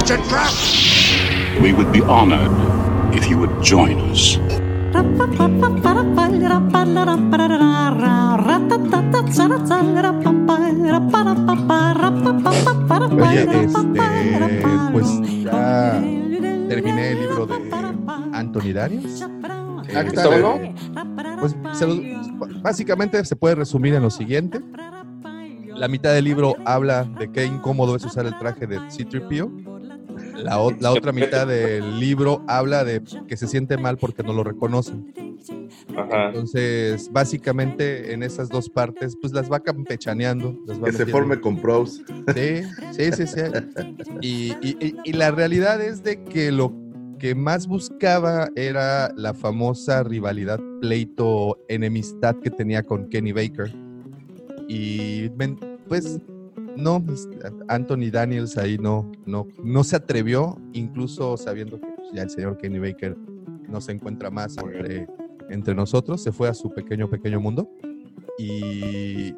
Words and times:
It's 0.00 0.10
a 0.10 0.16
trap! 0.28 0.52
We 1.62 1.72
would 1.72 1.92
be 1.92 2.00
honored 2.02 2.50
if 3.14 3.28
you 3.28 3.38
would 3.38 3.62
join 3.62 3.98
us. 4.10 4.38
Oye, 13.10 13.42
este, 13.42 14.00
pues 14.92 15.06
ya 15.44 16.00
terminé 16.68 17.10
el 17.12 17.20
libro 17.20 17.46
de 17.46 17.54
Anthony 18.32 18.72
Daniels. 18.72 19.22
Ah, 19.22 20.02
Eh, 20.02 20.06
¿está 20.06 20.26
bueno? 20.28 20.58
Pues 21.40 21.56
se 21.72 21.86
lo- 21.86 22.00
básicamente 22.62 23.24
se 23.24 23.34
puede 23.36 23.54
resumir 23.56 23.94
en 23.94 24.02
lo 24.02 24.10
siguiente. 24.10 24.60
La 25.74 25.88
mitad 25.88 26.12
del 26.12 26.24
libro 26.24 26.54
habla 26.64 27.04
de 27.04 27.30
qué 27.32 27.44
incómodo 27.46 27.96
es 27.96 28.04
usar 28.04 28.26
el 28.26 28.36
traje 28.38 28.66
de 28.66 28.78
C-3PO. 28.90 29.69
La, 30.42 30.58
o- 30.60 30.70
la 30.78 30.92
otra 30.92 31.12
mitad 31.12 31.46
del 31.46 31.98
libro 32.00 32.42
habla 32.48 32.84
de 32.84 33.02
que 33.28 33.36
se 33.36 33.46
siente 33.46 33.76
mal 33.76 33.98
porque 33.98 34.22
no 34.22 34.32
lo 34.32 34.42
reconocen. 34.44 35.14
Ajá. 35.96 36.28
Entonces, 36.28 37.10
básicamente 37.12 38.12
en 38.12 38.22
esas 38.22 38.48
dos 38.48 38.68
partes, 38.68 39.16
pues 39.20 39.32
las 39.32 39.50
va 39.50 39.60
campechaneando. 39.60 40.56
las 40.66 40.80
va 40.80 40.86
Que 40.86 40.92
se 40.92 41.06
forme 41.06 41.40
con 41.40 41.60
pros. 41.60 42.02
Sí, 42.34 42.62
sí, 42.92 43.12
sí, 43.12 43.26
sí. 43.26 43.40
Y, 44.20 44.28
y- 44.62 44.76
y- 44.80 44.94
y 45.04 45.12
la 45.12 45.30
realidad 45.30 45.80
es 45.80 46.02
de 46.02 46.22
que 46.24 46.52
lo 46.52 46.72
que 47.18 47.34
más 47.34 47.66
buscaba 47.66 48.48
era 48.56 49.12
la 49.16 49.34
famosa 49.34 50.02
rivalidad, 50.02 50.58
pleito, 50.80 51.58
enemistad 51.68 52.34
que 52.36 52.50
tenía 52.50 52.82
con 52.82 53.08
Kenny 53.08 53.32
Baker. 53.32 53.72
Y 54.68 55.28
pues 55.88 56.18
no, 56.80 57.04
pues, 57.04 57.28
Anthony 57.68 58.10
Daniels 58.10 58.56
ahí 58.56 58.78
no, 58.78 59.10
no, 59.26 59.46
no 59.62 59.84
se 59.84 59.96
atrevió, 59.96 60.58
incluso 60.72 61.36
sabiendo 61.36 61.80
que 61.80 61.86
pues, 61.96 62.08
ya 62.12 62.22
el 62.22 62.30
señor 62.30 62.58
Kenny 62.58 62.78
Baker 62.78 63.16
no 63.68 63.80
se 63.80 63.92
encuentra 63.92 64.30
más 64.30 64.56
entre, 64.58 65.06
entre 65.48 65.74
nosotros, 65.74 66.22
se 66.22 66.32
fue 66.32 66.48
a 66.48 66.54
su 66.54 66.70
pequeño, 66.70 67.08
pequeño 67.08 67.40
mundo. 67.40 67.70
Y 68.38 69.34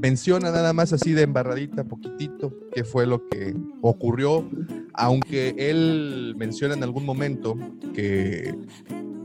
menciona 0.00 0.50
nada 0.50 0.72
más 0.72 0.92
así 0.92 1.12
de 1.12 1.22
embarradita, 1.22 1.84
poquitito, 1.84 2.52
qué 2.72 2.84
fue 2.84 3.06
lo 3.06 3.26
que 3.28 3.54
ocurrió, 3.80 4.48
aunque 4.92 5.54
él 5.58 6.34
menciona 6.36 6.74
en 6.74 6.82
algún 6.82 7.04
momento 7.04 7.56
que 7.94 8.54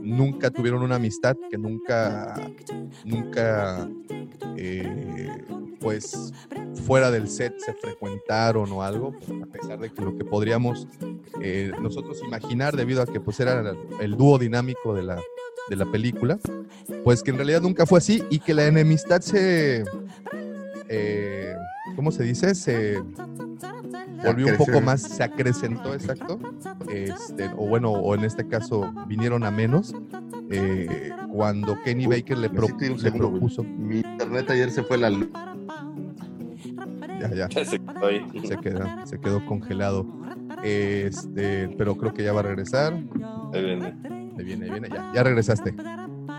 nunca 0.02 0.50
tuvieron 0.50 0.82
una 0.82 0.96
amistad, 0.96 1.36
que 1.50 1.58
nunca, 1.58 2.34
nunca, 3.04 3.88
eh, 4.56 5.44
pues, 5.80 6.32
fuera 6.86 7.10
del 7.10 7.28
set 7.28 7.54
se 7.58 7.72
frecuentaron 7.74 8.70
o 8.72 8.82
algo, 8.82 9.12
pues, 9.12 9.42
a 9.42 9.46
pesar 9.46 9.78
de 9.78 9.90
que 9.90 10.02
lo 10.02 10.16
que 10.16 10.24
podríamos 10.24 10.86
eh, 11.40 11.72
nosotros 11.80 12.20
imaginar 12.24 12.76
debido 12.76 13.02
a 13.02 13.06
que 13.06 13.20
pues 13.20 13.40
era 13.40 13.74
el 14.00 14.16
dúo 14.16 14.38
dinámico 14.38 14.94
de 14.94 15.02
la, 15.02 15.20
de 15.68 15.76
la 15.76 15.86
película, 15.86 16.38
pues 17.04 17.22
que 17.22 17.30
en 17.30 17.36
realidad 17.36 17.62
nunca 17.62 17.86
fue 17.86 17.98
así 17.98 18.22
y 18.30 18.38
que 18.38 18.54
la 18.54 18.66
enemistad 18.66 19.20
se, 19.20 19.84
eh, 20.88 21.54
¿cómo 21.96 22.10
se 22.12 22.22
dice? 22.24 22.54
Se 22.54 23.02
volvió 24.24 24.46
un 24.48 24.56
poco 24.56 24.80
más, 24.80 25.02
se 25.02 25.22
acrecentó, 25.22 25.94
exacto. 25.94 26.38
Este, 26.90 27.46
o 27.56 27.66
bueno, 27.66 27.90
o 27.92 28.14
en 28.14 28.24
este 28.24 28.46
caso 28.46 28.92
vinieron 29.06 29.44
a 29.44 29.50
menos 29.50 29.94
eh, 30.50 31.10
cuando 31.32 31.80
Kenny 31.82 32.06
Uy, 32.06 32.16
Baker 32.20 32.38
le, 32.38 32.50
pro- 32.50 32.68
le 32.78 32.98
segundo, 32.98 33.30
propuso. 33.30 33.64
Mi 33.64 33.98
internet 34.00 34.50
ayer 34.50 34.70
se 34.70 34.82
fue 34.82 34.98
la 34.98 35.10
luz. 35.10 35.28
Ya, 37.20 37.30
ya. 37.34 37.48
Ya 37.48 37.64
se 37.64 37.78
quedó 37.78 38.06
ahí. 38.06 38.26
Se 38.44 38.56
quedó, 38.58 38.86
se 39.06 39.18
quedó 39.20 39.46
congelado. 39.46 40.06
Este, 40.62 41.68
pero 41.78 41.96
creo 41.96 42.12
que 42.12 42.22
ya 42.24 42.32
va 42.32 42.40
a 42.40 42.44
regresar. 42.44 42.92
Ahí 43.52 43.64
viene. 43.64 43.94
Ahí 44.38 44.44
viene, 44.44 44.64
ahí 44.66 44.70
viene, 44.70 44.88
ya, 44.88 45.10
ya 45.14 45.22
regresaste. 45.22 45.74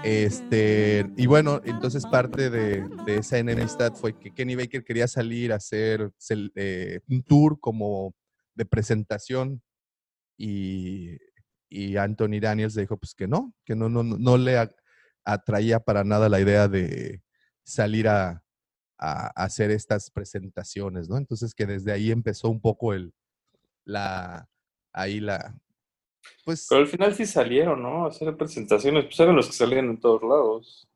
Este, 0.04 1.10
y 1.16 1.28
bueno, 1.28 1.62
entonces 1.64 2.06
parte 2.06 2.50
de, 2.50 2.88
de 3.06 3.18
esa 3.18 3.38
enemistad 3.38 3.94
fue 3.94 4.18
que 4.18 4.32
Kenny 4.34 4.56
Baker 4.56 4.84
quería 4.84 5.08
salir 5.08 5.54
a 5.54 5.58
hacer 5.58 6.12
eh, 6.56 7.00
un 7.08 7.24
tour 7.24 7.58
como 7.60 8.14
de 8.54 8.66
presentación 8.66 9.62
y, 10.38 11.12
y 11.70 11.96
Anthony 11.98 12.40
Daniels 12.42 12.76
dijo 12.76 12.98
pues 12.98 13.16
que 13.16 13.28
no, 13.28 13.54
que 13.66 13.76
no, 13.76 13.88
no, 13.88 14.04
no- 14.04 14.38
le 14.38 14.70
atraía 15.24 15.80
para 15.80 16.04
nada 16.04 16.28
la 16.28 16.42
idea 16.42 16.68
de 16.68 17.22
salir 17.64 18.10
a, 18.10 18.44
a 18.98 19.28
hacer 19.42 19.72
estas 19.72 20.12
presentaciones, 20.12 21.08
¿no? 21.08 21.18
Entonces 21.18 21.56
que 21.56 21.66
desde 21.66 21.94
ahí 21.94 22.12
empezó 22.12 22.50
un 22.50 22.60
poco 22.60 22.94
el, 22.94 23.14
la, 23.86 24.50
ahí 24.92 25.22
la, 25.22 25.58
pues... 26.46 26.68
Pero 26.70 26.82
al 26.82 26.88
final 26.88 27.14
sí 27.16 27.26
salieron, 27.26 27.82
¿no? 27.82 28.06
A 28.06 28.10
hacer 28.10 28.36
presentaciones. 28.38 29.06
Pues 29.06 29.20
eran 29.20 29.36
los 29.36 29.48
que 29.48 29.54
salían 29.54 29.86
en 29.90 30.00
todos 30.00 30.22
lados. 30.22 30.88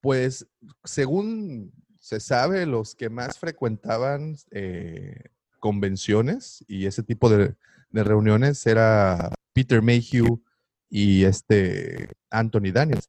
Pues 0.00 0.46
según 0.84 1.72
se 1.98 2.20
sabe, 2.20 2.66
los 2.66 2.94
que 2.94 3.08
más 3.08 3.38
frecuentaban 3.38 4.36
eh, 4.50 5.24
convenciones 5.60 6.64
y 6.68 6.86
ese 6.86 7.02
tipo 7.02 7.28
de, 7.30 7.54
de 7.90 8.04
reuniones 8.04 8.66
era 8.66 9.32
Peter 9.52 9.80
Mayhew 9.82 10.42
y 10.90 11.24
este 11.24 12.10
Anthony 12.30 12.70
Daniels. 12.72 13.08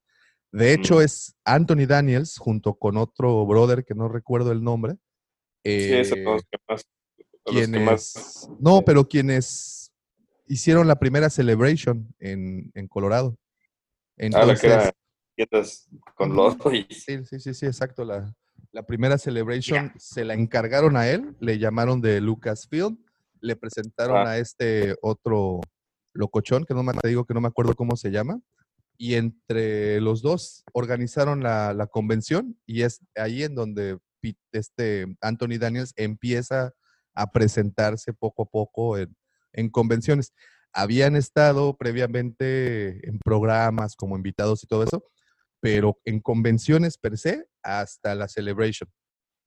De 0.52 0.74
hecho, 0.74 0.96
Mm. 1.00 1.02
es 1.02 1.36
Anthony 1.44 1.86
Daniels 1.86 2.38
junto 2.38 2.76
con 2.76 2.96
otro 2.96 3.46
brother 3.46 3.84
que 3.84 3.94
no 3.94 4.08
recuerdo 4.08 4.52
el 4.54 4.64
nombre. 4.64 4.94
Sí, 4.94 5.72
eh, 5.72 6.00
esos 6.02 6.18
son 6.18 6.34
los 6.36 6.44
que 6.44 6.58
más. 6.70 6.86
los 7.18 7.56
que 7.56 7.62
quienes, 7.66 7.82
más- 7.86 8.50
no, 8.60 8.82
pero 8.84 9.06
quienes 9.08 9.85
hicieron 10.48 10.88
la 10.88 10.98
primera 10.98 11.30
celebration 11.30 12.14
en, 12.20 12.72
en 12.76 12.88
Colorado. 12.88 13.38
Ah, 14.34 14.46
la 14.46 14.56
que 14.56 14.68
era 14.68 14.94
Entonces, 15.38 15.90
con 16.16 16.36
y 16.74 16.86
Sí, 16.90 17.24
sí, 17.26 17.40
sí, 17.40 17.54
sí, 17.54 17.66
exacto. 17.66 18.06
La, 18.06 18.34
la 18.72 18.84
primera 18.84 19.18
celebration 19.18 19.92
se 19.98 20.24
la 20.24 20.34
encargaron 20.34 20.96
a 20.96 21.10
él, 21.10 21.36
le 21.40 21.60
llamaron 21.60 22.02
de 22.02 22.22
Lucasfilm, 22.22 22.98
le 23.42 23.56
presentaron 23.56 24.18
Ah. 24.18 24.32
a 24.32 24.38
este 24.38 24.96
otro 25.02 25.62
locochón, 26.14 26.64
que 26.66 26.74
no 26.74 26.84
me 26.84 26.94
te 26.94 27.10
digo 27.10 27.26
que 27.26 27.34
no 27.34 27.42
me 27.42 27.50
acuerdo 27.50 27.76
cómo 27.76 27.98
se 27.98 28.10
llama, 28.12 28.40
y 28.98 29.16
entre 29.16 30.00
los 30.00 30.22
dos 30.22 30.64
organizaron 30.74 31.44
la, 31.44 31.74
la 31.74 31.88
convención 31.88 32.58
y 32.66 32.84
es 32.84 33.02
ahí 33.16 33.44
en 33.44 33.56
donde 33.56 33.98
este 34.54 35.06
Anthony 35.22 35.58
Daniels 35.60 35.94
empieza 35.98 36.74
a 37.14 37.32
presentarse 37.32 38.14
poco 38.14 38.44
a 38.44 38.46
poco 38.46 38.98
en, 38.98 39.16
en 39.56 39.70
convenciones. 39.70 40.34
Habían 40.74 41.16
estado 41.16 41.78
previamente 41.78 43.08
en 43.08 43.20
programas 43.20 43.96
como 43.96 44.16
invitados 44.16 44.64
y 44.64 44.68
todo 44.68 44.84
eso, 44.84 45.04
pero 45.62 45.98
en 46.06 46.20
convenciones 46.20 46.98
per 46.98 47.18
se 47.18 47.46
hasta 47.64 48.14
la 48.16 48.28
Celebration. 48.28 48.90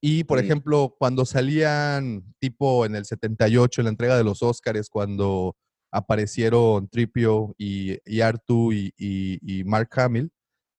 Y, 0.00 0.24
por 0.24 0.38
ejemplo, 0.38 0.94
cuando 0.98 1.24
salían, 1.24 2.22
tipo 2.38 2.86
en 2.86 2.94
el 2.94 3.04
78, 3.04 3.80
en 3.80 3.84
la 3.86 3.91
entrega 3.91 4.16
de 4.16 4.24
los 4.24 4.42
Oscars, 4.42 4.88
cuando 4.88 5.56
aparecieron 5.93 6.88
Tripio 6.88 7.55
y, 7.58 7.99
y 8.05 8.20
Artu 8.20 8.72
y, 8.72 8.93
y- 8.96 9.38
y 9.60 9.64
Mark 9.64 9.88
Hamill, 9.96 10.31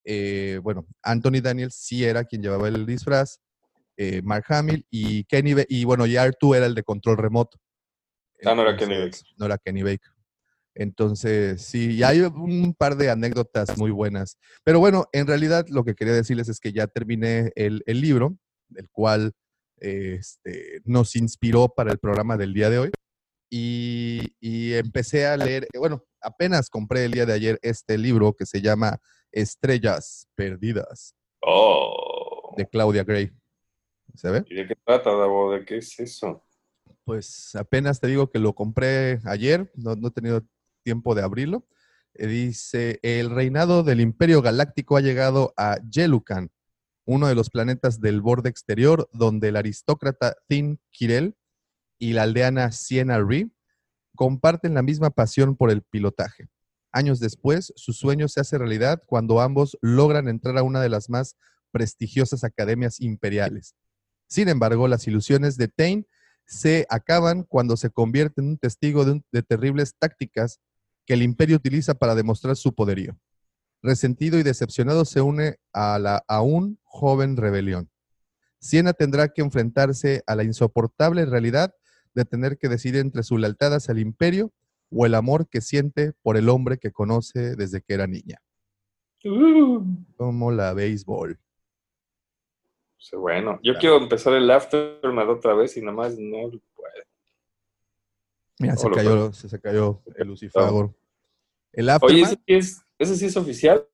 eh, 0.05 0.59
bueno, 0.63 0.87
Anthony 1.03 1.41
Daniels 1.41 1.75
sí 1.75 2.03
era 2.05 2.23
quien 2.23 2.41
llevaba 2.41 2.67
el 2.69 2.85
disfraz, 2.85 3.39
eh, 3.97 4.21
Mark 4.23 4.45
Hamill 4.47 4.85
y 4.89 5.25
Kenny, 5.25 5.53
y 5.67 5.83
bueno, 5.83 6.05
y 6.05 6.15
Artu 6.15 6.53
era 6.55 6.65
el 6.65 6.73
de 6.75 6.83
control 6.83 7.17
remoto. 7.17 7.59
Ah, 8.45 8.55
no 8.55 8.61
era 8.61 8.77
Kenny 8.77 8.95
Kenny 9.63 9.83
Baker. 9.83 10.11
Entonces, 10.75 11.61
sí, 11.61 11.95
y 11.95 12.03
hay 12.03 12.21
un 12.21 12.73
par 12.73 12.95
de 12.95 13.09
anécdotas 13.09 13.77
muy 13.77 13.91
buenas. 13.91 14.37
Pero 14.63 14.79
bueno, 14.79 15.07
en 15.11 15.27
realidad 15.27 15.65
lo 15.69 15.83
que 15.83 15.95
quería 15.95 16.13
decirles 16.13 16.47
es 16.47 16.59
que 16.59 16.71
ya 16.71 16.87
terminé 16.87 17.51
el, 17.55 17.83
el 17.85 17.99
libro, 17.99 18.37
el 18.75 18.89
cual 18.89 19.33
este, 19.77 20.81
nos 20.85 21.15
inspiró 21.15 21.69
para 21.69 21.91
el 21.91 21.99
programa 21.99 22.37
del 22.37 22.53
día 22.53 22.69
de 22.69 22.79
hoy. 22.79 22.91
Y, 23.51 24.35
y 24.39 24.73
empecé 24.75 25.25
a 25.25 25.35
leer, 25.35 25.67
bueno, 25.77 26.05
apenas 26.21 26.69
compré 26.69 27.05
el 27.05 27.11
día 27.11 27.25
de 27.25 27.33
ayer 27.33 27.59
este 27.61 27.97
libro 27.97 28.33
que 28.33 28.45
se 28.45 28.61
llama 28.61 28.99
Estrellas 29.31 30.27
Perdidas, 30.35 31.15
Oh. 31.41 32.53
de 32.57 32.67
Claudia 32.67 33.03
Gray. 33.03 33.31
¿Se 34.15 34.29
ve? 34.29 34.43
¿Y 34.47 34.55
de 34.55 34.67
qué 34.67 34.75
trata, 34.85 35.11
Davo? 35.11 35.51
¿De 35.53 35.65
qué 35.65 35.77
es 35.77 35.99
eso? 35.99 36.43
Pues 37.09 37.55
apenas 37.55 37.99
te 37.99 38.05
digo 38.05 38.29
que 38.29 38.37
lo 38.37 38.53
compré 38.53 39.19
ayer, 39.25 39.71
no, 39.73 39.95
no 39.95 40.09
he 40.09 40.11
tenido 40.11 40.45
tiempo 40.83 41.15
de 41.15 41.23
abrirlo. 41.23 41.67
Eh, 42.13 42.27
dice, 42.27 42.99
el 43.01 43.31
reinado 43.31 43.81
del 43.81 43.99
Imperio 43.99 44.43
Galáctico 44.43 44.95
ha 44.95 45.01
llegado 45.01 45.51
a 45.57 45.79
Yelucan, 45.89 46.51
uno 47.05 47.27
de 47.27 47.33
los 47.33 47.49
planetas 47.49 47.99
del 47.99 48.21
borde 48.21 48.51
exterior, 48.51 49.09
donde 49.11 49.47
el 49.47 49.55
aristócrata 49.55 50.35
Thin 50.47 50.79
Kirel 50.91 51.35
y 51.97 52.13
la 52.13 52.21
aldeana 52.21 52.71
Sienna 52.71 53.19
Ree 53.19 53.49
comparten 54.15 54.75
la 54.75 54.83
misma 54.83 55.09
pasión 55.09 55.55
por 55.55 55.71
el 55.71 55.81
pilotaje. 55.81 56.47
Años 56.91 57.19
después, 57.19 57.73
su 57.75 57.91
sueño 57.91 58.27
se 58.27 58.41
hace 58.41 58.59
realidad 58.59 59.01
cuando 59.07 59.41
ambos 59.41 59.79
logran 59.81 60.27
entrar 60.27 60.59
a 60.59 60.63
una 60.63 60.79
de 60.79 60.89
las 60.89 61.09
más 61.09 61.37
prestigiosas 61.71 62.43
academias 62.43 63.01
imperiales. 63.01 63.73
Sin 64.27 64.47
embargo, 64.47 64.87
las 64.87 65.07
ilusiones 65.07 65.57
de 65.57 65.69
Tain 65.69 66.05
se 66.49 66.87
acaban 66.89 67.43
cuando 67.43 67.77
se 67.77 67.91
convierte 67.91 68.41
en 68.41 68.47
un 68.47 68.57
testigo 68.57 69.05
de, 69.05 69.11
un- 69.11 69.25
de 69.31 69.43
terribles 69.43 69.93
tácticas 69.97 70.59
que 71.05 71.13
el 71.13 71.21
imperio 71.21 71.55
utiliza 71.57 71.93
para 71.93 72.15
demostrar 72.15 72.55
su 72.55 72.73
poderío. 72.73 73.17
Resentido 73.83 74.39
y 74.39 74.43
decepcionado 74.43 75.05
se 75.05 75.21
une 75.21 75.57
a 75.73 75.99
la 75.99 76.23
aún 76.27 76.79
joven 76.83 77.37
rebelión. 77.37 77.89
Siena 78.59 78.93
tendrá 78.93 79.29
que 79.29 79.41
enfrentarse 79.41 80.23
a 80.25 80.35
la 80.35 80.43
insoportable 80.43 81.23
realidad 81.25 81.73
de 82.15 82.25
tener 82.25 82.57
que 82.57 82.67
decidir 82.67 82.99
entre 82.99 83.21
su 83.23 83.37
lealtad 83.37 83.75
hacia 83.75 83.91
el 83.91 83.99
imperio 83.99 84.51
o 84.91 85.05
el 85.05 85.13
amor 85.13 85.47
que 85.47 85.61
siente 85.61 86.13
por 86.23 86.35
el 86.35 86.49
hombre 86.49 86.79
que 86.79 86.91
conoce 86.91 87.55
desde 87.55 87.81
que 87.81 87.93
era 87.93 88.07
niña. 88.07 88.41
Uh, 89.23 89.83
Como 90.17 90.51
la 90.51 90.73
béisbol. 90.73 91.39
Bueno, 93.17 93.59
yo 93.63 93.75
quiero 93.75 93.97
empezar 93.97 94.33
el 94.33 94.49
Aftermath 94.51 95.29
otra 95.29 95.53
vez 95.53 95.75
y 95.77 95.81
nada 95.81 95.93
más 95.93 96.17
no 96.17 96.49
puedo. 96.75 96.91
Mira, 98.59 98.75
se 98.75 98.89
cayó, 98.91 99.31
se, 99.33 99.49
se 99.49 99.59
cayó 99.59 100.01
el 100.15 100.27
Lucifagor. 100.27 100.93
El 101.71 101.89
Oye, 101.89 101.91
Aftermath, 102.23 102.31
¿ese 102.31 102.35
sí 102.35 102.43
es, 102.47 102.81
ese 102.97 103.15
sí 103.15 103.25
es 103.27 103.37
oficial? 103.37 103.87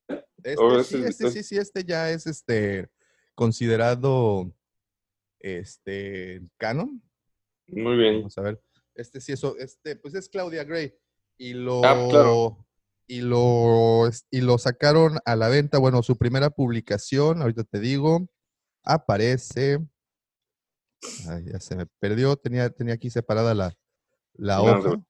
este, 0.43 0.83
sí, 0.83 1.03
este 1.03 1.31
sí, 1.31 1.43
sí, 1.43 1.57
este 1.57 1.83
ya 1.83 2.09
es 2.11 2.25
este 2.27 2.87
considerado 3.35 4.51
este 5.39 6.41
canon. 6.57 7.01
Muy 7.67 7.97
bien. 7.97 8.15
Vamos 8.17 8.37
a 8.37 8.41
ver. 8.41 8.61
Este 8.95 9.19
sí, 9.21 9.33
eso, 9.33 9.55
este, 9.57 9.95
pues 9.95 10.15
es 10.15 10.29
Claudia 10.29 10.63
Gray. 10.63 10.93
Y 11.37 11.53
lo, 11.53 11.83
Ah, 11.83 12.07
claro. 12.09 12.65
y 13.07 13.21
lo, 13.21 14.09
y 14.31 14.41
lo 14.41 14.57
sacaron 14.57 15.19
a 15.25 15.35
la 15.35 15.49
venta. 15.49 15.77
Bueno, 15.79 16.01
su 16.01 16.17
primera 16.17 16.49
publicación, 16.49 17.41
ahorita 17.41 17.63
te 17.65 17.79
digo, 17.79 18.29
aparece. 18.85 19.79
Ay, 21.27 21.45
ya 21.51 21.59
se 21.59 21.75
me 21.75 21.85
perdió. 21.99 22.35
Tenía, 22.35 22.69
tenía 22.69 22.93
aquí 22.93 23.09
separada 23.09 23.53
la, 23.53 23.77
la 24.33 24.61
hoja. 24.61 25.01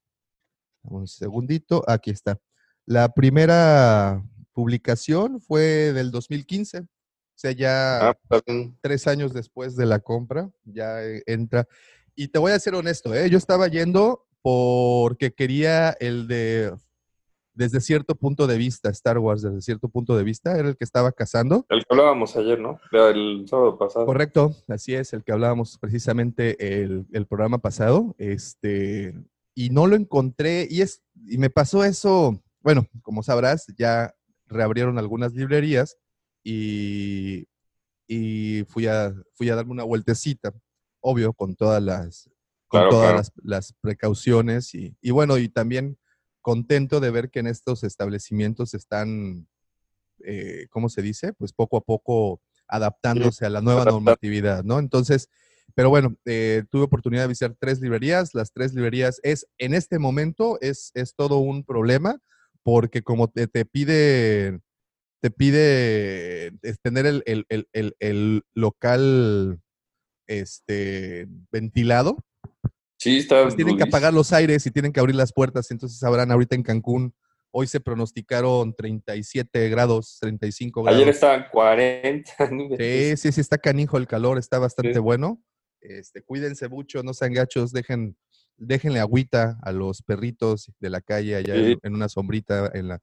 Un 0.83 1.07
segundito. 1.07 1.83
Aquí 1.87 2.11
está. 2.11 2.39
La 2.85 3.09
primera 3.09 4.23
publicación 4.53 5.41
fue 5.41 5.93
del 5.93 6.11
2015. 6.11 6.79
O 6.79 7.37
sea, 7.37 7.51
ya 7.51 8.09
Ah, 8.29 8.41
tres 8.81 9.07
años 9.07 9.33
después 9.33 9.75
de 9.75 9.85
la 9.85 9.99
compra, 9.99 10.49
ya 10.63 11.03
eh, 11.03 11.21
entra. 11.25 11.67
Y 12.15 12.29
te 12.29 12.39
voy 12.39 12.53
a 12.53 12.59
ser 12.59 12.75
honesto, 12.75 13.13
¿eh? 13.13 13.29
yo 13.29 13.37
estaba 13.37 13.67
yendo 13.67 14.25
porque 14.41 15.33
quería 15.33 15.89
el 15.99 16.27
de, 16.27 16.73
desde 17.55 17.79
cierto 17.79 18.15
punto 18.15 18.47
de 18.47 18.57
vista, 18.57 18.89
Star 18.89 19.17
Wars, 19.17 19.41
desde 19.41 19.61
cierto 19.61 19.87
punto 19.87 20.15
de 20.17 20.23
vista, 20.23 20.57
era 20.57 20.67
el 20.67 20.75
que 20.75 20.83
estaba 20.83 21.11
cazando. 21.13 21.65
El 21.69 21.79
que 21.79 21.87
hablábamos 21.89 22.35
ayer, 22.35 22.59
¿no? 22.59 22.79
El 22.91 23.47
sábado 23.47 23.77
pasado. 23.77 24.05
Correcto, 24.05 24.53
así 24.67 24.93
es, 24.93 25.13
el 25.13 25.23
que 25.23 25.31
hablábamos 25.31 25.77
precisamente 25.79 26.83
el, 26.83 27.05
el 27.13 27.25
programa 27.25 27.59
pasado, 27.59 28.13
este, 28.17 29.15
y 29.55 29.69
no 29.69 29.87
lo 29.87 29.95
encontré, 29.95 30.67
y, 30.69 30.81
es, 30.81 31.01
y 31.27 31.37
me 31.37 31.49
pasó 31.49 31.85
eso, 31.85 32.43
bueno, 32.61 32.85
como 33.01 33.23
sabrás, 33.23 33.67
ya 33.77 34.13
reabrieron 34.47 34.99
algunas 34.99 35.33
librerías 35.33 35.97
y, 36.43 37.47
y 38.07 38.65
fui, 38.67 38.87
a, 38.87 39.13
fui 39.33 39.49
a 39.49 39.55
darme 39.55 39.71
una 39.71 39.83
vueltecita, 39.83 40.53
obvio, 40.99 41.31
con 41.31 41.55
todas 41.55 41.81
las, 41.81 42.29
con 42.67 42.81
Claro, 42.81 42.89
todas 42.89 43.05
claro. 43.05 43.17
Las, 43.17 43.33
las 43.43 43.73
precauciones, 43.79 44.75
y, 44.75 44.97
y 45.01 45.11
bueno, 45.11 45.37
y 45.37 45.47
también 45.47 45.97
contento 46.45 46.99
de 46.99 47.09
ver 47.09 47.31
que 47.31 47.39
en 47.39 47.47
estos 47.47 47.83
establecimientos 47.83 48.75
están, 48.75 49.47
eh, 50.23 50.67
¿cómo 50.69 50.89
se 50.89 51.01
dice? 51.01 51.33
Pues 51.33 51.53
poco 51.53 51.75
a 51.77 51.81
poco 51.81 52.39
adaptándose 52.67 53.47
a 53.47 53.49
la 53.49 53.61
nueva 53.61 53.81
adaptar. 53.81 53.93
normatividad, 53.95 54.63
¿no? 54.63 54.77
Entonces, 54.77 55.27
pero 55.73 55.89
bueno, 55.89 56.15
eh, 56.23 56.63
tuve 56.69 56.83
oportunidad 56.83 57.23
de 57.23 57.29
visitar 57.29 57.55
tres 57.59 57.81
librerías. 57.81 58.35
Las 58.35 58.51
tres 58.51 58.75
librerías 58.75 59.19
es, 59.23 59.47
en 59.57 59.73
este 59.73 59.97
momento, 59.97 60.59
es, 60.61 60.91
es 60.93 61.15
todo 61.15 61.39
un 61.39 61.63
problema 61.63 62.19
porque 62.61 63.01
como 63.01 63.27
te, 63.27 63.47
te 63.47 63.65
pide, 63.65 64.59
te 65.21 65.31
pide 65.31 66.51
tener 66.83 67.07
el, 67.07 67.23
el- 67.25 67.45
el- 67.49 67.67
el- 67.73 67.95
el 67.99 68.43
local 68.53 69.59
este, 70.27 71.27
ventilado, 71.51 72.23
Sí, 72.97 73.17
está. 73.19 73.43
pues 73.43 73.55
tienen 73.55 73.77
que 73.77 73.83
apagar 73.83 74.13
los 74.13 74.31
aires 74.33 74.65
y 74.65 74.71
tienen 74.71 74.91
que 74.91 74.99
abrir 74.99 75.15
las 75.15 75.33
puertas. 75.33 75.69
Entonces 75.71 75.99
sabrán 75.99 76.31
ahorita 76.31 76.55
en 76.55 76.63
Cancún, 76.63 77.13
hoy 77.51 77.67
se 77.67 77.79
pronosticaron 77.79 78.73
37 78.75 79.69
grados, 79.69 80.17
35 80.21 80.83
grados. 80.83 80.97
Ayer 80.97 81.09
estaban 81.13 81.45
40. 81.51 82.31
Sí, 82.77 83.17
sí, 83.17 83.31
sí, 83.31 83.41
está 83.41 83.57
canijo 83.57 83.97
el 83.97 84.07
calor, 84.07 84.37
está 84.37 84.59
bastante 84.59 84.93
Sí. 84.93 84.99
bueno. 84.99 85.41
Este, 85.81 86.21
cuídense 86.23 86.67
mucho, 86.67 87.03
no 87.03 87.13
sean 87.13 87.33
gachos, 87.33 87.71
dejen, 87.71 88.17
déjenle 88.57 88.99
agüita 88.99 89.59
a 89.61 89.71
los 89.71 90.01
perritos 90.01 90.71
de 90.79 90.89
la 90.89 90.99
calle 90.99 91.35
allá 91.35 91.53
en, 91.55 91.77
en 91.83 91.93
una 91.93 92.09
sombrita, 92.09 92.71
en 92.73 92.87
la, 92.87 92.99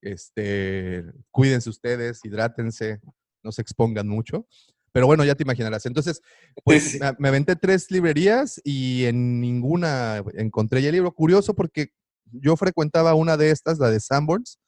este, 0.00 1.04
cuídense 1.30 1.68
ustedes, 1.70 2.20
hidrátense, 2.24 3.00
no 3.42 3.52
se 3.52 3.62
expongan 3.62 4.08
mucho. 4.08 4.46
Pero 4.94 5.06
bueno, 5.06 5.24
ya 5.24 5.34
te 5.34 5.42
imaginarás. 5.42 5.84
Entonces, 5.86 6.22
pues. 6.62 6.98
Me, 7.00 7.12
me 7.18 7.28
aventé 7.28 7.56
tres 7.56 7.90
librerías 7.90 8.60
y 8.64 9.04
en 9.06 9.40
ninguna 9.40 10.22
encontré 10.34 10.80
ya 10.80 10.88
el 10.90 10.94
libro. 10.94 11.12
Curioso 11.12 11.52
porque 11.54 11.88
yo 12.30 12.56
frecuentaba 12.56 13.14
una 13.14 13.36
de 13.36 13.50
estas, 13.50 13.80
la 13.80 13.90
de 13.90 13.98
Sanborns, 13.98 14.60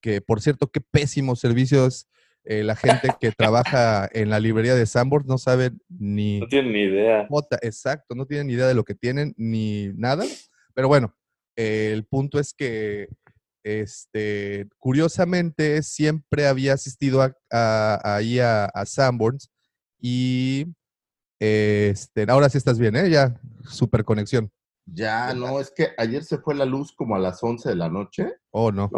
que 0.00 0.20
por 0.20 0.40
cierto, 0.40 0.68
qué 0.68 0.80
pésimos 0.80 1.40
servicios. 1.40 2.06
eh, 2.44 2.62
la 2.62 2.76
gente 2.76 3.08
que 3.20 3.32
trabaja 3.32 4.08
en 4.12 4.28
la 4.30 4.38
librería 4.38 4.74
de 4.76 4.84
Sanborns 4.86 5.26
no 5.26 5.38
sabe 5.38 5.72
ni 5.88 6.40
No 6.40 6.46
tienen 6.46 6.72
ni 6.72 6.82
idea. 6.82 7.26
jota, 7.28 7.58
exacto, 7.62 8.14
no 8.14 8.26
tienen 8.26 8.46
ni 8.46 8.52
idea 8.52 8.68
de 8.68 8.74
lo 8.74 8.84
que 8.84 8.94
tienen 8.94 9.34
ni 9.36 9.88
nada. 9.96 10.24
Pero 10.74 10.86
bueno, 10.88 11.16
eh, 11.56 11.90
el 11.92 12.04
punto 12.04 12.38
es 12.38 12.52
que, 12.54 13.08
este, 13.64 14.68
curiosamente, 14.78 15.82
siempre 15.82 16.46
había 16.46 16.74
asistido 16.74 17.22
a, 17.22 17.34
a- 17.50 18.16
ahí 18.16 18.38
a, 18.40 18.66
a 18.66 18.84
Sanborns 18.86 19.50
y, 20.06 20.66
este, 21.40 22.26
ahora 22.28 22.50
sí 22.50 22.58
estás 22.58 22.78
bien, 22.78 22.94
¿eh? 22.94 23.08
Ya, 23.08 23.40
super 23.66 24.04
conexión. 24.04 24.50
Ya, 24.84 25.32
no, 25.32 25.58
es 25.60 25.70
que 25.70 25.92
ayer 25.96 26.22
se 26.22 26.36
fue 26.36 26.54
la 26.54 26.66
luz 26.66 26.92
como 26.92 27.16
a 27.16 27.18
las 27.18 27.42
11 27.42 27.70
de 27.70 27.74
la 27.76 27.88
noche 27.88 28.34
Oh, 28.50 28.70
no. 28.70 28.90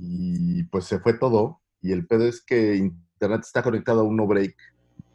y 0.00 0.62
pues 0.64 0.84
se 0.84 1.00
fue 1.00 1.14
todo. 1.14 1.60
Y 1.82 1.90
el 1.90 2.06
pedo 2.06 2.28
es 2.28 2.40
que 2.44 2.76
internet 2.76 3.40
está 3.42 3.64
conectado 3.64 4.00
a 4.00 4.04
un 4.04 4.16
no 4.16 4.28
break 4.28 4.54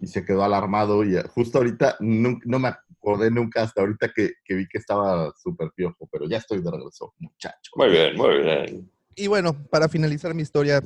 y 0.02 0.08
se 0.08 0.26
quedó 0.26 0.44
alarmado. 0.44 1.06
Y 1.06 1.16
justo 1.34 1.60
ahorita 1.60 1.96
nun- 2.02 2.42
no, 2.44 2.60
me 2.60 2.68
acordé 2.70 3.32
nunca 3.32 3.64
hasta 3.64 3.80
ahorita 3.82 4.12
que, 4.14 4.34
que 4.44 4.54
vi 4.56 4.68
que 4.68 4.80
estaba 4.80 5.32
súper 5.42 5.72
piojo, 5.74 6.10
pero 6.12 6.28
ya 6.28 6.38
estoy 6.40 6.62
de 6.62 6.70
regreso, 6.70 7.14
muchacho. 7.20 7.72
Muy 7.78 7.90
bien, 7.90 8.18
muy 8.18 8.38
bien. 8.42 8.92
Y 9.16 9.28
bueno, 9.28 9.54
para 9.70 9.88
finalizar 9.88 10.34
mi 10.34 10.42
historia, 10.42 10.82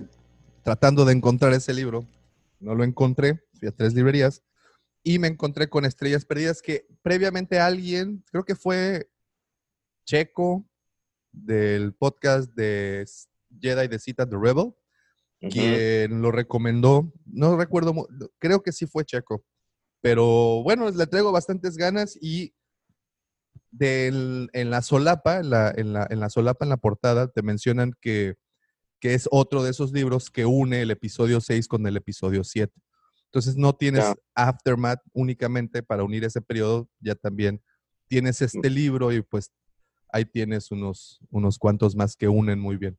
tratando 0.63 1.03
de 1.03 1.13
encontrar 1.13 1.53
ese 1.53 1.73
libro, 1.73 2.05
no 2.59 2.75
lo 2.75 2.83
encontré, 2.83 3.41
fui 3.59 3.67
a 3.67 3.71
tres 3.71 3.93
librerías 3.93 4.43
y 5.03 5.19
me 5.19 5.27
encontré 5.27 5.69
con 5.69 5.85
Estrellas 5.85 6.25
Perdidas 6.25 6.61
que 6.61 6.85
previamente 7.01 7.59
alguien, 7.59 8.23
creo 8.31 8.43
que 8.43 8.55
fue 8.55 9.09
Checo 10.05 10.67
del 11.31 11.93
podcast 11.93 12.51
de 12.53 13.05
Jedi 13.61 13.87
de 13.87 13.99
Cita 13.99 14.27
The 14.27 14.37
Rebel, 14.39 14.73
quien 15.51 16.21
lo 16.21 16.31
recomendó. 16.31 17.13
No 17.25 17.55
recuerdo, 17.57 17.93
creo 18.39 18.61
que 18.63 18.71
sí 18.71 18.87
fue 18.87 19.05
Checo. 19.05 19.45
Pero 20.01 20.63
bueno, 20.63 20.89
le 20.89 21.07
traigo 21.07 21.31
bastantes 21.31 21.77
ganas 21.77 22.17
y 22.21 22.53
del- 23.71 24.49
en 24.53 24.69
la 24.69 24.81
solapa, 24.81 25.37
en 25.39 25.49
la, 25.49 25.73
en, 25.75 25.93
la, 25.93 26.07
en 26.09 26.19
la 26.19 26.29
solapa, 26.29 26.65
en 26.65 26.69
la 26.69 26.77
portada, 26.77 27.27
te 27.27 27.41
mencionan 27.41 27.93
que, 28.01 28.35
que 28.99 29.13
es 29.13 29.27
otro 29.31 29.63
de 29.63 29.71
esos 29.71 29.91
libros 29.91 30.29
que 30.29 30.45
une 30.45 30.81
el 30.81 30.91
episodio 30.91 31.39
6 31.39 31.67
con 31.67 31.85
el 31.87 31.97
episodio 31.97 32.43
7. 32.43 32.73
Entonces 33.25 33.55
no 33.55 33.75
tienes. 33.75 34.05
Aftermath 34.35 35.01
únicamente 35.13 35.83
para 35.83 36.03
unir 36.03 36.23
ese 36.23 36.41
periodo, 36.41 36.89
ya 36.99 37.15
también 37.15 37.61
tienes 38.07 38.41
este 38.41 38.69
libro 38.69 39.11
y 39.11 39.21
pues 39.21 39.51
ahí 40.09 40.25
tienes 40.25 40.71
unos, 40.71 41.19
unos 41.29 41.57
cuantos 41.57 41.95
más 41.95 42.15
que 42.15 42.27
unen 42.27 42.59
muy 42.59 42.77
bien. 42.77 42.97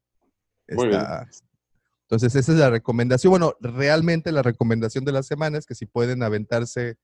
Muy 0.69 0.89
bien. 0.89 1.03
Entonces 2.03 2.35
esa 2.35 2.53
es 2.53 2.59
la 2.59 2.71
recomendación. 2.71 3.31
Bueno, 3.31 3.55
realmente 3.61 4.33
la 4.33 4.43
recomendación 4.43 5.05
de 5.05 5.13
la 5.13 5.23
semana 5.23 5.59
es 5.59 5.67
que 5.67 5.75
si 5.75 5.87
pueden 5.87 6.23
aventarse 6.23 6.97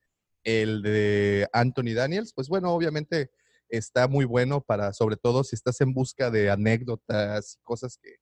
El 0.43 0.81
de 0.81 1.47
Anthony 1.53 1.93
Daniels, 1.95 2.33
pues 2.33 2.47
bueno, 2.47 2.71
obviamente 2.71 3.31
está 3.69 4.07
muy 4.07 4.25
bueno 4.25 4.61
para, 4.61 4.93
sobre 4.93 5.17
todo 5.17 5.43
si 5.43 5.55
estás 5.55 5.81
en 5.81 5.93
busca 5.93 6.29
de 6.29 6.49
anécdotas, 6.49 7.59
cosas 7.63 7.97
que... 8.01 8.15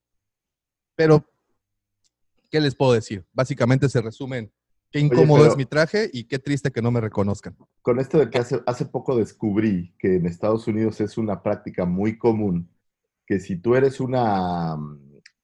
Pero, 0.95 1.25
¿qué 2.51 2.59
les 2.59 2.75
puedo 2.75 2.93
decir? 2.93 3.25
Básicamente 3.33 3.89
se 3.89 4.01
resumen, 4.01 4.51
qué 4.91 4.99
incómodo 4.99 5.45
es 5.45 5.57
mi 5.57 5.65
traje 5.65 6.09
y 6.13 6.25
qué 6.25 6.39
triste 6.39 6.71
que 6.71 6.81
no 6.81 6.91
me 6.91 7.01
reconozcan. 7.01 7.55
Con 7.81 7.99
esto 7.99 8.19
de 8.19 8.29
que 8.29 8.37
hace, 8.37 8.61
hace 8.65 8.85
poco 8.85 9.17
descubrí 9.17 9.95
que 9.97 10.15
en 10.15 10.25
Estados 10.25 10.67
Unidos 10.67 11.01
es 11.01 11.17
una 11.17 11.41
práctica 11.41 11.85
muy 11.85 12.17
común 12.17 12.69
que 13.25 13.39
si 13.39 13.57
tú 13.57 13.75
eres 13.75 13.99
una, 13.99 14.75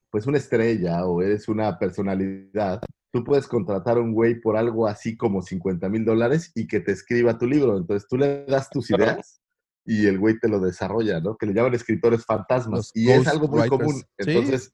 pues 0.10 0.28
una 0.28 0.38
estrella 0.38 1.06
o 1.06 1.22
eres 1.22 1.48
una 1.48 1.78
personalidad, 1.80 2.82
tú 3.12 3.24
puedes 3.24 3.48
contratar 3.48 3.98
a 3.98 4.02
un 4.02 4.14
güey 4.14 4.40
por 4.40 4.58
algo 4.58 4.88
así 4.88 5.18
como 5.18 5.42
50 5.42 5.90
mil 5.90 6.06
dólares 6.06 6.52
y 6.56 6.68
que 6.68 6.80
te 6.80 6.92
escriba 6.92 7.38
tu 7.38 7.48
libro. 7.48 7.78
Entonces 7.78 8.08
tú 8.08 8.18
le 8.18 8.46
das 8.46 8.70
tus 8.70 8.90
ideas 8.92 9.42
y 9.86 10.06
el 10.06 10.20
güey 10.20 10.40
te 10.40 10.50
lo 10.50 10.60
desarrolla, 10.60 11.20
¿no? 11.20 11.38
Que 11.38 11.46
le 11.46 11.54
llaman 11.54 11.74
escritores 11.74 12.26
fantasmas. 12.26 12.80
Los 12.80 12.92
y 12.94 13.10
es 13.10 13.28
algo 13.28 13.48
muy 13.48 13.62
writers. 13.62 13.82
común. 13.82 14.04
Sí. 14.20 14.72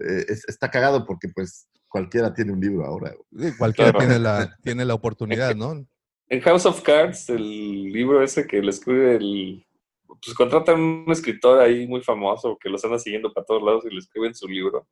Eh, 0.00 0.24
es- 0.28 0.48
está 0.48 0.70
cagado 0.70 1.04
porque 1.06 1.28
pues 1.34 1.68
cualquiera 1.88 2.32
tiene 2.34 2.52
un 2.52 2.60
libro 2.60 2.84
ahora. 2.84 3.12
Eh, 3.40 3.52
Cualquiera 3.58 3.90
Claro. 3.92 4.06
tiene, 4.06 4.18
la, 4.20 4.56
tiene 4.62 4.84
la 4.84 4.94
oportunidad, 4.94 5.54
¿no? 5.54 5.86
En 6.30 6.40
House 6.42 6.66
of 6.66 6.82
Cards, 6.82 7.30
el 7.30 7.84
libro 7.92 8.22
ese 8.22 8.46
que 8.46 8.60
le 8.62 8.70
escribe 8.70 9.16
el. 9.16 9.64
Pues 10.06 10.34
contratan 10.36 10.80
un 10.80 11.10
escritor 11.12 11.60
ahí 11.60 11.86
muy 11.86 12.02
famoso 12.02 12.58
que 12.60 12.68
los 12.68 12.84
anda 12.84 12.98
siguiendo 12.98 13.32
para 13.32 13.46
todos 13.46 13.62
lados 13.62 13.84
y 13.86 13.90
le 13.90 13.98
escriben 13.98 14.34
su 14.34 14.46
libro. 14.48 14.86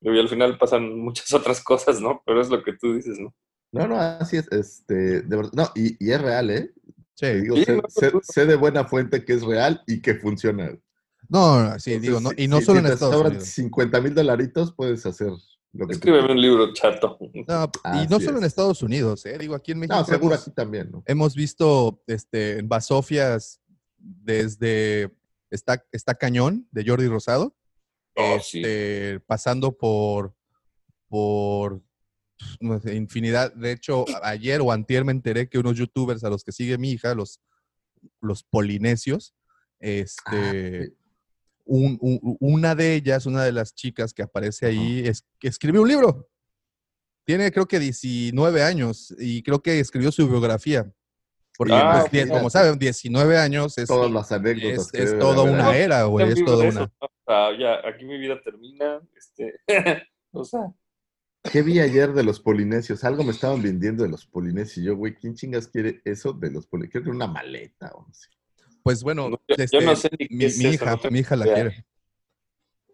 Y 0.00 0.18
al 0.18 0.28
final 0.28 0.58
pasan 0.58 0.98
muchas 0.98 1.32
otras 1.34 1.62
cosas, 1.62 2.00
¿no? 2.00 2.22
Pero 2.26 2.40
es 2.40 2.48
lo 2.50 2.62
que 2.62 2.72
tú 2.72 2.94
dices, 2.94 3.18
¿no? 3.20 3.32
No, 3.72 3.86
no, 3.86 3.96
así 3.98 4.36
es. 4.36 4.50
Este, 4.52 5.22
de 5.22 5.36
verdad, 5.36 5.52
no, 5.54 5.64
y, 5.74 5.96
y 6.04 6.10
es 6.12 6.20
real, 6.20 6.50
¿eh? 6.50 6.72
Sí. 7.14 7.26
digo, 7.40 7.56
Sí, 7.56 7.64
sé, 7.64 7.76
no, 7.76 7.82
sé- 7.88 8.12
no. 8.12 8.20
sé 8.22 8.46
de 8.46 8.56
buena 8.56 8.84
fuente 8.84 9.24
que 9.24 9.34
es 9.34 9.42
real 9.44 9.82
y 9.86 10.02
que 10.02 10.14
funciona. 10.14 10.76
No, 11.32 11.62
no, 11.64 11.78
sí, 11.80 11.92
Entonces, 11.94 12.02
digo, 12.02 12.20
no, 12.20 12.30
si- 12.30 12.42
y 12.44 12.48
no 12.48 12.58
si- 12.58 12.64
solo 12.66 12.76
si 12.78 12.80
en 12.80 12.86
te 12.88 12.92
Estados 12.94 13.14
sobran 13.14 13.32
Unidos. 13.32 13.48
50 13.48 14.00
mil 14.02 14.14
dolaritos, 14.14 14.72
puedes 14.74 15.06
hacer 15.06 15.30
lo 15.72 15.86
que 15.86 15.94
Escríbeme 15.94 16.32
un 16.32 16.40
libro 16.40 16.72
chato. 16.74 17.18
No, 17.48 17.70
y 17.94 18.06
no 18.08 18.20
solo 18.20 18.36
en 18.38 18.44
es. 18.44 18.48
Estados 18.48 18.82
Unidos, 18.82 19.24
¿eh? 19.24 19.38
Digo, 19.38 19.54
aquí 19.54 19.72
en 19.72 19.78
México 19.78 19.96
No, 19.96 20.04
seguro 20.04 20.34
hemos, 20.34 20.42
aquí 20.46 20.50
también, 20.54 20.90
¿no? 20.90 21.02
hemos 21.06 21.34
visto 21.34 22.02
este, 22.06 22.58
en 22.58 22.68
Basofias 22.68 23.60
desde 23.96 25.10
está, 25.50 25.82
está 25.90 26.14
Cañón 26.14 26.68
de 26.70 26.84
Jordi 26.86 27.08
Rosado, 27.08 27.56
Oh, 28.14 28.38
sí. 28.40 28.58
este, 28.58 29.20
pasando 29.20 29.72
por, 29.72 30.34
por 31.08 31.80
no 32.60 32.78
sé, 32.80 32.94
infinidad. 32.94 33.54
De 33.54 33.72
hecho, 33.72 34.04
ayer 34.22 34.60
o 34.60 34.70
antier 34.70 35.04
me 35.06 35.12
enteré 35.12 35.48
que 35.48 35.58
unos 35.58 35.76
youtubers 35.78 36.22
a 36.24 36.28
los 36.28 36.44
que 36.44 36.52
sigue 36.52 36.76
mi 36.76 36.90
hija, 36.90 37.14
los, 37.14 37.40
los 38.20 38.42
polinesios, 38.44 39.34
este, 39.80 40.86
sí. 40.88 40.96
Un- 41.64 41.98
un- 42.00 42.36
una 42.40 42.74
de 42.74 42.94
ellas, 42.94 43.26
una 43.26 43.44
de 43.44 43.52
las 43.52 43.74
chicas 43.74 44.12
que 44.12 44.22
aparece 44.22 44.66
ahí, 44.66 45.00
es 45.06 45.24
que 45.38 45.48
escribió 45.48 45.82
un 45.82 45.88
libro. 45.88 46.28
Tiene 47.24 47.52
creo 47.52 47.66
que 47.66 47.78
19 47.78 48.62
años 48.62 49.14
y 49.18 49.42
creo 49.42 49.62
que 49.62 49.78
escribió 49.78 50.10
su 50.10 50.28
biografía. 50.28 50.90
Porque, 51.56 51.74
Ah, 51.74 52.06
pues, 52.10 52.28
como 52.30 52.50
saben, 52.50 52.78
19 52.78 53.36
años 53.38 53.76
es, 53.78 53.86
Todas 53.86 54.10
las 54.10 54.32
anécdotas 54.32 54.92
es, 54.94 55.18
toda 55.18 55.42
una 55.42 55.76
era, 55.76 56.04
güey. 56.04 56.26
Ah, 57.26 57.50
ya, 57.58 57.74
aquí 57.88 58.04
mi 58.04 58.18
vida 58.18 58.40
termina. 58.42 59.00
Este, 59.16 59.54
o 60.32 60.44
sea, 60.44 60.72
¿Qué 61.50 61.60
vi 61.62 61.80
ayer 61.80 62.12
de 62.12 62.22
los 62.22 62.38
polinesios? 62.40 63.02
Algo 63.02 63.24
me 63.24 63.32
estaban 63.32 63.60
vendiendo 63.62 64.04
de 64.04 64.08
los 64.08 64.26
polinesios. 64.26 64.78
Y 64.78 64.84
yo, 64.86 64.96
güey, 64.96 65.14
¿quién 65.14 65.34
chingas 65.34 65.66
quiere 65.66 66.00
eso 66.04 66.32
de 66.32 66.50
los 66.52 66.66
polinesios? 66.68 66.92
Creo 66.92 67.02
que 67.04 67.08
era 67.10 67.16
una 67.16 67.26
maleta 67.26 67.90
o 67.94 68.06
no 68.06 68.14
sé. 68.14 68.28
Pues 68.82 69.02
bueno, 69.02 69.28
No, 69.30 69.36
yo- 69.48 69.56
yo 69.56 69.62
este, 69.64 69.84
no 69.84 69.96
sé 69.96 70.10
ni 70.18 70.26
mi, 70.36 70.44
es 70.44 70.58
mi 70.58 70.64
eso, 70.64 70.74
hija, 70.74 70.90
no 70.90 70.98
tengo 70.98 71.12
mi 71.12 71.18
hija 71.20 71.36
la 71.36 71.44
quiere. 71.52 71.84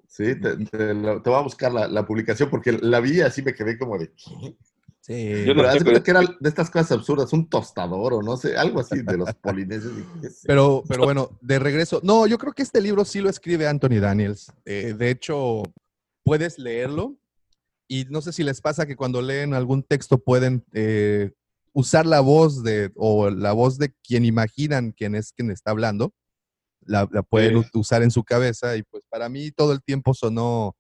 Sí, 0.07 0.35
te, 0.41 0.57
te 0.67 0.95
lo- 0.95 1.23
te 1.23 1.31
voy 1.31 1.39
a 1.39 1.43
buscar 1.43 1.73
la, 1.73 1.87
la 1.87 2.07
publicación 2.07 2.51
porque 2.51 2.73
la 2.73 3.01
vi 3.01 3.19
y 3.19 3.21
así 3.21 3.43
me 3.43 3.55
quedé 3.55 3.79
como 3.79 3.99
de, 3.99 4.11
¿qué? 4.13 4.57
Sí. 5.01 5.45
Yo 5.47 5.55
no 5.55 5.63
Pero 5.85 6.03
que 6.03 6.11
era 6.11 6.21
de 6.21 6.49
estas 6.49 6.71
cosas 6.71 6.93
absurdas, 6.93 7.33
un 7.33 7.49
tostador 7.49 8.13
o 8.15 8.23
no 8.23 8.37
sé, 8.37 8.57
algo 8.57 8.81
así 8.81 9.01
de 9.03 9.17
los 9.17 9.33
polinesios. 9.35 9.95
Pero, 10.45 10.85
pero 10.87 11.05
bueno, 11.05 11.31
de 11.41 11.59
regreso. 11.59 12.01
No, 12.03 12.27
yo 12.27 12.37
creo 12.37 12.53
que 12.53 12.63
este 12.63 12.81
libro 12.83 13.05
sí 13.07 13.21
lo 13.21 13.31
escribe 13.31 13.67
Anthony 13.67 14.01
Daniels. 14.01 14.53
Eh, 14.67 14.95
de 14.99 15.11
hecho, 15.11 15.63
puedes 16.25 16.59
leerlo 16.59 17.17
y 17.87 18.05
no 18.11 18.21
sé 18.21 18.33
si 18.35 18.43
les 18.43 18.61
pasa 18.61 18.85
que 18.87 18.97
cuando 18.97 19.23
leen 19.23 19.55
algún 19.55 19.83
texto 19.83 20.19
pueden 20.19 20.63
eh, 20.73 21.31
usar 21.73 22.07
la 22.07 22.21
voz 22.21 22.63
de 22.63 22.91
o 22.97 23.31
la 23.31 23.53
voz 23.53 23.79
de 23.79 23.93
quien 24.03 24.25
imaginan 24.25 24.93
quién 24.93 25.15
es 25.15 25.33
quien 25.33 25.51
está 25.51 25.71
hablando. 25.71 26.13
La, 26.81 27.09
la 27.11 27.23
pueden 27.23 27.63
Sí. 27.65 27.71
usar 27.75 28.03
en 28.03 28.11
su 28.11 28.25
cabeza 28.25 28.77
y 28.77 28.83
pues 28.83 29.05
para 29.09 29.29
mí 29.29 29.51
todo 29.51 29.73
el 29.73 29.83
tiempo 29.83 30.15
sonó, 30.15 30.77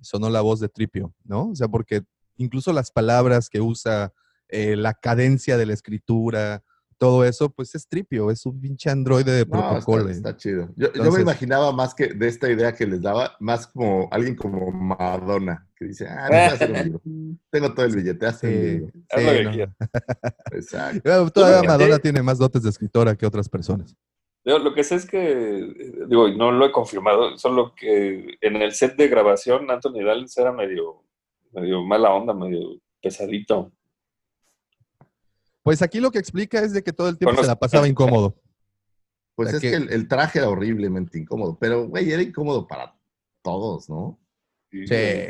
sonó 0.00 0.28
la 0.30 0.40
voz 0.42 0.60
de 0.60 0.68
Tripio, 0.68 1.14
¿no? 1.24 1.50
O 1.50 1.54
sea, 1.54 1.68
porque 1.68 2.02
incluso 2.36 2.72
las 2.72 2.90
palabras 2.90 3.48
que 3.48 3.60
usa, 3.60 4.12
eh, 4.48 4.76
la 4.76 4.94
cadencia 4.94 5.56
de 5.56 5.66
la 5.66 5.72
escritura, 5.74 6.62
todo 7.00 7.24
eso, 7.24 7.48
pues 7.48 7.74
es 7.74 7.88
Tripio, 7.88 8.30
es 8.30 8.44
un 8.44 8.60
pinche 8.60 8.90
androide 8.90 9.32
de 9.32 9.46
No, 9.46 9.50
protocolo. 9.52 10.02
está, 10.10 10.28
está 10.30 10.36
chido. 10.36 10.68
Yo, 10.76 10.92
yo 10.92 11.10
me 11.10 11.22
imaginaba 11.22 11.72
más 11.72 11.94
que 11.94 12.08
de 12.08 12.28
esta 12.28 12.50
idea 12.50 12.74
que 12.74 12.86
les 12.86 13.00
daba, 13.00 13.36
más 13.40 13.66
como 13.68 14.06
alguien 14.10 14.36
como 14.36 14.70
Madonna, 14.70 15.66
que 15.76 15.86
dice, 15.86 16.06
ah, 16.06 16.28
no 16.30 16.36
hacer 16.36 16.70
un 16.70 16.76
libro. 16.84 17.00
Tengo 17.50 17.72
todo 17.72 17.86
el 17.86 17.96
billete, 17.96 18.26
haz 18.26 18.42
un 18.42 18.50
Sí, 18.50 18.54
libro. 18.56 18.92
Haz 19.10 19.20
sí, 19.20 19.26
lo 19.26 19.32
que 19.32 19.44
no. 19.44 19.50
quieras. 19.50 19.76
Exacto. 20.52 21.00
Bueno, 21.02 21.30
Todavía. 21.30 21.68
Madonna 21.70 21.98
tiene 21.98 22.22
más 22.22 22.36
dotes 22.36 22.62
de 22.62 22.68
escritora 22.68 23.16
que 23.16 23.24
otras 23.24 23.48
personas. 23.48 23.96
Yo 24.44 24.58
lo 24.58 24.74
que 24.74 24.84
sé 24.84 24.96
es 24.96 25.06
que, 25.06 25.96
digo, 26.06 26.28
y 26.28 26.36
no 26.36 26.52
lo 26.52 26.66
he 26.66 26.72
confirmado, 26.72 27.38
solo 27.38 27.74
que 27.74 28.36
en 28.42 28.56
el 28.56 28.72
set 28.72 28.94
de 28.96 29.08
grabación 29.08 29.70
Anthony 29.70 30.04
Daniels 30.04 30.36
era 30.36 30.52
medio, 30.52 31.02
medio 31.52 31.82
mala 31.82 32.12
onda, 32.12 32.34
medio 32.34 32.78
pesadito. 33.02 33.72
Pues 35.62 35.82
aquí 35.82 36.00
lo 36.00 36.10
que 36.10 36.18
explica 36.18 36.60
es 36.60 36.72
de 36.72 36.82
que 36.82 36.92
todo 36.92 37.08
el 37.08 37.18
tiempo 37.18 37.40
se 37.40 37.46
la 37.46 37.58
pasaba 37.58 37.86
incómodo. 37.88 38.34
Pues 39.34 39.48
O 39.48 39.50
sea 39.50 39.56
es 39.56 39.62
que- 39.62 39.70
que 39.70 39.76
el, 39.76 39.92
el 39.92 40.08
traje 40.08 40.38
era 40.38 40.48
horriblemente 40.48 41.18
incómodo, 41.18 41.58
pero, 41.58 41.88
güey, 41.88 42.10
era 42.10 42.22
incómodo 42.22 42.66
para 42.66 42.96
todos, 43.42 43.88
¿no? 43.88 44.18
Sí, 44.70 44.86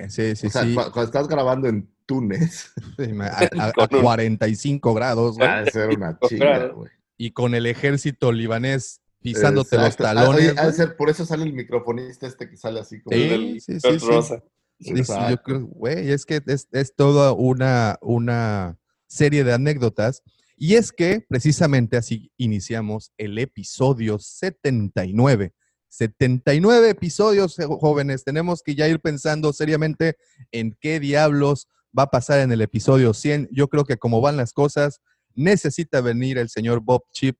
sí, 0.09 0.37
sí, 0.37 0.47
o 0.49 0.51
sea, 0.51 0.63
sí. 0.65 0.75
cu- 0.75 0.83
cuando 0.93 1.03
estás 1.05 1.27
grabando 1.29 1.67
en 1.69 1.89
Túnez, 2.07 2.73
A, 3.21 3.65
a- 3.65 3.69
a 3.69 3.73
Con 3.89 3.97
un- 3.99 4.03
45 4.03 4.95
grados, 4.95 5.37
güey. 5.37 5.49
ha 5.49 5.63
de 5.63 5.71
ser 5.71 5.89
una 5.91 6.19
chinga, 6.29 6.69
güey. 6.69 6.91
Y 7.17 7.31
con 7.33 7.55
el 7.55 7.67
ejército 7.67 8.33
libanés 8.33 9.01
pisándote 9.23 9.77
los 9.77 9.87
Exacto. 9.87 10.07
Ah, 10.09 10.15
talones. 10.15 10.41
oye, 10.41 10.49
ha 10.51 10.63
de 10.63 10.63
güey. 10.69 10.73
ser- 10.75 10.97
por 10.97 11.09
eso 11.11 11.25
sale 11.27 11.45
el 11.45 11.53
microfonista 11.53 12.27
este 12.27 12.49
que 12.49 12.57
sale 12.57 12.81
así 12.81 13.01
como... 13.03 13.17
Sí, 13.17 13.23
el 13.23 13.29
del 13.31 13.61
sí, 13.61 13.81
sí, 13.81 13.99
sí. 14.01 14.07
Rosa. 14.07 14.43
Sí, 14.81 15.05
sí, 15.05 15.13
yo 15.31 15.43
creo, 15.43 15.67
güey, 15.67 16.11
es 16.11 16.25
que 16.25 16.43
es, 16.47 16.67
es 16.73 16.95
toda 16.97 17.33
una, 17.33 17.99
una 18.01 18.79
serie 19.11 19.45
de 19.45 19.53
anécdotas. 19.53 20.23
Y 20.57 20.77
es 20.77 20.93
que 20.93 21.25
precisamente 21.29 21.97
así 21.97 22.31
iniciamos 22.37 23.13
el 23.19 23.39
episodio 23.39 24.19
79. 24.19 25.53
79 25.89 26.91
episodios, 26.91 27.57
jóvenes. 27.81 28.25
Tenemos 28.25 28.63
que 28.63 28.75
ya 28.75 28.89
ir 28.89 29.01
pensando 29.01 29.53
seriamente 29.53 30.17
en 30.53 30.77
qué 30.81 31.01
diablos 31.01 31.67
va 31.99 32.05
a 32.05 32.11
pasar 32.11 32.41
en 32.41 32.53
el 32.53 32.61
episodio 32.61 33.13
100. 33.13 33.49
Yo 33.51 33.69
creo 33.69 33.85
que 33.85 33.97
como 33.97 34.21
van 34.21 34.37
las 34.37 34.53
cosas, 34.53 35.01
necesita 35.35 36.01
venir 36.01 36.39
el 36.39 36.49
señor 36.49 36.81
Bob 36.81 37.05
Chip 37.13 37.37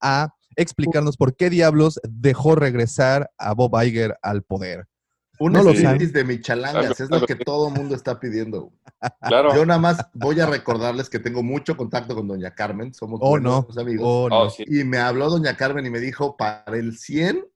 a 0.00 0.34
explicarnos 0.56 1.16
por 1.16 1.36
qué 1.36 1.50
diablos 1.50 2.00
dejó 2.08 2.54
regresar 2.54 3.30
a 3.36 3.52
Bob 3.52 3.72
Iger 3.82 4.16
al 4.22 4.42
poder. 4.42 4.86
Un 5.40 5.54
No 5.54 5.60
striptease 5.60 6.12
de 6.12 6.24
michalangas, 6.24 6.84
Algo- 7.00 7.04
es 7.04 7.10
lo 7.22 7.26
que 7.26 7.34
todo 7.34 7.68
el 7.68 7.74
mundo 7.74 7.94
está 7.94 8.20
pidiendo. 8.20 8.70
Claro. 9.22 9.54
Yo 9.54 9.64
nada 9.64 9.80
más 9.80 10.06
voy 10.12 10.38
a 10.40 10.46
recordarles 10.46 11.08
que 11.08 11.18
tengo 11.18 11.42
mucho 11.42 11.74
contacto 11.74 12.14
con 12.14 12.28
doña 12.28 12.54
Carmen, 12.54 12.92
somos 12.92 13.18
Oh, 13.22 13.38
no. 13.38 13.66
amigos. 13.78 14.04
Oh, 14.06 14.28
no. 14.28 14.42
Oh. 14.42 14.52
Y 14.58 14.84
me 14.84 14.98
habló 14.98 15.30
doña 15.30 15.56
Carmen 15.56 15.86
y 15.86 15.90
me 15.90 16.00
dijo, 16.00 16.36
para 16.36 16.64
el 16.76 16.98
100 16.98 17.46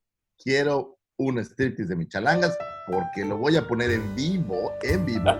quiero 0.42 0.96
un 1.18 1.38
striptease 1.38 1.90
de 1.90 1.96
michalangas 1.96 2.56
porque 2.86 3.26
lo 3.26 3.36
voy 3.36 3.56
a 3.58 3.68
poner 3.68 3.90
en 3.90 4.14
vivo, 4.16 4.72
en 4.82 5.04
vivo, 5.04 5.30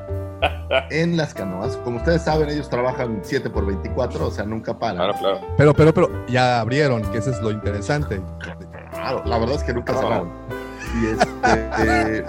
en 0.91 1.17
las 1.17 1.33
canoas. 1.33 1.77
Como 1.79 1.97
ustedes 1.97 2.23
saben, 2.23 2.51
ellos 2.51 2.69
trabajan 2.69 3.21
7 3.23 3.49
por 3.49 3.65
24, 3.65 4.27
o 4.27 4.31
sea, 4.31 4.45
nunca 4.45 4.79
paran. 4.79 4.97
Claro, 4.97 5.15
claro. 5.19 5.41
Pero, 5.57 5.75
pero, 5.75 5.95
pero, 5.95 6.27
ya 6.27 6.61
abrieron, 6.61 7.01
que 7.13 7.19
eso 7.19 7.31
es 7.31 7.41
lo 7.41 7.51
interesante. 7.51 8.21
Claro, 8.93 9.23
la 9.25 9.39
verdad 9.39 9.57
es 9.57 9.63
que 9.65 9.73
nunca 9.73 9.95
cerraron. 9.95 10.31
Y, 10.95 11.07
este, 11.07 12.25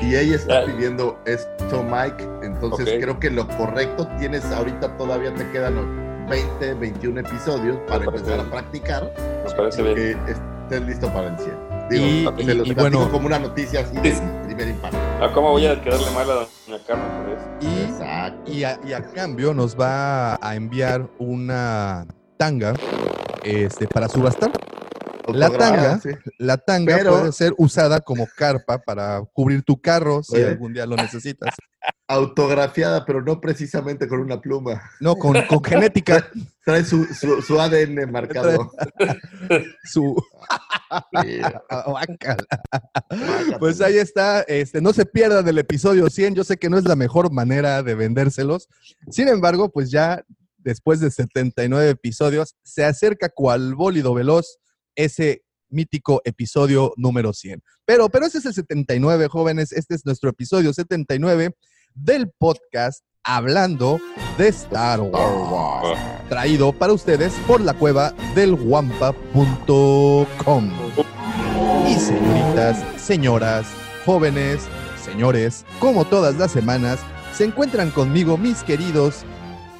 y 0.00 0.16
ella 0.16 0.36
está 0.36 0.64
pidiendo 0.64 1.18
esto, 1.26 1.82
Mike. 1.82 2.26
Entonces 2.42 2.88
creo 3.00 3.18
que 3.20 3.30
lo 3.30 3.46
correcto 3.48 4.08
tienes 4.18 4.44
ahorita 4.46 4.96
todavía 4.96 5.34
te 5.34 5.48
quedan 5.50 6.26
20, 6.28 6.74
21 6.74 7.20
episodios 7.20 7.76
para 7.86 8.04
empezar 8.04 8.40
a 8.40 8.44
practicar. 8.44 9.12
Me 9.46 9.50
parece 9.54 9.82
bien. 9.82 9.94
Que 9.94 10.10
es- 10.12 10.38
estés 10.64 10.82
listo 10.82 11.08
para 11.12 11.28
el 11.28 11.38
100. 11.38 11.54
Digo, 11.90 12.04
Y- 12.06 12.44
se 12.46 12.50
y- 12.52 12.54
los 12.54 12.66
y 12.68 12.74
bueno- 12.74 13.10
como 13.10 13.26
una 13.26 13.38
noticia 13.38 13.80
así 13.80 13.94
de 13.98 14.12
primer 14.46 14.68
impacto. 14.68 14.96
¿A 15.22 15.30
cómo 15.32 15.50
voy 15.50 15.66
a 15.66 15.80
quedarle 15.82 16.10
mal 16.12 16.30
a 16.30 16.34
doña 16.34 16.82
Carmen 16.86 17.06
por 17.22 17.32
eso? 17.68 17.80
Exacto. 17.92 18.50
y 18.50 18.64
a, 18.64 18.80
y 18.86 18.92
a 18.94 19.02
cambio 19.12 19.52
nos 19.52 19.78
va 19.78 20.36
a 20.40 20.54
enviar 20.54 21.06
una 21.18 22.06
tanga 22.38 22.72
este, 23.42 23.86
para 23.86 24.08
subastar. 24.08 24.50
La 25.32 25.50
tanga. 25.50 26.00
sí. 26.00 26.10
La 26.38 26.56
tanga 26.58 26.96
Pero- 26.96 27.18
puede 27.18 27.32
ser 27.32 27.54
usada 27.58 28.00
como 28.00 28.26
carpa 28.36 28.78
para 28.78 29.22
cubrir 29.32 29.62
tu 29.62 29.80
carro 29.80 30.22
si 30.22 30.42
algún 30.42 30.72
día 30.74 30.86
lo 30.86 30.96
necesitas. 30.96 31.54
Autografiada, 32.08 33.04
pero 33.06 33.22
no 33.22 33.40
precisamente 33.40 34.06
con 34.08 34.20
una 34.20 34.40
pluma. 34.40 34.82
No, 35.00 35.16
con, 35.16 35.34
con 35.46 35.62
genética. 35.64 36.28
Trae 36.64 36.84
su, 36.84 37.04
su, 37.06 37.40
su 37.42 37.60
ADN 37.60 38.10
marcado. 38.10 38.70
Su, 39.84 40.14
Guácala. 41.12 41.62
guácatela. 41.86 43.58
Pues 43.58 43.80
ahí 43.80 43.98
está, 43.98 44.42
este, 44.42 44.80
no 44.80 44.92
se 44.92 45.04
pierdan 45.06 45.44
del 45.44 45.58
episodio 45.58 46.08
100, 46.08 46.34
yo 46.34 46.44
sé 46.44 46.56
que 46.56 46.70
no 46.70 46.78
es 46.78 46.84
la 46.84 46.96
mejor 46.96 47.30
manera 47.32 47.82
de 47.82 47.94
vendérselos, 47.94 48.68
sin 49.10 49.28
embargo, 49.28 49.70
pues 49.70 49.90
ya 49.90 50.24
después 50.58 51.00
de 51.00 51.10
79 51.10 51.90
episodios, 51.90 52.54
se 52.62 52.84
acerca 52.84 53.28
cual 53.28 53.74
bólido 53.74 54.14
veloz 54.14 54.58
ese 54.94 55.42
mítico 55.68 56.22
episodio 56.24 56.92
número 56.96 57.32
100. 57.32 57.62
Pero, 57.84 58.08
pero 58.08 58.26
ese 58.26 58.38
es 58.38 58.46
el 58.46 58.54
79, 58.54 59.28
jóvenes, 59.28 59.72
este 59.72 59.94
es 59.94 60.06
nuestro 60.06 60.30
episodio 60.30 60.72
79 60.72 61.54
del 61.94 62.30
podcast 62.30 63.04
Hablando 63.24 64.00
de 64.36 64.48
Star 64.48 65.00
Wars, 65.00 65.98
traído 66.28 66.72
para 66.72 66.92
ustedes 66.92 67.32
por 67.46 67.60
la 67.60 67.72
cueva 67.72 68.12
del 68.34 68.52
wampa.com. 68.52 69.14
Y 71.88 71.94
señoritas, 71.94 72.84
señoras, 73.00 73.66
jóvenes, 74.04 74.62
señores, 75.02 75.64
como 75.78 76.04
todas 76.04 76.36
las 76.36 76.52
semanas, 76.52 77.00
se 77.32 77.44
encuentran 77.44 77.90
conmigo 77.90 78.36
mis 78.36 78.62
queridos 78.62 79.24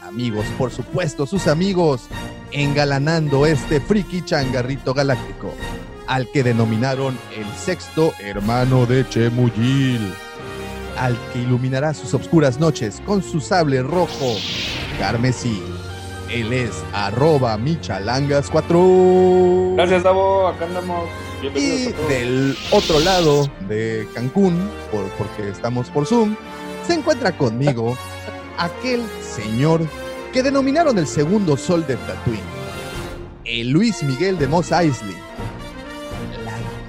amigos, 0.03 0.47
por 0.57 0.71
supuesto, 0.71 1.27
sus 1.27 1.47
amigos, 1.47 2.09
engalanando 2.55 3.45
este 3.47 3.81
friki 3.81 4.23
changarrito 4.25 4.95
galáctico, 4.95 5.53
al 6.07 6.31
que 6.31 6.43
denominaron 6.45 7.19
el 7.37 7.47
sexto 7.59 8.13
hermano 8.21 8.87
de 8.87 9.07
Chemuyil, 9.09 10.13
al 10.97 11.19
que 11.33 11.41
iluminará 11.41 11.93
sus 11.95 12.15
obscuras 12.15 12.61
noches 12.61 13.03
con 13.05 13.21
su 13.23 13.41
sable 13.41 13.83
rojo 13.83 14.37
carmesí. 14.99 15.61
Él 16.31 16.53
es 16.53 16.71
arroba 16.93 17.59
michalangas4. 17.59 19.75
Gracias, 19.77 20.03
Davo. 20.05 20.47
Acá 20.49 20.65
andamos. 20.67 21.09
Y 21.43 21.49
Bienvenidos 21.49 21.93
a 21.93 21.97
todos. 21.97 22.09
del 22.09 22.57
otro 22.71 23.01
lado 23.01 23.51
de 23.69 24.09
Cancún, 24.15 24.71
por- 24.91 25.09
porque 25.19 25.49
estamos 25.51 25.91
por 25.91 26.07
Zoom, 26.07 26.35
se 26.87 26.95
encuentra 26.95 27.37
conmigo 27.37 27.97
aquel 28.59 29.03
señor 29.21 29.83
que 30.35 30.43
denominaron 30.43 30.99
el 30.99 31.07
segundo 31.07 31.57
sol 31.57 31.87
de 31.87 31.95
Tatooine, 31.95 32.41
el 33.45 33.71
Luis 33.71 34.03
Miguel 34.03 34.37
de 34.37 34.49
Mos 34.49 34.73
Eisley. 34.73 35.15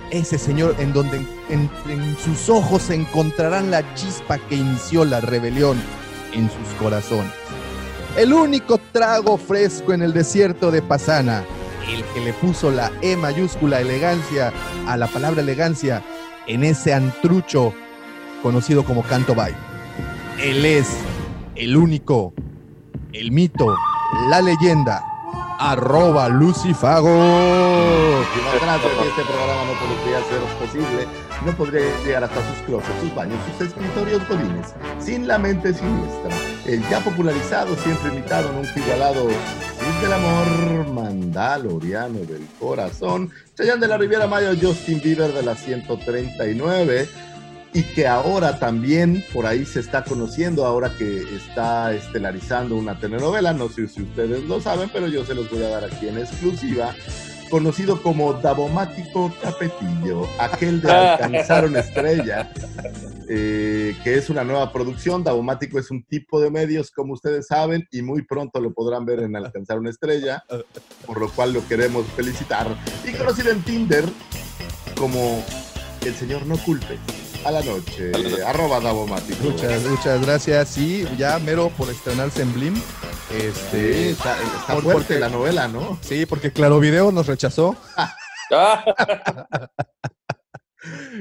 Ese 0.10 0.40
señor 0.40 0.76
en 0.80 0.92
donde 0.94 1.18
en, 1.50 1.70
en 1.88 2.18
sus 2.18 2.50
ojos 2.50 2.82
se 2.82 2.96
encontrarán 2.96 3.70
la 3.70 3.94
chispa 3.94 4.40
que 4.40 4.56
inició 4.56 5.06
la 5.06 5.22
rebelión 5.22 5.78
en 6.34 6.50
sus 6.50 6.68
corazones. 6.80 7.32
El 8.18 8.34
único 8.34 8.80
trago 8.92 9.38
fresco 9.38 9.94
en 9.94 10.02
el 10.02 10.12
desierto 10.12 10.72
de 10.72 10.82
Pasana, 10.82 11.44
el 11.88 12.04
que 12.16 12.22
le 12.22 12.34
puso 12.34 12.72
la 12.72 12.92
E 13.04 13.16
mayúscula 13.16 13.80
elegancia 13.80 14.52
a 14.88 14.98
la 14.98 15.06
palabra 15.06 15.44
elegancia 15.44 16.02
en 16.48 16.64
ese 16.64 16.96
antrucho 16.96 17.76
conocido 18.42 18.84
como 18.84 19.04
Canto 19.04 19.36
Bay. 19.36 19.54
Él 20.42 20.66
es 20.66 20.88
el 21.56 21.78
único, 21.78 22.34
el 23.16 23.32
mito, 23.32 23.74
la 24.30 24.42
leyenda, 24.42 25.02
arroba 25.58 26.28
Lucifago. 26.28 27.10
Gracias. 28.62 28.92
Y 29.04 29.08
este 29.08 29.24
programa 29.24 29.64
no 29.66 29.74
podría 29.80 30.20
ser 30.24 30.42
posible, 30.60 31.08
no 31.46 31.52
podría 31.54 31.82
llegar 32.04 32.24
hasta 32.26 32.36
sus 32.36 32.58
closets, 32.66 33.00
sus 33.02 33.16
baños, 33.16 33.38
sus 33.52 33.68
escritorios 33.68 34.28
godines, 34.28 34.74
sin 35.00 35.28
la 35.28 35.38
mente 35.38 35.74
siniestra. 35.74 36.36
El 36.66 36.88
ya 36.90 37.00
popularizado, 37.00 37.76
siempre 37.78 38.12
imitado, 38.12 38.52
nunca 38.52 38.74
igualado, 38.76 39.30
Cis 39.30 40.02
del 40.02 40.14
amor, 40.14 40.94
mandaloriano 40.94 42.20
del 42.20 42.46
corazón, 42.60 43.32
Chayanne 43.56 43.82
de 43.82 43.88
la 43.88 43.98
Riviera 43.98 44.28
Maya, 44.28 44.54
Justin 44.60 45.02
Bieber 45.02 45.32
de 45.32 45.44
la 45.44 45.56
139 45.56 47.08
y 47.76 47.84
que 47.84 48.08
ahora 48.08 48.58
también 48.58 49.22
por 49.34 49.46
ahí 49.46 49.66
se 49.66 49.82
está 49.82 50.06
conociendo, 50.06 50.66
ahora 50.66 50.94
que 50.98 51.24
está 51.36 51.94
estelarizando 51.94 52.78
una 52.78 52.98
telenovela, 52.98 53.52
no 53.52 53.68
sé 53.68 53.90
si 53.90 54.02
ustedes 54.02 54.46
lo 54.46 54.62
saben, 54.62 54.90
pero 54.94 55.08
yo 55.08 55.26
se 55.26 55.36
los 55.36 55.52
voy 55.52 55.62
a 55.62 55.68
dar 55.68 55.84
aquí 55.84 56.08
en 56.08 56.18
exclusiva, 56.18 56.96
conocido 57.50 58.02
como 58.02 58.32
Davomático 58.36 59.30
Capetillo, 59.42 60.26
aquel 60.40 60.82
de 60.82 60.90
alcanzar 60.94 61.66
una 61.66 61.82
estrella, 61.82 62.50
eh, 63.28 63.94
que 64.06 64.16
es 64.16 64.30
una 64.30 64.46
nueva 64.46 64.72
producción. 64.72 65.22
Davomático 65.22 65.78
es 65.78 65.92
un 65.92 66.02
tipo 66.04 66.40
de 66.40 66.50
medios, 66.50 66.92
como 66.92 67.12
ustedes 67.12 67.48
saben, 67.48 67.86
y 67.92 68.02
muy 68.02 68.22
pronto 68.22 68.62
lo 68.62 68.74
podrán 68.74 69.04
ver 69.04 69.20
en 69.20 69.36
Alcanzar 69.36 69.80
una 69.80 69.90
estrella, 69.90 70.42
por 71.06 71.20
lo 71.20 71.30
cual 71.30 71.52
lo 71.52 71.68
queremos 71.68 72.06
felicitar. 72.16 72.68
Y 73.06 73.12
conocido 73.12 73.52
en 73.52 73.62
Tinder 73.64 74.06
como 74.98 75.44
el 76.06 76.16
señor 76.16 76.46
No 76.46 76.58
Culpe. 76.60 76.98
A 77.46 77.52
la 77.52 77.62
noche, 77.62 78.12
A 78.14 78.18
la 78.18 78.30
noche. 78.30 78.44
arroba 78.44 78.80
Davomático. 78.80 79.44
Muchas, 79.44 79.84
muchas 79.84 80.22
gracias. 80.26 80.68
Sí, 80.70 81.06
ya 81.18 81.38
mero 81.40 81.70
por 81.78 81.90
estrenarse 81.90 82.42
en 82.42 82.54
Blim. 82.54 82.76
Sí, 82.76 82.82
Este, 83.38 84.10
está, 84.12 84.36
está 84.42 84.74
Por- 84.74 84.84
fuerte 84.84 85.02
porque- 85.16 85.20
la 85.20 85.30
novela, 85.30 85.68
¿no? 85.68 85.98
sí, 86.02 86.26
porque 86.26 86.52
Claro 86.52 86.80
Video 86.80 87.12
nos 87.12 87.28
rechazó. 87.28 87.76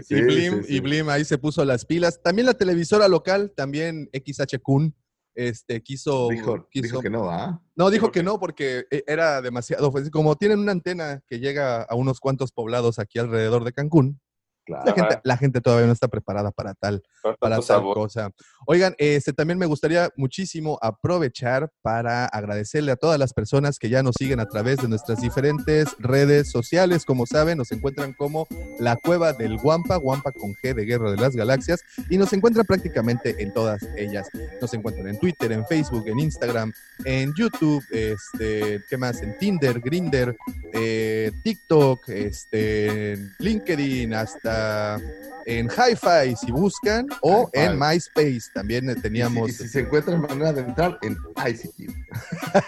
Sí, 0.07 0.15
y, 0.17 0.21
Blim, 0.23 0.61
sí, 0.63 0.69
sí. 0.69 0.77
y 0.77 0.81
Blim 0.81 1.09
ahí 1.09 1.25
se 1.25 1.39
puso 1.39 1.65
las 1.65 1.87
pilas. 1.87 2.21
También 2.23 2.45
la 2.45 2.53
televisora 2.53 3.09
local, 3.09 3.51
también 3.57 4.11
XH 4.13 4.59
Kun, 4.63 4.95
este, 5.35 5.83
quiso, 5.83 6.29
Dijo, 6.29 6.69
quiso- 6.71 6.83
dijo 6.85 7.01
que 7.01 7.09
no, 7.09 7.31
¿ah? 7.31 7.63
No, 7.75 7.89
dijo 7.89 8.07
¿por 8.07 8.13
que 8.13 8.23
no, 8.23 8.39
porque 8.39 8.85
eh, 8.91 9.05
era 9.07 9.41
demasiado. 9.41 9.91
pues, 9.91 10.11
como 10.11 10.37
tienen 10.37 10.59
una 10.59 10.73
antena 10.73 11.23
que 11.27 11.39
llega 11.39 11.83
a 11.83 11.95
unos 11.95 12.21
cuantos 12.21 12.53
poblados 12.53 12.99
aquí 12.99 13.19
alrededor 13.19 13.65
de 13.65 13.73
Cancún, 13.73 14.21
Claro. 14.65 14.85
la 14.87 14.95
gente, 14.95 15.13
Ajá. 15.15 15.21
la 15.25 15.37
gente 15.37 15.61
todavía 15.61 15.87
no 15.87 15.93
está 15.93 16.09
preparada 16.09 16.51
para 16.51 16.75
tal, 16.75 17.03
para 17.39 17.57
tal 17.57 17.63
sabor. 17.63 17.95
cosa. 17.95 18.31
Oigan, 18.67 18.95
este 18.99 19.33
también 19.35 19.59
me 19.59 19.67
gustaría 19.67 20.09
muchísimo 20.17 20.79
aprovechar 20.81 21.71
para 21.83 22.25
agradecerle 22.27 22.93
a 22.93 22.97
todas 22.97 23.19
las 23.19 23.35
personas 23.35 23.79
que 23.79 23.91
ya 23.91 24.03
nos 24.03 24.15
siguen 24.19 24.41
a 24.41 24.47
través 24.47 24.79
de 24.79 24.89
nuestras 24.89 25.21
diferentes 25.21 25.89
redes 25.99 26.51
sociales. 26.51 27.05
Como 27.05 27.27
saben, 27.27 27.59
nos 27.59 27.73
encuentran 27.73 28.15
como 28.15 28.47
la 28.79 28.97
cueva 28.97 29.33
del 29.35 29.59
Guampa, 29.59 29.97
Guampa 29.97 30.33
con 30.33 30.55
G 30.55 30.75
de 30.75 30.85
Guerra 30.85 31.11
de 31.11 31.19
las 31.19 31.37
Galaxias, 31.37 31.83
y 32.09 32.17
nos 32.17 32.33
encuentran 32.33 32.65
prácticamente 32.65 33.43
en 33.43 33.53
todas 33.53 33.83
ellas. 33.97 34.29
Nos 34.63 34.73
encuentran 34.73 35.09
en 35.09 35.19
Twitter, 35.19 35.53
en 35.53 35.67
Facebook, 35.67 36.09
en 36.09 36.19
Instagram, 36.21 36.73
en 37.05 37.35
YouTube, 37.37 37.85
este, 37.91 38.83
¿qué 38.89 38.97
más? 38.97 39.21
En 39.23 39.37
Tinder, 39.39 39.81
Grinder, 39.81 40.35
eh, 40.73 41.31
TikTok, 41.43 42.09
este, 42.09 43.19
LinkedIn, 43.39 44.15
hasta 44.15 44.54
en 45.47 45.69
Hi-Fi 45.69 46.37
si 46.37 46.51
buscan, 46.51 47.07
o 47.23 47.49
en 47.53 47.79
MySpace 47.79 48.43
también 48.55 48.89
eh, 48.89 48.93
Y 48.93 48.97
si, 48.97 49.03
teníamos. 49.03 49.49
y 49.51 49.53
si 49.53 49.69
se 49.69 49.81
encuentra 49.81 50.17
manera 50.17 50.53
de 50.53 50.63
entrar 50.63 50.99
en. 51.03 51.17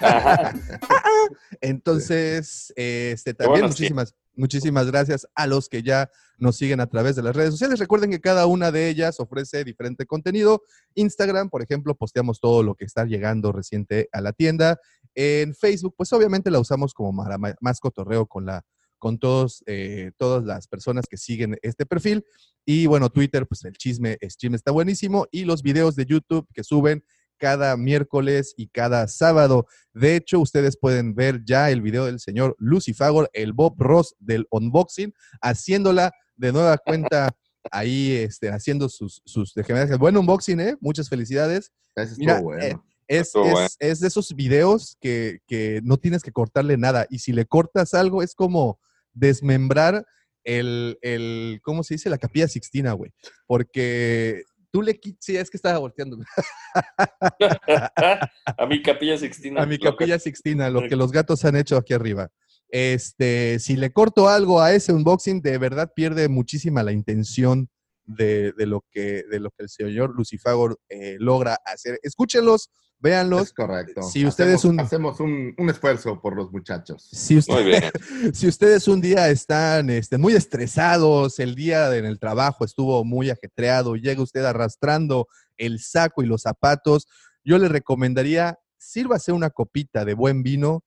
Ajá. 0.01 0.55
Entonces, 1.61 2.73
este, 2.77 3.35
también 3.35 3.61
bueno, 3.61 3.69
sí. 3.69 3.85
muchísimas, 3.85 4.15
muchísimas 4.35 4.87
gracias 4.87 5.27
a 5.35 5.47
los 5.47 5.69
que 5.69 5.83
ya 5.83 6.11
nos 6.39 6.57
siguen 6.57 6.81
a 6.81 6.87
través 6.87 7.17
de 7.17 7.23
las 7.23 7.35
redes 7.35 7.53
sociales. 7.53 7.79
Recuerden 7.79 8.11
que 8.11 8.21
cada 8.21 8.47
una 8.47 8.71
de 8.71 8.89
ellas 8.89 9.21
ofrece 9.21 9.65
diferente 9.65 10.05
contenido. 10.07 10.63
Instagram, 10.95 11.49
por 11.49 11.63
ejemplo, 11.63 11.95
posteamos 11.95 12.41
todo 12.41 12.63
lo 12.63 12.75
que 12.75 12.85
está 12.85 13.05
llegando 13.05 13.53
reciente 13.53 14.09
a 14.13 14.21
la 14.21 14.33
tienda. 14.33 14.79
En 15.15 15.55
Facebook, 15.55 15.95
pues 15.97 16.13
obviamente 16.13 16.51
la 16.51 16.61
usamos 16.61 16.93
como 16.93 17.25
más 17.61 17.81
cotorreo 17.81 18.27
con 18.27 18.45
la 18.45 18.63
con 18.99 19.19
todos, 19.19 19.63
eh, 19.67 20.13
todas 20.17 20.45
las 20.45 20.67
personas 20.69 21.07
que 21.09 21.17
siguen 21.17 21.57
este 21.63 21.87
perfil. 21.87 22.25
Y 22.65 22.87
bueno, 22.87 23.11
Twitter, 23.11 23.47
pues 23.47 23.65
el 23.65 23.73
chisme, 23.73 24.19
el 24.21 24.31
chisme 24.31 24.57
está 24.57 24.71
buenísimo. 24.71 25.27
Y 25.31 25.45
los 25.45 25.63
videos 25.63 25.97
de 25.97 26.07
YouTube 26.07 26.47
que 26.53 26.65
suben 26.65 27.05
cada 27.39 27.77
miércoles 27.77 28.55
y 28.57 28.69
cada 28.69 29.09
sábado. 29.09 29.67
De 29.93 30.17
hecho, 30.17 30.41
ustedes 30.41 30.77
pueden 30.79 31.15
ver 31.15 31.43
ya 31.45 31.71
el 31.71 31.83
video 31.83 32.07
del 32.07 32.21
señor 32.21 32.57
Lucifagor, 32.59 33.31
el 33.33 33.53
Bob 33.53 33.75
Ross 33.79 34.15
del 34.19 34.47
unboxing, 34.51 35.13
haciéndola 35.41 36.13
de 36.37 36.53
nueva 36.53 36.79
cuenta 36.79 37.37
ahí, 37.71 38.13
este, 38.13 38.51
haciendo 38.51 38.89
sus, 38.89 39.23
sus 39.25 39.53
de 39.55 39.97
Buen 39.99 40.17
unboxing, 40.17 40.61
¿eh? 40.61 40.77
Muchas 40.81 41.09
felicidades. 41.09 41.73
Estuvo 41.95 42.19
Mira, 42.19 42.41
bueno. 42.41 42.63
eh, 42.63 42.77
Es, 43.09 43.33
es- 43.79 44.01
de 44.01 44.09
esos 44.09 44.35
videos 44.35 44.97
que, 45.01 45.39
que 45.47 45.81
no 45.85 45.97
tienes 45.97 46.23
que 46.23 46.33
cortarle 46.33 46.77
nada. 46.77 47.07
Y 47.11 47.19
si 47.21 47.33
le 47.33 47.47
cortas 47.47 47.95
algo, 47.95 48.23
es 48.23 48.35
como 48.35 48.81
desmembrar 49.13 50.05
el, 50.45 50.99
el, 51.03 51.61
¿cómo 51.63 51.83
se 51.83 51.95
dice? 51.95 52.11
La 52.11 52.19
capilla 52.19 52.49
Sixtina, 52.49 52.93
güey. 52.93 53.13
Porque 53.47 54.45
tú 54.71 54.83
le 54.83 54.99
quitas, 54.99 55.19
sí, 55.25 55.37
es 55.37 55.51
que 55.51 55.57
estaba 55.57 55.79
volteando. 55.79 56.19
a 58.59 58.67
mi 58.69 58.83
capilla 58.83 59.19
Sixtina. 59.19 59.63
A 59.63 59.67
mi 59.67 59.79
capilla 59.79 60.19
Sixtina, 60.19 60.71
lo 60.71 60.89
que 60.89 60.97
los 60.97 61.13
gatos 61.13 61.45
han 61.45 61.57
hecho 61.57 61.77
aquí 61.77 61.95
arriba. 61.95 62.31
Este, 62.69 63.59
si 63.61 63.77
le 63.77 63.93
corto 63.93 64.29
algo 64.29 64.61
a 64.61 64.73
ese 64.73 64.93
unboxing, 64.93 65.41
de 65.41 65.59
verdad 65.59 65.93
pierde 65.95 66.29
muchísima 66.29 66.83
la 66.83 66.93
intención 66.93 67.69
de, 68.05 68.53
de 68.53 68.67
lo, 68.67 68.85
que, 68.91 69.23
de 69.31 69.41
lo 69.41 69.51
que 69.51 69.65
el 69.65 69.69
señor 69.69 70.15
Lucifagor 70.15 70.79
eh, 70.89 71.17
logra 71.19 71.59
hacer. 71.65 71.99
Escúchenlos, 72.03 72.71
véanlos. 72.99 73.43
Es 73.43 73.53
correcto. 73.53 74.03
Si 74.03 74.25
ustedes 74.27 74.57
hacemos, 74.57 74.65
un- 74.65 74.81
hacemos 74.81 75.21
un, 75.21 75.55
un 75.59 75.71
esfuerzo 75.71 76.21
por 76.21 76.35
los 76.37 76.51
muchachos. 76.53 77.09
Si, 77.13 77.37
usted- 77.37 77.53
Muy 77.55 77.65
bien. 77.65 77.83
si 78.35 78.49
ustedes 78.49 78.89
un 78.89 79.01
día 79.01 79.29
están 79.29 79.91
este, 79.91 80.19
muy 80.19 80.35
estresados, 80.35 81.39
el 81.39 81.55
día 81.55 81.95
en 81.97 82.05
el 82.07 82.19
trabajo 82.19 82.65
estuvo 82.65 83.05
muy 83.05 83.31
ajetreado, 83.31 83.97
llega 83.97 84.23
usted 84.23 84.45
arrastrando 84.45 85.29
el 85.57 85.81
saco 85.81 86.23
y 86.23 86.27
los 86.27 86.43
zapatos, 86.43 87.07
yo 87.45 87.59
le 87.59 87.69
recomendaría, 87.69 88.59
sírvase 88.79 89.33
una 89.33 89.51
copita 89.51 90.05
de 90.05 90.15
buen 90.15 90.43
vino. 90.43 90.83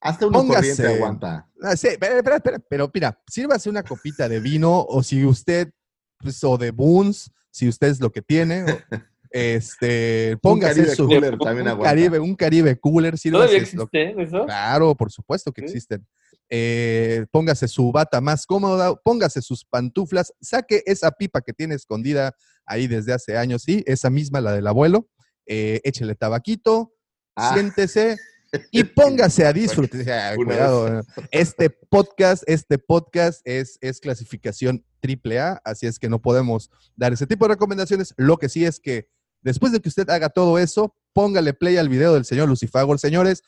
Hasta 0.00 0.26
uno 0.26 0.38
Póngase. 0.40 0.70
corriente 0.74 0.86
aguanta. 0.96 1.48
Ah, 1.62 1.76
sí, 1.76 1.88
espera, 1.88 2.16
espera, 2.16 2.36
espera, 2.36 2.58
pero 2.68 2.90
mira, 2.92 3.22
sírvase 3.30 3.68
una 3.70 3.82
copita 3.82 4.28
de 4.28 4.40
vino 4.40 4.82
o 4.88 5.02
si 5.02 5.24
usted, 5.24 5.70
pues, 6.18 6.42
o 6.42 6.56
de 6.58 6.70
Boons, 6.72 7.30
si 7.50 7.68
usted 7.68 7.88
es 7.88 8.00
lo 8.00 8.10
que 8.10 8.20
tiene, 8.22 8.64
o, 8.64 8.66
este, 9.36 10.32
Un 10.34 10.40
póngase 10.40 10.74
Caribe 10.80 10.96
su 10.96 11.06
Cooler 11.06 11.38
también 11.38 11.68
un. 11.68 11.82
Caribe, 11.82 12.18
un 12.18 12.34
Caribe 12.34 12.78
Cooler, 12.78 13.14
¿Todavía 13.18 13.58
lo- 13.74 13.88
eso? 13.92 14.44
Claro, 14.46 14.94
por 14.94 15.12
supuesto 15.12 15.52
que 15.52 15.62
Sí. 15.62 15.66
existen. 15.66 16.06
Eh, 16.48 17.26
póngase 17.30 17.68
su 17.68 17.90
bata 17.92 18.20
más 18.20 18.46
cómoda, 18.46 18.94
póngase 18.94 19.42
sus 19.42 19.64
pantuflas, 19.64 20.32
saque 20.40 20.82
esa 20.86 21.10
pipa 21.10 21.40
que 21.42 21.52
tiene 21.52 21.74
escondida 21.74 22.34
ahí 22.64 22.86
desde 22.86 23.12
hace 23.12 23.36
años, 23.36 23.62
sí, 23.62 23.82
esa 23.86 24.10
misma, 24.10 24.40
la 24.40 24.52
del 24.52 24.66
abuelo, 24.66 25.08
eh, 25.46 25.80
échele 25.84 26.14
tabaquito, 26.14 26.92
Ah. 27.34 27.52
siéntese 27.52 28.16
y 28.70 28.84
póngase 28.84 29.44
a 29.44 29.52
disfrutar. 29.52 30.36
Cuidado, 30.36 31.00
eh. 31.00 31.02
este 31.32 31.68
podcast, 31.68 32.42
este 32.46 32.78
podcast 32.78 33.40
es, 33.44 33.76
es 33.80 34.00
clasificación 34.00 34.84
triple 35.00 35.40
A, 35.40 35.60
así 35.64 35.86
es 35.86 35.98
que 35.98 36.08
no 36.08 36.22
podemos 36.22 36.70
dar 36.94 37.12
ese 37.12 37.26
tipo 37.26 37.44
de 37.46 37.54
recomendaciones. 37.54 38.14
Lo 38.16 38.38
que 38.38 38.48
sí 38.48 38.64
es 38.64 38.80
que 38.80 39.08
después 39.42 39.72
de 39.72 39.80
que 39.80 39.88
usted 39.88 40.08
haga 40.10 40.28
todo 40.28 40.58
eso, 40.58 40.94
póngale 41.12 41.54
play 41.54 41.76
al 41.76 41.88
video 41.88 42.14
del 42.14 42.24
señor 42.24 42.48
Lucifagor. 42.48 42.98
Señores, 42.98 43.42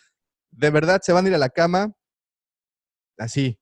de 0.51 0.71
verdad 0.71 1.01
se 1.03 1.13
van 1.13 1.25
a 1.27 1.29
ir 1.29 1.35
a 1.35 1.39
la 1.39 1.51
cama 1.51 1.93
así, 3.19 3.59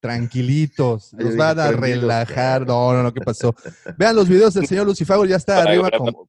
tranquilitos, 0.00 1.12
dije, 1.16 1.36
van 1.36 1.58
a 1.58 1.72
relajar. 1.72 2.66
No, 2.68 2.92
no, 2.92 3.02
no, 3.02 3.14
¿qué 3.14 3.20
pasó? 3.22 3.54
Vean 3.96 4.14
los 4.16 4.28
videos 4.28 4.52
del 4.54 4.66
señor 4.66 4.86
Lucifagor, 4.86 5.26
ya 5.26 5.36
está 5.36 5.62
arriba. 5.62 5.88
como- 5.96 6.28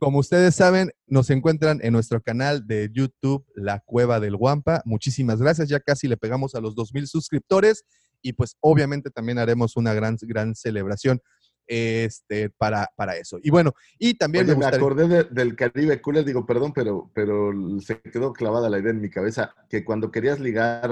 como 0.00 0.18
ustedes 0.18 0.54
saben, 0.56 0.90
nos 1.06 1.30
encuentran 1.30 1.78
en 1.82 1.92
nuestro 1.92 2.20
canal 2.20 2.66
de 2.66 2.90
YouTube, 2.92 3.46
La 3.54 3.80
Cueva 3.80 4.18
del 4.20 4.36
Guampa. 4.36 4.82
Muchísimas 4.84 5.40
gracias, 5.40 5.68
ya 5.68 5.78
casi 5.80 6.08
le 6.08 6.16
pegamos 6.16 6.54
a 6.54 6.60
los 6.60 6.74
2.000 6.74 7.06
suscriptores 7.06 7.84
y 8.20 8.32
pues 8.32 8.56
obviamente 8.60 9.10
también 9.10 9.38
haremos 9.38 9.76
una 9.76 9.94
gran, 9.94 10.16
gran 10.22 10.54
celebración 10.56 11.20
este, 11.68 12.50
para, 12.50 12.90
para 12.96 13.16
eso. 13.16 13.38
Y 13.42 13.50
bueno, 13.50 13.72
y 13.98 14.14
también 14.14 14.46
Oye, 14.46 14.54
me 14.56 14.60
me 14.60 14.66
acordé 14.76 15.06
de- 15.06 15.24
del 15.24 15.54
Caribe 15.54 16.00
Cooler, 16.00 16.24
digo, 16.24 16.44
perdón, 16.46 16.72
pero, 16.72 17.10
pero 17.14 17.52
se 17.80 18.00
quedó 18.00 18.32
clavada 18.32 18.68
la 18.70 18.78
idea 18.78 18.90
en 18.90 19.00
mi 19.00 19.10
cabeza, 19.10 19.54
que 19.68 19.84
cuando 19.84 20.10
querías 20.10 20.40
ligar 20.40 20.90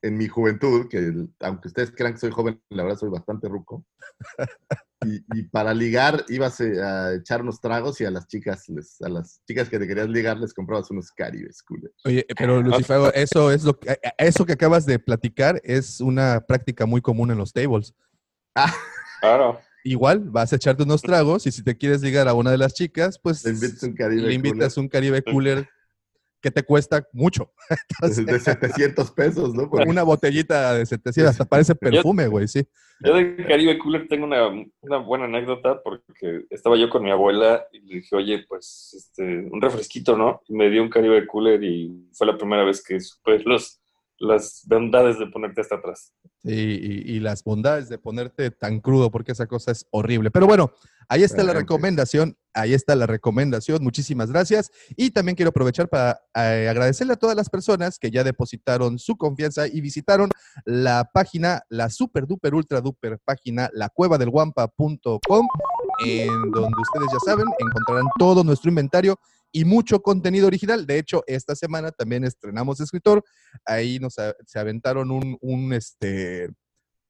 en 0.00 0.16
mi 0.16 0.26
juventud, 0.28 0.88
que 0.88 0.98
el- 0.98 1.28
aunque 1.40 1.68
ustedes 1.68 1.92
crean 1.94 2.14
que 2.14 2.20
soy 2.20 2.30
joven, 2.30 2.60
la 2.70 2.82
verdad 2.84 2.98
soy 2.98 3.10
bastante 3.10 3.48
ruco, 3.48 3.84
y, 5.04 5.24
y 5.38 5.42
para 5.44 5.74
ligar 5.74 6.24
ibas 6.28 6.60
eh, 6.60 6.80
a 6.82 7.14
echar 7.14 7.42
unos 7.42 7.60
tragos 7.60 8.00
y 8.00 8.04
a 8.04 8.10
las 8.10 8.26
chicas, 8.28 8.68
les- 8.68 9.00
a 9.02 9.08
las 9.08 9.42
chicas 9.46 9.68
que 9.68 9.78
te 9.78 9.86
querías 9.86 10.08
ligar 10.08 10.38
les 10.38 10.54
comprabas 10.54 10.90
unos 10.90 11.10
Caribes 11.12 11.62
Cooler. 11.62 11.90
Oye, 12.04 12.26
pero 12.36 12.62
Lucifago, 12.62 13.12
eso 13.12 13.50
es 13.52 13.64
lo 13.64 13.78
que, 13.78 13.98
eso 14.18 14.44
que 14.46 14.52
acabas 14.54 14.86
de 14.86 14.98
platicar 14.98 15.60
es 15.64 16.00
una 16.00 16.40
práctica 16.40 16.86
muy 16.86 17.00
común 17.00 17.30
en 17.32 17.38
los 17.38 17.52
tables. 17.52 17.94
Claro. 19.20 19.60
Igual, 19.84 20.20
vas 20.20 20.52
a 20.52 20.56
echarte 20.56 20.82
unos 20.82 21.02
tragos 21.02 21.46
y 21.46 21.52
si 21.52 21.62
te 21.64 21.76
quieres 21.76 22.02
ligar 22.02 22.28
a 22.28 22.34
una 22.34 22.50
de 22.50 22.58
las 22.58 22.74
chicas, 22.74 23.18
pues 23.18 23.44
Le 23.44 23.50
invitas 23.50 23.82
un 23.82 23.94
Caribe 23.94 24.22
le 24.22 24.34
invitas 24.34 24.74
Cooler 24.74 24.84
un 24.84 24.88
Caribe 24.88 25.22
Cooler 25.22 25.68
que 26.40 26.50
te 26.50 26.62
cuesta 26.64 27.06
mucho. 27.12 27.52
Entonces, 28.00 28.26
de 28.26 28.38
700 28.40 29.10
pesos, 29.12 29.54
¿no? 29.54 29.70
Porque- 29.70 29.88
una 29.88 30.02
botellita 30.02 30.74
de 30.74 30.84
700, 30.84 31.30
hasta 31.30 31.44
parece 31.44 31.74
perfume, 31.74 32.26
güey, 32.26 32.48
sí. 32.48 32.66
Yo 33.04 33.14
de 33.14 33.36
Caribe 33.36 33.78
Cooler 33.78 34.06
tengo 34.06 34.26
una, 34.26 34.48
una 34.80 34.98
buena 34.98 35.24
anécdota 35.24 35.82
porque 35.82 36.44
estaba 36.50 36.76
yo 36.76 36.88
con 36.88 37.02
mi 37.02 37.10
abuela 37.10 37.64
y 37.72 37.80
le 37.80 37.94
dije, 37.96 38.14
oye, 38.14 38.44
pues 38.48 38.94
este, 38.96 39.48
un 39.50 39.60
refresquito, 39.60 40.16
¿no? 40.16 40.40
Y 40.46 40.54
me 40.54 40.70
dio 40.70 40.82
un 40.82 40.88
Caribe 40.88 41.26
Cooler 41.26 41.62
y 41.64 42.08
fue 42.12 42.28
la 42.28 42.36
primera 42.36 42.64
vez 42.64 42.82
que 42.82 43.00
supe 43.00 43.40
los, 43.44 43.81
las 44.22 44.62
bondades 44.66 45.18
de 45.18 45.26
ponerte 45.26 45.60
hasta 45.60 45.74
atrás. 45.76 46.12
Sí, 46.44 46.50
y, 46.52 47.16
y 47.16 47.20
las 47.20 47.42
bondades 47.42 47.88
de 47.88 47.98
ponerte 47.98 48.50
tan 48.50 48.80
crudo, 48.80 49.10
porque 49.10 49.32
esa 49.32 49.46
cosa 49.46 49.72
es 49.72 49.86
horrible. 49.90 50.30
Pero 50.30 50.46
bueno, 50.46 50.72
ahí 51.08 51.22
está 51.24 51.42
la 51.42 51.50
Ah, 51.50 51.54
ok. 51.54 51.58
recomendación, 51.60 52.36
ahí 52.54 52.72
está 52.72 52.94
la 52.94 53.06
recomendación. 53.06 53.82
Muchísimas 53.82 54.30
gracias. 54.30 54.70
Y 54.96 55.10
también 55.10 55.34
quiero 55.34 55.50
aprovechar 55.50 55.88
para 55.88 56.20
eh, 56.36 56.68
agradecerle 56.68 57.14
a 57.14 57.16
todas 57.16 57.36
las 57.36 57.50
personas 57.50 57.98
que 57.98 58.10
ya 58.12 58.22
depositaron 58.24 58.98
su 58.98 59.16
confianza 59.16 59.66
y 59.66 59.80
visitaron 59.80 60.30
la 60.64 61.10
página, 61.12 61.62
la 61.68 61.90
super 61.90 62.26
duper 62.26 62.54
ultra 62.54 62.80
duper 62.80 63.18
página, 63.24 63.68
lacuevadelguampa.com, 63.72 65.46
en 66.06 66.50
donde 66.52 66.76
ustedes 66.80 67.12
ya 67.12 67.18
saben, 67.24 67.46
encontrarán 67.58 68.06
todo 68.18 68.44
nuestro 68.44 68.68
inventario 68.70 69.18
y 69.52 69.64
mucho 69.64 70.00
contenido 70.00 70.46
original. 70.46 70.86
De 70.86 70.98
hecho, 70.98 71.22
esta 71.26 71.54
semana 71.54 71.92
también 71.92 72.24
estrenamos 72.24 72.80
escritor. 72.80 73.22
Ahí 73.64 73.98
nos 73.98 74.14
se 74.14 74.58
aventaron 74.58 75.10
un, 75.10 75.36
un, 75.40 75.72
este, 75.72 76.48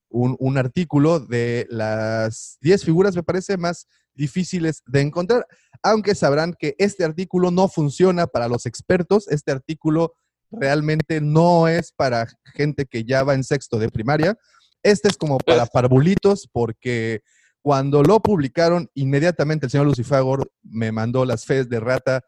un, 0.09 0.37
un 0.39 0.59
artículo 0.59 1.21
de 1.21 1.67
las 1.71 2.59
10 2.61 2.85
figuras, 2.85 3.15
me 3.17 3.23
parece, 3.23 3.57
más 3.57 3.87
difíciles 4.15 4.83
de 4.87 5.01
encontrar, 5.01 5.47
aunque 5.83 6.15
sabrán 6.15 6.55
que 6.59 6.75
este 6.79 7.05
artículo 7.05 7.51
no 7.51 7.69
funciona 7.69 8.27
para 8.27 8.49
los 8.49 8.67
expertos. 8.67 9.29
Este 9.29 9.53
artículo 9.53 10.15
realmente 10.51 11.21
no 11.21 11.67
es 11.69 11.93
para 11.93 12.29
gente 12.55 12.85
que 12.87 13.05
ya 13.05 13.23
va 13.25 13.35
en 13.35 13.45
sexto 13.45 13.79
de 13.79 13.89
primaria. 13.89 14.37
Este 14.83 15.09
es 15.09 15.17
como 15.17 15.39
para 15.39 15.67
parvulitos 15.67 16.49
porque 16.53 17.23
cuando 17.63 18.03
lo 18.03 18.21
publicaron, 18.21 18.91
inmediatamente 18.95 19.67
el 19.67 19.71
señor 19.71 19.87
Lucifagor 19.87 20.51
me 20.63 20.93
mandó 20.93 21.25
las 21.25 21.45
fees 21.47 21.69
de 21.69 21.81
rata. 21.81 22.25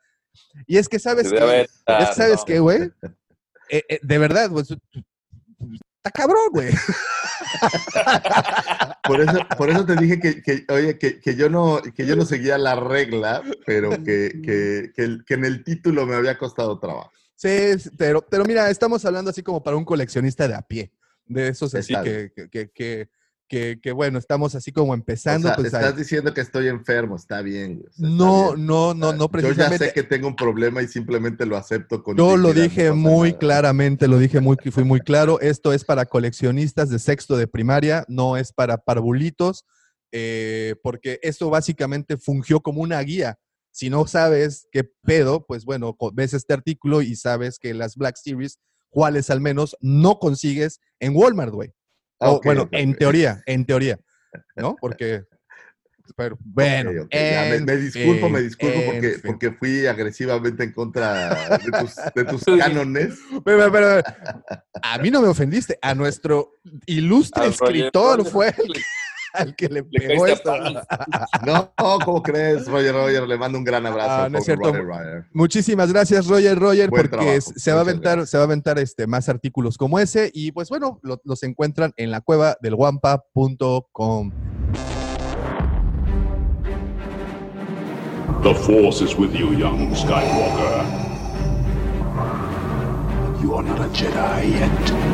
Y 0.66 0.77
es 0.79 0.88
que, 0.88 0.99
¿sabes 0.99 1.27
Es 1.27 1.33
que, 1.33 2.07
¿sabes 2.14 2.38
no. 2.38 2.44
qué, 2.47 2.59
güey? 2.61 2.83
Eh, 3.68 3.83
eh, 3.88 3.99
de 4.03 4.18
verdad, 4.18 4.51
pues, 4.51 4.70
está 4.70 6.11
cabrón, 6.12 6.49
güey. 6.53 6.70
Por 9.05 9.20
eso, 9.20 9.38
por 9.57 9.70
eso 9.70 9.85
te 9.85 9.97
dije 9.97 10.18
que, 10.18 10.42
que, 10.42 10.64
oye, 10.73 10.99
que, 10.99 11.20
que 11.20 11.35
yo 11.37 11.49
no, 11.51 11.81
que 11.94 12.07
yo 12.07 12.16
no 12.16 12.25
seguía 12.25 12.57
la 12.59 12.75
regla, 12.77 13.42
pero 13.66 13.90
que, 13.90 14.40
que, 14.42 14.92
que, 14.94 15.03
el- 15.03 15.25
que 15.25 15.35
en 15.35 15.44
el 15.44 15.62
título 15.64 16.07
me 16.07 16.14
había 16.14 16.38
costado 16.38 16.79
trabajo. 16.79 17.11
Sí, 17.35 17.51
pero, 17.99 18.25
pero 18.27 18.44
mira, 18.44 18.70
estamos 18.70 19.05
hablando 19.05 19.31
así 19.31 19.42
como 19.42 19.62
para 19.62 19.77
un 19.77 19.85
coleccionista 19.85 20.49
de 20.49 20.55
a 20.55 20.62
pie, 20.62 20.92
de 21.27 21.49
esos 21.49 21.75
así 21.75 21.94
que, 22.03 22.33
que, 23.48 23.78
bueno, 23.94 24.18
estamos 24.18 24.54
así 24.54 24.72
como 24.72 24.92
O 24.92 24.94
empezando. 24.94 25.48
sea, 25.48 25.54
pues, 25.57 25.66
estás 25.66 25.85
ahí. 25.85 25.92
diciendo 25.96 26.35
que 26.35 26.40
estoy 26.40 26.68
enfermo, 26.68 27.16
está 27.16 27.40
bien. 27.42 27.76
güey, 27.78 27.87
o 27.88 27.92
sea, 27.92 28.09
está 28.09 28.16
no, 28.24 28.52
bien. 28.54 28.66
no, 28.66 28.94
no, 28.94 29.12
no 29.12 29.18
Yo 29.18 29.26
ya 29.26 29.28
precisamente. 29.28 29.87
sé 29.87 29.92
que 29.92 30.02
tengo 30.02 30.26
un 30.28 30.37
problema 30.37 30.83
y 30.83 30.88
simplemente 30.88 31.46
lo 31.46 31.57
acepto 31.57 32.02
con 32.02 32.16
Yo 32.16 32.37
lo 32.37 32.48
no 32.48 32.54
dije 32.54 32.90
muy 32.92 33.28
nada. 33.30 33.38
claramente, 33.38 34.09
lo 34.09 34.18
dije 34.18 34.40
muy, 34.40 34.57
fui 34.72 34.85
muy 34.85 35.00
claro. 35.00 35.40
Esto 35.40 35.72
es 35.72 35.85
para 35.85 36.07
coleccionistas 36.07 36.90
de 36.90 36.98
sexto 36.98 37.37
de 37.37 37.46
primaria, 37.46 38.04
no 38.09 38.37
es 38.37 38.52
para 38.52 38.78
parvulitos, 38.78 39.64
eh, 40.12 40.74
porque 40.83 41.18
esto 41.22 41.50
básicamente 41.50 42.16
fungió 42.16 42.61
como 42.61 42.80
una 42.83 43.00
guía. 43.00 43.38
Si 43.70 43.90
no 43.90 44.07
sabes 44.07 44.68
qué 44.70 44.85
pedo, 45.02 45.44
pues 45.46 45.64
bueno, 45.64 45.96
ves 46.12 46.35
este 46.35 46.54
artículo 46.54 47.02
y 47.02 47.16
sabes 47.16 47.59
que 47.59 47.74
las 47.74 47.96
Black 47.96 48.16
Series, 48.16 48.59
cuáles 48.88 49.30
al 49.30 49.40
menos 49.40 49.76
no 49.80 50.18
consigues 50.20 50.78
en 51.00 51.16
Walmart, 51.16 51.52
güey. 51.52 51.72
O, 52.18 52.33
Ok, 52.33 52.44
bueno, 52.44 52.68
en 52.72 52.94
teoría, 52.94 53.42
en 53.46 53.64
teoría, 53.64 53.98
¿no? 54.57 54.77
Porque, 54.81 55.24
pero 56.16 56.38
bueno, 56.40 56.90
me, 57.11 57.77
disculpo, 57.77 58.29
me 58.29 58.42
disculpo 58.42 58.79
en 58.79 58.87
porque, 58.87 59.18
porque 59.24 59.50
fui 59.53 59.87
agresivamente 59.87 60.64
en 60.64 60.72
contra 60.72 61.59
de 61.59 61.70
tus, 61.81 61.94
de 62.14 62.24
tus 62.24 62.44
cánones. 62.59 63.18
Pero, 63.44 63.72
pero, 63.72 64.03
a 64.83 64.98
mí 64.98 65.11
no 65.11 65.22
me 65.22 65.29
ofendiste, 65.29 65.79
a 65.83 65.94
nuestro 65.94 66.53
ilustre 66.87 67.44
Al 67.44 67.50
escritor 67.50 68.24
fue 68.24 68.48
el 68.48 68.74
al 69.35 69.55
que 69.57 69.68
le 69.68 69.85
Le 69.90 70.01
pegó 70.09 70.27
esto. 70.27 70.53
No, 71.47 71.70
¿cómo 72.05 72.23
crees, 72.23 72.66
Roger 72.68 72.94
Roger? 72.94 73.29
Le 73.29 73.37
mando 73.37 73.59
un 73.59 73.64
gran 73.64 73.85
abrazo. 73.87 74.11
Ah, 74.11 74.25
al 74.25 74.33
no 74.33 74.38
es 74.38 74.44
cierto. 74.44 74.68
Roger 74.73 74.85
Roger. 74.87 75.25
Muchísimas 75.33 75.92
gracias, 75.92 76.27
Roger 76.27 76.59
Roger, 76.59 76.88
Buen 76.88 77.03
porque 77.03 77.16
trabajo. 77.16 77.40
se 77.57 77.73
va 77.73 77.79
a 77.79 77.83
aventar, 77.83 78.12
gracias. 78.16 78.31
se 78.31 78.37
va 78.38 78.42
a 78.44 78.47
aventar 78.47 78.79
este, 78.79 79.07
más 79.07 79.29
artículos 79.29 79.77
como 79.77 79.99
ese. 79.99 80.31
Y 80.33 80.53
pues 80.53 80.68
bueno, 80.70 80.99
lo- 81.03 81.20
los 81.25 81.42
encuentran 81.42 81.92
en 81.97 82.11
la 82.11 82.20
cueva 82.20 82.57
del 82.62 82.75
guampa.com. 82.77 84.33
The 88.42 88.55
Force 88.55 89.01
is 89.03 89.16
with 89.16 89.33
you, 89.33 89.53
young 89.55 89.94
Skywalker. 89.94 90.85
You 93.42 93.55
are 93.55 93.62
not 93.62 93.81
a 93.81 93.88
Jedi 93.92 94.51
yet. 94.53 95.13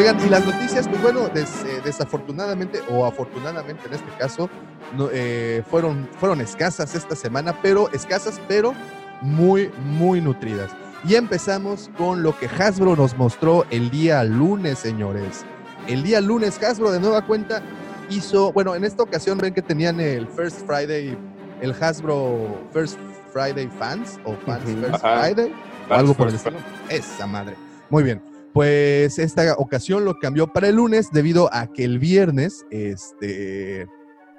Oigan, 0.00 0.18
y 0.26 0.30
las 0.30 0.46
noticias, 0.46 0.88
pues 0.88 1.02
bueno, 1.02 1.28
des- 1.28 1.62
eh, 1.66 1.82
desafortunadamente 1.84 2.80
o 2.88 3.04
afortunadamente 3.04 3.86
en 3.86 3.92
este 3.92 4.10
caso, 4.18 4.48
no, 4.96 5.10
eh, 5.12 5.62
fueron, 5.70 6.08
fueron 6.18 6.40
escasas 6.40 6.94
esta 6.94 7.14
semana, 7.14 7.54
pero 7.60 7.90
escasas, 7.92 8.40
pero 8.48 8.72
muy, 9.20 9.70
muy 9.84 10.22
nutridas. 10.22 10.70
Y 11.06 11.16
empezamos 11.16 11.90
con 11.98 12.22
lo 12.22 12.38
que 12.38 12.46
Hasbro 12.46 12.96
nos 12.96 13.14
mostró 13.18 13.66
el 13.68 13.90
día 13.90 14.24
lunes, 14.24 14.78
señores. 14.78 15.44
El 15.86 16.02
día 16.02 16.22
lunes, 16.22 16.58
Hasbro 16.62 16.90
de 16.92 16.98
nueva 17.00 17.26
cuenta 17.26 17.60
hizo, 18.08 18.52
bueno, 18.54 18.74
en 18.74 18.84
esta 18.84 19.02
ocasión 19.02 19.36
ven 19.36 19.52
que 19.52 19.60
tenían 19.60 20.00
el 20.00 20.26
First 20.28 20.66
Friday, 20.66 21.14
el 21.60 21.74
Hasbro 21.78 22.58
First 22.72 22.98
Friday 23.34 23.68
Fans 23.78 24.18
o 24.24 24.34
Fans. 24.46 24.62
First 24.64 25.04
Ajá. 25.04 25.24
Friday, 25.24 25.52
o 25.90 25.94
algo 25.94 26.14
por 26.14 26.28
el 26.28 26.36
estilo. 26.36 26.56
Esa 26.88 27.26
madre. 27.26 27.54
Muy 27.90 28.02
bien. 28.02 28.29
Pues 28.52 29.18
esta 29.18 29.54
ocasión 29.54 30.04
lo 30.04 30.18
cambió 30.18 30.52
para 30.52 30.68
el 30.68 30.76
lunes 30.76 31.10
debido 31.12 31.48
a 31.52 31.68
que 31.68 31.84
el 31.84 31.98
viernes 31.98 32.66
este, 32.70 33.86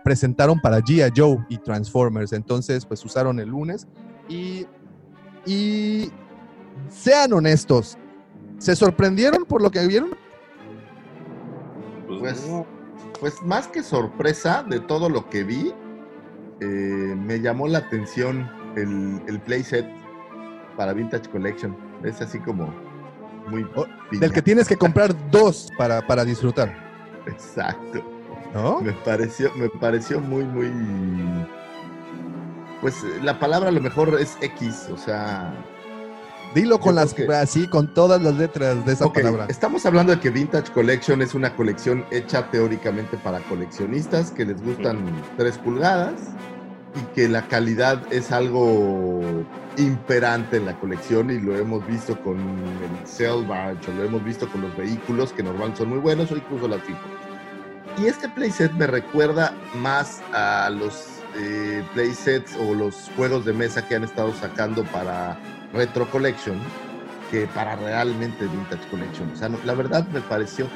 presentaron 0.03 0.59
para 0.59 0.79
G.I. 0.79 1.13
Joe 1.15 1.37
y 1.47 1.57
Transformers. 1.57 2.33
Entonces, 2.33 2.85
pues 2.85 3.05
usaron 3.05 3.39
el 3.39 3.49
lunes. 3.49 3.87
Y, 4.27 4.65
y 5.45 6.11
sean 6.89 7.33
honestos, 7.33 7.97
¿se 8.57 8.75
sorprendieron 8.75 9.45
por 9.45 9.61
lo 9.61 9.71
que 9.71 9.85
vieron? 9.87 10.11
Pues, 12.07 12.45
pues 13.19 13.41
más 13.43 13.67
que 13.67 13.81
sorpresa 13.83 14.63
de 14.69 14.79
todo 14.79 15.09
lo 15.09 15.29
que 15.29 15.43
vi, 15.43 15.73
eh, 16.59 16.65
me 16.65 17.39
llamó 17.39 17.67
la 17.67 17.79
atención 17.79 18.49
el, 18.75 19.21
el 19.27 19.39
playset 19.41 19.85
para 20.77 20.93
Vintage 20.93 21.29
Collection. 21.29 21.75
Es 22.03 22.21
así 22.21 22.39
como 22.39 22.73
muy... 23.47 23.67
Oh. 23.75 23.85
Del 24.11 24.31
que 24.31 24.41
tienes 24.41 24.67
que 24.67 24.77
comprar 24.77 25.13
dos 25.31 25.69
para, 25.77 26.05
para 26.05 26.25
disfrutar, 26.25 26.73
Exacto. 27.27 28.03
¿no? 28.53 28.81
Me 28.81 28.91
pareció, 28.93 29.51
me 29.55 29.69
pareció 29.69 30.19
muy, 30.19 30.43
muy... 30.43 30.71
Pues 32.81 32.95
la 33.21 33.39
palabra 33.39 33.69
a 33.69 33.71
lo 33.71 33.81
mejor 33.81 34.17
es 34.19 34.37
X, 34.41 34.87
o 34.91 34.97
sea... 34.97 35.53
Dilo 36.53 36.81
con 36.81 36.95
las, 36.95 37.13
que- 37.13 37.25
así, 37.33 37.65
con 37.65 37.93
todas 37.93 38.21
las 38.21 38.35
letras 38.35 38.85
de 38.85 38.91
esa 38.91 39.07
palabra. 39.11 39.45
Estamos 39.47 39.85
hablando 39.85 40.13
de 40.13 40.19
que 40.19 40.29
Vintage 40.29 40.69
Collection 40.73 41.21
es 41.21 41.33
una 41.33 41.55
colección 41.55 42.03
hecha 42.11 42.51
teóricamente 42.51 43.15
para 43.17 43.39
coleccionistas 43.39 44.31
que 44.31 44.43
les 44.43 44.61
gustan 44.61 44.99
3 45.37 45.57
pulgadas 45.59 46.15
y 46.95 46.99
que 47.15 47.29
la 47.29 47.47
calidad 47.47 48.01
es 48.11 48.31
algo 48.31 49.21
imperante 49.77 50.57
en 50.57 50.65
la 50.65 50.77
colección 50.79 51.31
y 51.31 51.39
lo 51.39 51.55
hemos 51.57 51.85
visto 51.87 52.21
con 52.21 52.37
el 52.37 53.07
Salvage 53.07 53.89
o 53.89 53.93
lo 53.95 54.03
hemos 54.03 54.23
visto 54.23 54.47
con 54.49 54.61
los 54.61 54.75
vehículos 54.75 55.31
que 55.31 55.43
normalmente 55.43 55.79
son 55.79 55.89
muy 55.89 55.99
buenos 55.99 56.31
o 56.31 56.35
incluso 56.35 56.67
las 56.67 56.81
figuras. 56.81 57.05
Y 57.97 58.05
este 58.07 58.27
playset 58.29 58.71
me 58.73 58.87
recuerda 58.87 59.53
más 59.75 60.21
a 60.33 60.69
los 60.69 61.07
eh, 61.37 61.83
playsets 61.93 62.55
o 62.57 62.73
los 62.73 63.09
juegos 63.15 63.45
de 63.45 63.53
mesa 63.53 63.87
que 63.87 63.95
han 63.95 64.03
estado 64.03 64.33
sacando 64.33 64.83
para 64.85 65.37
Retro 65.73 66.09
Collection 66.09 66.57
que 67.29 67.47
para 67.47 67.77
realmente 67.77 68.45
Vintage 68.45 68.87
Collection. 68.89 69.31
O 69.31 69.35
sea, 69.37 69.47
no- 69.49 69.57
la 69.65 69.73
verdad 69.73 70.05
me 70.09 70.19
pareció 70.21 70.67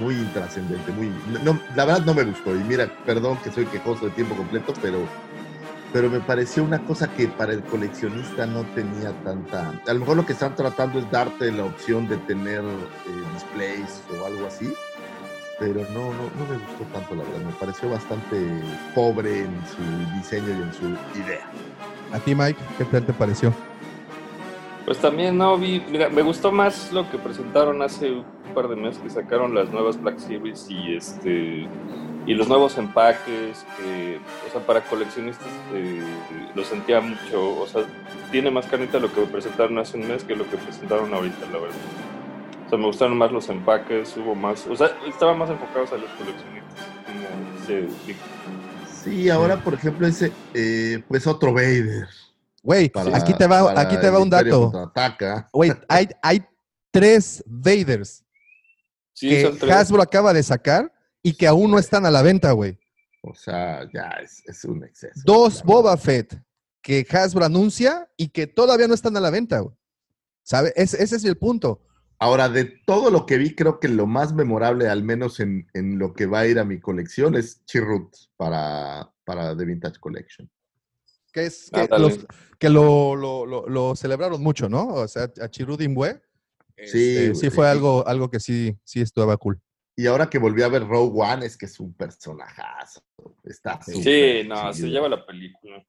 muy 0.00 0.14
intrascendente, 0.14 0.92
muy... 0.92 1.12
No, 1.42 1.58
la 1.74 1.84
verdad 1.84 2.04
no 2.04 2.14
me 2.14 2.24
gustó. 2.24 2.54
Y 2.54 2.60
mira, 2.60 2.90
perdón 3.04 3.38
que 3.42 3.50
soy 3.50 3.66
quejoso 3.66 4.06
de 4.06 4.12
tiempo 4.12 4.36
completo, 4.36 4.72
pero, 4.80 5.06
pero 5.92 6.10
me 6.10 6.20
pareció 6.20 6.62
una 6.64 6.78
cosa 6.84 7.12
que 7.12 7.28
para 7.28 7.52
el 7.52 7.62
coleccionista 7.62 8.46
no 8.46 8.64
tenía 8.64 9.12
tanta... 9.24 9.72
A 9.86 9.92
lo 9.92 10.00
mejor 10.00 10.16
lo 10.16 10.26
que 10.26 10.32
están 10.32 10.54
tratando 10.54 10.98
es 10.98 11.10
darte 11.10 11.50
la 11.52 11.64
opción 11.64 12.08
de 12.08 12.16
tener 12.18 12.60
eh, 12.60 13.34
displays 13.34 14.02
o 14.20 14.26
algo 14.26 14.46
así. 14.46 14.72
Pero 15.58 15.80
no, 15.92 16.12
no, 16.12 16.30
no 16.38 16.46
me 16.48 16.56
gustó 16.56 16.84
tanto, 16.92 17.16
la 17.16 17.24
verdad. 17.24 17.40
Me 17.40 17.52
pareció 17.52 17.90
bastante 17.90 18.36
pobre 18.94 19.40
en 19.40 19.60
su 19.66 20.16
diseño 20.16 20.50
y 20.50 20.62
en 20.62 20.72
su 20.72 21.18
idea. 21.18 21.50
A 22.12 22.20
ti, 22.20 22.34
Mike, 22.34 22.60
¿qué 22.78 22.84
tal 22.84 23.04
te 23.04 23.12
pareció? 23.12 23.52
Pues 24.88 25.00
también 25.00 25.36
no 25.36 25.58
vi, 25.58 25.82
mira, 25.90 26.08
me 26.08 26.22
gustó 26.22 26.50
más 26.50 26.94
lo 26.94 27.10
que 27.10 27.18
presentaron 27.18 27.82
hace 27.82 28.10
un 28.10 28.24
par 28.54 28.68
de 28.68 28.76
meses 28.76 28.98
que 29.02 29.10
sacaron 29.10 29.54
las 29.54 29.70
nuevas 29.70 30.00
Black 30.00 30.18
Series 30.18 30.64
y 30.70 30.96
este 30.96 31.68
y 32.24 32.32
los 32.32 32.48
nuevos 32.48 32.78
empaques 32.78 33.66
que, 33.76 34.18
o 34.48 34.50
sea, 34.50 34.62
para 34.62 34.80
coleccionistas 34.80 35.46
eh, 35.74 36.00
lo 36.54 36.64
sentía 36.64 37.02
mucho, 37.02 37.60
o 37.60 37.66
sea, 37.66 37.82
tiene 38.30 38.50
más 38.50 38.64
canita 38.64 38.98
lo 38.98 39.12
que 39.12 39.20
presentaron 39.26 39.76
hace 39.76 39.98
un 39.98 40.08
mes 40.08 40.24
que 40.24 40.34
lo 40.34 40.48
que 40.50 40.56
presentaron 40.56 41.12
ahorita, 41.12 41.44
la 41.52 41.58
verdad. 41.58 41.76
O 42.64 42.68
sea, 42.70 42.78
me 42.78 42.86
gustaron 42.86 43.18
más 43.18 43.30
los 43.30 43.46
empaques, 43.50 44.16
hubo 44.16 44.34
más, 44.34 44.66
o 44.68 44.74
sea, 44.74 44.90
estaban 45.06 45.36
más 45.36 45.50
enfocados 45.50 45.92
a 45.92 45.98
los 45.98 46.08
coleccionistas, 46.12 46.86
como 47.04 47.58
dice 47.60 47.88
Vic. 48.06 48.16
Sí, 49.04 49.28
ahora, 49.28 49.58
por 49.58 49.74
ejemplo, 49.74 50.06
ese, 50.06 50.32
eh, 50.54 51.02
pues 51.06 51.26
otro 51.26 51.52
Vader. 51.52 52.08
Güey, 52.62 52.90
aquí 53.14 53.32
te 53.34 53.46
va, 53.46 53.80
aquí 53.80 53.96
te 53.96 54.10
va 54.10 54.18
un 54.18 54.30
dato. 54.30 54.70
Güey, 55.52 55.70
hay, 55.88 56.08
hay 56.22 56.44
tres 56.90 57.42
Vaders 57.46 58.24
Sí, 59.12 59.28
que 59.30 59.50
tres. 59.58 59.72
Hasbro 59.74 60.02
acaba 60.02 60.32
de 60.32 60.42
sacar 60.42 60.92
y 61.22 61.32
que 61.34 61.46
aún 61.46 61.70
no 61.70 61.78
están 61.78 62.06
a 62.06 62.10
la 62.10 62.22
venta, 62.22 62.52
güey. 62.52 62.78
O 63.22 63.34
sea, 63.34 63.88
ya 63.92 64.08
es, 64.22 64.42
es 64.46 64.64
un 64.64 64.84
exceso. 64.84 65.20
Dos 65.24 65.62
Boba. 65.64 65.96
Fett 65.96 66.40
que 66.82 67.04
Hasbro 67.10 67.44
anuncia 67.44 68.08
y 68.16 68.28
que 68.28 68.46
todavía 68.46 68.86
no 68.86 68.94
están 68.94 69.16
a 69.16 69.20
la 69.20 69.30
venta, 69.30 69.58
güey. 69.60 69.74
¿Sabe? 70.42 70.72
Es- 70.76 70.94
ese 70.94 71.16
es 71.16 71.24
el 71.24 71.36
punto. 71.36 71.82
Ahora, 72.20 72.48
de 72.48 72.64
todo 72.86 73.10
lo 73.10 73.26
que 73.26 73.36
vi, 73.38 73.54
creo 73.54 73.78
que 73.80 73.88
lo 73.88 74.06
más 74.06 74.32
memorable, 74.32 74.88
al 74.88 75.02
menos 75.04 75.38
en, 75.40 75.68
en 75.74 75.98
lo 75.98 76.14
que 76.14 76.26
va 76.26 76.40
a 76.40 76.46
ir 76.46 76.58
a 76.58 76.64
mi 76.64 76.80
colección, 76.80 77.34
es 77.36 77.64
Chirrut 77.66 78.12
para, 78.36 79.12
para 79.24 79.56
The 79.56 79.64
Vintage 79.64 79.98
Collection. 80.00 80.50
Que 81.32 81.46
es 81.46 81.70
que, 81.72 81.80
Ándale. 81.80 82.02
los- 82.02 82.26
que 82.58 82.68
lo, 82.68 83.14
lo- 83.14 83.46
lo- 83.46 83.68
lo 83.68 83.94
celebraron 83.96 84.42
mucho, 84.42 84.68
¿no? 84.68 84.86
O 84.88 85.08
sea, 85.08 85.24
a. 85.24 85.48
Sí, 85.50 85.56
este, 86.76 87.30
güey, 87.30 87.34
sí 87.34 87.50
fue 87.50 87.68
algo, 87.68 88.06
algo 88.06 88.30
que 88.30 88.40
sí, 88.40 88.76
sí 88.84 89.00
estaba 89.00 89.36
cool. 89.36 89.60
Y 89.96 90.06
ahora 90.06 90.30
que 90.30 90.38
volví 90.38 90.62
a 90.62 90.68
ver 90.68 90.86
Rogue 90.86 91.20
One, 91.20 91.44
es 91.44 91.56
que 91.56 91.66
es 91.66 91.80
un 91.80 91.92
personajazo. 91.92 93.02
Está 93.42 93.80
Sí, 93.82 94.42
no, 94.46 94.72
se 94.72 94.88
lleva 94.88 95.08
la 95.08 95.26
película. 95.26 95.84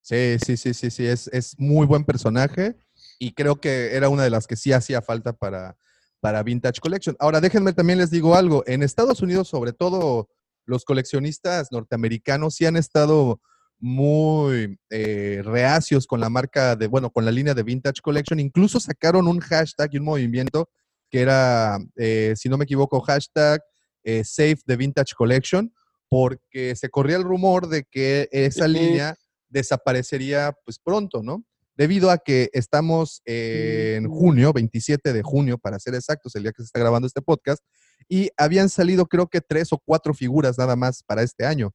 Sí, 0.00 0.36
sí, 0.44 0.56
sí, 0.56 0.74
sí, 0.74 0.90
sí, 0.90 1.06
es, 1.06 1.28
es 1.28 1.56
muy 1.58 1.86
buen 1.86 2.04
personaje 2.04 2.74
y 3.20 3.34
creo 3.34 3.60
que 3.60 3.94
era 3.94 4.08
una 4.08 4.24
de 4.24 4.30
las 4.30 4.48
que 4.48 4.56
sí 4.56 4.72
hacía 4.72 5.00
falta 5.00 5.32
para, 5.32 5.76
para 6.18 6.42
Vintage 6.42 6.80
Collection. 6.80 7.14
Ahora, 7.20 7.40
déjenme 7.40 7.72
también 7.72 8.00
les 8.00 8.10
digo 8.10 8.34
algo, 8.34 8.64
en 8.66 8.82
Estados 8.82 9.22
Unidos, 9.22 9.46
sobre 9.46 9.72
todo 9.72 10.28
los 10.66 10.84
coleccionistas 10.84 11.70
norteamericanos 11.70 12.56
sí 12.56 12.66
han 12.66 12.76
estado 12.76 13.40
muy 13.82 14.78
eh, 14.90 15.42
reacios 15.44 16.06
con 16.06 16.20
la 16.20 16.30
marca 16.30 16.76
de, 16.76 16.86
bueno, 16.86 17.10
con 17.10 17.24
la 17.24 17.32
línea 17.32 17.52
de 17.52 17.64
Vintage 17.64 18.00
Collection, 18.00 18.38
incluso 18.38 18.78
sacaron 18.78 19.26
un 19.26 19.40
hashtag 19.40 19.90
y 19.92 19.98
un 19.98 20.04
movimiento 20.04 20.70
que 21.10 21.20
era, 21.20 21.78
eh, 21.96 22.34
si 22.36 22.48
no 22.48 22.56
me 22.56 22.64
equivoco, 22.64 23.00
hashtag 23.00 23.60
eh, 24.04 24.22
Save 24.24 24.58
the 24.66 24.76
Vintage 24.76 25.14
Collection, 25.16 25.74
porque 26.08 26.76
se 26.76 26.90
corría 26.90 27.16
el 27.16 27.24
rumor 27.24 27.68
de 27.68 27.82
que 27.82 28.28
esa 28.30 28.68
línea 28.68 29.16
desaparecería 29.48 30.54
pues 30.64 30.78
pronto, 30.78 31.24
¿no? 31.24 31.44
Debido 31.74 32.10
a 32.10 32.18
que 32.18 32.50
estamos 32.52 33.20
en 33.24 34.08
junio, 34.08 34.52
27 34.52 35.12
de 35.12 35.22
junio, 35.22 35.58
para 35.58 35.80
ser 35.80 35.96
exactos, 35.96 36.36
el 36.36 36.44
día 36.44 36.52
que 36.52 36.62
se 36.62 36.66
está 36.66 36.78
grabando 36.78 37.08
este 37.08 37.22
podcast, 37.22 37.64
y 38.08 38.30
habían 38.36 38.68
salido 38.68 39.06
creo 39.06 39.26
que 39.26 39.40
tres 39.40 39.72
o 39.72 39.82
cuatro 39.84 40.14
figuras 40.14 40.56
nada 40.56 40.76
más 40.76 41.02
para 41.02 41.22
este 41.22 41.44
año. 41.44 41.72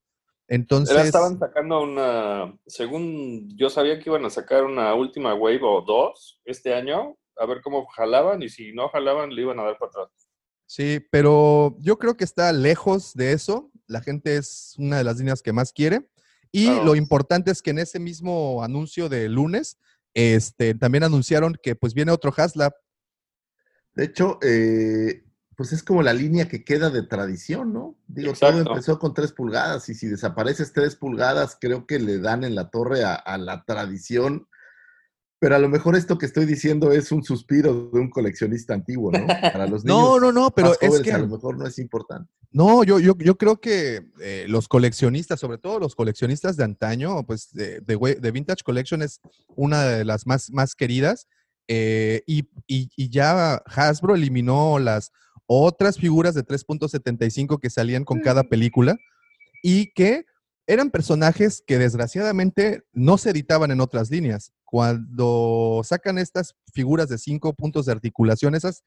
Entonces, 0.47 0.95
Era- 0.95 1.03
estaban 1.05 1.37
sacando 1.39 1.81
una, 1.81 2.57
según 2.65 3.49
yo 3.57 3.69
sabía 3.69 3.99
que 3.99 4.09
iban 4.09 4.23
a 4.25 4.29
sacar 4.29 4.63
una 4.63 4.93
última 4.95 5.33
wave 5.33 5.59
o 5.61 5.81
dos 5.81 6.39
este 6.45 6.73
año, 6.73 7.17
a 7.35 7.45
ver 7.45 7.61
cómo 7.61 7.85
jalaban 7.87 8.41
y 8.41 8.49
si 8.49 8.71
no 8.73 8.87
jalaban 8.89 9.29
le 9.35 9.41
iban 9.41 9.59
a 9.59 9.63
dar 9.63 9.77
para 9.77 9.89
atrás. 9.89 10.07
sí, 10.65 10.99
pero 11.11 11.75
yo 11.79 11.97
creo 11.97 12.17
que 12.17 12.23
está 12.25 12.51
lejos 12.51 13.13
de 13.13 13.31
eso. 13.33 13.71
La 13.87 14.01
gente 14.01 14.35
es 14.37 14.73
una 14.77 14.97
de 14.97 15.03
las 15.05 15.17
líneas 15.17 15.41
que 15.41 15.53
más 15.53 15.71
quiere. 15.71 16.09
Y 16.51 16.65
Claro. 16.67 16.83
lo 16.85 16.95
importante 16.95 17.51
es 17.51 17.61
que 17.61 17.69
en 17.71 17.79
ese 17.79 17.99
mismo 17.99 18.61
anuncio 18.63 19.07
de 19.09 19.29
lunes, 19.29 19.77
este, 20.13 20.73
también 20.75 21.03
anunciaron 21.03 21.55
que 21.61 21.75
pues 21.75 21.93
viene 21.93 22.11
otro 22.11 22.33
Haslab. 22.35 22.73
De 23.93 24.05
hecho, 24.05 24.39
eh, 24.41 25.23
pues 25.57 25.73
es 25.73 25.83
como 25.83 26.03
la 26.03 26.13
línea 26.13 26.47
que 26.47 26.63
queda 26.63 26.89
de 26.91 27.01
tradición, 27.03 27.73
¿no? 27.73 27.95
Digo, 28.07 28.31
todo 28.39 28.51
empezó 28.71 28.99
con 28.99 29.13
tres 29.13 29.33
pulgadas 29.33 29.89
y 29.89 29.95
si 29.95 30.07
desapareces 30.07 30.71
tres 30.71 30.95
pulgadas, 30.95 31.57
creo 31.59 31.85
que 31.87 31.99
le 31.99 32.19
dan 32.19 32.43
en 32.45 32.55
la 32.55 32.69
torre 32.69 33.03
a, 33.03 33.15
a 33.15 33.37
la 33.39 33.63
tradición. 33.65 34.47
Pero 35.39 35.55
a 35.55 35.59
lo 35.59 35.69
mejor 35.69 35.95
esto 35.95 36.17
que 36.17 36.25
estoy 36.25 36.45
diciendo 36.45 36.91
es 36.91 37.11
un 37.11 37.23
suspiro 37.23 37.89
de 37.91 37.99
un 37.99 38.09
coleccionista 38.09 38.73
antiguo, 38.73 39.11
¿no? 39.11 39.27
Para 39.27 39.67
los 39.67 39.83
niños 39.85 39.99
No, 40.01 40.19
no, 40.19 40.31
no, 40.31 40.51
pero 40.51 40.69
más 40.69 40.77
es 40.81 40.99
que 41.01 41.11
a 41.11 41.17
lo 41.19 41.27
mejor 41.27 41.57
no 41.57 41.67
es 41.67 41.77
importante. 41.79 42.31
No, 42.51 42.83
yo, 42.83 42.99
yo, 42.99 43.15
yo 43.17 43.37
creo 43.37 43.59
que 43.59 44.07
eh, 44.21 44.45
los 44.47 44.67
coleccionistas, 44.67 45.39
sobre 45.39 45.57
todo 45.59 45.79
los 45.79 45.95
coleccionistas 45.95 46.55
de 46.55 46.63
antaño, 46.63 47.23
pues 47.25 47.51
de, 47.53 47.81
de 47.81 48.31
Vintage 48.31 48.63
Collection 48.63 49.01
es 49.03 49.19
una 49.55 49.83
de 49.83 50.05
las 50.05 50.25
más, 50.25 50.49
más 50.51 50.73
queridas. 50.75 51.27
eh, 51.67 52.23
y, 52.25 52.47
y- 52.65 52.89
y 52.95 53.09
ya 53.09 53.55
Hasbro 53.65 54.15
eliminó 54.15 54.79
las 54.79 55.11
otras 55.47 55.97
figuras 55.97 56.35
de 56.35 56.45
3.75 56.45 57.59
que 57.59 57.69
salían 57.69 58.03
con 58.03 58.19
cada 58.19 58.43
película 58.43 58.97
y 59.63 59.91
que 59.93 60.25
eran 60.67 60.91
personajes 60.91 61.63
que 61.65 61.77
desgraciadamente 61.77 62.83
no 62.91 63.17
se 63.17 63.29
editaban 63.29 63.71
en 63.71 63.79
otras 63.79 64.11
líneas. 64.11 64.51
Cuando 64.65 65.81
sacan 65.85 66.17
estas 66.17 66.55
figuras 66.73 67.07
de 67.07 67.17
cinco 67.17 67.53
puntos 67.53 67.85
de 67.85 67.93
articulación, 67.93 68.53
esas 68.53 68.83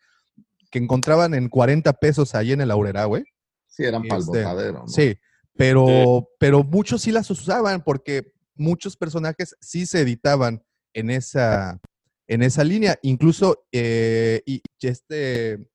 que 0.70 0.78
encontraban 0.78 1.34
en 1.34 1.48
40 1.48 1.92
pesos 1.94 2.34
ahí 2.34 2.52
en 2.52 2.60
el 2.60 2.70
Aurera, 2.70 3.06
güey. 3.06 3.24
Sí, 3.66 3.84
eran 3.84 4.02
para 4.02 4.16
el 4.16 4.22
Este, 4.22 4.38
botadero, 4.44 4.72
¿no? 4.80 4.88
Sí, 4.88 5.16
pero, 5.56 6.28
pero 6.38 6.62
muchos 6.62 7.02
sí 7.02 7.10
las 7.10 7.30
usaban 7.30 7.82
porque 7.82 8.32
muchos 8.54 8.96
personajes 8.96 9.56
sí 9.60 9.86
se 9.86 10.02
editaban 10.02 10.62
en 10.92 11.10
esa, 11.10 11.80
en 12.28 12.42
esa 12.42 12.62
línea. 12.62 12.98
Incluso 13.02 13.64
eh, 13.72 14.42
y 14.44 14.60
este 14.82 15.69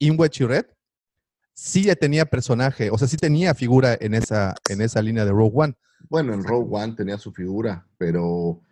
Inwe 0.00 0.28
Chiret 0.30 0.74
sí 1.54 1.84
ya 1.84 1.94
tenía 1.94 2.24
personaje, 2.26 2.90
o 2.90 2.98
sea, 2.98 3.06
sí 3.06 3.16
tenía 3.16 3.54
figura 3.54 3.96
en 4.00 4.14
esa, 4.14 4.54
en 4.68 4.80
esa 4.80 5.00
línea 5.02 5.24
de 5.24 5.30
Rogue 5.30 5.52
One. 5.54 5.74
Bueno, 6.08 6.32
en 6.34 6.42
Rogue 6.42 6.68
One 6.74 6.94
tenía 6.96 7.18
su 7.18 7.32
figura, 7.32 7.86
pero, 7.98 8.62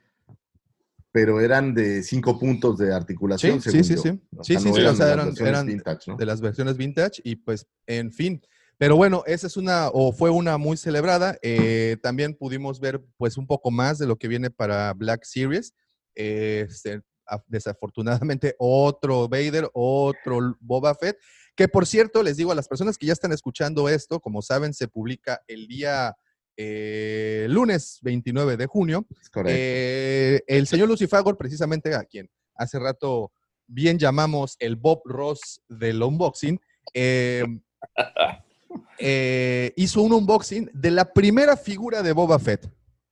pero 1.13 1.41
eran 1.41 1.75
de 1.75 2.03
cinco 2.03 2.39
puntos 2.39 2.79
de 2.79 2.95
articulación, 2.95 3.61
Sí, 3.61 3.71
según 3.71 3.85
sí, 3.85 3.95
yo. 3.97 4.03
sí. 4.03 4.09
O 4.37 4.45
Sí, 4.45 4.53
sea, 4.55 4.61
sí, 4.63 4.69
no 4.69 4.75
sí, 4.75 4.81
o 4.81 4.83
eran 4.83 4.97
sea, 4.97 5.07
de 5.07 5.17
las 5.17 5.41
eran- 5.41 5.67
vintage, 5.67 6.11
¿no? 6.11 6.17
de 6.17 6.27
las 6.27 6.41
versiones 6.41 6.77
vintage 6.77 7.21
y 7.25 7.37
pues, 7.37 7.67
en 7.87 8.11
fin. 8.13 8.41
Pero 8.79 8.97
bueno, 8.97 9.25
esa 9.27 9.49
es 9.49 9.57
una, 9.57 9.89
o 9.93 10.13
fue 10.13 10.31
una 10.31 10.57
muy 10.57 10.77
celebrada. 10.77 11.37
Eh, 11.43 11.97
también 12.03 12.35
pudimos 12.35 12.79
ver 12.79 13.05
pues 13.17 13.37
un 13.37 13.47
poco 13.47 13.71
más 13.73 13.99
de 13.99 14.07
lo 14.07 14.17
que 14.17 14.29
viene 14.29 14.51
para 14.51 14.95
Black 14.95 15.25
Series. 15.25 15.75
Eh, 16.15 16.67
este, 16.71 17.03
desafortunadamente 17.47 18.55
otro 18.59 19.29
Vader, 19.29 19.71
otro 19.73 20.57
Boba 20.61 20.95
Fett, 20.95 21.19
que 21.55 21.69
por 21.69 21.87
cierto, 21.87 22.23
les 22.23 22.37
digo 22.37 22.53
a 22.53 22.55
las 22.55 22.69
personas 22.69 22.97
que 22.97 23.07
ya 23.07 23.13
están 23.13 23.33
escuchando 23.33 23.89
esto, 23.89 24.21
como 24.21 24.43
saben, 24.43 24.73
se 24.75 24.89
publica 24.89 25.43
el 25.49 25.67
día 25.67 26.17
eh, 26.57 27.47
lunes 27.49 27.99
29 28.03 28.57
de 28.57 28.67
junio. 28.67 29.07
Eh, 29.47 30.41
el 30.47 30.67
señor 30.67 30.89
Lucifagor, 30.89 31.37
precisamente 31.37 31.95
a 31.95 32.05
quien 32.05 32.29
hace 32.55 32.79
rato 32.79 33.33
bien 33.67 33.99
llamamos 33.99 34.57
el 34.59 34.77
Bob 34.77 35.03
Ross 35.05 35.63
del 35.69 36.03
unboxing, 36.03 36.61
eh, 36.95 37.45
hizo 39.77 40.03
un 40.03 40.13
unboxing 40.13 40.71
de 40.73 40.91
la 40.91 41.13
primera 41.13 41.57
figura 41.57 42.03
de 42.03 42.13
Boba 42.13 42.39
Fett 42.39 42.69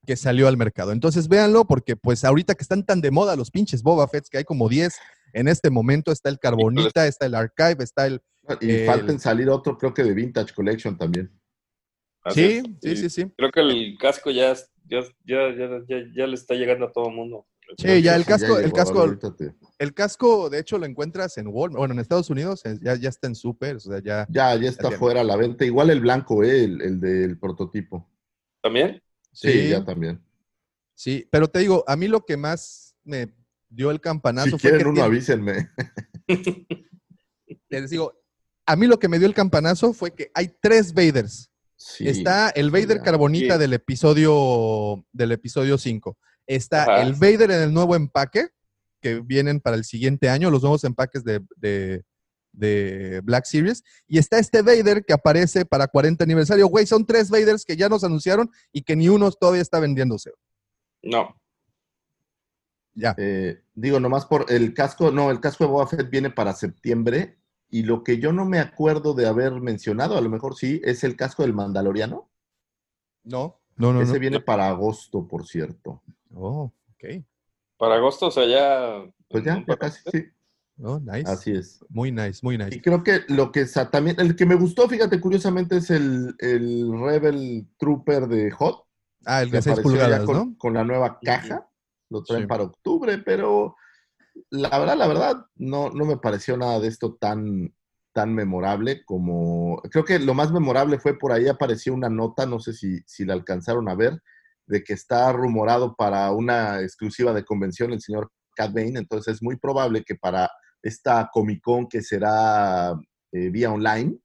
que 0.07 0.17
salió 0.17 0.49
al 0.49 0.57
mercado. 0.57 0.93
Entonces 0.93 1.29
véanlo 1.29 1.67
porque 1.67 1.97
pues 1.97 2.25
ahorita 2.25 2.55
que 2.55 2.63
están 2.63 2.85
tan 2.87 3.01
de 3.01 3.11
moda 3.11 3.37
los 3.37 3.51
pinches 3.51 3.83
Boba 3.83 4.09
Fetts, 4.09 4.31
que 4.31 4.39
hay 4.39 4.45
como 4.45 4.69
10 4.69 4.95
en 5.33 5.49
este 5.49 5.69
momento, 5.69 6.13
está 6.13 6.31
el 6.31 6.39
Carbonita, 6.39 7.07
está 7.07 7.27
el 7.27 7.35
Archive, 7.35 7.83
está 7.85 8.07
el... 8.07 8.23
y 8.61 8.71
el- 8.71 8.87
falten 8.87 9.19
salir 9.21 9.49
otro, 9.51 9.77
creo 9.77 9.93
que 9.93 10.05
de 10.05 10.15
Vintage 10.15 10.55
Collection 10.55 10.97
también. 10.97 11.31
Así 12.25 12.61
Sí, 12.63 12.77
sí, 12.83 12.97
sí, 12.97 13.11
sí. 13.11 13.33
Creo 13.37 13.51
que 13.51 13.61
el 13.61 13.97
casco 14.01 14.31
ya, 14.31 14.55
ya, 14.89 15.01
ya, 15.25 15.55
ya, 15.57 15.69
ya, 15.89 15.97
ya 16.17 16.27
le 16.27 16.35
está 16.35 16.55
llegando 16.55 16.87
a 16.87 16.93
todo 16.93 17.09
el 17.09 17.15
mundo. 17.15 17.47
Sí, 17.77 18.01
ya 18.01 18.15
el 18.15 18.25
casco, 18.25 18.59
el 18.61 18.73
casco, 18.73 19.05
el 19.81 19.93
casco, 19.93 20.49
de 20.49 20.61
hecho, 20.61 20.79
lo 20.79 20.87
encuentras 20.87 21.37
en 21.37 21.49
Walmart, 21.49 21.79
bueno, 21.79 21.95
en 21.95 22.01
Estados 22.01 22.31
Unidos, 22.31 22.63
ya, 22.81 22.95
ya 22.95 23.09
está 23.09 23.27
en 23.27 23.35
super, 23.35 23.77
o 23.77 23.81
sea, 23.81 24.01
ya... 24.01 24.25
Ya, 24.31 24.55
ya 24.55 24.69
está 24.69 24.93
fuera 24.93 25.23
a 25.23 25.25
la 25.25 25.35
venta. 25.37 25.65
Igual 25.65 25.91
el 25.91 26.01
blanco, 26.01 26.45
¿eh? 26.45 26.63
el, 26.65 26.81
el 26.81 27.01
del 27.01 27.39
prototipo. 27.41 28.09
¿También? 28.63 29.03
Sí, 29.37 29.53
Sí. 29.53 29.69
ya 29.69 29.85
también. 29.85 30.19
Sí, 30.95 31.29
pero 31.31 31.47
te 31.49 31.59
digo, 31.59 31.85
a 31.87 31.95
mí 31.95 32.09
lo 32.09 32.25
que 32.25 32.39
más 32.39 32.97
me 33.05 33.29
dio 33.69 33.91
el 33.91 34.01
campanazo 34.01 34.47
Si 34.47 34.59
fue 34.59 34.61
quieren 34.71 34.79
que 34.79 34.85
uno, 34.87 34.95
tiene- 34.95 35.07
avísenme. 35.09 35.71
les 37.69 37.91
digo, 37.91 38.15
a 38.65 38.77
mí 38.77 38.87
lo 38.87 38.99
que 38.99 39.09
me 39.09 39.19
dio 39.19 39.29
el 39.29 39.35
campanazo 39.35 39.93
fue 39.93 40.13
que 40.15 40.31
hay 40.35 40.51
tres 40.61 40.93
Vaders. 40.95 41.51
Sí, 41.77 42.09
Está 42.09 42.49
el 42.51 42.71
Vader 42.71 42.97
ya. 42.99 43.03
Carbonita 43.03 43.55
Sí. 43.55 43.61
del 43.61 43.75
episodio 43.75 45.05
del 45.13 45.33
episodio 45.33 45.77
5. 45.77 46.17
Está 46.47 46.83
Ajá. 46.85 47.03
el 47.03 47.13
Vader 47.13 47.51
en 47.51 47.61
el 47.63 47.75
nuevo 47.75 47.95
empaque, 47.95 48.49
que 49.03 49.21
vienen 49.21 49.61
para 49.61 49.77
el 49.77 49.85
siguiente 49.85 50.31
año, 50.31 50.51
los 50.51 50.63
nuevos 50.63 50.83
empaques 50.85 51.23
de, 51.25 51.43
de- 51.57 52.03
de 52.57 53.21
Black 53.23 53.45
Series. 53.45 53.85
Y 54.09 54.19
está 54.19 54.39
este 54.39 54.63
Vader 54.63 55.05
que 55.05 55.13
aparece 55.13 55.65
para 55.65 55.87
40 55.87 56.25
aniversario. 56.25 56.67
Güey, 56.67 56.87
son 56.87 57.07
tres 57.07 57.31
Vaders 57.31 57.65
que 57.65 57.77
ya 57.77 57.89
nos 57.89 58.03
anunciaron 58.03 58.51
y 58.73 58.83
que 58.83 58.97
ni 58.97 59.09
uno 59.09 59.31
todavía 59.31 59.63
está 59.63 59.79
vendiéndose. 59.79 60.33
No. 61.03 61.41
Ya. 62.95 63.15
Eh, 63.19 63.61
digo, 63.75 64.01
nomás 64.01 64.27
por 64.27 64.47
el 64.49 64.75
casco, 64.75 65.11
no, 65.11 65.31
el 65.31 65.41
casco 65.41 65.65
de 65.65 65.71
Boba 65.71 65.87
Fett 65.87 66.11
viene 66.11 66.31
para 66.31 66.55
septiembre. 66.55 67.39
Y 67.69 67.83
lo 67.83 68.03
que 68.05 68.19
yo 68.19 68.33
no 68.33 68.45
me 68.45 68.59
acuerdo 68.59 69.13
de 69.13 69.27
haber 69.27 69.53
mencionado, 69.61 70.17
a 70.17 70.21
lo 70.21 70.31
mejor 70.31 70.57
sí, 70.57 70.81
es 70.85 71.05
el 71.05 71.17
casco 71.17 71.43
del 71.43 71.53
Mandaloriano. 71.53 72.31
No, 73.25 73.61
no, 73.77 73.93
no. 73.93 74.01
Ese 74.01 74.15
no. 74.15 74.19
viene 74.21 74.41
para 74.41 74.69
agosto, 74.69 75.27
por 75.27 75.47
cierto. 75.47 76.03
Oh, 76.33 76.73
ok. 76.95 77.25
Para 77.77 77.97
agosto, 77.97 78.29
o 78.29 78.31
sea, 78.31 78.47
ya. 78.47 79.05
Pues 79.29 79.45
ya, 79.45 79.63
ya 79.67 79.77
casi, 79.77 80.01
sí. 80.11 80.25
Oh, 80.83 80.99
nice. 81.01 81.31
Así 81.31 81.53
es. 81.53 81.85
Muy 81.89 82.13
nice, 82.13 82.41
muy 82.43 82.57
Y 82.57 82.59
nice. 82.59 82.83
creo 82.83 83.03
que 83.03 83.21
lo 83.29 83.51
que 83.51 83.65
también, 83.91 84.17
el 84.21 84.37
que 84.37 84.45
me 84.45 84.55
gustó, 84.57 84.89
fíjate, 84.89 85.21
curiosamente, 85.21 85.79
es 85.79 85.91
el, 85.91 86.35
el 86.39 86.91
Rebel 87.01 87.67
Trooper 87.79 88.27
de 88.29 88.51
Hot. 88.51 88.85
Ah, 89.25 89.43
el 89.43 89.51
que 89.51 89.57
de 89.57 89.63
6 89.63 89.73
apareció 89.79 89.97
ya 89.97 90.05
pulgadas, 90.05 90.27
con, 90.27 90.37
¿no? 90.37 90.55
con 90.59 90.75
la 90.75 90.85
nueva 90.85 91.19
caja. 91.23 91.69
Lo 92.11 92.23
traen 92.23 92.43
Sí. 92.43 92.47
para 92.47 92.65
octubre, 92.65 93.19
pero 93.19 93.75
la 94.51 94.79
verdad, 94.79 94.97
la 94.97 95.09
verdad, 95.09 95.47
no, 95.57 95.91
no 95.91 96.05
me 96.05 96.19
pareció 96.19 96.57
nada 96.57 96.79
de 96.79 96.89
esto 96.89 97.15
tan, 97.19 97.75
tan 98.13 98.35
memorable 98.35 99.03
como. 99.05 99.81
Creo 99.91 100.05
que 100.05 100.19
lo 100.19 100.35
más 100.35 100.53
memorable 100.53 100.99
fue 101.01 101.19
por 101.19 101.33
ahí 101.33 101.49
apareció 101.49 101.95
una 101.95 102.09
nota, 102.11 102.47
no 102.47 102.61
sé 102.61 102.75
si, 102.75 103.01
si 103.07 103.25
la 103.25 103.33
alcanzaron 103.33 103.89
a 103.89 103.95
ver, 103.97 104.23
de 104.67 104.85
que 104.85 104.93
está 104.93 105.33
rumorado 105.33 105.97
para 105.97 106.31
una 106.33 106.81
exclusiva 106.83 107.33
de 107.33 107.45
convención 107.45 107.93
el 107.93 108.01
señor 108.03 108.31
Cat 108.55 108.73
Bane. 108.73 108.99
Entonces 108.99 109.37
es 109.37 109.43
muy 109.43 109.57
probable 109.57 110.05
que 110.05 110.15
para 110.15 110.49
esta 110.87 111.29
Comic 111.33 111.63
Con 111.63 111.89
que 111.89 112.03
será 112.03 112.95
eh, 113.33 113.51
vía 113.51 113.71
online 113.73 114.17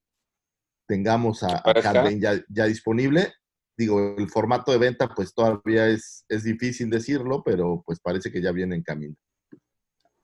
tengamos 0.87 1.43
a, 1.43 1.57
a. 1.57 1.93
Bane 1.93 2.19
ya, 2.19 2.41
ya 2.49 2.65
disponible 2.65 3.33
digo, 3.77 4.15
el 4.17 4.29
formato 4.29 4.71
de 4.71 4.77
venta, 4.77 5.07
pues 5.09 5.33
todavía 5.33 5.87
es, 5.87 6.23
es 6.29 6.43
difícil 6.43 6.89
decirlo, 6.91 7.41
pero 7.43 7.81
pues 7.83 7.99
parece 7.99 8.31
que 8.31 8.39
ya 8.41 8.51
viene 8.51 8.75
en 8.75 8.83
camino. 8.83 9.15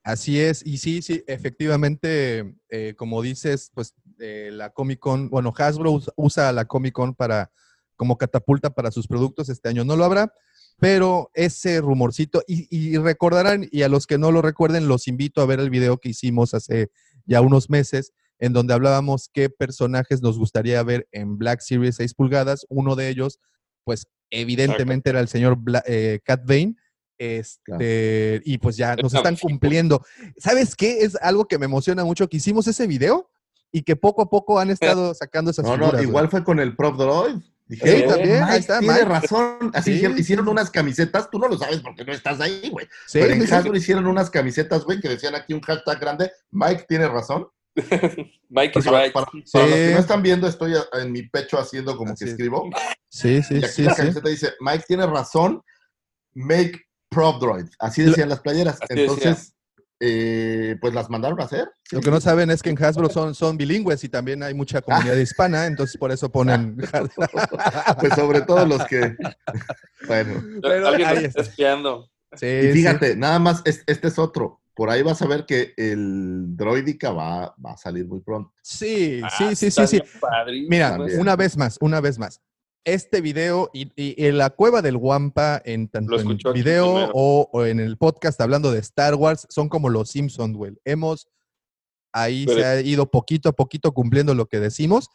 Así 0.04 0.40
es, 0.40 0.64
y 0.66 0.78
sí, 0.78 1.02
sí, 1.02 1.24
efectivamente, 1.26 2.56
eh, 2.70 2.94
como 2.96 3.22
dices, 3.22 3.72
pues 3.74 3.96
eh, 4.20 4.52
la 4.54 4.70
Comic 4.70 5.00
Con, 5.00 5.30
bueno, 5.30 5.52
Hasbro 5.58 5.92
us- 5.92 6.12
usa 6.16 6.52
la 6.52 6.66
Comic 6.66 6.94
Con 6.94 7.16
para, 7.16 7.52
como 7.96 8.18
catapulta 8.18 8.70
para 8.70 8.92
sus 8.92 9.08
productos, 9.08 9.50
este 9.50 9.70
año 9.70 9.84
no 9.84 9.96
lo 9.96 10.06
habrá, 10.06 10.32
pero 10.80 11.32
ese 11.34 11.82
rumorcito, 11.82 12.44
y, 12.48 12.68
y 12.70 12.98
recordarán, 12.98 13.68
y 13.72 13.82
a 13.82 13.90
los 13.90 14.06
que 14.08 14.18
no 14.18 14.32
lo 14.32 14.42
recuerden, 14.42 14.88
los 14.88 15.08
invito 15.08 15.42
a 15.42 15.46
ver 15.46 15.60
el 15.60 15.70
video 15.70 15.98
que 15.98 16.10
hicimos 16.10 16.54
hace 16.54 16.92
ya 17.26 17.42
unos 17.42 17.70
meses, 17.70 18.14
en 18.40 18.54
donde 18.54 18.74
hablábamos 18.76 19.30
qué 19.34 19.50
personajes 19.50 20.22
nos 20.22 20.38
gustaría 20.38 20.82
ver 20.84 21.08
en 21.12 21.38
Black 21.38 21.62
Series 21.62 21.96
6 21.96 22.14
pulgadas, 22.14 22.66
uno 22.70 22.96
de 22.96 23.10
ellos, 23.10 23.40
pues 23.84 24.06
evidentemente 24.30 25.10
era 25.10 25.20
el 25.20 25.28
señor 25.28 25.58
Bla- 25.58 25.84
eh, 25.88 26.20
Cat 26.24 26.42
Bane, 26.46 26.76
este, 27.20 28.42
y 28.46 28.58
pues 28.60 28.78
ya 28.78 28.96
nos 28.96 29.14
Está 29.14 29.18
están 29.30 29.38
cumpliendo. 29.38 30.04
¿Sabes 30.38 30.76
qué? 30.76 31.00
Es 31.00 31.16
algo 31.22 31.46
que 31.48 31.58
me 31.58 31.66
emociona 31.66 32.04
mucho, 32.06 32.28
que 32.28 32.38
hicimos 32.38 32.68
ese 32.68 32.86
video 32.88 33.30
y 33.72 33.82
que 33.82 33.96
poco 33.96 34.22
a 34.22 34.30
poco 34.30 34.60
han 34.60 34.70
estado 34.70 35.14
sacando 35.14 35.50
esas 35.52 35.66
No, 35.66 35.74
figuras. 35.74 35.94
no, 35.94 36.02
igual 36.02 36.30
fue 36.30 36.44
con 36.44 36.60
el 36.60 36.76
Prop 36.76 36.96
Droid. 36.98 37.42
Dije, 37.68 37.98
Sí, 37.98 38.04
"Oh, 38.06 38.10
también, 38.10 38.36
ahí 38.36 38.42
Mike 38.46 38.58
está, 38.58 38.80
tiene 38.80 38.94
Mike". 38.94 39.06
razón. 39.06 39.72
Así 39.74 39.92
Sí, 39.92 39.96
hicieron, 39.98 40.16
sí, 40.18 40.22
hicieron 40.22 40.46
sí. 40.46 40.52
unas 40.52 40.70
camisetas, 40.72 41.30
tú 41.30 41.38
no 41.40 41.48
lo 41.50 41.58
sabes 41.58 41.80
porque 41.82 42.06
no 42.06 42.14
estás 42.14 42.40
ahí, 42.40 42.70
güey. 42.70 42.86
Sí, 43.08 43.20
Pero 43.20 43.34
en 43.34 43.42
sí, 43.42 43.48
sí. 43.48 43.54
Hasbro 43.54 43.76
hicieron 43.78 44.08
unas 44.08 44.30
camisetas, 44.30 44.84
güey, 44.86 45.00
que 45.02 45.10
decían 45.10 45.36
aquí 45.36 45.54
un 45.54 45.62
hashtag 45.62 46.00
grande, 46.00 46.32
Mike 46.52 46.86
tiene 46.88 47.08
razón. 47.10 47.48
Mike 48.50 48.80
is 48.80 48.86
Para, 48.86 49.04
right. 49.04 49.14
para- 49.14 49.26
para 49.26 49.44
Sí. 49.46 49.52
los 49.54 49.70
que 49.72 49.92
no 49.94 50.00
están 50.00 50.24
viendo, 50.24 50.48
estoy 50.48 50.74
en 50.94 51.12
mi 51.12 51.24
pecho 51.28 51.60
haciendo 51.60 51.96
como 51.98 52.14
Así 52.14 52.24
que 52.26 52.32
es. 52.32 52.32
escribo. 52.32 52.70
Sí, 53.10 53.44
sí, 53.44 53.56
Y 53.56 53.58
aquí 53.64 53.68
sí, 53.74 53.84
la 53.84 53.92
sí. 53.94 53.98
camiseta 54.02 54.30
dice, 54.30 54.54
Mike 54.62 54.86
tiene 54.88 55.06
razón, 55.06 55.62
make 56.34 56.80
prop 57.10 57.42
droids. 57.42 57.72
Así 57.80 58.04
decían 58.04 58.30
las 58.30 58.40
playeras. 58.40 58.76
Así 58.82 59.00
Entonces, 59.02 59.54
eh, 60.00 60.76
pues 60.80 60.94
las 60.94 61.10
mandaron 61.10 61.40
a 61.42 61.46
hacer. 61.46 61.70
Lo 61.92 62.02
que 62.02 62.12
no 62.12 62.22
saben 62.22 62.52
es 62.52 62.62
que 62.62 62.70
en 62.70 62.84
Hasbro 62.84 63.10
son, 63.10 63.34
son 63.34 63.58
bilingües 63.58 64.04
y 64.04 64.10
también 64.10 64.44
hay 64.44 64.54
mucha 64.54 64.82
comunidad 64.82 65.16
hispana, 65.16 65.66
entonces 65.66 65.98
por 65.98 66.12
eso 66.12 66.32
ponen... 66.32 66.78
Pues 68.00 68.14
sobre 68.14 68.42
todo 68.42 68.66
los 68.66 68.86
que... 68.86 69.16
bueno. 70.08 70.44
Pero 70.62 70.88
Alguien 70.88 71.08
ahí 71.10 71.26
está 71.26 71.42
espiando. 71.42 72.10
Sí, 72.34 72.46
Y 72.46 72.62
sí. 72.68 72.72
fíjate, 72.74 73.16
nada 73.16 73.40
más, 73.40 73.62
es- 73.66 73.84
este 73.88 74.08
es 74.10 74.20
otro. 74.20 74.62
Por 74.76 74.90
ahí 74.92 75.02
vas 75.02 75.22
a 75.24 75.28
ver 75.28 75.46
que 75.48 75.74
el 75.76 76.56
droidica 76.56 77.12
va, 77.12 77.56
va 77.66 77.72
a 77.72 77.78
salir 77.78 78.06
muy 78.06 78.20
pronto. 78.20 78.54
Sí, 78.62 79.22
Ah, 79.24 79.30
sí, 79.36 79.56
sí, 79.56 79.72
sí, 79.72 79.88
sí. 79.88 80.02
padrísimo 80.20 80.68
Mira, 80.70 80.98
También. 80.98 81.20
una 81.20 81.36
vez 81.36 81.58
más, 81.58 81.78
una 81.82 82.00
vez 82.00 82.20
más. 82.20 82.40
Este 82.88 83.20
video 83.20 83.70
y, 83.74 83.92
y- 83.98 84.32
la 84.32 84.50
cueva 84.50 84.82
del 84.82 84.96
Wampa, 84.96 85.62
en 85.66 85.90
tanto 85.90 86.18
en 86.18 86.32
aquí 86.32 86.44
video 86.54 87.12
o, 87.14 87.50
o 87.52 87.66
en 87.66 87.82
el 87.82 87.98
podcast 87.98 88.40
hablando 88.40 88.72
de 88.72 88.80
Star 88.80 89.16
Wars, 89.16 89.46
son 89.50 89.68
como 89.68 89.90
los 89.90 90.10
Simpsons, 90.10 90.56
güey. 90.56 90.72
Hemos, 90.86 91.28
ahí 92.14 92.46
Pero- 92.46 92.60
se 92.60 92.66
ha 92.66 92.80
ido 92.80 93.12
poquito 93.12 93.50
a 93.50 93.52
poquito 93.52 93.92
cumpliendo 93.92 94.34
lo 94.34 94.46
que 94.46 94.62
decimos. 94.62 95.10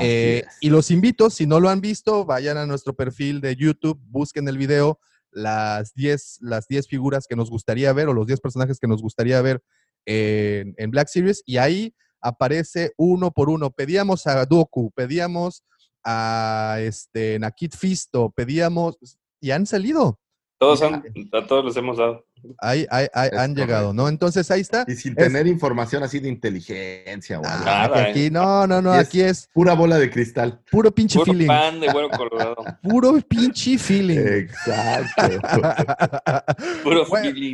Eh, 0.00 0.42
y 0.62 0.70
los 0.70 0.90
invito, 0.90 1.28
si 1.28 1.46
no 1.46 1.60
lo 1.60 1.68
han 1.68 1.82
visto, 1.82 2.24
vayan 2.24 2.56
a 2.56 2.64
nuestro 2.64 2.94
perfil 2.94 3.42
de 3.42 3.56
YouTube, 3.56 4.00
busquen 4.06 4.48
el 4.48 4.56
video, 4.56 4.98
las 5.30 5.92
10, 5.92 6.38
las 6.40 6.66
10 6.66 6.88
figuras 6.88 7.26
que 7.28 7.36
nos 7.36 7.50
gustaría 7.50 7.92
ver 7.92 8.08
o 8.08 8.14
los 8.14 8.26
10 8.26 8.40
personajes 8.40 8.78
que 8.80 8.86
nos 8.88 9.02
gustaría 9.02 9.42
ver 9.42 9.62
en, 10.06 10.74
en 10.78 10.90
Black 10.90 11.08
Series 11.08 11.42
y 11.44 11.58
ahí 11.58 11.94
aparece 12.22 12.92
uno 12.96 13.32
por 13.32 13.50
uno. 13.50 13.70
Pedíamos 13.70 14.26
a 14.26 14.46
Doku, 14.46 14.90
pedíamos 14.92 15.62
a 16.04 16.76
este, 16.80 17.38
Nakit 17.38 17.76
Fisto, 17.76 18.30
pedíamos 18.30 18.96
y 19.40 19.50
han 19.50 19.66
salido. 19.66 20.18
Todos 20.60 20.82
han, 20.82 21.04
a 21.32 21.46
todos 21.46 21.64
les 21.66 21.76
hemos 21.76 21.98
dado. 21.98 22.24
Ahí, 22.60 22.84
ahí- 22.90 23.06
ahí 23.14 23.30
han 23.36 23.54
llegado. 23.54 23.92
¿no? 23.92 24.08
Entonces 24.08 24.50
ahí 24.50 24.60
está. 24.60 24.84
Y 24.88 24.94
sin 24.96 25.12
es- 25.12 25.18
tener 25.18 25.46
información 25.46 26.02
así 26.02 26.18
de 26.18 26.28
inteligencia 26.28 27.38
o 27.38 27.44
algo. 27.44 27.56
Ah, 27.64 27.88
Nada, 27.88 27.94
que 27.94 28.00
¿eh? 28.00 28.10
aquí, 28.10 28.30
no, 28.30 28.66
no, 28.66 28.82
no, 28.82 28.92
es- 28.94 29.06
aquí 29.06 29.20
es 29.20 29.48
Pura 29.54 29.74
bola 29.74 29.98
de 29.98 30.10
cristal. 30.10 30.60
puro 30.70 30.92
pinche 30.92 31.18
Puro 31.20 31.32
feeling. 31.32 31.46
pan 31.46 31.78
de 31.80 31.88
huevo 31.88 32.08
colorado. 32.10 32.56
Puro 32.82 33.20
pinche 33.28 33.78
feeling. 33.78 34.18
Exacto. 34.18 35.38
Puro 36.82 37.06
feeling. 37.06 37.52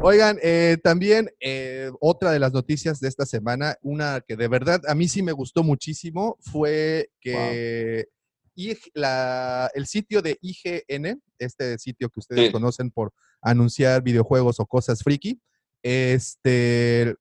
Oigan, 0.00 0.38
eh, 0.42 0.78
también 0.82 1.28
eh, 1.40 1.90
otra 2.00 2.30
de 2.30 2.38
las 2.38 2.52
noticias 2.52 3.00
de 3.00 3.08
esta 3.08 3.26
semana, 3.26 3.76
una 3.82 4.20
que 4.20 4.36
de 4.36 4.46
verdad 4.46 4.80
a 4.86 4.94
mí 4.94 5.08
sí 5.08 5.22
me 5.22 5.32
gustó 5.32 5.64
muchísimo, 5.64 6.36
fue 6.40 7.10
que 7.20 8.06
IG 8.54 8.78
la- 8.94 9.68
el 9.74 9.86
sitio 9.86 10.22
de 10.22 10.38
IGN, 10.40 11.20
este 11.38 11.78
sitio 11.78 12.08
que 12.10 12.20
ustedes 12.20 12.46
Sí. 12.46 12.52
conocen 12.52 12.90
por 12.92 13.12
anunciar 13.42 14.02
videojuegos 14.02 14.60
o 14.60 14.66
cosas 14.66 15.02
friki, 15.02 15.40
este, 15.82 17.16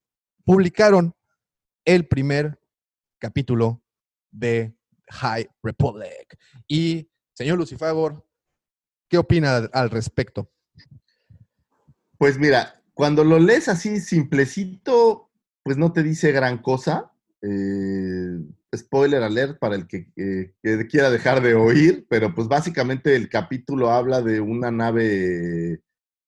publicaron 0.45 1.15
el 1.83 2.07
primer 2.07 2.59
capítulo 3.19 3.83
de 4.31 4.75
High 5.09 5.49
Republic. 5.63 6.37
Y, 6.67 7.09
señor 7.33 7.57
Lucifagor, 7.57 8.23
¿qué 9.09 9.17
opina 9.17 9.57
al 9.73 9.89
respecto? 9.89 10.51
Pues 12.17 12.39
mira, 12.39 12.81
cuando 12.93 13.23
lo 13.23 13.37
lees 13.37 13.67
así 13.67 13.99
simplecito, 13.99 15.29
pues 15.63 15.77
no 15.77 15.93
te 15.93 16.01
dice 16.01 16.31
gran 16.31 16.57
cosa. 16.57 17.11
Eh, 17.43 18.39
spoiler 18.75 19.21
alert 19.21 19.59
para 19.59 19.75
el 19.75 19.87
que, 19.87 20.07
eh, 20.15 20.53
quiera 20.89 21.11
dejar 21.11 21.41
de 21.41 21.53
oír, 21.53 22.07
pero 22.09 22.33
pues 22.33 22.47
básicamente 22.47 23.15
el 23.15 23.29
capítulo 23.29 23.91
habla 23.91 24.21
de 24.21 24.41
una 24.41 24.71
nave 24.71 25.81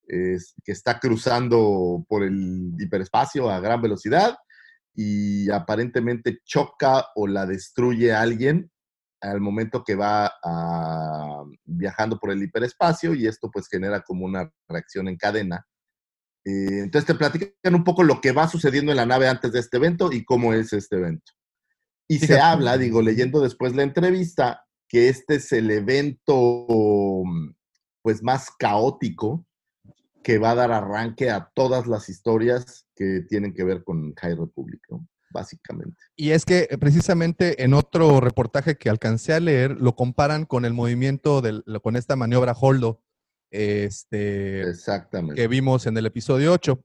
eh, 0.08 0.38
que 0.64 0.72
está 0.72 1.00
cruzando 1.00 2.06
por 2.08 2.24
el 2.24 2.74
hiperespacio 2.78 3.50
a 3.50 3.60
gran 3.60 3.82
velocidad 3.82 4.38
y 4.94 5.50
aparentemente 5.50 6.40
choca 6.46 7.08
o 7.16 7.28
la 7.28 7.48
destruye 7.48 8.14
a 8.14 8.22
alguien 8.22 8.72
al 9.22 9.42
momento 9.42 9.84
que 9.84 9.96
va 9.96 10.32
ah, 10.44 11.44
viajando 11.66 12.20
por 12.20 12.32
el 12.32 12.44
hiperespacio 12.44 13.16
y 13.16 13.28
esto 13.28 13.50
pues 13.52 13.68
genera 13.68 14.02
como 14.02 14.26
una 14.26 14.52
reacción 14.68 15.08
en 15.08 15.18
cadena 15.18 15.66
eh, 16.46 16.80
entonces 16.84 17.06
te 17.06 17.16
platican 17.16 17.76
un 17.76 17.84
poco 17.84 18.04
lo 18.04 18.22
que 18.22 18.32
va 18.32 18.48
sucediendo 18.48 18.92
en 18.92 18.98
la 18.98 19.06
nave 19.06 19.28
antes 19.28 19.52
de 19.52 19.60
este 19.60 19.78
evento 19.78 20.12
y 20.12 20.24
cómo 20.24 20.54
es 20.54 20.74
este 20.74 20.98
evento. 20.98 21.32
Y 22.08 22.20
se 22.20 22.40
habla, 22.40 22.78
digo, 22.78 23.02
leyendo 23.02 23.40
después 23.40 23.76
la 23.76 23.84
entrevista, 23.84 24.66
que 24.88 25.10
este 25.10 25.36
es 25.36 25.52
el 25.52 25.70
evento 25.70 27.24
pues 28.02 28.24
más 28.24 28.50
caótico 28.58 29.46
que 30.24 30.40
va 30.40 30.52
a 30.52 30.56
dar 30.56 30.72
arranque 30.72 31.30
a 31.30 31.52
todas 31.54 31.88
las 31.88 32.10
historias 32.10 32.88
que 32.96 33.22
tienen 33.30 33.54
que 33.54 33.64
ver 33.64 33.84
con 33.84 34.14
High 34.16 34.36
Republic, 34.36 34.82
¿no? 34.90 35.08
Básicamente. 35.32 35.96
Y 36.16 36.32
es 36.32 36.44
que 36.44 36.68
eh, 36.70 36.78
precisamente 36.80 37.64
en 37.64 37.76
otro 37.76 38.20
reportaje 38.20 38.78
que 38.78 38.90
alcancé 38.90 39.34
a 39.34 39.40
leer, 39.40 39.80
lo 39.80 39.96
comparan 39.96 40.46
con 40.46 40.66
el 40.66 40.74
movimiento, 40.74 41.42
del, 41.42 41.64
con 41.84 41.96
esta 41.96 42.16
maniobra 42.16 42.54
Holdo, 42.60 43.02
este, 43.52 44.62
Exactamente. 44.70 45.42
que 45.42 45.48
vimos 45.48 45.86
en 45.88 45.98
el 45.98 46.06
episodio 46.06 46.54
8. 46.54 46.84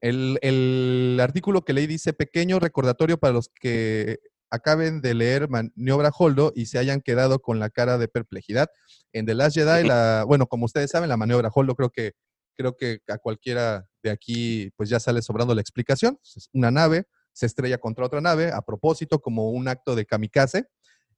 El, 0.00 0.38
el 0.42 1.18
artículo 1.20 1.64
que 1.64 1.72
leí 1.72 1.86
dice, 1.86 2.12
pequeño 2.12 2.58
recordatorio 2.58 3.18
para 3.18 3.34
los 3.34 3.48
que 3.48 4.18
acaben 4.52 5.00
de 5.00 5.14
leer 5.14 5.48
Maniobra 5.48 6.10
Holdo 6.16 6.52
y 6.54 6.66
se 6.66 6.78
hayan 6.78 7.00
quedado 7.00 7.40
con 7.40 7.58
la 7.58 7.70
cara 7.70 7.96
de 7.96 8.06
perplejidad. 8.06 8.68
En 9.12 9.24
The 9.24 9.34
Last 9.34 9.56
Jedi, 9.56 9.86
la, 9.88 10.24
bueno, 10.26 10.46
como 10.46 10.66
ustedes 10.66 10.90
saben, 10.90 11.08
la 11.08 11.16
Maniobra 11.16 11.50
Holdo 11.52 11.74
creo 11.74 11.90
que, 11.90 12.12
creo 12.54 12.76
que 12.76 12.98
a 13.08 13.16
cualquiera 13.16 13.86
de 14.02 14.10
aquí 14.10 14.70
pues 14.76 14.90
ya 14.90 15.00
sale 15.00 15.22
sobrando 15.22 15.54
la 15.54 15.62
explicación. 15.62 16.18
Es 16.22 16.50
una 16.52 16.70
nave, 16.70 17.04
se 17.32 17.46
estrella 17.46 17.78
contra 17.78 18.04
otra 18.04 18.20
nave 18.20 18.52
a 18.52 18.60
propósito 18.60 19.20
como 19.20 19.50
un 19.50 19.68
acto 19.68 19.96
de 19.96 20.04
kamikaze. 20.04 20.66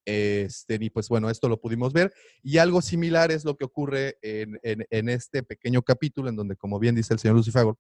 Este, 0.07 0.79
y 0.81 0.91
pues 0.91 1.09
bueno, 1.09 1.31
esto 1.31 1.49
lo 1.49 1.61
pudimos 1.61 1.93
ver. 1.93 2.13
Y 2.43 2.59
algo 2.59 2.83
similar 2.83 3.33
es 3.33 3.45
lo 3.45 3.57
que 3.57 3.65
ocurre 3.65 4.19
en, 4.23 4.59
en- 4.63 4.87
en 4.91 5.09
este 5.09 5.43
pequeño 5.43 5.83
capítulo, 5.83 6.29
en 6.29 6.37
donde, 6.37 6.57
como 6.57 6.79
bien 6.79 6.95
dice 6.95 7.15
el 7.15 7.21
señor 7.21 7.37
Lucifago, 7.37 7.79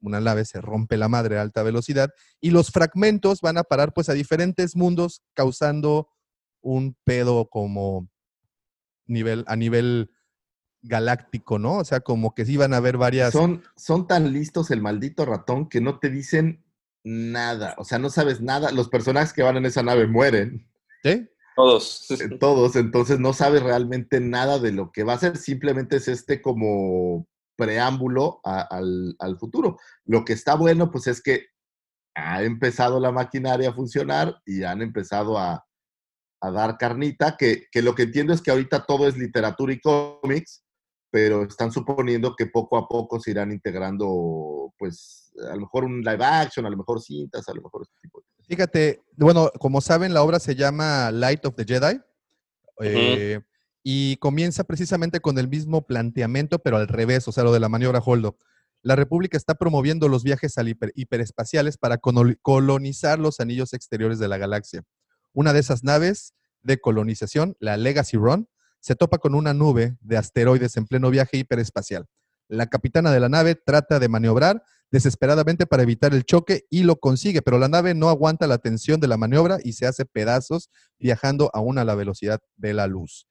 una 0.00 0.20
nave 0.20 0.44
se 0.44 0.60
rompe 0.60 0.96
la 0.96 1.08
madre 1.08 1.38
a 1.38 1.42
alta 1.42 1.62
velocidad 1.62 2.10
y 2.40 2.50
los 2.50 2.70
fragmentos 2.70 3.40
van 3.40 3.56
a 3.56 3.62
parar 3.64 3.94
pues 3.94 4.08
a 4.10 4.12
diferentes 4.12 4.76
mundos, 4.76 5.22
causando 5.32 6.08
un 6.60 6.94
pedo 7.04 7.48
como 7.48 8.08
nivel, 9.06 9.44
a 9.46 9.56
nivel 9.56 10.10
galáctico, 10.82 11.58
¿no? 11.58 11.78
O 11.78 11.84
sea, 11.84 12.00
como 12.00 12.34
que 12.34 12.44
sí 12.44 12.56
van 12.56 12.74
a 12.74 12.78
haber 12.78 12.98
varias... 12.98 13.32
Son, 13.32 13.62
son 13.76 14.06
tan 14.06 14.32
listos 14.32 14.70
el 14.70 14.82
maldito 14.82 15.24
ratón 15.24 15.68
que 15.68 15.80
no 15.80 15.98
te 15.98 16.10
dicen 16.10 16.62
nada. 17.02 17.74
O 17.78 17.84
sea, 17.84 17.98
no 17.98 18.10
sabes 18.10 18.40
nada. 18.42 18.70
Los 18.72 18.88
personajes 18.90 19.32
que 19.32 19.42
van 19.42 19.56
en 19.56 19.66
esa 19.66 19.82
nave 19.82 20.06
mueren. 20.06 20.68
¿Sí? 21.02 21.28
Todos. 21.56 22.08
todos, 22.40 22.76
entonces 22.76 23.20
no 23.20 23.32
sabes 23.32 23.62
realmente 23.62 24.20
nada 24.20 24.58
de 24.58 24.72
lo 24.72 24.90
que 24.90 25.04
va 25.04 25.14
a 25.14 25.18
ser, 25.18 25.36
simplemente 25.36 25.96
es 25.96 26.08
este 26.08 26.42
como 26.42 27.28
preámbulo 27.56 28.40
al, 28.42 29.14
al 29.18 29.38
futuro. 29.38 29.78
Lo 30.04 30.24
que 30.24 30.32
está 30.32 30.56
bueno, 30.56 30.90
pues 30.90 31.06
es 31.06 31.22
que 31.22 31.46
ha 32.16 32.42
empezado 32.42 33.00
la 33.00 33.12
maquinaria 33.12 33.70
a 33.70 33.74
funcionar 33.74 34.36
y 34.44 34.62
han 34.64 34.82
empezado 34.82 35.38
a, 35.38 35.64
a 36.40 36.50
dar 36.50 36.76
carnita, 36.76 37.36
que, 37.36 37.66
que 37.70 37.82
lo 37.82 37.94
que 37.94 38.02
entiendo 38.02 38.32
es 38.32 38.42
que 38.42 38.50
ahorita 38.50 38.84
todo 38.86 39.08
es 39.08 39.16
literatura 39.16 39.72
y 39.72 39.80
cómics, 39.80 40.64
pero 41.10 41.44
están 41.44 41.72
suponiendo 41.72 42.34
que 42.36 42.46
poco 42.46 42.76
a 42.76 42.86
poco 42.86 43.20
se 43.20 43.30
irán 43.30 43.52
integrando, 43.52 44.72
pues, 44.76 45.32
a 45.50 45.54
lo 45.54 45.62
mejor 45.62 45.84
un 45.84 46.02
live 46.02 46.24
action, 46.24 46.66
a 46.66 46.70
lo 46.70 46.76
mejor 46.76 47.00
cintas, 47.00 47.48
a 47.48 47.54
lo 47.54 47.62
mejor 47.62 47.82
este 47.82 47.96
tipo 48.02 48.20
de 48.20 48.26
Fíjate, 48.48 49.02
bueno, 49.16 49.50
como 49.58 49.80
saben, 49.80 50.12
la 50.14 50.22
obra 50.22 50.38
se 50.38 50.54
llama 50.54 51.10
Light 51.10 51.44
of 51.46 51.54
the 51.56 51.64
Jedi. 51.64 52.00
eh, 52.80 53.40
y 53.86 54.16
comienza 54.16 54.64
precisamente 54.64 55.20
con 55.20 55.38
el 55.38 55.46
mismo 55.46 55.86
planteamiento, 55.86 56.58
pero 56.58 56.78
al 56.78 56.88
revés, 56.88 57.28
o 57.28 57.32
sea, 57.32 57.44
lo 57.44 57.52
de 57.52 57.60
la 57.60 57.68
maniobra 57.68 58.00
Holdo. 58.04 58.38
La 58.82 58.96
República 58.96 59.36
está 59.36 59.54
promoviendo 59.54 60.08
los 60.08 60.24
viajes 60.24 60.56
al 60.58 60.68
hiper- 60.68 60.92
hiperespaciales 60.94 61.76
para 61.76 61.98
colonizar 61.98 63.18
los 63.18 63.40
anillos 63.40 63.72
exteriores 63.74 64.18
de 64.18 64.28
la 64.28 64.38
galaxia. 64.38 64.82
Una 65.34 65.52
de 65.52 65.60
esas 65.60 65.84
naves 65.84 66.32
de 66.62 66.80
colonización, 66.80 67.56
la 67.60 67.76
Legacy 67.76 68.16
Run, 68.16 68.48
se 68.80 68.94
topa 68.96 69.18
con 69.18 69.34
una 69.34 69.52
nube 69.54 69.96
de 70.00 70.16
asteroides 70.16 70.76
en 70.76 70.86
pleno 70.86 71.10
viaje 71.10 71.36
hiperespacial. 71.36 72.06
La 72.48 72.66
capitana 72.66 73.12
de 73.12 73.20
la 73.20 73.28
nave 73.28 73.54
trata 73.54 73.98
de 73.98 74.08
maniobrar 74.08 74.62
desesperadamente 74.94 75.66
para 75.66 75.82
evitar 75.82 76.14
el 76.14 76.22
choque 76.24 76.66
y 76.70 76.84
lo 76.84 76.94
consigue, 76.94 77.42
pero 77.42 77.58
la 77.58 77.66
nave 77.66 77.94
no 77.94 78.10
aguanta 78.10 78.46
la 78.46 78.58
tensión 78.58 79.00
de 79.00 79.08
la 79.08 79.16
maniobra 79.16 79.58
y 79.64 79.72
se 79.72 79.88
hace 79.88 80.04
pedazos 80.04 80.70
viajando 81.00 81.50
aún 81.52 81.78
a 81.78 81.84
la 81.84 81.96
velocidad 81.96 82.40
de 82.56 82.74
la 82.74 82.86
luz. 82.86 83.26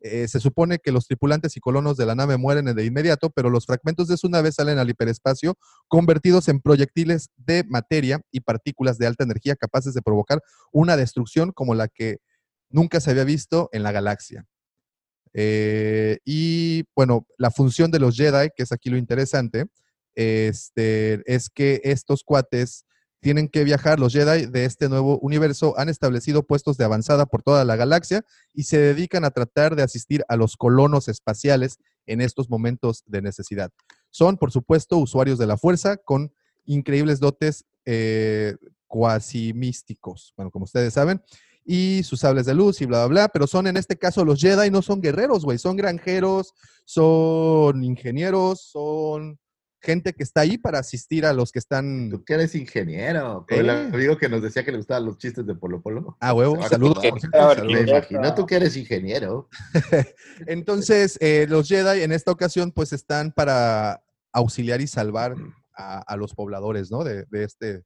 eh, 0.00 0.28
se 0.28 0.38
supone 0.38 0.78
que 0.78 0.92
los 0.92 1.08
tripulantes 1.08 1.56
y 1.56 1.60
colonos 1.60 1.96
de 1.96 2.06
la 2.06 2.14
nave 2.14 2.36
mueren 2.36 2.66
de 2.66 2.84
inmediato, 2.84 3.30
pero 3.30 3.50
los 3.50 3.66
fragmentos 3.66 4.06
de 4.06 4.16
su 4.16 4.28
nave 4.28 4.52
salen 4.52 4.78
al 4.78 4.88
hiperespacio 4.90 5.58
convertidos 5.88 6.46
en 6.46 6.60
proyectiles 6.60 7.30
de 7.36 7.64
materia 7.68 8.20
y 8.30 8.38
partículas 8.38 8.96
de 8.98 9.08
alta 9.08 9.24
energía 9.24 9.56
capaces 9.56 9.94
de 9.94 10.02
provocar 10.02 10.40
una 10.70 10.96
destrucción 10.96 11.50
como 11.50 11.74
la 11.74 11.88
que 11.88 12.18
nunca 12.70 13.00
se 13.00 13.10
había 13.10 13.24
visto 13.24 13.70
en 13.72 13.82
la 13.82 13.90
galaxia. 13.90 14.46
Eh, 15.34 16.18
y 16.24 16.84
bueno, 16.94 17.26
la 17.36 17.50
función 17.50 17.90
de 17.90 17.98
los 17.98 18.16
Jedi, 18.16 18.50
que 18.54 18.62
es 18.62 18.70
aquí 18.70 18.90
lo 18.90 18.96
interesante, 18.96 19.66
este, 20.18 21.22
es 21.32 21.48
que 21.48 21.80
estos 21.84 22.24
cuates 22.24 22.84
tienen 23.20 23.48
que 23.48 23.62
viajar, 23.62 24.00
los 24.00 24.12
Jedi 24.12 24.46
de 24.46 24.64
este 24.64 24.88
nuevo 24.88 25.20
universo 25.20 25.78
han 25.78 25.88
establecido 25.88 26.42
puestos 26.42 26.76
de 26.76 26.84
avanzada 26.84 27.26
por 27.26 27.44
toda 27.44 27.64
la 27.64 27.76
galaxia 27.76 28.24
y 28.52 28.64
se 28.64 28.78
dedican 28.78 29.24
a 29.24 29.30
tratar 29.30 29.76
de 29.76 29.84
asistir 29.84 30.24
a 30.28 30.36
los 30.36 30.56
colonos 30.56 31.06
espaciales 31.06 31.78
en 32.06 32.20
estos 32.20 32.50
momentos 32.50 33.04
de 33.06 33.22
necesidad. 33.22 33.70
Son, 34.10 34.36
por 34.38 34.50
supuesto, 34.50 34.96
usuarios 34.96 35.38
de 35.38 35.46
la 35.46 35.56
fuerza 35.56 35.98
con 35.98 36.32
increíbles 36.64 37.20
dotes 37.20 37.64
eh, 37.84 38.56
cuasi 38.88 39.52
místicos, 39.52 40.32
bueno, 40.36 40.50
como 40.50 40.64
ustedes 40.64 40.94
saben, 40.94 41.22
y 41.64 42.02
sus 42.02 42.20
sables 42.20 42.46
de 42.46 42.54
luz 42.54 42.80
y 42.80 42.86
bla, 42.86 43.06
bla, 43.06 43.06
bla, 43.06 43.28
pero 43.28 43.46
son 43.46 43.68
en 43.68 43.76
este 43.76 43.96
caso 43.96 44.24
los 44.24 44.40
Jedi, 44.40 44.68
no 44.70 44.82
son 44.82 45.00
guerreros, 45.00 45.44
güey, 45.44 45.58
son 45.58 45.76
granjeros, 45.76 46.54
son 46.84 47.84
ingenieros, 47.84 48.62
son 48.62 49.38
gente 49.80 50.12
que 50.12 50.22
está 50.22 50.40
ahí 50.40 50.58
para 50.58 50.78
asistir 50.80 51.24
a 51.24 51.32
los 51.32 51.52
que 51.52 51.58
están. 51.58 52.10
Tú 52.10 52.24
que 52.24 52.34
eres 52.34 52.54
ingeniero. 52.54 53.46
Con 53.48 53.58
el 53.58 53.68
Eh. 53.68 53.90
amigo 53.92 54.16
que 54.16 54.28
nos 54.28 54.42
decía 54.42 54.64
que 54.64 54.72
le 54.72 54.78
gustaban 54.78 55.04
los 55.06 55.18
chistes 55.18 55.46
de 55.46 55.54
Polo 55.54 55.80
Polo. 55.80 56.16
Ah, 56.20 56.32
huevo, 56.34 56.60
saludos. 56.68 57.02
Me 57.66 57.80
imagino 57.80 58.34
tú 58.34 58.46
que 58.46 58.56
eres 58.56 58.76
ingeniero. 58.76 59.48
Entonces, 60.46 61.16
eh, 61.20 61.46
los 61.48 61.68
Jedi 61.68 62.02
en 62.02 62.12
esta 62.12 62.32
ocasión, 62.32 62.72
pues 62.72 62.92
están 62.92 63.32
para 63.32 64.02
auxiliar 64.32 64.80
y 64.80 64.86
salvar 64.86 65.34
a, 65.76 66.00
a 66.00 66.16
los 66.16 66.34
pobladores, 66.34 66.90
¿no? 66.90 67.04
De, 67.04 67.24
de 67.30 67.44
este, 67.44 67.82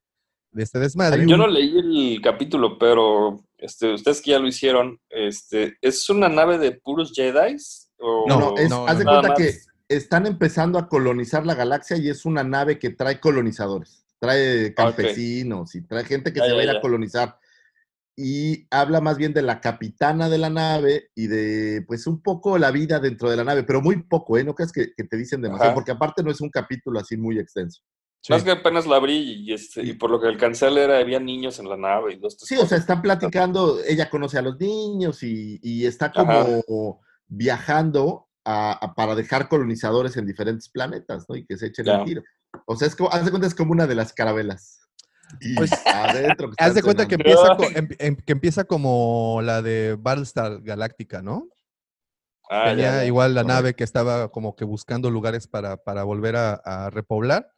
de 0.50 0.62
este 0.62 0.78
desmadre. 0.78 1.26
Yo 1.26 1.36
no 1.36 1.46
leí 1.46 1.78
el 1.78 2.20
capítulo, 2.22 2.78
pero 2.78 3.44
este, 3.58 3.94
ustedes 3.94 4.20
que 4.20 4.32
ya 4.32 4.38
lo 4.38 4.48
hicieron, 4.48 4.98
este, 5.08 5.76
¿es 5.80 6.08
una 6.10 6.28
nave 6.28 6.58
de 6.58 6.72
puros 6.72 7.12
Jedi? 7.14 7.56
O 7.98 8.24
No, 8.28 8.38
No, 8.38 8.56
es, 8.58 8.68
no, 8.70 8.86
haz 8.86 8.98
de 8.98 9.04
nada 9.04 9.20
cuenta 9.20 9.36
que 9.36 9.44
más? 9.52 9.66
Están 9.96 10.26
empezando 10.26 10.78
a 10.78 10.88
colonizar 10.88 11.44
la 11.46 11.54
galaxia 11.54 11.96
y 11.96 12.08
es 12.08 12.24
una 12.24 12.44
nave 12.44 12.78
que 12.78 12.90
trae 12.90 13.20
colonizadores, 13.20 14.04
trae 14.18 14.74
campesinos 14.74 15.74
y 15.74 15.82
trae 15.82 16.04
gente 16.04 16.32
que 16.32 16.40
Ya, 16.40 16.46
se 16.46 16.52
va 16.52 16.60
a 16.60 16.64
ir 16.64 16.70
a 16.70 16.80
colonizar. 16.80 17.38
Y 18.14 18.66
habla 18.70 19.00
más 19.00 19.16
bien 19.16 19.32
de 19.32 19.40
la 19.40 19.60
capitana 19.60 20.28
de 20.28 20.36
la 20.36 20.50
nave 20.50 21.10
y 21.14 21.28
de, 21.28 21.82
pues, 21.86 22.06
un 22.06 22.20
poco 22.20 22.58
la 22.58 22.70
vida 22.70 23.00
dentro 23.00 23.30
de 23.30 23.36
la 23.36 23.44
nave, 23.44 23.62
pero 23.62 23.80
muy 23.80 24.02
poco, 24.02 24.36
¿eh? 24.36 24.44
No 24.44 24.54
creas 24.54 24.70
que, 24.70 24.92
que 24.94 25.04
te 25.04 25.16
dicen 25.16 25.40
demasiado, 25.40 25.70
Ajá. 25.70 25.74
porque 25.74 25.92
aparte 25.92 26.22
no 26.22 26.30
es 26.30 26.40
un 26.42 26.50
capítulo 26.50 27.00
así 27.00 27.16
muy 27.16 27.38
extenso. 27.38 27.82
Sí. 28.20 28.32
Más 28.32 28.44
que 28.44 28.50
apenas 28.52 28.86
la 28.86 28.96
abrí 28.96 29.16
y, 29.16 29.52
este, 29.52 29.82
y 29.82 29.94
por 29.94 30.10
lo 30.10 30.20
que 30.20 30.28
alcancé 30.28 30.66
a 30.66 30.70
leer 30.70 30.92
había 30.92 31.18
niños 31.18 31.58
en 31.58 31.68
la 31.68 31.76
nave 31.76 32.12
y 32.12 32.18
dos, 32.18 32.36
Sí, 32.38 32.56
o 32.56 32.66
sea, 32.66 32.78
están 32.78 33.02
platicando, 33.02 33.80
ella 33.84 34.08
conoce 34.10 34.38
a 34.38 34.42
los 34.42 34.60
niños 34.60 35.22
y, 35.22 35.58
y 35.62 35.86
está 35.86 36.12
como 36.12 37.00
viajando 37.26 38.28
a- 38.44 38.72
a- 38.72 38.94
para 38.94 39.14
dejar 39.14 39.48
colonizadores 39.48 40.16
en 40.16 40.26
diferentes 40.26 40.68
planetas, 40.68 41.26
¿no? 41.28 41.36
Y 41.36 41.44
que 41.46 41.56
se 41.56 41.66
echen 41.66 41.88
el 41.88 42.04
tiro. 42.04 42.22
O 42.66 42.76
sea, 42.76 42.88
es 42.88 42.96
como, 42.96 43.10
haz 43.12 43.24
de 43.24 43.30
cuenta, 43.30 43.46
es 43.46 43.54
como 43.54 43.72
una 43.72 43.86
de 43.86 43.94
las 43.94 44.12
carabelas. 44.12 44.80
Y 45.40 45.56
Pues, 45.56 45.70
adentro. 45.86 46.50
que 46.50 46.56
Haz 46.62 46.74
de 46.74 46.82
cuenta 46.82 47.08
que 47.08 47.14
empieza, 47.14 47.56
em- 47.74 47.88
em- 47.98 48.16
que 48.16 48.32
empieza 48.32 48.64
como 48.64 49.40
la 49.42 49.62
de 49.62 49.96
Battlestar 49.98 50.60
Galáctica, 50.60 51.22
¿no? 51.22 51.48
Ah, 52.50 52.66
ya, 52.66 52.70
Tenía 52.70 52.90
ya. 52.96 53.04
igual 53.06 53.34
la 53.34 53.42
correcto. 53.42 53.54
nave 53.62 53.74
que 53.74 53.84
estaba 53.84 54.28
como 54.30 54.54
que 54.56 54.64
buscando 54.64 55.10
lugares 55.10 55.46
para, 55.46 55.78
para 55.78 56.02
volver 56.04 56.36
a, 56.36 56.54
a 56.54 56.90
repoblar 56.90 57.50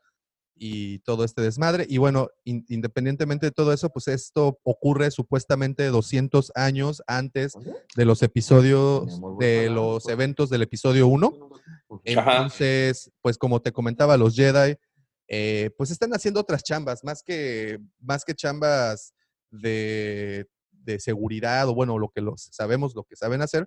y 0.56 1.00
todo 1.00 1.24
este 1.24 1.42
desmadre. 1.42 1.86
Y 1.88 1.98
bueno, 1.98 2.28
in- 2.44 2.64
independientemente 2.68 3.46
de 3.46 3.52
todo 3.52 3.72
eso, 3.72 3.90
pues 3.90 4.08
esto 4.08 4.58
ocurre 4.62 5.10
supuestamente 5.10 5.86
200 5.86 6.52
años 6.54 7.02
antes 7.06 7.54
de 7.96 8.04
los 8.04 8.22
episodios, 8.22 9.20
de 9.38 9.68
los 9.70 10.04
pues. 10.04 10.12
eventos 10.12 10.50
del 10.50 10.62
episodio 10.62 11.06
1. 11.08 11.50
Ajá. 12.16 12.32
Entonces, 12.36 13.10
pues 13.20 13.36
como 13.38 13.60
te 13.62 13.72
comentaba, 13.72 14.16
los 14.16 14.34
Jedi, 14.36 14.76
eh, 15.28 15.70
pues 15.76 15.90
están 15.90 16.12
haciendo 16.14 16.40
otras 16.40 16.62
chambas, 16.62 17.02
más 17.02 17.22
que, 17.22 17.78
más 18.00 18.24
que 18.24 18.34
chambas 18.34 19.14
de, 19.50 20.46
de 20.70 21.00
seguridad 21.00 21.68
o 21.68 21.74
bueno, 21.74 21.98
lo 21.98 22.10
que 22.10 22.20
los 22.20 22.48
sabemos, 22.52 22.94
lo 22.94 23.04
que 23.04 23.16
saben 23.16 23.42
hacer, 23.42 23.66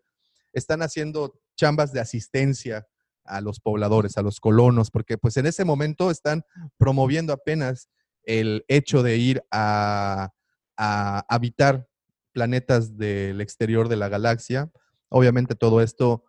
están 0.53 0.81
haciendo 0.81 1.39
chambas 1.57 1.91
de 1.91 1.99
asistencia 1.99 2.88
a 3.28 3.41
los 3.41 3.59
pobladores, 3.59 4.17
a 4.17 4.21
los 4.21 4.39
colonos, 4.39 4.91
porque 4.91 5.17
pues 5.17 5.38
en 5.38 5.45
ese 5.45 5.65
momento 5.65 6.11
están 6.11 6.43
promoviendo 6.78 7.34
apenas 7.34 7.89
el 8.23 8.65
hecho 8.67 9.03
de 9.03 9.17
ir 9.17 9.43
a, 9.51 10.34
a 10.78 11.25
habitar 11.30 11.88
planetas 12.34 12.97
del 12.97 13.41
exterior 13.41 13.88
de 13.89 13.95
la 13.95 14.09
galaxia. 14.09 14.69
Obviamente 15.09 15.55
todo 15.55 15.82
esto 15.82 16.23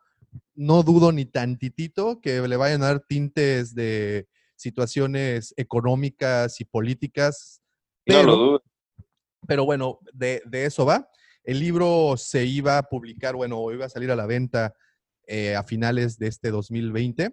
no 0.54 0.82
dudo 0.82 1.12
ni 1.12 1.24
tantitito 1.24 2.20
que 2.20 2.46
le 2.46 2.56
vayan 2.56 2.82
a 2.82 2.86
dar 2.86 3.00
tintes 3.00 3.74
de 3.74 4.28
situaciones 4.56 5.54
económicas 5.56 6.60
y 6.60 6.64
políticas, 6.64 7.62
No 8.06 8.14
pero, 8.16 8.22
lo 8.24 8.36
dudo. 8.36 8.62
pero 9.46 9.64
bueno, 9.64 9.98
de, 10.12 10.42
de 10.46 10.64
eso 10.66 10.84
va. 10.84 11.08
El 11.44 11.60
libro 11.60 12.14
se 12.16 12.44
iba 12.44 12.76
a 12.78 12.82
publicar, 12.82 13.34
bueno, 13.36 13.70
iba 13.72 13.86
a 13.86 13.88
salir 13.88 14.10
a 14.10 14.16
la 14.16 14.26
venta 14.26 14.74
eh, 15.28 15.54
a 15.54 15.62
finales 15.62 16.18
de 16.18 16.26
este 16.26 16.50
2020, 16.50 17.32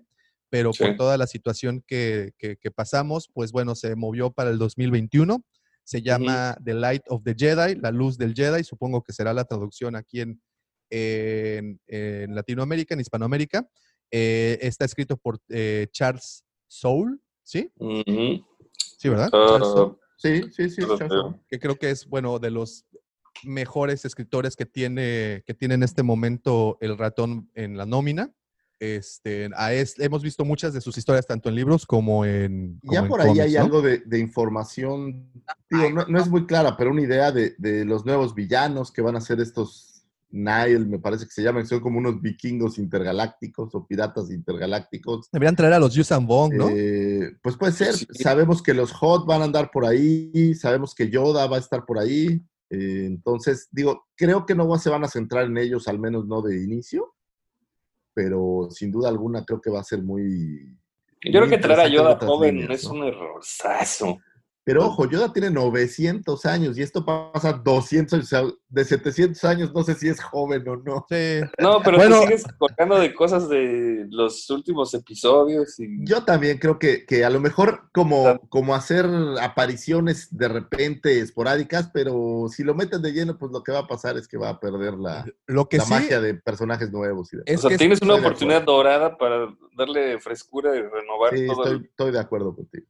pero 0.50 0.72
por 0.72 0.89
Sí. 0.91 0.96
toda 0.98 1.18
la 1.18 1.26
situación 1.28 1.82
que, 1.88 2.34
que- 2.38 2.58
que 2.58 2.70
pasamos, 2.72 3.30
pues 3.34 3.52
bueno, 3.52 3.74
se 3.74 3.96
movió 3.96 4.32
para 4.32 4.50
el 4.52 4.58
2021. 4.60 5.43
Se 5.84 6.02
llama 6.02 6.58
The 6.64 6.74
Light 6.74 7.04
of 7.08 7.24
the 7.24 7.34
Jedi, 7.38 7.76
la 7.76 7.91
luz 7.91 8.18
del 8.18 8.34
Jedi, 8.36 8.64
supongo 8.64 9.02
que 9.02 9.14
será 9.14 9.34
la 9.34 9.46
traducción 9.46 9.96
aquí 9.96 10.22
en, 10.22 10.41
en, 10.89 11.80
en 11.88 12.36
Latinoamérica, 12.36 12.93
en 12.93 13.00
Hispanoamérica. 13.02 13.68
Eh, 14.12 14.58
está 14.62 14.86
escrito 14.86 15.18
por 15.18 15.39
eh, 15.50 15.88
Charles 15.91 16.43
Soule, 16.68 17.18
¿sí? 17.43 17.72
Sí, 18.98 19.10
¿verdad? 19.10 19.30
Ah, 19.34 19.48
Charles 19.50 19.68
Soule, 19.70 19.96
Sí, 20.18 20.43
sí, 20.52 20.70
sí. 20.70 20.82
Chazo. 20.98 21.39
que 21.50 21.60
creo 21.60 21.76
que 21.76 21.89
es, 21.91 22.08
bueno, 22.08 22.39
de 22.39 22.50
los 22.50 22.86
mejores 23.43 24.05
escritores 24.05 24.55
que 24.55 24.65
tiene, 24.65 25.43
que 25.45 25.53
tiene 25.53 25.75
en 25.75 25.83
este 25.83 26.03
momento 26.03 26.77
el 26.81 26.97
ratón 26.97 27.49
en 27.53 27.77
la 27.77 27.86
nómina. 27.86 28.31
Este, 28.79 29.49
a 29.55 29.73
es- 29.73 29.97
hemos 29.99 30.21
visto 30.21 30.43
muchas 30.43 30.73
de 30.73 30.81
sus 30.81 30.97
historias, 30.97 31.25
tanto 31.25 31.47
en 31.49 31.55
libros 31.55 31.86
como 31.86 32.25
en. 32.25 32.79
Y 32.83 32.91
Ya 32.93 32.99
como 33.01 33.05
en 33.05 33.09
por 33.09 33.21
ahí 33.21 33.39
hay 33.39 33.53
¿no? 33.53 33.61
algo 33.61 33.81
de, 33.81 33.99
de 33.99 34.19
información, 34.19 35.31
digo, 35.69 35.89
no, 35.91 36.05
no 36.07 36.19
es 36.19 36.27
muy 36.27 36.45
clara, 36.45 36.75
pero 36.77 36.91
una 36.91 37.01
idea 37.01 37.31
de, 37.31 37.55
de 37.57 37.86
los 37.86 38.05
nuevos 38.05 38.36
villanos 38.36 38.91
que 38.91 39.01
van 39.01 39.15
a 39.15 39.21
ser 39.21 39.39
estos 39.39 39.91
Nile, 40.29 40.79
me 40.79 40.99
parece 40.99 41.23
que 41.25 41.31
se 41.31 41.41
llaman, 41.43 41.63
que 41.63 41.69
son 41.69 41.79
como 41.79 41.97
unos 41.99 42.21
vikingos 42.21 42.77
intergalácticos 42.77 43.73
o 43.73 43.88
piratas 43.88 44.29
intergalácticos. 44.29 45.29
Deberían 45.31 45.55
traer 45.55 45.73
a 45.73 45.79
los 45.79 45.93
Yusan 45.93 46.27
Bong, 46.27 46.53
¿no? 46.55 46.67
Eh, 46.69 47.38
pues 47.41 47.55
puede 47.55 47.71
ser. 47.71 47.93
Sí. 47.95 48.05
Sabemos 48.11 48.61
que 48.61 48.73
los 48.73 48.91
Hot 48.91 49.25
van 49.25 49.41
a 49.41 49.45
andar 49.45 49.71
por 49.71 49.86
ahí, 49.86 50.53
sabemos 50.55 50.93
que 50.93 51.09
Yoda 51.09 51.47
va 51.47 51.55
a 51.55 51.59
estar 51.59 51.86
por 51.86 51.99
ahí. 51.99 52.41
Eh, 52.70 53.05
entonces, 53.05 53.68
digo, 53.72 54.07
creo 54.16 54.45
que 54.45 54.55
no 54.55 54.76
se 54.78 54.89
van 54.89 55.03
a 55.03 55.07
centrar 55.07 55.45
en 55.45 55.57
ellos, 55.57 55.88
al 55.88 55.99
menos 55.99 56.26
no 56.26 56.41
de 56.41 56.63
inicio, 56.63 57.13
pero 58.13 58.70
sin 58.72 58.91
duda 58.91 59.09
alguna 59.09 59.45
creo 59.45 59.61
que 59.61 59.70
va 59.70 59.82
a 59.82 59.84
ser 59.84 60.01
muy... 60.01 60.78
Yo 61.22 61.39
creo 61.39 61.49
que 61.49 61.57
traer 61.57 61.80
a 61.80 61.88
Yoda 61.88 62.18
joven 62.18 62.59
líneas, 62.59 62.82
es 62.82 62.86
¿no? 62.86 62.93
un 62.93 63.03
errorzazo. 63.03 64.18
Pero 64.66 64.84
ojo, 64.88 65.07
Yoda 65.07 65.32
tiene 65.32 65.51
900 65.51 66.43
años 66.47 66.76
y 66.76 66.82
esto 66.82 67.05
pasa 67.05 67.53
200 67.53 68.13
años, 68.13 68.26
o 68.26 68.28
sea, 68.28 68.43
de 68.68 68.84
700 68.84 69.43
años, 69.45 69.72
no 69.76 69.84
sé 69.84 69.93
si 69.93 70.09
es 70.09 70.20
joven 70.20 70.68
o 70.68 70.76
no. 70.78 71.05
Sí. 71.07 71.41
No, 71.59 71.82
pero 71.84 71.97
Bueno. 71.97 72.22
te 72.22 72.26
sigues 72.26 72.45
colgando 72.57 72.97
de 72.97 73.13
cosas 73.13 73.47
de 73.47 74.07
los 74.09 74.49
últimos 74.49 74.91
episodios 74.95 75.80
y 75.80 76.03
Yo 76.03 76.26
también 76.26 76.57
creo 76.57 76.80
que, 76.80 77.05
que 77.05 77.24
a 77.24 77.30
lo 77.30 77.39
mejor 77.39 77.89
como, 77.93 78.39
como 78.49 78.74
hacer 78.74 79.05
apariciones 79.39 80.36
de 80.36 80.47
repente 80.47 81.20
esporádicas, 81.20 81.91
pero 81.93 82.47
si 82.49 82.63
lo 82.63 82.74
meten 82.74 83.03
de 83.03 83.11
lleno, 83.13 83.38
pues 83.38 83.51
lo 83.51 83.61
que 83.61 83.72
va 83.72 83.80
a 83.80 83.88
pasar 83.88 84.18
es 84.18 84.28
que 84.28 84.38
va 84.38 84.49
a 84.49 84.59
perder 84.59 84.95
la, 84.95 85.26
Lo 85.45 85.70
que 85.70 85.78
la 85.78 85.84
sí 85.84 85.93
magia 85.93 86.20
de 86.20 86.34
personajes 86.34 86.91
nuevos. 86.91 87.32
Y 87.34 87.38
es 87.45 87.59
o 87.59 87.61
sea, 87.61 87.70
que 87.70 87.78
tienes 87.78 88.01
una 88.01 88.16
de 88.16 88.22
oportunidad 88.22 88.63
dorada 88.63 89.16
para 89.16 89.47
darle 89.78 90.20
frescura 90.20 90.76
y 90.76 90.82
renovar 90.82 91.38
Sí, 91.38 91.45
todo 91.45 91.63
estoy, 91.63 91.78
el... 91.78 91.86
estoy 91.86 92.11
de 92.11 92.20
acuerdo 92.20 92.55
contigo. 92.55 92.88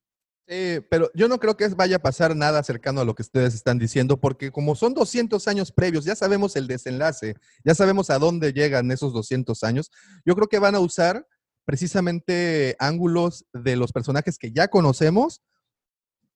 Sí, 0.47 0.79
pero 0.89 1.09
yo 1.15 1.27
no 1.27 1.39
creo 1.39 1.57
que 1.57 1.67
vaya 1.69 1.95
a 1.95 2.01
pasar 2.01 2.35
nada 2.35 2.61
cercano 2.61 3.01
a 3.01 3.05
lo 3.05 3.15
que 3.15 3.23
ustedes 3.23 3.55
están 3.55 3.79
diciendo, 3.79 4.19
porque 4.19 4.51
como 4.51 4.75
son 4.75 4.93
200 4.93 5.47
años 5.47 5.71
previos, 5.71 6.05
ya 6.05 6.15
sabemos 6.15 6.55
el 6.55 6.67
desenlace, 6.67 7.35
ya 7.63 7.73
sabemos 7.73 8.11
a 8.11 8.19
dónde 8.19 8.53
llegan 8.53 8.91
esos 8.91 9.11
200 9.11 9.63
años, 9.63 9.91
yo 10.23 10.35
creo 10.35 10.47
que 10.47 10.59
van 10.59 10.75
a 10.75 10.79
usar 10.79 11.27
precisamente 11.65 12.75
ángulos 12.77 13.45
de 13.53 13.75
los 13.75 13.91
personajes 13.91 14.37
que 14.37 14.51
ya 14.51 14.67
conocemos 14.67 15.41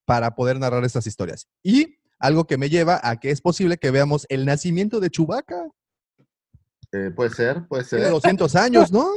para 0.05 0.33
poder 0.33 0.59
narrar 0.59 0.83
esas 0.85 1.05
historias. 1.05 1.47
Y 1.61 1.99
algo 2.17 2.45
que 2.45 2.57
me 2.57 2.69
lleva 2.69 2.99
a 3.03 3.19
que 3.19 3.29
es 3.29 3.41
posible 3.41 3.77
que 3.77 3.91
veamos 3.91 4.25
el 4.29 4.45
nacimiento 4.45 4.99
de 4.99 5.11
Chewbacca. 5.11 5.69
Eh, 6.91 7.11
puede 7.15 7.29
ser, 7.29 7.67
puede 7.67 7.83
Tiene 7.83 8.05
ser. 8.05 8.13
200 8.13 8.55
años, 8.55 8.91
¿no? 8.91 9.07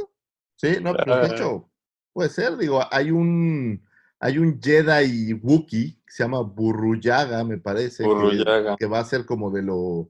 Sí, 0.55 0.77
no, 0.81 0.93
pero 0.93 1.17
de 1.17 1.27
hecho, 1.33 1.69
puede 2.13 2.29
ser. 2.29 2.57
Digo, 2.57 2.81
hay 2.91 3.09
un, 3.09 3.83
hay 4.25 4.37
un 4.37 4.57
Jedi 4.61 5.33
Wookiee 5.33 5.95
que 6.05 6.11
se 6.11 6.23
llama 6.23 6.41
Burruyaga, 6.41 7.43
me 7.43 7.57
parece. 7.57 8.03
que- 8.03 8.09
Burruyaga. 8.09 8.77
Que, 8.77 8.85
va 8.85 8.99
a 8.99 9.05
ser 9.05 9.25
como 9.25 9.51
de 9.51 9.63
lo, 9.63 10.09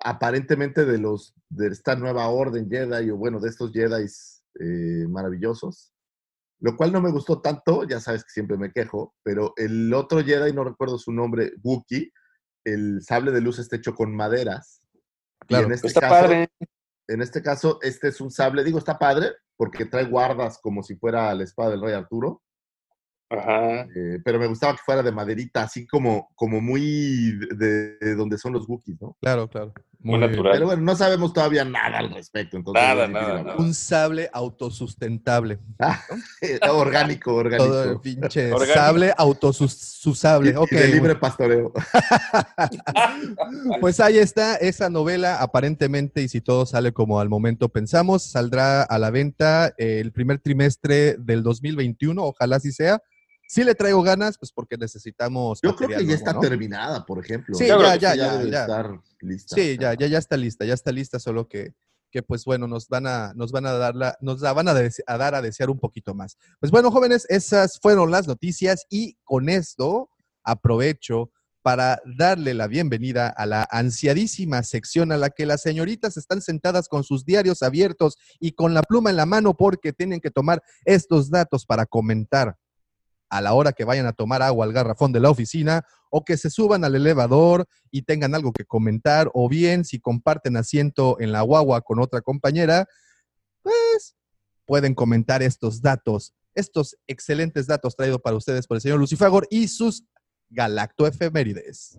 aparentemente 0.00 0.84
de 0.84 0.98
los, 0.98 1.34
de 1.48 1.68
esta 1.68 1.96
nueva 1.96 2.28
orden 2.28 2.68
Jedi, 2.68 3.10
o 3.10 3.16
bueno, 3.16 3.40
de 3.40 3.48
estos 3.48 3.72
Jedi 3.72 4.06
maravillosos. 5.08 5.92
Lo 6.60 6.76
cual 6.76 6.92
no 6.92 7.00
me 7.00 7.10
gustó 7.10 7.40
tanto, 7.40 7.84
ya 7.84 8.00
sabes 8.00 8.22
que 8.22 8.30
siempre 8.30 8.56
me 8.56 8.70
quejo, 8.70 9.14
pero 9.22 9.54
el 9.56 9.92
otro 9.94 10.22
Jedi, 10.22 10.52
no 10.52 10.62
recuerdo 10.64 10.98
su 10.98 11.10
nombre, 11.10 11.52
Wookiee, 11.62 12.12
el 12.64 13.00
sable 13.02 13.32
de 13.32 13.40
luz 13.40 13.58
está 13.58 13.76
hecho 13.76 13.94
con 13.94 14.14
maderas. 14.14 14.82
Y 15.44 15.46
Claro. 15.46 15.66
en 15.66 15.72
este 15.72 15.88
Está 15.88 16.00
caso, 16.00 16.12
padre. 16.14 16.48
en 17.08 17.22
este 17.22 17.42
caso, 17.42 17.78
este 17.82 18.08
es 18.08 18.20
un 18.20 18.30
sable, 18.30 18.62
digo, 18.62 18.78
está 18.78 18.98
padre, 18.98 19.32
porque 19.56 19.86
trae 19.86 20.04
guardas 20.04 20.58
como 20.62 20.82
si 20.82 20.96
fuera 20.96 21.34
la 21.34 21.42
espada 21.44 21.70
del 21.70 21.82
rey 21.82 21.94
Arturo, 21.94 22.42
Ajá. 23.32 23.86
eh, 23.94 24.18
pero 24.24 24.38
me 24.38 24.46
gustaba 24.46 24.72
que 24.74 24.82
fuera 24.84 25.02
de 25.02 25.10
maderita, 25.12 25.62
así 25.62 25.86
como, 25.86 26.28
como 26.34 26.60
muy 26.60 27.32
de, 27.56 27.96
de 27.98 28.14
donde 28.14 28.36
son 28.38 28.52
los 28.52 28.68
Wookiees, 28.68 29.00
¿no? 29.00 29.16
Claro, 29.20 29.48
claro. 29.48 29.72
Muy 30.04 30.18
natural. 30.18 30.52
Pero 30.54 30.66
bueno, 30.66 30.82
no 30.82 30.96
sabemos 30.96 31.32
todavía 31.32 31.64
nada 31.64 31.98
al 32.00 32.12
respecto. 32.12 32.56
Entonces 32.56 32.82
Nada, 32.82 33.06
nada, 33.06 33.38
hablar. 33.38 33.56
Un 33.58 33.72
sable 33.72 34.28
autosustentable. 34.32 35.60
Eh, 36.42 36.58
orgánico, 36.68 37.34
orgánico. 37.36 37.64
Todo 37.70 37.84
el 37.92 38.00
pinche 38.00 38.52
Orgánico. 38.52 38.74
sable 38.74 39.14
autosusable. 39.16 40.50
Y- 40.50 40.52
y 40.54 40.56
Ok. 40.56 40.70
de 40.72 40.88
libre 40.88 41.14
pastoreo. 41.14 41.72
Pues 43.80 44.00
ahí 44.00 44.18
está 44.18 44.56
esa 44.56 44.90
novela, 44.90 45.40
aparentemente, 45.40 46.22
y 46.22 46.28
si 46.28 46.40
todo 46.40 46.66
sale 46.66 46.92
como 46.92 47.20
al 47.20 47.28
momento 47.28 47.68
pensamos, 47.68 48.24
saldrá 48.24 48.82
a 48.82 48.98
la 48.98 49.10
venta 49.10 49.72
el 49.78 50.12
primer 50.12 50.38
trimestre 50.40 51.16
del 51.18 51.42
2021, 51.42 52.22
ojalá 52.24 52.56
así 52.56 52.72
sea. 52.72 53.00
Si 53.52 53.62
le 53.64 53.74
traigo 53.74 54.02
ganas, 54.02 54.38
pues 54.38 54.50
porque 54.50 54.78
necesitamos. 54.78 55.60
Yo 55.62 55.76
creo 55.76 55.90
que 55.90 55.96
ya 55.96 56.00
nuevo, 56.00 56.14
está 56.14 56.32
¿no? 56.32 56.40
terminada, 56.40 57.04
por 57.04 57.22
ejemplo. 57.22 57.54
Sí, 57.54 57.66
ya, 57.66 57.96
ya, 57.96 58.14
ya, 58.14 58.38
debe 58.38 58.50
ya. 58.50 58.62
estar 58.62 58.98
lista. 59.20 59.54
Sí, 59.54 59.76
ya, 59.78 59.92
ya, 59.92 60.06
ya 60.06 60.16
está 60.16 60.38
lista, 60.38 60.64
ya 60.64 60.72
está 60.72 60.90
lista, 60.90 61.18
solo 61.18 61.46
que, 61.46 61.74
que 62.10 62.22
pues 62.22 62.46
bueno, 62.46 62.66
nos 62.66 62.88
van 62.88 63.06
a, 63.06 63.34
nos 63.34 63.52
van 63.52 63.66
a 63.66 63.72
dar 63.72 63.94
la, 63.94 64.16
nos 64.22 64.40
la 64.40 64.54
van 64.54 64.68
a 64.68 64.74
dar 65.18 65.34
a 65.34 65.42
desear 65.42 65.68
un 65.68 65.78
poquito 65.78 66.14
más. 66.14 66.38
Pues 66.60 66.72
bueno, 66.72 66.90
jóvenes, 66.90 67.26
esas 67.28 67.78
fueron 67.78 68.10
las 68.10 68.26
noticias 68.26 68.86
y 68.88 69.18
con 69.22 69.50
esto 69.50 70.08
aprovecho 70.42 71.30
para 71.60 72.00
darle 72.06 72.54
la 72.54 72.68
bienvenida 72.68 73.28
a 73.28 73.44
la 73.44 73.68
ansiadísima 73.70 74.62
sección 74.62 75.12
a 75.12 75.18
la 75.18 75.28
que 75.28 75.44
las 75.44 75.60
señoritas 75.60 76.16
están 76.16 76.40
sentadas 76.40 76.88
con 76.88 77.04
sus 77.04 77.26
diarios 77.26 77.62
abiertos 77.62 78.16
y 78.40 78.52
con 78.52 78.72
la 78.72 78.82
pluma 78.82 79.10
en 79.10 79.16
la 79.16 79.26
mano 79.26 79.54
porque 79.54 79.92
tienen 79.92 80.22
que 80.22 80.30
tomar 80.30 80.62
estos 80.86 81.28
datos 81.28 81.66
para 81.66 81.84
comentar 81.84 82.56
a 83.32 83.40
la 83.40 83.54
hora 83.54 83.72
que 83.72 83.84
vayan 83.84 84.04
a 84.04 84.12
tomar 84.12 84.42
agua 84.42 84.66
al 84.66 84.74
garrafón 84.74 85.10
de 85.10 85.18
la 85.18 85.30
oficina 85.30 85.86
o 86.10 86.22
que 86.22 86.36
se 86.36 86.50
suban 86.50 86.84
al 86.84 86.94
elevador 86.94 87.66
y 87.90 88.02
tengan 88.02 88.34
algo 88.34 88.52
que 88.52 88.66
comentar, 88.66 89.30
o 89.32 89.48
bien 89.48 89.86
si 89.86 89.98
comparten 89.98 90.58
asiento 90.58 91.18
en 91.18 91.32
la 91.32 91.40
guagua 91.40 91.80
con 91.80 91.98
otra 91.98 92.20
compañera, 92.20 92.86
pues 93.62 94.14
pueden 94.66 94.94
comentar 94.94 95.42
estos 95.42 95.80
datos, 95.80 96.34
estos 96.54 96.98
excelentes 97.06 97.66
datos 97.66 97.96
traídos 97.96 98.20
para 98.20 98.36
ustedes 98.36 98.66
por 98.66 98.76
el 98.76 98.82
señor 98.82 98.98
Lucifagor 98.98 99.46
y 99.50 99.68
sus 99.68 100.04
galactoefemérides. 100.50 101.96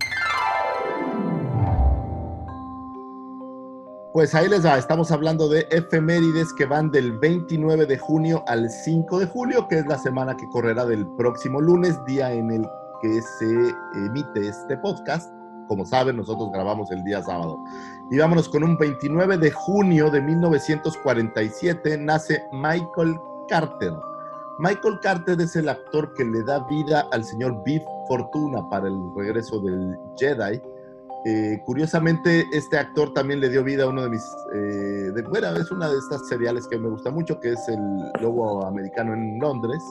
Pues 4.13 4.35
ahí 4.35 4.47
les 4.47 4.63
va, 4.63 4.77
estamos 4.77 5.11
hablando 5.11 5.49
de 5.49 5.67
efemérides 5.71 6.53
que 6.53 6.67
van 6.67 6.91
del 6.91 7.17
29 7.17 7.87
de 7.87 7.97
junio 7.97 8.43
al 8.45 8.69
5 8.69 9.17
de 9.17 9.25
julio, 9.25 9.67
que 9.67 9.79
es 9.79 9.87
la 9.87 9.97
semana 9.97 10.37
que 10.37 10.47
correrá 10.49 10.85
del 10.85 11.07
próximo 11.15 11.59
lunes, 11.59 11.97
día 12.05 12.31
en 12.31 12.51
el 12.51 12.63
que 13.01 13.19
se 13.23 13.75
emite 13.95 14.49
este 14.49 14.77
podcast. 14.77 15.33
Como 15.67 15.83
saben, 15.83 16.17
nosotros 16.17 16.51
grabamos 16.53 16.91
el 16.91 17.03
día 17.05 17.23
sábado. 17.23 17.57
Y 18.11 18.19
vámonos 18.19 18.47
con 18.49 18.63
un 18.63 18.77
29 18.77 19.39
de 19.39 19.49
junio 19.49 20.11
de 20.11 20.21
1947, 20.21 21.97
nace 21.97 22.39
Michael 22.51 23.19
Carter. 23.49 23.93
Michael 24.59 24.99
Carter 25.01 25.41
es 25.41 25.55
el 25.55 25.67
actor 25.67 26.13
que 26.13 26.23
le 26.23 26.43
da 26.43 26.59
vida 26.69 27.07
al 27.11 27.23
señor 27.23 27.63
Beef 27.65 27.83
Fortuna 28.07 28.69
para 28.69 28.89
el 28.89 28.99
regreso 29.15 29.59
del 29.59 29.97
Jedi. 30.17 30.61
Eh, 31.25 31.61
curiosamente, 31.65 32.43
este 32.51 32.77
actor 32.77 33.13
también 33.13 33.39
le 33.39 33.49
dio 33.49 33.63
vida 33.63 33.83
a 33.85 33.87
uno 33.87 34.03
de 34.03 34.09
mis. 34.09 34.23
eh, 34.53 35.11
de, 35.13 35.21
bueno, 35.29 35.47
es 35.55 35.71
una 35.71 35.89
de 35.89 35.97
estas 35.97 36.27
seriales 36.27 36.67
que 36.67 36.77
me 36.77 36.89
gusta 36.89 37.11
mucho, 37.11 37.39
que 37.39 37.53
es 37.53 37.59
El 37.69 37.79
Lobo 38.21 38.65
Americano 38.65 39.13
en 39.13 39.39
Londres. 39.39 39.81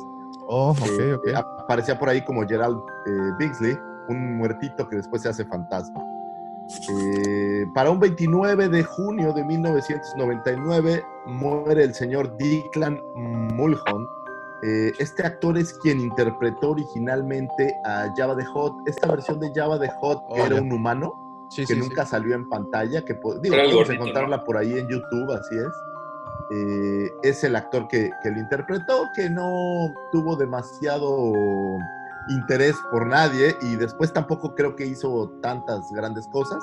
Oh, 0.48 0.74
Eh, 0.98 1.14
ok, 1.14 1.20
ok. 1.20 1.28
eh, 1.28 1.34
aparecía 1.36 1.98
por 1.98 2.08
ahí 2.10 2.22
como 2.24 2.46
Gerald 2.46 2.78
eh, 3.06 3.10
Bixley, 3.38 3.78
un 4.08 4.36
muertito 4.36 4.86
que 4.88 4.96
después 4.96 5.22
se 5.22 5.28
hace 5.30 5.44
fantasma. 5.46 6.04
Eh, 6.90 7.66
para 7.74 7.90
un 7.90 7.98
29 8.00 8.68
de 8.68 8.82
junio 8.84 9.32
de 9.32 9.44
1999 9.44 11.02
muere 11.26 11.84
el 11.84 11.94
señor 11.94 12.36
Declan 12.36 13.00
Mulholland. 13.14 14.06
Eh, 14.64 14.92
este 15.00 15.26
actor 15.26 15.58
es 15.58 15.74
quien 15.82 16.00
interpretó 16.00 16.70
originalmente 16.70 17.74
a 17.84 18.06
Java 18.16 18.36
the 18.36 18.44
Hot. 18.44 18.74
Esta 18.86 19.08
versión 19.08 19.40
de 19.40 19.50
Java 19.54 19.78
the 19.78 19.90
Hot 20.00 20.22
Oh, 20.28 20.36
era 20.36 20.56
ya. 20.56 20.62
un 20.62 20.72
humano 20.72 21.12
Sí, 21.54 21.66
que 21.66 21.74
sí, 21.74 21.80
nunca 21.80 22.06
salió 22.06 22.34
en 22.34 22.48
pantalla, 22.48 23.04
que 23.04 23.14
digo, 23.14 23.56
podemos 23.56 23.90
encontrarla 23.90 24.44
por 24.44 24.56
ahí 24.56 24.78
en 24.78 24.88
YouTube, 24.88 25.32
así 25.32 25.56
es. 25.56 25.72
Eh, 26.50 27.12
es 27.22 27.44
el 27.44 27.56
actor 27.56 27.88
que, 27.88 28.10
que 28.22 28.30
lo 28.30 28.38
interpretó, 28.38 29.10
que 29.14 29.28
no 29.28 29.92
tuvo 30.12 30.36
demasiado 30.36 31.78
interés 32.28 32.76
por 32.90 33.06
nadie 33.06 33.56
y 33.62 33.76
después 33.76 34.12
tampoco 34.12 34.54
creo 34.54 34.76
que 34.76 34.86
hizo 34.86 35.30
tantas 35.40 35.90
grandes 35.92 36.26
cosas. 36.28 36.62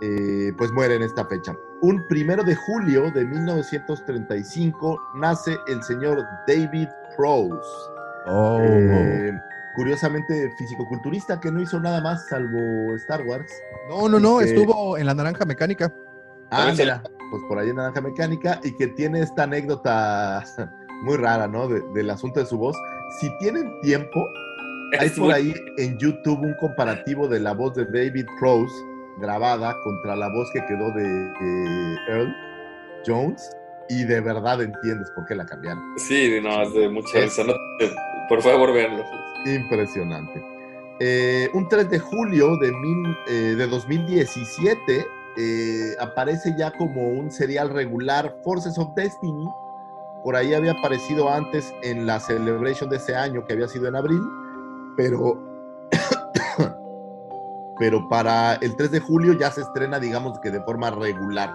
Eh, 0.00 0.52
pues 0.58 0.70
muere 0.72 0.96
en 0.96 1.02
esta 1.02 1.24
fecha. 1.26 1.56
Un 1.80 2.06
primero 2.08 2.42
de 2.42 2.54
julio 2.54 3.10
de 3.12 3.24
1935 3.24 5.00
nace 5.16 5.56
el 5.68 5.82
señor 5.82 6.22
David 6.46 6.88
Prowse. 7.16 7.68
Oh. 8.26 8.58
Eh, 8.60 9.32
curiosamente 9.74 10.50
fisicoculturista 10.58 11.40
que 11.40 11.50
no 11.50 11.60
hizo 11.60 11.80
nada 11.80 12.00
más 12.00 12.26
salvo 12.28 12.94
Star 12.96 13.22
Wars. 13.26 13.50
no, 13.88 14.08
no, 14.08 14.18
no, 14.20 14.38
que- 14.38 14.44
estuvo 14.46 14.96
en 14.98 15.06
la 15.06 15.14
naranja 15.14 15.44
mecánica. 15.44 15.92
Ah, 16.50 16.72
mira, 16.76 17.02
pues 17.30 17.42
por 17.48 17.58
ahí 17.58 17.70
en 17.70 17.76
Naranja 17.76 18.00
Mecánica 18.00 18.60
y 18.62 18.76
que 18.76 18.86
tiene 18.88 19.20
esta 19.20 19.42
anécdota 19.44 20.44
muy 21.02 21.16
rara, 21.16 21.48
¿no? 21.48 21.66
De- 21.68 21.82
del 21.94 22.10
asunto 22.10 22.38
de 22.40 22.46
su 22.46 22.56
voz. 22.58 22.76
Si 23.20 23.28
tienen 23.38 23.80
tiempo, 23.80 24.24
hay 25.00 25.08
por 25.10 25.32
ahí 25.32 25.52
en 25.78 25.98
YouTube 25.98 26.40
un 26.42 26.54
comparativo 26.60 27.26
de 27.26 27.40
la 27.40 27.52
voz 27.54 27.74
de 27.74 27.84
David 27.86 28.26
Prowse 28.38 28.72
grabada 29.18 29.74
contra 29.82 30.14
la 30.14 30.28
voz 30.28 30.48
que 30.52 30.64
quedó 30.66 30.90
de 30.92 31.32
Earl 32.08 32.32
Jones 33.06 33.50
y 33.88 34.04
de 34.04 34.20
verdad 34.20 34.62
entiendes 34.62 35.10
por 35.16 35.24
qué 35.26 35.34
la 35.34 35.44
cambiaron. 35.46 35.82
Sí, 35.96 36.38
no, 36.42 36.62
es 36.62 36.72
de 36.74 36.88
mucha 36.88 37.18
Es- 37.18 37.24
risa. 37.24 37.44
no 37.44 37.54
te- 37.78 37.90
por 38.28 38.42
favor, 38.42 38.72
véanlo. 38.72 39.04
Impresionante. 39.46 40.42
Eh, 41.00 41.48
un 41.54 41.68
3 41.68 41.90
de 41.90 41.98
julio 41.98 42.56
de, 42.56 42.70
mil- 42.72 43.16
eh, 43.28 43.54
de 43.56 43.66
2017 43.66 45.06
eh, 45.36 45.96
aparece 46.00 46.54
ya 46.56 46.70
como 46.72 47.08
un 47.08 47.30
serial 47.30 47.70
regular 47.70 48.36
Forces 48.44 48.78
of 48.78 48.94
Destiny. 48.94 49.46
Por 50.22 50.36
ahí 50.36 50.54
había 50.54 50.72
aparecido 50.72 51.28
antes 51.30 51.74
en 51.82 52.06
la 52.06 52.20
celebration 52.20 52.88
de 52.88 52.96
ese 52.96 53.14
año, 53.16 53.44
que 53.44 53.52
había 53.54 53.68
sido 53.68 53.88
en 53.88 53.96
abril, 53.96 54.22
pero, 54.96 55.36
pero 57.78 58.08
para 58.08 58.54
el 58.54 58.76
3 58.76 58.90
de 58.92 59.00
julio 59.00 59.32
ya 59.34 59.50
se 59.50 59.62
estrena, 59.62 59.98
digamos 59.98 60.38
que 60.40 60.50
de 60.50 60.62
forma 60.62 60.90
regular. 60.90 61.54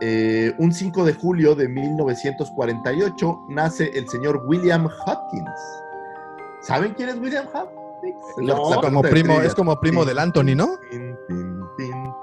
Eh, 0.00 0.54
un 0.58 0.72
5 0.72 1.04
de 1.04 1.12
julio 1.14 1.54
de 1.54 1.68
1948 1.68 3.40
nace 3.48 3.90
el 3.94 4.08
señor 4.08 4.42
William 4.46 4.86
Hopkins. 4.86 5.50
¿Saben 6.62 6.94
quién 6.94 7.08
es 7.08 7.16
William 7.18 7.46
Hopkins? 7.52 8.16
La- 8.38 8.54
No, 8.54 8.70
la 8.70 8.80
como 8.80 9.02
primo, 9.02 9.40
es 9.40 9.54
como 9.54 9.78
primo 9.80 10.00
Tin, 10.02 10.08
del 10.08 10.18
Anthony, 10.20 10.54
¿no? 10.56 10.68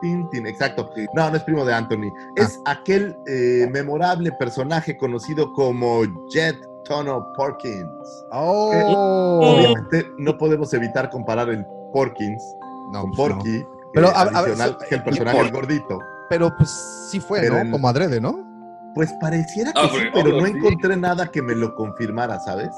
tin, 0.02 0.30
tin. 0.32 0.48
Exacto. 0.48 0.90
No, 1.14 1.30
no 1.30 1.36
es 1.38 1.44
primo 1.44 1.66
de 1.66 1.74
Anthony. 1.74 2.12
Es 2.36 2.60
aquel 2.66 3.16
eh, 3.28 3.68
memorable 3.72 4.32
personaje 4.34 4.98
conocido 4.98 5.52
como 5.54 6.04
Jet 6.30 6.58
Tono 6.86 7.32
Porkins. 7.36 8.26
Oh. 8.32 9.42
Obviamente 9.58 10.06
no 10.18 10.38
podemos 10.38 10.74
evitar 10.74 11.10
comparar 11.10 11.50
el 11.50 11.66
Porkins 11.94 12.44
No, 12.92 13.02
con 13.02 13.12
pues 13.12 13.30
no. 13.30 13.36
Porky, 13.38 13.66
Pero, 13.94 14.08
que 14.10 14.14
a- 14.14 14.22
a 14.22 14.26
ver, 14.26 14.36
adicional, 14.36 14.70
so- 14.72 14.78
que 14.90 14.96
el 14.96 15.04
personaje 15.04 15.38
Por- 15.38 15.46
es 15.48 15.52
gordito. 15.52 16.00
Pero 16.30 16.56
pues 16.58 16.70
sí 17.12 17.20
fue, 17.20 17.42
Pero 17.42 17.56
¿no? 17.56 17.60
en- 17.62 17.72
Como 17.72 17.88
adrede, 17.88 18.20
¿no? 18.20 18.44
Pues 18.94 19.12
pareciera 19.20 19.72
que 19.74 19.80
Ah, 19.80 19.90
sí, 19.92 20.00
pero- 20.14 20.40
no 20.40 20.46
encontré 20.46 20.96
nada 20.96 21.28
que 21.28 21.42
me 21.42 21.54
lo 21.56 21.76
confirmara, 21.76 22.40
¿sabes? 22.40 22.70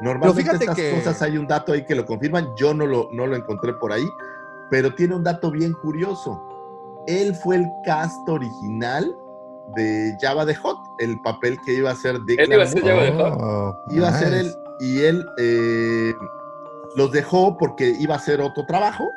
Normalmente 0.00 0.42
fíjate 0.42 0.64
estas 0.64 0.76
que- 0.76 0.90
cosas 0.92 1.20
hay 1.22 1.36
un 1.38 1.46
dato 1.46 1.72
ahí 1.72 1.84
que 1.84 1.94
lo 1.94 2.04
confirman, 2.06 2.48
yo 2.56 2.74
no 2.74 2.86
lo, 2.86 3.08
no 3.12 3.26
lo 3.26 3.36
encontré 3.36 3.72
por 3.74 3.92
ahí, 3.92 4.06
pero 4.70 4.94
tiene 4.94 5.14
un 5.14 5.22
dato 5.24 5.50
bien 5.50 5.72
curioso. 5.74 6.42
Él 7.06 7.34
fue 7.34 7.56
el 7.56 7.66
cast 7.84 8.28
original 8.28 9.14
de 9.76 10.16
Java 10.20 10.44
de 10.44 10.54
Hot, 10.56 10.76
el 10.98 11.20
papel 11.22 11.56
que 11.64 11.74
iba 11.74 11.90
a 11.90 11.94
ser 11.94 12.18
Dick 12.26 12.40
Él 12.40 12.52
iba 12.52 12.62
a 12.64 12.66
ser. 12.66 12.82
Java 12.82 13.02
de 13.02 13.10
Hutt. 13.10 13.40
Oh, 13.40 13.84
Iba 13.90 14.08
a 14.08 14.12
ser 14.18 14.32
él, 14.34 14.54
y 14.80 15.00
él 15.02 15.24
eh, 15.38 16.14
los 16.96 17.12
dejó 17.12 17.56
porque 17.56 17.94
iba 17.98 18.14
a 18.14 18.18
hacer 18.18 18.40
otro 18.40 18.64
trabajo. 18.66 19.10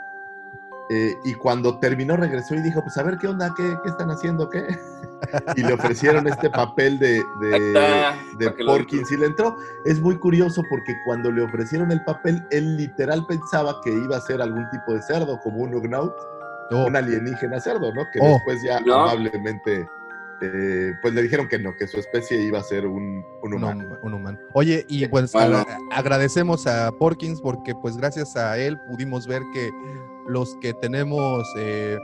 Eh, 0.89 1.15
y 1.23 1.33
cuando 1.35 1.77
terminó, 1.79 2.17
regresó 2.17 2.55
y 2.55 2.61
dijo: 2.61 2.81
Pues 2.81 2.97
a 2.97 3.03
ver 3.03 3.17
qué 3.17 3.27
onda, 3.27 3.53
qué, 3.55 3.77
qué 3.83 3.89
están 3.89 4.09
haciendo, 4.09 4.49
qué. 4.49 4.65
y 5.55 5.61
le 5.63 5.73
ofrecieron 5.73 6.27
este 6.27 6.49
papel 6.49 6.97
de, 6.97 7.23
de, 7.41 8.13
de 8.37 8.51
Porkins 8.65 9.11
y 9.11 9.17
le 9.17 9.27
entró. 9.27 9.55
Es 9.85 9.99
muy 10.01 10.17
curioso 10.17 10.63
porque 10.69 10.93
cuando 11.05 11.31
le 11.31 11.43
ofrecieron 11.43 11.91
el 11.91 12.03
papel, 12.05 12.43
él 12.51 12.77
literal 12.77 13.25
pensaba 13.27 13.79
que 13.83 13.91
iba 13.91 14.17
a 14.17 14.21
ser 14.21 14.41
algún 14.41 14.67
tipo 14.71 14.93
de 14.93 15.01
cerdo, 15.01 15.39
como 15.41 15.57
un 15.57 15.75
Ugnaut, 15.75 16.15
Oh, 16.71 16.85
un 16.85 16.95
alienígena 16.95 17.59
cerdo, 17.59 17.91
¿no? 17.93 18.03
Que 18.13 18.19
Oh. 18.21 18.27
después 18.33 18.61
ya 18.63 18.79
No. 18.81 19.01
amablemente, 19.01 19.89
eh, 20.41 20.93
pues 21.01 21.15
le 21.15 21.23
dijeron 21.23 21.47
que 21.47 21.57
no, 21.57 21.75
que 21.75 21.87
su 21.87 21.97
especie 21.97 22.39
iba 22.43 22.59
a 22.59 22.63
ser 22.63 22.85
un, 22.85 23.25
un 23.41 23.53
humano. 23.55 23.85
hum- 23.89 23.97
un 24.03 24.13
humano. 24.13 24.37
Oye, 24.53 24.85
y 24.87 25.07
pues 25.07 25.33
Bueno. 25.33 25.65
agradecemos 25.91 26.67
a 26.67 26.91
Porkins 26.91 27.41
porque 27.41 27.73
pues 27.81 27.97
gracias 27.97 28.35
a 28.35 28.57
él 28.59 28.79
pudimos 28.87 29.25
ver 29.25 29.41
que 29.51 29.69
los 30.29 30.55
que 30.61 30.73
tenemos, 30.75 31.51
eh, 31.57 31.97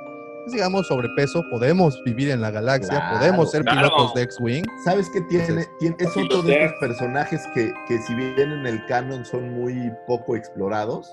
pues, 0.43 0.53
digamos, 0.53 0.87
sobrepeso, 0.87 1.43
podemos 1.51 2.01
vivir 2.03 2.29
en 2.31 2.41
la 2.41 2.51
galaxia, 2.51 2.89
Claro, 2.99 3.17
podemos 3.19 3.51
ser 3.51 3.63
claro. 3.63 3.79
pilotos 3.89 4.13
de 4.13 4.21
X-Wing. 4.23 4.63
¿Sabes 4.83 5.09
qué 5.11 5.21
tiene? 5.21 5.45
Entonces, 5.47 5.69
Tiene- 5.79 5.95
es 5.99 6.17
otro 6.17 6.41
de 6.43 6.65
estos 6.65 6.79
personajes 6.79 7.41
que, 7.53 7.73
que 7.87 7.97
si 7.99 8.13
bien 8.15 8.51
en 8.51 8.65
el 8.67 8.85
canon 8.87 9.23
son 9.25 9.53
muy 9.53 9.91
poco 10.07 10.35
explorados, 10.35 11.11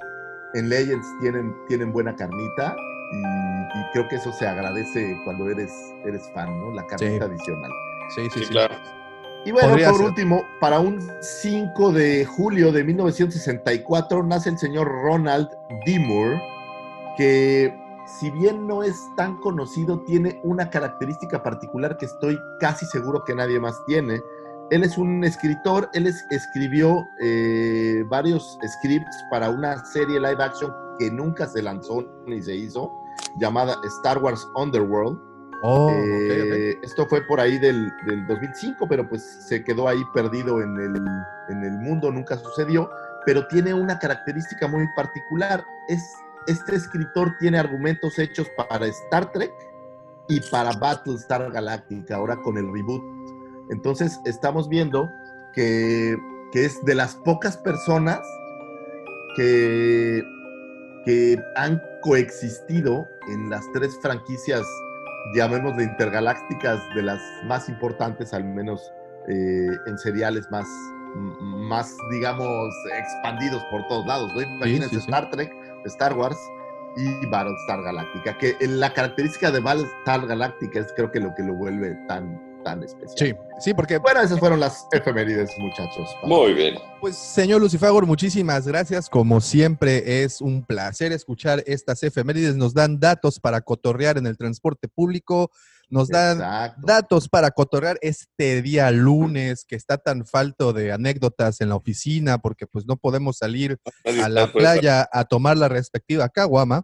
en 0.55 0.69
Legends 0.69 1.07
tienen, 1.21 1.55
tienen 1.69 1.93
buena 1.93 2.15
carnita 2.15 2.77
y, 3.15 3.79
y 3.79 3.83
creo 3.93 4.07
que 4.09 4.17
eso 4.17 4.33
se 4.33 4.47
agradece 4.47 5.17
cuando 5.25 5.49
eres, 5.49 5.71
eres 6.05 6.23
fan, 6.35 6.59
¿no? 6.59 6.71
La 6.75 6.85
carnita 6.87 7.25
adicional. 7.25 7.71
Sí, 8.15 8.23
sí, 8.25 8.31
Sí, 8.41 8.45
sí. 8.45 8.51
claro. 8.51 8.75
Y 9.45 9.51
bueno, 9.51 9.71
Podría 9.71 9.89
por 9.89 9.97
ser. 9.99 10.07
último, 10.09 10.45
para 10.61 10.79
un 10.79 11.01
5 11.21 11.91
de 11.93 12.25
julio 12.25 12.71
de 12.71 12.85
1964 12.85 14.23
nace 14.23 14.51
el 14.51 14.59
señor 14.59 14.87
Ronald 14.89 15.49
D. 15.85 15.99
Moore, 15.99 16.41
que 17.17 17.77
si 18.19 18.31
bien 18.31 18.67
no 18.67 18.83
es 18.83 18.97
tan 19.17 19.39
conocido, 19.41 20.01
tiene 20.01 20.41
una 20.45 20.69
característica 20.71 21.43
particular 21.43 21.97
que 21.97 22.07
estoy 22.07 22.39
casi 22.61 22.85
seguro 22.87 23.23
que 23.25 23.35
nadie 23.35 23.61
más 23.61 23.81
tiene. 23.87 24.21
Él 24.71 24.83
es 24.85 24.97
un 24.99 25.23
escritor, 25.25 25.89
él 25.93 26.07
es- 26.07 26.25
escribió 26.31 27.05
eh, 27.23 28.05
varios 28.09 28.59
scripts 28.67 29.17
para 29.31 29.51
una 29.51 29.85
serie 29.85 30.19
live 30.19 30.43
action 30.43 30.73
que 30.99 31.11
nunca 31.11 31.47
se 31.47 31.63
lanzó 31.63 32.05
ni 32.27 32.43
se 32.43 32.55
hizo, 32.57 32.91
llamada 33.39 33.77
Star 33.85 34.19
Wars 34.19 34.47
Underworld. 34.57 35.19
Oh. 35.65 35.91
Eh, 35.93 36.77
Esto 36.83 37.07
fue 37.07 37.23
por 37.27 37.39
ahí 37.39 37.57
del, 37.59 37.89
del 38.07 38.27
2005, 38.27 38.87
pero 38.89 39.09
pues 39.09 39.23
se 39.49 39.63
quedó 39.63 39.87
ahí 39.89 40.03
perdido 40.13 40.61
en 40.61 40.77
el, 40.77 40.97
en 41.51 41.65
el 41.65 41.79
mundo, 41.79 42.11
nunca 42.11 42.37
sucedió, 42.37 42.91
pero 43.25 43.47
tiene 43.47 43.73
una 43.73 43.99
característica 43.99 44.67
muy 44.67 44.87
particular. 44.97 45.65
Es, 45.89 46.03
este 46.47 46.77
escritor 46.77 47.33
tiene 47.39 47.59
argumentos 47.59 48.19
hechos 48.19 48.47
para 48.69 48.87
Star 48.87 49.31
Trek 49.33 49.53
y 50.29 50.41
para 50.51 50.73
Battlestar 50.73 51.51
Galactica, 51.51 52.17
ahora 52.17 52.37
con 52.37 52.57
el 52.57 52.73
reboot. 52.73 53.03
Entonces 53.71 54.19
estamos 54.25 54.69
viendo 54.69 55.11
que, 55.55 56.17
que 56.53 56.65
es 56.65 56.83
de 56.85 56.95
las 56.95 57.15
pocas 57.17 57.57
personas 57.57 58.21
que, 59.37 60.23
que 61.05 61.39
han 61.57 61.81
coexistido 62.03 63.07
en 63.29 63.51
las 63.51 63.65
tres 63.73 63.97
franquicias 64.03 64.67
llamémosle 65.35 65.85
intergalácticas, 65.85 66.81
de 66.95 67.03
las 67.03 67.21
más 67.45 67.69
importantes, 67.69 68.33
al 68.33 68.45
menos 68.45 68.93
eh, 69.29 69.77
en 69.87 69.99
seriales 69.99 70.51
más, 70.51 70.67
más, 71.41 71.95
digamos, 72.11 72.75
expandidos 72.99 73.63
por 73.71 73.87
todos 73.89 74.07
lados, 74.07 74.33
¿no? 74.35 74.43
Imagínense 74.43 74.89
sí, 74.89 74.97
sí. 74.97 75.03
Star 75.03 75.31
Trek, 75.31 75.53
Star 75.85 76.17
Wars 76.17 76.39
y 76.97 77.27
Battlestar 77.27 77.83
Galactica, 77.83 78.37
que 78.39 78.57
la 78.61 78.93
característica 78.93 79.51
de 79.51 79.61
Battlestar 79.61 80.27
Galactica 80.27 80.81
es 80.81 80.93
creo 80.95 81.11
que 81.11 81.21
lo 81.21 81.35
que 81.35 81.43
lo 81.43 81.55
vuelve 81.55 81.97
tan, 82.07 82.41
tan 82.65 82.83
especial. 82.83 83.17
Sí, 83.17 83.35
sí, 83.61 83.75
porque 83.75 83.99
Bueno, 83.99 84.21
esas 84.21 84.39
fueron 84.39 84.61
las 84.61 84.87
efemérides, 84.93 85.51
muchachos. 85.59 86.15
Muy 86.25 86.55
bien. 86.55 86.75
Pues, 87.01 87.17
señor 87.17 87.61
Lucifagor, 87.61 88.07
muchísimas 88.07 88.67
gracias. 88.67 89.09
Como 89.09 89.41
siempre, 89.41 90.23
es 90.23 90.41
un 90.41 90.65
placer 90.65 91.13
escuchar 91.13 91.63
estas 91.67 92.03
efemérides. 92.03 92.57
Nos 92.57 92.75
dan 92.75 93.01
datos 93.01 93.41
para 93.41 93.61
cotorrear 93.61 94.19
en 94.19 94.27
el 94.27 94.37
transporte 94.37 94.89
público, 94.89 95.51
nos 95.93 96.09
dan 96.09 96.39
Exacto. 96.39 96.81
datos 96.87 97.29
para 97.29 97.51
cotorrear 97.51 97.99
este 98.01 98.63
día 98.63 98.91
lunes 98.91 99.67
que 99.69 99.77
está 99.77 99.99
tan 99.99 100.25
falto 100.25 100.73
de 100.73 100.91
anécdotas 100.91 101.61
en 101.61 101.69
la 101.69 101.77
oficina 101.77 102.39
porque 102.39 102.67
pues 102.67 102.87
no 102.87 102.97
podemos 102.97 103.37
salir 103.37 103.77
a 104.23 104.29
la 104.31 104.51
playa 104.51 105.07
a 105.13 105.25
tomar 105.27 105.59
la 105.59 105.69
respectiva 105.69 106.31
caguama. 106.31 106.83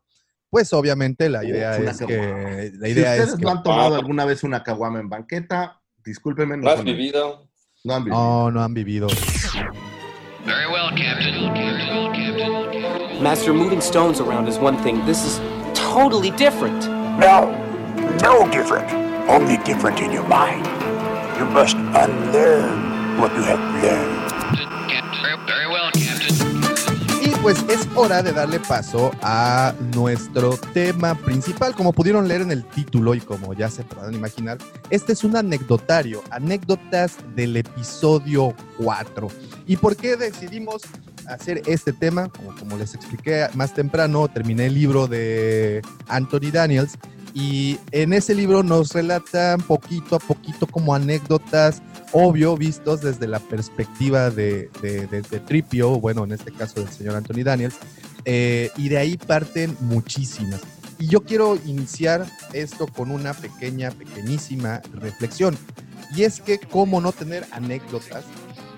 Pues 0.50 0.72
obviamente 0.74 1.30
la 1.30 1.38
Uf, 1.40 1.46
idea 1.46 1.76
es 1.78 1.98
que 1.98 2.72
la 2.78 2.86
si 2.86 2.92
idea 2.92 3.10
ustedes 3.12 3.28
es 3.30 3.36
que 3.36 3.42
no 3.44 3.50
han 3.50 3.62
tomado 3.62 3.94
Ah. 3.94 3.98
alguna 3.98 4.26
vez 4.26 4.44
una 4.44 4.62
caguama 4.62 5.00
en 5.00 5.08
banqueta, 5.08 5.80
discúlpenme, 6.04 6.58
no, 6.58 6.64
¿No 6.64 6.70
has 6.70 6.76
son- 6.76 6.84
vivido? 6.84 7.48
no 7.84 7.94
han 7.94 8.04
vivido. 8.04 8.18
no 8.20 8.50
no 8.50 8.62
han 8.62 8.74
vivido. 8.74 9.06
Very 10.44 10.66
well, 10.70 10.90
Captain. 10.96 11.52
Master, 13.22 13.52
moving 13.52 13.80
stones 13.80 14.20
around 14.20 14.48
is 14.48 14.56
one 14.58 14.76
thing. 14.82 15.00
This 15.06 15.24
is 15.24 15.40
totally 15.74 16.30
different. 16.32 16.86
No, 17.18 17.50
no 18.22 18.48
different. 18.50 18.90
Only 19.28 19.58
different 19.58 20.00
in 20.00 20.12
your 20.12 20.26
mind. 20.26 20.66
You 21.38 21.44
must 21.46 21.76
unlearn 21.76 23.18
what 23.20 23.30
you 23.36 23.42
have 23.42 23.60
learned. 23.82 24.28
Very 25.46 25.66
well. 25.66 25.90
Y 27.22 27.30
pues 27.42 27.64
es 27.68 27.86
hora 27.94 28.22
de 28.22 28.32
darle 28.32 28.58
paso 28.60 29.10
a 29.22 29.74
nuestro 29.94 30.56
tema 30.72 31.14
principal. 31.14 31.74
Como 31.74 31.92
pudieron 31.92 32.26
leer 32.28 32.42
en 32.42 32.50
el 32.50 32.64
título 32.64 33.14
y 33.14 33.20
como 33.20 33.54
ya 33.54 33.70
se 33.70 33.84
podrán 33.84 34.14
imaginar, 34.14 34.58
este 34.90 35.12
es 35.12 35.24
un 35.24 35.36
anecdotario, 35.36 36.22
anécdotas 36.30 37.16
del 37.34 37.56
episodio 37.56 38.54
4. 38.78 39.28
¿Y 39.66 39.76
por 39.76 39.96
qué 39.96 40.16
decidimos 40.16 40.82
hacer 41.26 41.62
este 41.66 41.92
tema? 41.92 42.30
Como 42.58 42.76
les 42.76 42.94
expliqué 42.94 43.48
más 43.54 43.74
temprano, 43.74 44.28
terminé 44.28 44.66
el 44.66 44.74
libro 44.74 45.06
de 45.06 45.82
Anthony 46.08 46.50
Daniels 46.50 46.98
y 47.34 47.78
en 47.92 48.12
ese 48.12 48.34
libro 48.34 48.62
nos 48.62 48.92
relatan 48.92 49.60
poquito 49.60 50.16
a 50.16 50.18
poquito 50.18 50.66
como 50.66 50.94
anécdotas 50.94 51.82
obvio 52.12 52.56
vistos 52.56 53.02
desde 53.02 53.26
la 53.26 53.38
perspectiva 53.38 54.30
de, 54.30 54.70
de, 54.82 55.06
de- 55.06 55.22
de 55.22 55.40
Tripio, 55.40 56.00
bueno, 56.00 56.24
en 56.24 56.32
este 56.32 56.52
caso 56.52 56.80
del 56.80 56.88
señor 56.90 57.16
Anthony 57.16 57.42
Daniels, 57.44 57.76
eh, 58.24 58.70
y 58.76 58.88
de 58.88 58.98
ahí 58.98 59.16
parten 59.16 59.76
muchísimas. 59.80 60.60
Y 60.98 61.06
yo 61.06 61.22
quiero 61.22 61.56
iniciar 61.66 62.26
esto 62.52 62.86
con 62.86 63.10
una 63.10 63.32
pequeña, 63.34 63.90
pequeñísima 63.92 64.80
reflexión. 64.94 65.56
Y 66.16 66.22
es 66.24 66.40
que 66.40 66.58
cómo 66.58 67.00
no 67.00 67.12
tener 67.12 67.46
anécdotas 67.52 68.24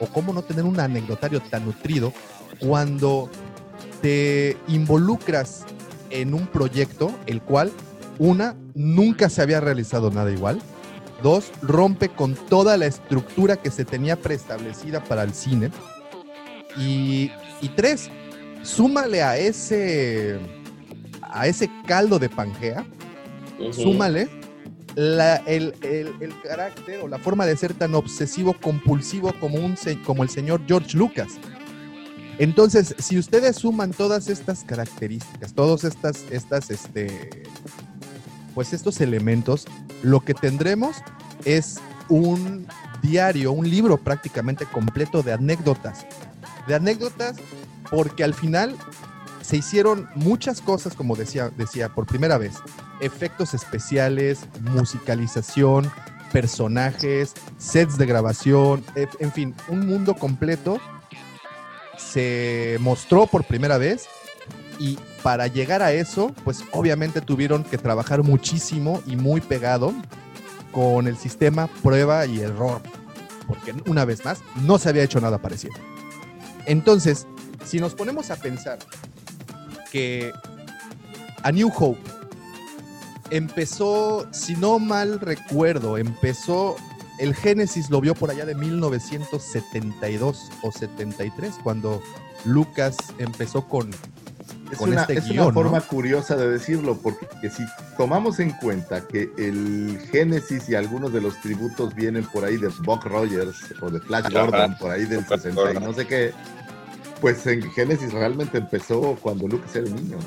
o 0.01 0.07
cómo 0.07 0.32
no 0.32 0.42
tener 0.42 0.64
un 0.64 0.80
anecdotario 0.80 1.40
tan 1.40 1.64
nutrido 1.64 2.12
cuando 2.59 3.30
te 4.03 4.57
involucras 4.68 5.64
en 6.11 6.34
un 6.34 6.46
proyecto 6.46 7.14
el 7.26 7.40
cual, 7.40 7.70
una, 8.21 8.55
nunca 8.75 9.29
se 9.29 9.43
había 9.43 9.61
realizado 9.61 10.11
nada 10.12 10.31
igual, 10.31 10.61
Dos, 11.23 11.51
rompe 11.61 12.09
con 12.09 12.35
toda 12.35 12.77
la 12.79 12.87
estructura 12.87 13.57
que 13.57 13.71
se 13.71 13.85
tenía 13.85 14.16
preestablecida 14.16 15.05
para 15.05 15.23
el 15.23 15.35
cine. 15.35 15.71
Y, 16.79 17.31
y 17.61 17.68
tres, 17.77 18.09
súmale 18.62 19.23
a 19.23 19.37
ese, 19.37 20.39
a 21.21 21.47
ese 21.47 21.68
caldo 21.87 22.18
de 22.18 22.31
Pangea, 22.31 22.87
súmale 23.75 24.29
la- 24.95 25.37
el, 25.47 25.75
el- 25.83 26.14
el 26.21 26.41
carácter 26.41 27.01
o 27.03 27.09
la 27.09 27.18
forma 27.18 27.45
de 27.45 27.55
ser 27.57 27.75
tan 27.75 27.95
obsesivo 27.95 28.55
compulsivo 28.59 29.35
como, 29.41 29.59
un, 29.59 29.77
como 30.07 30.23
el 30.23 30.31
señor 30.31 30.62
George 30.66 30.97
Lucas. 30.97 31.33
Entonces, 32.39 32.95
si 32.99 33.18
ustedes 33.18 33.57
suman 33.57 33.91
todas 33.91 34.29
estas 34.31 34.64
características, 34.64 35.53
todos 35.53 35.85
estas, 35.85 36.25
estas, 36.31 36.71
este, 36.71 37.43
pues 38.55 38.72
estos 38.72 39.01
elementos, 39.01 39.66
lo 40.03 40.20
que 40.20 40.34
tendremos 40.34 40.96
es 41.44 41.80
un 42.09 42.66
diario, 43.03 43.53
un 43.53 43.68
libro 43.68 43.96
prácticamente 43.96 44.66
completo 44.66 45.22
de 45.22 45.32
anécdotas. 45.32 46.07
De 46.66 46.74
anécdotas 46.74 47.36
porque 47.90 48.24
al 48.24 48.34
final 48.34 48.76
se 49.42 49.57
hicieron 49.57 50.09
muchas 50.14 50.61
cosas, 50.61 50.94
como 50.94 51.16
decía, 51.16 51.51
decía 51.57 51.88
por 51.88 52.07
primera 52.07 52.38
vez, 52.38 52.55
efectos 53.01 53.55
especiales, 53.55 54.40
musicalización, 54.61 55.90
personajes, 56.32 57.34
sets 57.59 57.98
de 57.98 58.07
grabación, 58.07 58.84
e- 58.94 59.09
en 59.18 59.32
fin, 59.32 59.55
un 59.68 59.86
mundo 59.86 60.14
completo 60.14 60.78
se 61.98 62.76
mostró 62.80 63.26
por 63.26 63.44
primera 63.44 63.78
vez 63.78 64.07
y 64.78 64.98
para 65.23 65.47
llegar 65.47 65.83
a 65.83 65.93
eso, 65.93 66.35
pues 66.45 66.64
obviamente 66.73 67.21
tuvieron 67.21 67.64
que 67.64 67.79
trabajar 67.79 68.23
muchísimo 68.23 69.03
y 69.07 69.16
muy 69.16 69.41
pegado 69.41 69.93
con 70.73 71.07
el 71.07 71.16
sistema 71.16 71.68
prueba 71.83 72.27
y 72.27 72.41
error, 72.41 72.81
porque 73.47 73.75
una 73.87 74.05
vez 74.05 74.25
más 74.25 74.41
no 74.62 74.79
se 74.79 74.89
había 74.89 75.03
hecho 75.03 75.21
nada 75.21 75.39
parecido. 75.39 75.75
Entonces, 76.66 77.27
si 77.64 77.81
nos 77.81 77.95
ponemos 77.95 78.31
a 78.31 78.37
pensar 78.37 78.79
que 79.91 80.33
A 81.43 81.53
New 81.53 81.73
Hope 81.77 82.01
empezó, 83.31 84.29
si 84.33 84.55
no 84.55 84.79
mal 84.79 85.21
recuerdo, 85.21 85.99
empezó, 85.99 86.77
el 87.18 87.35
Génesis 87.35 87.91
lo 87.91 88.01
vio 88.01 88.14
por 88.14 88.31
allá 88.31 88.45
de 88.45 88.55
1972 88.55 90.51
o 90.62 90.73
73, 90.73 91.55
cuando 91.62 92.03
Lucas 92.45 92.97
empezó 93.18 93.66
con, 93.66 93.91
Es, 94.71 94.79
con 94.79 94.91
una, 94.91 95.03
este 95.03 95.18
es 95.18 95.31
una 95.31 95.53
forma 95.53 95.81
curiosa 95.81 96.37
de 96.37 96.49
decirlo, 96.49 96.97
porque 97.03 97.27
si 97.51 97.64
tomamos 97.97 98.39
en 98.41 98.51
cuenta 98.53 99.07
que 99.07 99.31
el 99.37 99.99
Génesis 100.12 100.68
y 100.68 100.75
algunos 100.75 101.12
de 101.12 101.21
los 101.21 101.41
tributos 101.41 101.95
vienen 101.95 102.25
por 102.25 102.45
ahí 102.45 102.57
de 102.57 102.68
Buck 102.85 103.05
Rogers 103.05 103.57
o 103.81 103.91
de 103.91 104.01
Flash 104.01 104.27
Ajá. 104.27 104.43
Gordon, 104.47 104.77
por 104.79 104.91
ahí 104.91 105.05
del 105.05 105.25
Flash 105.25 105.41
60 105.41 105.73
y 105.75 105.85
no 105.85 105.93
sé 105.93 106.07
qué, 106.07 106.33
pues 107.21 107.47
en 107.47 107.62
Génesis 107.73 108.12
realmente 108.12 108.59
empezó 108.59 109.16
cuando 109.21 109.49
Lucas 109.49 109.75
era 109.75 109.89
niño. 109.89 110.16
¿no? 110.16 110.23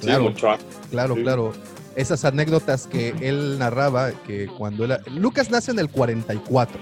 Sí, 0.00 0.06
Claro. 0.06 0.34
Claro, 0.90 1.14
Sí. 1.14 1.22
claro. 1.22 1.52
Esas 1.96 2.24
anécdotas 2.24 2.86
que 2.86 3.12
él 3.20 3.58
narraba, 3.58 4.12
que 4.24 4.46
cuando 4.46 4.84
él... 4.84 4.96
Lucas 5.16 5.50
nace 5.50 5.72
en 5.72 5.80
el 5.80 5.90
44. 5.90 6.78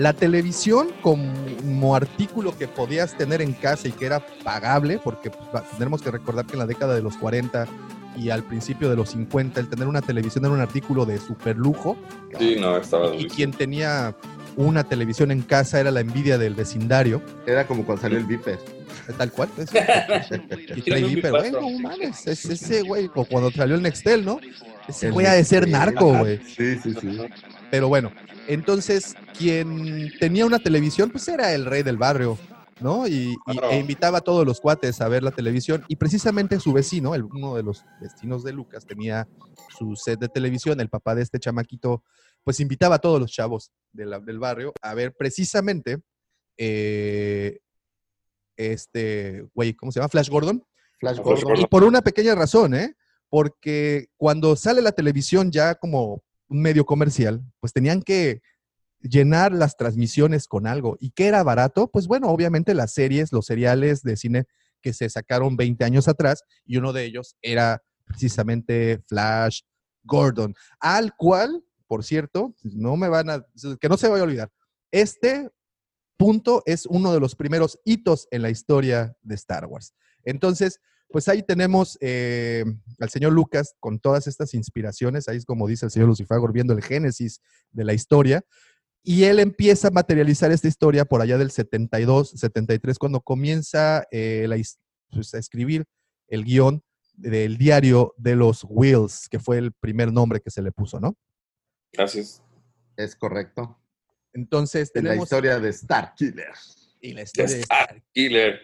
La 0.00 0.14
televisión 0.14 0.88
como 1.02 1.94
artículo 1.94 2.56
que 2.56 2.66
podías 2.66 3.14
tener 3.18 3.42
en 3.42 3.52
casa 3.52 3.86
y 3.86 3.92
que 3.92 4.06
era 4.06 4.20
pagable, 4.42 4.98
porque 5.04 5.28
pues, 5.30 5.62
tenemos 5.76 6.00
que 6.00 6.10
recordar 6.10 6.46
que 6.46 6.54
en 6.54 6.60
la 6.60 6.66
década 6.66 6.94
de 6.94 7.02
los 7.02 7.18
40 7.18 7.66
y 8.16 8.30
al 8.30 8.42
principio 8.42 8.88
de 8.88 8.96
los 8.96 9.10
50 9.10 9.60
el 9.60 9.68
tener 9.68 9.86
una 9.86 10.00
televisión 10.00 10.44
era 10.46 10.54
un 10.54 10.60
artículo 10.60 11.04
de 11.04 11.18
super 11.18 11.56
lujo 11.56 11.96
Sí, 12.38 12.56
no, 12.58 12.76
estaba 12.78 13.06
y 13.08 13.08
durísimo. 13.10 13.34
quien 13.34 13.50
tenía 13.52 14.16
una 14.56 14.84
televisión 14.84 15.30
en 15.30 15.42
casa 15.42 15.78
era 15.80 15.90
la 15.90 16.00
envidia 16.00 16.38
del 16.38 16.54
vecindario, 16.54 17.22
Era 17.46 17.66
como 17.66 17.84
cuando 17.84 18.02
salió 18.02 18.16
el 18.18 18.24
Viper. 18.24 18.58
tal 19.18 19.30
cual. 19.32 19.48
pues. 19.54 19.68
Y 20.76 20.82
trae 20.82 21.02
Viper, 21.04 21.30
güey, 21.30 21.52
no 21.52 21.70
mames, 21.78 22.26
es 22.26 22.44
ese 22.46 22.82
güey, 22.82 23.10
o 23.14 23.24
cuando 23.26 23.50
salió 23.50 23.74
el 23.76 23.82
Nextel, 23.82 24.24
¿no? 24.24 24.40
Ese 24.88 25.10
güey 25.10 25.26
ha 25.26 25.34
de 25.34 25.44
ser 25.44 25.68
narco, 25.68 26.18
güey. 26.18 26.38
Sí, 26.38 26.76
sí, 26.82 26.94
sí. 27.00 27.18
Pero 27.70 27.88
bueno, 27.88 28.12
entonces 28.48 29.14
quien 29.38 30.10
tenía 30.18 30.44
una 30.46 30.58
televisión, 30.58 31.10
pues 31.10 31.28
era 31.28 31.52
el 31.54 31.64
rey 31.66 31.82
del 31.82 31.96
barrio, 31.96 32.36
¿no? 32.80 33.06
Y, 33.06 33.36
e 33.70 33.78
invitaba 33.78 34.18
a 34.18 34.20
todos 34.22 34.44
los 34.46 34.60
cuates 34.60 35.00
a 35.00 35.08
ver 35.08 35.22
la 35.22 35.30
televisión. 35.30 35.84
Y 35.88 35.96
precisamente 35.96 36.58
su 36.58 36.72
vecino, 36.72 37.14
el- 37.14 37.24
uno 37.24 37.54
de 37.54 37.62
los 37.62 37.84
vecinos 38.00 38.42
de 38.42 38.52
Lucas, 38.52 38.84
tenía 38.86 39.28
su 39.78 39.94
set 39.96 40.18
de 40.18 40.28
televisión. 40.28 40.80
El 40.80 40.88
papá 40.88 41.14
de 41.14 41.22
este 41.22 41.38
chamaquito, 41.38 42.02
pues 42.42 42.58
invitaba 42.60 42.96
a 42.96 42.98
todos 42.98 43.20
los 43.20 43.30
chavos 43.30 43.70
de 43.92 44.06
la- 44.06 44.18
del 44.20 44.38
barrio 44.38 44.72
a 44.82 44.94
ver 44.94 45.14
precisamente 45.14 45.98
eh, 46.62 47.58
este, 48.56 49.46
güey, 49.54 49.74
¿cómo 49.74 49.90
se 49.92 50.00
llama? 50.00 50.08
Flash 50.10 50.28
Gordon. 50.28 50.62
Flash. 50.98 51.18
Gordon. 51.18 51.56
Y 51.60 51.66
por 51.66 51.84
una 51.84 52.02
pequeña 52.02 52.34
razón, 52.34 52.74
¿eh? 52.74 52.94
Porque 53.30 54.08
cuando 54.18 54.56
sale 54.56 54.82
la 54.82 54.92
televisión 54.92 55.50
ya 55.50 55.74
como 55.76 56.22
un 56.50 56.60
medio 56.60 56.84
comercial, 56.84 57.42
pues 57.60 57.72
tenían 57.72 58.02
que 58.02 58.42
llenar 59.00 59.52
las 59.52 59.76
transmisiones 59.76 60.46
con 60.46 60.66
algo. 60.66 60.96
¿Y 61.00 61.12
qué 61.12 61.28
era 61.28 61.42
barato? 61.42 61.90
Pues 61.90 62.06
bueno, 62.06 62.28
obviamente 62.28 62.74
las 62.74 62.92
series, 62.92 63.32
los 63.32 63.46
seriales 63.46 64.02
de 64.02 64.16
cine 64.16 64.44
que 64.82 64.92
se 64.92 65.08
sacaron 65.08 65.56
20 65.56 65.84
años 65.84 66.08
atrás, 66.08 66.42
y 66.64 66.76
uno 66.76 66.92
de 66.92 67.04
ellos 67.04 67.36
era 67.42 67.82
precisamente 68.04 69.02
Flash 69.06 69.60
Gordon, 70.02 70.54
al 70.80 71.14
cual, 71.16 71.64
por 71.86 72.04
cierto, 72.04 72.54
no 72.62 72.96
me 72.96 73.08
van 73.08 73.30
a, 73.30 73.46
que 73.80 73.88
no 73.88 73.96
se 73.96 74.08
vaya 74.08 74.22
a 74.22 74.24
olvidar, 74.24 74.50
este 74.90 75.50
punto 76.16 76.62
es 76.66 76.86
uno 76.86 77.12
de 77.12 77.20
los 77.20 77.34
primeros 77.34 77.78
hitos 77.84 78.26
en 78.30 78.42
la 78.42 78.50
historia 78.50 79.16
de 79.22 79.34
Star 79.36 79.66
Wars. 79.66 79.94
Entonces, 80.24 80.80
pues 81.10 81.28
ahí 81.28 81.42
tenemos 81.42 81.98
eh, 82.00 82.64
al 82.98 83.10
señor 83.10 83.32
Lucas 83.32 83.74
con 83.80 83.98
todas 83.98 84.26
estas 84.26 84.54
inspiraciones, 84.54 85.28
ahí 85.28 85.36
es 85.36 85.44
como 85.44 85.66
dice 85.66 85.86
el 85.86 85.90
señor 85.90 86.08
Lucifagor, 86.08 86.52
viendo 86.52 86.72
el 86.72 86.82
génesis 86.82 87.40
de 87.72 87.84
la 87.84 87.92
historia, 87.92 88.44
y 89.02 89.24
él 89.24 89.38
empieza 89.40 89.88
a 89.88 89.90
materializar 89.90 90.52
esta 90.52 90.68
historia 90.68 91.04
por 91.04 91.22
allá 91.22 91.38
del 91.38 91.50
72, 91.50 92.30
73, 92.30 92.98
cuando 92.98 93.20
comienza 93.20 94.04
eh, 94.10 94.46
la 94.48 94.56
pues, 95.10 95.34
a 95.34 95.38
escribir 95.38 95.86
el 96.28 96.44
guion 96.44 96.82
del 97.14 97.56
diario 97.58 98.14
de 98.16 98.36
los 98.36 98.64
Wills, 98.68 99.28
que 99.28 99.38
fue 99.38 99.58
el 99.58 99.72
primer 99.72 100.12
nombre 100.12 100.40
que 100.40 100.50
se 100.50 100.62
le 100.62 100.72
puso, 100.72 101.00
¿no? 101.00 101.16
Así 101.98 102.20
es. 102.20 102.42
Es 102.96 103.16
correcto. 103.16 103.78
Entonces 104.32 104.90
En 104.94 105.04
la 105.04 105.10
tenemos... 105.10 105.26
historia 105.26 105.58
de 105.58 105.70
Star 105.70 106.14
Killer. 106.14 106.52
y 107.00 107.12
la 107.12 107.22
historia 107.22 107.56
de 107.56 107.60
Star 107.62 108.02
Killer. 108.12 108.60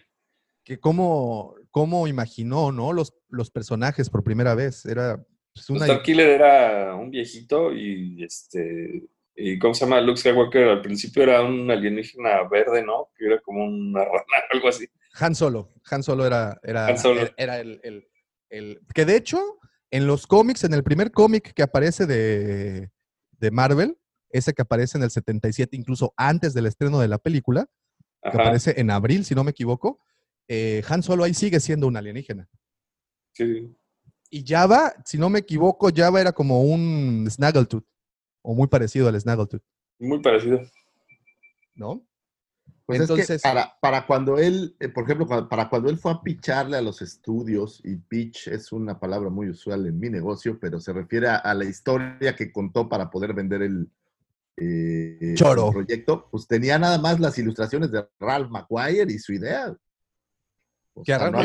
que 0.62 0.78
cómo, 0.78 1.54
cómo 1.76 2.08
imaginó, 2.08 2.72
¿no? 2.72 2.94
Los, 2.94 3.12
los 3.28 3.50
personajes 3.50 4.08
por 4.08 4.24
primera 4.24 4.54
vez. 4.54 4.86
Era 4.86 5.22
pues, 5.52 5.68
una... 5.68 5.84
Star 5.84 6.02
Killer 6.02 6.30
era 6.30 6.94
un 6.94 7.10
viejito 7.10 7.70
y 7.74 8.24
este. 8.24 9.02
Y 9.34 9.58
¿Cómo 9.58 9.74
se 9.74 9.84
llama? 9.84 10.00
Luke 10.00 10.18
Skywalker 10.18 10.68
al 10.68 10.80
principio 10.80 11.24
era 11.24 11.42
un 11.42 11.70
alienígena 11.70 12.48
verde, 12.48 12.82
¿no? 12.82 13.10
Que 13.14 13.26
era 13.26 13.42
como 13.42 13.62
una 13.66 14.02
rana, 14.06 14.24
algo 14.52 14.68
así. 14.68 14.86
Han 15.20 15.34
Solo. 15.34 15.74
Han 15.90 16.02
Solo 16.02 16.24
era, 16.26 16.58
era, 16.62 16.86
Han 16.86 16.96
Solo. 16.98 17.20
era- 17.20 17.34
era 17.36 17.60
el, 17.60 17.78
el- 17.82 18.08
el- 18.48 18.80
Que 18.94 19.04
de 19.04 19.16
hecho, 19.16 19.38
en 19.90 20.06
los 20.06 20.26
cómics, 20.26 20.64
en 20.64 20.72
el 20.72 20.82
primer 20.82 21.12
cómic 21.12 21.52
que 21.52 21.62
aparece 21.62 22.06
de, 22.06 22.88
de 23.32 23.50
Marvel, 23.50 23.98
ese 24.30 24.54
que 24.54 24.62
aparece 24.62 24.96
en 24.96 25.04
el 25.04 25.10
77, 25.10 25.76
incluso 25.76 26.14
antes 26.16 26.54
del 26.54 26.64
estreno 26.64 27.00
de 27.00 27.08
la 27.08 27.18
película, 27.18 27.66
que 28.22 28.30
aparece 28.30 28.80
en 28.80 28.90
abril, 28.90 29.26
si 29.26 29.34
no 29.34 29.44
me 29.44 29.50
equivoco, 29.50 30.00
eh, 30.48 30.82
Han 30.88 31.02
Solo 31.02 31.24
ahí 31.24 31.34
sigue 31.34 31.60
siendo 31.60 31.86
un 31.86 31.96
alienígena. 31.96 32.48
Sí. 33.32 33.74
Y 34.30 34.44
Java, 34.46 34.92
si 35.04 35.18
no 35.18 35.30
me 35.30 35.40
equivoco, 35.40 35.90
Java 35.94 36.20
era 36.20 36.32
como 36.32 36.62
un 36.62 37.26
Snaggletooth, 37.30 37.84
o 38.42 38.54
muy 38.54 38.66
parecido 38.66 39.08
al 39.08 39.20
Snaggletooth, 39.20 39.62
Muy 39.98 40.20
parecido. 40.20 40.60
¿no? 41.74 42.06
Pues 42.86 43.00
es 43.00 43.10
Entonces- 43.10 43.42
que 43.42 43.48
para, 43.48 43.76
para 43.80 44.06
cuando 44.06 44.38
él, 44.38 44.76
eh, 44.80 44.88
por 44.88 45.04
ejemplo, 45.04 45.48
para 45.48 45.68
cuando 45.68 45.90
él 45.90 45.98
fue 45.98 46.12
a 46.12 46.22
picharle 46.22 46.76
a 46.76 46.80
los 46.82 47.02
estudios, 47.02 47.80
y 47.84 47.96
pitch 47.96 48.48
es 48.48 48.70
una 48.72 48.98
palabra 49.00 49.28
muy 49.28 49.48
usual 49.50 49.86
en 49.86 49.98
mi 49.98 50.08
negocio, 50.08 50.58
pero 50.60 50.80
se 50.80 50.92
refiere 50.92 51.28
a, 51.28 51.36
a 51.36 51.52
la 51.54 51.64
historia 51.64 52.34
que 52.36 52.52
contó 52.52 52.88
para 52.88 53.10
poder 53.10 53.34
vender 53.34 53.62
el, 53.62 53.90
eh, 54.56 55.34
el 55.36 55.72
proyecto, 55.72 56.28
pues 56.30 56.46
tenía 56.46 56.78
nada 56.78 56.98
más 56.98 57.18
las 57.20 57.36
ilustraciones 57.38 57.90
de 57.90 58.06
Ralph 58.20 58.50
McGuire 58.50 59.12
y 59.12 59.18
su 59.18 59.32
idea. 59.32 59.76
O 60.96 61.02
Que 61.04 61.12
no. 61.18 61.44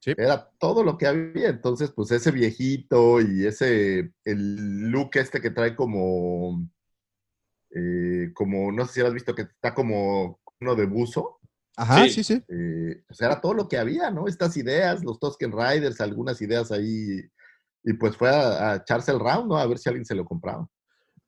Sí. 0.00 0.12
era 0.18 0.50
todo 0.58 0.84
lo 0.84 0.96
que 0.98 1.06
había. 1.06 1.48
Entonces, 1.48 1.90
pues 1.90 2.10
ese 2.10 2.30
viejito 2.30 3.20
y 3.20 3.46
ese, 3.46 4.12
el 4.24 4.90
look 4.90 5.10
este 5.14 5.40
que 5.40 5.50
trae 5.50 5.74
como, 5.74 6.68
eh, 7.70 8.30
como, 8.34 8.70
no 8.70 8.86
sé 8.86 8.92
si 8.94 9.00
lo 9.00 9.06
has 9.08 9.14
visto, 9.14 9.34
que 9.34 9.42
está 9.42 9.74
como 9.74 10.40
uno 10.60 10.74
de 10.74 10.86
buzo. 10.86 11.38
Ajá, 11.76 12.04
Sí. 12.04 12.10
sí, 12.10 12.24
sí. 12.24 12.42
eh, 12.48 13.02
pues 13.08 13.20
era 13.20 13.40
todo 13.40 13.54
lo 13.54 13.66
que 13.68 13.78
había, 13.78 14.10
¿no? 14.10 14.28
Estas 14.28 14.56
ideas, 14.56 15.02
los 15.02 15.18
Tusken 15.18 15.50
Riders, 15.52 16.00
algunas 16.00 16.40
ideas 16.40 16.70
ahí. 16.70 17.20
Y 17.82 17.92
pues 17.94 18.16
fue 18.16 18.28
a, 18.30 18.72
a 18.72 18.76
echarse 18.76 19.10
el 19.10 19.18
round, 19.20 19.48
¿no? 19.48 19.58
A 19.58 19.66
ver 19.66 19.78
si 19.78 19.88
alguien 19.88 20.04
se 20.04 20.14
lo 20.14 20.24
compraba. 20.24 20.68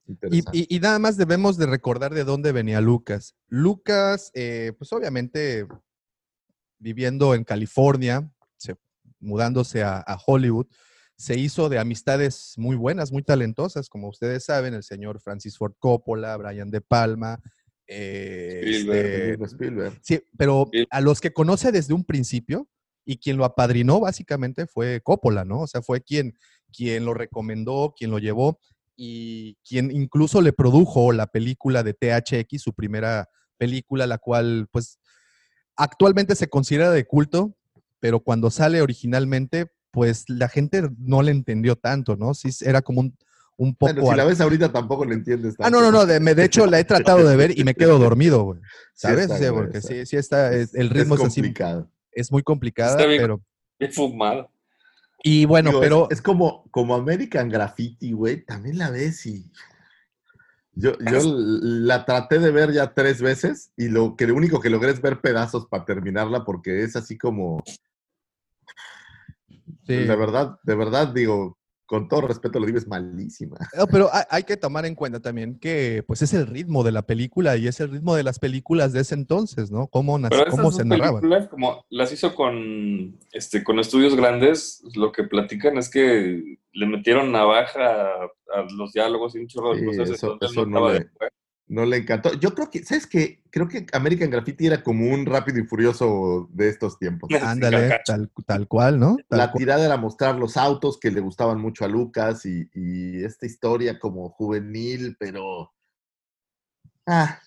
Y, 0.06 0.12
Interesante. 0.12 0.58
y- 0.58 0.76
y 0.76 0.80
nada 0.80 0.98
más 1.00 1.16
debemos 1.16 1.56
de 1.58 1.66
recordar 1.66 2.14
de 2.14 2.22
dónde 2.24 2.52
venía 2.52 2.80
Lucas. 2.80 3.34
Lucas, 3.48 4.30
eh, 4.34 4.72
pues 4.78 4.92
obviamente 4.92 5.66
viviendo 6.78 7.34
en 7.34 7.44
California, 7.44 8.30
se- 8.56 8.76
mudándose 9.20 9.82
a, 9.82 9.98
a 9.98 10.18
Hollywood, 10.24 10.66
se 11.16 11.38
hizo 11.38 11.68
de 11.68 11.78
amistades 11.78 12.54
muy 12.58 12.76
buenas, 12.76 13.10
muy 13.10 13.22
talentosas, 13.22 13.88
como 13.88 14.08
ustedes 14.08 14.44
saben, 14.44 14.74
el 14.74 14.82
señor 14.82 15.20
Francis 15.20 15.56
Ford 15.56 15.72
Coppola, 15.78 16.36
Brian 16.36 16.70
De 16.70 16.82
Palma, 16.82 17.40
eh, 17.86 18.60
Spielberg, 18.64 19.42
este, 19.42 19.44
Spielberg. 19.44 19.98
Sí, 20.02 20.20
pero 20.36 20.70
a 20.90 21.00
los 21.00 21.20
que 21.20 21.32
conoce 21.32 21.72
desde 21.72 21.94
un 21.94 22.04
principio 22.04 22.68
y 23.04 23.16
quien 23.18 23.36
lo 23.36 23.44
apadrinó 23.44 24.00
básicamente 24.00 24.66
fue 24.66 25.00
Coppola, 25.00 25.44
¿no? 25.44 25.60
O 25.60 25.66
sea, 25.66 25.80
fue 25.80 26.02
quien, 26.02 26.36
quien 26.70 27.04
lo 27.04 27.14
recomendó, 27.14 27.94
quien 27.96 28.10
lo 28.10 28.18
llevó 28.18 28.58
y 28.96 29.56
quien 29.66 29.90
incluso 29.90 30.42
le 30.42 30.52
produjo 30.52 31.12
la 31.12 31.28
película 31.28 31.82
de 31.82 31.94
THX, 31.94 32.60
su 32.60 32.74
primera 32.74 33.28
película, 33.56 34.06
la 34.06 34.18
cual 34.18 34.68
pues 34.70 34.98
actualmente 35.76 36.34
se 36.34 36.48
considera 36.48 36.90
de 36.90 37.04
culto, 37.06 37.54
pero 38.00 38.20
cuando 38.20 38.50
sale 38.50 38.82
originalmente, 38.82 39.70
pues 39.90 40.24
la 40.28 40.48
gente 40.48 40.88
no 40.98 41.22
le 41.22 41.30
entendió 41.32 41.76
tanto, 41.76 42.16
¿no? 42.16 42.34
Sí, 42.34 42.50
era 42.62 42.82
como 42.82 43.00
un, 43.00 43.16
un 43.56 43.74
poco... 43.74 43.92
Bueno, 43.94 44.10
si 44.10 44.16
la 44.16 44.24
ves 44.24 44.40
ahorita 44.40 44.70
tampoco 44.72 45.04
lo 45.04 45.14
entiendes. 45.14 45.54
Ah, 45.58 45.70
no, 45.70 45.80
no, 45.80 45.90
no, 45.90 46.04
de, 46.06 46.20
me- 46.20 46.34
de 46.34 46.44
hecho 46.44 46.66
la 46.66 46.78
he 46.78 46.84
tratado 46.84 47.26
de 47.26 47.36
ver 47.36 47.58
y 47.58 47.64
me 47.64 47.74
quedo 47.74 47.98
dormido, 47.98 48.42
güey. 48.44 48.60
¿Sabes? 48.94 49.22
está 49.22 49.34
O 49.34 49.38
sea, 49.38 49.50
gruesa. 49.50 49.64
porque 49.72 49.80
sí, 49.80 50.06
sí 50.06 50.16
está, 50.16 50.52
es- 50.54 50.74
el 50.74 50.90
ritmo 50.90 51.14
es, 51.14 51.20
es 51.22 51.26
así, 51.28 51.40
complicado. 51.40 51.90
es 52.12 52.30
muy 52.32 52.42
complicada, 52.42 52.90
Está 52.92 53.06
bien. 53.06 53.22
pero... 53.22 53.40
Bien 53.78 53.92
fumado. 53.92 54.50
Y 55.22 55.46
bueno, 55.46 55.70
Digo, 55.70 55.82
es- 55.82 55.86
pero 55.88 56.08
es, 56.10 56.20
como, 56.22 56.64
como 56.70 56.94
American 56.94 57.48
Graffiti, 57.48 58.12
güey, 58.12 58.44
también 58.44 58.76
la 58.78 58.90
ves 58.90 59.24
y 59.26 59.50
yo, 60.78 60.92
yo 61.10 61.20
la 61.24 62.04
traté 62.04 62.38
de 62.38 62.50
ver 62.50 62.70
ya 62.70 62.92
tres 62.92 63.22
veces 63.22 63.72
y 63.78 63.88
lo 63.88 64.14
que 64.14 64.26
lo 64.26 64.34
único 64.34 64.60
que 64.60 64.68
logré 64.68 64.90
es 64.90 65.00
ver 65.00 65.22
pedazos 65.22 65.66
para 65.66 65.86
terminarla 65.86 66.44
porque 66.44 66.82
es 66.82 66.96
así 66.96 67.16
como, 67.16 67.62
sí. 69.86 69.94
de 69.94 70.16
verdad, 70.16 70.58
de 70.64 70.74
verdad 70.74 71.08
digo, 71.08 71.56
con 71.86 72.08
todo 72.08 72.22
respeto 72.22 72.60
lo 72.60 72.66
digo, 72.66 72.76
es 72.78 72.86
malísima. 72.86 73.56
No, 73.74 73.86
pero 73.86 74.10
hay, 74.12 74.24
hay 74.28 74.42
que 74.42 74.58
tomar 74.58 74.84
en 74.84 74.94
cuenta 74.94 75.20
también 75.20 75.58
que 75.58 76.04
pues 76.06 76.20
es 76.20 76.34
el 76.34 76.46
ritmo 76.46 76.84
de 76.84 76.92
la 76.92 77.02
película 77.02 77.56
y 77.56 77.68
es 77.68 77.80
el 77.80 77.90
ritmo 77.90 78.14
de 78.14 78.24
las 78.24 78.38
películas 78.38 78.92
de 78.92 79.00
ese 79.00 79.14
entonces, 79.14 79.70
¿no? 79.70 79.86
Cómo, 79.86 80.20
Pero 80.20 80.42
esas 80.42 80.54
cómo 80.54 80.72
se 80.72 80.84
narraban. 80.84 81.22
películas, 81.22 81.48
como 81.48 81.86
las 81.88 82.12
hizo 82.12 82.34
con, 82.34 83.18
este, 83.32 83.64
con 83.64 83.78
estudios 83.78 84.14
grandes, 84.14 84.82
lo 84.94 85.10
que 85.12 85.22
platican 85.24 85.78
es 85.78 85.88
que 85.88 86.58
le 86.76 86.86
metieron 86.86 87.32
navaja 87.32 87.80
a, 88.12 88.24
a 88.54 88.62
los 88.76 88.92
diálogos 88.92 89.34
y 89.34 89.38
un 89.38 89.46
chorro 89.48 89.72
de 89.74 89.80
Sí, 89.80 89.86
cosas. 89.86 90.10
eso- 90.10 90.38
no 90.66 90.88
le-. 90.90 91.10
No 91.68 91.84
le 91.84 91.96
encantó. 91.96 92.32
Yo 92.34 92.54
creo 92.54 92.70
que, 92.70 92.84
¿sabes 92.84 93.08
qué? 93.08 93.42
Creo 93.50 93.66
que 93.66 93.86
American 93.92 94.30
Graffiti 94.30 94.66
era 94.68 94.84
como 94.84 95.12
un 95.12 95.26
rápido 95.26 95.58
y 95.58 95.64
furioso 95.66 96.48
de 96.52 96.68
estos 96.68 96.96
tiempos. 96.96 97.28
Ándale, 97.42 97.98
tal, 98.04 98.30
tal 98.46 98.68
cual, 98.68 99.00
¿no? 99.00 99.16
Tal 99.28 99.38
La 99.38 99.50
cual. 99.50 99.58
tirada 99.64 99.84
era 99.84 99.96
mostrar 99.96 100.36
los 100.38 100.56
autos 100.56 100.96
que 101.00 101.10
le 101.10 101.20
gustaban 101.20 101.60
mucho 101.60 101.84
a 101.84 101.88
Lucas 101.88 102.46
y, 102.46 102.70
y 102.72 103.24
esta 103.24 103.46
historia 103.46 103.98
como 103.98 104.28
juvenil, 104.30 105.16
pero... 105.18 105.72
Ah, 107.08 107.38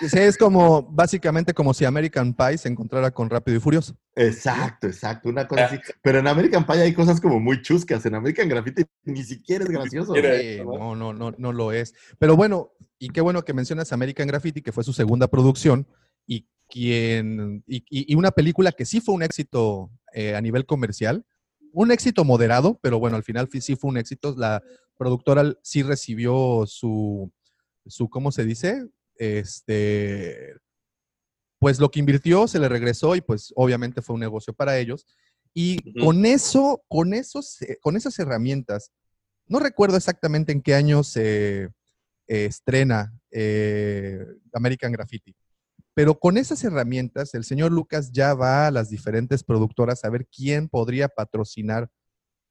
es 0.00 0.36
como, 0.36 0.82
básicamente 0.82 1.54
como 1.54 1.72
si 1.72 1.84
American 1.86 2.34
Pie 2.34 2.58
se 2.58 2.68
encontrara 2.68 3.10
con 3.10 3.30
Rápido 3.30 3.56
y 3.56 3.60
Furioso. 3.60 3.96
exacto, 4.14 4.86
exacto, 4.86 5.28
una 5.30 5.48
cosa 5.48 5.64
así. 5.64 5.78
Pero 6.02 6.18
en 6.18 6.26
American 6.26 6.66
Pie 6.66 6.82
hay 6.82 6.92
cosas 6.92 7.20
como 7.20 7.40
muy 7.40 7.62
chuscas. 7.62 8.04
En 8.04 8.14
American 8.14 8.48
Graffiti 8.48 8.84
ni 9.04 9.22
siquiera 9.24 9.64
es 9.64 9.70
gracioso. 9.70 10.14
siquiera. 10.14 10.38
Sí, 10.38 10.46
eso, 10.46 10.64
¿no? 10.64 10.94
no, 10.94 11.12
no, 11.14 11.30
no, 11.30 11.34
no 11.38 11.52
lo 11.52 11.72
es. 11.72 11.94
Pero 12.18 12.36
bueno, 12.36 12.72
y 12.98 13.08
qué 13.08 13.20
bueno 13.22 13.42
que 13.44 13.54
mencionas 13.54 13.92
American 13.92 14.26
Graffiti, 14.28 14.60
que 14.60 14.72
fue 14.72 14.84
su 14.84 14.92
segunda 14.92 15.28
producción, 15.28 15.86
y 16.26 16.46
quien, 16.68 17.64
y, 17.66 17.78
y- 17.88 18.12
y 18.12 18.14
una 18.14 18.30
película 18.30 18.72
que 18.72 18.84
sí 18.84 19.00
fue 19.00 19.14
un 19.14 19.22
éxito 19.22 19.90
eh, 20.12 20.34
a 20.36 20.40
nivel 20.42 20.66
comercial, 20.66 21.24
un 21.72 21.90
éxito 21.92 22.24
moderado, 22.24 22.78
pero 22.82 22.98
bueno, 22.98 23.16
al 23.16 23.22
final 23.24 23.48
fi- 23.48 23.62
sí 23.62 23.76
fue 23.76 23.90
un 23.90 23.96
éxito. 23.96 24.34
La 24.36 24.62
productora 24.98 25.54
sí 25.62 25.82
recibió 25.82 26.64
su, 26.66 27.32
su 27.86 28.08
¿cómo 28.08 28.32
se 28.32 28.44
dice? 28.44 28.86
Este, 29.16 30.54
pues 31.58 31.78
lo 31.78 31.90
que 31.90 32.00
invirtió 32.00 32.48
se 32.48 32.58
le 32.58 32.68
regresó 32.68 33.14
y 33.14 33.20
pues 33.20 33.52
obviamente 33.54 34.02
fue 34.02 34.14
un 34.14 34.20
negocio 34.20 34.52
para 34.52 34.78
ellos. 34.78 35.06
Y 35.54 36.00
con 36.00 36.24
eso, 36.24 36.82
con 36.88 37.14
esos, 37.14 37.60
eh, 37.62 37.78
con 37.80 37.96
esas 37.96 38.18
herramientas, 38.18 38.90
no 39.46 39.58
recuerdo 39.58 39.96
exactamente 39.96 40.52
en 40.52 40.62
qué 40.62 40.74
año 40.74 41.04
se 41.04 41.64
eh, 41.64 41.70
estrena 42.26 43.12
eh, 43.30 44.24
American 44.54 44.92
Graffiti, 44.92 45.36
pero 45.94 46.18
con 46.18 46.38
esas 46.38 46.64
herramientas 46.64 47.34
el 47.34 47.44
señor 47.44 47.70
Lucas 47.70 48.10
ya 48.12 48.34
va 48.34 48.66
a 48.66 48.70
las 48.70 48.88
diferentes 48.88 49.44
productoras 49.44 50.04
a 50.04 50.10
ver 50.10 50.26
quién 50.26 50.68
podría 50.68 51.08
patrocinar 51.08 51.90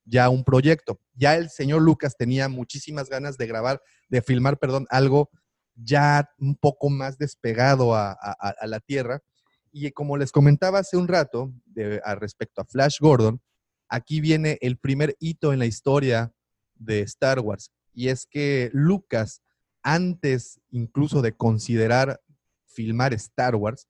ya 0.05 0.29
un 0.29 0.43
proyecto. 0.43 0.99
Ya 1.15 1.35
el 1.35 1.49
señor 1.49 1.81
Lucas 1.81 2.15
tenía 2.17 2.49
muchísimas 2.49 3.09
ganas 3.09 3.37
de 3.37 3.47
grabar, 3.47 3.81
de 4.09 4.21
filmar, 4.21 4.57
perdón, 4.57 4.87
algo 4.89 5.29
ya 5.75 6.29
un 6.37 6.55
poco 6.55 6.89
más 6.89 7.17
despegado 7.17 7.95
a, 7.95 8.17
la 8.63 8.79
tierra. 8.79 9.21
Y 9.71 9.91
como 9.91 10.17
les 10.17 10.31
comentaba 10.31 10.79
hace 10.79 10.97
un 10.97 11.07
rato 11.07 11.53
respecto 12.19 12.61
a 12.61 12.65
Flash 12.65 12.99
Gordon, 12.99 13.41
aquí 13.87 14.21
viene 14.21 14.57
el 14.61 14.77
primer 14.77 15.15
hito 15.19 15.53
en 15.53 15.59
la 15.59 15.65
historia 15.65 16.33
de 16.75 17.01
Star 17.01 17.39
Wars. 17.39 17.71
Y 17.93 18.09
es 18.09 18.25
que 18.25 18.69
Lucas, 18.73 19.41
antes 19.83 20.59
incluso 20.71 21.21
de 21.21 21.35
considerar 21.35 22.21
filmar 22.65 23.13
Star 23.13 23.55
Wars, 23.55 23.87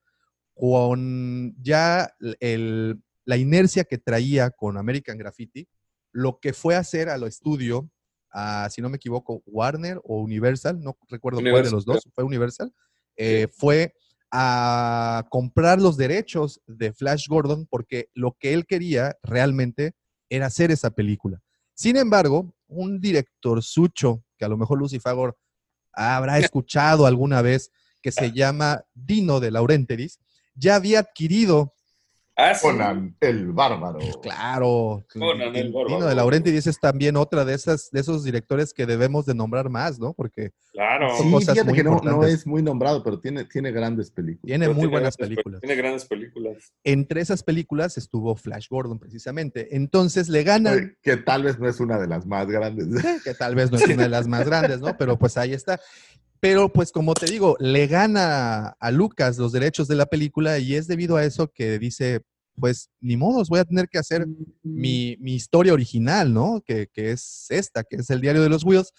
con 0.53 1.55
ya 1.61 2.13
el- 2.39 3.01
la 3.25 3.37
inercia 3.37 3.83
que 3.83 3.97
traía 3.97 4.49
con 4.51 4.77
American 4.77 5.17
Graffiti, 5.17 5.67
lo 6.11 6.39
que 6.39 6.53
fue 6.53 6.75
a 6.75 6.79
hacer 6.79 7.09
a 7.09 7.17
lo 7.17 7.27
estudio, 7.27 7.89
a, 8.31 8.69
si 8.69 8.81
no 8.81 8.89
me 8.89 8.97
equivoco, 8.97 9.41
Warner 9.45 9.99
o 10.03 10.21
Universal, 10.21 10.81
no 10.81 10.97
recuerdo 11.09 11.37
cuál 11.37 11.45
de 11.45 11.51
Universal, 11.51 11.75
los 11.75 11.85
dos, 11.85 12.09
fue 12.13 12.23
Universal, 12.23 12.73
eh, 13.17 13.47
fue 13.51 13.93
a 14.31 15.25
comprar 15.29 15.81
los 15.81 15.97
derechos 15.97 16.61
de 16.65 16.93
Flash 16.93 17.27
Gordon 17.27 17.67
porque 17.69 18.09
lo 18.13 18.37
que 18.39 18.53
él 18.53 18.65
quería 18.65 19.17
realmente 19.23 19.93
era 20.29 20.45
hacer 20.45 20.71
esa 20.71 20.91
película. 20.91 21.41
Sin 21.73 21.97
embargo, 21.97 22.53
un 22.67 23.01
director 23.01 23.61
sucho, 23.61 24.23
que 24.37 24.45
a 24.45 24.47
lo 24.47 24.57
mejor 24.57 24.79
Lucy 24.79 24.99
Fagor 24.99 25.37
habrá 25.91 26.39
escuchado 26.39 27.05
alguna 27.05 27.41
vez, 27.41 27.71
que 28.01 28.11
se 28.11 28.31
llama 28.31 28.83
Dino 28.93 29.39
de 29.39 29.51
Laurentiis, 29.51 30.19
ya 30.55 30.75
había 30.75 30.99
adquirido 30.99 31.75
Ah, 32.43 32.55
sí. 32.55 32.61
Conan 32.63 33.15
el 33.19 33.51
bárbaro. 33.51 33.99
Claro. 34.21 35.05
Conan 35.13 35.55
el 35.55 35.65
Dino 35.67 35.79
Bárbaro. 35.83 36.05
de 36.07 36.15
Laurentiis 36.15 36.65
es 36.67 36.79
también 36.79 37.15
otra 37.17 37.45
de 37.45 37.53
esas 37.53 37.89
de 37.91 37.99
esos 37.99 38.23
directores 38.23 38.73
que 38.73 38.85
debemos 38.85 39.25
de 39.25 39.35
nombrar 39.35 39.69
más, 39.69 39.99
¿no? 39.99 40.13
Porque 40.13 40.51
Claro. 40.71 41.09
Son 41.17 41.25
Sí, 41.27 41.31
cosas 41.33 41.65
muy 41.65 41.73
que 41.75 41.83
no, 41.83 41.99
no 42.03 42.23
es 42.23 42.47
muy 42.47 42.63
nombrado, 42.63 43.03
pero 43.03 43.19
tiene, 43.19 43.43
tiene 43.45 43.71
grandes 43.71 44.09
películas. 44.09 44.45
tiene 44.47 44.65
Pero 44.65 44.73
muy 44.73 44.81
tiene 44.83 44.91
buenas 44.91 45.17
grandes 45.17 45.35
películas. 45.35 45.61
Tiene 45.61 45.75
grandes 45.75 46.05
películas. 46.05 46.73
Entre 46.83 47.21
esas 47.21 47.43
películas 47.43 47.97
estuvo 47.97 48.35
Flash 48.35 48.67
Gordon 48.69 48.97
precisamente. 48.97 49.75
Entonces 49.75 50.29
le 50.29 50.43
ganan, 50.43 50.97
Que 51.03 51.17
tal 51.17 51.43
vez 51.43 51.59
no 51.59 51.67
es 51.67 51.79
una 51.79 51.99
de 51.99 52.07
las 52.07 52.25
más 52.25 52.47
grandes. 52.47 52.87
que 53.23 53.33
tal 53.33 53.53
vez 53.55 53.69
no 53.71 53.77
es 53.77 53.85
una 53.85 54.03
de 54.03 54.09
las 54.09 54.27
más 54.27 54.45
grandes, 54.45 54.79
¿no? 54.81 54.97
Pero 54.97 55.19
pues 55.19 55.37
ahí 55.37 55.53
está. 55.53 55.79
Pero 56.39 56.69
pues 56.73 56.91
como 56.91 57.13
te 57.13 57.27
digo, 57.27 57.55
le 57.59 57.85
gana 57.85 58.69
a 58.79 58.89
Lucas 58.91 59.37
los 59.37 59.51
derechos 59.51 59.87
de 59.87 59.93
la 59.95 60.07
película 60.07 60.57
y 60.57 60.73
es 60.73 60.87
debido 60.87 61.15
a 61.17 61.23
eso 61.23 61.51
que 61.51 61.77
dice, 61.77 62.21
pues 62.55 62.89
ni 62.99 63.17
modos, 63.17 63.49
voy 63.49 63.59
a 63.59 63.65
tener 63.65 63.87
que 63.87 63.97
hacer 63.97 64.27
mi, 64.63 65.17
mi 65.19 65.35
historia 65.35 65.73
original, 65.73 66.33
¿no? 66.33 66.61
Que, 66.65 66.87
que 66.87 67.11
es 67.11 67.47
esta, 67.49 67.83
que 67.83 67.97
es 67.97 68.09
el 68.09 68.21
diario 68.21 68.41
de 68.41 68.49
los 68.49 68.63
Wheels, 68.63 68.93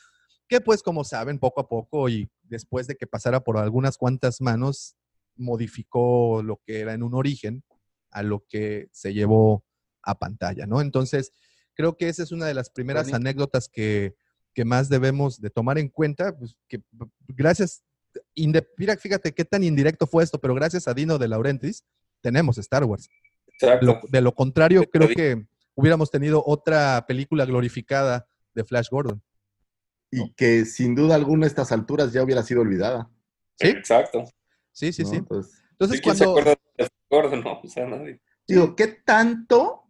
que 0.48 0.60
pues 0.60 0.82
como 0.82 1.04
saben, 1.04 1.38
poco 1.38 1.60
a 1.60 1.68
poco 1.68 2.08
y 2.08 2.28
después 2.42 2.86
de 2.86 2.96
que 2.96 3.06
pasara 3.06 3.40
por 3.40 3.58
algunas 3.58 3.96
cuantas 3.96 4.40
manos, 4.40 4.96
modificó 5.36 6.42
lo 6.42 6.60
que 6.64 6.80
era 6.80 6.92
en 6.94 7.02
un 7.02 7.14
origen 7.14 7.64
a 8.10 8.22
lo 8.22 8.44
que 8.48 8.88
se 8.92 9.14
llevó 9.14 9.64
a 10.02 10.18
pantalla, 10.18 10.66
¿no? 10.66 10.80
Entonces, 10.80 11.32
creo 11.74 11.96
que 11.96 12.08
esa 12.08 12.22
es 12.22 12.32
una 12.32 12.46
de 12.46 12.54
las 12.54 12.70
primeras 12.70 13.04
Bonito. 13.04 13.16
anécdotas 13.16 13.68
que, 13.68 14.14
que 14.54 14.64
más 14.64 14.88
debemos 14.88 15.40
de 15.40 15.50
tomar 15.50 15.78
en 15.78 15.88
cuenta, 15.88 16.36
pues, 16.36 16.56
que 16.68 16.82
gracias, 17.28 17.82
mira, 18.76 18.96
fíjate 18.96 19.32
qué 19.32 19.44
tan 19.44 19.64
indirecto 19.64 20.06
fue 20.06 20.24
esto, 20.24 20.38
pero 20.40 20.54
gracias 20.54 20.86
a 20.88 20.94
Dino 20.94 21.18
de 21.18 21.28
Laurentiis 21.28 21.84
tenemos 22.20 22.58
Star 22.58 22.84
Wars. 22.84 23.08
Lo- 23.82 24.00
de 24.08 24.20
lo 24.20 24.34
contrario, 24.34 24.84
creo 24.90 25.08
que 25.08 25.46
hubiéramos 25.74 26.10
tenido 26.10 26.42
otra 26.46 27.04
película 27.06 27.44
glorificada 27.44 28.26
de 28.54 28.64
Flash 28.64 28.88
Gordon. 28.90 29.22
Y 30.10 30.32
que 30.34 30.64
sin 30.66 30.94
duda 30.94 31.14
alguna 31.14 31.46
a 31.46 31.48
estas 31.48 31.72
alturas 31.72 32.12
ya 32.12 32.22
hubiera 32.22 32.42
sido 32.42 32.60
olvidada. 32.60 33.08
¿Sí? 33.58 33.68
Exacto. 33.68 34.24
Sí, 34.72 34.92
sí, 34.92 35.02
¿no? 35.04 35.08
sí. 35.10 35.16
Entonces, 35.16 35.62
Entonces, 35.70 35.96
¿Sí, 35.98 36.02
¿Quién 36.02 36.16
se 36.16 36.24
cuando... 36.24 36.40
acuerda 36.40 36.60
de 36.78 36.88
Gordon? 37.10 37.40
No, 37.44 37.60
o 37.62 37.68
sea, 37.68 37.86
nadie. 37.86 38.20
digo, 38.46 38.76
¿qué 38.76 38.88
tanto 38.88 39.84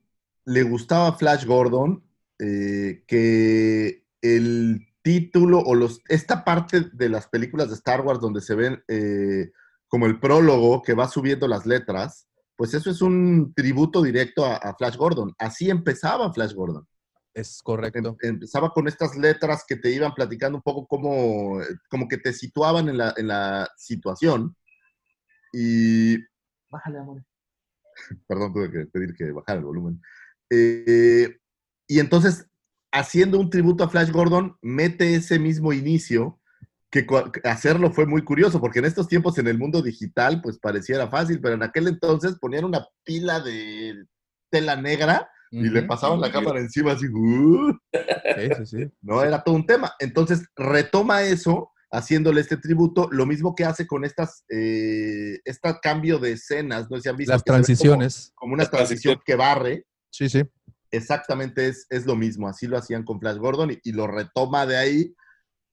le 0.45 0.63
gustaba 0.63 1.09
a 1.09 1.13
Flash 1.15 1.45
Gordon 1.45 2.05
eh, 2.39 3.05
que 3.07 4.05
el 4.21 4.87
título 5.03 5.59
o 5.61 5.75
los 5.75 6.01
esta 6.09 6.45
parte 6.45 6.83
de 6.93 7.09
las 7.09 7.27
películas 7.29 7.69
de 7.69 7.75
Star 7.75 8.01
Wars 8.03 8.21
donde 8.21 8.41
se 8.41 8.55
ven 8.55 8.83
eh, 8.89 9.51
como 9.89 10.07
el 10.07 10.19
prólogo 10.21 10.83
que 10.83 10.95
va 10.95 11.09
subiendo 11.09 11.47
las 11.49 11.67
letras, 11.67 12.29
pues 12.57 12.75
eso 12.75 12.91
es 12.91 13.03
un 13.03 13.53
tributo 13.55 14.03
directo 14.03 14.45
a, 14.45 14.57
a 14.57 14.75
Flash 14.75 14.97
Gordon. 14.97 15.35
Así 15.39 15.71
empezaba 15.71 16.33
Flash 16.33 16.55
Gordon. 16.55 16.87
Es 17.35 17.59
Em- 17.61 17.65
correcto. 17.65 18.17
empezaba 18.21 18.71
con 18.73 18.89
estas 18.89 19.17
letras 19.17 19.65
que 19.67 19.77
te 19.77 19.91
iban 19.91 20.13
platicando 20.15 20.59
un 20.59 20.63
poco 20.63 20.87
como, 20.87 21.61
como 21.89 22.07
que 22.09 22.19
te 22.19 22.33
situaban 22.33 22.89
en 22.89 22.99
la, 22.99 23.15
en 23.17 23.29
la 23.29 23.69
situación. 23.77 24.55
Y. 25.53 26.17
Bájale, 26.71 26.99
amor. 26.99 27.25
Perdón, 28.29 28.53
tuve 28.53 28.71
que 28.71 28.87
pedir 28.87 29.15
que 29.15 29.31
bajara 29.33 29.59
el 29.59 29.65
volumen. 29.65 30.03
Eh, 30.51 31.39
y 31.87 31.99
entonces, 31.99 32.47
haciendo 32.93 33.39
un 33.39 33.49
tributo 33.51 33.85
a 33.85 33.89
Flash 33.89 34.11
Gordon, 34.11 34.57
mete 34.61 35.15
ese 35.15 35.39
mismo 35.39 35.73
inicio. 35.73 36.39
Que 36.93 37.07
hacerlo 37.45 37.91
fue 37.91 38.05
muy 38.05 38.23
curioso, 38.23 38.61
porque 38.61 38.81
en 38.81 38.85
estos 38.85 39.09
tiempos 39.09 39.39
en 39.39 39.49
el 39.49 39.57
mundo 39.59 39.81
digital, 39.81 40.43
pues 40.43 40.59
pareciera 40.59 41.09
fácil, 41.09 41.41
pero 41.41 41.55
en 41.55 41.63
aquel 41.63 41.89
entonces 41.89 42.37
ponían 42.39 42.67
una 42.67 42.87
pila 43.03 43.41
de 43.41 44.05
tela 44.51 44.77
negra 44.77 45.27
y 45.51 45.71
le 45.71 45.83
pasaban 45.85 46.21
la 46.21 46.31
cámara 46.31 46.61
encima 46.61 46.93
así. 46.93 47.07
"Uh". 47.09 47.73
Sí, 47.93 48.49
sí, 48.59 48.67
sí. 48.67 48.93
¿no? 49.03 49.23
Era 49.23 49.43
todo 49.43 49.55
un 49.55 49.65
tema. 49.67 49.93
Entonces, 50.01 50.45
retoma 50.55 51.23
eso 51.23 51.71
haciéndole 51.91 52.43
este 52.43 52.59
tributo, 52.59 53.09
lo 53.11 53.25
mismo 53.25 53.55
que 53.55 53.65
hace 53.65 53.87
con 53.87 54.05
estas, 54.05 54.45
eh, 54.51 55.41
este 55.47 55.75
cambio 55.83 56.19
de 56.19 56.33
escenas, 56.33 56.91
no 56.91 56.97
sé 56.99 57.03
si 57.05 57.09
han 57.09 57.17
visto. 57.17 57.33
Las 57.33 57.41
se 57.41 57.45
como- 57.47 57.57
transiciones. 57.57 58.33
Como, 58.35 58.53
una 58.55 58.67
transición 58.67 59.19
que 59.25 59.35
barre, 59.35 59.87
Sí, 60.11 60.29
sí. 60.29 60.43
exactamente 60.91 61.69
es, 61.69 61.87
es 61.91 62.05
lo 62.07 62.17
mismo. 62.17 62.49
Así 62.49 62.67
lo 62.67 62.77
hacían 62.77 63.03
con 63.05 63.19
Flash 63.19 63.37
Gordon 63.39 63.71
y, 63.73 63.79
y 63.83 63.93
lo 63.93 64.07
retoma 64.07 64.67
de 64.67 64.77
ahí, 64.77 65.15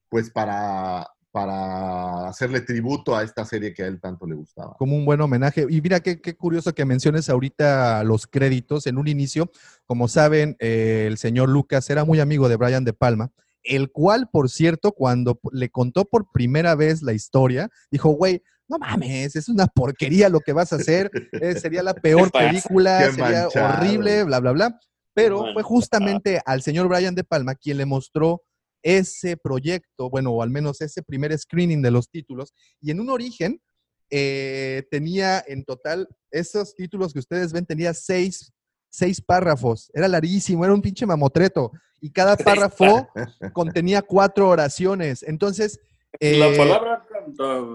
pues 0.09 0.29
para, 0.31 1.07
para 1.31 2.27
hacerle 2.27 2.61
tributo 2.61 3.15
a 3.15 3.23
esta 3.23 3.45
serie 3.45 3.73
que 3.73 3.83
a 3.83 3.87
él 3.87 3.99
tanto 4.01 4.25
le 4.25 4.35
gustaba. 4.35 4.75
como 4.77 4.95
un 4.95 5.05
buen 5.05 5.21
homenaje. 5.21 5.65
Y 5.69 5.81
mira 5.81 5.99
qué, 5.99 6.19
qué 6.19 6.35
curioso 6.35 6.73
que 6.73 6.85
menciones 6.85 7.29
ahorita 7.29 8.03
los 8.03 8.27
créditos. 8.27 8.87
En 8.87 8.97
un 8.97 9.07
inicio, 9.07 9.51
como 9.85 10.07
saben, 10.07 10.55
eh, 10.59 11.05
el 11.07 11.17
señor 11.17 11.49
Lucas 11.49 11.89
era 11.89 12.03
muy 12.03 12.19
amigo 12.19 12.49
de 12.49 12.55
Brian 12.55 12.83
De 12.83 12.93
Palma, 12.93 13.31
el 13.63 13.91
cual, 13.91 14.29
por 14.31 14.49
cierto, 14.49 14.91
cuando 14.91 15.39
le 15.51 15.69
contó 15.69 16.05
por 16.05 16.31
primera 16.31 16.75
vez 16.75 17.01
la 17.01 17.13
historia, 17.13 17.69
dijo, 17.91 18.09
güey, 18.09 18.41
no 18.67 18.77
mames, 18.77 19.35
es 19.35 19.49
una 19.49 19.67
porquería 19.67 20.29
lo 20.29 20.39
que 20.39 20.53
vas 20.53 20.73
a 20.73 20.77
hacer, 20.77 21.09
eh, 21.33 21.55
sería 21.59 21.83
la 21.83 21.93
peor 21.93 22.31
película, 22.31 23.11
sería 23.11 23.47
horrible, 23.47 24.23
bla, 24.23 24.39
bla, 24.39 24.51
bla. 24.51 24.79
Pero 25.13 25.43
fue 25.53 25.63
justamente 25.63 26.39
al 26.45 26.61
señor 26.61 26.87
Brian 26.87 27.15
De 27.15 27.23
Palma 27.23 27.55
quien 27.55 27.77
le 27.77 27.85
mostró 27.85 28.43
ese 28.81 29.37
proyecto, 29.37 30.09
bueno, 30.09 30.31
o 30.31 30.41
al 30.41 30.49
menos 30.49 30.81
ese 30.81 31.03
primer 31.03 31.37
screening 31.37 31.81
de 31.81 31.91
los 31.91 32.09
títulos, 32.09 32.53
y 32.81 32.91
en 32.91 32.99
un 32.99 33.09
origen 33.09 33.61
eh, 34.09 34.83
tenía 34.89 35.43
en 35.47 35.63
total, 35.63 36.07
esos 36.31 36.75
títulos 36.75 37.13
que 37.13 37.19
ustedes 37.19 37.53
ven, 37.53 37.65
tenía 37.65 37.93
seis, 37.93 38.51
seis 38.89 39.21
párrafos, 39.21 39.91
era 39.93 40.07
larguísimo, 40.07 40.63
era 40.65 40.73
un 40.73 40.81
pinche 40.81 41.05
mamotreto, 41.05 41.71
y 42.01 42.11
cada 42.11 42.37
párrafo 42.37 43.07
contenía 43.53 44.01
cuatro 44.01 44.47
oraciones, 44.49 45.23
entonces... 45.23 45.79
la 46.19 46.47
eh, 46.47 46.57
palabra 46.57 47.05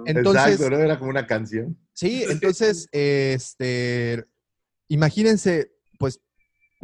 entonces, 0.07 0.55
Exacto, 0.55 0.71
¿no? 0.71 0.79
Era 0.79 0.99
como 0.99 1.11
una 1.11 1.27
canción. 1.27 1.79
Sí, 1.93 2.25
entonces, 2.29 2.89
este, 2.93 4.25
imagínense, 4.89 5.74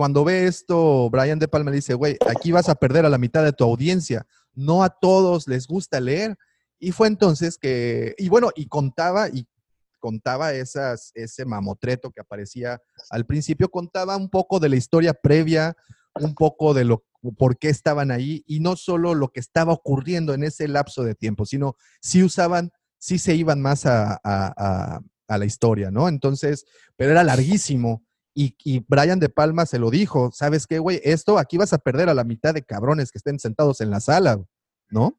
cuando 0.01 0.25
ve 0.25 0.47
esto, 0.47 1.11
Brian 1.11 1.39
De 1.39 1.47
Palma 1.47 1.71
dice, 1.71 1.93
güey, 1.93 2.17
aquí 2.27 2.53
vas 2.53 2.71
a 2.71 2.75
perder 2.75 3.05
a 3.05 3.11
la 3.11 3.19
mitad 3.19 3.45
de 3.45 3.53
tu 3.53 3.65
audiencia. 3.65 4.27
No 4.55 4.83
a 4.83 4.89
todos 4.89 5.47
les 5.47 5.67
gusta 5.67 6.01
leer. 6.01 6.39
Y 6.79 6.93
fue 6.93 7.07
entonces 7.07 7.59
que, 7.59 8.15
y 8.17 8.31
bueno, 8.31 8.49
y 8.57 8.67
contaba, 8.67 9.29
y 9.29 9.47
contaba 9.99 10.55
esas, 10.55 11.13
ese 11.15 11.45
mamotreto 11.45 12.13
que 12.13 12.23
aparecía 12.23 12.81
al 13.11 13.27
principio, 13.27 13.69
contaba 13.71 14.17
un 14.17 14.31
poco 14.31 14.59
de 14.59 14.71
la 14.71 14.77
historia 14.77 15.13
previa, 15.13 15.77
un 16.15 16.35
poco 16.35 16.73
de 16.73 16.85
lo 16.87 17.05
por 17.37 17.59
qué 17.59 17.69
estaban 17.69 18.11
ahí, 18.11 18.43
y 18.47 18.61
no 18.61 18.77
solo 18.77 19.15
lo 19.15 19.29
que 19.29 19.41
estaba 19.41 19.75
ocurriendo 19.75 20.33
en 20.33 20.45
ese 20.45 20.67
lapso 20.67 21.05
de 21.05 21.15
tiempo, 21.15 21.45
sino 21.45 21.77
si 22.01 22.23
usaban, 22.23 22.71
sí 22.97 23.19
se 23.19 23.35
iban 23.35 23.61
más 23.61 23.85
a, 23.85 24.15
a- 24.15 24.19
a- 24.25 25.01
a 25.29 25.37
la 25.39 25.45
historia, 25.45 25.91
¿no? 25.91 26.09
Entonces, 26.09 26.65
pero 26.97 27.11
era 27.11 27.23
larguísimo. 27.23 28.03
Y, 28.35 28.55
y 28.65 28.85
Brian 28.87 29.19
De 29.19 29.29
Palma 29.29 29.67
se 29.67 29.79
lo 29.79 29.91
dijo, 29.91 30.31
¿sabes 30.33 30.67
qué, 30.67 30.79
güey? 30.79 31.01
Esto 31.05 31.39
aquí 31.39 31.57
vas 31.59 31.73
a 31.73 31.79
perder 31.79 32.09
a 32.09 32.15
la 32.15 32.25
mitad 32.25 32.55
de 32.55 32.63
cabrones 32.63 33.11
que 33.11 33.19
estén 33.19 33.39
sentados 33.39 33.81
en 33.81 33.91
la 33.91 34.01
sala, 34.01 34.41
¿no? 34.89 35.19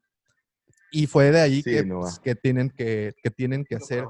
Y 0.90 1.06
fue 1.06 1.30
de 1.30 1.40
ahí 1.40 1.56
Sí, 1.62 1.70
que, 1.70 1.84
no 1.84 2.00
pues, 2.00 2.18
que 2.18 2.34
tienen 2.34 2.70
que, 2.70 3.14
que 3.22 3.30
tienen 3.30 3.64
que 3.64 3.76
hacer 3.76 4.04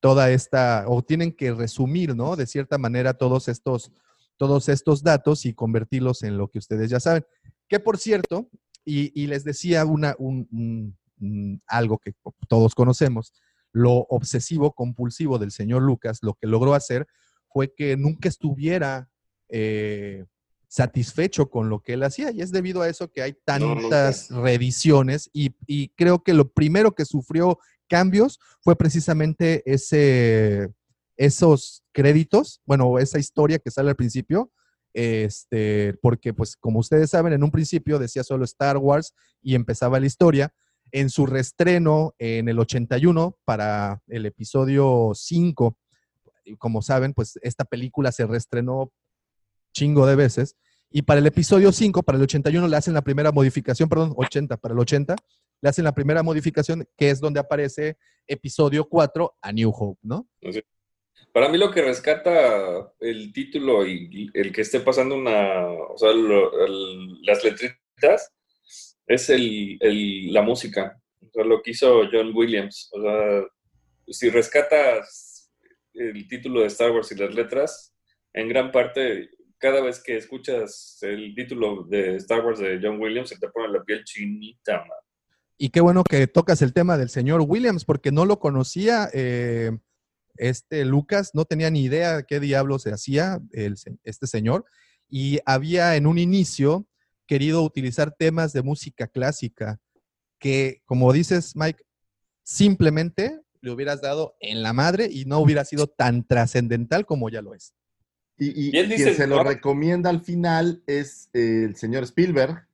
toda 0.00 0.30
esta, 0.30 0.84
o 0.86 1.02
tienen 1.02 1.32
que 1.32 1.52
resumir, 1.52 2.14
¿no? 2.14 2.36
De 2.36 2.46
cierta 2.46 2.78
manera 2.78 3.14
todos 3.14 3.48
estos, 3.48 3.90
todos 4.36 4.68
estos 4.68 5.02
datos 5.02 5.46
y 5.46 5.54
convertirlos 5.54 6.22
en 6.22 6.36
lo 6.38 6.48
que 6.48 6.58
ustedes 6.58 6.90
ya 6.90 7.00
saben. 7.00 7.24
Que 7.68 7.80
por 7.80 7.98
cierto, 7.98 8.48
y, 8.84 9.10
y 9.20 9.26
les 9.26 9.44
decía 9.44 9.84
una, 9.84 10.14
un- 10.18 10.46
un- 10.52 10.96
un- 11.20 11.62
algo 11.66 11.98
que 11.98 12.14
todos 12.48 12.74
conocemos, 12.74 13.32
lo 13.72 13.92
obsesivo 14.08 14.72
compulsivo 14.72 15.38
del 15.38 15.50
señor 15.50 15.82
Lucas, 15.82 16.18
lo 16.22 16.34
que 16.34 16.46
logró 16.46 16.74
hacer 16.74 17.06
fue 17.56 17.72
que 17.74 17.96
nunca 17.96 18.28
estuviera 18.28 19.08
eh, 19.48 20.26
satisfecho 20.68 21.48
con 21.48 21.70
lo 21.70 21.80
que 21.80 21.94
él 21.94 22.02
hacía 22.02 22.30
y 22.30 22.42
es 22.42 22.52
debido 22.52 22.82
a 22.82 22.88
eso 22.90 23.10
que 23.10 23.22
hay 23.22 23.34
tantas 23.46 24.28
reediciones 24.28 25.30
y, 25.32 25.56
y 25.66 25.88
creo 25.96 26.22
que 26.22 26.34
lo 26.34 26.52
primero 26.52 26.94
que 26.94 27.06
sufrió 27.06 27.58
cambios 27.88 28.38
fue 28.60 28.76
precisamente 28.76 29.62
ese, 29.64 30.68
esos 31.16 31.82
créditos, 31.92 32.60
bueno, 32.66 32.98
esa 32.98 33.18
historia 33.18 33.58
que 33.58 33.70
sale 33.70 33.88
al 33.88 33.96
principio, 33.96 34.52
este, 34.92 35.94
porque 36.02 36.34
pues 36.34 36.56
como 36.58 36.80
ustedes 36.80 37.08
saben, 37.08 37.32
en 37.32 37.42
un 37.42 37.50
principio 37.50 37.98
decía 37.98 38.22
solo 38.22 38.44
Star 38.44 38.76
Wars 38.76 39.14
y 39.40 39.54
empezaba 39.54 39.98
la 39.98 40.04
historia. 40.04 40.52
En 40.92 41.08
su 41.08 41.24
reestreno 41.24 42.14
en 42.18 42.50
el 42.50 42.58
81 42.58 43.38
para 43.46 44.02
el 44.08 44.26
episodio 44.26 45.12
5, 45.14 45.76
y 45.85 45.85
como 46.58 46.82
saben, 46.82 47.12
pues 47.14 47.38
esta 47.42 47.64
película 47.64 48.12
se 48.12 48.26
reestrenó 48.26 48.92
chingo 49.72 50.06
de 50.06 50.16
veces. 50.16 50.56
Y 50.90 51.02
para 51.02 51.18
el 51.20 51.26
episodio 51.26 51.72
5, 51.72 52.02
para 52.02 52.16
el 52.16 52.24
81, 52.24 52.68
le 52.68 52.76
hacen 52.76 52.94
la 52.94 53.02
primera 53.02 53.32
modificación, 53.32 53.88
perdón, 53.88 54.12
80, 54.16 54.56
para 54.56 54.72
el 54.74 54.78
80, 54.80 55.16
le 55.60 55.68
hacen 55.68 55.84
la 55.84 55.94
primera 55.94 56.22
modificación, 56.22 56.86
que 56.96 57.10
es 57.10 57.20
donde 57.20 57.40
aparece 57.40 57.96
episodio 58.26 58.88
4, 58.88 59.36
A 59.42 59.52
New 59.52 59.70
Hope, 59.74 59.98
¿no? 60.02 60.28
Para 61.32 61.48
mí 61.48 61.58
lo 61.58 61.70
que 61.70 61.82
rescata 61.82 62.92
el 63.00 63.32
título 63.32 63.86
y 63.86 64.30
el 64.32 64.52
que 64.52 64.62
esté 64.62 64.80
pasando 64.80 65.16
una, 65.16 65.66
o 65.66 65.98
sea, 65.98 66.12
lo- 66.12 66.64
el- 66.64 67.20
las 67.22 67.44
letritas, 67.44 68.32
es 69.06 69.30
el, 69.30 69.76
el- 69.80 70.32
la 70.32 70.42
música. 70.42 71.00
O 71.20 71.30
sea, 71.32 71.44
lo 71.44 71.60
que 71.62 71.72
hizo 71.72 72.02
John 72.10 72.32
Williams. 72.34 72.88
O 72.92 73.02
sea, 73.02 73.42
si 74.08 74.30
rescatas 74.30 75.25
el 75.96 76.28
título 76.28 76.60
de 76.60 76.66
Star 76.66 76.90
Wars 76.92 77.10
y 77.12 77.16
las 77.16 77.34
letras, 77.34 77.94
en 78.32 78.48
gran 78.48 78.70
parte, 78.70 79.30
cada 79.58 79.80
vez 79.80 80.02
que 80.02 80.16
escuchas 80.16 80.98
el 81.02 81.34
título 81.34 81.84
de 81.84 82.16
Star 82.16 82.44
Wars 82.44 82.58
de 82.58 82.78
John 82.82 83.00
Williams, 83.00 83.30
se 83.30 83.38
te 83.38 83.48
pone 83.48 83.72
la 83.72 83.82
piel 83.82 84.04
chinita. 84.04 84.84
Y 85.58 85.70
qué 85.70 85.80
bueno 85.80 86.04
que 86.04 86.26
tocas 86.26 86.60
el 86.60 86.74
tema 86.74 86.98
del 86.98 87.08
señor 87.08 87.42
Williams, 87.46 87.84
porque 87.84 88.12
no 88.12 88.26
lo 88.26 88.38
conocía. 88.38 89.08
eh, 89.12 89.72
este 90.38 90.84
Lucas 90.84 91.30
no 91.32 91.46
tenía 91.46 91.70
ni 91.70 91.82
idea 91.82 92.22
qué 92.22 92.40
diablo 92.40 92.78
se 92.78 92.92
hacía 92.92 93.40
este 94.04 94.26
señor. 94.26 94.66
Y 95.08 95.38
había 95.46 95.96
en 95.96 96.06
un 96.06 96.18
inicio 96.18 96.86
querido 97.26 97.62
utilizar 97.62 98.14
temas 98.14 98.52
de 98.52 98.62
música 98.62 99.06
clásica 99.06 99.78
que, 100.38 100.82
como 100.84 101.12
dices, 101.12 101.56
Mike, 101.56 101.82
simplemente 102.42 103.40
le 103.66 103.72
hubieras 103.72 104.00
dado 104.00 104.36
en 104.40 104.62
la 104.62 104.72
madre 104.72 105.08
y 105.10 105.24
no 105.26 105.38
hubiera 105.40 105.64
sido 105.64 105.86
tan 105.86 106.26
trascendental 106.26 107.04
como 107.04 107.28
ya 107.28 107.42
lo 107.42 107.54
es. 107.54 107.74
Y, 108.38 108.68
y 108.68 108.70
Bien 108.70 108.88
quien 108.88 109.14
se 109.14 109.26
lo 109.26 109.36
¿no? 109.36 109.44
recomienda 109.44 110.10
al 110.10 110.20
final 110.22 110.82
es 110.86 111.30
eh, 111.32 111.64
el 111.64 111.76
señor 111.76 112.04
Spielberg, 112.04 112.66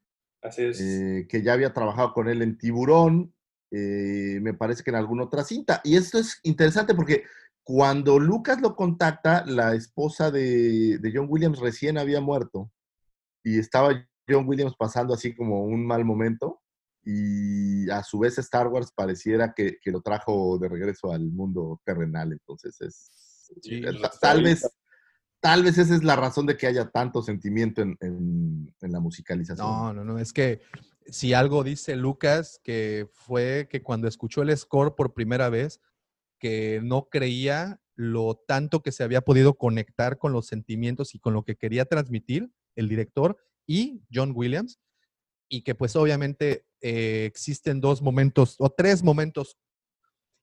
Así 0.43 0.63
es. 0.65 0.81
eh, 0.81 1.27
que 1.29 1.43
ya 1.43 1.53
había 1.53 1.73
trabajado 1.73 2.13
con 2.13 2.29
él 2.29 2.43
en 2.43 2.59
Tiburón, 2.59 3.33
eh, 3.71 4.39
me 4.43 4.55
parece 4.55 4.83
que 4.83 4.91
en 4.91 4.97
alguna 4.97 5.25
otra 5.25 5.45
cinta. 5.45 5.81
Y 5.85 5.97
esto 5.97 6.19
es 6.19 6.41
interesante 6.43 6.95
porque 6.95 7.25
cuando 7.65 8.19
Lucas 8.19 8.61
lo 8.61 8.75
contacta, 8.75 9.45
la 9.47 9.75
esposa 9.75 10.31
de, 10.31 10.99
de 10.99 11.13
John 11.15 11.27
Williams 11.29 11.59
recién 11.61 11.97
había 11.97 12.21
muerto 12.21 12.71
y 13.45 13.59
estaba 13.59 14.07
John 14.29 14.47
Williams 14.49 14.75
pasando 14.77 15.15
así 15.15 15.35
como 15.35 15.65
un 15.65 15.87
mal 15.87 16.05
momento 16.05 16.62
y 17.05 17.91
a 17.91 18.03
su 18.03 18.19
vez 18.19 18.39
Star 18.39 18.69
Wars 18.69 18.93
pareciera 18.95 19.53
que, 19.55 19.79
que 19.83 19.91
lo 19.91 20.01
trajo 20.03 20.59
de 20.59 20.69
regreso 20.69 21.13
al 21.13 21.31
mundo 21.31 21.81
terrenal. 21.85 22.33
Entonces 22.33 22.81
es... 22.81 23.11
Sí, 23.63 23.75
eh, 23.77 23.91
está 23.91 24.11
tal 24.21 24.43
vez... 24.43 24.69
Tal 25.41 25.65
vez 25.65 25.77
esa 25.77 25.97
es 25.97 26.05
la 26.05 26.15
razón 26.15 26.47
de 26.47 26.57
que 26.57 26.69
haya 26.69 26.89
tanto 26.91 27.21
sentimiento 27.21 27.83
en, 27.83 27.97
en- 28.01 28.73
en 28.81 28.93
la 28.93 29.01
musicalización. 29.01 29.67
No, 29.67 29.93
no, 29.93 30.05
no, 30.05 30.21
es 30.21 30.33
que 30.33 30.61
si 31.07 31.35
algo 31.35 31.65
dice 31.65 31.97
Lucas, 31.97 32.61
que 32.63 33.09
fue 33.11 33.67
que 33.69 33.83
cuando 33.83 34.07
escuchó 34.07 34.43
el 34.43 34.57
score 34.57 34.95
por 34.95 35.15
primera 35.15 35.49
vez, 35.49 35.81
que 36.39 36.81
no 36.85 37.09
creía 37.09 37.81
lo 37.97 38.37
tanto 38.47 38.85
que 38.85 38.93
se 38.93 39.03
había 39.03 39.23
podido 39.23 39.55
conectar 39.55 40.17
con 40.17 40.33
los 40.33 40.47
sentimientos 40.47 41.13
y 41.17 41.19
con 41.19 41.35
lo 41.35 41.43
que 41.43 41.57
quería 41.57 41.87
transmitir 41.87 42.53
el 42.77 42.89
director 42.89 43.37
y 43.67 44.05
John 44.15 44.31
Williams, 44.37 44.79
y 45.49 45.63
que 45.63 45.75
pues 45.75 45.97
obviamente 45.97 46.65
eh, 46.83 47.25
existen 47.25 47.81
dos 47.81 48.03
momentos 48.03 48.57
o 48.59 48.69
tres 48.71 49.03
momentos. 49.03 49.57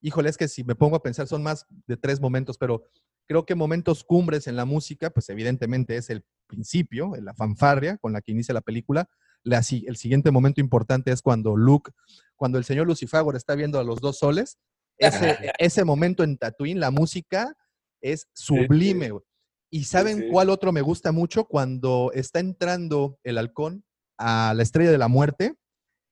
Híjole, 0.01 0.29
es 0.29 0.37
que 0.37 0.47
si 0.47 0.63
me 0.63 0.75
pongo 0.75 0.95
a 0.95 1.03
pensar 1.03 1.27
son 1.27 1.43
más 1.43 1.65
de 1.85 1.97
tres 1.97 2.21
momentos, 2.21 2.57
pero 2.57 2.85
creo 3.27 3.45
que 3.45 3.53
momentos 3.53 4.03
cumbres 4.03 4.47
en 4.47 4.55
la 4.55 4.65
música, 4.65 5.09
pues 5.09 5.29
evidentemente 5.29 5.97
es 5.97 6.09
el 6.09 6.25
principio, 6.47 7.13
la 7.21 7.33
fanfarria 7.33 7.97
con 7.97 8.13
la 8.13 8.21
que 8.21 8.31
inicia 8.31 8.53
la 8.53 8.61
película. 8.61 9.07
La 9.43 9.59
el 9.59 9.97
siguiente 9.97 10.31
momento 10.31 10.61
importante 10.61 11.11
es 11.11 11.21
cuando 11.21 11.55
Luke, 11.55 11.91
cuando 12.35 12.57
el 12.57 12.63
señor 12.63 12.87
Lucifagor 12.87 13.35
está 13.35 13.55
viendo 13.55 13.79
a 13.79 13.83
los 13.83 13.99
dos 13.99 14.17
soles. 14.17 14.57
Ese, 14.97 15.37
ese 15.59 15.85
momento 15.85 16.23
en 16.23 16.37
Tatooine, 16.37 16.79
la 16.79 16.91
música 16.91 17.55
es 18.01 18.27
sublime. 18.33 19.11
güey. 19.11 19.23
¿Y 19.69 19.83
saben 19.83 20.19
sí. 20.19 20.27
cuál 20.31 20.49
otro 20.49 20.71
me 20.71 20.81
gusta 20.81 21.11
mucho? 21.11 21.45
Cuando 21.45 22.11
está 22.13 22.39
entrando 22.39 23.19
el 23.23 23.37
halcón 23.37 23.83
a 24.17 24.53
la 24.55 24.63
estrella 24.63 24.91
de 24.91 24.97
la 24.97 25.07
muerte. 25.07 25.55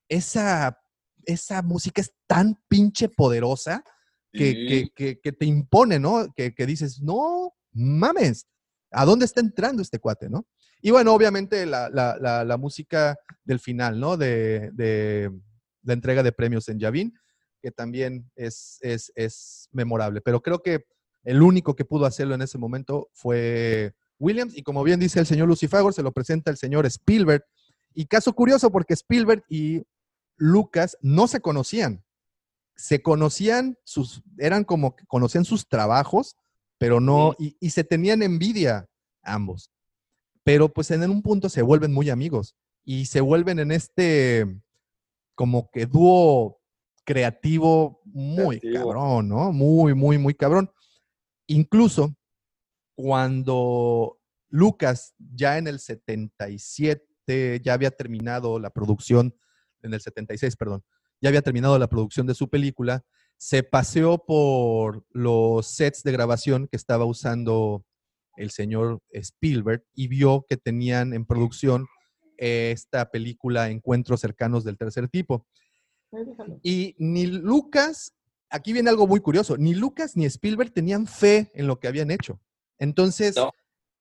Esa, 0.10 0.78
esa 1.26 1.62
música 1.62 2.02
es 2.02 2.14
tan 2.28 2.58
pinche 2.68 3.10
poderosa 3.10 3.84
que, 4.32 4.52
Sí. 4.52 4.68
que- 4.68 4.90
que- 4.96 5.20
que 5.22 5.32
te 5.32 5.46
impone, 5.46 6.00
¿no? 6.00 6.28
Que, 6.36 6.54
que 6.54 6.66
dices, 6.66 7.02
no 7.02 7.54
mames, 7.74 8.46
¿a 8.92 9.06
dónde 9.06 9.26
está 9.26 9.42
entrando 9.42 9.82
este 9.82 10.00
cuate, 10.00 10.30
no? 10.30 10.46
Y 10.82 10.92
bueno, 10.92 11.14
obviamente 11.14 11.66
la, 11.66 11.90
la- 11.90 12.18
la- 12.20 12.44
la 12.46 12.58
música 12.58 13.18
del 13.44 13.60
final, 13.60 14.00
¿no? 14.00 14.16
De, 14.18 14.70
de 14.74 15.32
la 15.84 15.94
entrega 15.94 16.22
de 16.24 16.32
premios 16.32 16.70
en 16.70 16.80
Yavin, 16.80 17.14
que 17.62 17.72
también 17.72 18.30
es, 18.36 18.78
es, 18.82 19.12
es 19.16 19.68
memorable. 19.72 20.22
Pero 20.22 20.42
creo 20.42 20.62
que 20.62 20.86
el 21.24 21.42
único 21.42 21.76
que 21.76 21.84
pudo 21.86 22.06
hacerlo 22.06 22.36
en 22.36 22.42
ese 22.44 22.58
momento 22.58 23.10
fue 23.14 23.94
Williams. 24.20 24.56
Y 24.56 24.64
como 24.64 24.84
bien 24.84 25.00
dice 25.00 25.20
el 25.20 25.26
señor 25.26 25.48
Lucifagor, 25.48 25.94
se 25.94 26.04
lo 26.04 26.12
presenta 26.12 26.52
el 26.52 26.58
señor 26.58 26.86
Spielberg. 26.86 27.44
Y 27.94 28.06
caso 28.06 28.34
curioso, 28.34 28.72
porque 28.72 28.94
Spielberg 28.94 29.44
y 29.50 29.82
Lucas 30.38 30.98
no 31.02 31.28
se 31.28 31.42
conocían. 31.42 32.04
Se 32.76 33.02
conocían, 33.02 33.78
sus, 33.84 34.24
eran 34.38 34.64
como 34.64 34.96
que 34.96 35.06
conocían 35.06 35.46
sus 35.46 35.68
trabajos, 35.68 36.38
pero 36.78 37.00
no, 37.00 37.36
y, 37.40 37.58
y 37.60 37.72
se 37.72 37.84
tenían 37.84 38.22
envidia 38.22 38.88
ambos. 39.24 39.72
Pero 40.44 40.72
pues 40.72 40.92
en 40.92 41.10
un 41.10 41.22
punto 41.22 41.50
se 41.50 41.62
vuelven 41.62 41.94
muy 41.94 42.10
amigos 42.10 42.56
y 42.86 43.06
se 43.06 43.20
vuelven 43.20 43.60
en 43.60 43.72
este 43.72 44.46
como 45.36 45.70
que 45.72 45.86
dúo 45.86 46.62
creativo 47.04 48.02
muy 48.06 48.60
Creativo. 48.60 48.92
cabrón, 48.92 49.30
¿no? 49.30 49.52
Muy, 49.52 49.94
muy, 49.94 50.18
muy 50.18 50.34
cabrón. 50.34 50.72
Incluso 51.48 52.16
cuando 52.96 54.20
Lucas 54.50 55.14
ya 55.18 55.58
en 55.58 55.68
el 55.68 55.80
77 55.80 57.62
ya 57.64 57.74
había 57.74 57.92
terminado 57.92 58.60
la 58.60 58.72
producción, 58.72 59.36
en 59.88 59.94
el 59.94 60.02
76, 60.02 60.56
perdón, 60.56 60.84
ya 61.22 61.30
había 61.30 61.42
terminado 61.42 61.78
la 61.80 61.88
producción 61.88 62.28
de 62.28 62.36
su 62.36 62.50
película, 62.50 63.04
se 63.38 63.64
paseó 63.64 64.24
por 64.26 65.06
los 65.12 65.68
sets 65.68 66.04
de 66.04 66.12
grabación 66.12 66.68
que 66.68 66.78
estaba 66.78 67.06
usando 67.06 67.84
el 68.36 68.52
señor 68.52 69.02
Spielberg 69.12 69.84
y 69.94 70.08
vio 70.08 70.46
que 70.48 70.58
tenían 70.58 71.14
en 71.14 71.26
producción 71.26 71.88
esta 72.38 73.10
película 73.10 73.70
Encuentros 73.70 74.22
cercanos 74.22 74.64
del 74.64 74.78
tercer 74.78 75.08
tipo. 75.08 75.48
Y 76.64 76.96
ni 77.00 77.26
Lucas, 77.26 78.14
aquí 78.50 78.74
viene 78.74 78.90
algo 78.90 79.08
muy 79.08 79.20
curioso, 79.20 79.58
ni 79.58 79.74
Lucas 79.74 80.16
ni 80.16 80.26
Spielberg 80.26 80.72
tenían 80.72 81.08
fe 81.08 81.52
en 81.54 81.68
lo 81.68 81.80
que 81.80 81.88
habían 81.88 82.12
hecho. 82.12 82.40
Entonces, 82.80 83.36
No. 83.36 83.52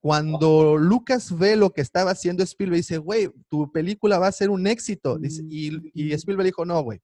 Cuando 0.01 0.77
Lucas 0.77 1.37
ve 1.37 1.57
lo 1.57 1.71
que 1.71 1.81
estaba 1.81 2.13
haciendo 2.13 2.43
Spielberg, 2.45 2.77
dice, 2.79 2.99
güey, 2.99 3.31
tu 3.49 3.71
película 3.73 4.19
va 4.19 4.29
a 4.29 4.33
ser 4.33 4.51
un 4.51 4.67
éxito. 4.67 5.19
Dice- 5.19 5.43
y, 5.49 5.91
y 5.95 6.13
Spielberg 6.13 6.47
dijo, 6.47 6.65
no, 6.65 6.81
güey, 6.83 7.01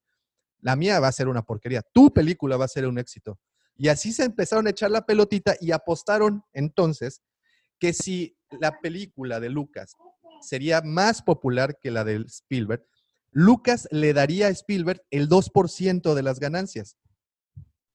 la 0.61 0.77
mía 0.77 1.01
va 1.01 1.09
a 1.09 1.13
ser 1.13 1.29
una 1.29 1.43
porquería, 1.43 1.83
tu 1.93 2.13
película 2.13 2.57
va 2.57 2.67
a 2.67 2.69
ser 2.69 2.87
un 2.87 2.99
éxito. 2.99 3.39
Y 3.77 3.89
así 3.89 4.13
se 4.13 4.25
empezaron 4.25 4.67
a 4.67 4.71
echar 4.71 4.91
la 4.91 5.05
pelotita 5.05 5.57
y 5.61 5.73
apostaron 5.73 6.43
entonces 6.53 7.23
que 7.81 7.93
si 7.93 8.37
la 8.61 8.79
película 8.81 9.41
de 9.41 9.49
Lucas 9.49 9.95
sería 10.41 10.83
más 10.83 11.23
popular 11.23 11.79
que 11.81 11.91
la 11.91 12.05
de 12.05 12.17
Spielberg, 12.29 12.87
Lucas 13.33 13.89
le 13.91 14.13
daría 14.13 14.47
a 14.49 14.51
Spielberg 14.51 15.03
el 15.11 15.29
2% 15.29 16.15
de 16.15 16.23
las 16.23 16.39
ganancias. 16.39 16.97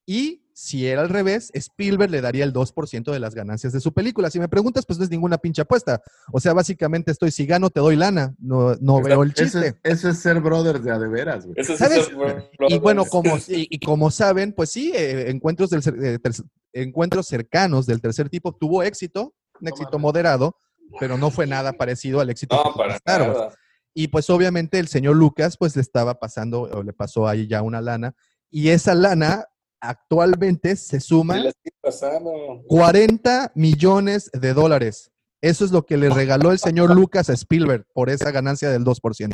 Y 0.06 0.47
si 0.59 0.88
era 0.88 1.01
al 1.03 1.09
revés, 1.09 1.51
Spielberg 1.53 2.09
le 2.09 2.19
daría 2.19 2.43
el 2.43 2.51
2% 2.51 3.11
de 3.11 3.19
las 3.19 3.35
ganancias 3.35 3.73
de 3.73 3.79
su 3.79 3.93
película. 3.93 4.31
Si 4.31 4.39
me 4.39 4.49
preguntas, 4.49 4.88
pues 4.88 4.97
no 4.97 5.05
es 5.05 5.11
ninguna 5.11 5.38
pinche 5.38 5.61
apuesta. 5.61 6.01
O 6.34 6.39
sea, 6.39 6.53
básicamente 6.53 7.11
estoy, 7.11 7.29
si 7.29 7.45
gano, 7.45 7.69
te 7.69 7.79
doy 7.79 7.95
lana. 7.95 8.34
No, 8.39 8.73
no 8.81 8.99
veo 9.03 9.21
el 9.21 9.34
Eso 9.35 9.43
chiste. 9.43 9.67
es, 9.67 9.75
eso 9.84 10.09
es 10.09 10.17
ser 10.17 10.41
brothers 10.41 10.84
de 10.84 10.89
a 10.91 10.97
de 10.97 11.07
veras, 11.09 11.45
güey. 11.45 11.63
¿Sabes? 11.63 12.07
es 12.09 12.09
Y 12.69 12.79
bueno, 12.79 13.05
como, 13.05 13.38
y, 13.38 13.67
y 13.69 13.77
como 13.79 14.09
saben, 14.09 14.51
pues 14.51 14.71
sí, 14.71 14.91
eh, 14.95 15.29
encuentros, 15.29 15.69
del, 15.69 15.84
eh, 16.03 16.17
ter- 16.17 16.34
encuentros 16.73 17.27
cercanos 17.27 17.85
del 17.85 18.01
tercer 18.01 18.27
tipo 18.27 18.51
tuvo 18.55 18.81
éxito, 18.81 19.35
un 19.61 19.67
éxito 19.67 19.99
moderado, 19.99 20.55
pero 20.99 21.19
no 21.19 21.29
fue 21.29 21.45
nada 21.45 21.73
parecido 21.73 22.19
al 22.19 22.31
éxito 22.31 22.55
No, 22.55 22.63
tuvo 22.63 22.77
para 22.77 22.95
Star 22.95 23.21
Wars. 23.21 23.34
nada. 23.38 23.55
Y 23.93 24.07
pues 24.07 24.27
obviamente 24.31 24.79
el 24.79 24.88
señor 24.88 25.17
Lucas 25.17 25.55
pues 25.55 25.75
le 25.75 25.84
estaba 25.84 26.19
pasando 26.19 26.61
o 26.63 26.81
le 26.81 26.93
pasó 26.93 27.27
ahí 27.27 27.45
ya 27.47 27.61
una 27.61 27.79
lana 27.79 28.15
y 28.49 28.69
esa 28.69 28.95
lana 28.95 29.45
actualmente 29.80 30.76
se 30.76 30.99
suma 30.99 31.36
Se 31.36 31.40
la 31.41 31.49
estoy 31.49 31.72
pasando. 31.82 32.32
40 32.68 33.52
millones 33.56 34.30
de 34.34 34.54
dólares. 34.54 35.12
Eso 35.41 35.64
es 35.66 35.72
lo 35.72 35.86
que 35.86 35.98
le 35.98 36.10
regaló 36.10 36.52
el 36.52 36.60
señor 36.60 36.94
Lucas 36.95 37.30
a 37.30 37.34
Spielberg 37.34 37.86
por 37.94 38.10
esa 38.10 38.32
ganancia 38.32 38.70
del 38.70 38.84
2%. 38.84 39.34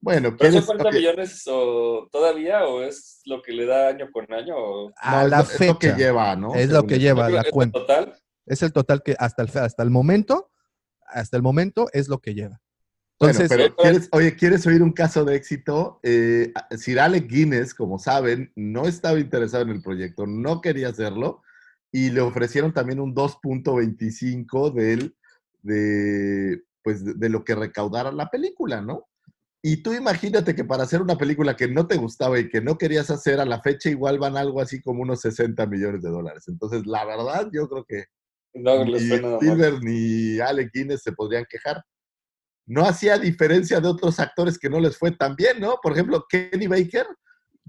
Bueno, 0.00 0.36
¿Pero 0.36 0.52
son 0.52 0.66
¿quieres? 0.66 0.66
40 0.66 0.88
ok, 0.88 0.94
millones 0.94 1.42
o 1.50 2.08
todavía 2.12 2.64
o 2.66 2.82
es 2.82 3.22
lo 3.24 3.40
que 3.40 3.52
le 3.52 3.64
da 3.64 3.88
año 3.88 4.10
con 4.12 4.30
año? 4.30 4.54
O... 4.56 4.92
A 5.00 5.12
no, 5.12 5.22
es 5.24 5.30
la 5.30 5.36
lo- 5.38 5.42
es 5.44 5.60
lo 5.68 5.78
que 5.78 5.86
fecha. 5.88 5.96
lleva, 5.96 6.36
¿no? 6.36 6.54
Es 6.54 6.68
lo 6.68 6.86
que 6.86 6.98
lleva 6.98 7.30
la 7.30 7.40
¿Es 7.40 7.46
el 7.46 7.52
cuenta. 7.52 7.78
total? 7.78 8.14
Es 8.44 8.62
el 8.62 8.72
total 8.74 9.02
que 9.02 9.16
hasta 9.18 9.42
el, 9.42 9.48
hasta 9.58 9.82
el 9.82 9.88
momento, 9.90 10.50
hasta 11.06 11.38
el 11.38 11.42
momento 11.42 11.88
es 11.94 12.08
lo 12.08 12.18
que 12.18 12.34
lleva. 12.34 12.60
Bueno, 13.20 13.40
Entonces, 13.40 13.48
pero 13.48 13.76
¿quieres, 13.76 14.08
oye, 14.12 14.36
¿quieres 14.36 14.66
oír 14.66 14.82
un 14.82 14.92
caso 14.92 15.24
de 15.24 15.36
éxito? 15.36 16.00
Eh, 16.02 16.52
Sir 16.76 17.00
Alec 17.00 17.28
Guinness, 17.28 17.74
como 17.74 17.98
saben, 17.98 18.52
no 18.56 18.86
estaba 18.86 19.18
interesado 19.20 19.62
en 19.64 19.70
el 19.70 19.82
proyecto, 19.82 20.26
no 20.26 20.60
quería 20.60 20.88
hacerlo 20.88 21.42
y 21.92 22.10
le 22.10 22.20
ofrecieron 22.20 22.72
también 22.72 22.98
un 23.00 23.14
2.25 23.14 24.72
del, 24.72 25.16
de, 25.62 26.62
pues, 26.82 27.04
de, 27.04 27.14
de 27.14 27.28
lo 27.28 27.44
que 27.44 27.54
recaudara 27.54 28.10
la 28.10 28.30
película, 28.30 28.80
¿no? 28.80 29.06
Y 29.66 29.78
tú 29.78 29.94
imagínate 29.94 30.54
que 30.54 30.64
para 30.64 30.82
hacer 30.82 31.00
una 31.00 31.16
película 31.16 31.56
que 31.56 31.68
no 31.68 31.86
te 31.86 31.96
gustaba 31.96 32.38
y 32.38 32.50
que 32.50 32.60
no 32.60 32.76
querías 32.76 33.08
hacer 33.10 33.40
a 33.40 33.46
la 33.46 33.62
fecha, 33.62 33.88
igual 33.88 34.18
van 34.18 34.36
algo 34.36 34.60
así 34.60 34.82
como 34.82 35.00
unos 35.00 35.22
60 35.22 35.64
millones 35.66 36.02
de 36.02 36.10
dólares. 36.10 36.44
Entonces, 36.48 36.84
la 36.84 37.06
verdad, 37.06 37.48
yo 37.50 37.66
creo 37.66 37.82
que 37.88 38.04
No 38.52 38.84
ni. 38.84 38.92
Spielberg 38.96 39.82
ni 39.82 40.38
Alec 40.38 40.70
Guinness 40.70 41.02
se 41.02 41.12
podrían 41.12 41.46
quejar. 41.48 41.82
No 42.66 42.84
hacía 42.86 43.18
diferencia 43.18 43.80
de 43.80 43.88
otros 43.88 44.18
actores 44.20 44.58
que 44.58 44.70
no 44.70 44.80
les 44.80 44.96
fue 44.96 45.10
tan 45.12 45.36
bien, 45.36 45.60
¿no? 45.60 45.76
Por 45.82 45.92
ejemplo, 45.92 46.24
Kenny 46.28 46.66
Baker 46.66 47.06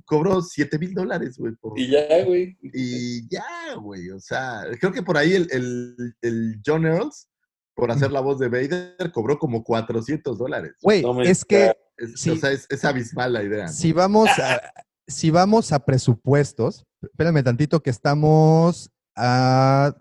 cobró 0.05 0.41
7 0.41 0.77
mil 0.79 0.93
dólares, 0.93 1.37
güey. 1.37 1.53
por- 1.55 1.77
Y 1.79 1.89
ya, 1.89 2.23
güey. 2.25 2.57
Y 2.61 3.27
ya, 3.29 3.75
güey. 3.77 4.09
O 4.11 4.19
sea, 4.19 4.61
creo 4.79 4.91
que 4.93 5.01
por 5.03 5.17
ahí 5.17 5.33
el, 5.33 5.47
el- 5.51 6.15
el 6.21 6.61
John 6.65 6.85
Earls, 6.85 7.27
por 7.75 7.91
hacer 7.91 8.11
la 8.11 8.21
voz 8.21 8.39
de 8.39 8.47
Vader, 8.47 9.11
cobró 9.13 9.37
como 9.37 9.63
400 9.63 10.37
dólares. 10.37 10.73
güey, 10.81 11.01
no 11.01 11.21
es 11.21 11.43
que. 11.43 11.73
Es- 11.97 12.13
sí. 12.21 12.29
O 12.31 12.35
sea, 12.37 12.51
es, 12.51 12.65
es 12.69 12.85
abismal 12.85 13.33
la 13.33 13.43
idea. 13.43 13.65
¿no? 13.65 13.71
si 13.71 13.91
vamos 13.93 14.29
a, 14.39 14.61
si 15.07 15.29
vamos 15.29 15.71
a 15.73 15.79
presupuestos, 15.85 16.85
espérame 17.01 17.43
tantito 17.43 17.81
que 17.83 17.89
estamos 17.89 18.89
a 19.15 19.93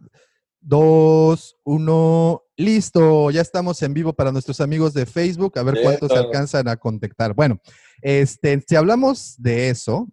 dos, 0.60 1.56
uno, 1.64 2.43
listo, 2.56 3.30
ya 3.30 3.40
estamos 3.40 3.82
en 3.82 3.94
vivo 3.94 4.12
para 4.12 4.32
nuestros 4.32 4.60
amigos 4.60 4.94
de 4.94 5.06
Facebook, 5.06 5.58
a 5.58 5.62
ver 5.62 5.82
cuántos 5.82 6.12
se 6.12 6.18
alcanzan 6.18 6.68
a 6.68 6.76
contactar. 6.76 7.34
Bueno, 7.34 7.58
este, 8.02 8.60
si 8.66 8.76
hablamos 8.76 9.34
de 9.40 9.70
eso, 9.70 10.08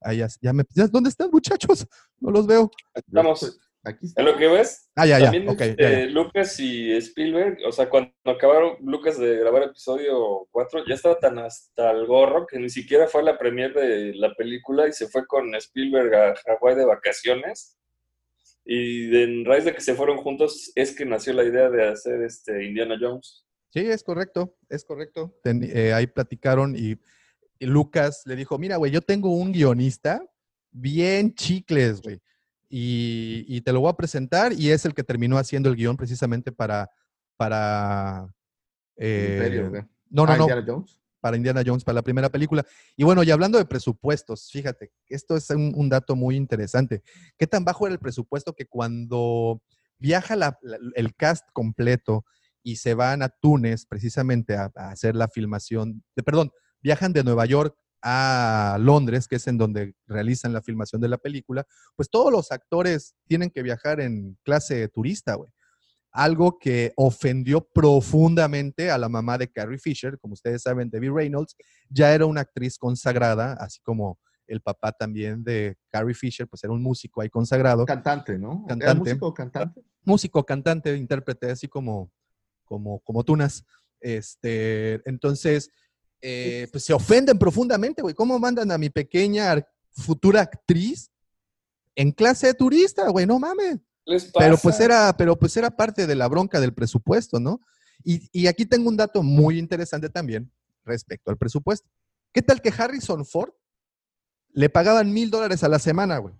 ah, 0.00 0.12
ya, 0.12 0.28
ya 0.40 0.52
me, 0.52 0.64
ya- 0.74 0.86
¿dónde 0.88 1.10
están 1.10 1.30
muchachos? 1.30 1.86
No 2.18 2.30
los 2.30 2.46
veo. 2.46 2.70
Estamos. 2.94 3.58
Aquí 3.82 4.04
está. 4.04 4.20
En 4.20 4.26
lo 4.26 4.36
que 4.36 4.46
ves, 4.46 4.90
Ah, 4.94 5.06
ya, 5.06 5.18
ya, 5.18 5.24
también 5.30 5.48
ok, 5.48 5.60
este, 5.62 5.82
ya, 5.82 5.90
ya. 6.00 6.06
Lucas 6.06 6.60
y 6.60 6.92
Spielberg, 6.98 7.56
o 7.66 7.72
sea, 7.72 7.88
cuando 7.88 8.12
acabaron 8.26 8.76
Lucas 8.82 9.18
de 9.18 9.38
grabar 9.38 9.62
episodio 9.62 10.46
4, 10.50 10.84
ya 10.86 10.94
estaba 10.96 11.18
tan 11.18 11.38
hasta 11.38 11.90
el 11.92 12.04
gorro 12.06 12.46
que 12.46 12.58
ni 12.58 12.68
siquiera 12.68 13.08
fue 13.08 13.22
a 13.22 13.24
la 13.24 13.38
premier 13.38 13.72
de 13.72 14.12
la 14.16 14.34
película 14.34 14.86
y 14.86 14.92
se 14.92 15.08
fue 15.08 15.26
con 15.26 15.54
Spielberg 15.54 16.14
a 16.14 16.34
Hawái 16.58 16.76
de 16.76 16.84
vacaciones. 16.84 17.78
Y 18.72 19.06
de, 19.08 19.24
en 19.24 19.44
raíz 19.44 19.64
de 19.64 19.74
que 19.74 19.80
se 19.80 19.94
fueron 19.96 20.18
juntos 20.18 20.70
es 20.76 20.94
que 20.94 21.04
nació 21.04 21.32
la 21.32 21.42
idea 21.42 21.68
de 21.68 21.88
hacer 21.88 22.22
este 22.22 22.64
Indiana 22.64 22.96
Jones. 23.00 23.44
Sí, 23.70 23.80
es 23.80 24.04
correcto, 24.04 24.54
es 24.68 24.84
correcto. 24.84 25.36
Ten- 25.42 25.64
eh, 25.64 25.92
ahí 25.92 26.06
platicaron 26.06 26.76
y, 26.76 26.96
y 27.58 27.66
Lucas 27.66 28.22
le 28.26 28.36
dijo, 28.36 28.58
mira, 28.58 28.76
güey, 28.76 28.92
yo 28.92 29.00
tengo 29.00 29.34
un 29.34 29.50
guionista 29.50 30.24
bien 30.70 31.34
chicles, 31.34 32.00
güey, 32.00 32.20
y, 32.68 33.44
y 33.48 33.60
te 33.62 33.72
lo 33.72 33.80
voy 33.80 33.90
a 33.90 33.96
presentar 33.96 34.52
y 34.52 34.70
es 34.70 34.84
el 34.84 34.94
que 34.94 35.02
terminó 35.02 35.36
haciendo 35.36 35.68
el 35.68 35.74
guion 35.74 35.96
precisamente 35.96 36.52
para, 36.52 36.88
para, 37.36 38.32
eh, 38.96 39.30
Imperio, 39.36 39.68
güey. 39.70 39.82
no, 40.10 40.26
no, 40.26 40.32
Ah, 40.32 40.36
no, 40.36 40.42
Indiana 40.44 40.64
Jones. 40.64 40.99
Para 41.20 41.36
Indiana 41.36 41.62
Jones, 41.64 41.84
para 41.84 41.96
la 41.96 42.02
primera 42.02 42.28
película. 42.28 42.64
Y 42.96 43.04
bueno, 43.04 43.22
y 43.22 43.30
hablando 43.30 43.58
de 43.58 43.64
presupuestos, 43.64 44.50
fíjate, 44.50 44.92
esto 45.08 45.36
es 45.36 45.50
un, 45.50 45.88
dato 45.88 46.16
muy 46.16 46.36
interesante. 46.36 47.02
¿Qué 47.38 47.46
tan 47.46 47.64
bajo 47.64 47.86
era 47.86 47.94
el 47.94 48.00
presupuesto 48.00 48.54
que 48.54 48.66
cuando 48.66 49.62
viaja 49.98 50.34
el 50.94 51.14
cast 51.14 51.46
completo 51.52 52.24
y 52.62 52.76
se 52.76 52.94
van 52.94 53.22
a 53.22 53.28
Túnez 53.28 53.86
precisamente 53.86 54.56
a, 54.56 54.70
a 54.74 54.90
hacer 54.90 55.16
la 55.16 55.28
filmación, 55.28 56.02
de, 56.16 56.22
perdón, 56.22 56.50
viajan 56.82 57.12
de 57.12 57.24
Nueva 57.24 57.46
York 57.46 57.76
a 58.02 58.78
Londres, 58.80 59.28
que 59.28 59.36
es 59.36 59.46
en 59.46 59.58
donde 59.58 59.94
realizan 60.06 60.52
la 60.52 60.62
filmación 60.62 61.02
de 61.02 61.08
la 61.08 61.18
película, 61.18 61.66
pues 61.96 62.08
todos 62.08 62.32
los 62.32 62.50
actores 62.50 63.14
tienen 63.26 63.50
que 63.50 63.62
viajar 63.62 64.00
en 64.00 64.38
clase 64.42 64.88
turista, 64.88 65.34
güey 65.34 65.50
algo 66.12 66.58
que 66.58 66.92
ofendió 66.96 67.60
profundamente 67.60 68.90
a 68.90 68.98
la 68.98 69.08
mamá 69.08 69.38
de 69.38 69.50
Carrie 69.50 69.78
Fisher. 69.78 70.18
Como 70.18 70.34
ustedes 70.34 70.62
saben, 70.62 70.90
Debbie 70.90 71.10
Reynolds 71.10 71.56
ya 71.88 72.12
era 72.12 72.26
una 72.26 72.40
actriz 72.42 72.78
consagrada, 72.78 73.54
así 73.54 73.80
como 73.82 74.18
el 74.46 74.60
papá 74.60 74.92
también 74.92 75.44
de 75.44 75.76
Carrie 75.90 76.14
Fisher, 76.14 76.48
pues 76.48 76.64
era 76.64 76.72
un 76.72 76.82
músico 76.82 77.20
ahí 77.20 77.30
consagrado. 77.30 77.86
Cantante, 77.86 78.36
¿no? 78.36 78.64
¿Era 78.66 78.78
Cantante. 78.78 79.10
músico 79.10 79.34
cantante? 79.34 79.82
Músico, 80.02 80.44
cantante, 80.44 80.96
intérprete, 80.96 81.52
así 81.52 81.68
como, 81.68 82.10
como, 82.64 82.98
como 83.00 83.22
tunas. 83.22 83.64
Este, 84.00 85.00
entonces, 85.08 85.70
eh, 86.20 86.66
pues 86.72 86.84
se 86.84 86.92
ofenden 86.92 87.38
profundamente, 87.38 88.02
güey. 88.02 88.14
¿Cómo 88.14 88.38
mandan 88.38 88.72
a 88.72 88.78
mi 88.78 88.90
pequeña 88.90 89.64
futura 89.92 90.40
actriz 90.40 91.10
en 91.94 92.10
clase 92.10 92.48
de 92.48 92.54
turista, 92.54 93.08
güey? 93.08 93.26
No 93.26 93.38
mames. 93.38 93.78
Les 94.06 94.30
Pero 94.36 94.56
pues 94.56 94.80
era, 94.80 95.14
pero 95.16 95.36
pues 95.38 95.56
era 95.56 95.70
parte 95.70 96.06
de 96.06 96.14
la 96.14 96.26
bronca 96.28 96.60
del 96.60 96.74
presupuesto, 96.74 97.38
¿no? 97.38 97.60
Y, 98.02 98.28
y 98.32 98.46
aquí 98.46 98.64
tengo 98.66 98.88
un 98.88 98.96
dato 98.96 99.22
muy 99.22 99.58
interesante 99.58 100.08
también 100.08 100.50
respecto 100.84 101.30
al 101.30 101.36
presupuesto. 101.36 101.88
¿Qué 102.32 102.42
tal 102.42 102.60
que 102.62 102.72
Harrison 102.76 103.24
Ford 103.26 103.52
le 104.52 104.68
pagaban 104.70 105.12
mil 105.12 105.30
dólares 105.30 105.62
a 105.64 105.68
la 105.68 105.78
semana, 105.78 106.18
güey? 106.18 106.34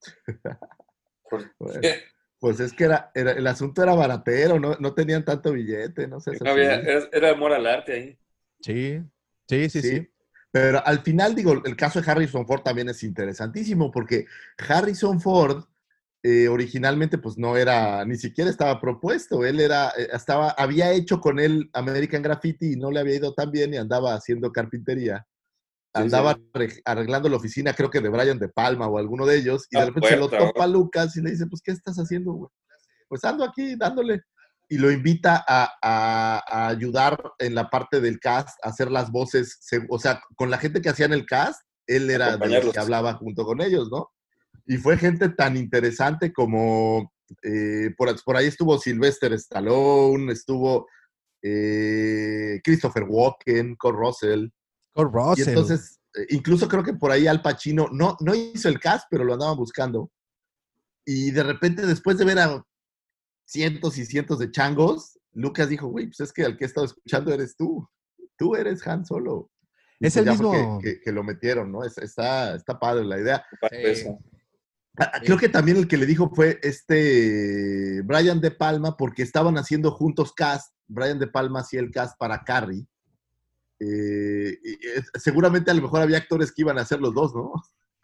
Bueno, 1.58 1.80
pues 2.38 2.60
es 2.60 2.72
que 2.72 2.84
era, 2.84 3.10
era- 3.14 3.32
el 3.32 3.46
asunto 3.48 3.82
era 3.82 3.94
baratero, 3.94 4.60
no, 4.60 4.76
no 4.78 4.94
tenían 4.94 5.24
tanto 5.24 5.50
billete, 5.52 6.06
no 6.06 6.20
sé. 6.20 6.32
No 6.40 6.50
había- 6.50 6.76
era, 6.76 7.08
era 7.10 7.30
amor 7.30 7.52
al 7.52 7.66
arte 7.66 7.92
ahí. 7.92 8.18
Sí, 8.60 9.00
sí, 9.48 9.68
sí, 9.70 9.82
sí. 9.82 10.10
Pero 10.52 10.86
al 10.86 11.00
final, 11.00 11.34
digo, 11.34 11.60
el 11.64 11.74
caso 11.76 12.00
de 12.00 12.08
Harrison 12.08 12.46
Ford 12.46 12.62
también 12.62 12.88
es 12.88 13.02
interesantísimo 13.02 13.90
porque 13.90 14.26
Harrison 14.68 15.20
Ford 15.20 15.64
eh, 16.26 16.48
originalmente 16.48 17.18
pues 17.18 17.36
no 17.36 17.54
era, 17.56 18.02
ni 18.06 18.16
siquiera 18.16 18.48
estaba 18.50 18.80
propuesto, 18.80 19.44
él 19.44 19.60
era, 19.60 19.90
eh, 19.90 20.08
estaba, 20.10 20.48
había 20.50 20.90
hecho 20.92 21.20
con 21.20 21.38
él 21.38 21.68
American 21.74 22.22
Graffiti 22.22 22.72
y 22.72 22.76
no 22.76 22.90
le 22.90 23.00
había 23.00 23.16
ido 23.16 23.34
tan 23.34 23.50
bien 23.50 23.74
y 23.74 23.76
andaba 23.76 24.14
haciendo 24.14 24.50
carpintería. 24.50 25.26
Andaba 25.92 26.32
sí. 26.58 26.80
arreglando 26.86 27.28
la 27.28 27.36
oficina, 27.36 27.72
creo 27.74 27.90
que 27.90 28.00
de 28.00 28.08
Brian 28.08 28.38
De 28.38 28.48
Palma 28.48 28.88
o 28.88 28.98
alguno 28.98 29.26
de 29.26 29.36
ellos, 29.36 29.66
y 29.70 29.78
de 29.78 29.84
repente 29.84 30.08
se 30.08 30.16
lo 30.16 30.28
topa 30.28 30.66
Lucas 30.66 31.14
y 31.16 31.20
le 31.22 31.30
dice, 31.30 31.46
pues, 31.46 31.60
¿qué 31.62 31.70
estás 31.72 31.96
haciendo, 31.98 32.32
güey? 32.32 32.50
Pues 33.06 33.22
ando 33.24 33.44
aquí 33.44 33.76
dándole. 33.76 34.22
Y 34.68 34.78
lo 34.78 34.90
invita 34.90 35.44
a, 35.46 35.70
a- 35.82 36.42
a 36.48 36.68
ayudar 36.68 37.22
en 37.38 37.54
la 37.54 37.68
parte 37.68 38.00
del 38.00 38.18
cast, 38.18 38.58
a 38.64 38.70
hacer 38.70 38.90
las 38.90 39.10
voces, 39.12 39.60
o 39.90 39.98
sea, 39.98 40.20
con 40.36 40.50
la 40.50 40.56
gente 40.58 40.80
que 40.80 40.88
hacían 40.88 41.12
el 41.12 41.26
cast, 41.26 41.60
él 41.86 42.08
era 42.10 42.24
de 42.24 42.30
los 42.30 42.36
Acompañarlos. 42.38 42.72
que 42.72 42.80
hablaba 42.80 43.12
junto 43.14 43.44
con 43.44 43.60
ellos, 43.60 43.88
¿no? 43.92 44.10
Y 44.66 44.76
fue 44.78 44.96
gente 44.96 45.28
tan 45.30 45.56
interesante 45.56 46.32
como, 46.32 47.12
eh, 47.42 47.90
por, 47.96 48.14
por 48.24 48.36
ahí 48.36 48.46
estuvo 48.46 48.78
Sylvester 48.78 49.32
Stallone, 49.34 50.32
estuvo 50.32 50.86
eh, 51.42 52.60
Christopher 52.64 53.04
Walken, 53.06 53.76
Kurt 53.76 53.96
Russell. 53.98 54.48
Kurt 54.94 55.12
Russell. 55.12 55.44
Y 55.46 55.48
entonces, 55.50 56.00
eh, 56.14 56.26
incluso 56.30 56.68
creo 56.68 56.82
que 56.82 56.94
por 56.94 57.10
ahí 57.10 57.26
Al 57.26 57.42
Pacino 57.42 57.88
no, 57.92 58.16
no 58.20 58.34
hizo 58.34 58.68
el 58.68 58.80
cast, 58.80 59.06
pero 59.10 59.24
lo 59.24 59.34
andaban 59.34 59.56
buscando. 59.56 60.10
Y 61.06 61.30
de 61.32 61.42
repente, 61.42 61.84
después 61.86 62.16
de 62.16 62.24
ver 62.24 62.38
a 62.38 62.64
cientos 63.46 63.98
y 63.98 64.06
cientos 64.06 64.38
de 64.38 64.50
changos, 64.50 65.18
Lucas 65.32 65.68
dijo, 65.68 65.88
güey, 65.88 66.06
pues 66.06 66.20
es 66.20 66.32
que 66.32 66.44
al 66.44 66.56
que 66.56 66.64
he 66.64 66.66
estado 66.66 66.86
escuchando 66.86 67.34
eres 67.34 67.56
tú. 67.56 67.86
Tú 68.38 68.56
eres 68.56 68.86
Han 68.86 69.04
Solo. 69.04 69.50
Y 70.00 70.06
Es 70.06 70.14
pues 70.14 70.26
el 70.26 70.32
mismo- 70.32 70.78
Que, 70.80 70.94
que- 70.94 71.00
que 71.00 71.12
lo 71.12 71.22
metieron, 71.22 71.70
¿no? 71.70 71.84
Es- 71.84 71.98
está, 71.98 72.54
está 72.54 72.78
padre 72.78 73.04
la 73.04 73.20
idea 73.20 73.44
de 73.70 73.92
eso. 73.92 74.18
Ah, 74.18 74.24
ah, 74.24 74.30
Creo 75.24 75.38
que 75.38 75.48
también 75.48 75.76
el 75.76 75.88
que 75.88 75.96
le 75.96 76.06
dijo 76.06 76.30
fue 76.34 76.60
este 76.62 78.02
Brian 78.02 78.40
De 78.40 78.52
Palma, 78.52 78.96
porque 78.96 79.22
estaban 79.22 79.58
haciendo 79.58 79.90
juntos 79.90 80.32
cast. 80.32 80.72
Brian 80.86 81.18
De 81.18 81.26
Palma 81.26 81.60
hacía 81.60 81.80
el 81.80 81.90
cast 81.90 82.16
para 82.18 82.44
Carrie. 82.44 82.86
Eh, 83.80 84.50
eh, 84.52 85.02
seguramente 85.14 85.70
a 85.70 85.74
lo 85.74 85.82
mejor 85.82 86.00
había 86.00 86.18
actores 86.18 86.52
que 86.52 86.62
iban 86.62 86.78
a 86.78 86.82
hacer 86.82 87.00
los 87.00 87.12
dos, 87.12 87.34
¿no? 87.34 87.52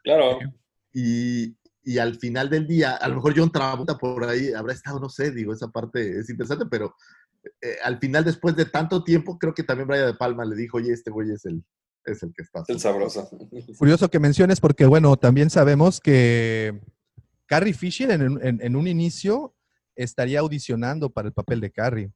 Claro. 0.03 0.39
Y, 0.93 1.57
y 1.85 1.99
al 1.99 2.17
final 2.17 2.51
del 2.51 2.67
día, 2.67 2.97
a 2.97 3.09
lo 3.09 3.17
mejor 3.17 3.35
John 3.37 3.53
Travolta 3.53 3.97
por 3.97 4.25
ahí 4.25 4.53
habrá 4.53 4.73
estado, 4.73 4.99
no 4.99 5.09
sé, 5.09 5.31
digo, 5.31 5.53
esa 5.53 5.69
parte 5.69 6.19
es 6.19 6.29
interesante, 6.29 6.67
pero 6.69 6.97
eh, 7.63 7.77
al 7.85 7.99
final, 7.99 8.25
después 8.25 8.57
de 8.57 8.67
tanto 8.67 9.05
tiempo, 9.05 9.39
creo 9.39 9.55
que 9.55 9.63
también 9.63 9.89
Brian 9.89 10.07
De 10.07 10.15
Palma 10.15 10.45
le 10.45 10.57
dijo, 10.57 10.79
oye, 10.79 10.93
este 10.93 11.11
güey 11.11 11.31
es 11.31 11.45
el, 11.47 11.65
es 12.05 12.23
el 12.23 12.33
que 12.33 12.43
está. 12.43 12.63
El 12.69 12.81
sabroso. 12.81 13.29
Curioso 13.79 14.09
que 14.11 14.19
menciones 14.19 14.61
porque, 14.61 14.87
bueno, 14.87 15.17
también 15.17 15.51
sabemos 15.51 16.01
que 16.01 16.81
Carrie 17.47 17.75
Fisher 17.75 18.11
en, 18.11 18.23
en- 18.43 18.61
en 18.63 18.77
un 18.77 18.87
inicio 18.87 19.55
estaría 19.97 20.41
audicionando 20.41 21.11
para 21.11 21.29
el 21.29 21.35
papel 21.35 21.61
de 21.61 21.71
Carrie. 21.71 22.13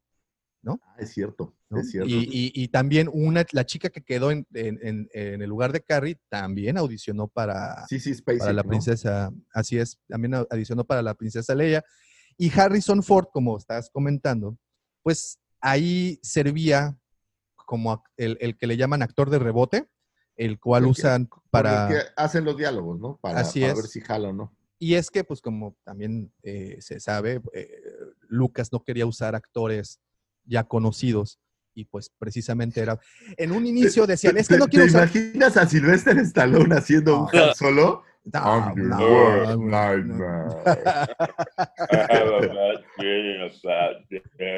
¿no? 0.63 0.81
Ah, 0.83 0.97
es 0.99 1.13
cierto, 1.13 1.55
¿no? 1.69 1.81
es 1.81 1.91
cierto. 1.91 2.09
Y, 2.09 2.21
y- 2.33 2.53
y 2.55 2.69
también 2.69 3.11
una, 3.13 3.45
la 3.53 3.67
chica 3.67 3.91
que 3.91 4.03
quedó 4.03 4.31
en, 4.31 4.47
en- 4.55 4.79
en- 4.83 5.09
en 5.13 5.43
el 5.43 5.49
lugar 5.51 5.73
de 5.73 5.83
Carrie 5.83 6.19
también 6.31 6.79
audicionó 6.79 7.29
para, 7.29 7.87
sí, 7.87 8.01
sí, 8.01 8.15
Spacek, 8.15 8.39
para 8.39 8.53
la 8.55 8.63
¿no? 8.63 8.69
princesa, 8.71 9.31
así 9.53 9.77
es, 9.79 9.99
también 10.09 10.33
audicionó 10.35 10.85
para 10.85 11.03
la 11.03 11.13
princesa 11.13 11.55
Leia. 11.55 11.85
Y 12.39 12.51
Harrison 12.59 13.03
Ford, 13.03 13.27
como 13.31 13.59
estás 13.59 13.91
comentando, 13.91 14.57
pues 15.03 15.39
ahí 15.61 16.19
servía 16.23 16.97
como 17.65 18.03
el, 18.17 18.37
el 18.41 18.57
que 18.57 18.67
le 18.67 18.77
llaman 18.77 19.03
actor 19.03 19.31
de 19.31 19.39
rebote, 19.39 19.89
el 20.37 20.59
cual 20.59 20.85
El 20.85 20.91
usan 20.91 21.29
para... 21.51 21.89
que 21.89 21.99
hacen 22.17 22.45
los 22.45 22.57
diálogos, 22.57 22.99
¿no? 23.01 23.19
Para, 23.23 23.41
Así 23.41 23.61
para 23.61 23.73
es. 23.73 23.79
ver 23.79 23.87
si 23.87 24.01
jala 24.01 24.29
o 24.29 24.33
no. 24.33 24.57
Y 24.79 24.95
es 24.95 25.11
que, 25.11 25.25
pues 25.25 25.41
como 25.41 25.77
también 25.85 26.33
eh, 26.43 26.77
se 26.81 27.01
sabe, 27.01 27.41
eh, 27.53 27.71
Lucas 28.29 28.73
no 28.73 28.83
quería 28.83 29.07
usar 29.07 29.35
actores 29.35 30.01
ya 30.45 30.65
conocidos 30.65 31.39
y 31.75 31.85
pues 31.87 32.11
precisamente 32.19 32.81
era... 32.81 32.99
En 33.37 33.53
un 33.53 33.67
inicio 33.67 34.07
decían, 34.07 34.37
es 34.37 34.49
que 34.49 34.55
¿Te- 34.55 34.61
no 34.61 34.67
quiero 34.69 34.85
¿Te 34.85 34.91
usar... 34.91 35.03
imaginas 35.05 35.57
a 35.57 35.67
Sylvester 35.69 36.19
Stallone 36.19 36.75
haciendo 36.75 37.23
un 37.23 37.55
Solo? 37.55 38.03
No, 38.33 38.41
I'm 38.41 38.75
your 38.77 38.89
no, 38.89 38.99
worst 38.99 39.51
no, 39.51 39.57
nightmare. 39.69 40.49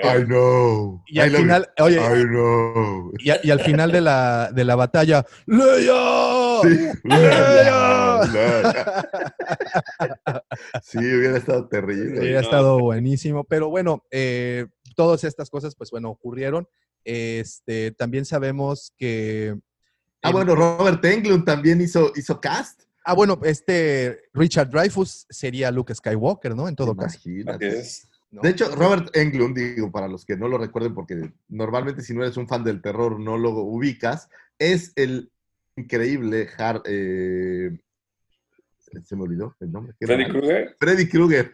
I 0.04 0.24
know. 0.24 1.02
Y 1.08 1.18
al 1.18 1.32
I 1.32 1.36
final, 1.36 1.68
oye, 1.80 1.96
I 1.96 2.24
know. 2.24 3.12
y, 3.18 3.30
a- 3.30 3.40
y 3.42 3.50
al 3.50 3.60
final 3.60 3.90
de 3.90 4.00
la, 4.00 4.50
de 4.52 4.64
la 4.64 4.76
batalla, 4.76 5.24
¡Leia! 5.46 6.60
Sí. 6.62 6.88
¡Leia! 7.04 8.20
Sí, 10.82 10.98
hubiera 10.98 11.38
estado 11.38 11.68
terrible. 11.68 12.20
Hubiera 12.20 12.40
estado 12.40 12.78
buenísimo, 12.78 13.44
pero 13.44 13.68
bueno, 13.68 14.04
eh, 14.10 14.66
todas 14.94 15.24
estas 15.24 15.50
cosas, 15.50 15.74
pues 15.74 15.90
bueno, 15.90 16.10
ocurrieron. 16.10 16.68
Este, 17.04 17.92
también 17.92 18.24
sabemos 18.24 18.92
que... 18.96 19.56
Ah, 20.22 20.32
bueno, 20.32 20.54
Robert 20.56 21.04
Englund 21.04 21.44
también 21.44 21.80
hizo, 21.80 22.10
hizo 22.16 22.40
cast. 22.40 22.82
Ah, 23.08 23.14
bueno, 23.14 23.38
este 23.44 24.22
Richard 24.34 24.68
Dreyfuss 24.68 25.26
sería 25.30 25.70
Luke 25.70 25.94
Skywalker, 25.94 26.56
¿no? 26.56 26.66
En 26.68 26.74
todo 26.74 26.96
caso. 26.96 27.18
Imagínate. 27.24 27.78
es. 27.78 28.08
¿no? 28.32 28.42
De 28.42 28.48
hecho, 28.50 28.74
Robert 28.74 29.16
Englund, 29.16 29.56
digo, 29.56 29.92
para 29.92 30.08
los 30.08 30.24
que 30.24 30.36
no 30.36 30.48
lo 30.48 30.58
recuerden, 30.58 30.92
porque 30.92 31.32
normalmente 31.48 32.02
si 32.02 32.12
no 32.14 32.22
eres 32.24 32.36
un 32.36 32.48
fan 32.48 32.64
del 32.64 32.82
terror 32.82 33.20
no 33.20 33.38
lo 33.38 33.50
ubicas, 33.50 34.28
es 34.58 34.92
el 34.96 35.30
increíble 35.76 36.48
Har- 36.58 36.82
eh, 36.84 37.70
se 39.04 39.14
me 39.14 39.22
olvidó 39.22 39.54
el 39.60 39.70
nombre. 39.70 39.94
Freddy. 40.00 40.24
Krueger. 40.28 40.76
Freddy 40.80 41.08
Krueger. 41.08 41.52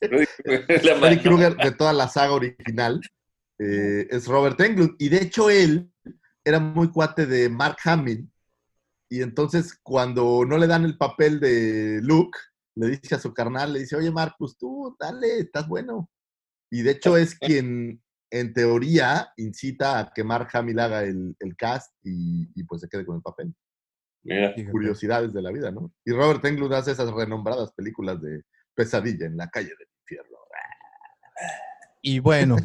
Freddy 0.00 0.26
Krueger. 0.42 0.84
La 0.84 0.96
Freddy 0.96 1.00
mano. 1.16 1.22
Krueger 1.22 1.56
de 1.56 1.70
toda 1.72 1.92
la 1.92 2.08
saga 2.08 2.32
original 2.32 3.00
eh, 3.58 4.06
es 4.10 4.26
Robert 4.26 4.60
Englund. 4.60 4.96
Y 4.98 5.08
de 5.08 5.22
hecho 5.22 5.48
él 5.48 5.90
era 6.44 6.58
muy 6.60 6.90
cuate 6.90 7.24
de 7.26 7.48
Mark 7.48 7.78
Hamill. 7.84 8.28
Y 9.12 9.20
entonces 9.20 9.78
cuando 9.82 10.46
no 10.46 10.56
le 10.56 10.66
dan 10.66 10.86
el 10.86 10.96
papel 10.96 11.38
de 11.38 12.00
Luke, 12.02 12.38
le 12.74 12.96
dice 12.96 13.14
a 13.14 13.18
su 13.18 13.34
carnal, 13.34 13.74
le 13.74 13.80
dice, 13.80 13.94
oye 13.94 14.10
Mark, 14.10 14.36
pues 14.38 14.56
tú, 14.56 14.96
dale, 14.98 15.40
estás 15.40 15.68
bueno. 15.68 16.08
Y 16.70 16.80
de 16.80 16.92
hecho 16.92 17.18
es 17.18 17.34
quien 17.38 18.02
en 18.30 18.54
teoría 18.54 19.30
incita 19.36 19.98
a 19.98 20.12
que 20.14 20.24
Mark 20.24 20.48
Hamill 20.54 20.78
haga 20.78 21.04
el, 21.04 21.36
el 21.40 21.56
cast 21.56 21.94
y, 22.02 22.48
y, 22.54 22.64
pues 22.64 22.80
se 22.80 22.88
quede 22.88 23.04
con 23.04 23.16
el 23.16 23.22
papel. 23.22 23.54
Mira. 24.22 24.54
Curiosidades 24.70 25.34
de 25.34 25.42
la 25.42 25.52
vida, 25.52 25.70
¿no? 25.70 25.92
Y 26.06 26.12
Robert 26.12 26.42
Englund 26.46 26.72
hace 26.72 26.92
esas 26.92 27.12
renombradas 27.12 27.70
películas 27.74 28.18
de 28.22 28.44
pesadilla 28.74 29.26
en 29.26 29.36
la 29.36 29.50
calle 29.50 29.74
del 29.78 29.88
infierno. 30.00 30.38
Y 32.00 32.18
bueno, 32.18 32.56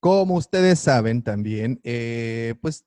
como 0.00 0.36
ustedes 0.36 0.78
saben 0.78 1.22
también, 1.22 1.78
eh, 1.84 2.54
pues 2.62 2.86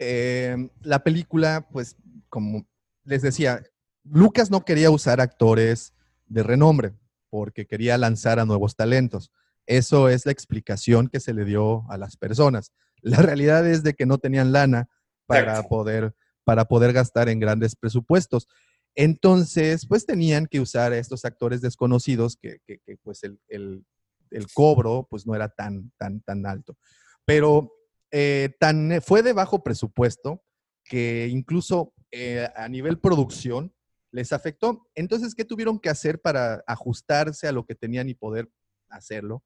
eh, 0.00 0.56
la 0.82 1.04
película, 1.04 1.68
pues 1.70 1.96
como 2.28 2.66
les 3.04 3.22
decía, 3.22 3.62
Lucas 4.02 4.50
no 4.50 4.64
quería 4.64 4.90
usar 4.90 5.20
actores 5.20 5.92
de 6.26 6.42
renombre 6.42 6.94
porque 7.28 7.66
quería 7.66 7.96
lanzar 7.98 8.40
a 8.40 8.44
nuevos 8.44 8.74
talentos. 8.74 9.30
Eso 9.66 10.08
es 10.08 10.26
la 10.26 10.32
explicación 10.32 11.06
que 11.08 11.20
se 11.20 11.32
le 11.34 11.44
dio 11.44 11.84
a 11.90 11.96
las 11.98 12.16
personas. 12.16 12.72
La 13.02 13.18
realidad 13.18 13.66
es 13.68 13.82
de 13.82 13.94
que 13.94 14.06
no 14.06 14.18
tenían 14.18 14.50
lana 14.52 14.88
para 15.26 15.62
poder, 15.68 16.14
para 16.44 16.64
poder 16.64 16.92
gastar 16.92 17.28
en 17.28 17.38
grandes 17.38 17.76
presupuestos. 17.76 18.48
Entonces, 18.96 19.86
pues 19.86 20.04
tenían 20.06 20.46
que 20.46 20.60
usar 20.60 20.92
a 20.92 20.98
estos 20.98 21.24
actores 21.24 21.60
desconocidos 21.60 22.36
que, 22.36 22.58
que- 22.66 22.78
que, 22.80 22.96
pues 23.02 23.22
el, 23.22 23.38
el- 23.48 23.84
el 24.30 24.46
cobro 24.52 25.06
pues 25.10 25.26
no 25.26 25.34
era 25.34 25.48
tan, 25.48 25.90
tan, 25.98 26.20
tan 26.20 26.46
alto. 26.46 26.76
Pero 27.24 27.72
eh, 28.10 28.50
tan, 28.58 28.92
eh, 28.92 29.00
fue 29.00 29.22
de 29.22 29.32
bajo 29.32 29.62
presupuesto 29.62 30.42
que 30.84 31.28
incluso 31.28 31.94
eh, 32.10 32.48
a 32.56 32.68
nivel 32.68 32.98
producción 32.98 33.72
les 34.10 34.32
afectó. 34.32 34.88
Entonces, 34.94 35.34
¿qué 35.34 35.44
tuvieron 35.44 35.78
que 35.78 35.88
hacer 35.88 36.20
para 36.20 36.64
ajustarse 36.66 37.46
a 37.46 37.52
lo 37.52 37.64
que 37.64 37.74
tenían 37.74 38.08
y 38.08 38.14
poder 38.14 38.50
hacerlo? 38.88 39.44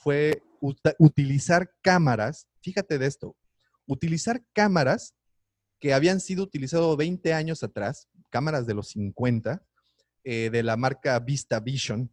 fue 0.00 0.42
utilizar 0.98 1.74
cámaras, 1.82 2.46
fíjate 2.62 2.98
de 2.98 3.06
esto, 3.06 3.36
utilizar 3.86 4.42
cámaras 4.54 5.14
que 5.78 5.92
habían 5.92 6.20
sido 6.20 6.42
utilizadas 6.42 6.96
20 6.96 7.34
años 7.34 7.62
atrás, 7.62 8.08
cámaras 8.30 8.66
de 8.66 8.74
los 8.74 8.88
50, 8.88 9.62
eh, 10.24 10.48
de 10.50 10.62
la 10.62 10.78
marca 10.78 11.18
Vista 11.18 11.60
Vision, 11.60 12.10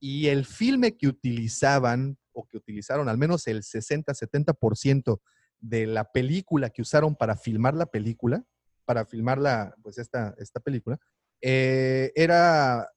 y 0.00 0.26
el 0.26 0.44
filme 0.44 0.96
que 0.96 1.06
utilizaban, 1.06 2.18
o 2.40 2.46
que 2.48 2.56
utilizaron 2.56 3.08
al 3.08 3.18
menos 3.18 3.46
el 3.46 3.62
60-70% 3.62 5.20
de 5.60 5.86
la 5.86 6.04
película 6.10 6.70
que 6.70 6.82
usaron 6.82 7.14
para 7.14 7.36
filmar 7.36 7.74
la 7.74 7.86
película, 7.86 8.44
para 8.84 9.04
filmar 9.04 9.38
la, 9.38 9.74
pues 9.82 9.98
esta, 9.98 10.34
esta 10.38 10.60
película, 10.60 10.98
eh, 11.42 12.12
era 12.14 12.88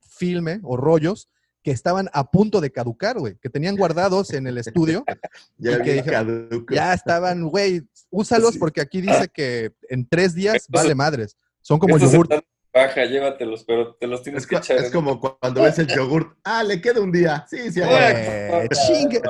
filme 0.00 0.60
o 0.62 0.76
rollos 0.76 1.28
que 1.62 1.70
estaban 1.70 2.08
a 2.12 2.30
punto 2.30 2.60
de 2.60 2.70
caducar, 2.70 3.18
güey, 3.18 3.36
que 3.38 3.50
tenían 3.50 3.76
guardados 3.76 4.32
en 4.32 4.46
el 4.46 4.58
estudio. 4.58 5.04
Ya 5.58 5.78
y 5.78 5.82
que 5.82 5.92
dijeron, 5.94 6.66
ya 6.70 6.94
estaban, 6.94 7.48
güey, 7.48 7.82
úsalos 8.10 8.56
porque 8.56 8.80
aquí 8.80 9.00
dice 9.00 9.28
que 9.28 9.72
en 9.88 10.06
tres 10.08 10.34
días 10.34 10.56
Estos- 10.56 10.70
vale 10.82 10.94
madres. 10.94 11.36
Son 11.60 11.78
como 11.78 11.96
Estos 11.96 12.12
yogur. 12.12 12.26
están 12.26 12.44
baja, 12.86 13.04
llévatelos, 13.04 13.64
pero 13.64 13.94
te 13.96 14.06
los 14.06 14.22
tienes 14.22 14.42
Es, 14.42 14.48
que 14.48 14.56
echar. 14.56 14.76
es 14.78 14.90
como 14.90 15.20
cuando 15.20 15.62
ves 15.62 15.78
el 15.78 15.86
yogurt. 15.86 16.36
Ah, 16.44 16.62
le 16.64 16.80
queda 16.80 17.00
un 17.00 17.12
día. 17.12 17.44
Sí, 17.48 17.70
sí, 17.72 17.80
Eh, 17.80 18.48
aguanta. 18.52 18.76
chingue. 18.86 19.22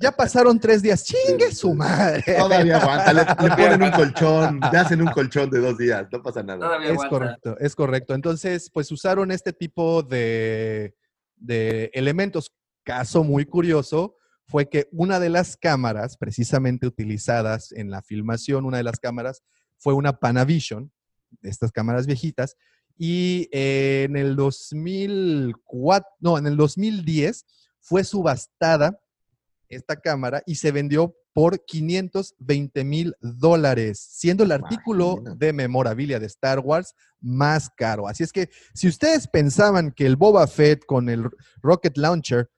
Ya 0.00 0.12
pasaron 0.12 0.58
tres 0.60 0.82
días. 0.82 1.04
Chingue 1.04 1.50
su 1.52 1.74
madre. 1.74 2.22
Todavía 2.36 2.78
aguanta. 2.78 3.12
Le, 3.12 3.20
le 3.48 3.56
ponen 3.56 3.82
un 3.82 3.90
colchón, 3.90 4.60
le 4.72 4.78
hacen 4.78 5.00
un 5.02 5.08
colchón 5.08 5.50
de 5.50 5.58
dos 5.60 5.76
días. 5.78 6.06
No 6.12 6.22
pasa 6.22 6.42
nada. 6.42 6.60
Todavía 6.60 6.86
Es 6.88 6.92
aguanta. 6.92 7.10
correcto, 7.10 7.56
es 7.58 7.74
correcto. 7.74 8.14
Entonces, 8.14 8.70
pues 8.72 8.90
usaron 8.92 9.30
este 9.30 9.52
tipo 9.52 10.02
de, 10.02 10.94
de 11.36 11.90
elementos. 11.94 12.52
Caso 12.84 13.22
muy 13.22 13.44
curioso 13.46 14.16
fue 14.48 14.68
que 14.68 14.88
una 14.90 15.20
de 15.20 15.28
las 15.30 15.56
cámaras, 15.56 16.16
precisamente 16.16 16.86
utilizadas 16.86 17.70
en 17.72 17.90
la 17.90 18.02
filmación, 18.02 18.64
una 18.64 18.76
de 18.78 18.82
las 18.82 18.98
cámaras 18.98 19.42
fue 19.78 19.94
una 19.94 20.18
Panavision, 20.18 20.90
de 21.40 21.48
estas 21.48 21.70
cámaras 21.72 22.06
viejitas, 22.06 22.56
y 22.96 23.48
eh, 23.52 24.04
en 24.08 24.16
el 24.16 24.36
2004, 24.36 26.08
no, 26.20 26.38
en 26.38 26.46
el 26.46 26.56
2010 26.56 27.44
fue 27.80 28.04
subastada 28.04 28.98
esta 29.68 29.96
cámara 29.96 30.42
y 30.46 30.56
se 30.56 30.72
vendió 30.72 31.14
por 31.32 31.64
520 31.64 32.84
mil 32.84 33.16
dólares, 33.20 33.98
siendo 33.98 34.44
el 34.44 34.52
artículo 34.52 35.22
de 35.36 35.52
memorabilia 35.52 36.20
de 36.20 36.26
Star 36.26 36.60
Wars 36.60 36.94
más 37.20 37.70
caro. 37.70 38.06
Así 38.06 38.22
es 38.22 38.32
que 38.32 38.50
si 38.74 38.88
ustedes 38.88 39.28
pensaban 39.28 39.92
que 39.92 40.04
el 40.04 40.16
Boba 40.16 40.46
Fett 40.46 40.84
con 40.84 41.08
el 41.08 41.28
Rocket 41.62 41.96
Launcher 41.96 42.50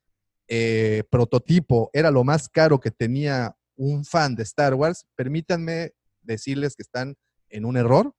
eh, 0.48 1.04
prototipo 1.08 1.90
era 1.92 2.10
lo 2.10 2.24
más 2.24 2.48
caro 2.48 2.80
que 2.80 2.90
tenía 2.90 3.56
un 3.76 4.04
fan 4.04 4.34
de 4.34 4.42
Star 4.42 4.74
Wars, 4.74 5.06
permítanme 5.14 5.92
decirles 6.22 6.74
que 6.74 6.82
están 6.82 7.16
en 7.48 7.64
un 7.64 7.76
error. 7.76 8.14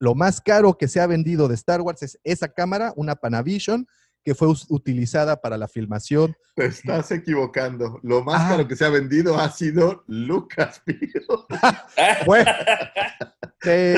Lo 0.00 0.14
más 0.14 0.40
caro 0.40 0.76
que 0.78 0.88
se 0.88 1.00
ha 1.00 1.06
vendido 1.06 1.48
de 1.48 1.54
Star 1.54 1.80
Wars 1.80 2.02
es 2.02 2.18
esa 2.24 2.48
cámara, 2.48 2.92
una 2.96 3.16
Panavision, 3.16 3.86
que 4.24 4.34
fue 4.34 4.48
utilizada 4.68 5.40
para 5.40 5.56
la 5.56 5.68
filmación. 5.68 6.36
Te 6.54 6.66
estás 6.66 7.10
equivocando. 7.12 7.98
Lo 8.02 8.22
más 8.22 8.42
Ah. 8.42 8.48
caro 8.50 8.68
que 8.68 8.76
se 8.76 8.84
ha 8.84 8.90
vendido 8.90 9.38
ha 9.38 9.50
sido 9.50 10.04
Lucas 10.06 10.82
Fue- 12.26 12.44
Sí. 13.60 13.94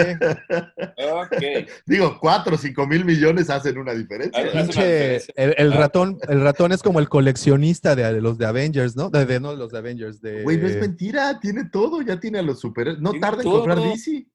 ok. 1.12 1.68
Digo, 1.85 2.18
cuatro 2.20 2.55
o 2.55 2.59
cinco 2.59 2.86
mil 2.86 3.05
millones 3.05 3.51
hacen 3.51 3.77
una 3.77 3.93
diferencia. 3.93 4.40
Hace 4.40 4.51
una 4.52 4.62
Pinche- 4.62 4.66
diferencia. 4.68 5.35
el, 5.36 5.55
el 5.59 5.72
Ah. 5.72 5.77
ratón, 5.77 6.18
el 6.28 6.40
ratón 6.43 6.72
es 6.72 6.82
como 6.82 6.98
el 6.98 7.09
coleccionista 7.09 7.94
de, 7.94 8.10
de 8.12 8.20
los 8.22 8.39
de 8.39 8.47
Avengers, 8.47 8.97
¿no? 8.97 9.10
De, 9.10 9.27
de- 9.27 9.39
no 9.40 9.51
de 9.51 9.56
los 9.59 9.70
de 9.70 9.78
Avengers, 9.78 10.20
de... 10.20 10.43
Güey, 10.44 10.56
no 10.59 10.66
es 10.66 10.77
mentira, 10.81 11.39
tiene 11.40 11.68
todo, 11.70 12.01
ya 12.02 12.18
tiene 12.18 12.39
a 12.39 12.43
los 12.43 12.59
super. 12.60 13.01
No 13.01 13.12
tarda 13.20 13.39
en 13.39 13.43
todo. 13.43 13.59
comprar 13.64 13.78
DC. 13.81 14.27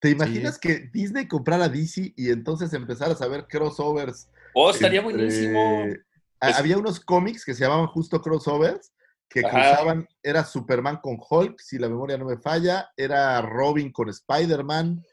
¿Te 0.00 0.10
imaginas 0.10 0.58
que 0.58 0.88
Disney 0.92 1.28
comprara 1.28 1.68
DC 1.68 2.14
y 2.16 2.30
entonces 2.30 2.72
empezara 2.72 3.12
a 3.12 3.16
saber 3.16 3.46
crossovers? 3.46 4.28
Oh, 4.54 4.70
estaría 4.70 5.00
entre- 5.00 5.14
buenísimo. 5.18 5.84
Había 6.40 6.78
unos 6.78 7.00
cómics 7.00 7.44
que 7.44 7.52
se 7.54 7.60
llamaban 7.64 7.86
justo 7.88 8.20
crossovers, 8.22 8.92
que 9.28 9.40
Ajá. 9.40 9.50
cruzaban, 9.50 10.08
era 10.22 10.42
Superman 10.44 11.00
con 11.02 11.18
Hulk, 11.20 11.60
si 11.60 11.78
la 11.78 11.88
memoria 11.88 12.16
no 12.16 12.24
me 12.24 12.38
falla, 12.38 12.90
era 12.96 13.40
Robin 13.42 13.92
con 13.92 14.08
Spider-Man. 14.08 15.04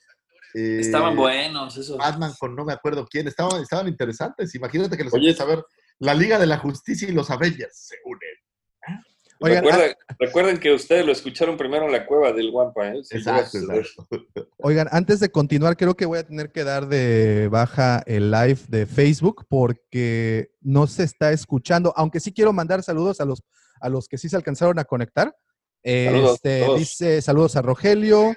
eh, 0.54 0.80
Estaban 0.80 1.16
buenos 1.18 1.76
esos. 1.78 1.98
Batman 1.98 2.34
con 2.40 2.56
no 2.56 2.64
me 2.64 2.72
acuerdo 2.72 3.06
quién, 3.06 3.28
estaban, 3.28 3.62
estaban 3.62 3.90
interesantes. 3.90 4.56
Imagínate 4.56 4.96
que 4.96 5.04
los 5.04 5.14
Oye. 5.14 5.36
a 5.38 5.46
ver 5.46 5.64
la 6.00 6.14
Liga 6.14 6.40
de 6.40 6.48
la 6.48 6.58
Justicia 6.60 7.10
y 7.10 7.12
los 7.12 7.30
Avengers 7.30 7.76
se 7.78 7.98
unen. 8.06 9.02
Oigan, 9.40 9.64
Recuerden, 9.64 9.96
recuerden 10.20 10.60
que 10.60 10.74
ustedes 10.74 11.06
lo 11.06 11.12
escucharon 11.12 11.58
primero 11.58 11.86
en 11.86 11.92
la 11.92 12.06
cueva 12.06 12.32
del 12.34 12.52
Guampa. 12.52 12.88
¿eh? 12.90 13.02
Exacto, 13.12 13.58
exacto. 13.58 14.08
Oigan, 14.58 14.88
antes 14.92 15.20
de 15.20 15.30
continuar, 15.30 15.78
creo 15.78 15.96
que 15.96 16.06
voy 16.06 16.20
a 16.20 16.26
tener 16.28 16.52
que 16.52 16.64
dar 16.64 16.88
de 16.88 17.48
baja 17.50 18.02
el 18.06 18.32
live 18.32 18.60
de 18.68 18.86
Facebook 18.86 19.46
porque 19.48 20.52
no 20.62 20.88
se 20.88 21.04
está 21.04 21.32
escuchando, 21.32 21.94
aunque 21.96 22.20
sí 22.20 22.34
quiero 22.34 22.52
mandar 22.54 22.82
saludos 22.84 23.22
a 23.22 23.26
los, 23.26 23.44
a 23.80 23.90
los 23.90 24.08
que 24.08 24.18
sí 24.18 24.28
se 24.30 24.36
alcanzaron 24.36 24.80
a 24.80 24.86
conectar. 24.86 25.36
Saludos, 25.84 26.36
Este, 26.36 26.66
todos. 26.66 26.80
dice 26.80 27.22
saludos 27.22 27.56
a 27.56 27.62
Rogelio, 27.62 28.36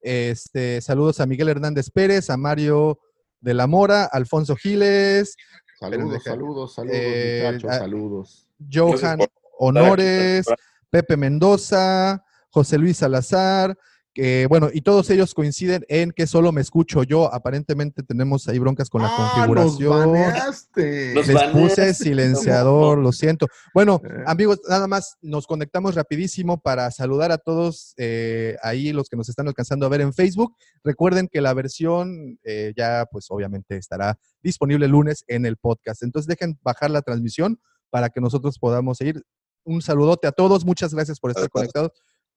este, 0.00 0.80
saludos 0.80 1.20
a 1.20 1.26
Miguel 1.26 1.50
Hernández 1.50 1.90
Pérez, 1.90 2.30
a 2.30 2.36
Mario 2.36 2.98
de 3.40 3.54
la 3.54 3.66
Mora, 3.66 4.04
Alfonso 4.04 4.56
Giles, 4.56 5.36
Saludos, 5.78 6.24
saludos, 6.24 6.74
saludos, 6.74 6.96
eh, 6.98 7.42
muchachos, 7.44 7.70
ah, 7.70 7.78
saludos. 7.78 8.48
Johan 8.72 9.20
Honores, 9.58 10.46
Pepe 10.90 11.16
Mendoza, 11.16 12.24
José 12.50 12.78
Luis 12.78 12.96
Salazar, 12.98 13.76
que 14.14 14.46
bueno, 14.48 14.68
y 14.72 14.80
todos 14.80 15.10
ellos 15.10 15.32
coinciden 15.32 15.84
en 15.88 16.10
que 16.10 16.26
solo 16.26 16.50
me 16.50 16.60
escucho 16.60 17.04
yo. 17.04 17.32
Aparentemente 17.32 18.02
tenemos 18.02 18.48
ahí 18.48 18.58
broncas 18.58 18.90
con 18.90 19.02
la 19.02 19.10
Ah, 19.12 19.16
configuración. 19.16 20.12
Los 20.12 20.58
Les 20.74 21.32
baneaste, 21.32 21.52
puse 21.52 21.94
silenciador, 21.94 22.98
lo 22.98 23.12
siento. 23.12 23.46
Bueno, 23.72 24.00
Eh. 24.02 24.24
amigos, 24.26 24.60
nada 24.68 24.88
más 24.88 25.18
nos 25.22 25.46
conectamos 25.46 25.94
rapidísimo 25.94 26.58
para 26.58 26.90
saludar 26.90 27.30
a 27.30 27.38
todos 27.38 27.94
eh, 27.96 28.56
ahí, 28.62 28.92
los 28.92 29.08
que 29.08 29.16
nos 29.16 29.28
están 29.28 29.46
alcanzando 29.46 29.86
a 29.86 29.88
ver 29.88 30.00
en 30.00 30.12
Facebook. 30.12 30.56
Recuerden 30.82 31.28
que 31.28 31.40
la 31.40 31.54
versión 31.54 32.40
eh, 32.42 32.72
ya, 32.76 33.06
pues 33.12 33.26
obviamente 33.30 33.76
estará 33.76 34.18
disponible 34.42 34.86
el 34.86 34.92
lunes 34.92 35.22
en 35.28 35.46
el 35.46 35.56
podcast. 35.58 36.02
Entonces 36.02 36.26
dejen 36.26 36.58
bajar 36.62 36.90
la 36.90 37.02
transmisión 37.02 37.60
para 37.90 38.08
que 38.10 38.20
nosotros 38.20 38.58
podamos 38.58 38.98
seguir. 38.98 39.22
Un 39.68 39.82
saludote 39.82 40.26
a 40.26 40.32
todos, 40.32 40.64
muchas 40.64 40.94
gracias 40.94 41.20
por 41.20 41.30
estar 41.30 41.48
conectados. 41.50 41.92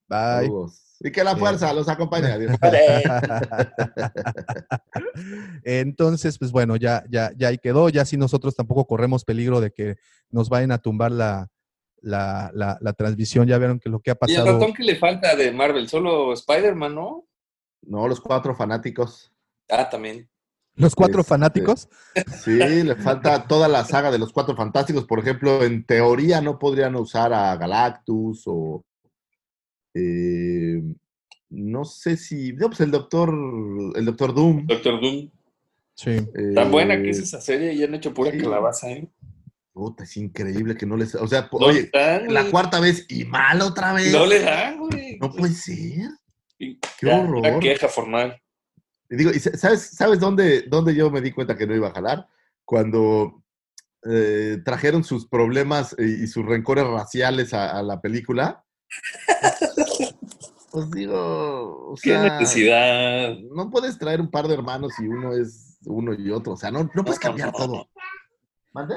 Bye. 0.07 0.47
Saludos. 0.47 0.81
Y 0.99 1.11
que 1.11 1.23
la 1.23 1.33
Bien. 1.33 1.39
fuerza 1.39 1.73
los 1.73 1.87
acompañe. 1.87 2.27
Entonces, 5.63 6.37
pues 6.37 6.51
bueno, 6.51 6.75
ya, 6.75 7.03
ya, 7.09 7.31
ya 7.37 7.47
ahí 7.47 7.57
quedó. 7.57 7.89
Ya 7.89 8.05
si 8.05 8.17
nosotros 8.17 8.55
tampoco 8.55 8.85
corremos 8.85 9.23
peligro 9.23 9.61
de 9.61 9.71
que 9.71 9.95
nos 10.29 10.49
vayan 10.49 10.71
a 10.71 10.79
tumbar 10.79 11.11
la, 11.11 11.49
la, 12.01 12.51
la, 12.53 12.77
la 12.81 12.93
transmisión. 12.93 13.47
Ya 13.47 13.57
vieron 13.57 13.79
que 13.79 13.89
lo 13.89 14.01
que 14.01 14.11
ha 14.11 14.17
¿Y 14.27 14.33
el 14.33 14.37
pasado. 14.41 14.59
ratón 14.59 14.73
que 14.73 14.83
le 14.83 14.97
falta 14.97 15.35
de 15.35 15.51
Marvel? 15.51 15.87
Solo 15.87 16.33
Spider-Man, 16.33 16.93
¿no? 16.93 17.25
No, 17.81 18.07
los 18.07 18.19
cuatro 18.19 18.53
fanáticos. 18.53 19.31
Ah, 19.69 19.89
también. 19.89 20.29
Los 20.81 20.95
cuatro 20.95 21.21
Este, 21.21 21.29
fanáticos. 21.29 21.87
Sí, 22.43 22.57
le 22.57 22.95
falta 22.95 23.47
toda 23.47 23.67
la 23.67 23.85
saga 23.85 24.11
de 24.11 24.19
los 24.19 24.33
cuatro 24.33 24.55
fantásticos. 24.55 25.05
Por 25.05 25.19
ejemplo, 25.19 25.63
en 25.63 25.85
teoría 25.85 26.41
no 26.41 26.59
podrían 26.59 26.95
usar 26.95 27.33
a 27.33 27.55
Galactus 27.55 28.43
o. 28.47 28.83
eh, 29.93 30.81
no 31.49 31.85
sé 31.85 32.17
si. 32.17 32.53
No, 32.53 32.67
pues 32.67 32.81
el 32.81 32.91
doctor. 32.91 33.29
El 33.95 34.05
doctor 34.05 34.33
Doom. 34.33 34.65
Doctor 34.67 35.01
Doom. 35.01 35.29
Sí. 35.95 36.17
Tan 36.55 36.67
eh, 36.67 36.71
buena 36.71 37.01
que 37.01 37.09
es 37.09 37.19
esa 37.19 37.41
serie 37.41 37.73
y 37.73 37.83
han 37.83 37.93
hecho 37.93 38.13
pura 38.13 38.31
sí. 38.31 38.37
calabaza, 38.37 38.89
¿eh? 38.89 39.07
puta, 39.73 40.03
es 40.03 40.17
increíble 40.17 40.75
que 40.75 40.85
no 40.85 40.97
les. 40.97 41.15
O 41.15 41.27
sea, 41.27 41.49
No 41.51 41.65
oye, 41.67 41.89
la 41.93 42.49
cuarta 42.49 42.79
vez 42.79 43.05
y 43.09 43.25
mal 43.25 43.61
otra 43.61 43.93
vez. 43.93 44.11
No 44.11 44.25
le 44.25 44.41
dan, 44.41 44.77
güey. 44.79 45.17
No 45.19 45.31
puede 45.31 45.53
ser. 45.53 46.09
Qué 46.57 46.77
ya, 47.01 47.19
horror. 47.19 47.37
Una 47.39 47.59
queja 47.59 47.87
formal. 47.87 48.39
Y 49.11 49.15
digo, 49.17 49.29
¿y 49.31 49.39
sa- 49.39 49.55
¿sabes, 49.57 49.81
¿sabes 49.91 50.19
dónde, 50.19 50.63
dónde 50.63 50.95
yo 50.95 51.11
me 51.11 51.21
di 51.21 51.31
cuenta 51.31 51.55
que 51.55 51.67
no 51.67 51.75
iba 51.75 51.89
a 51.89 51.93
jalar? 51.93 52.27
Cuando 52.65 53.43
eh, 54.09 54.57
trajeron 54.65 55.03
sus 55.03 55.27
problemas 55.27 55.93
y, 55.99 56.23
y 56.23 56.27
sus 56.27 56.45
rencores 56.45 56.85
raciales 56.87 57.53
a, 57.53 57.77
a 57.77 57.83
la 57.83 58.01
película. 58.01 58.65
Pues 60.71 60.89
digo, 60.91 61.89
o 61.91 61.95
¿Qué 62.01 62.11
sea, 62.11 62.39
necesidad? 62.39 63.35
no 63.53 63.69
puedes 63.69 63.97
traer 63.99 64.21
un 64.21 64.31
par 64.31 64.47
de 64.47 64.53
hermanos 64.53 64.93
y 65.01 65.05
uno 65.05 65.33
es 65.33 65.77
uno 65.85 66.13
y 66.13 66.31
otro. 66.31 66.53
O 66.53 66.55
sea, 66.55 66.71
no, 66.71 66.89
no 66.95 67.03
puedes 67.03 67.19
cambiar 67.19 67.51
todo. 67.51 67.89
¿Mande? 68.71 68.95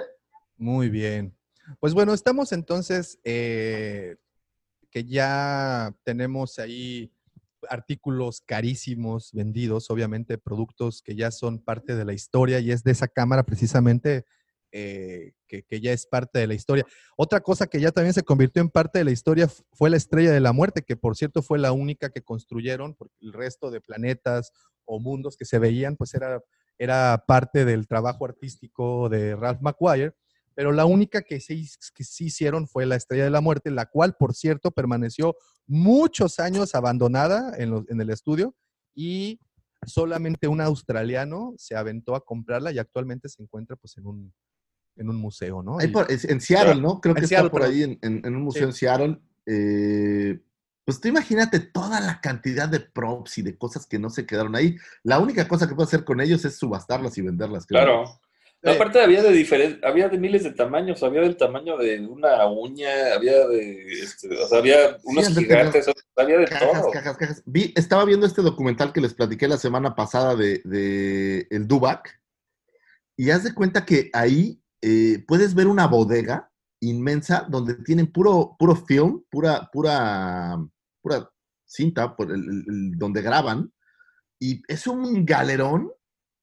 Muy 0.56 0.88
bien. 0.88 1.36
Pues 1.80 1.92
bueno, 1.92 2.14
estamos 2.14 2.52
entonces 2.52 3.18
eh, 3.24 4.14
que 4.88 5.04
ya 5.04 5.92
tenemos 6.04 6.60
ahí 6.60 7.10
artículos 7.68 8.40
carísimos 8.40 9.30
vendidos, 9.32 9.90
obviamente 9.90 10.38
productos 10.38 11.02
que 11.02 11.14
ya 11.14 11.30
son 11.30 11.58
parte 11.58 11.96
de 11.96 12.04
la 12.04 12.12
historia 12.12 12.60
y 12.60 12.70
es 12.70 12.82
de 12.84 12.92
esa 12.92 13.08
cámara 13.08 13.44
precisamente 13.44 14.24
eh, 14.72 15.34
que, 15.46 15.62
que 15.62 15.80
ya 15.80 15.92
es 15.92 16.06
parte 16.06 16.40
de 16.40 16.46
la 16.46 16.54
historia. 16.54 16.84
Otra 17.16 17.40
cosa 17.40 17.68
que 17.68 17.80
ya 17.80 17.92
también 17.92 18.12
se 18.12 18.24
convirtió 18.24 18.60
en 18.60 18.70
parte 18.70 18.98
de 18.98 19.04
la 19.04 19.12
historia 19.12 19.48
fue 19.72 19.88
la 19.88 19.96
Estrella 19.96 20.32
de 20.32 20.40
la 20.40 20.52
Muerte, 20.52 20.82
que 20.82 20.96
por 20.96 21.16
cierto 21.16 21.42
fue 21.42 21.58
la 21.58 21.72
única 21.72 22.10
que 22.10 22.22
construyeron, 22.22 22.94
porque 22.94 23.14
el 23.20 23.32
resto 23.32 23.70
de 23.70 23.80
planetas 23.80 24.50
o 24.84 24.98
mundos 24.98 25.36
que 25.36 25.44
se 25.44 25.58
veían, 25.58 25.96
pues 25.96 26.14
era, 26.14 26.42
era 26.76 27.24
parte 27.26 27.64
del 27.64 27.86
trabajo 27.86 28.24
artístico 28.24 29.08
de 29.08 29.36
Ralph 29.36 29.60
McGuire, 29.60 30.14
pero 30.54 30.72
la 30.72 30.84
única 30.86 31.22
que 31.22 31.40
sí, 31.40 31.68
que 31.94 32.04
sí 32.04 32.26
hicieron 32.26 32.66
fue 32.68 32.86
la 32.86 32.96
Estrella 32.96 33.24
de 33.24 33.30
la 33.30 33.40
Muerte, 33.40 33.70
la 33.70 33.86
cual, 33.86 34.14
por 34.18 34.34
cierto, 34.34 34.70
permaneció 34.70 35.36
muchos 35.66 36.38
años 36.40 36.74
abandonada 36.74 37.54
en, 37.58 37.70
los- 37.70 37.88
en 37.88 38.00
el 38.00 38.10
estudio 38.10 38.54
y 38.94 39.38
solamente 39.86 40.48
un 40.48 40.60
australiano 40.60 41.54
se 41.58 41.76
aventó 41.76 42.14
a 42.14 42.24
comprarla 42.24 42.72
y 42.72 42.78
actualmente 42.78 43.28
se 43.28 43.42
encuentra 43.42 43.76
pues 43.76 43.96
en 43.98 44.06
un, 44.06 44.32
en 44.96 45.08
un 45.10 45.16
museo, 45.16 45.62
¿no? 45.62 45.78
Ahí 45.78 45.88
por- 45.88 46.06
en 46.10 46.40
Seattle, 46.40 46.80
¿no? 46.80 47.00
Creo 47.00 47.14
que 47.14 47.26
Seattle, 47.26 47.46
está 47.46 47.50
por 47.50 47.62
ahí 47.62 47.82
en, 47.82 47.98
en- 48.02 48.22
en 48.24 48.36
un 48.36 48.42
museo 48.42 48.62
Sí. 48.62 48.68
en 48.68 48.72
Seattle. 48.72 49.20
Eh, 49.46 50.40
pues 50.86 51.00
tú 51.00 51.08
imagínate 51.08 51.60
toda 51.60 52.00
la 52.00 52.20
cantidad 52.20 52.68
de 52.68 52.80
props 52.80 53.38
y 53.38 53.42
de 53.42 53.56
cosas 53.56 53.86
que 53.86 53.98
no 53.98 54.10
se 54.10 54.26
quedaron 54.26 54.54
ahí. 54.54 54.76
La 55.02 55.18
única 55.18 55.48
cosa 55.48 55.66
que 55.66 55.74
puedo 55.74 55.86
hacer 55.86 56.04
con 56.04 56.20
ellos 56.20 56.44
es 56.44 56.56
subastarlas 56.58 57.16
y 57.18 57.22
venderlas. 57.22 57.66
creo. 57.66 57.82
Claro. 57.84 58.20
No, 58.64 58.72
aparte 58.72 59.00
había 59.00 59.22
de 59.22 59.30
diferentes, 59.30 59.84
había 59.84 60.08
de 60.08 60.16
miles 60.18 60.42
de 60.42 60.52
tamaños, 60.52 61.02
había 61.02 61.20
del 61.20 61.36
tamaño 61.36 61.76
de 61.76 62.00
una 62.06 62.46
uña, 62.46 63.14
había 63.14 63.46
de, 63.46 63.82
este, 64.02 64.28
o 64.38 64.48
sea, 64.48 64.58
había 64.58 64.96
unos 65.04 65.28
gigantes, 65.36 65.86
había 66.16 66.38
de 66.38 66.46
Cajas, 66.46 66.80
todo. 66.82 66.90
cajas, 66.90 67.16
cajas. 67.18 67.42
Vi, 67.44 67.72
estaba 67.76 68.04
viendo 68.04 68.24
este 68.26 68.40
documental 68.42 68.92
que 68.92 69.00
les 69.02 69.12
platiqué 69.12 69.46
la 69.48 69.58
semana 69.58 69.94
pasada 69.94 70.34
de, 70.34 70.62
de 70.64 71.46
el 71.50 71.68
Dubac 71.68 72.18
y 73.16 73.30
haz 73.30 73.44
de 73.44 73.54
cuenta 73.54 73.84
que 73.84 74.10
ahí 74.14 74.60
eh, 74.80 75.22
puedes 75.28 75.54
ver 75.54 75.66
una 75.66 75.86
bodega 75.86 76.50
inmensa 76.80 77.46
donde 77.48 77.74
tienen 77.76 78.10
puro, 78.10 78.56
puro 78.58 78.76
film, 78.76 79.24
pura, 79.30 79.68
pura, 79.72 80.56
pura 81.02 81.30
cinta, 81.66 82.16
por 82.16 82.30
el- 82.32 82.92
donde 82.96 83.20
graban 83.22 83.72
y 84.38 84.62
es 84.68 84.86
un 84.86 85.24
galerón 85.26 85.90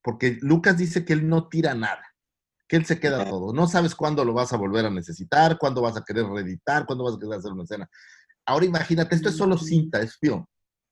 porque 0.04 0.38
Lucas 0.42 0.78
dice 0.78 1.06
que 1.06 1.14
él 1.14 1.30
no 1.30 1.48
tira 1.48 1.76
nada, 1.76 2.11
que 2.72 2.78
él 2.78 2.86
se 2.86 3.02
queda 3.02 3.28
todo. 3.28 3.52
No 3.52 3.68
sabes 3.68 3.94
cuándo 3.94 4.24
lo 4.24 4.32
vas 4.32 4.54
a 4.54 4.58
volver 4.58 4.86
a 4.86 4.90
necesitar, 4.90 5.58
cuándo 5.58 5.82
vas 5.82 5.98
a 5.98 6.04
querer 6.06 6.26
reeditar, 6.26 6.86
cuándo 6.86 7.04
vas 7.04 7.16
a 7.16 7.20
querer 7.20 7.34
hacer 7.38 7.52
una 7.52 7.64
escena. 7.64 7.90
Ahora 8.46 8.66
imagínate, 8.66 9.14
esto 9.14 9.28
es 9.28 9.36
solo 9.36 9.58
cinta, 9.58 10.00
es 10.00 10.16
film, 10.16 10.46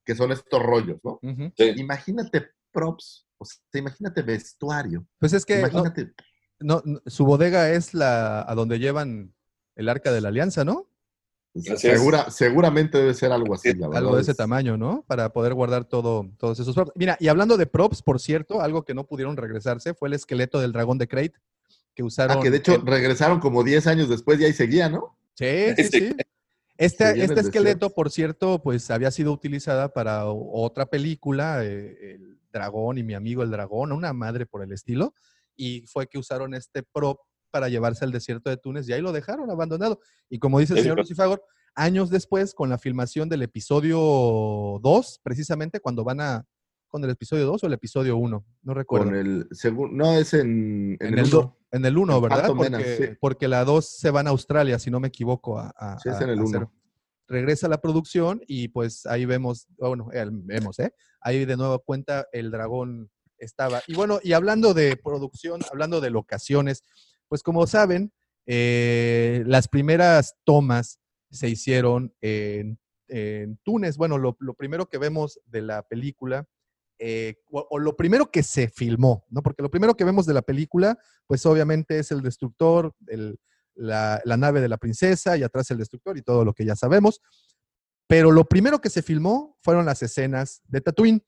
que 0.04 0.14
son 0.14 0.34
estos 0.34 0.62
rollos, 0.62 1.00
¿no? 1.06 1.22
Sí. 1.56 1.72
Imagínate 1.78 2.50
props, 2.74 3.26
o 3.38 3.46
sea, 3.46 3.80
imagínate 3.80 4.22
vestuario, 4.24 5.06
Pues 5.20 5.32
es 5.32 5.46
que 5.46 5.54
no, 5.54 5.60
imagínate, 5.70 6.12
no, 6.60 6.82
no, 6.84 7.00
su 7.06 7.24
bodega 7.24 7.72
es 7.72 7.94
la 7.94 8.42
a 8.42 8.54
donde 8.56 8.78
llevan 8.78 9.34
el 9.78 9.88
arca 9.88 10.12
de 10.12 10.20
la 10.20 10.28
alianza, 10.28 10.66
¿no? 10.66 10.90
Así 11.56 11.72
es. 11.72 11.80
segura, 11.80 12.30
seguramente 12.30 12.98
debe 12.98 13.14
ser 13.14 13.32
algo 13.32 13.54
así, 13.54 13.74
la 13.74 13.88
Algo 13.98 14.18
de 14.18 14.22
ese 14.24 14.32
es- 14.32 14.38
tamaño, 14.38 14.76
¿no? 14.76 15.06
Para 15.08 15.30
poder 15.32 15.54
guardar 15.54 15.86
todo, 15.86 16.30
todos 16.38 16.60
esos 16.60 16.76
props. 16.76 16.92
Mira, 16.96 17.16
y 17.22 17.30
hablando 17.30 17.56
de 17.56 17.68
props, 17.68 18.02
por 18.02 18.20
cierto, 18.20 18.60
algo 18.60 18.84
que 18.84 18.94
no 18.94 19.06
pudieron 19.06 19.38
regresarse 19.38 19.94
fue 19.94 20.10
el 20.10 20.16
esqueleto 20.16 20.60
del 20.60 20.74
dragón 20.74 20.98
de 20.98 21.08
Crate 21.08 21.40
que 21.96 22.04
usaron. 22.04 22.38
Ah, 22.38 22.42
que 22.42 22.52
de 22.52 22.58
hecho 22.58 22.82
regresaron 22.86 23.40
como 23.40 23.64
10 23.64 23.88
años 23.88 24.10
después 24.10 24.40
y 24.40 24.46
ahí 24.46 24.54
seguía, 24.54 24.90
¿no? 24.90 25.18
Sí, 25.36 25.74
sí, 25.76 25.84
Sí. 25.84 26.16
Este, 26.80 27.10
este 27.10 27.24
el 27.26 27.38
esqueleto, 27.38 27.90
por 27.90 28.10
cierto, 28.10 28.62
pues 28.64 28.90
había 28.90 29.12
sido 29.12 29.34
utilizada 29.34 29.92
para 29.92 30.28
otra 30.28 30.86
película, 30.86 31.66
eh, 31.66 32.16
El 32.16 32.40
Dragón 32.54 32.98
y 32.98 33.04
mi 33.04 33.16
amigo 33.16 33.44
el 33.44 33.52
Dragón, 33.52 33.92
una 33.92 34.14
madre 34.14 34.46
por 34.46 34.64
el 34.64 34.72
estilo, 34.72 35.14
y 35.58 35.82
fue 35.88 36.08
que 36.08 36.18
usaron 36.18 36.54
este 36.54 36.82
prop 36.82 37.20
para 37.52 37.68
llevarse 37.68 38.06
al 38.06 38.14
desierto 38.14 38.50
de 38.50 38.56
Túnez 38.56 38.88
y 38.88 38.94
ahí 38.94 39.02
lo 39.02 39.12
dejaron 39.12 39.52
abandonado. 39.52 40.00
Y 40.30 40.40
como 40.40 40.58
dice 40.58 40.74
el 40.74 40.80
señor. 40.80 41.00
Lucifagor, 41.00 41.44
años 41.76 42.10
después, 42.10 42.54
con 42.54 42.70
la 42.70 42.78
filmación 42.78 43.28
del 43.28 43.42
episodio 43.42 44.80
2, 44.82 45.20
precisamente 45.22 45.82
cuando 45.82 46.06
van 46.06 46.22
a, 46.22 46.46
con 46.90 47.04
el 47.04 47.10
episodio 47.12 47.46
2 47.46 47.64
o 47.64 47.68
el 47.68 47.74
episodio 47.74 48.18
1, 48.18 48.46
no 48.64 48.74
recuerdo. 48.74 49.06
Con 49.06 49.16
el 49.16 49.48
segundo, 49.52 49.96
no, 49.96 50.14
es 50.18 50.34
en, 50.34 50.98
en, 51.00 51.08
En 51.08 51.14
el 51.14 51.20
el, 51.20 51.30
do- 51.30 51.40
1. 51.42 51.58
en 51.72 51.86
el 51.86 51.98
1, 51.98 52.16
En 52.16 52.22
¿verdad? 52.22 52.48
Porque, 52.56 52.98
sí. 52.98 53.18
porque 53.22 53.48
la 53.48 53.64
2 53.64 53.86
se 53.88 54.12
van 54.12 54.28
a 54.28 54.32
Australia, 54.32 54.78
si 54.80 54.92
no 54.92 55.00
me 55.00 55.08
equivoco, 55.10 55.58
a, 55.60 55.70
a- 55.78 56.00
Sí, 56.00 56.10
es 56.10 56.20
en 56.22 56.30
el 56.30 56.40
a 56.40 56.44
hacer- 56.44 56.58
uno. 56.64 56.74
Regresa 57.28 57.68
la 57.68 57.80
producción 57.80 58.42
y 58.48 58.70
pues 58.70 59.06
ahí 59.06 59.26
vemos, 59.26 59.68
bueno, 59.78 60.10
eh, 60.12 60.26
vemos, 60.32 60.80
¿eh? 60.80 60.92
Ahí 61.22 61.46
de 61.46 61.58
nuevo 61.58 61.78
cuenta 61.80 62.26
el 62.32 62.50
dragón 62.50 63.12
estaba. 63.38 63.82
Y 63.88 63.94
bueno, 63.94 64.20
y 64.24 64.34
hablando 64.34 64.74
de 64.74 64.98
producción, 64.98 65.62
hablando 65.72 66.02
de 66.02 66.10
locaciones, 66.10 66.84
pues 67.28 67.44
como 67.44 67.68
saben, 67.68 68.12
eh, 68.48 69.44
las 69.46 69.68
primeras 69.68 70.36
tomas 70.44 71.00
se 71.30 71.48
hicieron 71.50 72.12
en, 72.20 72.80
en 73.08 73.58
Túnez. 73.64 73.96
Bueno, 73.98 74.18
lo, 74.18 74.36
lo 74.40 74.56
primero 74.56 74.88
que 74.90 74.98
vemos 74.98 75.40
de 75.46 75.62
la 75.62 75.84
película, 75.84 76.48
eh, 77.00 77.36
o, 77.50 77.66
o 77.70 77.80
lo 77.80 77.96
primero 77.96 78.30
que 78.30 78.44
se 78.44 78.68
filmó, 78.68 79.26
¿no? 79.30 79.42
Porque 79.42 79.64
lo 79.64 79.72
primero 79.72 79.96
que 79.96 80.04
vemos 80.04 80.26
de 80.26 80.34
la 80.34 80.42
película, 80.42 81.00
pues 81.28 81.46
obviamente 81.46 81.98
es 81.98 82.12
el 82.12 82.22
destructor, 82.22 82.94
el, 83.08 83.40
la, 83.76 84.22
la 84.26 84.38
nave 84.38 84.62
de 84.62 84.70
la 84.70 84.78
princesa 84.78 85.38
y 85.38 85.44
atrás 85.44 85.72
el 85.72 85.78
destructor 85.78 86.18
y 86.18 86.22
todo 86.22 86.44
lo 86.44 86.54
que 86.54 86.66
ya 86.66 86.76
sabemos. 86.76 87.22
Pero 88.08 88.32
lo 88.32 88.46
primero 88.46 88.82
que 88.82 88.90
se 88.90 89.02
filmó 89.02 89.58
fueron 89.62 89.86
las 89.86 90.04
escenas 90.04 90.62
de 90.66 90.82
Tatooine. 90.82 91.24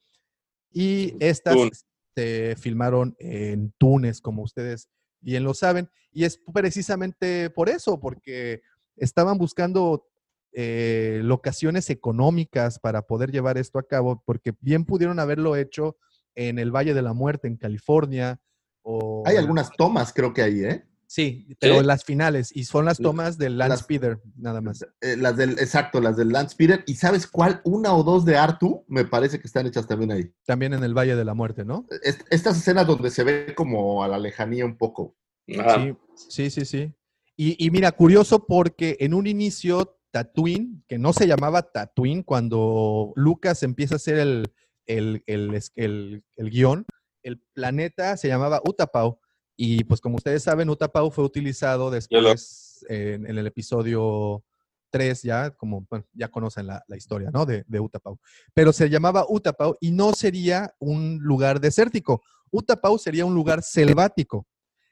Y 0.74 1.16
estas 1.24 1.56
Túnez. 1.56 1.86
se 2.16 2.56
filmaron 2.58 3.16
en 3.20 3.74
Túnez, 3.78 4.22
como 4.22 4.44
ustedes 4.44 4.90
bien 5.20 5.44
lo 5.44 5.54
saben. 5.54 5.90
Y 6.12 6.26
es 6.26 6.40
precisamente 6.54 7.50
por 7.50 7.70
eso, 7.70 8.00
porque 8.00 8.62
estaban 8.96 9.38
buscando 9.38 10.11
eh, 10.54 11.22
locaciones 11.24 11.90
económicas 11.90 12.80
para 12.80 13.04
poder 13.04 13.32
llevar 13.32 13.58
esto 13.58 13.80
a 13.80 13.84
cabo, 13.88 14.22
porque 14.26 14.54
bien 14.60 14.86
pudieron 14.86 15.20
haberlo 15.20 15.56
hecho 15.56 15.98
en 16.36 16.60
el 16.60 16.72
Valle 16.72 16.94
de 16.94 17.02
la 17.02 17.14
Muerte, 17.14 17.48
en 17.48 17.58
California. 17.58 18.40
O 18.84 19.24
Hay 19.26 19.38
algunas 19.38 19.72
tomas, 19.78 20.12
creo 20.14 20.34
que 20.34 20.42
ahí, 20.42 20.64
¿eh? 20.64 20.86
Sí, 21.08 21.46
pero 21.60 21.82
las 21.82 22.06
finales, 22.06 22.56
y 22.56 22.64
son 22.64 22.86
las 22.86 22.98
La- 23.00 23.04
tomas 23.04 23.38
del 23.38 23.58
las- 23.58 23.82
Speeder, 23.82 24.22
nada 24.38 24.62
más. 24.62 24.86
Eh, 25.02 25.18
las 25.18 25.36
del, 25.36 25.52
exacto, 25.60 26.00
las 26.00 26.16
del 26.16 26.30
Lance 26.30 26.56
Peter. 26.56 26.86
¿Y 26.88 26.96
sabes 26.96 27.28
cuál? 27.28 27.60
Una 27.66 27.94
o 27.94 28.02
dos 28.02 28.24
de 28.24 28.38
Artu, 28.38 28.86
me 28.88 29.04
parece 29.04 29.38
que 29.42 29.46
están 29.48 29.68
hechas 29.68 29.86
también 29.88 30.14
ahí. 30.14 30.32
También 30.46 30.74
en 30.74 30.86
el 30.86 30.94
Valle 30.98 31.18
de 31.18 31.26
la 31.26 31.34
Muerte, 31.34 31.66
¿no? 31.66 31.86
Est- 32.02 32.22
estas 32.30 32.58
escenas 32.58 32.88
donde 32.88 33.10
se 33.10 33.26
ve 33.26 33.54
como 33.56 34.06
a 34.06 34.08
la 34.08 34.18
lejanía 34.18 34.66
un 34.66 34.78
poco. 34.78 35.18
Sí, 35.46 35.94
sí, 36.30 36.50
sí, 36.50 36.64
sí. 36.66 36.94
Y, 37.36 37.66
y 37.66 37.72
mira, 37.72 37.92
curioso 37.92 38.46
porque 38.48 38.96
en 39.02 39.14
un 39.14 39.28
inicio 39.28 40.00
Tatooine, 40.12 40.84
que 40.88 40.98
no 40.98 41.14
se 41.14 41.28
llamaba 41.28 41.72
Tatooine, 41.72 42.24
cuando 42.24 43.14
Lucas 43.16 43.64
empieza 43.64 43.96
a 43.96 43.98
hacer 43.98 44.20
el, 44.20 44.54
el, 44.86 45.24
el, 45.26 46.50
guion, 46.50 46.86
el 47.24 47.40
planeta 47.54 48.18
se 48.18 48.28
llamaba 48.28 48.62
Utapau. 48.66 49.20
Y 49.56 49.84
pues 49.84 50.02
como 50.02 50.18
ustedes 50.18 50.44
saben, 50.44 50.70
Utapau 50.70 51.12
fue 51.12 51.24
utilizado 51.24 51.92
después 51.92 52.86
en, 52.90 53.26
en 53.28 53.38
el 53.38 53.48
episodio 53.48 54.44
3, 54.92 55.24
ya 55.24 55.52
como, 55.52 55.86
bueno, 55.90 56.06
ya 56.14 56.30
conocen 56.30 56.68
la, 56.68 56.84
la 56.88 56.98
historia, 56.98 57.32
¿no? 57.32 57.46
De, 57.46 57.64
de 57.68 57.80
Utapau. 57.80 58.20
Pero 58.54 58.74
se 58.74 58.90
llamaba 58.90 59.26
Utapau 59.28 59.78
y 59.80 59.92
no 59.92 60.14
sería 60.14 60.76
un 60.80 61.20
lugar 61.22 61.60
desértico. 61.60 62.22
Utapau 62.52 62.98
sería 63.00 63.26
un 63.26 63.34
lugar 63.34 63.64
selvático. 63.64 64.46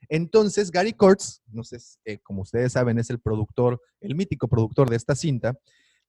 Entonces, 0.07 0.71
Gary 0.71 0.93
Kurtz, 0.93 1.41
no 1.51 1.63
sé, 1.63 1.77
eh, 2.05 2.19
como 2.19 2.41
ustedes 2.43 2.71
saben, 2.73 2.97
es 2.99 3.09
el 3.09 3.19
productor, 3.19 3.81
el 4.01 4.15
mítico 4.15 4.47
productor 4.47 4.89
de 4.89 4.95
esta 4.95 5.15
cinta, 5.15 5.57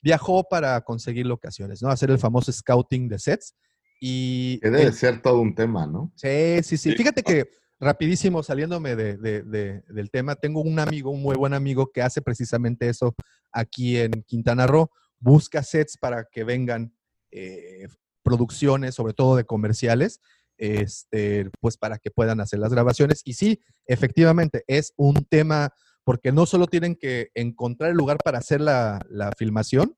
viajó 0.00 0.44
para 0.48 0.80
conseguir 0.82 1.26
locaciones, 1.26 1.82
¿no? 1.82 1.88
Hacer 1.90 2.10
el 2.10 2.18
famoso 2.18 2.52
scouting 2.52 3.08
de 3.08 3.18
sets. 3.18 3.54
Y 4.00 4.58
Que 4.60 4.70
debe 4.70 4.84
el- 4.84 4.94
ser 4.94 5.20
todo 5.20 5.40
un 5.40 5.54
tema, 5.54 5.86
¿no? 5.86 6.12
Sí, 6.16 6.62
sí, 6.62 6.76
sí. 6.78 6.90
Sí. 6.90 6.96
Fíjate 6.96 7.22
que 7.22 7.50
rapidísimo, 7.78 8.42
saliéndome 8.42 8.96
de- 8.96 9.16
de- 9.18 9.42
de- 9.42 9.82
del 9.88 10.10
tema, 10.10 10.36
tengo 10.36 10.62
un 10.62 10.78
amigo, 10.78 11.10
un 11.10 11.20
muy 11.22 11.36
buen 11.36 11.52
amigo 11.52 11.90
que 11.92 12.00
hace 12.00 12.22
precisamente 12.22 12.88
eso 12.88 13.14
aquí 13.52 13.98
en 13.98 14.10
Quintana 14.26 14.66
Roo. 14.66 14.90
Busca 15.18 15.62
sets 15.62 15.98
para 15.98 16.24
que 16.24 16.44
vengan 16.44 16.94
eh, 17.32 17.86
producciones, 18.24 18.94
sobre 18.96 19.14
todo 19.14 19.36
de 19.36 19.44
comerciales, 19.44 20.20
este, 20.61 21.51
pues 21.61 21.77
para 21.77 21.99
que 21.99 22.11
puedan 22.11 22.41
hacer 22.41 22.59
las 22.59 22.73
grabaciones. 22.73 23.23
Y 23.24 23.32
sí, 23.32 23.61
efectivamente, 23.87 24.62
es 24.66 24.93
un 24.97 25.24
tema, 25.24 25.73
porque 26.05 26.32
no 26.32 26.47
solo 26.47 26.66
tienen 26.66 26.95
que 26.95 27.31
encontrar 27.35 27.91
el 27.91 27.97
lugar 27.97 28.19
para 28.23 28.39
hacer 28.39 28.61
la, 28.61 29.01
la 29.09 29.32
filmación, 29.37 29.97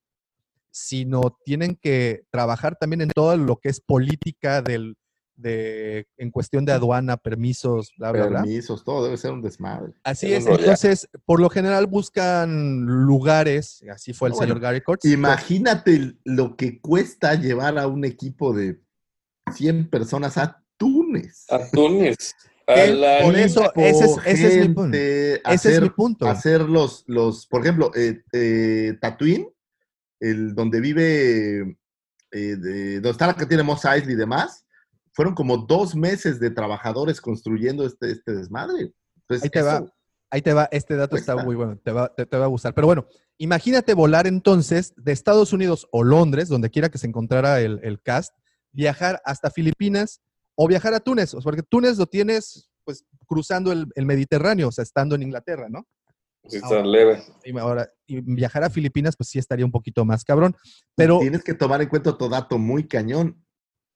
sino 0.70 1.36
tienen 1.44 1.76
que 1.76 2.24
trabajar 2.30 2.76
también 2.76 3.02
en 3.02 3.10
todo 3.10 3.36
lo 3.36 3.56
que 3.56 3.68
es 3.68 3.80
política 3.80 4.62
del, 4.62 4.96
de, 5.36 6.06
en 6.16 6.30
cuestión 6.30 6.64
de 6.64 6.72
aduana, 6.72 7.16
permisos, 7.16 7.92
bla, 7.96 8.12
bla, 8.12 8.26
bla. 8.26 8.42
Permisos, 8.42 8.84
todo 8.84 9.04
debe 9.04 9.16
ser 9.16 9.32
un 9.32 9.42
desmadre. 9.42 9.92
Así 10.04 10.32
Es 10.32 10.46
entonces, 10.46 11.08
por 11.24 11.40
lo 11.40 11.50
general 11.50 11.86
buscan 11.86 12.84
lugares, 12.84 13.84
así 13.92 14.12
fue 14.12 14.28
el 14.28 14.34
bueno, 14.34 14.46
señor 14.46 14.60
Gary 14.60 14.80
Kurtz. 14.80 15.04
Imagínate 15.04 16.14
lo 16.24 16.56
que 16.56 16.80
cuesta 16.80 17.34
llevar 17.34 17.78
a 17.78 17.86
un 17.86 18.04
equipo 18.04 18.54
de 18.54 18.80
100 19.52 19.90
personas 19.90 20.36
a 20.38 20.62
Túnez. 20.76 21.46
A 21.50 21.68
Túnez. 21.70 22.34
Que 22.66 22.80
A 22.80 22.86
la 22.86 23.18
por 23.24 23.36
eso, 23.36 23.72
ese 23.74 24.04
es, 24.04 24.16
ese 24.24 24.46
es 24.60 24.68
mi 24.68 24.74
punto. 24.74 24.82
Gente, 24.96 25.34
Ese 25.34 25.42
es 25.52 25.66
hacer- 25.66 25.82
mi 25.82 25.90
punto. 25.90 26.26
Hacer 26.28 26.60
los, 26.62 27.04
los 27.08 27.46
por 27.46 27.60
ejemplo, 27.62 27.90
eh, 27.94 28.22
eh, 28.32 28.96
Tatooine, 29.00 29.48
el 30.20 30.54
donde 30.54 30.80
vive, 30.80 31.76
eh, 32.30 32.56
de- 32.56 32.94
donde 32.94 33.10
está 33.10 33.26
la 33.26 33.34
que 33.34 33.46
tiene 33.46 33.62
Mos 33.64 33.84
Eisley 33.84 34.14
y 34.14 34.18
demás, 34.18 34.64
fueron 35.12 35.34
como 35.34 35.58
dos 35.58 35.94
meses 35.94 36.38
de 36.40 36.50
trabajadores 36.50 37.20
construyendo 37.20 37.84
este, 37.84 38.12
este 38.12 38.32
desmadre. 38.32 38.92
Entonces, 39.22 39.44
Ahí 39.44 39.50
te 39.50 39.58
eso- 39.58 39.66
va. 39.68 39.92
Ahí 40.30 40.40
te 40.40 40.54
va, 40.54 40.66
este 40.72 40.96
dato 40.96 41.14
está 41.16 41.36
muy 41.36 41.54
bueno, 41.56 41.76
te 41.84 41.90
va, 41.92 42.08
te, 42.14 42.24
te 42.24 42.36
va 42.38 42.44
a 42.46 42.48
gustar. 42.48 42.72
Pero 42.72 42.86
bueno, 42.86 43.06
imagínate 43.36 43.92
volar 43.92 44.26
entonces 44.26 44.94
de 44.96 45.12
Estados 45.12 45.52
Unidos 45.52 45.86
o 45.92 46.04
Londres, 46.04 46.48
donde 46.48 46.70
quiera 46.70 46.88
que 46.88 46.96
se 46.96 47.06
encontrara 47.06 47.60
el, 47.60 47.80
el 47.82 48.00
cast, 48.00 48.34
viajar 48.72 49.20
hasta 49.24 49.50
Filipinas 49.50 50.20
o 50.54 50.66
viajar 50.66 50.94
a 50.94 51.00
Túnez, 51.00 51.34
porque 51.42 51.62
Túnez 51.62 51.98
lo 51.98 52.06
tienes 52.06 52.70
pues 52.84 53.04
cruzando 53.26 53.72
el, 53.72 53.86
el 53.94 54.06
Mediterráneo, 54.06 54.68
o 54.68 54.72
sea, 54.72 54.82
estando 54.82 55.14
en 55.14 55.22
Inglaterra, 55.22 55.68
¿no? 55.68 55.86
Sí, 56.48 56.56
está 56.56 56.82
leve. 56.82 57.22
Y 57.44 57.56
ahora, 57.56 57.92
y 58.06 58.20
viajar 58.20 58.64
a 58.64 58.70
Filipinas, 58.70 59.16
pues 59.16 59.28
sí 59.28 59.38
estaría 59.38 59.64
un 59.64 59.70
poquito 59.70 60.04
más 60.04 60.24
cabrón. 60.24 60.56
Pero 60.96 61.20
Tienes 61.20 61.44
que 61.44 61.54
tomar 61.54 61.80
en 61.82 61.88
cuenta 61.88 62.10
otro 62.10 62.28
dato 62.28 62.58
muy 62.58 62.88
cañón. 62.88 63.44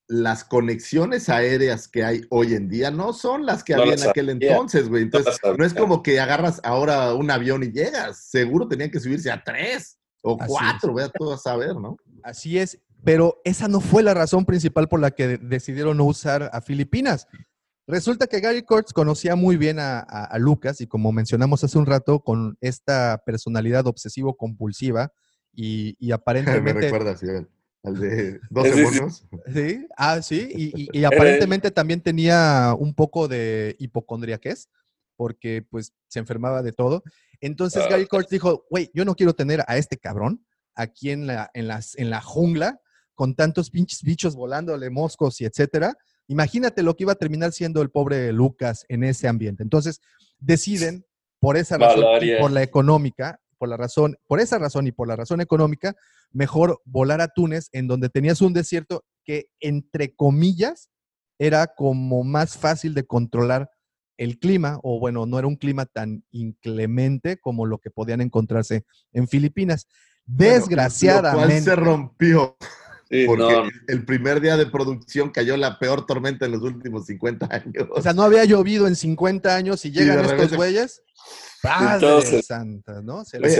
Las 0.08 0.44
conexiones 0.44 1.28
aéreas 1.28 1.88
que 1.88 2.04
hay 2.04 2.22
hoy 2.30 2.54
en 2.54 2.68
día 2.68 2.92
no 2.92 3.12
son 3.12 3.44
las 3.44 3.64
que 3.64 3.74
No 3.74 3.82
había 3.82 3.94
en 3.94 4.08
aquel 4.08 4.28
entonces, 4.28 4.88
güey. 4.88 5.02
Entonces, 5.02 5.36
no 5.58 5.64
es 5.64 5.74
como 5.74 6.04
que 6.04 6.20
agarras 6.20 6.60
ahora 6.62 7.12
un 7.14 7.28
avión 7.28 7.64
y 7.64 7.72
llegas. 7.72 8.30
Seguro 8.30 8.68
tenían 8.68 8.92
que 8.92 9.00
subirse 9.00 9.32
a 9.32 9.42
tres 9.42 9.98
o 10.22 10.36
Así 10.40 10.48
cuatro, 10.48 10.94
vea 10.94 11.08
todo 11.08 11.34
a 11.34 11.38
saber, 11.38 11.74
¿no? 11.74 11.96
Así 12.22 12.58
es, 12.58 12.78
pero 13.04 13.40
esa 13.44 13.68
no 13.68 13.80
fue 13.80 14.02
la 14.02 14.14
razón 14.14 14.44
principal 14.44 14.88
por 14.88 15.00
la 15.00 15.10
que 15.12 15.26
de- 15.28 15.38
decidieron 15.38 15.96
no 15.98 16.04
usar 16.04 16.50
a 16.52 16.60
Filipinas. 16.60 17.26
Resulta 17.86 18.26
que 18.26 18.40
Gary 18.40 18.62
Kurtz 18.62 18.92
conocía 18.92 19.36
muy 19.36 19.56
bien 19.56 19.78
a, 19.78 20.00
a- 20.00 20.24
a 20.24 20.38
Lucas 20.38 20.80
y 20.80 20.86
como 20.88 21.12
mencionamos 21.12 21.62
hace 21.62 21.78
un 21.78 21.86
rato, 21.86 22.20
con 22.20 22.58
esta 22.60 23.22
personalidad 23.24 23.86
obsesivo-compulsiva 23.86 25.12
y, 25.52 25.96
y 26.00 26.08
Me 26.08 26.14
aparentemente... 26.14 26.80
recuerda 26.80 27.12
así, 27.12 27.26
al 27.28 27.48
al 27.84 28.00
de 28.00 28.40
dos 28.50 28.64
Sí, 28.66 28.72
sí, 28.72 28.76
sí. 28.76 28.80
demonios. 28.82 29.26
Sí, 29.54 29.86
ah, 29.96 30.20
sí, 30.22 30.48
y, 30.52 30.82
y- 30.82 30.88
y 31.00 31.04
aparentemente 31.44 31.70
también 31.70 32.00
tenía 32.00 32.74
un 32.76 32.92
poco 32.94 33.28
de 33.28 33.76
hipocondriaquez, 33.78 34.68
porque 35.16 35.62
pues 35.70 35.92
se 36.08 36.18
enfermaba 36.18 36.62
de 36.62 36.72
todo. 36.72 37.04
Entonces 37.40 37.84
Ah. 37.86 37.90
Gary 37.90 38.06
Kurtz 38.06 38.28
dijo, 38.30 38.66
güey, 38.70 38.90
yo 38.92 39.04
no 39.04 39.14
quiero 39.14 39.34
tener 39.34 39.62
a 39.68 39.76
este 39.76 39.96
cabrón 39.98 40.44
aquí 40.74 41.10
en 41.10 41.28
la, 41.28 41.50
en 41.54 41.68
las, 41.68 41.96
en 41.96 42.10
la 42.10 42.20
jungla 42.20 42.80
con 43.16 43.34
tantos 43.34 43.70
pinches 43.70 44.02
bichos 44.02 44.36
volándole, 44.36 44.90
moscos 44.90 45.40
y 45.40 45.46
etcétera. 45.46 45.94
Imagínate 46.28 46.84
lo 46.84 46.94
que 46.94 47.04
iba 47.04 47.12
a 47.12 47.16
terminar 47.16 47.52
siendo 47.52 47.82
el 47.82 47.90
pobre 47.90 48.32
Lucas 48.32 48.84
en 48.88 49.02
ese 49.02 49.26
ambiente. 49.26 49.64
Entonces 49.64 50.00
deciden, 50.38 51.04
por 51.40 51.56
esa 51.56 51.78
razón, 51.78 52.04
y 52.22 52.36
por 52.38 52.52
la 52.52 52.62
económica, 52.62 53.40
por 53.58 53.68
la 53.68 53.76
razón, 53.76 54.16
por 54.26 54.40
esa 54.40 54.58
razón 54.58 54.86
y 54.86 54.92
por 54.92 55.08
la 55.08 55.16
razón 55.16 55.40
económica, 55.40 55.96
mejor 56.30 56.80
volar 56.84 57.20
a 57.20 57.28
Túnez, 57.28 57.68
en 57.72 57.88
donde 57.88 58.08
tenías 58.08 58.40
un 58.42 58.52
desierto 58.52 59.04
que, 59.24 59.46
entre 59.60 60.14
comillas, 60.14 60.90
era 61.38 61.66
como 61.66 62.22
más 62.22 62.56
fácil 62.56 62.94
de 62.94 63.06
controlar 63.06 63.70
el 64.18 64.38
clima, 64.38 64.78
o 64.82 64.98
bueno, 64.98 65.26
no 65.26 65.38
era 65.38 65.48
un 65.48 65.56
clima 65.56 65.86
tan 65.86 66.24
inclemente 66.30 67.38
como 67.38 67.66
lo 67.66 67.78
que 67.78 67.90
podían 67.90 68.20
encontrarse 68.20 68.84
en 69.12 69.28
Filipinas. 69.28 69.86
Bueno, 70.26 70.42
Lo 70.42 70.48
cual 70.48 70.60
Desgraciadamente. 70.60 71.62
se 71.62 71.76
rompió 71.76 72.56
Sí, 73.08 73.24
porque 73.26 73.42
no, 73.42 73.68
el 73.86 74.04
primer 74.04 74.40
día 74.40 74.56
de 74.56 74.66
producción 74.66 75.30
cayó 75.30 75.56
la 75.56 75.78
peor 75.78 76.06
tormenta 76.06 76.46
en 76.46 76.52
los 76.52 76.62
últimos 76.62 77.06
50 77.06 77.46
años. 77.50 77.86
O 77.92 78.02
sea, 78.02 78.12
no 78.12 78.22
había 78.22 78.44
llovido 78.44 78.88
en 78.88 78.96
50 78.96 79.54
años 79.54 79.84
y 79.84 79.92
llegan 79.92 80.16
de 80.16 80.22
estos 80.22 80.32
repente- 80.32 80.56
güeyes. 80.56 81.02
Padre 81.62 81.94
Entonces- 81.94 82.46
santa, 82.46 83.00
¿no? 83.02 83.24
Se 83.24 83.38
Oye, 83.38 83.46
les- 83.46 83.54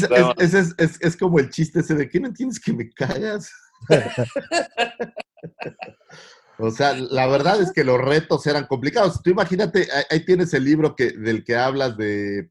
se 0.00 0.06
es, 0.06 0.08
es- 0.40 0.54
es- 0.54 0.74
es- 0.78 0.98
es 1.00 1.16
como 1.16 1.38
el 1.38 1.48
chiste 1.50 1.80
ese 1.80 1.94
de 1.94 2.08
que 2.08 2.18
no 2.20 2.28
entiendes 2.28 2.58
que 2.60 2.72
me 2.72 2.90
cagas. 2.90 3.50
o 6.58 6.70
sea, 6.70 6.94
la 6.94 7.26
verdad 7.26 7.60
es 7.62 7.72
que 7.72 7.84
los 7.84 8.00
retos 8.00 8.46
eran 8.46 8.66
complicados. 8.66 9.22
Tú 9.22 9.30
imagínate, 9.30 9.88
ahí, 9.92 10.02
ahí 10.10 10.24
tienes 10.24 10.52
el 10.54 10.64
libro 10.64 10.96
que, 10.96 11.12
del 11.12 11.44
que 11.44 11.56
hablas 11.56 11.96
de, 11.96 12.50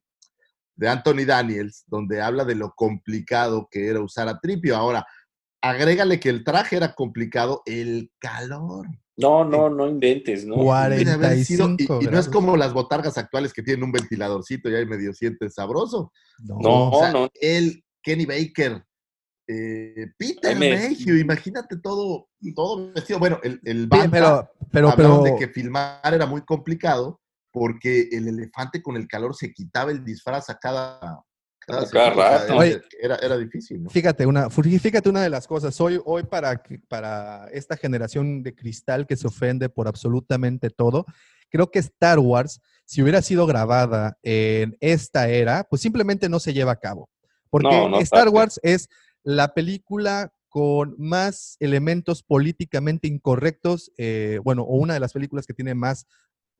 de 0.76 0.88
Anthony 0.90 1.26
Daniels, 1.26 1.84
donde 1.88 2.22
habla 2.22 2.46
de 2.46 2.56
lo 2.56 2.74
complicado 2.74 3.68
que 3.70 3.88
era 3.88 4.00
usar 4.00 4.28
a 4.30 4.40
Tripio. 4.40 4.78
Ahora, 4.78 5.06
agrégale 5.70 6.20
que 6.20 6.30
el 6.30 6.44
traje 6.44 6.76
era 6.78 6.94
complicado, 6.94 7.62
el 7.66 8.12
calor. 8.20 8.88
no, 9.18 9.44
no, 9.44 9.70
no 9.70 9.88
inventes, 9.88 10.46
¿no? 10.46 10.56
Cuarenta. 10.56 11.12
Debe 11.12 11.26
haber 11.26 11.46
sido- 11.46 11.66
45 11.66 12.00
y, 12.02 12.06
y 12.06 12.08
no 12.08 12.20
es 12.20 12.28
como 12.30 12.56
las 12.58 12.74
botargas 12.74 13.18
actuales 13.18 13.54
que 13.54 13.64
tienen 13.64 13.84
un 13.84 13.92
ventiladorcito 13.92 14.70
y 14.70 14.76
ahí 14.76 14.86
medio 14.86 15.14
sientes 15.14 15.56
sabroso. 15.56 16.12
No. 16.40 16.58
No, 16.62 16.90
O 16.92 17.00
sea, 17.00 17.12
no. 17.12 17.30
él, 17.42 17.84
Kenny 18.04 18.26
Baker, 18.26 18.84
eh, 19.48 20.08
Peter. 20.18 20.58
Mayhew, 20.58 21.16
imagínate 21.18 21.78
todo, 21.78 22.28
todo 22.56 22.92
vestido. 22.94 23.18
Bueno, 23.20 23.40
el, 23.44 23.60
el 23.64 23.82
Sí, 23.84 23.88
Banta, 23.88 24.10
pero, 24.12 24.50
pero, 24.72 24.94
pero, 24.96 25.22
de 25.24 25.36
que 25.36 25.48
filmar 25.48 26.02
era 26.14 26.26
muy 26.26 26.42
complicado 26.42 27.20
porque 27.52 28.10
el 28.12 28.28
elefante 28.28 28.84
con 28.84 28.98
el 28.98 29.08
calor 29.08 29.36
se 29.36 29.52
quitaba 29.52 29.90
el 29.92 30.04
disfraz 30.04 30.50
a 30.50 30.58
cada, 30.60 31.24
cada, 31.68 31.82
A 31.82 31.90
cada 31.90 32.10
segundo, 32.10 32.22
o 32.22 32.24
sea, 32.24 32.38
rato. 32.40 32.46
era- 32.46 32.58
Oye. 32.58 32.82
era, 33.02 33.16
era 33.18 33.38
difícil, 33.38 33.84
¿no? 33.84 33.90
Fíjate 33.90 34.26
una, 34.26 34.50
fíjate 34.50 35.10
una 35.10 35.22
de 35.22 35.30
las 35.30 35.46
cosas. 35.48 35.80
Hoy, 35.82 36.00
hoy 36.06 36.24
para, 36.24 36.64
para 36.88 37.48
esta 37.52 37.76
generación 37.78 38.42
de 38.42 38.56
cristal 38.56 39.06
que 39.06 39.18
se 39.18 39.28
ofende 39.28 39.68
por 39.70 39.88
absolutamente 39.88 40.70
todo, 40.70 41.06
creo 41.50 41.70
que 41.70 41.80
Star 41.80 42.20
Wars, 42.20 42.62
si 42.86 43.02
hubiera 43.02 43.22
sido 43.22 43.46
grabada 43.46 44.18
en 44.24 44.78
esta 44.80 45.28
era, 45.30 45.66
pues 45.70 45.82
simplemente 45.82 46.30
no 46.30 46.40
se 46.40 46.54
lleva 46.54 46.72
a 46.72 46.80
cabo. 46.80 47.10
Porque 47.50 47.68
No, 47.70 47.90
no 47.90 48.00
Star. 48.00 48.30
Wars 48.30 48.60
es 48.64 48.88
la 49.24 49.54
película 49.54 50.32
con 50.50 50.96
más 50.98 51.58
elementos 51.60 52.24
políticamente 52.24 53.08
incorrectos, 53.08 53.92
eh, 53.98 54.40
bueno, 54.44 54.64
o 54.64 54.78
una 54.78 54.94
de 54.94 55.00
las 55.02 55.14
películas 55.14 55.46
que 55.46 55.54
tiene 55.54 55.76
más 55.76 56.06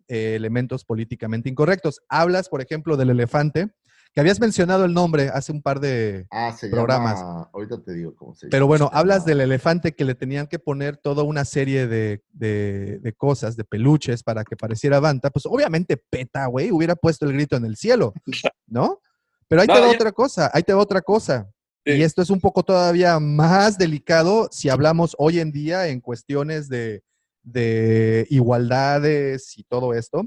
eh, 0.10 0.36
elementos 0.36 0.84
políticamente 0.86 1.50
incorrectos. 1.50 2.02
Hablas, 2.10 2.48
por 2.50 2.62
ejemplo, 2.62 2.96
del 2.98 3.10
elefante, 3.10 3.70
que 4.18 4.22
habías 4.22 4.40
mencionado 4.40 4.84
el 4.86 4.96
nombre 4.96 5.30
hace 5.32 5.52
un 5.52 5.62
par 5.62 5.80
de, 5.80 6.26
Ah, 6.32 6.52
se 6.52 6.70
programas. 6.70 7.20
llama, 7.20 7.52
ahorita 7.54 7.84
te 7.84 7.94
digo 7.94 8.16
cómo 8.16 8.34
se 8.34 8.48
pero 8.48 8.62
llama. 8.62 8.68
bueno, 8.68 8.90
Se 8.92 8.98
hablas 8.98 9.26
del 9.26 9.42
elefante 9.42 9.94
que 9.94 10.06
le 10.06 10.16
tenían 10.16 10.48
que 10.48 10.58
poner 10.58 10.98
toda 10.98 11.22
una 11.22 11.46
serie 11.46 11.86
de, 11.86 12.24
de- 12.32 12.98
de 12.98 13.14
cosas, 13.14 13.56
de 13.56 13.64
peluches, 13.64 14.24
para 14.24 14.44
que 14.44 14.58
pareciera 14.58 15.00
Banta. 15.00 15.30
Pues 15.30 15.46
obviamente 15.46 15.98
Peta, 15.98 16.48
güey, 16.48 16.72
hubiera 16.72 16.96
puesto 16.96 17.28
el 17.28 17.34
grito 17.34 17.58
en 17.58 17.66
el 17.66 17.76
cielo, 17.78 18.12
¿no? 18.66 19.02
Pero 19.48 19.62
ahí 19.62 19.68
No, 19.68 19.76
te 19.76 19.82
va 19.82 19.88
ya- 19.90 19.94
otra 19.94 20.12
cosa, 20.12 20.50
ahí 20.52 20.64
te 20.64 20.74
va 20.74 20.82
otra 20.82 21.02
cosa. 21.04 21.48
Sí. 21.86 21.92
Y 21.92 22.02
esto 22.02 22.24
es 22.24 22.32
un 22.32 22.42
poco 22.42 22.64
todavía 22.64 23.20
más 23.20 23.78
delicado 23.78 24.50
si 24.52 24.68
hablamos 24.70 25.16
hoy 25.20 25.40
en 25.40 25.52
día 25.52 25.90
en 25.90 26.02
cuestiones 26.02 26.70
de, 26.70 27.04
de 27.44 28.26
igualdades 28.32 29.56
y 29.60 29.64
todo 29.64 29.94
esto. 29.94 30.24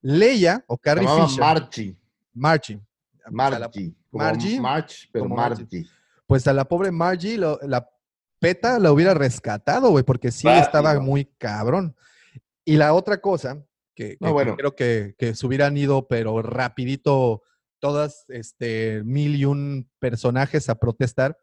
Leia 0.00 0.64
o 0.66 0.78
Carrie 0.78 1.06
Fisher, 1.06 1.28
sea, 1.28 1.54
la- 1.54 1.60
Margie. 3.30 3.94
como 4.10 4.24
Margie, 4.24 4.60
March, 4.60 5.08
pero 5.12 5.24
como 5.24 5.36
Margie. 5.36 5.62
Margie. 5.64 5.86
pues 6.26 6.46
a 6.46 6.52
la 6.52 6.64
pobre 6.66 6.90
Margie, 6.90 7.36
lo- 7.38 7.58
la 7.62 7.88
peta 8.40 8.78
la 8.78 8.90
hubiera 8.92 9.14
rescatado, 9.14 9.90
güey, 9.90 10.04
porque 10.04 10.30
sí 10.32 10.48
estaba 10.48 10.98
muy 11.00 11.26
cabrón. 11.38 11.94
Y 12.64 12.76
la 12.76 12.94
otra 12.94 13.20
cosa, 13.20 13.62
que, 13.94 14.16
No, 14.20 14.26
que- 14.26 14.26
que 14.28 14.32
bueno. 14.32 14.56
creo 14.56 14.74
que, 14.74 15.14
que 15.18 15.34
se 15.34 15.46
hubieran 15.46 15.76
ido, 15.76 16.08
pero 16.08 16.40
rapidito, 16.42 17.42
todas, 17.80 18.24
este, 18.28 19.02
mil 19.04 19.36
y 19.36 19.44
un 19.44 19.90
personajes 19.98 20.68
a 20.68 20.76
protestar, 20.76 21.36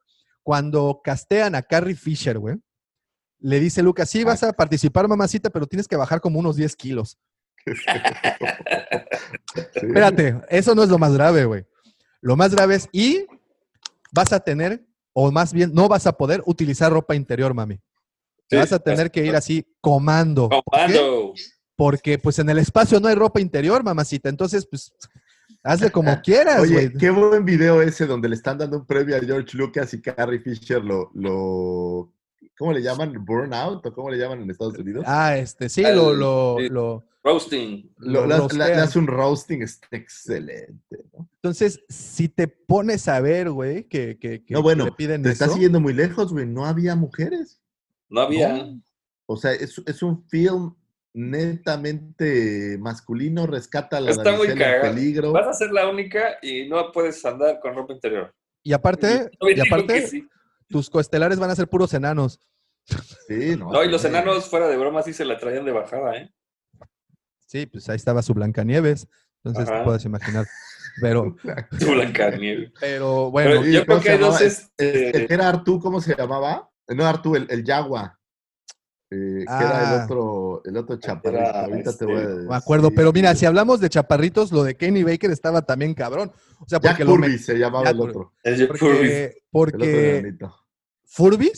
cuando 0.44 1.02
castean 1.04 1.54
a 1.56 1.62
Carrie 1.62 1.96
Fisher, 1.96 2.40
güey, 2.40 2.56
le 3.40 3.60
dice 3.60 3.82
Lucas, 3.84 4.10
sí, 4.10 4.24
vas 4.24 4.44
a 4.44 4.52
participar, 4.54 5.08
mamacita, 5.08 5.50
pero 5.50 5.68
tienes 5.68 5.88
que 5.88 5.96
bajar 5.96 6.20
como 6.22 6.40
unos 6.40 6.56
10 6.56 6.76
kilos. 6.76 7.18
Sí. 9.74 9.88
Espérate, 9.88 10.40
eso 10.50 10.76
no 10.76 10.84
es 10.84 10.90
lo 10.90 11.00
más 11.00 11.14
grave, 11.14 11.46
güey. 11.46 11.66
Lo 12.22 12.36
más 12.36 12.54
grave 12.54 12.76
es, 12.76 12.88
y 12.92 13.26
vas 14.12 14.32
a 14.32 14.40
tener, 14.40 14.86
o 15.14 15.32
más 15.32 15.54
bien, 15.54 15.72
no 15.74 15.88
vas 15.88 16.06
a 16.08 16.14
poder 16.14 16.42
utilizar 16.46 16.92
ropa 16.92 17.16
interior, 17.16 17.54
mami. 17.54 17.78
Te 18.48 18.56
Sí, 18.56 18.58
vas 18.58 18.72
a 18.74 18.80
tener 18.80 19.10
que 19.12 19.26
ir 19.26 19.36
así 19.36 19.66
comando. 19.82 20.50
¿Por 20.50 20.62
qué? 20.64 20.70
Comando. 20.72 21.34
Porque 21.76 22.20
pues 22.20 22.38
en 22.40 22.50
el 22.50 22.60
espacio 22.60 23.00
no 23.00 23.08
hay 23.08 23.16
ropa 23.16 23.40
interior, 23.40 23.84
mamacita. 23.84 24.30
Entonces, 24.30 24.68
pues, 24.70 24.92
hazle 25.64 25.90
como 25.92 26.12
quieras, 26.24 26.60
Oye, 26.60 26.74
güey. 26.74 26.94
qué 26.94 27.10
buen 27.10 27.46
video 27.46 27.82
ese 27.82 28.06
donde 28.06 28.30
le 28.30 28.36
están 28.36 28.58
dando 28.58 28.78
un 28.78 28.86
premio 28.86 29.16
a 29.16 29.20
George 29.20 29.58
Lucas 29.58 29.94
y 29.94 30.02
Carrie 30.02 30.40
Fisher 30.40 30.84
lo, 30.84 31.10
lo 31.16 32.12
¿cómo 32.60 32.74
le 32.74 32.82
llaman? 32.84 33.14
¿Burnout? 33.26 33.84
¿O 33.86 33.94
cómo 33.94 34.12
le 34.12 34.18
llaman 34.18 34.42
en 34.42 34.52
Estados 34.52 34.78
Unidos? 34.78 35.06
Ah, 35.08 35.38
este, 35.38 35.70
sí, 35.70 35.82
lo, 35.82 36.14
lo, 36.14 36.60
lo- 36.60 37.06
Roasting. 37.24 37.92
Lo- 37.98 38.22
lo 38.22 38.28
le, 38.28 38.34
hace- 38.34 38.42
rostean. 38.44 38.70
le 38.70 38.76
hace 38.76 39.00
un 39.00 39.08
roasting, 39.08 39.62
excelente. 39.92 40.98
¿no? 41.14 41.28
Entonces, 41.36 41.82
si 41.90 42.28
te 42.30 42.48
pones 42.48 43.08
a 43.08 43.20
ver, 43.22 43.50
güey, 43.50 43.86
que, 43.86 44.18
que, 44.20 44.44
que- 44.44 44.54
No, 44.54 44.62
bueno, 44.62 44.86
le 44.86 44.92
piden 44.92 45.24
Te 45.24 45.32
estás 45.32 45.48
eso, 45.48 45.54
siguiendo 45.56 45.80
muy 45.80 45.94
lejos, 45.94 46.32
güey. 46.34 46.46
No 46.46 46.66
había 46.66 46.96
mujeres. 46.96 47.62
No 48.10 48.22
había. 48.22 48.54
No. 48.64 48.82
O 49.26 49.38
sea, 49.38 49.54
es, 49.54 49.82
es 49.86 50.04
un 50.04 50.28
film 50.28 50.76
netamente 51.14 52.78
masculino, 52.80 53.48
rescata 53.48 53.98
a 53.98 54.02
la 54.02 54.12
Está 54.12 54.36
muy 54.36 54.48
peligro. 54.48 55.32
Vas 55.32 55.48
a 55.48 55.54
ser 55.54 55.72
la 55.72 55.88
única 55.90 56.38
y 56.42 56.68
no 56.68 56.92
puedes 56.92 57.24
andar 57.26 57.60
con 57.60 57.74
ropa 57.76 57.94
interior. 57.94 58.34
Y 58.64 58.74
aparte, 58.74 59.30
y 59.42 59.60
aparte, 59.60 60.08
sí. 60.08 60.28
tus 60.68 60.90
coestelares 60.90 61.40
van 61.40 61.50
a 61.50 61.56
ser 61.56 61.68
puros 61.68 61.94
enanos. 61.94 62.40
Sí, 63.28 63.56
no. 63.58 63.72
No, 63.72 63.84
y 63.84 63.90
los 63.90 64.02
sí. 64.02 64.08
enanos 64.08 64.46
fuera 64.50 64.68
de 64.68 64.78
broma 64.78 65.02
sí 65.04 65.14
se 65.14 65.26
la 65.26 65.38
traían 65.38 65.66
de 65.66 65.72
bajada, 65.72 66.16
¿eh? 66.18 66.34
Sí, 67.46 67.66
pues 67.66 67.88
ahí 67.90 67.96
estaba 67.96 68.22
su 68.22 68.34
Blancanieves. 68.34 69.08
Entonces 69.44 69.74
te 69.74 69.84
puedes 69.84 70.06
imaginar. 70.06 70.46
Pero, 71.02 71.36
Tu 71.80 71.86
Blancanieves. 71.94 72.72
pero 72.80 73.32
bueno, 73.32 73.50
Pero 73.52 73.66
yo 73.66 73.86
creo 73.86 73.86
¿cómo 73.86 74.02
que 74.02 74.10
hay 74.12 74.18
dos, 74.18 74.42
este- 74.42 75.34
era 75.34 75.48
Artú, 75.50 75.80
¿cómo 75.80 76.02
se 76.02 76.16
llamaba? 76.16 76.70
Eh, 76.88 76.96
No, 76.96 77.06
Artú, 77.06 77.36
el, 77.36 77.48
el 77.50 77.64
Yagua. 77.64 78.16
Eh, 79.12 79.40
que 79.40 79.44
era 79.44 79.90
Ah. 79.90 79.96
el 79.96 80.02
otro, 80.04 80.62
el 80.66 80.78
otro 80.78 81.00
chaparrito. 81.00 81.42
Era, 81.44 81.62
Ahorita 81.66 81.90
este, 81.90 82.06
te 82.06 82.12
voy 82.12 82.22
a 82.22 82.28
me 82.28 82.56
acuerdo. 82.56 82.84
decir. 82.90 82.96
Pero 82.98 83.12
mira, 83.14 83.34
si 83.34 83.46
hablamos 83.48 83.80
de 83.80 83.90
chaparritos, 83.90 84.52
lo 84.52 84.64
de 84.64 84.78
Kenny 84.78 85.02
Baker 85.04 85.32
estaba 85.32 85.64
también 85.64 85.96
cabrón. 85.96 86.32
O 86.60 86.66
sea, 86.68 86.80
Jack 86.80 86.92
porque 86.92 87.06
lo 87.06 87.12
Purvis 87.12 87.42
met- 87.42 87.46
se 87.46 87.58
llamaba 87.58 87.86
Jack 87.86 87.94
el 87.96 88.02
otro. 88.02 88.34
Purvis. 88.44 88.68
porque, 89.50 90.18
El 90.18 90.36
otro 90.36 90.56
porque 91.16 91.54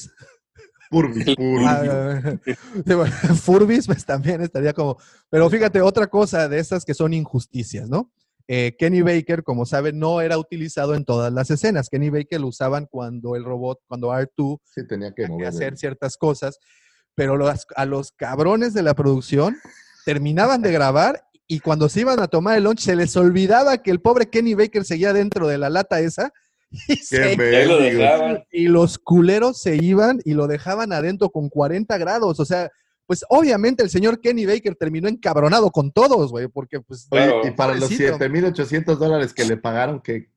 Furbis, 0.91 1.35
Purvis. 1.35 1.67
Ah, 1.67 2.21
Furbis, 3.41 3.87
pues 3.87 4.05
también 4.05 4.41
estaría 4.41 4.73
como. 4.73 4.97
Pero 5.29 5.49
fíjate, 5.49 5.81
otra 5.81 6.07
cosa 6.07 6.47
de 6.47 6.59
estas 6.59 6.85
que 6.85 6.93
son 6.93 7.13
injusticias, 7.13 7.89
¿no? 7.89 8.11
Eh, 8.47 8.75
Kenny 8.77 9.01
Baker, 9.01 9.43
como 9.43 9.65
saben, 9.65 9.97
no 9.97 10.19
era 10.19 10.37
utilizado 10.37 10.93
en 10.95 11.05
todas 11.05 11.31
las 11.31 11.49
escenas. 11.49 11.87
Kenny 11.89 12.09
Baker 12.09 12.41
lo 12.41 12.47
usaban 12.47 12.85
cuando 12.91 13.35
el 13.37 13.45
robot, 13.45 13.79
cuando 13.87 14.09
R2 14.09 14.59
Sí, 14.65 14.85
tenía 14.87 15.09
que 15.13 15.23
tenía 15.23 15.27
que 15.27 15.31
mover. 15.31 15.47
hacer 15.47 15.77
ciertas 15.77 16.17
cosas, 16.17 16.59
pero 17.15 17.37
los- 17.37 17.65
a 17.75 17.85
los 17.85 18.11
cabrones 18.11 18.73
de 18.73 18.81
la 18.83 18.93
producción 18.93 19.55
terminaban 20.05 20.61
de 20.61 20.71
grabar 20.73 21.23
y 21.47 21.59
cuando 21.59 21.87
se 21.87 22.01
iban 22.01 22.19
a 22.19 22.27
tomar 22.27 22.57
el 22.57 22.63
lunch 22.65 22.79
se 22.81 22.95
les 22.95 23.15
olvidaba 23.15 23.77
que 23.77 23.91
el 23.91 24.01
pobre 24.01 24.29
Kenny 24.29 24.53
Baker 24.55 24.83
seguía 24.83 25.13
dentro 25.13 25.47
de 25.47 25.57
la 25.57 25.69
lata 25.69 25.99
esa 26.01 26.33
y, 26.87 26.95
se- 26.95 27.35
Qué 27.37 27.51
Y 27.51 27.55
ahí 27.55 27.67
lo 27.67 27.79
mendigos. 27.79 27.99
dejaban. 27.99 28.43
y 28.51 28.67
los 28.67 28.97
culeros 28.97 29.61
se 29.61 29.75
iban 29.75 30.19
y 30.25 30.33
lo 30.33 30.47
dejaban 30.47 30.93
adentro 30.93 31.29
con 31.29 31.49
40 31.49 31.97
grados. 31.97 32.39
O 32.39 32.45
sea, 32.45 32.71
pues 33.05 33.25
obviamente 33.29 33.83
el 33.83 33.89
señor 33.89 34.21
Kenny 34.21 34.45
Baker 34.45 34.75
terminó 34.75 35.09
encabronado 35.09 35.69
con 35.69 35.91
todos, 35.91 36.31
güey, 36.31 36.47
porque 36.47 36.79
pues 36.79 37.07
Oye, 37.11 37.25
Claro. 37.25 37.47
y 37.47 37.51
para 37.51 37.73
los 37.75 37.89
Pobrecito. 37.89 38.17
7.800 38.17 38.95
dólares 38.97 39.33
que 39.33 39.43
le 39.45 39.57
pagaron, 39.57 39.99
que 39.99 40.29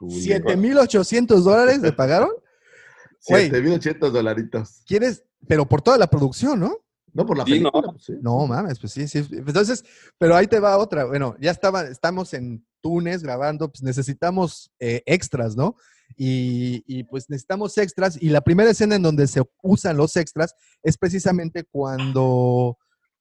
7.800 0.00 1.40
dólares 1.42 1.80
le 1.80 1.92
pagaron. 1.92 2.30
Güey. 3.28 3.48
7.800 3.50 4.10
dolaritos. 4.10 4.82
¿Quieres? 4.84 5.22
Pero 5.46 5.64
por 5.68 5.80
toda 5.80 5.96
la 5.96 6.08
producción, 6.08 6.58
¿no? 6.58 6.76
No, 7.12 7.24
por 7.24 7.38
la 7.38 7.44
Sí, 7.44 7.60
no. 7.60 7.70
película. 7.70 7.92
pues, 7.92 8.04
sí. 8.04 8.14
No, 8.20 8.46
mames, 8.48 8.80
pues 8.80 8.92
sí, 8.94 9.06
sí. 9.06 9.24
Entonces, 9.30 9.84
pero 10.18 10.34
ahí 10.34 10.48
te 10.48 10.58
va 10.58 10.76
otra. 10.76 11.04
Bueno, 11.04 11.36
ya 11.38 11.52
estaba, 11.52 11.82
estamos 11.82 12.34
en 12.34 12.66
Túnez 12.82 13.22
grabando, 13.22 13.70
pues 13.70 13.82
necesitamos 13.82 14.70
eh, 14.78 15.02
extras, 15.06 15.56
¿no? 15.56 15.76
Y, 16.16 16.84
y, 16.86 17.04
pues 17.04 17.30
necesitamos 17.30 17.78
extras. 17.78 18.20
Y 18.20 18.28
la 18.28 18.42
primera 18.42 18.70
escena 18.70 18.96
en 18.96 19.02
donde 19.02 19.26
se 19.26 19.42
usan 19.62 19.96
los 19.96 20.16
extras 20.16 20.54
es 20.82 20.98
precisamente 20.98 21.64
cuando 21.64 22.76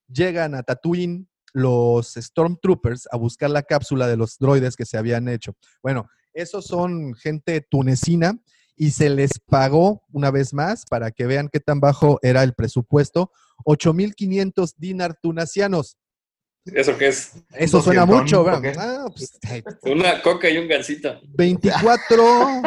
llegan 0.07 0.55
a 0.55 0.63
Tatooine 0.63 1.29
los 1.53 2.13
Stormtroopers 2.15 3.07
a 3.11 3.17
buscar 3.17 3.49
la 3.49 3.63
cápsula 3.63 4.07
de 4.07 4.17
los 4.17 4.37
droides 4.37 4.75
que 4.75 4.85
se 4.85 4.97
habían 4.97 5.27
hecho. 5.27 5.55
Bueno, 5.81 6.09
esos 6.33 6.65
son 6.65 7.13
gente 7.13 7.61
tunecina 7.61 8.41
y 8.75 8.91
se 8.91 9.09
les 9.09 9.31
pagó 9.39 10.03
una 10.11 10.31
vez 10.31 10.53
más 10.53 10.85
para 10.89 11.11
que 11.11 11.27
vean 11.27 11.49
qué 11.51 11.59
tan 11.59 11.79
bajo 11.79 12.19
era 12.21 12.43
el 12.43 12.53
presupuesto 12.53 13.31
8.500 13.65 14.73
dinar 14.77 15.17
tunasianos. 15.21 15.97
¿Eso 16.65 16.97
qué 16.97 17.07
es? 17.07 17.33
Eso 17.53 17.81
suena 17.81 18.05
mucho, 18.05 18.41
¿o 18.41 18.43
¿verdad? 18.43 19.05
Ah, 19.05 19.05
pues, 19.09 19.39
Una 19.81 20.21
coca 20.21 20.49
y 20.49 20.57
un 20.57 20.67
gansito. 20.67 21.19
24, 21.33 22.61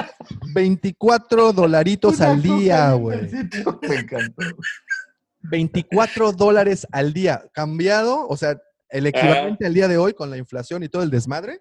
24 0.52 1.52
dolaritos 1.52 2.18
Una 2.18 2.30
al 2.30 2.42
día, 2.42 2.92
güey. 2.92 3.30
Me 3.88 3.94
encantó. 3.96 4.42
24 5.42 6.32
dólares 6.32 6.86
al 6.90 7.12
día. 7.12 7.44
Cambiado, 7.52 8.26
o 8.26 8.36
sea, 8.36 8.60
el 8.88 9.06
equivalente 9.06 9.66
al 9.66 9.74
día 9.74 9.86
de 9.86 9.98
hoy 9.98 10.12
con 10.12 10.30
la 10.30 10.38
inflación 10.38 10.82
y 10.82 10.88
todo 10.88 11.02
el 11.02 11.10
desmadre. 11.10 11.60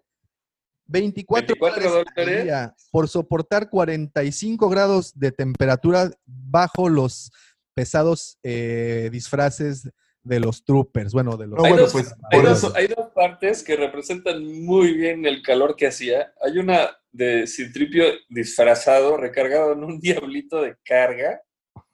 24, 0.85 1.55
24 1.60 1.91
dólares 1.91 2.14
al 2.18 2.43
día 2.43 2.76
por 2.91 3.07
soportar 3.07 3.69
45 3.69 4.69
grados 4.69 5.18
de 5.18 5.31
temperatura 5.31 6.11
bajo 6.26 6.89
los 6.89 7.31
pesados 7.73 8.38
eh, 8.43 9.10
disfraces 9.11 9.89
de 10.24 10.40
los 10.40 10.64
troopers. 10.64 11.14
Bueno, 11.14 11.38
de 11.38 11.48
los... 11.48 11.58
No, 11.60 11.66
hay, 11.66 11.72
bueno, 11.72 11.84
dos, 11.84 11.91
pues, 11.94 12.16
hay 12.32 12.41
dos- 12.41 12.58
eso- 12.58 12.74
hay 12.76 12.88
dos 12.88 13.10
partes 13.14 13.64
que 13.64 13.76
representan 13.76 14.44
muy 14.64 14.94
bien 14.94 15.26
el 15.26 15.41
calor 15.41 15.76
que 15.76 15.88
hacía. 15.88 16.34
Hay 16.41 16.58
una 16.58 16.90
de 17.12 17.45
Citripio 17.48 18.06
disfrazado, 18.30 19.18
recargado 19.18 19.74
en 19.74 19.84
un 19.84 20.00
diablito 20.02 20.62
de 20.62 20.76
carga, 20.86 21.41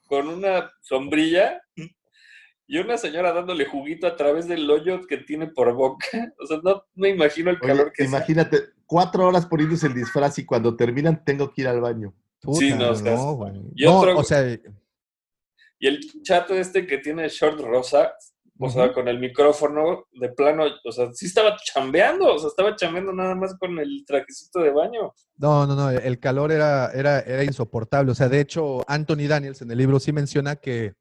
con 0.06 0.28
una 0.28 0.70
sombrilla 0.80 1.60
y 2.66 2.78
una 2.78 2.96
señora 2.98 3.32
dándole 3.32 3.64
juguito 3.64 4.06
a 4.06 4.16
través 4.16 4.46
del 4.48 4.68
hoyo 4.70 5.06
que 5.06 5.18
tiene 5.18 5.48
por 5.48 5.72
boca. 5.74 6.32
O 6.40 6.46
sea, 6.46 6.58
no 6.62 6.84
me 6.94 7.08
imagino 7.10 7.50
el 7.50 7.56
Oye, 7.56 7.66
calor 7.66 7.92
que 7.92 8.04
hacía. 8.04 8.16
imagínate, 8.18 8.58
cuatro 8.86 9.26
horas 9.26 9.46
poniéndose 9.46 9.86
el 9.88 9.94
disfraz 9.94 10.38
y 10.38 10.46
cuando 10.46 10.76
terminan 10.76 11.24
tengo 11.24 11.52
que 11.52 11.62
ir 11.62 11.68
al 11.68 11.80
baño. 11.80 12.14
Sí, 12.58 12.72
no, 12.72 12.90
o 12.90 12.94
sea, 12.94 13.14
No, 13.14 13.98
otro- 13.98 14.18
o 14.18 14.24
sea, 14.24 14.40
Y 15.80 15.88
el 15.88 15.98
chato 16.22 16.54
este 16.54 16.86
que 16.86 16.98
tiene 16.98 17.28
short 17.28 17.58
rosa, 17.60 18.12
o 18.62 18.68
sea, 18.68 18.92
con 18.92 19.08
el 19.08 19.18
micrófono 19.18 20.04
de 20.12 20.28
plano, 20.28 20.64
o 20.84 20.92
sea, 20.92 21.08
sí 21.14 21.24
estaba 21.26 21.56
chambeando, 21.64 22.34
o 22.34 22.38
sea, 22.38 22.48
estaba 22.48 22.76
chambeando 22.76 23.10
nada 23.12 23.34
más 23.34 23.54
con 23.58 23.78
el 23.78 24.04
trajecito 24.06 24.60
de 24.60 24.70
baño. 24.70 25.14
No, 25.38 25.66
no, 25.66 25.74
no, 25.74 25.88
el 25.90 26.20
calor 26.20 26.52
era, 26.52 26.90
era, 26.92 27.20
era 27.20 27.42
insoportable. 27.42 28.12
O 28.12 28.14
sea, 28.14 28.28
de 28.28 28.40
hecho, 28.40 28.82
Anthony 28.86 29.26
Daniels 29.26 29.62
en 29.62 29.70
el 29.70 29.78
libro 29.78 29.98
sí 29.98 30.12
menciona 30.12 30.56
que 30.56 30.92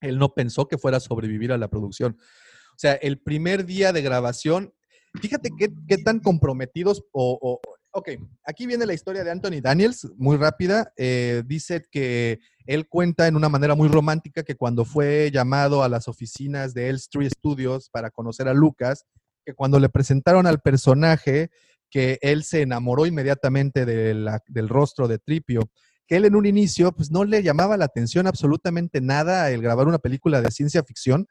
él 0.00 0.18
no 0.20 0.32
pensó 0.34 0.68
que 0.68 0.78
fuera 0.78 0.98
a 0.98 1.00
sobrevivir 1.00 1.50
a 1.50 1.58
la 1.58 1.66
producción. 1.68 2.16
O 2.20 2.78
sea, 2.78 2.92
el 2.94 3.18
primer 3.20 3.64
día 3.66 3.92
de 3.92 4.02
grabación, 4.02 4.72
fíjate 5.20 5.50
qué, 5.58 5.70
qué 5.88 5.98
tan 5.98 6.20
comprometidos 6.20 7.02
o, 7.12 7.38
o- 7.42 7.60
Ok, 7.96 8.08
aquí 8.44 8.66
viene 8.66 8.86
la 8.86 8.92
historia 8.94 9.22
de 9.22 9.30
Anthony 9.30 9.60
Daniels, 9.62 10.10
muy 10.16 10.36
rápida. 10.36 10.92
Eh, 10.96 11.44
dice 11.46 11.84
que 11.92 12.40
él 12.66 12.88
cuenta 12.88 13.26
en 13.26 13.36
una 13.36 13.48
manera 13.48 13.74
muy 13.74 13.88
romántica 13.88 14.42
que 14.42 14.56
cuando 14.56 14.84
fue 14.84 15.30
llamado 15.32 15.82
a 15.82 15.88
las 15.88 16.08
oficinas 16.08 16.74
de 16.74 16.88
Elstree 16.88 17.28
Studios 17.28 17.90
para 17.90 18.10
conocer 18.10 18.48
a 18.48 18.54
Lucas, 18.54 19.04
que 19.44 19.54
cuando 19.54 19.78
le 19.78 19.88
presentaron 19.88 20.46
al 20.46 20.60
personaje, 20.60 21.50
que 21.90 22.18
él 22.22 22.44
se 22.44 22.62
enamoró 22.62 23.06
inmediatamente 23.06 23.84
del 23.84 24.68
rostro 24.68 25.06
de 25.06 25.18
Tripio, 25.18 25.70
que 26.06 26.16
él 26.16 26.24
en 26.24 26.34
un 26.34 26.46
inicio 26.46 26.92
pues 26.92 27.10
no 27.10 27.24
le 27.24 27.42
llamaba 27.42 27.76
la 27.76 27.84
atención 27.84 28.26
absolutamente 28.26 29.00
nada 29.00 29.50
el 29.50 29.62
grabar 29.62 29.86
una 29.86 29.98
película 29.98 30.40
de 30.40 30.50
ciencia 30.50 30.82
ficción, 30.82 31.26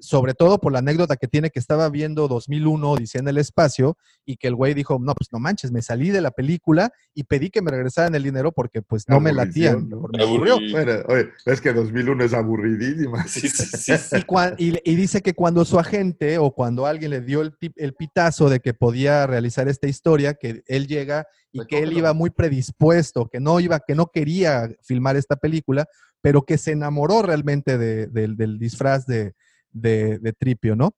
sobre 0.00 0.34
todo 0.34 0.58
por 0.58 0.72
la 0.72 0.78
anécdota 0.80 1.16
que 1.16 1.28
tiene 1.28 1.50
que 1.50 1.58
estaba 1.58 1.88
viendo 1.88 2.26
2001 2.28 2.90
Odisea 2.90 3.20
en 3.20 3.28
el 3.28 3.38
espacio 3.38 3.96
y 4.24 4.36
que 4.36 4.48
el 4.48 4.54
güey 4.54 4.74
dijo, 4.74 4.98
no, 5.00 5.14
pues 5.14 5.28
no 5.32 5.38
manches, 5.38 5.70
me 5.72 5.82
salí 5.82 6.10
de 6.10 6.20
la 6.20 6.30
película 6.30 6.92
y 7.14 7.24
pedí 7.24 7.50
que 7.50 7.62
me 7.62 7.70
regresaran 7.70 8.14
el 8.14 8.22
dinero 8.22 8.52
porque 8.52 8.82
pues 8.82 9.08
no 9.08 9.20
me 9.20 9.32
latían. 9.32 9.88
Me 9.88 10.22
aburrió. 10.22 10.58
Bueno, 10.70 10.92
oye, 11.08 11.28
es 11.46 11.60
que 11.60 11.72
2001 11.72 12.24
es 12.24 12.32
aburridísima. 12.34 13.26
Sí, 13.26 13.40
sí, 13.48 13.66
sí, 13.66 13.92
sí. 13.98 14.16
Y, 14.16 14.22
cuan- 14.22 14.54
y- 14.58 14.78
y 14.90 14.94
dice 14.94 15.20
que 15.22 15.34
cuando 15.34 15.64
su 15.64 15.78
agente 15.78 16.38
o 16.38 16.52
cuando 16.52 16.86
alguien 16.86 17.10
le 17.10 17.20
dio 17.20 17.42
el, 17.42 17.54
el 17.76 17.94
pitazo 17.94 18.48
de 18.48 18.60
que 18.60 18.74
podía 18.74 19.26
realizar 19.26 19.68
esta 19.68 19.86
historia, 19.86 20.34
que 20.34 20.62
él 20.66 20.86
llega 20.86 21.26
y 21.52 21.64
que 21.66 21.78
él 21.80 21.92
iba 21.98 22.12
muy 22.12 22.30
predispuesto, 22.30 23.28
que 23.28 23.40
no 23.40 23.58
iba, 23.60 23.80
que 23.80 23.94
no 23.94 24.06
quería 24.06 24.70
filmar 24.82 25.16
esta 25.16 25.36
película, 25.36 25.86
pero 26.22 26.42
que 26.42 26.58
se 26.58 26.72
enamoró 26.72 27.22
realmente 27.22 27.78
de- 27.78 28.06
del- 28.06 28.36
del 28.36 28.58
disfraz 28.58 29.06
de, 29.06 29.34
de- 29.72 30.18
de 30.18 30.32
Tripio, 30.32 30.74
¿no? 30.76 30.94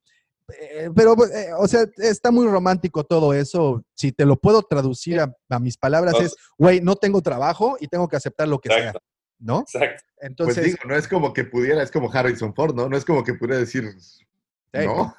Eh, 0.60 0.90
pero, 0.94 1.14
eh, 1.26 1.50
o 1.58 1.66
sea, 1.68 1.86
está 1.98 2.30
muy 2.30 2.46
romántico 2.46 3.04
todo 3.04 3.32
eso. 3.32 3.84
Si 3.94 4.12
te 4.12 4.26
lo 4.26 4.36
puedo 4.36 4.62
traducir 4.62 5.20
a, 5.20 5.34
a 5.48 5.58
mis 5.58 5.76
palabras, 5.78 6.14
No. 6.14 6.20
es, 6.20 6.36
güey, 6.58 6.80
no 6.80 6.96
tengo 6.96 7.22
trabajo 7.22 7.76
y 7.80 7.86
tengo 7.88 8.08
que 8.08 8.16
aceptar 8.16 8.48
lo 8.48 8.58
que 8.58 8.68
sea, 8.68 8.92
¿no? 9.38 9.60
exacto. 9.60 10.02
Entonces, 10.18 10.56
pues 10.56 10.66
digo, 10.66 10.78
no 10.86 10.96
es 10.96 11.08
como 11.08 11.32
que 11.32 11.44
pudiera, 11.44 11.82
es 11.82 11.90
como 11.90 12.12
Harrison 12.12 12.54
Ford, 12.54 12.74
¿no? 12.74 12.88
No 12.88 12.96
es 12.96 13.04
como 13.04 13.24
que 13.24 13.34
pudiera 13.34 13.58
decir, 13.58 13.84
no, 14.72 15.14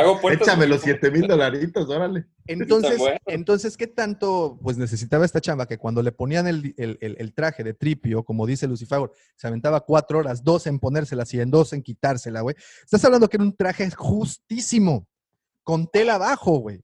Hago 0.00 0.20
puertas 0.20 0.46
échame 0.48 0.66
los 0.66 0.78
muy- 0.80 0.84
7 0.92 1.10
mil 1.10 1.26
dolaritos, 1.26 1.88
órale. 1.88 2.26
Entonces, 2.46 2.98
bueno. 2.98 3.18
entonces, 3.26 3.76
¿qué 3.76 3.86
tanto 3.86 4.58
pues 4.62 4.76
necesitaba 4.76 5.24
esta 5.24 5.40
chamba 5.40 5.66
que 5.66 5.78
cuando 5.78 6.02
le 6.02 6.12
ponían 6.12 6.46
el, 6.46 6.74
el- 6.76 6.98
el- 7.00 7.16
el 7.18 7.34
traje 7.34 7.62
de 7.62 7.74
tripio, 7.74 8.24
como 8.24 8.46
dice 8.46 8.66
Lucifer, 8.66 9.00
se 9.36 9.46
aventaba 9.46 9.80
cuatro 9.80 10.18
horas, 10.18 10.42
dos 10.42 10.66
en 10.66 10.78
ponérselas 10.78 11.32
y 11.34 11.40
en 11.40 11.50
dos 11.50 11.72
en 11.72 11.82
quitársela, 11.82 12.40
güey? 12.40 12.56
Estás 12.84 13.04
hablando 13.04 13.28
que 13.28 13.36
era 13.36 13.44
un 13.44 13.56
traje 13.56 13.88
justísimo, 13.90 15.06
con 15.62 15.86
tela 15.88 16.14
abajo, 16.16 16.58
güey. 16.58 16.80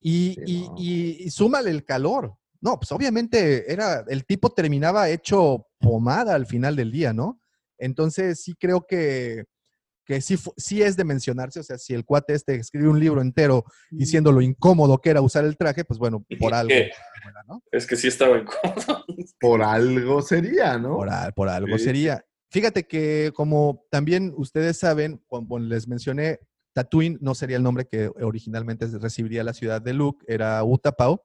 Y, 0.00 0.34
Sí, 0.34 0.42
y- 0.46 0.68
no. 0.68 0.74
y- 0.78 1.16
y 1.24 1.30
súmale 1.30 1.70
el 1.70 1.84
calor. 1.84 2.34
No, 2.60 2.78
pues 2.78 2.90
obviamente 2.92 3.72
era, 3.72 4.04
el 4.08 4.24
tipo 4.26 4.50
terminaba 4.50 5.08
hecho 5.08 5.66
pomada 5.78 6.34
al 6.34 6.46
final 6.46 6.74
del 6.76 6.90
día, 6.90 7.12
¿no? 7.12 7.40
Entonces 7.78 8.42
sí 8.42 8.54
creo 8.58 8.84
que, 8.86 9.44
que 10.08 10.22
sí, 10.22 10.38
sí 10.56 10.80
es 10.82 10.96
de 10.96 11.04
mencionarse, 11.04 11.60
o 11.60 11.62
sea, 11.62 11.76
si 11.76 11.92
el 11.92 12.06
cuate 12.06 12.32
este 12.32 12.54
escribió 12.54 12.90
un 12.90 12.98
libro 12.98 13.20
entero 13.20 13.66
diciendo 13.90 14.32
lo 14.32 14.40
incómodo 14.40 15.02
que 15.02 15.10
era 15.10 15.20
usar 15.20 15.44
el 15.44 15.58
traje, 15.58 15.84
pues 15.84 15.98
bueno, 15.98 16.24
por 16.40 16.54
algo. 16.54 16.70
¿Qué? 16.70 16.90
¿no? 17.46 17.62
Es 17.70 17.86
que 17.86 17.94
sí 17.94 18.08
estaba 18.08 18.38
incómodo. 18.38 19.04
Por 19.40 19.62
algo 19.62 20.22
sería, 20.22 20.78
¿no? 20.78 20.96
Por, 20.96 21.10
al- 21.10 21.34
por 21.34 21.48
algo 21.50 21.76
Sí. 21.76 21.84
sería. 21.84 22.24
Fíjate 22.50 22.84
que 22.86 23.32
como 23.34 23.84
también 23.90 24.32
ustedes 24.36 24.78
saben, 24.78 25.22
cuando 25.26 25.58
les 25.58 25.86
mencioné, 25.86 26.38
Tatooine 26.72 27.18
no 27.20 27.34
sería 27.34 27.58
el 27.58 27.62
nombre 27.62 27.86
que 27.86 28.10
originalmente 28.22 28.86
recibiría 28.98 29.44
la 29.44 29.52
ciudad 29.52 29.82
de 29.82 29.92
Luke, 29.92 30.24
era 30.26 30.64
Utapau. 30.64 31.20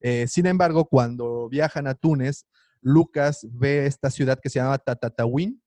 Eh, 0.00 0.26
sin 0.28 0.46
embargo, 0.46 0.84
cuando 0.84 1.48
viajan 1.48 1.88
a 1.88 1.94
Túnez, 1.94 2.46
Lucas 2.80 3.44
ve 3.50 3.86
esta 3.86 4.08
ciudad 4.10 4.38
que 4.40 4.48
se 4.50 4.60
llama 4.60 4.78
Tatatawin 4.78 5.60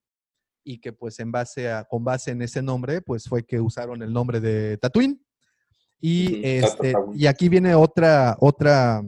y 0.64 0.78
que 0.80 0.92
pues 0.92 1.20
en 1.20 1.30
base 1.30 1.70
a, 1.70 1.84
con 1.84 2.02
base 2.02 2.30
en 2.30 2.42
ese 2.42 2.62
nombre, 2.62 3.02
pues 3.02 3.28
fue 3.28 3.44
que 3.44 3.60
usaron 3.60 4.02
el 4.02 4.12
nombre 4.12 4.40
de 4.40 4.78
Tatooine. 4.78 5.20
Y, 6.00 6.44
este, 6.44 6.94
y 7.14 7.26
aquí 7.26 7.48
viene 7.48 7.74
otra, 7.74 8.36
otra, 8.40 9.02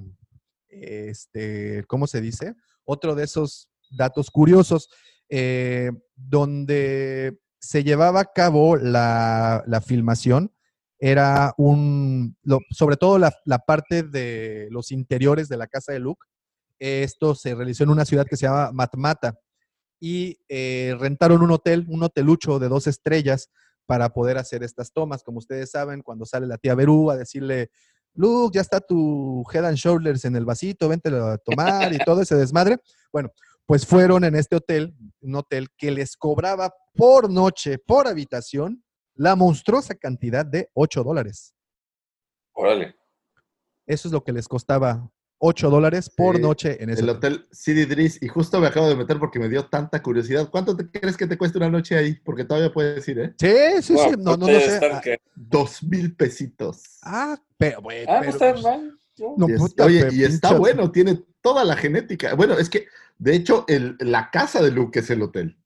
este, 0.69 1.85
¿cómo 1.89 2.07
se 2.07 2.20
dice? 2.20 2.55
Otro 2.85 3.15
de 3.15 3.24
esos 3.24 3.69
datos 3.91 4.31
curiosos, 4.31 4.89
eh, 5.28 5.91
donde 6.15 7.39
se 7.59 7.83
llevaba 7.83 8.20
a 8.20 8.33
cabo 8.33 8.77
la, 8.77 9.65
la 9.66 9.81
filmación, 9.81 10.53
era 10.99 11.53
un, 11.59 12.37
lo- 12.43 12.61
sobre 12.70 12.97
todo 12.97 13.19
la, 13.19 13.35
la 13.45 13.59
parte 13.59 14.03
de 14.03 14.69
los 14.70 14.93
interiores 14.93 15.49
de 15.49 15.57
la 15.57 15.66
casa 15.66 15.93
de 15.93 15.99
Luke. 15.99 16.24
Esto 16.78 17.35
se 17.35 17.55
realizó 17.55 17.85
en 17.85 17.91
una 17.91 18.05
ciudad 18.05 18.27
que 18.27 18.37
se 18.37 18.47
llama 18.47 18.70
Matmata 18.73 19.35
y 20.01 20.39
eh, 20.48 20.97
rentaron 20.98 21.43
un 21.43 21.51
hotel, 21.51 21.86
un 21.89 22.02
hotelucho 22.02 22.59
de 22.59 22.68
dos 22.68 22.86
estrellas 22.86 23.51
para 23.86 24.10
poder 24.10 24.39
hacer 24.39 24.62
estas 24.62 24.93
tomas. 24.93 25.23
Como 25.23 25.39
ustedes 25.39 25.70
saben, 25.70 26.02
cuando 26.02 26.27
sale 26.27 26.47
la 26.47 26.59
tía 26.59 26.74
Berú 26.74 27.10
a 27.10 27.16
decirle, 27.16 27.70
Luke, 28.14 28.55
ya 28.55 28.62
está 28.62 28.81
tu 28.81 29.44
head 29.52 29.64
and 29.64 29.77
shoulders 29.77 30.24
en 30.24 30.36
el 30.36 30.44
vasito, 30.44 30.89
vente 30.89 31.09
a 31.10 31.39
tomar 31.39 31.93
y 31.93 31.98
todo 31.98 32.23
ese 32.23 32.35
desmadre. 32.35 32.78
Bueno, 33.12 33.31
pues 33.66 33.86
fueron 33.86 34.24
en 34.24 34.36
este 34.36 34.56
hotel, 34.56 34.94
un 35.20 35.35
hotel 35.35 35.68
que 35.77 35.90
les 35.90 36.16
cobraba 36.16 36.73
por 36.94 37.31
noche, 37.31 37.78
por 37.78 38.06
habitación, 38.06 38.85
la 39.14 39.35
monstruosa 39.35 39.94
cantidad 39.94 40.44
de 40.44 40.70
8 40.74 41.05
dólares. 41.05 41.55
Órale. 42.52 42.97
Eso 43.86 44.09
es 44.09 44.12
lo 44.12 44.24
que 44.24 44.32
les 44.32 44.48
costaba 44.48 45.10
8 45.39 45.71
dólares 45.71 46.11
por 46.11 46.37
Sí, 46.37 46.43
noche 46.43 46.83
en 46.83 46.91
ese 46.91 47.03
El 47.03 47.11
hotel. 47.11 47.35
hotel 47.35 47.47
City 47.53 47.85
Driss. 47.85 48.23
Y 48.23 48.29
justo 48.29 48.59
me 48.61 48.67
acabo 48.67 48.89
de 48.89 48.97
meter 48.97 49.19
porque 49.19 49.39
me 49.39 49.49
dio 49.49 49.67
tanta 49.67 50.03
curiosidad. 50.03 50.49
¿Cuánto 50.51 50.77
te 50.77 50.89
crees 50.91 51.17
que 51.17 51.27
te 51.27 51.37
cuesta 51.37 51.59
una 51.59 51.69
noche 51.71 51.97
ahí? 51.97 52.15
Porque 52.25 52.45
todavía 52.45 52.73
puedes 52.73 53.07
ir, 53.09 53.19
¿eh? 53.19 53.35
Sí, 53.39 53.83
sí, 53.83 53.97
sí. 53.99 54.11
No, 54.19 54.37
no, 54.37 54.39
no 54.39 54.47
sé. 54.47 54.67
estar 54.75 54.93
Ah, 54.95 55.01
que- 55.03 55.19
Dos 55.35 55.83
mil 55.83 56.15
pesitos. 56.17 56.83
Ah, 57.03 57.37
pero, 57.59 57.83
güey, 57.83 58.05
Ah, 58.09 58.15
no 58.15 58.21
pero, 58.21 58.33
está 58.33 58.53
pues, 58.53 58.63
mal. 58.65 58.99
¿no? 59.19 59.35
no, 59.39 59.49
Y 59.49 59.53
es- 59.53 59.59
puta, 59.59 59.85
oye, 59.85 60.09
y 60.13 60.25
está 60.25 60.53
bueno, 60.55 60.91
tiene 60.91 61.23
toda 61.43 61.65
la 61.65 61.77
genética. 61.77 62.35
Bueno, 62.35 62.55
es 62.59 62.69
que, 62.71 62.87
de 63.19 63.35
hecho, 63.35 63.65
el- 63.69 63.97
la 64.01 64.31
casa 64.31 64.63
de 64.63 64.71
Luke 64.71 64.99
es 65.01 65.11
el 65.11 65.23
hotel. 65.23 65.57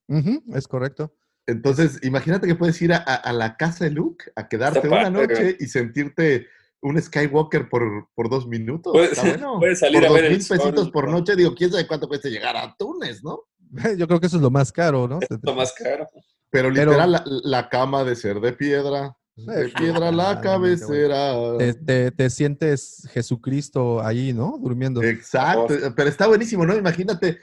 Es 0.52 0.66
correcto. 0.66 1.14
Entonces, 1.46 1.98
imagínate 2.02 2.46
que 2.46 2.54
puedes 2.54 2.80
ir 2.82 2.92
a, 2.92 2.98
a- 2.98 3.14
a 3.14 3.32
la 3.32 3.56
casa 3.56 3.84
de 3.84 3.90
Luke 3.90 4.24
a 4.36 4.48
quedarte 4.48 4.86
una 4.88 5.10
noche 5.10 5.56
y 5.58 5.66
sentirte 5.66 6.46
un 6.82 7.00
Skywalker 7.00 7.68
por, 7.68 8.08
por 8.14 8.28
dos 8.30 8.46
minutos. 8.48 8.92
Puedes- 8.92 9.12
Está 9.12 9.22
bueno. 9.28 9.58
puedes 9.58 9.78
salir 9.80 10.00
por 10.00 10.08
a 10.08 10.12
ver 10.12 10.22
dos 10.22 10.30
el 10.32 10.38
mil 10.38 10.46
pesitos 10.48 10.82
sol, 10.84 10.92
por 10.92 11.06
¿no? 11.06 11.12
noche, 11.18 11.36
digo, 11.36 11.54
quién 11.54 11.70
sabe 11.70 11.86
cuánto 11.86 12.08
cuesta 12.08 12.28
llegar 12.28 12.56
a 12.56 12.74
Túnez, 12.78 13.22
¿no? 13.22 13.42
Yo 13.98 14.06
creo 14.08 14.18
que 14.20 14.26
eso 14.26 14.36
es 14.36 14.42
lo 14.42 14.50
más 14.50 14.72
caro, 14.72 15.06
¿no? 15.06 15.18
Es 15.20 15.28
lo 15.42 15.54
más 15.54 15.72
caro. 15.74 16.08
Pero 16.50 16.70
Pero- 16.72 16.90
literal, 16.90 17.12
la, 17.12 17.24
la 17.26 17.68
cama 17.68 18.02
de 18.04 18.16
ser 18.16 18.40
de 18.40 18.52
piedra, 18.52 19.14
de 19.36 19.68
Sí, 19.68 19.74
piedra 19.78 20.10
la 20.10 20.40
cabecera. 20.40 21.56
Te, 21.58 21.74
te- 21.74 22.10
te 22.10 22.28
sientes 22.30 23.08
Jesucristo 23.12 24.00
ahí, 24.02 24.32
¿no? 24.32 24.58
Durmiendo. 24.60 25.02
Exacto, 25.02 25.74
pero 25.94 26.08
está 26.08 26.26
buenísimo, 26.26 26.66
¿no? 26.66 26.76
Imagínate, 26.76 27.38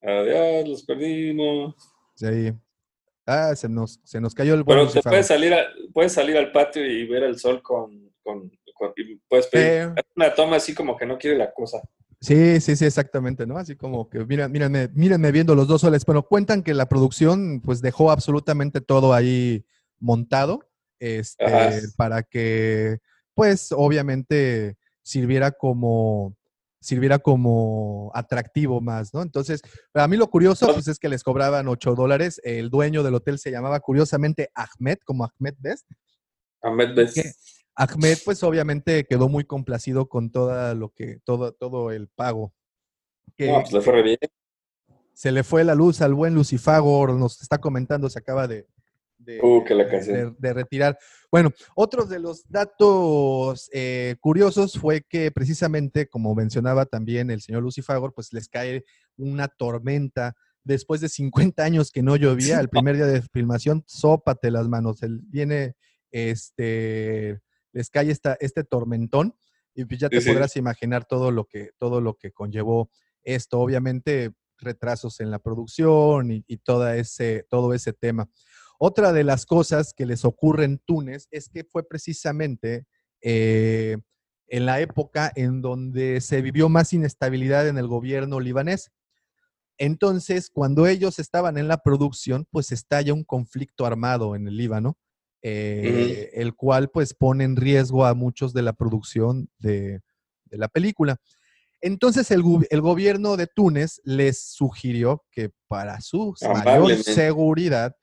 Adiós, 0.00 0.68
los 0.68 0.82
perdimos. 0.84 1.74
Sí. 2.14 2.52
Ah, 3.26 3.54
se 3.54 3.68
nos, 3.68 4.00
se 4.04 4.20
nos 4.20 4.34
cayó 4.34 4.54
el 4.54 4.62
buen 4.64 4.78
Pero 4.78 4.90
te 4.90 5.02
puedes 5.02 5.26
salir, 5.26 5.54
a- 5.54 5.66
puedes 5.92 6.12
salir 6.12 6.36
al 6.36 6.50
patio 6.52 6.84
y 6.84 7.06
ver 7.06 7.22
el 7.22 7.38
sol 7.38 7.62
con... 7.62 8.12
con, 8.22 8.50
con- 8.74 8.92
y 8.96 9.16
puedes 9.28 9.46
pedir 9.46 9.66
Eh. 9.96 10.02
una 10.16 10.34
toma 10.34 10.56
así 10.56 10.74
como 10.74 10.96
que 10.96 11.06
no 11.06 11.18
quiere 11.18 11.36
la 11.38 11.52
cosa. 11.52 11.80
Sí, 12.20 12.60
sí, 12.60 12.76
sí, 12.76 12.84
exactamente, 12.84 13.46
¿no? 13.46 13.58
Así 13.58 13.74
como 13.76 14.08
que, 14.08 14.24
mira, 14.24 14.48
mírenme, 14.48 14.88
mírenme 14.94 15.32
viendo 15.32 15.54
los 15.56 15.66
dos 15.66 15.80
soles. 15.80 16.04
Pero 16.04 16.22
cuentan 16.24 16.62
que 16.62 16.72
la 16.74 16.86
producción, 16.88 17.60
pues, 17.60 17.80
dejó 17.82 18.10
absolutamente 18.12 18.80
todo 18.80 19.12
ahí 19.12 19.64
montado, 19.98 20.68
este, 21.00 21.44
Ajá. 21.44 21.70
para 21.96 22.22
que, 22.22 22.98
pues, 23.34 23.72
obviamente 23.72 24.76
sirviera 25.02 25.50
como, 25.50 26.36
sirviera 26.82 27.18
como 27.18 28.10
atractivo 28.14 28.80
más, 28.80 29.14
¿no? 29.14 29.22
Entonces, 29.22 29.62
a 29.94 30.08
mí 30.08 30.16
lo 30.16 30.28
curioso, 30.28 30.72
pues, 30.74 30.88
es 30.88 30.98
que 30.98 31.08
les 31.08 31.22
cobraban 31.22 31.68
8 31.68 31.94
dólares. 31.94 32.40
El 32.44 32.68
dueño 32.70 33.02
del 33.02 33.14
hotel 33.14 33.38
se 33.38 33.50
llamaba, 33.50 33.80
curiosamente, 33.80 34.50
Ahmed, 34.54 34.98
como 35.04 35.24
Ahmed 35.24 35.54
Best. 35.58 35.88
Ahmed 36.60 36.94
Best. 36.94 37.18
Ahmed, 37.74 38.18
pues 38.24 38.42
obviamente 38.42 39.04
quedó 39.04 39.28
muy 39.28 39.44
complacido 39.44 40.08
con 40.08 40.30
todo 40.30 40.74
lo 40.74 40.90
que, 40.90 41.20
todo, 41.24 41.52
todo 41.52 41.90
el 41.90 42.08
pago. 42.08 42.52
Que 43.36 43.46
No, 43.46 43.60
pues 43.60 43.72
le 43.72 43.80
fue 43.80 44.02
bien. 44.02 44.18
se 45.14 45.32
le 45.32 45.42
fue 45.42 45.64
la 45.64 45.74
luz 45.74 46.02
al 46.02 46.12
buen 46.14 46.34
Lucifagor, 46.34 47.14
nos 47.14 47.40
está 47.40 47.58
comentando, 47.58 48.10
se 48.10 48.18
acaba 48.18 48.46
de, 48.46 48.66
de, 49.24 49.40
Uh, 49.42 49.64
que 49.64 49.74
la 49.74 49.84
de- 49.84 50.52
retirar. 50.52 50.98
Bueno, 51.30 51.50
otro 51.74 52.04
de 52.06 52.18
los 52.18 52.44
datos 52.48 53.68
eh, 53.72 54.16
curiosos 54.20 54.78
fue 54.78 55.02
que 55.02 55.30
precisamente, 55.30 56.08
como 56.08 56.34
mencionaba 56.34 56.86
también 56.86 57.30
el 57.30 57.40
señor 57.40 57.62
Lucifagor, 57.62 58.12
pues 58.14 58.32
les 58.32 58.48
cae 58.48 58.84
una 59.16 59.48
tormenta. 59.48 60.34
Después 60.64 61.00
de 61.00 61.08
50 61.08 61.64
años 61.64 61.90
que 61.90 62.02
no 62.02 62.14
llovía, 62.16 62.60
el 62.60 62.68
primer 62.68 62.96
día 62.96 63.06
de 63.06 63.20
filmación, 63.22 63.82
sópate 63.86 64.50
las 64.50 64.68
manos. 64.68 65.02
El, 65.02 65.20
viene, 65.24 65.74
este, 66.10 67.40
les 67.72 67.90
cae 67.90 68.10
esta, 68.10 68.36
este 68.40 68.64
tormentón 68.64 69.34
y 69.74 69.84
pues 69.84 69.98
ya 70.00 70.08
te 70.08 70.20
Sí, 70.20 70.24
sí. 70.26 70.30
podrás 70.32 70.56
imaginar 70.56 71.04
todo 71.04 71.30
lo 71.30 71.46
que, 71.46 71.70
todo 71.78 72.00
lo 72.00 72.14
que 72.14 72.30
conllevó 72.32 72.90
esto. 73.24 73.58
Obviamente, 73.58 74.32
retrasos 74.58 75.18
en 75.20 75.30
la 75.30 75.38
producción 75.40 76.30
y, 76.30 76.44
y 76.46 76.58
toda 76.58 76.96
ese, 76.96 77.46
todo 77.50 77.74
ese 77.74 77.92
tema. 77.92 78.28
Otra 78.84 79.12
de 79.12 79.22
las 79.22 79.46
cosas 79.46 79.94
que 79.94 80.06
les 80.06 80.24
ocurre 80.24 80.64
en 80.64 80.78
Túnez 80.78 81.28
es 81.30 81.48
que 81.48 81.62
fue 81.62 81.86
precisamente 81.86 82.84
eh, 83.20 83.96
en 84.48 84.66
la 84.66 84.80
época 84.80 85.30
en 85.36 85.62
donde 85.62 86.20
se 86.20 86.42
vivió 86.42 86.68
más 86.68 86.92
inestabilidad 86.92 87.68
en 87.68 87.78
el 87.78 87.86
gobierno 87.86 88.40
libanés. 88.40 88.90
Entonces, 89.78 90.50
cuando 90.52 90.88
ellos 90.88 91.20
estaban 91.20 91.58
en 91.58 91.68
la 91.68 91.78
producción, 91.78 92.44
pues 92.50 92.72
estalla 92.72 93.14
un 93.14 93.22
conflicto 93.22 93.86
armado 93.86 94.34
en 94.34 94.48
el 94.48 94.56
Líbano, 94.56 94.98
eh, 95.42 96.30
el 96.34 96.56
cual 96.56 96.90
pues 96.90 97.14
pone 97.14 97.44
en 97.44 97.54
riesgo 97.54 98.04
a 98.04 98.14
muchos 98.14 98.52
de 98.52 98.62
la 98.62 98.72
producción 98.72 99.48
de, 99.60 100.00
de 100.46 100.58
la 100.58 100.66
película. 100.66 101.18
Entonces 101.80 102.32
el, 102.32 102.42
el 102.68 102.80
gobierno 102.80 103.36
de 103.36 103.46
Túnez 103.46 104.00
les 104.02 104.42
sugirió 104.42 105.22
que 105.30 105.50
para 105.68 106.00
su 106.00 106.34
mayor 106.64 106.96
seguridad, 106.96 107.94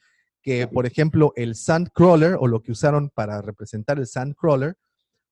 que 0.42 0.68
por 0.68 0.86
ejemplo 0.86 1.34
el 1.36 1.56
Sandcrawler 1.56 2.38
o 2.40 2.48
lo 2.48 2.62
que 2.64 2.72
usaron 2.72 3.10
para 3.10 3.42
representar 3.42 4.00
el 4.00 4.08
Sandcrawler, 4.08 4.76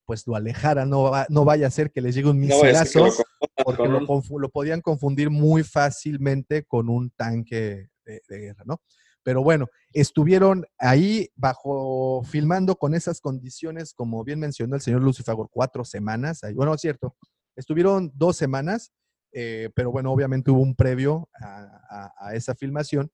pues 0.06 0.26
lo 0.28 0.36
alejaran, 0.36 0.90
no, 0.90 1.04
va- 1.04 1.28
no 1.30 1.44
vaya 1.46 1.68
a 1.68 1.72
ser 1.72 1.92
que 1.92 2.02
les 2.02 2.16
llegue 2.16 2.30
un 2.30 2.40
No 2.48 2.60
vaya 2.60 2.82
a 2.82 2.86
ser 2.86 2.94
que 2.94 3.00
lo 3.00 3.06
misilazo, 3.06 3.24
porque 3.66 3.88
lo, 3.88 4.40
lo 4.40 4.50
podían 4.50 4.82
confundir 4.82 5.30
muy 5.30 5.64
fácilmente 5.64 6.64
con 6.64 6.88
un 6.90 7.10
tanque 7.12 7.90
de, 8.06 8.22
de 8.28 8.40
guerra, 8.40 8.64
¿no? 8.66 8.82
Pero 9.24 9.44
bueno, 9.44 9.68
estuvieron 9.92 10.66
ahí 10.78 11.30
bajo, 11.36 12.24
filmando 12.24 12.78
con 12.78 12.96
esas 12.96 13.20
condiciones, 13.20 13.94
como 13.94 14.24
bien 14.24 14.40
mencionó 14.40 14.76
el 14.76 14.82
señor 14.82 15.02
Lucifagor, 15.04 15.50
cuatro 15.52 15.84
semanas. 15.84 16.46
Ahí. 16.46 16.54
Bueno, 16.54 16.74
es 16.74 16.80
cierto, 16.80 17.18
estuvieron 17.58 18.10
dos 18.16 18.38
semanas, 18.38 18.94
eh, 19.34 19.70
pero 19.76 19.92
bueno, 19.92 20.14
obviamente 20.14 20.50
hubo 20.52 20.62
un 20.62 20.76
previo 20.76 21.28
a, 21.42 21.82
a- 21.90 22.14
a 22.30 22.36
esa 22.36 22.56
filmación 22.56 23.12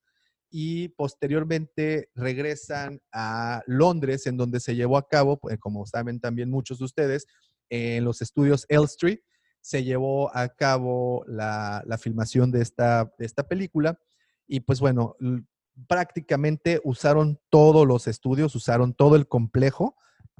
y 0.55 0.89
posteriormente 0.89 2.11
regresan 2.13 3.01
a 3.11 3.63
Londres, 3.65 4.27
en 4.27 4.37
donde 4.37 4.59
se 4.59 4.75
llevó 4.75 4.97
a 4.97 5.07
cabo, 5.07 5.39
pues, 5.39 5.57
como 5.57 5.87
saben 5.87 6.19
también 6.19 6.51
muchos 6.51 6.77
de 6.77 6.85
ustedes, 6.85 7.25
en 7.71 8.05
los 8.05 8.21
estudios 8.21 8.67
Elstree, 8.69 9.23
se 9.61 9.83
llevó 9.83 10.29
a 10.37 10.49
cabo 10.49 11.25
la, 11.25 11.83
filmación 11.99 12.51
de 12.51 12.61
esta, 12.61 13.11
de 13.17 13.25
esta 13.25 13.47
película. 13.47 13.99
Y 14.45 14.59
pues 14.59 14.79
bueno, 14.79 15.15
prácticamente 15.87 16.79
usaron 16.83 17.39
todos 17.49 17.87
los 17.87 18.05
estudios, 18.05 18.53
usaron 18.53 18.93
todo 18.93 19.15
el 19.15 19.27
complejo 19.27 19.95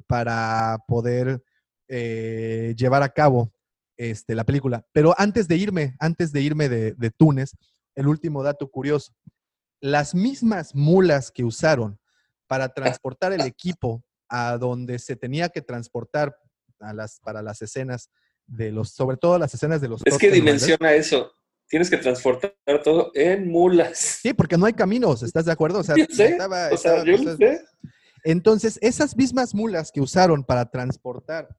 para 0.06 0.78
poder 0.88 1.44
eh, 1.88 2.76
llevar 2.78 3.02
a 3.02 3.10
cabo 3.10 3.52
este, 3.98 4.36
la 4.36 4.44
película. 4.44 4.86
Pero 4.92 5.16
antes 5.18 5.48
de 5.48 5.58
irme, 5.58 5.96
antes 6.00 6.32
de 6.32 6.42
irme 6.42 6.70
de, 6.70 6.94
de 6.94 7.10
Túnez, 7.10 7.58
el 7.96 8.08
último 8.08 8.44
dato 8.44 8.70
curioso. 8.70 9.12
Las 9.84 10.16
mismas 10.16 10.74
mulas 10.74 11.30
que 11.30 11.44
usaron 11.44 12.00
para 12.48 12.70
transportar 12.74 13.34
el 13.34 13.42
equipo 13.42 14.02
a 14.30 14.58
donde 14.58 14.98
se 14.98 15.18
tenía 15.18 15.50
que 15.50 15.62
transportar 15.62 16.34
a 16.80 16.94
las, 16.94 17.20
para 17.20 17.42
las 17.42 17.62
escenas 17.62 18.10
de 18.48 18.72
los, 18.72 18.92
sobre 18.92 19.18
todo 19.18 19.38
las 19.38 19.54
escenas 19.54 19.82
de 19.82 19.90
los 19.90 20.02
Es 20.06 20.18
que 20.18 20.32
dimensiona 20.32 20.94
eso. 20.94 21.34
Tienes 21.68 21.90
que 21.90 21.98
transportar 21.98 22.54
todo 22.82 23.12
en 23.14 23.50
mulas. 23.50 23.98
Sí, 24.22 24.34
porque 24.34 24.58
no 24.58 24.66
hay 24.66 24.74
caminos, 24.74 25.22
¿estás 25.22 25.44
de 25.44 25.52
acuerdo? 25.52 25.80
O 25.80 25.84
sea, 25.84 25.96
Yo 25.98 26.06
sé, 26.10 26.28
estaba- 26.28 26.68
o 26.72 26.78
sea, 26.78 27.02
estaba- 27.02 27.04
yo 27.04 27.18
lo 27.22 27.36
sé. 27.36 27.62
Entonces, 28.24 28.80
esas 28.82 29.18
mismas 29.18 29.54
mulas 29.54 29.92
que 29.92 30.00
usaron 30.00 30.46
para 30.46 30.72
transportar 30.72 31.50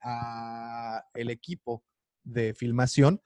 a 0.00 1.04
el 1.14 1.30
equipo 1.30 1.82
de 2.22 2.54
filmación, 2.54 3.20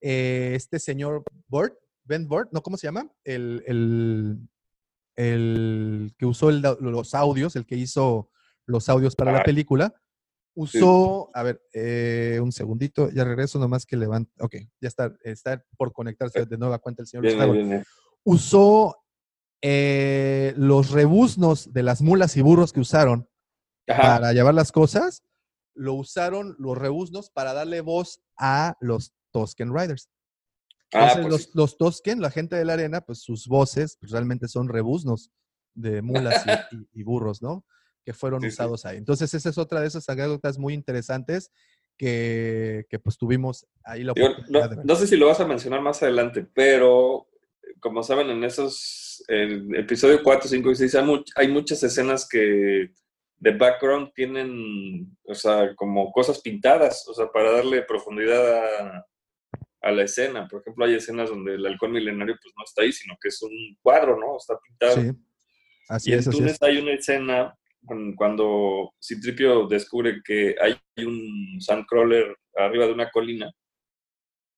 eh, 0.00 0.54
este 0.56 0.80
señor 0.80 1.22
Burt, 1.46 1.74
Ben 2.10 2.26
Burt, 2.26 2.50
¿no? 2.52 2.60
¿Cómo 2.60 2.76
se 2.76 2.88
llama? 2.88 3.08
El, 3.22 3.62
el- 3.68 4.48
el 5.16 6.12
que 6.18 6.26
usó 6.26 6.48
el 6.50 6.60
los 6.80 7.14
audios, 7.14 7.54
el 7.54 7.66
que 7.66 7.76
hizo 7.76 8.30
los 8.66 8.88
audios 8.88 9.14
para 9.14 9.30
la 9.32 9.42
película, 9.44 9.94
usó, 10.54 11.30
a 11.34 11.42
ver, 11.44 11.62
eh, 11.72 12.40
un 12.42 12.50
segundito, 12.52 13.10
ya 13.10 13.22
regreso 13.24 13.58
nomás 13.60 13.86
que 13.86 13.96
levanta, 13.96 14.32
ok, 14.44 14.56
ya 14.80 14.88
está, 14.88 15.14
está 15.22 15.64
por 15.76 15.92
conectarse 15.92 16.44
de 16.46 16.58
nueva 16.58 16.78
cuenta 16.80 17.02
el 17.02 17.06
señor 17.08 17.24
viene. 17.52 17.84
usó 18.24 18.96
eh, 19.62 20.52
los 20.56 20.90
rebuznos 20.90 21.72
de 21.72 21.82
las 21.84 22.02
mulas 22.02 22.36
y 22.36 22.40
burros 22.42 22.72
que 22.72 22.80
usaron 22.80 23.28
Ajá. 23.88 24.02
para 24.02 24.32
llevar 24.32 24.54
las 24.54 24.72
cosas, 24.72 25.22
lo 25.74 25.94
usaron 25.94 26.56
los 26.58 26.76
rebuznos 26.76 27.30
para 27.30 27.52
darle 27.52 27.82
voz 27.82 28.20
a 28.36 28.76
los 28.80 29.12
Tusken 29.32 29.72
Riders. 29.72 30.08
Ah, 30.92 31.12
Entonces, 31.14 31.22
pues 31.22 31.32
los, 31.32 31.54
los 31.54 31.78
Tusken, 31.78 32.20
la 32.20 32.30
gente 32.30 32.56
de 32.56 32.64
la 32.64 32.72
arena, 32.74 33.00
pues 33.00 33.20
sus 33.20 33.46
voces 33.46 33.96
pues, 34.00 34.10
realmente 34.12 34.48
son 34.48 34.68
rebuznos 34.68 35.30
de 35.74 36.02
mulas 36.02 36.44
y, 36.46 36.50
y- 36.76 36.88
y 37.00 37.02
burros, 37.04 37.42
¿no? 37.42 37.64
Que 38.04 38.12
fueron 38.12 38.40
Sí, 38.42 38.48
sí. 38.48 38.54
usados 38.54 38.84
ahí. 38.86 38.96
Entonces, 38.96 39.32
esa 39.34 39.50
es 39.50 39.58
otra 39.58 39.80
de 39.80 39.86
esas 39.86 40.08
anécdotas 40.08 40.58
muy 40.58 40.74
interesantes 40.74 41.52
que, 41.96 42.86
que, 42.88 42.98
pues 42.98 43.18
tuvimos 43.18 43.66
ahí 43.84 44.02
la 44.04 44.14
Digo, 44.14 44.28
no, 44.48 44.60
de 44.68 44.76
ver. 44.76 44.84
no 44.86 44.96
sé 44.96 45.06
si 45.06 45.16
lo 45.16 45.26
vas 45.26 45.40
a 45.40 45.46
mencionar 45.46 45.80
más 45.82 46.02
adelante, 46.02 46.46
pero 46.54 47.28
como 47.78 48.02
saben, 48.02 48.28
en 48.30 48.42
esos, 48.44 49.22
el 49.28 49.74
episodio 49.76 50.22
4, 50.22 50.48
5 50.48 50.70
y 50.70 50.76
6 50.76 50.94
hay, 50.94 51.04
much- 51.04 51.30
hay 51.36 51.48
muchas 51.48 51.82
escenas 51.82 52.26
que 52.28 52.90
de 53.38 53.50
background 53.56 54.12
tienen, 54.14 55.16
o 55.24 55.34
sea, 55.34 55.74
como 55.76 56.10
cosas 56.12 56.40
pintadas, 56.40 57.06
o 57.08 57.14
sea, 57.14 57.30
para 57.30 57.52
darle 57.52 57.82
profundidad 57.82 58.56
a, 58.64 59.06
a 59.80 59.90
la 59.90 60.02
escena. 60.02 60.46
Por 60.48 60.60
ejemplo, 60.60 60.84
hay 60.84 60.94
escenas 60.94 61.30
donde 61.30 61.54
el 61.54 61.66
halcón 61.66 61.92
milenario 61.92 62.36
pues 62.40 62.54
no 62.56 62.64
está 62.64 62.82
ahí, 62.82 62.92
sino 62.92 63.16
que 63.20 63.28
es 63.28 63.42
un 63.42 63.76
cuadro, 63.82 64.18
¿no? 64.18 64.36
Está 64.36 64.58
pintado. 64.58 65.00
Sí, 65.00 65.10
así 65.88 66.10
y 66.10 66.12
en 66.12 66.18
es, 66.20 66.28
así 66.28 66.38
Túnez 66.38 66.52
es. 66.52 66.62
hay 66.62 66.78
una 66.78 66.92
escena 66.92 67.54
cuando 68.16 68.92
Citripio 69.02 69.66
descubre 69.66 70.20
que 70.22 70.54
hay 70.60 70.78
un 71.04 71.58
sandcrawler 71.60 72.36
arriba 72.56 72.86
de 72.86 72.92
una 72.92 73.10
colina, 73.10 73.50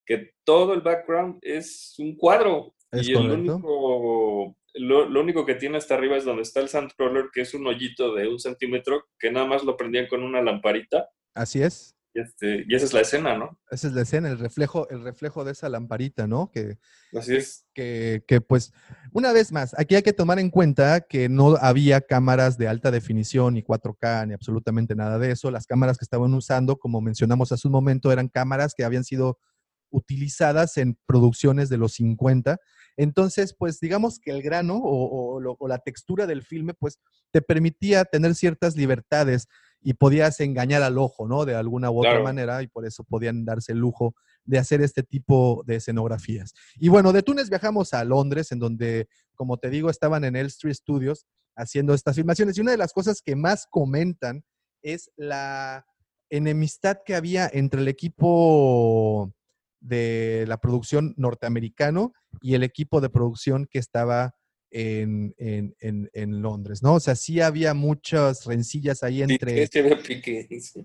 que 0.05 0.33
todo 0.45 0.75
el 0.75 0.81
background 0.81 1.39
es 1.43 1.95
un 1.99 2.17
cuadro. 2.17 2.75
Es 2.91 3.09
y 3.09 3.13
el 3.13 3.31
único, 3.31 4.57
lo, 4.75 5.09
lo 5.09 5.21
único 5.21 5.47
que 5.47 5.55
tiene 5.55 5.79
hasta 5.79 5.95
arriba 5.95 6.17
es 6.17 6.25
donde 6.25 6.43
está 6.43 6.61
el 6.61 6.69
sandcrawler, 6.69 7.31
que 7.33 7.43
es 7.43 7.55
un 7.55 7.67
hoyito 7.67 8.15
de 8.15 8.27
un 8.27 8.41
centímetro, 8.41 9.05
que 9.19 9.31
nada 9.31 9.47
más 9.47 9.63
lo 9.63 9.77
prendían 9.77 10.09
con 10.09 10.23
una 10.23 10.43
lamparita. 10.43 11.09
Así 11.35 11.63
es. 11.63 11.97
Y, 12.15 12.21
este, 12.21 12.65
y 12.69 12.75
esa 12.75 12.85
es 12.85 12.93
la 12.93 13.01
escena, 13.01 13.39
¿no? 13.39 13.59
Esa 13.71 13.89
es 13.89 13.95
la 13.95 14.03
escena, 14.03 14.29
el 14.29 14.39
reflejo, 14.39 14.89
el 14.91 15.03
reflejo 15.03 15.45
de 15.45 15.53
esa 15.53 15.69
lamparita, 15.69 16.27
¿no? 16.27 16.51
Que, 16.51 16.79
Así 17.17 17.37
es. 17.37 17.67
que, 17.73 18.23
que, 18.29 18.41
pues, 18.43 18.73
una 19.13 19.33
vez 19.33 19.51
más, 19.51 19.75
aquí 19.79 19.95
hay 19.95 20.03
que 20.03 20.13
tomar 20.13 20.39
en 20.39 20.51
cuenta 20.51 21.01
que 21.01 21.29
no 21.31 21.57
había 21.57 22.03
cámaras 22.03 22.59
de 22.59 22.69
alta 22.69 22.91
definición, 22.91 23.55
ni 23.55 23.63
4K, 23.63 24.27
ni 24.29 24.35
absolutamente 24.35 24.95
nada 24.95 25.19
de 25.19 25.31
eso. 25.31 25.51
Las 25.51 25.67
cámaras 25.67 25.97
que 25.97 26.05
estaban 26.05 26.35
usando, 26.35 26.77
como 26.77 27.01
mencionamos 27.01 27.51
hace 27.51 27.67
un 27.67 27.73
momento, 27.73 28.13
eran 28.13 28.29
cámaras 28.29 28.75
que 28.75 28.85
habían 28.85 29.05
sido 29.05 29.39
utilizadas 29.93 30.77
en 30.79 30.99
producciones 31.07 31.69
de 31.69 31.77
los 31.79 31.93
50. 31.93 32.59
Entonces, 32.97 33.55
pues 33.57 33.79
digamos 33.79 34.19
que 34.19 34.33
el 34.33 34.43
grano 34.43 34.77
o, 34.77 35.35
o 35.37 35.41
lo- 35.41 35.57
o 35.61 35.69
la 35.69 35.79
textura 35.79 36.27
del 36.27 36.43
filme, 36.43 36.75
pues 36.75 36.99
te 37.31 37.41
permitía 37.43 38.05
tener 38.05 38.35
ciertas 38.35 38.77
libertades 38.77 39.47
y 39.81 39.95
podías 39.95 40.39
engañar 40.41 40.83
al 40.83 40.99
ojo, 40.99 41.27
¿no? 41.29 41.45
De 41.45 41.55
alguna 41.55 41.91
u 41.91 41.99
otra 42.01 42.11
Claro. 42.13 42.25
manera 42.25 42.63
y 42.63 42.67
por 42.69 42.87
eso 42.87 43.05
podían 43.05 43.45
darse 43.45 43.73
el 43.73 43.79
lujo 43.79 44.15
de 44.45 44.59
hacer 44.59 44.81
este 44.83 45.03
tipo 45.03 45.63
de 45.67 45.77
escenografías. 45.77 46.53
Y 46.77 46.89
bueno, 46.89 47.13
de 47.13 47.23
Túnez 47.23 47.49
viajamos 47.49 47.93
a 47.95 48.05
Londres, 48.05 48.53
en 48.53 48.59
donde, 48.59 49.09
como 49.35 49.57
te 49.59 49.71
digo, 49.71 49.89
estaban 49.91 50.25
en 50.25 50.37
Elstree 50.37 50.75
Studios 50.75 51.27
haciendo 51.57 51.95
estas 51.95 52.17
filmaciones. 52.17 52.57
Y 52.57 52.61
una 52.61 52.71
de 52.73 52.79
las 52.79 52.93
cosas 52.93 53.23
que 53.23 53.35
más 53.37 53.67
comentan 53.69 54.45
es 54.83 55.11
la 55.17 55.85
enemistad 56.31 56.99
que 57.05 57.15
había 57.15 57.49
entre 57.53 57.81
el 57.81 57.89
equipo 57.89 59.33
de 59.83 60.45
la 60.49 60.59
producción 60.59 61.13
norteamericano 61.17 62.13
y 62.41 62.55
el 62.55 62.63
equipo 62.63 63.01
de 63.01 63.11
producción 63.11 63.67
que 63.71 63.79
estaba 63.79 64.35
en, 64.71 65.35
en- 65.37 65.75
en- 65.81 66.09
en 66.15 66.41
Londres, 66.41 66.83
¿no? 66.83 66.95
O 66.95 67.01
sea, 67.01 67.15
sí 67.15 67.41
había 67.41 67.75
muchas 67.75 68.47
rencillas 68.47 69.03
ahí 69.03 69.21
entre, 69.35 69.55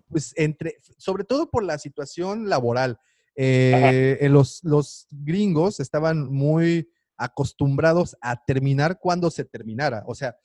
pues 0.09 0.33
entre, 0.35 0.75
sobre 0.97 1.23
todo 1.23 1.49
por 1.49 1.63
la 1.63 1.77
situación 1.77 2.49
laboral. 2.49 2.97
Eh, 3.35 4.17
eh, 4.19 4.29
los, 4.29 4.61
los 4.63 5.07
gringos 5.11 5.79
estaban 5.79 6.27
muy 6.29 6.89
acostumbrados 7.17 8.17
a 8.19 8.43
terminar 8.45 8.97
cuando 8.99 9.29
se 9.31 9.45
terminara. 9.45 10.03
O 10.07 10.15
sea, 10.15 10.35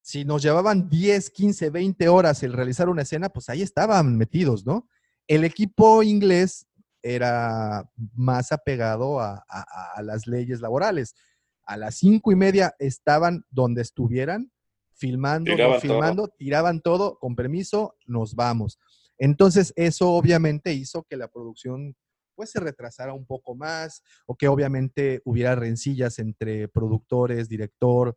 si 0.00 0.24
nos 0.24 0.40
llevaban 0.42 0.88
10, 0.88 1.28
15, 1.30 1.70
20 1.70 2.08
horas 2.08 2.42
el 2.42 2.52
realizar 2.52 2.88
una 2.88 3.02
escena, 3.02 3.28
pues 3.28 3.48
ahí 3.48 3.62
estaban 3.62 4.16
metidos, 4.16 4.64
¿no? 4.64 4.88
El 5.28 5.44
equipo 5.44 6.02
inglés 6.02 6.66
era 7.02 7.88
más 8.14 8.52
apegado 8.52 9.20
a, 9.20 9.44
a- 9.48 9.92
a 9.96 10.02
las 10.02 10.26
leyes 10.26 10.60
laborales. 10.60 11.14
A 11.64 11.76
las 11.76 11.96
cinco 11.96 12.32
y 12.32 12.36
media 12.36 12.74
estaban 12.78 13.44
donde 13.50 13.82
estuvieran, 13.82 14.50
filmando, 14.94 15.52
no 15.52 15.56
Tiraban 15.56 15.80
todo. 15.80 15.80
filmando, 15.80 16.28
tiraban 16.28 16.80
todo, 16.80 17.18
con 17.18 17.34
permiso, 17.36 17.96
nos 18.06 18.34
vamos. 18.34 18.78
Entonces, 19.18 19.72
eso 19.76 20.10
obviamente 20.12 20.72
hizo 20.72 21.02
que 21.04 21.16
la 21.16 21.28
producción 21.28 21.94
pues 22.34 22.50
se 22.52 22.60
retrasara 22.60 23.12
un 23.12 23.26
poco 23.26 23.54
más 23.54 24.02
o 24.26 24.34
que 24.34 24.48
obviamente 24.48 25.20
hubiera 25.26 25.54
rencillas 25.54 26.18
entre 26.18 26.68
productores, 26.68 27.48
director, 27.50 28.16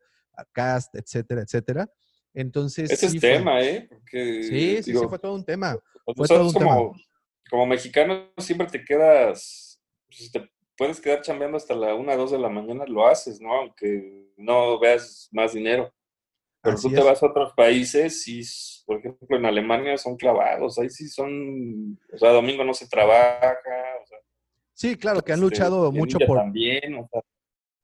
cast, 0.53 0.95
etcétera, 0.95 1.41
etcétera. 1.41 1.89
Entonces, 2.33 2.89
Ese 2.91 3.09
sí 3.09 3.17
es 3.17 3.21
fue- 3.21 3.37
tema, 3.37 3.61
¿eh? 3.61 3.85
Porque, 3.89 4.43
Sí, 4.43 4.81
sí, 4.81 4.93
sí, 4.97 5.05
fue 5.09 5.19
todo 5.19 5.35
un 5.35 5.43
tema. 5.43 5.77
Fue 6.15 6.27
todo 6.27 6.47
un 6.47 6.53
tema. 6.53 6.77
Como, 7.53 7.67
mexicano 7.67 8.31
siempre 8.39 8.65
te 8.65 8.83
quedas, 8.83 9.79
pues, 10.07 10.31
te 10.31 10.49
puedes 10.75 10.99
quedar 10.99 11.21
chambeando 11.21 11.55
hasta 11.55 11.75
la 11.75 11.93
1, 11.93 12.17
2 12.17 12.31
de 12.31 12.39
la 12.39 12.49
mañana, 12.49 12.83
lo 12.87 13.05
haces, 13.05 13.39
¿no? 13.39 13.53
Aunque 13.53 14.31
no 14.37 14.79
veas 14.79 15.29
más 15.31 15.53
dinero. 15.53 15.93
Pero 16.63 16.73
Así 16.77 16.87
tú 16.87 16.95
te 16.95 17.01
es. 17.01 17.05
vas 17.05 17.21
a 17.21 17.27
otros 17.27 17.53
países 17.55 18.27
y, 18.27 18.41
por 18.87 18.97
ejemplo, 18.97 19.37
en 19.37 19.45
Alemania 19.45 19.95
son 19.99 20.17
clavados, 20.17 20.79
ahí 20.79 20.89
sí 20.89 21.07
son, 21.07 21.99
o 22.11 22.17
sea, 22.17 22.31
domingo 22.31 22.63
no 22.63 22.73
se 22.73 22.87
trabaja, 22.87 23.51
o 24.01 24.07
sea, 24.07 24.17
Sí, 24.73 24.97
claro, 24.97 25.21
que 25.21 25.33
han 25.33 25.43
este, 25.43 25.51
luchado 25.51 25.91
mucho 25.91 26.17
por... 26.25 26.39
También, 26.39 26.95
o 26.95 27.07
sea, 27.11 27.21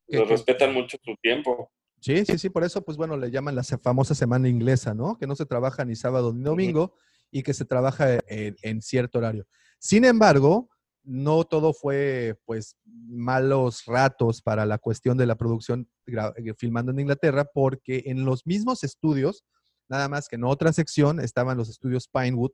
que- 0.08 0.26
respetan 0.26 0.74
mucho 0.74 0.98
su 1.04 1.16
tiempo. 1.22 1.70
Sí, 2.00 2.26
sí, 2.26 2.40
sí, 2.40 2.50
por 2.50 2.64
eso, 2.64 2.82
pues 2.84 2.98
bueno, 2.98 3.16
le 3.18 3.30
llaman 3.30 3.54
la 3.56 3.62
famosa 3.64 4.16
semana 4.16 4.50
inglesa, 4.50 4.96
¿no? 4.96 5.16
Que 5.20 5.28
no 5.28 5.36
se 5.36 5.46
trabaja 5.46 5.86
ni 5.86 5.96
sábado 5.96 6.34
ni 6.34 6.42
domingo 6.42 6.96
y 7.32 7.44
que 7.44 7.54
se 7.54 7.66
trabaja 7.66 8.20
en, 8.28 8.82
cierto 8.82 9.20
horario. 9.20 9.46
Sin 9.80 10.06
embargo, 10.06 10.70
no 11.04 11.44
todo 11.44 11.74
fue, 11.74 12.38
pues, 12.46 12.76
malos 12.86 13.86
ratos 13.86 14.42
para 14.42 14.66
la 14.66 14.78
cuestión 14.78 15.18
de 15.18 15.26
la 15.26 15.36
producción 15.36 15.90
eh, 16.08 16.54
filmando 16.58 16.92
en 16.92 17.00
Inglaterra, 17.00 17.46
porque 17.46 18.04
en 18.06 18.26
los 18.26 18.46
mismos 18.46 18.84
estudios, 18.84 19.46
nada 19.88 20.08
más 20.10 20.28
que 20.28 20.36
en 20.36 20.44
otra 20.44 20.74
sección, 20.74 21.20
estaban 21.20 21.58
los 21.58 21.70
estudios 21.70 22.08
Pinewood, 22.08 22.52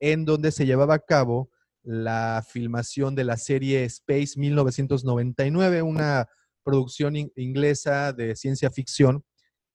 en 0.00 0.24
donde 0.24 0.52
se 0.52 0.66
llevaba 0.66 0.94
a 0.94 0.98
cabo 0.98 1.50
la 1.82 2.44
filmación 2.48 3.14
de 3.14 3.24
la 3.24 3.36
serie 3.36 3.84
Space 3.84 4.38
1999, 4.38 5.82
una 5.82 6.28
producción 6.62 7.14
in- 7.14 7.32
inglesa 7.36 8.12
de 8.12 8.34
ciencia 8.36 8.70
ficción, 8.70 9.24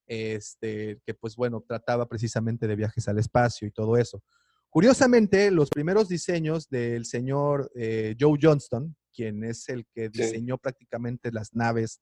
este, 0.08 1.00
que 1.06 1.14
pues 1.14 1.36
bueno, 1.36 1.64
trataba 1.66 2.08
precisamente 2.10 2.68
de 2.68 2.76
viajes 2.76 3.08
al 3.08 3.20
espacio 3.20 3.68
y 3.68 3.72
todo 3.72 3.96
eso. 3.96 4.24
Curiosamente, 4.70 5.50
los 5.52 5.70
primeros 5.70 6.08
diseños 6.08 6.70
del 6.70 7.06
señor 7.06 7.72
eh, 7.76 8.16
Joe 8.20 8.38
Johnston, 8.42 8.96
quien 9.14 9.44
es 9.44 9.68
el 9.70 9.86
que 9.94 10.10
Sí. 10.14 10.22
diseñó 10.22 10.58
prácticamente 10.58 11.32
las 11.32 11.54
naves, 11.56 12.02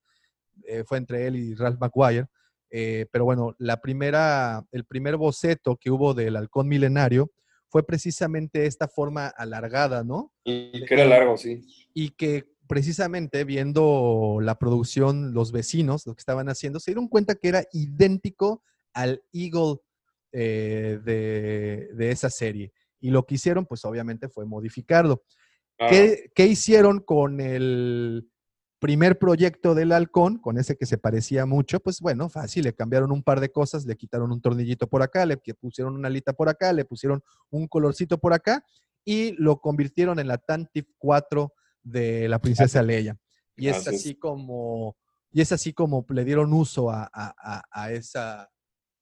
eh, 0.65 0.83
fue 0.85 0.97
entre 0.97 1.27
él 1.27 1.35
y 1.37 1.53
Ralph 1.55 1.79
McGuire, 1.79 2.25
eh, 2.69 3.05
pero 3.11 3.23
bueno, 3.25 3.55
la 3.59 3.77
primera, 3.79 4.65
el 4.71 4.83
primer 4.83 5.15
boceto 5.15 5.77
que 5.77 5.89
hubo 5.89 6.13
del 6.13 6.35
halcón 6.35 6.67
milenario 6.67 7.31
fue 7.69 7.85
precisamente 7.85 8.65
esta 8.65 8.87
forma 8.87 9.27
alargada, 9.27 10.03
¿no? 10.03 10.33
Y 10.43 10.85
que 10.85 10.93
era 10.93 11.05
largo, 11.05 11.37
sí. 11.37 11.61
y 11.93 12.09
que 12.11 12.49
precisamente 12.67 13.45
viendo 13.45 14.39
la 14.41 14.59
producción, 14.59 15.33
los 15.33 15.53
vecinos, 15.53 16.05
lo 16.05 16.13
que 16.15 16.19
estaban 16.19 16.49
haciendo, 16.49 16.81
se 16.81 16.91
dieron 16.91 17.07
cuenta 17.07 17.35
que 17.35 17.47
era 17.47 17.63
idéntico 17.71 18.61
al 18.93 19.23
Eagle 19.31 19.77
eh, 20.39 20.99
de, 21.03 21.89
de 21.95 22.11
esa 22.11 22.29
serie. 22.29 22.71
Y 22.99 23.09
lo 23.09 23.25
que 23.25 23.35
hicieron, 23.35 23.65
pues 23.65 23.83
obviamente 23.85 24.29
fue 24.29 24.45
modificarlo. 24.45 25.23
Ah, 25.79 25.87
¿Qué, 25.89 26.31
qué 26.35 26.45
hicieron 26.45 26.99
con 26.99 27.39
el 27.41 28.29
primer 28.79 29.17
proyecto 29.17 29.73
del 29.73 29.91
halcón, 29.91 30.37
con 30.37 30.59
ese 30.59 30.75
que 30.75 30.85
se 30.85 30.99
parecía 30.99 31.45
mucho? 31.47 31.79
Pues 31.79 31.99
bueno, 32.01 32.29
fácil, 32.29 32.63
le 32.65 32.73
cambiaron 32.73 33.11
un 33.11 33.23
par 33.23 33.39
de 33.39 33.49
cosas, 33.49 33.85
le 33.85 33.95
quitaron 33.95 34.31
un 34.31 34.39
tornillito 34.41 34.87
por 34.87 35.01
acá, 35.01 35.25
le 35.25 35.37
pusieron 35.37 35.95
una 35.95 36.07
alita 36.07 36.33
por 36.33 36.49
acá, 36.49 36.71
le 36.73 36.85
pusieron 36.85 37.23
un 37.49 37.67
colorcito 37.67 38.19
por 38.19 38.33
acá 38.33 38.63
y 39.03 39.31
lo 39.41 39.59
convirtieron 39.59 40.19
en 40.19 40.27
la 40.27 40.37
Tantif 40.37 40.85
4 40.99 41.53
de 41.81 42.27
la 42.27 42.39
princesa 42.39 42.83
Leia. 42.83 43.17
Y 43.55 43.69
es 43.69 43.77
Así 43.77 43.89
es. 43.89 43.95
así 44.01 44.15
como, 44.15 44.95
y 45.31 45.41
es 45.41 45.51
así 45.51 45.73
como 45.73 46.05
le 46.09 46.25
dieron 46.25 46.53
uso 46.53 46.91
a, 46.91 47.09
a- 47.11 47.33
a- 47.41 47.63
a 47.71 47.91
esa, 47.91 48.49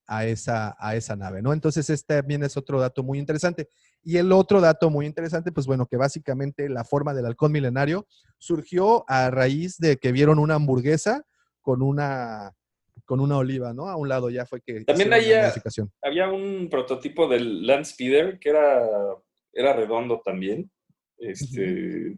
a, 0.06 0.26
esa, 0.26 0.76
a 0.78 0.96
esa 0.96 1.16
nave, 1.16 1.42
¿no? 1.42 1.52
Entonces, 1.52 1.90
este 1.90 2.16
también 2.16 2.42
es 2.42 2.56
otro 2.56 2.80
dato 2.80 3.02
muy 3.02 3.18
interesante. 3.18 3.68
Y 4.02 4.18
el 4.18 4.30
otro 4.32 4.60
dato 4.60 4.88
muy 4.90 5.06
interesante, 5.06 5.52
pues 5.52 5.66
bueno, 5.66 5.86
que 5.86 5.96
básicamente 5.96 6.68
la 6.68 6.84
forma 6.84 7.12
del 7.12 7.26
halcón 7.26 7.52
milenario 7.52 8.06
surgió 8.38 9.04
a 9.08 9.30
raíz 9.30 9.78
de 9.78 9.96
que 9.96 10.12
vieron 10.12 10.38
una 10.38 10.54
hamburguesa 10.54 11.24
con 11.60 11.82
una, 11.82 12.52
con 13.04 13.20
una 13.20 13.36
oliva, 13.38 13.72
¿no? 13.72 13.88
A 13.88 13.96
un 13.96 14.08
lado 14.08 14.30
ya 14.30 14.46
fue 14.46 14.60
que 14.60 14.84
También 14.84 15.12
había-. 15.12 15.52
Había 16.02 16.28
un 16.28 16.68
prototipo 16.70 17.26
del 17.28 17.66
Land 17.66 17.84
Speeder 17.84 18.38
que 18.38 18.50
era, 18.50 18.86
era 19.52 19.72
redondo 19.72 20.22
también. 20.24 20.70
Este, 21.18 22.16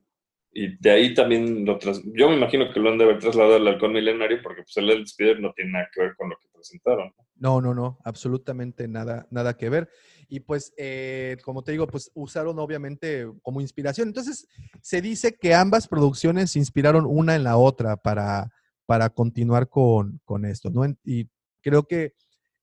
Y 0.52 0.76
de 0.78 0.90
ahí 0.90 1.14
también 1.14 1.64
lo 1.64 1.78
tras... 1.78 2.02
Yo 2.04 2.28
me 2.28 2.36
imagino 2.36 2.70
que 2.72 2.80
lo 2.80 2.90
han 2.90 2.98
de 2.98 3.04
haber 3.04 3.18
trasladado 3.18 3.56
al 3.56 3.68
halcón 3.68 3.92
milenario 3.92 4.40
porque 4.42 4.62
pues, 4.62 4.76
el 4.76 4.88
Land 4.88 5.06
Speeder 5.06 5.40
no 5.40 5.52
tiene 5.52 5.72
nada 5.72 5.88
que 5.92 6.02
ver 6.02 6.16
con 6.16 6.28
lo 6.30 6.36
que 6.36 6.48
presentaron. 6.52 7.12
No, 7.16 7.27
no, 7.60 7.74
no, 7.74 7.98
absolutamente 8.04 8.88
nada, 8.88 9.26
nada 9.30 9.56
que 9.56 9.68
ver. 9.68 9.88
Y 10.28 10.40
pues, 10.40 10.72
eh, 10.76 11.36
como 11.44 11.62
te 11.62 11.72
digo, 11.72 11.86
pues 11.86 12.10
usaron 12.14 12.58
obviamente 12.58 13.26
como 13.42 13.60
inspiración. 13.60 14.08
Entonces, 14.08 14.46
se 14.82 15.00
dice 15.00 15.36
que 15.36 15.54
ambas 15.54 15.88
producciones 15.88 16.52
se 16.52 16.58
inspiraron 16.58 17.06
una 17.06 17.34
en 17.34 17.44
la 17.44 17.56
otra 17.56 17.96
para, 17.96 18.50
para 18.86 19.10
continuar 19.10 19.68
con, 19.68 20.20
con 20.24 20.44
esto, 20.44 20.70
¿no? 20.70 20.84
Y 21.04 21.30
creo 21.62 21.84
que 21.84 22.14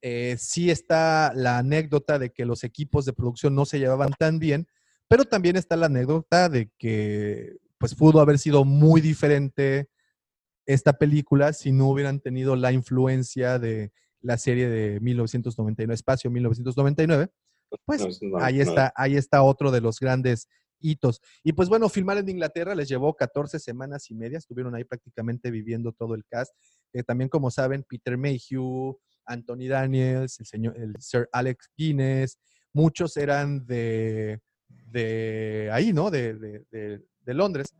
eh, 0.01 0.35
sí 0.37 0.69
está 0.69 1.31
la 1.33 1.57
anécdota 1.57 2.19
de 2.19 2.29
que 2.31 2.45
los 2.45 2.63
equipos 2.63 3.05
de 3.05 3.13
producción 3.13 3.55
no 3.55 3.65
se 3.65 3.79
llevaban 3.79 4.11
tan 4.19 4.37
bien, 4.37 4.67
pero 5.07 5.25
también 5.25 5.55
está 5.55 5.75
la 5.75 5.87
anécdota 5.87 6.49
de 6.49 6.69
que 6.77 7.57
pues 7.77 7.95
pudo 7.95 8.19
haber 8.19 8.37
sido 8.37 8.65
muy 8.65 9.01
diferente 9.01 9.89
esta 10.65 10.93
película 10.93 11.53
si 11.53 11.71
no 11.71 11.89
hubieran 11.89 12.19
tenido 12.19 12.55
la 12.55 12.71
influencia 12.71 13.59
de 13.59 13.91
la 14.25 14.37
serie 14.37 14.67
de 14.69 14.99
1999, 14.99 15.93
Espacio 15.93 16.29
1999. 16.31 17.29
Pues 17.85 18.01
No, 18.21 18.29
no, 18.39 18.43
ahí 18.43 18.55
no. 18.57 18.61
está, 18.63 18.93
ahí 18.95 19.15
está 19.15 19.43
otro 19.43 19.71
de 19.71 19.81
los 19.81 19.99
grandes 19.99 20.47
hitos. 20.79 21.21
Y 21.43 21.53
pues 21.53 21.69
bueno, 21.69 21.89
filmar 21.89 22.17
en 22.17 22.29
Inglaterra 22.29 22.75
les 22.75 22.87
llevó 22.89 23.15
14 23.15 23.59
semanas 23.59 24.09
y 24.11 24.15
media, 24.15 24.37
estuvieron 24.37 24.75
ahí 24.75 24.83
prácticamente 24.83 25.51
viviendo 25.51 25.91
todo 25.91 26.15
el 26.15 26.25
cast. 26.25 26.53
Eh, 26.93 27.03
también, 27.03 27.29
como 27.29 27.49
saben, 27.51 27.83
Peter 27.87 28.17
Mayhew, 28.17 28.97
Anthony 29.25 29.67
Daniels, 29.69 30.39
el 30.39 30.45
señor, 30.45 30.77
el 30.77 30.93
Sir 30.99 31.27
Alex 31.31 31.69
Guinness, 31.77 32.37
muchos 32.73 33.17
eran 33.17 33.65
de, 33.65 34.39
de 34.67 35.69
ahí, 35.71 35.91
¿no? 35.93 36.11
De, 36.11 36.33
de- 36.35 36.65
de- 36.71 37.01
de 37.21 37.33
Londres. 37.33 37.73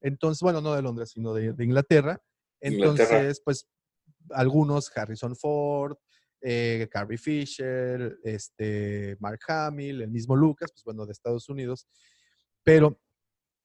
Entonces, 0.00 0.40
bueno, 0.42 0.60
no 0.60 0.74
de 0.74 0.82
Londres, 0.82 1.10
sino 1.10 1.34
de, 1.34 1.52
de 1.52 1.64
Inglaterra. 1.64 2.20
Entonces, 2.60 3.06
Inglaterra. 3.10 3.34
pues 3.44 3.66
algunos, 4.30 4.90
Harrison 4.96 5.36
Ford, 5.36 5.96
eh, 6.40 6.88
Carrie 6.90 7.18
Fisher, 7.18 8.18
este, 8.24 9.16
Mark 9.20 9.40
Hamill, 9.48 10.02
el 10.02 10.10
mismo 10.10 10.34
Lucas, 10.34 10.72
pues 10.72 10.84
bueno, 10.84 11.06
de 11.06 11.12
Estados 11.12 11.48
Unidos. 11.48 11.86
Pero 12.64 13.00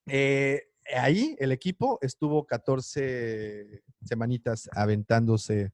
eh, 0.06 0.70
ahí 0.96 1.36
el 1.40 1.52
equipo 1.52 1.98
estuvo 2.02 2.46
14 2.46 3.84
semanitas 4.04 4.70
aventándose 4.74 5.72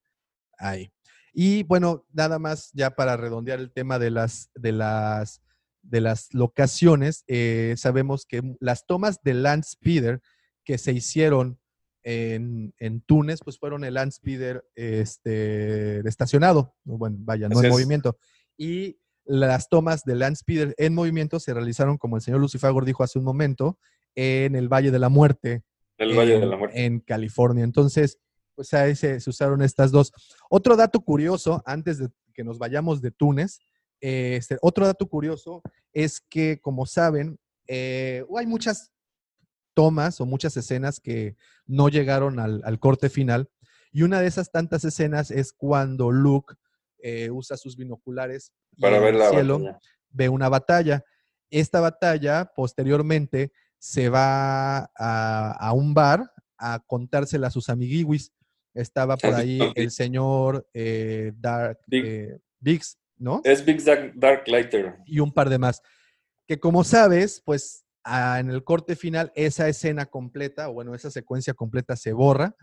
ahí. 0.58 0.92
Y 1.34 1.64
bueno, 1.64 2.06
nada 2.14 2.40
más 2.40 2.72
ya 2.74 2.92
para 2.92 3.18
redondear 3.18 3.60
el 3.60 3.72
tema 3.72 4.00
de 4.00 4.12
las, 4.12 4.50
de 4.56 4.72
las, 4.72 5.42
de 5.82 6.00
las 6.00 6.34
locaciones, 6.34 7.24
eh, 7.28 7.74
sabemos 7.78 8.26
que 8.26 8.56
las 8.60 8.86
tomas 8.86 9.22
de 9.24 9.34
Land 9.34 9.64
Speeder 9.66 10.22
que 10.64 10.78
se 10.78 10.94
hicieron 10.94 11.60
en, 12.04 12.74
en 12.80 13.02
Túnez, 13.02 13.40
pues 13.44 13.58
fueron 13.58 13.84
el 13.84 13.94
Land 13.96 14.12
Speeder 14.12 14.64
este, 14.76 16.08
estacionado, 16.08 16.76
bueno, 16.84 17.18
vaya, 17.20 17.48
no 17.50 17.58
Así 17.58 17.66
en 17.68 17.72
es. 17.72 17.78
movimiento. 17.78 18.18
Y 18.58 18.98
las 19.26 19.70
tomas 19.70 20.04
de 20.04 20.16
Land 20.16 20.36
Speeder 20.38 20.76
en 20.78 20.94
movimiento 20.94 21.40
se 21.40 21.54
realizaron, 21.54 21.98
como 21.98 22.16
el 22.18 22.22
señor 22.22 22.40
Lucifagor 22.42 22.86
dijo 22.86 23.04
hace 23.04 23.20
un 23.20 23.26
momento, 23.26 23.78
en 24.16 24.56
el 24.56 24.68
Valle 24.68 24.92
de 24.92 25.00
la 25.00 25.10
Muerte, 25.10 25.64
El 25.98 26.16
Valle 26.18 26.34
de 26.38 26.44
en- 26.44 26.50
la 26.50 26.58
Muerte. 26.58 26.86
En 26.86 27.00
California. 27.00 27.64
Entonces, 27.64 28.20
pues 28.56 28.74
ahí 28.74 28.96
se, 28.96 29.20
se 29.20 29.30
usaron 29.30 29.62
estas 29.64 29.92
dos. 29.92 30.12
Otro 30.50 30.76
dato 30.76 31.00
curioso, 31.02 31.64
antes 31.66 31.98
de 31.98 32.10
que 32.34 32.44
nos 32.44 32.60
vayamos 32.60 33.02
de 33.02 33.12
Túnez, 33.12 33.60
eh, 34.02 34.36
este, 34.38 34.58
otro 34.62 34.86
dato 34.86 35.08
curioso 35.08 35.62
es 35.94 36.20
que, 36.30 36.60
como 36.62 36.86
saben, 36.86 37.40
eh, 37.68 38.24
hay 38.38 38.46
muchas 38.46 38.92
tomas 39.74 40.20
o 40.22 40.26
muchas 40.26 40.56
escenas 40.58 41.00
que 41.00 41.36
no 41.66 41.90
llegaron 41.90 42.40
al, 42.40 42.62
al 42.66 42.80
corte 42.80 43.10
final. 43.10 43.50
Y 43.92 44.02
una 44.04 44.20
de 44.22 44.28
esas 44.28 44.52
tantas 44.52 44.84
escenas 44.86 45.30
es 45.32 45.54
cuando 45.54 46.12
Luke 46.12 46.56
eh, 47.00 47.30
usa 47.30 47.58
sus 47.58 47.76
binoculares 47.78 48.52
Para 48.80 49.00
ver 49.00 49.14
el 49.14 49.20
la 49.20 49.30
cielo 49.30 49.60
batalla. 49.60 49.80
ve 50.10 50.30
una 50.30 50.50
batalla. 50.50 51.04
Esta 51.52 51.80
batalla 51.82 52.52
posteriormente 52.56 53.52
se 53.78 54.10
va 54.10 54.90
a, 54.98 55.52
a 55.60 55.74
un 55.74 55.94
bar 55.94 56.32
a 56.58 56.80
contársela 56.88 57.48
a 57.48 57.52
sus 57.52 57.70
amiguiwis. 57.70 58.32
Estaba 58.74 59.18
por 59.18 59.36
ahí 59.36 59.60
el 59.76 59.92
señor 59.92 60.68
eh, 60.74 61.32
Dark 61.36 61.80
Big- 61.86 62.06
eh, 62.06 62.40
Biggs, 62.60 62.98
¿no? 63.18 63.42
Es 63.44 63.64
Big 63.64 63.84
Dark, 63.84 64.14
Dark 64.16 64.48
Lighter. 64.48 64.96
y 65.06 65.20
un 65.20 65.32
par 65.32 65.50
de 65.50 65.60
más. 65.60 65.82
Que 66.48 66.60
como 66.60 66.84
sabes, 66.84 67.42
pues 67.46 67.83
ah, 68.04 68.40
en 68.40 68.50
el 68.50 68.64
corte 68.64 68.96
final 68.96 69.32
esa 69.36 69.68
escena 69.68 70.06
completa, 70.06 70.70
o 70.70 70.74
bueno, 70.74 70.94
esa 70.96 71.10
secuencia 71.12 71.54
completa 71.54 71.96
se 71.96 72.14
borra 72.14 72.56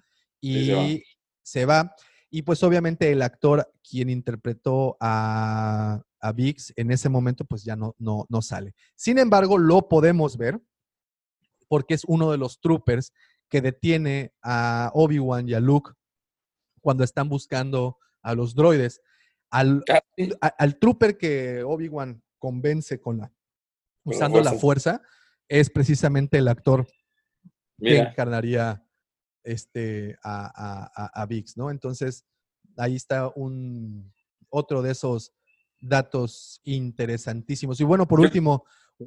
Sí, 0.43 0.67
se 0.67 0.75
va. 0.75 0.83
y 0.85 1.03
se 1.43 1.67
va. 1.67 1.95
Y 2.31 2.43
pues 2.43 2.63
obviamente 2.63 3.11
el 3.11 3.23
actor 3.23 3.71
quien 3.89 4.09
interpretó 4.09 4.97
a, 5.01 6.01
a 6.21 6.33
Biggs 6.33 6.73
en 6.77 6.91
ese 6.93 7.09
momento 7.09 7.45
pues 7.45 7.65
ya 7.65 7.75
no, 7.77 7.95
no, 7.99 8.25
no 8.29 8.41
sale. 8.41 8.75
Sin 8.95 9.19
embargo, 9.19 9.59
lo 9.59 9.89
podemos 9.89 10.37
ver 10.37 10.61
porque 11.69 11.95
es 11.95 12.05
uno 12.07 12.31
de 12.31 12.39
los 12.39 12.61
troopers 12.61 13.13
que 13.49 13.61
detiene 13.61 14.33
a 14.43 14.91
Obi-Wan 14.95 15.49
y 15.49 15.55
a 15.55 15.61
Luke 15.61 15.91
cuando 16.81 17.03
están 17.05 17.29
buscando 17.29 17.99
a 18.23 18.35
los 18.35 18.55
droides. 18.55 19.01
Al, 19.51 19.83
Ah, 19.89 20.01
sí. 20.17 20.31
a- 20.41 20.47
al 20.47 20.79
trooper 20.79 21.19
que 21.19 21.63
Obi-Wan 21.65 22.23
convence 22.39 23.01
Con 23.01 23.19
la 23.19 23.33
usando 24.05 24.41
la 24.41 24.53
fuerza. 24.55 25.03
Es 25.51 25.69
precisamente 25.69 26.39
el 26.39 26.49
actor 26.49 26.87
que 27.79 27.99
encarnaría 27.99 28.87
este, 29.43 30.17
a, 30.23 30.47
a, 30.95 31.23
a- 31.23 31.27
Vix, 31.27 31.57
¿no? 31.57 31.71
Entonces, 31.71 32.25
ahí 32.77 32.95
está 32.95 33.29
un 33.35 34.13
otro 34.49 34.81
de 34.81 34.93
esos 34.93 35.33
datos 35.81 36.61
interesantísimos. 36.63 37.81
Y 37.81 37.85
bueno, 37.85 38.07
por 38.07 38.21
último, 38.21 38.65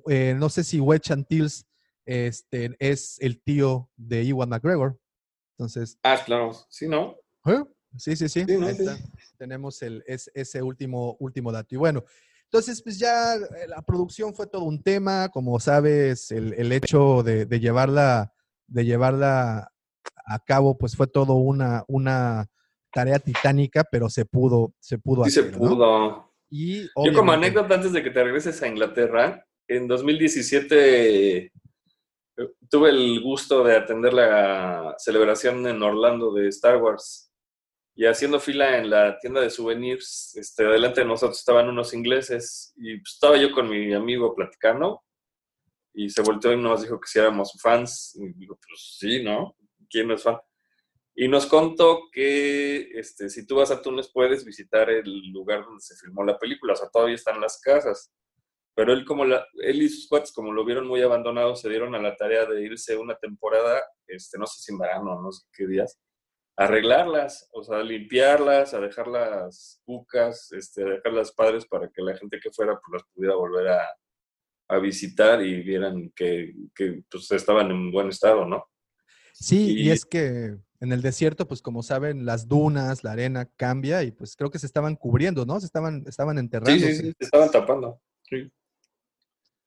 eh, 0.10 0.36
no 0.38 0.50
sé 0.50 0.64
si 0.64 0.80
Wedge 0.80 1.12
Antilles 1.14 1.66
este, 2.06 2.76
es 2.80 3.18
el 3.22 3.42
tío 3.42 3.90
de 3.96 4.28
Ewan 4.28 4.50
McGregor. 4.50 5.00
Entonces, 5.58 5.98
ah, 6.04 6.20
claro. 6.26 6.52
Sí, 6.70 6.88
¿no? 6.88 7.16
¿eh? 7.46 7.64
sí, 7.96 8.16
sí, 8.18 8.28
sí. 8.28 8.44
Sí, 8.46 8.58
¿no? 8.58 8.68
ahí 8.68 8.76
Sí. 8.76 8.82
está. 8.84 8.98
Tenemos 9.38 9.82
el, 9.82 10.04
es- 10.08 10.32
ese 10.34 10.62
último, 10.62 11.16
último 11.20 11.52
dato. 11.52 11.74
Y 11.76 11.78
bueno, 11.78 12.04
entonces, 12.54 12.84
pues 12.84 13.00
ya 13.00 13.34
eh, 13.34 13.68
la 13.68 13.82
producción 13.82 14.36
fue 14.36 14.46
todo 14.46 14.66
un 14.66 14.84
tema. 14.84 15.30
Como 15.30 15.60
sabes, 15.60 16.30
el, 16.30 16.54
el 16.54 16.72
hecho 16.72 17.24
de, 17.24 17.48
de 17.48 17.60
llevarla, 17.60 18.32
de 18.68 18.86
llevarla 18.86 19.72
a 20.24 20.40
cabo, 20.46 20.78
pues 20.78 20.96
fue 20.96 21.08
todo 21.08 21.34
una, 21.34 21.84
una 21.88 22.46
tarea 22.92 23.18
titánica, 23.18 23.84
pero 23.92 24.08
se 24.08 24.26
pudo, 24.26 24.76
se 24.80 25.00
pudo 25.00 25.26
Sí 25.26 25.32
se 25.32 25.40
hacer. 25.40 25.54
¿no? 25.54 25.68
pudo. 25.68 26.34
Y 26.52 26.84
Yo 26.84 27.14
como 27.16 27.32
anécdota, 27.32 27.74
antes 27.74 27.92
de 27.92 28.04
que 28.04 28.12
te 28.12 28.24
regreses 28.24 28.62
a 28.62 28.68
Inglaterra, 28.68 29.44
en 29.68 29.88
2017 29.88 31.38
eh, 31.38 31.52
tuve 32.70 32.92
el 32.92 33.20
gusto 33.24 33.64
de 33.64 33.78
atender 33.78 34.14
la 34.14 34.94
celebración 35.00 35.66
en 35.66 35.82
Orlando 35.82 36.32
de 36.32 36.50
Star 36.50 36.78
Wars. 36.78 37.33
Y 37.96 38.06
haciendo 38.06 38.40
fila 38.40 38.78
en 38.78 38.90
la 38.90 39.20
tienda 39.20 39.40
de 39.42 39.50
souvenirs, 39.50 40.36
este, 40.36 40.64
delante 40.64 41.02
de 41.02 41.08
nosotros 41.08 41.38
estaban 41.38 41.70
unos 41.70 41.94
ingleses 41.94 42.74
y 42.76 42.98
pues, 42.98 43.14
estaba 43.14 43.38
yo 43.38 43.52
con 43.52 43.70
mi 43.70 43.94
amigo 43.94 44.34
platicando. 44.36 45.04
Y 45.94 46.10
se 46.10 46.24
volteó 46.24 46.52
y 46.54 46.58
nos 46.58 46.82
dijo 46.82 47.00
que 47.00 47.08
si 47.08 47.20
éramos 47.20 47.54
fans. 47.62 48.16
Y 48.16 48.34
digo, 48.34 48.56
pues 48.56 48.98
sí, 49.00 49.24
¿no? 49.24 49.56
¿Quién 49.90 50.08
no 50.08 50.16
es 50.16 50.24
fan? 50.24 50.38
Y 51.16 51.28
nos 51.28 51.46
contó 51.46 52.10
que 52.12 52.90
este, 52.98 53.30
si 53.30 53.46
tú 53.46 53.58
vas 53.58 53.70
a 53.70 53.82
Túnez 53.82 54.10
puedes 54.12 54.44
visitar 54.44 54.90
el 54.90 55.32
lugar 55.32 55.64
donde 55.64 55.82
se 55.82 55.96
filmó 55.96 56.24
la 56.24 56.40
película, 56.40 56.74
o 56.74 56.76
sea, 56.76 56.90
todavía 56.90 57.16
están 57.16 57.40
las 57.40 57.62
casas. 57.62 58.12
Pero 58.76 58.92
él, 58.94 59.06
como 59.06 59.26
él 59.26 59.82
y 59.82 59.90
sus 59.90 60.08
cuates, 60.08 60.34
como 60.34 60.52
lo 60.52 60.66
vieron 60.66 60.88
muy 60.88 61.02
abandonado, 61.04 61.56
se 61.56 61.70
dieron 61.70 61.94
a 61.94 62.02
la 62.02 62.16
tarea 62.16 62.46
de 62.48 62.64
irse 62.64 62.98
una 62.98 63.16
temporada, 63.16 63.84
este, 64.08 64.40
no 64.40 64.48
sé 64.48 64.64
si 64.64 64.72
en 64.72 64.80
verano, 64.80 65.22
no 65.22 65.32
sé 65.32 65.46
qué 65.54 65.68
días, 65.68 66.00
arreglarlas, 66.56 67.50
o 67.52 67.64
sea, 67.64 67.82
limpiarlas, 67.84 68.74
a 68.74 68.80
dejarlas 68.80 69.82
cucas, 69.86 70.52
este, 70.52 70.84
a 70.84 70.90
dejarlas 70.90 71.32
padres 71.32 71.66
para 71.66 71.90
que 71.90 72.02
la 72.02 72.16
gente 72.18 72.40
que 72.42 72.52
fuera 72.52 72.74
pues, 72.74 73.02
las 73.02 73.04
pudiera 73.14 73.36
volver 73.36 73.70
a, 73.70 73.82
a 74.70 74.78
visitar 74.80 75.42
y 75.44 75.62
vieran 75.64 76.12
que, 76.16 76.54
que 76.76 77.04
pues, 77.10 77.32
estaban 77.32 77.72
en 77.72 77.92
buen 77.92 78.10
estado, 78.10 78.46
¿no? 78.46 78.66
Sí, 79.34 79.78
y, 79.78 79.88
Y- 79.88 79.92
es 79.92 80.06
que 80.06 80.56
en 80.80 80.92
el 80.92 81.02
desierto, 81.02 81.48
pues 81.48 81.62
como 81.62 81.82
saben, 81.82 82.26
las 82.26 82.48
dunas, 82.48 83.04
la 83.04 83.14
arena 83.14 83.50
cambia 83.56 84.04
y 84.04 84.12
pues 84.12 84.36
creo 84.36 84.52
que 84.52 84.60
se 84.60 84.66
estaban 84.68 84.96
cubriendo, 84.96 85.46
¿no? 85.46 85.60
Se 85.60 85.66
estaban, 85.66 86.04
estaban 86.08 86.36
Sí, 86.36 86.40
enterrando. 86.42 86.86
sí, 86.86 86.94
sí, 86.96 87.14
se 87.18 87.26
estaban 87.26 87.50
tapando. 87.50 88.00
Sí. 88.30 88.52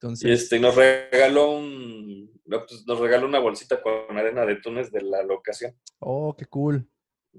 Entonces, 0.01 0.28
Y 0.28 0.32
este, 0.32 0.60
nos 0.60 0.74
regaló 0.74 1.52
un, 1.52 2.31
pues, 2.44 2.85
nos 2.86 2.98
regaló 3.01 3.27
una 3.27 3.39
bolsita 3.39 3.81
con 3.82 4.16
arena 4.16 4.44
de 4.44 4.56
Túnez 4.56 4.90
de 4.93 5.02
la 5.02 5.23
locación. 5.23 5.74
oh, 6.01 6.35
qué 6.36 6.44
cool. 6.47 6.89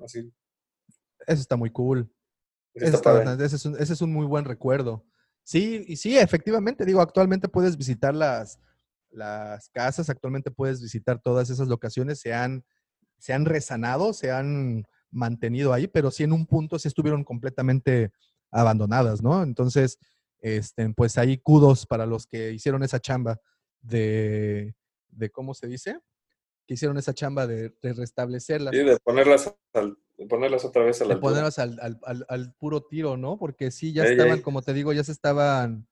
Así. 0.04 0.32
Eso 1.26 1.42
está 1.42 1.56
muy 1.56 1.70
cool. 1.72 2.10
Está 2.74 2.90
está 2.90 3.02
padre. 3.02 3.18
bastante- 3.26 3.46
ese 3.46 3.56
es 3.58 3.66
un, 3.66 3.76
ese 3.80 3.94
es 3.94 4.02
un 4.02 4.12
muy 4.14 4.26
buen 4.26 4.46
recuerdo. 4.46 5.06
Sí, 5.44 5.86
y 5.88 5.96
sí, 5.96 6.18
efectivamente, 6.18 6.86
digo, 6.86 7.00
actualmente 7.02 7.48
puedes 7.48 7.78
visitar 7.78 8.14
las, 8.14 8.60
las 9.12 9.70
casas, 9.70 10.10
actualmente 10.10 10.52
puedes 10.52 10.82
visitar 10.82 11.20
todas 11.22 11.50
esas 11.50 11.68
locaciones, 11.68 12.20
se 12.20 12.34
han, 12.34 12.66
se 13.18 13.34
han 13.34 13.46
resanado, 13.46 14.14
se 14.14 14.30
han 14.32 14.86
mantenido 15.10 15.74
ahí, 15.74 15.88
pero 15.88 16.12
sí 16.12 16.24
en 16.24 16.34
un 16.34 16.46
punto 16.46 16.78
sí 16.78 16.88
estuvieron 16.88 17.24
completamente 17.24 18.12
abandonadas, 18.52 19.22
¿no? 19.24 19.42
Entonces, 19.42 19.98
este, 20.42 20.90
pues 20.96 21.18
ahí 21.18 21.38
kudos 21.38 21.86
para 21.86 22.06
los 22.06 22.28
que 22.28 22.52
hicieron 22.52 22.84
esa 22.84 23.00
chamba 23.00 23.40
de, 23.82 24.76
de 25.10 25.30
¿cómo 25.30 25.54
se 25.54 25.68
dice? 25.68 26.00
Que 26.68 26.74
hicieron 26.76 26.98
esa 26.98 27.14
chamba 27.14 27.48
de, 27.48 27.74
de 27.82 27.94
restablecerlas 27.94 28.74
Sí, 28.76 28.84
de 28.84 28.98
ponerlas, 29.04 29.56
al- 29.74 29.98
de 30.18 30.26
ponerlas 30.28 30.66
otra 30.66 30.84
vez 30.84 31.02
a 31.02 31.06
la 31.06 31.10
de 31.10 31.16
altura. 31.16 31.32
ponerlas 31.32 31.60
al, 31.60 31.80
al- 32.04 32.26
al- 32.28 32.54
puro 32.56 32.82
tiro, 32.84 33.18
¿no? 33.18 33.38
Porque 33.38 33.72
sí, 33.72 33.94
ya 33.94 34.04
Ey, 34.04 34.12
estaban, 34.12 34.38
ey. 34.40 34.44
como 34.44 34.62
te 34.62 34.74
digo, 34.74 34.94
ya 34.94 35.04
se 35.04 35.12
estaban, 35.12 35.88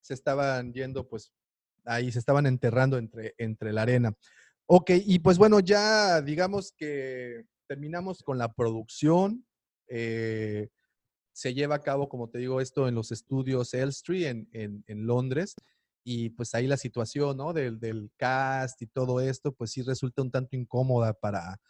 se 0.00 0.14
estaban 0.14 0.72
yendo, 0.72 1.08
pues, 1.08 1.32
ahí, 1.84 2.12
se 2.12 2.18
estaban 2.18 2.46
enterrando 2.46 2.98
entre, 2.98 3.34
entre 3.38 3.72
la 3.72 3.82
arena. 3.82 4.14
Ok, 4.66 4.90
y 5.04 5.18
pues 5.18 5.36
bueno, 5.38 5.58
ya 5.60 6.20
digamos 6.22 6.72
que 6.76 7.44
terminamos 7.66 8.22
con 8.22 8.38
la 8.38 8.52
producción. 8.52 9.44
eh, 9.88 10.68
se 11.32 11.54
lleva 11.54 11.76
a 11.76 11.82
cabo, 11.82 12.08
como 12.08 12.28
te 12.28 12.38
digo, 12.38 12.60
esto 12.60 12.88
en 12.88 12.94
los 12.94 13.12
estudios 13.12 13.74
Elstree 13.74 14.28
en, 14.28 14.48
en, 14.52 14.84
en 14.86 15.06
Londres. 15.06 15.54
Y 16.02 16.30
pues 16.30 16.54
ahí 16.54 16.66
la 16.66 16.76
situación, 16.76 17.36
¿no? 17.36 17.52
Del, 17.52 17.78
del 17.78 18.10
cast 18.16 18.80
y 18.82 18.86
todo 18.86 19.20
esto, 19.20 19.52
pues 19.52 19.70
sí 19.70 19.82
resulta 19.82 20.22
un 20.22 20.30
tanto 20.30 20.56
incómoda 20.56 21.12
para, 21.12 21.60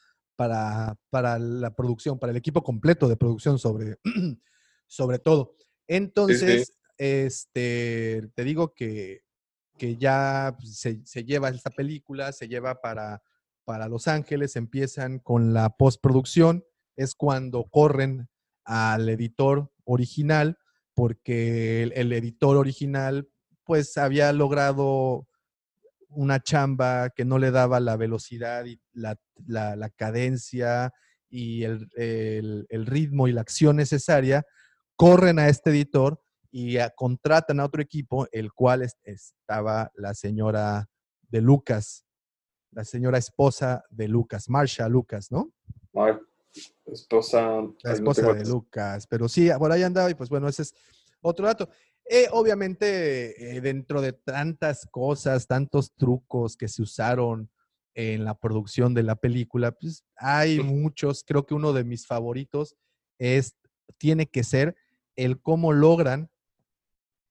para, 0.41 0.97
para 1.11 1.39
la 1.39 1.75
producción, 1.75 2.19
para 2.19 2.31
el 2.31 2.39
equipo 2.39 2.63
completo 2.63 3.09
de 3.09 3.17
producción 3.19 3.59
sobre, 3.59 3.99
sobre 4.87 5.19
todo. 5.19 5.57
Entonces, 5.87 6.73
este, 6.97 8.31
te 8.35 8.45
digo 8.45 8.73
que, 8.73 9.25
que 9.77 9.99
ya 9.99 10.57
se, 10.65 11.05
se 11.05 11.25
lleva 11.25 11.51
esta 11.51 11.69
película, 11.69 12.33
se 12.33 12.49
lleva 12.49 12.81
para, 12.81 13.23
para 13.65 13.89
Los 13.89 14.09
Ángeles, 14.09 14.57
empiezan 14.57 15.19
con 15.19 15.53
la 15.53 15.77
postproducción, 15.77 16.65
es 16.97 17.15
cuando 17.15 17.65
corren 17.65 18.30
al 18.73 19.09
editor 19.09 19.69
original, 19.85 20.57
porque 20.95 21.83
el, 21.83 22.13
editor 22.13 22.57
original 22.57 23.29
pues 23.65 23.97
había 23.99 24.33
logrado 24.33 25.27
una 26.09 26.39
chamba 26.41 27.11
que 27.11 27.25
no 27.25 27.39
le 27.39 27.51
daba 27.51 27.81
la 27.81 27.97
velocidad 27.97 28.65
y 28.67 28.81
la, 28.93 29.19
la- 29.45 29.91
cadencia 29.91 30.93
y 31.29 31.65
el, 31.65 31.89
el- 31.97 32.87
ritmo 32.87 33.27
y 33.27 33.33
la 33.33 33.41
acción 33.41 33.75
necesaria, 33.75 34.45
corren 34.95 35.41
a 35.41 35.49
este 35.49 35.71
editor 35.71 36.21
y 36.53 36.77
a- 36.77 36.91
contratan 36.91 37.59
a 37.59 37.65
otro 37.65 37.83
equipo, 37.83 38.29
el 38.31 38.53
cual 38.53 38.83
es- 38.83 38.97
estaba 39.03 39.91
la 39.97 40.15
señora 40.15 40.89
de 41.29 41.41
Lucas, 41.41 42.05
la 42.71 42.85
señora 42.85 43.19
esposa 43.19 43.83
de 43.91 44.07
Lucas, 44.07 44.49
Marsha 44.49 44.89
Lucas, 44.89 45.33
¿no? 45.33 45.53
Esposa. 46.87 47.41
La 47.83 47.91
no 47.91 47.93
esposa 47.93 48.33
de 48.33 48.45
Lucas, 48.45 49.07
pero 49.07 49.29
sí, 49.29 49.49
por 49.59 49.73
ahí 49.73 49.83
andaba 49.83 50.11
y 50.11 50.15
pues 50.15 50.29
bueno, 50.31 50.49
ese 50.49 50.63
es 50.63 50.75
otro 51.21 51.47
dato. 51.47 51.69
Eh, 52.13 52.27
obviamente, 52.33 53.57
eh, 53.57 53.61
dentro 53.61 54.01
de 54.01 54.13
tantas 54.13 54.87
cosas, 54.91 55.47
tantos 55.47 55.93
trucos 55.95 56.57
que 56.57 56.67
se 56.67 56.83
usaron 56.83 57.51
en 57.95 58.25
la 58.25 58.35
producción 58.35 58.95
de 58.95 59.03
la 59.03 59.17
película, 59.17 59.73
pues 59.73 60.05
hay 60.17 60.61
muchos, 60.61 61.23
creo 61.25 61.47
que 61.47 61.55
uno 61.55 61.73
de 61.73 61.85
mis 61.85 62.07
favoritos 62.07 62.77
es, 63.19 63.57
tiene 63.99 64.27
que 64.27 64.43
ser 64.43 64.75
el 65.17 65.41
cómo 65.41 65.73
logran 65.73 66.31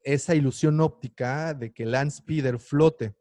esa 0.04 0.36
ilusión 0.36 0.80
óptica 0.80 1.54
de 1.54 1.74
que 1.74 1.86
Lance 1.86 2.22
Peter 2.26 2.60
flote. 2.60 3.16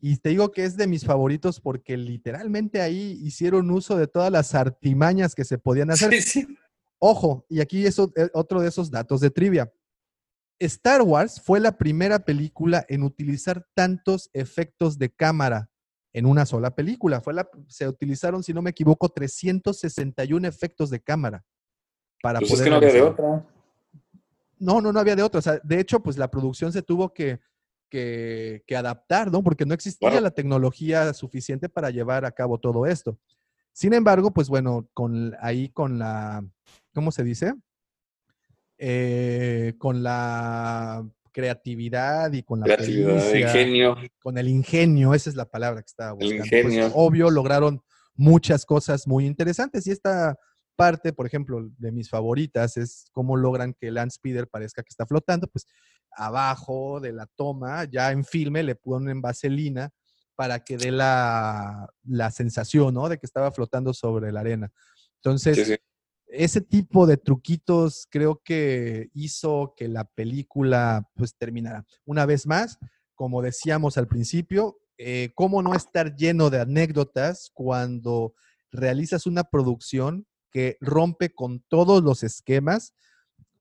Y 0.00 0.16
te 0.18 0.30
digo 0.30 0.52
que 0.52 0.64
es 0.64 0.76
de 0.76 0.86
mis 0.86 1.04
favoritos 1.04 1.60
porque 1.60 1.96
literalmente 1.96 2.80
ahí 2.80 3.18
hicieron 3.22 3.70
uso 3.70 3.96
de 3.96 4.06
todas 4.06 4.30
las 4.30 4.54
artimañas 4.54 5.34
que 5.34 5.44
se 5.44 5.58
podían 5.58 5.90
hacer. 5.90 6.12
Sí, 6.12 6.22
sí. 6.22 6.58
Ojo, 6.98 7.44
y 7.48 7.60
aquí 7.60 7.84
es 7.84 7.98
eh, 7.98 8.30
otro 8.32 8.60
de 8.60 8.68
esos 8.68 8.90
datos 8.90 9.20
de 9.20 9.30
trivia. 9.30 9.72
Star 10.60 11.02
Wars 11.02 11.40
fue 11.40 11.60
la 11.60 11.78
primera 11.78 12.20
película 12.20 12.84
en 12.88 13.02
utilizar 13.02 13.66
tantos 13.74 14.30
efectos 14.32 14.98
de 14.98 15.10
cámara 15.10 15.70
en 16.12 16.26
una 16.26 16.46
sola 16.46 16.74
película. 16.74 17.20
Fue 17.20 17.34
la, 17.34 17.48
se 17.68 17.86
utilizaron, 17.86 18.42
si 18.42 18.52
no 18.52 18.62
me 18.62 18.70
equivoco, 18.70 19.08
361 19.08 20.46
efectos 20.48 20.90
de 20.90 21.00
cámara 21.00 21.44
para 22.20 22.40
Pues 22.40 22.52
es 22.52 22.58
poder 22.58 22.64
que 22.64 22.70
no 22.70 22.76
había 22.76 22.92
de 22.92 23.02
otra. 23.02 23.46
No, 24.58 24.80
no, 24.80 24.92
no 24.92 24.98
había 24.98 25.14
de 25.14 25.22
otra. 25.22 25.38
O 25.38 25.42
sea, 25.42 25.60
de 25.62 25.78
hecho, 25.78 26.00
pues 26.00 26.18
la 26.18 26.30
producción 26.30 26.72
se 26.72 26.82
tuvo 26.82 27.12
que, 27.12 27.38
que, 27.88 28.62
que 28.66 28.76
adaptar, 28.76 29.30
¿no? 29.30 29.42
Porque 29.42 29.66
no 29.66 29.74
existía 29.74 30.20
la 30.20 30.30
tecnología 30.30 31.12
suficiente 31.14 31.68
para 31.68 31.90
llevar 31.90 32.24
a 32.24 32.30
cabo 32.32 32.58
todo 32.58 32.86
esto. 32.86 33.18
Sin 33.72 33.92
embargo, 33.94 34.32
pues 34.32 34.48
bueno, 34.48 34.88
con 34.92 35.34
ahí 35.40 35.68
con 35.68 35.98
la, 35.98 36.44
¿cómo 36.94 37.12
se 37.12 37.24
dice? 37.24 37.54
Eh, 38.76 39.74
con 39.78 40.02
la 40.02 41.04
creatividad 41.32 42.32
y 42.32 42.42
con 42.42 42.60
la 42.60 42.66
Creatividad, 42.66 43.16
pericia, 43.16 43.40
ingenio. 43.40 43.96
con 44.20 44.38
el 44.38 44.48
ingenio, 44.48 45.14
esa 45.14 45.30
es 45.30 45.36
la 45.36 45.44
palabra 45.44 45.80
que 45.82 45.86
estaba 45.86 46.10
El 46.10 46.16
buscando. 46.16 46.44
Pues, 46.50 46.74
ingenio. 46.74 46.90
obvio, 46.94 47.30
lograron 47.30 47.80
muchas 48.14 48.66
cosas 48.66 49.06
muy 49.06 49.26
interesantes 49.26 49.86
y 49.86 49.92
esta 49.92 50.36
parte, 50.76 51.12
por 51.12 51.26
ejemplo, 51.26 51.68
de 51.78 51.92
mis 51.92 52.08
favoritas 52.08 52.76
es 52.76 53.06
cómo 53.12 53.36
logran 53.36 53.74
que 53.74 53.90
Lance 53.90 54.18
Peter 54.22 54.46
parezca 54.48 54.82
que 54.82 54.90
está 54.90 55.06
flotando, 55.06 55.46
pues 55.48 55.66
abajo 56.12 57.00
de 57.00 57.12
la 57.12 57.26
toma, 57.26 57.84
ya 57.84 58.10
en 58.12 58.24
filme, 58.24 58.62
le 58.62 58.74
ponen 58.74 59.20
vaselina 59.20 59.90
para 60.34 60.60
que 60.60 60.76
dé 60.76 60.90
la, 60.90 61.88
la 62.04 62.30
sensación, 62.30 62.94
¿no? 62.94 63.08
De 63.08 63.18
que 63.18 63.26
estaba 63.26 63.50
flotando 63.52 63.92
sobre 63.92 64.30
la 64.32 64.40
arena. 64.40 64.70
Entonces, 65.16 65.56
Sí, 65.56 65.64
sí. 65.64 65.76
ese 66.28 66.60
tipo 66.60 67.06
de 67.06 67.16
truquitos 67.16 68.06
creo 68.10 68.40
que 68.44 69.10
hizo 69.14 69.74
que 69.76 69.88
la 69.88 70.04
película 70.04 71.08
pues 71.14 71.34
terminara. 71.36 71.84
Una 72.04 72.24
vez 72.24 72.46
más, 72.46 72.78
como 73.14 73.42
decíamos 73.42 73.98
al 73.98 74.06
principio, 74.06 74.78
eh, 74.96 75.32
cómo 75.34 75.62
no 75.62 75.74
estar 75.74 76.14
lleno 76.14 76.50
de 76.50 76.60
anécdotas 76.60 77.50
cuando 77.52 78.34
realizas 78.70 79.26
una 79.26 79.44
producción 79.44 80.26
que 80.50 80.76
rompe 80.80 81.34
con 81.34 81.64
todos 81.68 82.02
los 82.02 82.22
esquemas, 82.22 82.94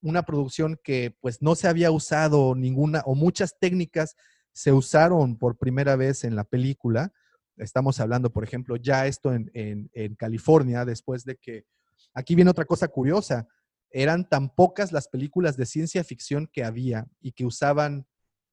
una 0.07 0.23
producción 0.23 0.79
que 0.83 1.15
pues 1.19 1.41
no 1.41 1.55
se 1.55 1.67
había 1.67 1.91
usado 1.91 2.55
ninguna 2.55 3.01
o 3.05 3.13
muchas 3.15 3.57
técnicas 3.59 4.15
se 4.53 4.71
usaron 4.71 5.37
por 5.37 5.57
primera 5.57 5.95
vez 5.95 6.23
en 6.23 6.35
la 6.35 6.43
película. 6.45 7.11
Estamos 7.57 7.99
hablando, 7.99 8.31
por 8.31 8.43
ejemplo, 8.43 8.77
ya 8.77 9.05
esto 9.05 9.33
en, 9.33 9.51
en- 9.53 9.89
en 9.93 10.15
California, 10.15 10.85
después 10.85 11.25
de 11.25 11.35
que, 11.35 11.65
aquí 12.13 12.35
viene 12.35 12.51
otra 12.51 12.65
cosa 12.65 12.87
curiosa, 12.87 13.47
eran 13.91 14.27
tan 14.27 14.49
pocas 14.49 14.91
las 14.91 15.07
películas 15.07 15.57
de 15.57 15.65
ciencia 15.65 16.03
ficción 16.03 16.47
que 16.51 16.63
había 16.63 17.05
y 17.21 17.31
que 17.33 17.45
usaban 17.45 18.05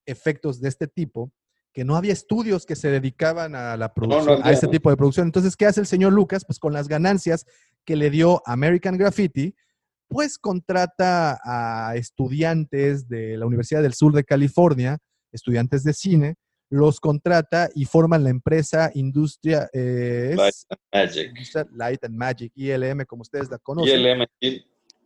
efectos 0.07 0.61
de 0.61 0.69
este 0.69 0.87
tipo, 0.87 1.33
que 1.73 1.85
no 1.85 1.97
había 1.97 2.13
estudios 2.13 2.67
que 2.67 2.77
se 2.77 2.89
dedicaban 2.91 3.55
a 3.55 3.77
la 3.77 3.93
producción, 3.95 4.29
a 4.49 4.53
este 4.53 4.67
tipo 4.69 4.91
de 4.91 4.97
producción. 4.97 5.27
Entonces, 5.27 5.57
¿qué 5.57 5.67
hace 5.67 5.81
el 5.81 5.87
señor 5.87 6.13
Lucas? 6.13 6.45
Pues 6.47 6.59
con 6.59 6.73
las 6.73 6.89
ganancias 6.89 7.47
que 7.85 7.97
le 7.97 8.11
dio 8.11 8.43
American 8.47 8.97
Graffiti, 8.97 9.55
pues 10.09 10.39
contrata 10.39 11.41
a 11.45 11.97
estudiantes 11.97 13.09
de 13.09 13.37
la 13.37 13.47
Universidad 13.47 13.83
del 13.83 13.95
Sur 13.95 14.13
de 14.13 14.25
California, 14.25 14.99
estudiantes 15.33 15.85
de 15.85 15.93
cine, 15.93 16.35
los 16.71 17.01
contrata 17.01 17.69
y 17.75 17.85
forman 17.85 18.25
la 18.25 18.31
empresa 18.31 18.91
Industria 18.95 19.69
eh, 19.73 20.35
Light 20.37 20.55
and 20.69 20.81
Magic. 20.93 21.29
Industria 21.29 21.67
Light 21.73 22.05
and 22.05 22.17
Magic, 22.17 22.53
ILM, 22.55 23.05
como 23.07 23.23
ustedes 23.23 23.51
la 23.51 23.59
conocen. 23.59 24.01
ILM. 24.01 24.27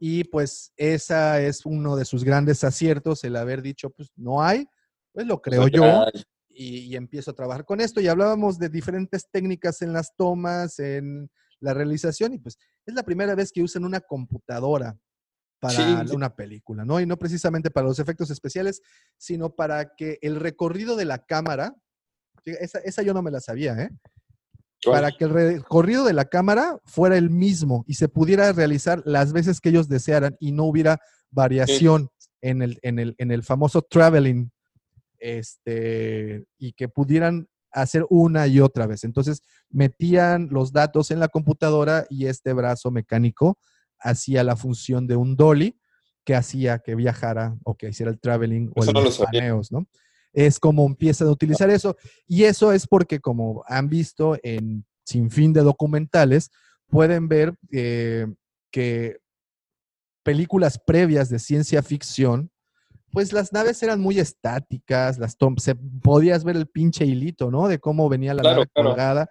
Y 0.01 0.25
pues 0.25 0.73
esa 0.77 1.41
es 1.41 1.67
uno 1.67 1.97
de 1.97 2.05
sus 2.05 2.23
grandes 2.23 2.63
aciertos, 2.63 3.25
el 3.25 3.37
haber 3.37 3.63
dicho, 3.63 3.91
pues 3.91 4.11
no 4.17 4.43
hay, 4.43 4.67
pues 5.13 5.27
lo 5.27 5.43
creo 5.43 5.63
Pues, 5.63 5.73
yo 5.73 6.05
y, 6.49 6.81
y 6.81 6.97
empiezo 6.97 7.33
a 7.33 7.35
trabajar 7.35 7.65
con 7.65 7.81
esto. 7.81 8.01
Y 8.01 8.09
hablábamos 8.09 8.59
de 8.59 8.69
diferentes 8.69 9.29
técnicas 9.31 9.83
en 9.83 9.93
las 9.93 10.15
tomas, 10.17 10.79
en 10.79 11.31
la 11.61 11.75
realización, 11.75 12.35
y 12.35 12.39
pues 12.39 12.57
es 12.89 12.95
la 12.95 13.03
primera 13.03 13.35
vez 13.35 13.53
que 13.53 13.63
usan 13.63 13.85
una 13.85 14.01
computadora 14.01 14.99
para 15.61 15.75
Sí, 15.75 16.15
una 16.15 16.35
película, 16.35 16.85
¿no? 16.85 17.01
Y 17.01 17.07
no 17.07 17.19
precisamente 17.19 17.71
para 17.71 17.87
los 17.87 17.99
efectos 17.99 18.31
especiales, 18.31 18.81
sino 19.19 19.55
para 19.55 19.95
que 19.95 20.19
el 20.23 20.37
recorrido 20.37 20.97
de 20.97 21.05
la 21.05 21.19
cámara, 21.19 21.75
esa, 22.45 22.79
esa 22.79 23.03
yo 23.03 23.13
no 23.13 23.23
me 23.23 23.31
la 23.31 23.41
sabía, 23.41 23.75
¿eh? 23.75 23.91
¿cuál? 24.83 25.03
Para 25.03 25.11
que 25.11 25.25
el 25.25 25.31
recorrido 25.31 26.05
de 26.05 26.15
la 26.15 26.27
cámara 26.27 26.79
fuera 26.85 27.19
el 27.19 27.29
mismo 27.29 27.85
y 27.87 27.95
se 27.95 28.09
pudiera 28.09 28.53
realizar 28.53 29.03
las 29.05 29.33
veces 29.33 29.61
que 29.61 29.69
ellos 29.69 29.89
desearan 29.89 30.37
y 30.41 30.53
no 30.53 30.65
hubiera 30.65 30.99
variación 31.31 32.09
en, 32.41 32.63
el, 32.63 32.79
en, 32.83 32.99
el, 32.99 33.15
en 33.19 33.33
el 33.33 33.43
famoso 33.43 33.83
traveling, 33.83 34.51
este, 35.19 36.47
y 36.57 36.73
que 36.73 36.89
pudieran 36.89 37.49
hacer 37.73 38.07
una 38.11 38.47
y 38.47 38.61
otra 38.61 38.87
vez. 38.87 39.05
Entonces, 39.05 39.43
metían 39.71 40.49
los 40.51 40.73
datos 40.73 41.11
en 41.11 41.21
la 41.21 41.29
computadora 41.29 42.07
y 42.11 42.27
este 42.27 42.53
brazo 42.53 42.91
mecánico 42.91 43.59
hacía 43.99 44.45
la 44.45 44.57
función 44.57 45.07
de 45.07 45.17
un 45.17 45.37
dolly 45.37 45.79
que 46.25 46.35
hacía 46.35 46.79
que 46.79 46.95
viajara 46.95 47.57
o 47.65 47.75
que 47.75 47.89
hiciera 47.89 48.11
el 48.11 48.21
traveling 48.21 48.71
o 48.77 48.83
Eso 48.83 48.91
el 48.91 49.05
no 49.05 49.11
paneos, 49.25 49.73
¿no? 49.73 49.87
Es 50.33 50.61
como 50.61 50.87
empiezan 50.87 51.29
a 51.29 51.31
utilizar 51.31 51.71
eso. 51.71 51.97
Y 52.27 52.45
eso 52.45 52.73
es 52.73 52.87
porque, 52.87 53.19
como 53.19 53.65
han 53.67 53.89
visto 53.89 54.37
en 54.43 54.85
sin 55.05 55.31
fin 55.31 55.55
de 55.55 55.63
documentales, 55.63 56.51
pueden 56.89 57.29
ver 57.29 57.55
eh, 57.73 58.27
que 58.71 59.19
películas 60.23 60.79
previas 60.79 61.31
de 61.31 61.39
ciencia 61.39 61.83
ficción, 61.83 62.51
pues 63.13 63.33
las 63.33 63.53
naves 63.53 63.83
eran 63.83 64.01
muy 64.01 64.19
estáticas, 64.19 65.19
las 65.19 65.37
se, 65.59 65.75
podías 65.75 66.45
ver 66.45 66.57
el 66.57 66.67
pinche 66.67 67.05
hilito, 67.07 67.51
¿no? 67.51 67.69
De 67.69 67.79
cómo 67.79 68.09
venía 68.09 68.35
la 68.35 68.43
Claro, 68.43 68.57
nave 68.61 68.71
claro. 68.73 68.91
colgada. 68.91 69.31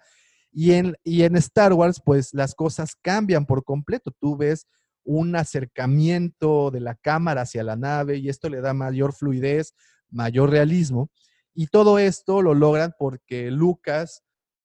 Y 0.52 0.72
en, 0.72 0.96
y 1.04 1.22
en 1.22 1.36
Star 1.36 1.72
Wars, 1.72 2.00
pues 2.04 2.34
las 2.34 2.54
cosas 2.54 2.96
cambian 3.00 3.46
por 3.46 3.64
completo. 3.64 4.10
Tú 4.18 4.36
ves 4.36 4.66
un 5.04 5.36
acercamiento 5.36 6.70
de 6.70 6.80
la 6.80 6.94
cámara 6.94 7.42
hacia 7.42 7.62
la 7.62 7.76
nave 7.76 8.16
y 8.16 8.28
esto 8.28 8.48
le 8.48 8.60
da 8.60 8.74
mayor 8.74 9.12
fluidez, 9.12 9.74
mayor 10.10 10.50
realismo. 10.50 11.10
Y 11.54 11.68
todo 11.68 11.98
esto 11.98 12.42
lo 12.42 12.54
logran 12.54 12.94
porque 12.98 13.50
Lucas, 13.50 14.22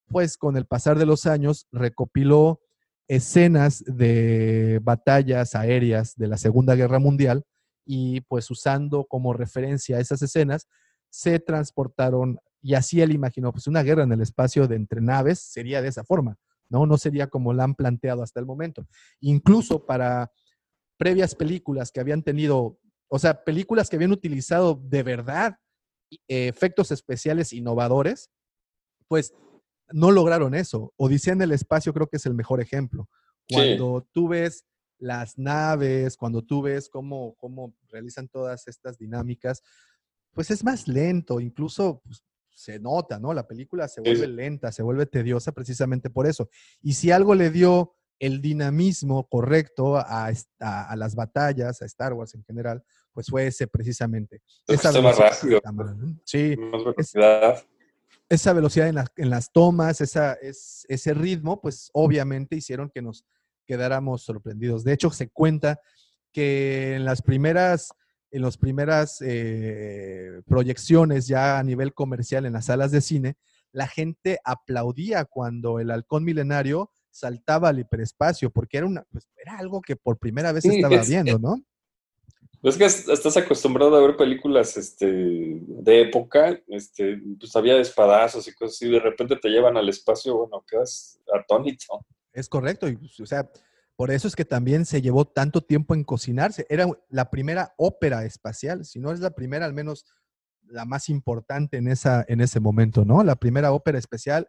pues 0.08 0.38
con 0.38 0.58
el 0.58 0.66
pasar 0.66 0.98
de 0.98 1.06
los 1.06 1.26
años, 1.26 1.68
recopiló 1.72 2.62
escenas 3.08 3.84
de 3.86 4.80
batallas 4.82 5.56
aéreas 5.56 6.16
de 6.16 6.28
la 6.28 6.38
Segunda 6.38 6.76
Guerra 6.76 7.00
Mundial 7.00 7.46
y 7.86 8.22
pues 8.22 8.50
usando 8.52 9.06
como 9.06 9.34
referencia 9.34 10.00
esas 10.00 10.22
escenas, 10.22 10.68
se 11.10 11.40
transportaron 11.40 12.40
y 12.62 12.76
así 12.76 13.02
él 13.02 13.12
imaginó, 13.12 13.52
pues 13.52 13.68
una 13.68 13.84
guerra 13.84 14.04
en 14.04 14.14
el 14.14 14.22
espacio 14.22 14.68
de 14.68 14.78
entre 14.78 15.02
naves 15.02 15.40
sería 15.40 15.82
de 15.82 15.90
esa 15.90 16.06
forma, 16.06 16.38
¿no? 16.70 16.86
No 16.86 16.98
sería 16.98 17.28
como 17.28 17.54
la 17.54 17.66
han 17.66 17.76
planteado 17.76 18.24
hasta 18.24 18.40
el 18.40 18.46
momento. 18.46 18.88
Incluso 19.20 19.86
para 19.86 20.32
previas 20.98 21.36
películas 21.36 21.92
que 21.92 22.00
habían 22.00 22.24
tenido, 22.24 22.80
o 23.10 23.20
sea, 23.20 23.44
películas 23.44 23.90
que 23.90 23.98
habían 23.98 24.14
utilizado 24.14 24.82
de 24.82 25.04
verdad 25.04 25.58
eh, 26.12 26.48
efectos 26.48 26.92
especiales 26.92 27.52
innovadores, 27.52 28.30
pues 29.10 29.34
no 29.92 30.12
lograron 30.12 30.56
eso. 30.56 30.94
Odisea 30.96 31.34
en 31.34 31.42
el 31.42 31.52
espacio 31.52 31.94
creo 31.94 32.08
que 32.08 32.18
es 32.18 32.26
el 32.26 32.34
mejor 32.34 32.62
ejemplo. 32.62 33.10
Sí. 33.50 33.56
Cuando 33.56 34.08
tú 34.14 34.30
ves 34.30 34.66
las 35.04 35.38
naves, 35.38 36.16
cuando 36.18 36.42
tú 36.42 36.62
ves 36.62 36.88
cómo, 36.90 37.36
cómo 37.36 37.74
realizan 37.90 38.28
todas 38.30 38.68
estas 38.68 38.98
dinámicas, 38.98 39.62
pues 40.32 40.50
es 40.50 40.64
más 40.64 40.88
lento, 40.88 41.40
incluso 41.40 42.02
pues, 42.06 42.24
se 42.56 42.80
nota, 42.80 43.20
¿no? 43.20 43.34
La 43.34 43.46
película 43.48 43.88
se 43.88 44.00
vuelve 44.02 44.28
lenta, 44.28 44.72
se 44.72 44.82
vuelve 44.84 45.06
tediosa 45.06 45.52
precisamente 45.52 46.10
por 46.10 46.26
eso. 46.26 46.50
Y 46.82 46.94
si 46.94 47.12
algo 47.12 47.36
le 47.36 47.50
dio 47.50 47.96
el 48.20 48.42
dinamismo 48.42 49.28
correcto 49.28 49.98
a, 49.98 50.28
a- 50.60 50.84
a 50.90 50.96
las 50.96 51.16
batallas, 51.16 51.82
a 51.82 51.86
Star 51.86 52.14
Wars 52.14 52.34
en 52.36 52.44
general, 52.46 52.82
pues 53.12 53.28
fue 53.28 53.48
ese 53.48 53.68
precisamente. 53.68 54.42
Esa 54.68 54.90
está 54.90 55.02
más 55.02 55.18
velocidad 55.18 55.30
de 55.30 55.36
rápido. 55.42 55.62
cámara, 55.62 55.94
¿no? 55.96 56.18
Sí, 56.24 56.56
Más 56.58 56.84
velocidad. 56.86 57.64
esa 58.30 58.54
velocidad 58.54 58.88
en, 58.88 58.96
la- 58.96 59.12
en 59.18 59.30
las 59.30 59.52
tomas, 59.52 60.00
esa, 60.00 60.34
es, 60.36 60.86
ese 60.88 61.14
ritmo, 61.14 61.60
pues 61.60 61.90
obviamente 61.94 62.56
hicieron 62.56 62.90
que 62.90 63.02
nos 63.02 63.26
quedáramos 63.66 64.24
sorprendidos. 64.24 64.84
De 64.84 64.94
hecho, 64.94 65.10
se 65.12 65.30
cuenta 65.30 65.80
que 66.32 66.96
en 66.96 67.06
las 67.06 67.22
primeras, 67.22 67.94
en 68.32 68.42
las 68.42 68.58
primeras 68.58 69.22
eh, 69.22 70.42
proyecciones 70.48 71.28
ya 71.28 71.60
a 71.60 71.64
nivel 71.64 71.94
comercial 71.94 72.46
en 72.46 72.54
las 72.54 72.66
salas 72.66 72.92
de 72.92 73.02
cine, 73.02 73.36
la 73.72 73.88
gente 73.88 74.40
aplaudía 74.44 75.26
cuando 75.26 75.80
el 75.80 75.92
halcón 75.92 76.24
milenario 76.24 76.92
saltaba 77.10 77.70
al 77.70 77.80
hiperespacio, 77.80 78.50
porque 78.50 78.78
era, 78.78 78.88
una, 78.88 79.04
pues, 79.12 79.28
era 79.38 79.58
algo 79.58 79.82
que 79.82 79.96
por 79.96 80.18
primera 80.18 80.52
vez 80.52 80.64
Sí, 80.64 80.76
estaba 80.76 81.02
es- 81.02 81.10
viendo, 81.10 81.38
¿no? 81.40 81.56
Es 82.64 82.78
que 82.78 82.86
es- 82.86 83.10
estás 83.10 83.36
acostumbrado 83.36 83.94
a 83.96 84.02
ver 84.02 84.16
películas 84.16 84.78
este, 84.78 85.06
de 85.06 86.02
época, 86.02 86.58
este, 86.70 87.22
pues 87.38 87.54
había 87.58 87.78
espadazos 87.78 88.48
y 88.48 88.54
cosas 88.54 88.76
así, 88.78 88.90
de 88.90 89.00
repente 89.02 89.36
te 89.36 89.50
llevan 89.50 89.76
al 89.76 89.90
espacio, 89.90 90.38
bueno, 90.38 90.64
quedas 90.68 91.20
atónito. 91.34 92.06
Es 92.34 92.50
correcto, 92.50 92.88
y, 92.88 92.98
pues, 92.98 93.20
o 93.20 93.26
sea, 93.26 93.50
por 93.96 94.12
eso 94.12 94.28
es 94.28 94.36
que 94.36 94.46
también 94.46 94.86
se 94.86 95.02
llevó 95.02 95.26
tanto 95.26 95.62
tiempo 95.62 95.94
en 95.94 96.04
cocinarse. 96.04 96.66
Era 96.70 96.88
la 97.10 97.30
primera 97.30 97.74
ópera 97.78 98.26
espacial, 98.26 98.86
si 98.86 99.00
no 99.00 99.12
es 99.12 99.20
la 99.20 99.32
primera, 99.32 99.66
al 99.66 99.74
menos 99.74 100.06
la 100.64 100.86
más 100.86 101.10
importante 101.10 101.78
en, 101.78 101.88
esa, 101.88 102.26
en 102.28 102.42
ese 102.42 102.60
momento, 102.60 103.06
¿no? 103.06 103.24
La 103.24 103.36
primera 103.36 103.72
ópera 103.72 104.00
especial 104.00 104.48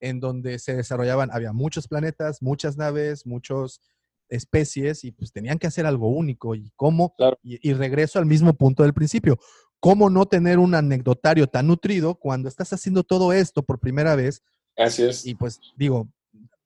en 0.00 0.20
donde 0.20 0.58
se 0.58 0.76
desarrollaban, 0.76 1.30
había 1.32 1.52
muchos 1.52 1.88
planetas, 1.88 2.42
muchas 2.42 2.76
naves, 2.76 3.26
muchas 3.26 3.80
especies 4.28 5.04
y 5.04 5.12
pues 5.12 5.32
tenían 5.32 5.58
que 5.58 5.66
hacer 5.66 5.86
algo 5.86 6.08
único. 6.08 6.54
¿Y 6.54 6.70
cómo? 6.76 7.14
Claro. 7.16 7.38
Y, 7.42 7.68
y 7.68 7.74
regreso 7.74 8.18
al 8.18 8.26
mismo 8.26 8.54
punto 8.54 8.82
del 8.82 8.94
principio. 8.94 9.38
¿Cómo 9.78 10.08
no 10.08 10.26
tener 10.26 10.58
un 10.58 10.74
anecdotario 10.74 11.46
tan 11.46 11.66
nutrido 11.66 12.14
cuando 12.14 12.48
estás 12.48 12.72
haciendo 12.72 13.04
todo 13.04 13.32
esto 13.32 13.62
por 13.62 13.78
primera 13.78 14.16
vez 14.16 14.42
Así 14.76 15.02
es. 15.02 15.26
y 15.26 15.34
pues 15.34 15.60
digo, 15.76 16.08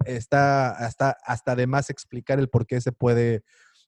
está 0.04 0.70
hasta, 0.70 1.16
hasta 1.24 1.56
de 1.56 1.66
más 1.66 1.90
explicar 1.90 2.38
el 2.38 2.48
por 2.48 2.66
qué 2.66 2.80
se 2.80 2.92
puede, 2.92 3.42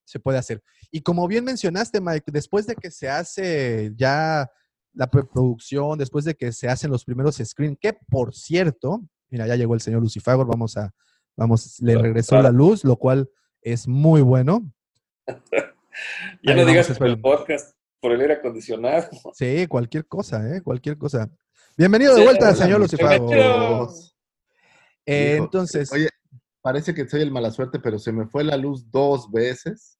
se 0.05 0.21
puede 0.21 0.39
hacer. 0.39 0.63
Y 0.91 1.03
como 1.03 1.27
bien 1.29 1.45
mencionaste, 1.45 2.01
Mike, 2.01 2.31
después 2.33 2.67
de 2.67 2.75
que 2.75 2.91
se 2.91 3.09
hace 3.09 3.93
ya 3.97 4.51
la 4.95 5.11
preproducción, 5.11 5.99
después 5.99 6.25
de 6.25 6.35
que 6.35 6.53
se 6.53 6.69
hacen 6.69 6.91
los 6.91 7.05
primeros 7.05 7.37
screen, 7.37 7.77
que 7.81 7.95
por 8.11 8.35
cierto, 8.35 9.03
mira, 9.31 9.47
ya 9.47 9.57
llegó 9.57 9.75
el 9.75 9.81
señor 9.81 10.03
Lucifagor, 10.03 10.47
vamos 10.47 10.77
a, 10.77 10.93
vamos, 11.37 11.81
le 11.81 11.97
regresó 11.97 12.41
la 12.43 12.51
luz, 12.51 12.85
lo 12.85 12.97
cual 12.97 13.31
es 13.61 13.89
muy 13.89 14.21
bueno. 14.21 14.73
Ya 16.43 16.55
Ahí 16.55 16.59
no 16.59 16.65
digas 16.65 16.89
el 16.89 17.21
podcast, 17.21 17.77
por 18.01 18.13
el 18.13 18.21
aire 18.23 18.33
acondicionado. 18.33 19.09
Sí, 19.35 19.67
cualquier 19.67 20.07
cosa, 20.07 20.57
¿eh? 20.57 20.63
Cualquier 20.63 20.97
cosa. 20.97 21.31
Bienvenido 21.77 22.15
de 22.15 22.25
vuelta, 22.25 22.55
señor 22.55 22.81
Lucifagor. 22.81 23.91
Eh, 25.07 25.35
Hijo, 25.37 25.45
entonces, 25.45 25.91
Oye, 25.93 26.09
parece 26.61 26.95
que 26.95 27.09
soy 27.09 27.23
el 27.23 27.31
mala 27.33 27.51
suerte, 27.51 27.79
pero 27.81 27.99
se 27.99 28.12
me 28.12 28.27
fue 28.27 28.45
la 28.45 28.57
luz 28.57 28.91
dos 28.91 29.31
veces. 29.31 29.99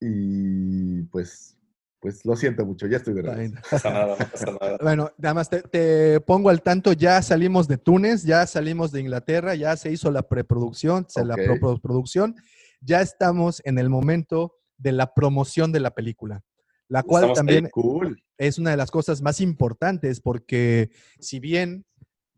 Y 0.00 1.02
pues, 1.04 1.56
pues 2.00 2.24
lo 2.24 2.34
siento 2.36 2.66
mucho, 2.66 2.86
ya 2.88 2.96
estoy 2.96 3.14
de 3.14 3.22
regreso. 3.22 3.54
No 3.54 3.60
pasa 3.70 3.90
nada, 3.90 4.16
no 4.18 4.28
pasa 4.30 4.46
nada. 4.60 4.78
Bueno, 4.82 5.10
nada 5.18 5.34
más 5.34 5.48
te, 5.48 5.62
te 5.62 6.20
pongo 6.20 6.50
al 6.50 6.62
tanto, 6.62 6.92
ya 6.92 7.22
salimos 7.22 7.68
de 7.68 7.78
Túnez, 7.78 8.24
ya 8.24 8.44
salimos 8.46 8.90
de 8.90 9.00
Inglaterra, 9.00 9.54
ya 9.54 9.76
se 9.76 9.92
hizo 9.92 10.10
la 10.10 10.22
preproducción, 10.22 11.06
se 11.08 11.24
la 11.24 11.34
Ok. 11.34 11.40
pro- 11.60 11.78
producción, 11.80 12.34
ya 12.80 13.00
estamos 13.00 13.62
en 13.64 13.78
el 13.78 13.88
momento 13.88 14.54
de 14.76 14.90
la 14.92 15.14
promoción 15.14 15.70
de 15.70 15.78
la 15.78 15.92
película, 15.92 16.42
la 16.88 17.04
cual 17.04 17.22
Estamos 17.24 17.36
también 17.38 17.68
Cool. 17.70 18.20
es 18.38 18.58
una 18.58 18.72
de 18.72 18.76
las 18.76 18.90
cosas 18.90 19.22
más 19.22 19.40
importantes 19.40 20.20
porque 20.20 20.90
si 21.20 21.38
bien 21.38 21.84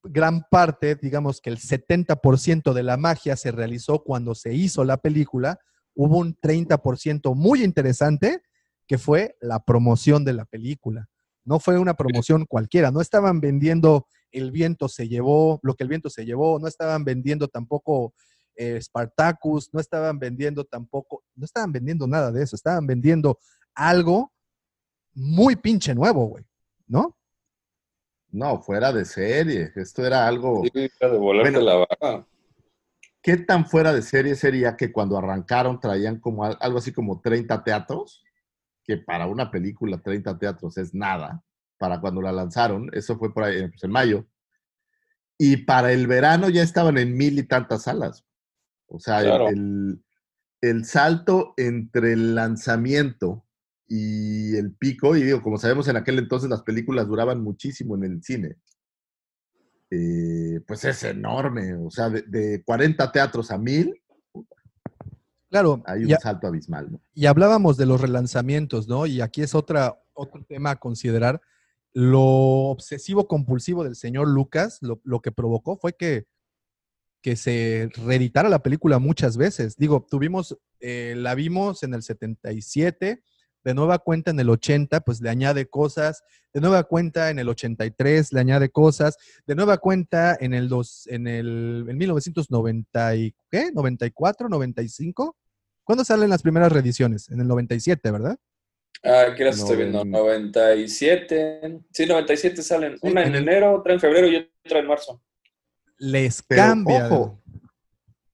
gran 0.04 0.42
parte, 0.50 0.94
digamos 0.96 1.40
que 1.40 1.50
el 1.50 1.58
70% 1.58 2.72
de 2.72 2.82
la 2.82 2.96
magia 2.96 3.36
se 3.36 3.50
realizó 3.50 4.04
cuando 4.04 4.34
se 4.34 4.54
hizo 4.54 4.84
la 4.84 4.98
película, 4.98 5.58
hubo 5.94 6.18
un 6.18 6.36
30% 6.36 7.34
muy 7.34 7.64
interesante 7.64 8.42
que 8.86 8.98
fue 8.98 9.36
la 9.40 9.64
promoción 9.64 10.24
de 10.24 10.34
la 10.34 10.44
película. 10.44 11.08
No 11.44 11.58
fue 11.58 11.78
una 11.78 11.94
promoción 11.94 12.46
cualquiera, 12.46 12.90
no 12.90 13.00
estaban 13.00 13.40
vendiendo 13.40 14.06
el 14.34 14.50
viento 14.50 14.88
se 14.88 15.08
llevó, 15.08 15.60
lo 15.62 15.74
que 15.74 15.84
el 15.84 15.88
viento 15.88 16.10
se 16.10 16.24
llevó, 16.24 16.58
no 16.58 16.66
estaban 16.66 17.04
vendiendo 17.04 17.48
tampoco 17.48 18.14
eh, 18.56 18.80
Spartacus, 18.80 19.72
no 19.72 19.80
estaban 19.80 20.18
vendiendo 20.18 20.64
tampoco, 20.64 21.22
no 21.34 21.44
estaban 21.44 21.72
vendiendo 21.72 22.06
nada 22.06 22.32
de 22.32 22.42
eso, 22.42 22.56
estaban 22.56 22.86
vendiendo 22.86 23.38
algo 23.74 24.32
muy 25.12 25.56
pinche 25.56 25.94
nuevo, 25.94 26.26
güey, 26.26 26.44
¿no? 26.86 27.16
No, 28.34 28.60
fuera 28.60 28.92
de 28.92 29.04
serie. 29.04 29.70
Esto 29.76 30.04
era 30.04 30.26
algo. 30.26 30.64
Sí, 30.64 30.70
de 30.74 31.18
Bueno. 31.18 31.60
la 31.60 31.74
vaga. 31.76 32.26
¿Qué 33.22 33.36
tan 33.36 33.64
fuera 33.64 33.92
de 33.92 34.02
serie 34.02 34.34
sería 34.34 34.76
que 34.76 34.90
cuando 34.90 35.16
arrancaron 35.16 35.78
traían 35.78 36.18
como 36.18 36.44
al- 36.44 36.58
algo 36.60 36.78
así 36.78 36.92
como 36.92 37.20
30 37.20 37.62
teatros? 37.62 38.24
Que 38.84 38.96
para 38.98 39.26
una 39.28 39.50
película 39.52 39.98
30 40.02 40.36
teatros 40.36 40.76
es 40.78 40.92
nada. 40.94 41.42
Para 41.78 42.00
cuando 42.00 42.20
la 42.20 42.32
lanzaron, 42.32 42.90
eso 42.92 43.16
fue 43.16 43.32
por 43.32 43.44
ahí, 43.44 43.68
pues, 43.68 43.84
en 43.84 43.90
mayo. 43.92 44.26
Y 45.38 45.58
para 45.58 45.92
el 45.92 46.06
verano 46.08 46.48
ya 46.48 46.62
estaban 46.62 46.98
en 46.98 47.16
mil 47.16 47.38
y 47.38 47.44
tantas 47.44 47.82
salas. 47.84 48.24
O 48.88 48.98
sea, 48.98 49.20
el- 49.20 49.26
Claro. 49.26 49.48
el, 49.48 50.04
el 50.60 50.84
salto 50.84 51.54
entre 51.56 52.14
el 52.14 52.34
lanzamiento 52.34 53.46
y 53.86 54.56
el 54.56 54.74
pico, 54.74 55.16
y 55.16 55.22
digo, 55.22 55.42
como 55.42 55.58
sabemos 55.58 55.88
en 55.88 55.96
aquel 55.96 56.18
entonces 56.18 56.48
las 56.48 56.62
películas 56.62 57.06
duraban 57.06 57.42
muchísimo 57.42 57.94
en 57.96 58.04
el 58.04 58.22
cine, 58.22 58.56
eh, 59.90 60.60
pues 60.66 60.84
es 60.84 61.02
enorme. 61.04 61.74
O 61.74 61.90
sea, 61.90 62.10
de, 62.10 62.22
de 62.22 62.62
40 62.64 63.12
teatros 63.12 63.50
a 63.50 63.58
1000 63.58 64.00
Claro, 65.54 65.84
hay 65.86 66.04
un 66.04 66.18
salto 66.20 66.48
abismal. 66.48 66.90
¿no? 66.90 67.00
y 67.14 67.26
hablábamos 67.26 67.76
de 67.76 67.86
los 67.86 68.00
relanzamientos, 68.00 68.88
¿no? 68.88 69.06
Y 69.06 69.20
aquí 69.20 69.40
es 69.40 69.54
otra, 69.54 70.02
otro 70.12 70.44
tema 70.44 70.70
a 70.70 70.80
considerar. 70.80 71.40
Lo 71.92 72.20
obsesivo 72.20 73.28
compulsivo 73.28 73.84
del 73.84 73.94
señor 73.94 74.26
Lucas, 74.26 74.78
lo, 74.80 75.00
lo 75.04 75.22
que 75.22 75.30
provocó 75.30 75.76
fue 75.76 75.92
que, 75.92 76.26
que 77.22 77.36
se 77.36 77.88
reeditara 78.04 78.48
la 78.48 78.64
película 78.64 78.98
muchas 78.98 79.36
veces. 79.36 79.76
Digo, 79.76 80.04
tuvimos, 80.10 80.58
eh, 80.80 81.14
la 81.16 81.36
vimos 81.36 81.84
en 81.84 81.94
el 81.94 82.02
77, 82.02 83.22
de 83.64 83.74
nueva 83.74 83.98
cuenta 83.98 84.30
en 84.30 84.38
el 84.38 84.50
80, 84.50 85.00
pues 85.00 85.20
le 85.20 85.30
añade 85.30 85.66
cosas, 85.66 86.22
de 86.52 86.60
nueva 86.60 86.84
cuenta 86.84 87.30
en 87.30 87.38
el 87.38 87.48
83 87.48 88.32
le 88.32 88.40
añade 88.40 88.68
cosas, 88.68 89.16
de 89.46 89.54
nueva 89.54 89.78
cuenta 89.78 90.36
en 90.38 90.52
el, 90.54 90.68
dos, 90.68 91.06
en 91.08 91.26
el 91.26 91.86
en 91.88 91.96
1990 91.96 93.16
y, 93.16 93.34
¿qué? 93.50 93.72
94, 93.72 94.48
95. 94.48 95.36
¿Cuándo 95.82 96.04
salen 96.04 96.30
las 96.30 96.42
primeras 96.42 96.70
reediciones? 96.72 97.28
En 97.30 97.40
el 97.40 97.48
97, 97.48 98.10
¿verdad? 98.10 98.38
Ah, 99.02 99.34
¿qué 99.36 99.44
las 99.44 99.58
estoy 99.58 99.76
viendo? 99.76 100.04
Noven- 100.04 100.50
97. 100.52 101.80
Sí, 101.92 102.06
97 102.06 102.62
salen. 102.62 102.92
Sí, 102.98 103.08
Una 103.10 103.22
en 103.22 103.28
en 103.28 103.34
el- 103.34 103.42
enero, 103.48 103.74
otra 103.74 103.92
en 103.94 104.00
febrero 104.00 104.26
y 104.28 104.50
otra 104.64 104.78
en 104.78 104.86
marzo. 104.86 105.20
Les 105.98 106.42
Pero, 106.42 106.62
cambia. 106.62 107.06
ojo, 107.06 107.42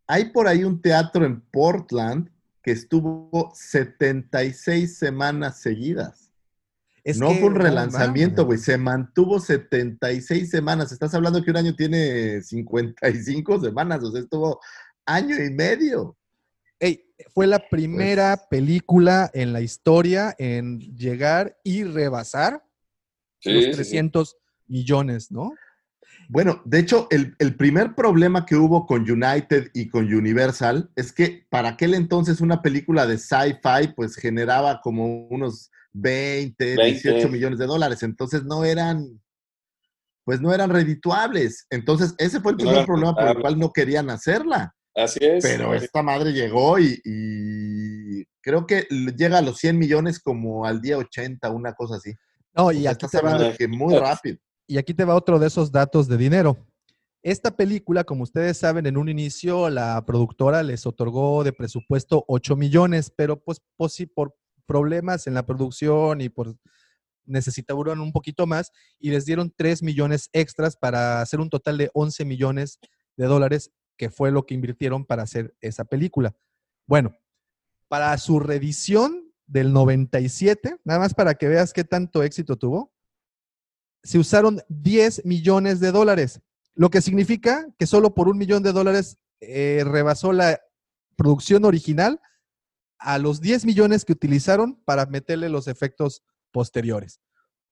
hay 0.06 0.26
por 0.26 0.46
ahí 0.48 0.64
un 0.64 0.80
teatro 0.80 1.24
en 1.24 1.40
Portland 1.40 2.30
que 2.62 2.72
estuvo 2.72 3.52
76 3.54 4.96
semanas 4.98 5.60
seguidas. 5.60 6.30
Es 7.02 7.18
no 7.18 7.28
que, 7.30 7.36
fue 7.36 7.48
un 7.48 7.54
relanzamiento, 7.54 8.44
güey. 8.44 8.58
Se 8.58 8.76
mantuvo 8.76 9.40
76 9.40 10.50
semanas. 10.50 10.92
Estás 10.92 11.14
hablando 11.14 11.42
que 11.42 11.50
un 11.50 11.56
año 11.56 11.74
tiene 11.74 12.42
55 12.42 13.60
semanas. 13.60 14.02
O 14.04 14.12
sea, 14.12 14.20
estuvo 14.20 14.60
año 15.06 15.42
y 15.42 15.50
medio. 15.50 16.16
Ey, 16.78 17.10
fue 17.34 17.46
la 17.46 17.68
primera 17.68 18.36
Pues- 18.36 18.48
película 18.50 19.30
en 19.32 19.52
la 19.52 19.60
historia 19.62 20.34
en 20.38 20.78
llegar 20.78 21.58
y 21.64 21.84
rebasar 21.84 22.62
Sí, 23.40 23.52
los 23.52 23.64
sí, 23.64 23.70
sí. 23.70 23.76
300 23.76 24.36
millones, 24.66 25.30
¿no? 25.30 25.54
Bueno, 26.32 26.62
de 26.64 26.78
hecho, 26.78 27.08
el, 27.10 27.34
el 27.40 27.56
primer 27.56 27.96
problema 27.96 28.46
que 28.46 28.54
hubo 28.54 28.86
con 28.86 29.00
United 29.02 29.70
y 29.74 29.88
con 29.88 30.04
Universal 30.04 30.88
es 30.94 31.12
que 31.12 31.44
para 31.50 31.70
aquel 31.70 31.92
entonces 31.92 32.40
una 32.40 32.62
película 32.62 33.04
de 33.04 33.18
sci-fi 33.18 33.92
pues 33.96 34.14
generaba 34.14 34.80
como 34.80 35.26
unos 35.26 35.72
20, 35.92 36.76
20. 36.76 36.84
18 36.84 37.28
millones 37.28 37.58
de 37.58 37.66
dólares. 37.66 38.04
Entonces 38.04 38.44
no 38.44 38.64
eran, 38.64 39.20
pues 40.22 40.40
no 40.40 40.54
eran 40.54 40.70
redituables. 40.70 41.66
Entonces 41.68 42.14
ese 42.16 42.40
fue 42.40 42.52
el 42.52 42.58
primer 42.58 42.86
problema 42.86 43.12
por 43.12 43.26
el 43.26 43.40
cual 43.40 43.58
no 43.58 43.72
querían 43.72 44.08
hacerla. 44.08 44.72
Así 44.94 45.18
es. 45.20 45.42
Pero 45.42 45.74
esta 45.74 46.00
madre 46.00 46.32
llegó 46.32 46.78
y, 46.78 47.00
y 47.04 48.24
creo 48.40 48.68
que 48.68 48.86
llega 49.16 49.38
a 49.38 49.42
los 49.42 49.58
100 49.58 49.76
millones 49.76 50.20
como 50.20 50.64
al 50.64 50.80
día 50.80 50.96
80, 50.96 51.50
una 51.50 51.72
cosa 51.72 51.96
así. 51.96 52.12
No, 52.54 52.70
y 52.70 52.86
aquí, 52.86 53.04
estás 53.04 53.16
hablando 53.16 53.50
de 53.50 53.56
que 53.56 53.66
muy 53.66 53.96
rápido. 53.98 54.38
Y 54.70 54.78
aquí 54.78 54.94
te 54.94 55.04
va 55.04 55.16
otro 55.16 55.40
de 55.40 55.48
esos 55.48 55.72
datos 55.72 56.06
de 56.06 56.16
dinero. 56.16 56.56
Esta 57.24 57.50
película, 57.50 58.04
como 58.04 58.22
ustedes 58.22 58.56
saben, 58.56 58.86
en 58.86 58.96
un 58.96 59.08
inicio 59.08 59.68
la 59.68 60.06
productora 60.06 60.62
les 60.62 60.86
otorgó 60.86 61.42
de 61.42 61.52
presupuesto 61.52 62.24
8 62.28 62.54
millones, 62.54 63.12
pero 63.14 63.42
pues, 63.42 63.60
pues 63.76 63.94
sí, 63.94 64.06
por 64.06 64.36
problemas 64.66 65.26
en 65.26 65.34
la 65.34 65.44
producción 65.44 66.20
y 66.20 66.28
por 66.28 66.54
necesitaban 67.26 67.98
un 67.98 68.12
poquito 68.12 68.46
más 68.46 68.70
y 69.00 69.10
les 69.10 69.24
dieron 69.24 69.52
3 69.56 69.82
millones 69.82 70.30
extras 70.32 70.76
para 70.76 71.20
hacer 71.20 71.40
un 71.40 71.50
total 71.50 71.76
de 71.76 71.90
11 71.92 72.24
millones 72.24 72.78
de 73.16 73.26
dólares, 73.26 73.72
que 73.96 74.08
fue 74.08 74.30
lo 74.30 74.46
que 74.46 74.54
invirtieron 74.54 75.04
para 75.04 75.24
hacer 75.24 75.52
esa 75.60 75.84
película. 75.84 76.36
Bueno, 76.86 77.16
para 77.88 78.16
su 78.18 78.38
reedición 78.38 79.32
del 79.48 79.72
97, 79.72 80.76
nada 80.84 81.00
más 81.00 81.12
para 81.12 81.34
que 81.34 81.48
veas 81.48 81.72
qué 81.72 81.82
tanto 81.82 82.22
éxito 82.22 82.54
tuvo, 82.56 82.89
se 84.02 84.18
usaron 84.18 84.62
10 84.68 85.24
millones 85.24 85.80
de 85.80 85.92
dólares, 85.92 86.40
lo 86.74 86.90
que 86.90 87.00
significa 87.00 87.66
que 87.78 87.86
solo 87.86 88.14
por 88.14 88.28
un 88.28 88.38
millón 88.38 88.62
de 88.62 88.72
dólares 88.72 89.18
eh, 89.40 89.82
rebasó 89.84 90.32
la 90.32 90.60
producción 91.16 91.64
original 91.64 92.20
a 92.98 93.18
los 93.18 93.40
10 93.40 93.66
millones 93.66 94.04
que 94.04 94.12
utilizaron 94.12 94.80
para 94.84 95.06
meterle 95.06 95.48
los 95.48 95.68
efectos 95.68 96.22
posteriores. 96.52 97.20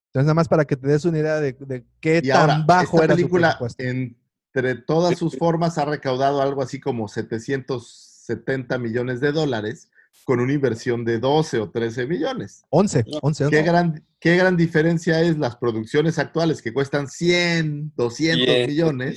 Entonces, 0.07 0.25
nada 0.25 0.33
más 0.33 0.47
para 0.47 0.65
que 0.65 0.75
te 0.75 0.87
des 0.87 1.05
una 1.05 1.19
idea 1.19 1.39
de, 1.39 1.53
de 1.53 1.85
qué 1.99 2.21
Y 2.23 2.29
tan 2.29 2.49
ahora, 2.49 2.63
bajo 2.65 2.97
esta 2.97 3.05
era 3.05 3.15
película, 3.15 3.57
su 3.57 3.65
entre 3.79 4.75
todas 4.81 5.17
sus 5.17 5.37
formas, 5.37 5.77
ha 5.77 5.85
recaudado 5.85 6.41
algo 6.41 6.63
así 6.63 6.79
como 6.79 7.07
770 7.07 8.77
millones 8.79 9.21
de 9.21 9.31
dólares 9.31 9.91
con 10.25 10.39
una 10.39 10.53
inversión 10.53 11.03
de 11.05 11.19
12 11.19 11.59
o 11.59 11.69
13 11.71 12.05
millones. 12.07 12.63
11, 12.69 13.03
11, 13.21 13.47
¿Qué 13.49 13.61
gran, 13.63 14.05
qué 14.19 14.37
gran 14.37 14.55
diferencia 14.57 15.21
es 15.21 15.37
las 15.37 15.55
producciones 15.57 16.19
actuales 16.19 16.61
que 16.61 16.73
cuestan 16.73 17.07
100, 17.07 17.93
200 17.95 18.45
Bien, 18.45 18.67
millones 18.69 19.15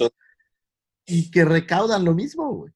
y 1.07 1.31
que 1.31 1.45
recaudan 1.45 2.05
lo 2.05 2.15
mismo, 2.15 2.53
güey. 2.55 2.73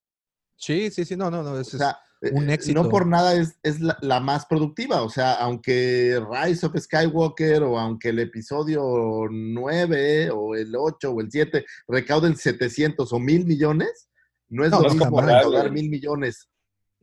Sí, 0.57 0.91
sí, 0.91 1.05
sí, 1.05 1.17
no, 1.17 1.31
no, 1.31 1.43
no. 1.43 1.53
O 1.53 1.61
es- 1.61 1.73
es- 1.75 1.79
sea, 1.79 1.99
un 2.33 2.49
eh, 2.51 2.55
éxito. 2.55 2.83
No 2.83 2.89
por 2.89 3.07
nada 3.07 3.35
es, 3.35 3.59
es 3.63 3.79
la, 3.81 3.97
la 4.01 4.21
más 4.21 4.47
productiva. 4.47 5.03
O 5.03 5.11
sea, 5.11 5.35
aunque 5.35 6.19
Rise 6.31 6.67
of 6.67 6.75
Skywalker 6.77 7.63
o 7.63 7.79
aunque 7.79 8.09
el 8.09 8.19
episodio 8.19 9.29
9 9.31 10.31
o 10.31 10.55
el 10.55 10.75
8 10.75 11.11
o 11.13 11.21
el 11.21 11.31
7 11.31 11.65
recauden 11.87 12.37
700 12.37 13.13
o 13.13 13.19
1000 13.19 13.47
millones, 13.47 14.09
no 14.49 14.65
es 14.65 14.71
No, 14.71 14.81
lo 14.81 14.91
mismo 14.95 15.21
recaudar 15.21 15.71
mil 15.71 15.91
millones 15.91 16.49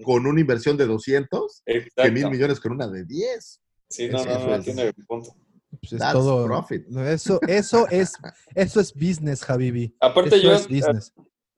con 0.04 0.26
una 0.28 0.40
inversión 0.40 0.78
de 0.78 0.86
200 0.86 1.64
que 1.66 2.12
mil 2.12 2.30
millones 2.30 2.60
con 2.60 2.74
una 2.74 2.88
de 2.88 3.06
10. 3.06 3.60
Sí, 3.90 4.10
no, 4.10 4.18
Eso 4.20 4.30
no, 4.40 4.48
no, 4.48 4.56
es- 4.56 4.64
tiene 4.66 4.94
punto. 5.08 5.30
pues 5.80 5.94
es 5.94 6.00
That's 6.00 6.14
todo. 6.14 6.46
profit. 6.46 6.86
Eso, 6.98 7.40
eso 7.48 7.88
es, 7.90 8.14
eso 8.56 8.80
es 8.80 8.94
business, 8.94 9.48
Habibi. 9.50 9.96
Aparte 10.00 10.36
Eso 10.36 10.44
yo 10.44 10.54
es 10.54 10.68
business. 10.68 11.14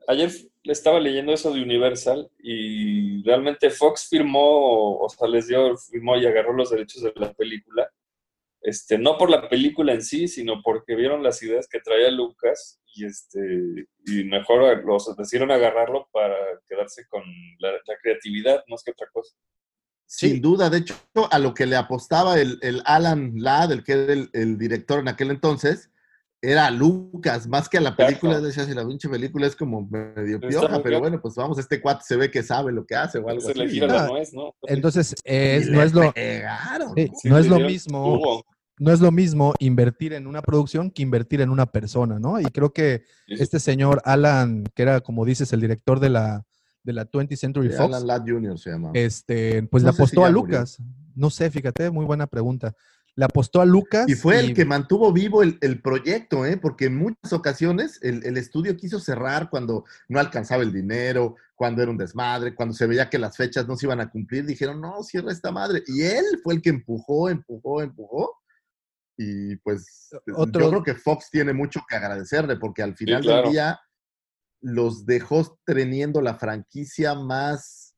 ayer 0.07 0.31
estaba 0.63 0.99
leyendo 0.99 1.31
eso 1.33 1.53
de 1.53 1.61
Universal 1.61 2.29
y 2.39 3.21
realmente 3.23 3.69
Fox 3.69 4.07
firmó, 4.09 4.97
o 4.99 5.09
sea, 5.09 5.27
les 5.27 5.47
dio, 5.47 5.77
firmó 5.77 6.17
y 6.17 6.25
agarró 6.25 6.53
los 6.53 6.69
derechos 6.71 7.03
de 7.03 7.13
la 7.15 7.31
película. 7.33 7.89
Este, 8.67 8.97
no 8.97 9.17
por 9.17 9.29
la 9.29 9.47
película 9.47 9.93
en 9.93 10.01
sí, 10.01 10.27
sino 10.27 10.61
porque 10.63 10.95
vieron 10.95 11.21
las 11.21 11.41
ideas 11.43 11.67
que 11.69 11.79
traía 11.81 12.09
Lucas 12.09 12.79
y 12.95 13.05
este 13.05 13.39
y 14.07 14.23
mejor 14.23 14.83
los 14.83 15.15
decidieron 15.15 15.51
agarrarlo 15.51 16.07
para 16.11 16.35
quedarse 16.67 17.05
con 17.07 17.21
la, 17.59 17.71
la 17.73 17.95
creatividad, 18.01 18.63
más 18.67 18.81
que 18.83 18.91
otra 18.91 19.07
cosa. 19.13 19.35
Sin 20.07 20.41
duda, 20.41 20.69
de 20.69 20.79
hecho, 20.79 20.95
a 21.31 21.37
lo 21.39 21.53
que 21.53 21.65
le 21.65 21.75
apostaba 21.75 22.39
el, 22.39 22.57
el 22.61 22.81
Alan 22.85 23.33
Ladd, 23.35 23.71
el 23.71 23.83
que 23.83 23.91
era 23.93 24.13
el, 24.13 24.29
el 24.33 24.57
director 24.57 24.99
en 24.99 25.09
aquel 25.09 25.31
entonces, 25.31 25.89
era 26.41 26.67
a 26.67 26.71
Lucas, 26.71 27.47
más 27.47 27.67
que 27.69 27.77
a 27.79 27.81
la 27.81 27.95
película. 27.95 28.33
Exacto. 28.33 28.47
Decía, 28.47 28.65
si 28.65 28.73
la 28.75 28.87
pinche 28.87 29.09
película 29.09 29.47
es 29.47 29.55
como 29.55 29.87
medio 29.87 30.39
pioja, 30.39 30.81
pero 30.83 30.99
bueno, 30.99 31.19
pues 31.21 31.33
vamos, 31.35 31.57
este 31.57 31.81
cuate 31.81 32.03
se 32.05 32.15
ve 32.17 32.29
que 32.29 32.43
sabe 32.43 32.71
lo 32.71 32.85
que 32.85 32.95
hace 32.95 33.17
o 33.17 33.27
algo 33.27 33.41
Se 33.41 33.55
le 33.55 33.65
así. 33.65 33.73
gira 33.73 33.87
la 33.87 34.07
nuez, 34.07 34.31
¿no? 34.33 34.55
Entonces, 34.63 35.15
es- 35.23 35.67
Y 35.67 35.71
no 35.71 35.81
es 35.81 35.93
lo, 35.93 36.11
pegaron. 36.13 36.93
sí, 36.95 37.11
Sí, 37.21 37.29
no 37.29 37.37
es 37.39 37.47
lo 37.47 37.59
mismo, 37.59 38.19
tubo. 38.19 38.45
No 38.77 38.91
es 38.91 38.99
lo 38.99 39.11
mismo 39.11 39.53
invertir 39.59 40.13
en 40.13 40.27
una 40.27 40.41
producción 40.41 40.91
que 40.91 41.01
invertir 41.01 41.41
en 41.41 41.49
una 41.49 41.65
persona, 41.65 42.19
¿no? 42.19 42.39
Y 42.39 42.45
creo 42.45 42.73
que 42.73 43.03
este 43.27 43.59
señor 43.59 44.01
Alan, 44.05 44.65
que 44.75 44.83
era, 44.83 45.01
como 45.01 45.25
dices, 45.25 45.53
el 45.53 45.61
director 45.61 45.99
de 45.99 46.09
la, 46.09 46.45
de 46.83 46.93
la 46.93 47.09
20th 47.09 47.37
Century 47.37 47.69
Fox, 47.69 47.79
Alan 47.95 48.07
Ladd 48.07 48.23
Jr. 48.27 48.59
se 48.59 48.71
llama. 48.71 48.91
este, 48.93 49.63
pues 49.63 49.83
No 49.83 49.89
le 49.89 49.95
si 49.95 50.01
apostó 50.01 50.25
a 50.25 50.29
murió. 50.29 50.43
Lucas. 50.43 50.77
No 51.15 51.29
sé, 51.29 51.49
fíjate, 51.49 51.89
muy 51.89 52.05
buena 52.05 52.27
pregunta. 52.27 52.73
Le 53.17 53.23
apostó 53.23 53.61
a 53.61 53.65
Lucas. 53.65 54.09
Y 54.09 54.15
fue 54.15 54.41
el 54.41 54.53
que 54.53 54.65
mantuvo 54.65 55.13
vivo 55.13 55.41
el, 55.41 55.57
el 55.61 55.81
proyecto, 55.81 56.45
¿eh? 56.45 56.57
porque 56.57 56.85
en 56.85 56.97
muchas 56.97 57.31
ocasiones 57.31 57.97
el, 58.01 58.25
el 58.25 58.35
estudio 58.35 58.75
quiso 58.75 58.99
cerrar 58.99 59.49
cuando 59.49 59.85
no 60.09 60.19
alcanzaba 60.19 60.63
el 60.63 60.73
dinero, 60.73 61.37
cuando 61.55 61.81
era 61.81 61.89
un 61.89 61.97
desmadre, 61.97 62.53
cuando 62.53 62.75
se 62.75 62.85
veía 62.85 63.09
que 63.09 63.17
las 63.17 63.37
fechas 63.37 63.69
no 63.69 63.77
se 63.77 63.85
iban 63.85 64.01
a 64.01 64.09
cumplir. 64.09 64.45
Dijeron, 64.45 64.81
no, 64.81 65.01
cierra 65.01 65.31
esta 65.31 65.53
madre. 65.53 65.81
Y 65.87 66.01
él 66.01 66.25
fue 66.43 66.55
el 66.55 66.61
que 66.61 66.71
empujó, 66.71 67.29
empujó, 67.29 67.81
empujó. 67.81 68.33
Y 69.17 69.55
pues 69.57 70.09
Otro- 70.35 70.61
yo 70.61 70.69
creo 70.69 70.83
que 70.83 70.95
Fox 70.95 71.29
tiene 71.31 71.53
mucho 71.53 71.81
que 71.87 71.95
agradecerle 71.95 72.57
porque 72.57 72.81
al 72.83 72.95
final 72.95 73.21
claro. 73.21 73.43
del 73.43 73.51
día 73.51 73.79
los 74.61 75.05
dejó 75.05 75.57
teniendo 75.65 76.21
la 76.21 76.35
franquicia 76.35 77.13
más 77.15 77.95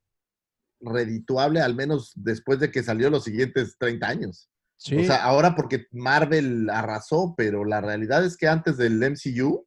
redituable, 0.80 1.61
al 1.61 1.76
menos 1.76 2.11
después 2.15 2.60
de 2.60 2.69
que 2.72 2.84
salió 2.84 3.10
los 3.10 3.23
siguientes 3.23 3.77
30 3.80 4.07
años. 4.07 4.49
Sí, 4.80 4.95
O 4.98 5.03
sea, 5.06 5.23
ahora 5.23 5.56
porque 5.56 5.88
Marvel 5.91 6.69
arrasó, 6.69 7.34
pero 7.35 7.65
la 7.65 7.81
realidad 7.81 8.23
es 8.23 8.38
que 8.38 8.48
antes 8.48 8.77
del 8.77 9.02
MCU, 9.02 9.65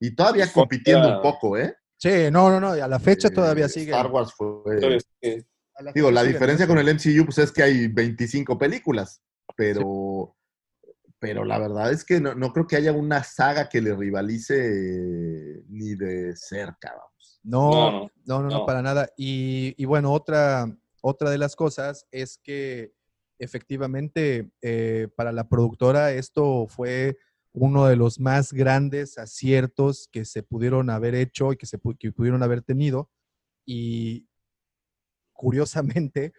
y 0.00 0.14
todavía 0.14 0.44
Fox 0.44 0.54
compitiendo 0.54 1.08
era- 1.08 1.16
un 1.16 1.22
poco, 1.22 1.56
¿eh? 1.58 1.74
sí, 1.98 2.30
no, 2.30 2.48
no, 2.50 2.60
no, 2.60 2.68
a 2.72 2.88
la 2.88 3.00
fecha 3.00 3.28
Eh, 3.28 3.32
todavía 3.32 3.68
sigue. 3.68 3.90
Star 3.90 4.06
Wars 4.12 4.32
fue... 4.36 4.74
Entonces, 4.74 5.08
eh, 5.22 5.42
a 5.74 5.82
la 5.82 5.92
Digo, 5.92 6.10
la 6.12 6.20
sigue, 6.20 6.32
diferencia 6.34 6.66
¿no? 6.66 6.70
con 6.74 6.78
el 6.78 6.88
MCU 6.94 7.24
pues 7.24 7.38
es 7.38 7.50
que 7.50 7.62
hay 7.64 7.88
25 7.88 8.56
películas, 8.58 9.22
pero, 9.56 10.36
pero 11.22 11.44
la 11.44 11.56
verdad 11.56 11.92
es 11.92 12.04
que 12.04 12.20
no, 12.20 12.34
no 12.34 12.52
creo 12.52 12.66
que 12.66 12.74
haya 12.74 12.90
una 12.90 13.22
saga 13.22 13.68
que 13.68 13.80
le 13.80 13.94
rivalice 13.94 15.62
ni 15.68 15.94
de 15.94 16.34
cerca, 16.34 16.92
vamos. 16.96 17.40
No, 17.44 17.70
No, 17.70 17.90
no, 17.92 18.00
no, 18.00 18.10
no, 18.24 18.42
no, 18.42 18.50
no. 18.58 18.66
para 18.66 18.82
nada. 18.82 19.08
Y, 19.16 19.72
y 19.80 19.84
bueno, 19.84 20.12
otra, 20.12 20.66
otra 21.00 21.30
de 21.30 21.38
las 21.38 21.54
cosas 21.54 22.08
es 22.10 22.38
que 22.38 22.92
efectivamente 23.38 24.50
eh, 24.62 25.06
para 25.14 25.30
la 25.30 25.48
productora 25.48 26.10
esto 26.10 26.66
fue 26.66 27.16
uno 27.52 27.86
de 27.86 27.94
los 27.94 28.18
más 28.18 28.52
grandes 28.52 29.16
aciertos 29.16 30.08
que 30.10 30.24
se 30.24 30.42
pudieron 30.42 30.90
haber 30.90 31.14
hecho 31.14 31.52
y 31.52 31.56
que 31.56 31.66
se 31.66 31.78
que 32.00 32.10
pudieron 32.10 32.42
haber 32.42 32.62
tenido. 32.62 33.12
Y 33.64 34.26
curiosamente, 35.32 36.32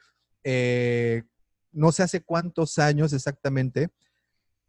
eh, 0.43 1.23
no 1.71 1.93
sé 1.93 2.03
hace 2.03 2.21
cuántos 2.21 2.79
años 2.79 3.13
exactamente, 3.13 3.89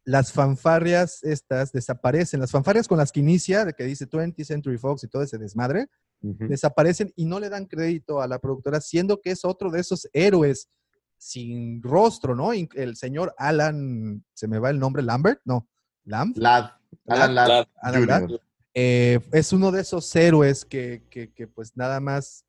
las 0.05 0.33
fanfarrias 0.33 1.23
estas 1.23 1.73
desaparecen. 1.73 2.41
Las 2.41 2.51
fanfarrias 2.51 2.87
con 2.89 2.99
las 2.99 3.11
que 3.11 3.21
inicia, 3.21 3.65
de 3.65 3.73
que 3.73 3.85
dice 3.85 4.09
20th 4.09 4.45
Century 4.45 4.77
Fox 4.79 5.05
y 5.05 5.09
todo 5.09 5.23
ese 5.23 5.39
desmadre, 5.39 5.89
desaparecen 6.21 7.13
y 7.17 7.27
no 7.27 7.39
le 7.39 7.49
dan 7.51 7.67
crédito 7.67 8.21
a 8.23 8.27
la 8.29 8.39
productora, 8.39 8.81
siendo 8.81 9.21
que 9.21 9.31
es 9.31 9.45
otro 9.45 9.71
de 9.71 9.81
esos 9.81 10.09
héroes 10.13 10.69
sin 11.19 11.83
rostro, 11.83 12.35
¿no? 12.35 12.53
El 12.53 12.97
señor 12.97 13.35
Alan, 13.39 14.25
se 14.35 14.49
me 14.49 14.59
va 14.59 14.71
el 14.71 14.79
nombre, 14.79 15.03
Lambert, 15.03 15.41
no, 15.45 15.69
Lamb, 16.05 16.37
Ladd, 16.37 16.71
Alan 17.07 17.35
Ladd, 17.35 17.49
Ladd. 17.49 17.67
Alan 17.77 18.07
Ladd. 18.07 18.23
Jr. 18.23 18.41
Eh, 18.75 19.21
es 19.33 19.53
uno 19.53 19.71
de 19.71 19.81
esos 19.83 20.15
héroes 20.17 20.65
que, 20.65 21.03
que- 21.11 21.33
que, 21.33 21.47
pues 21.47 21.77
nada 21.77 22.01
más 22.01 22.45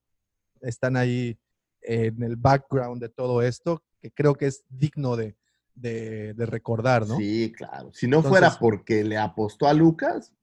están 0.61 0.97
ahí 0.97 1.37
en 1.81 2.21
el 2.23 2.35
background 2.35 3.01
de 3.01 3.09
todo 3.09 3.41
esto, 3.41 3.83
que 4.01 4.09
creo 4.11 4.35
que 4.35 4.47
es 4.47 4.63
digno 4.69 5.15
de, 5.15 5.35
de- 5.75 6.33
de 6.33 6.45
recordar, 6.45 7.05
¿no? 7.07 7.17
Sí, 7.17 7.51
claro. 7.55 7.91
Si 7.93 8.07
no 8.07 8.23
fuera 8.23 8.55
porque 8.59 9.03
le 9.03 9.17
apostó 9.17 9.67
a 9.67 9.73
Lucas, 9.73 10.33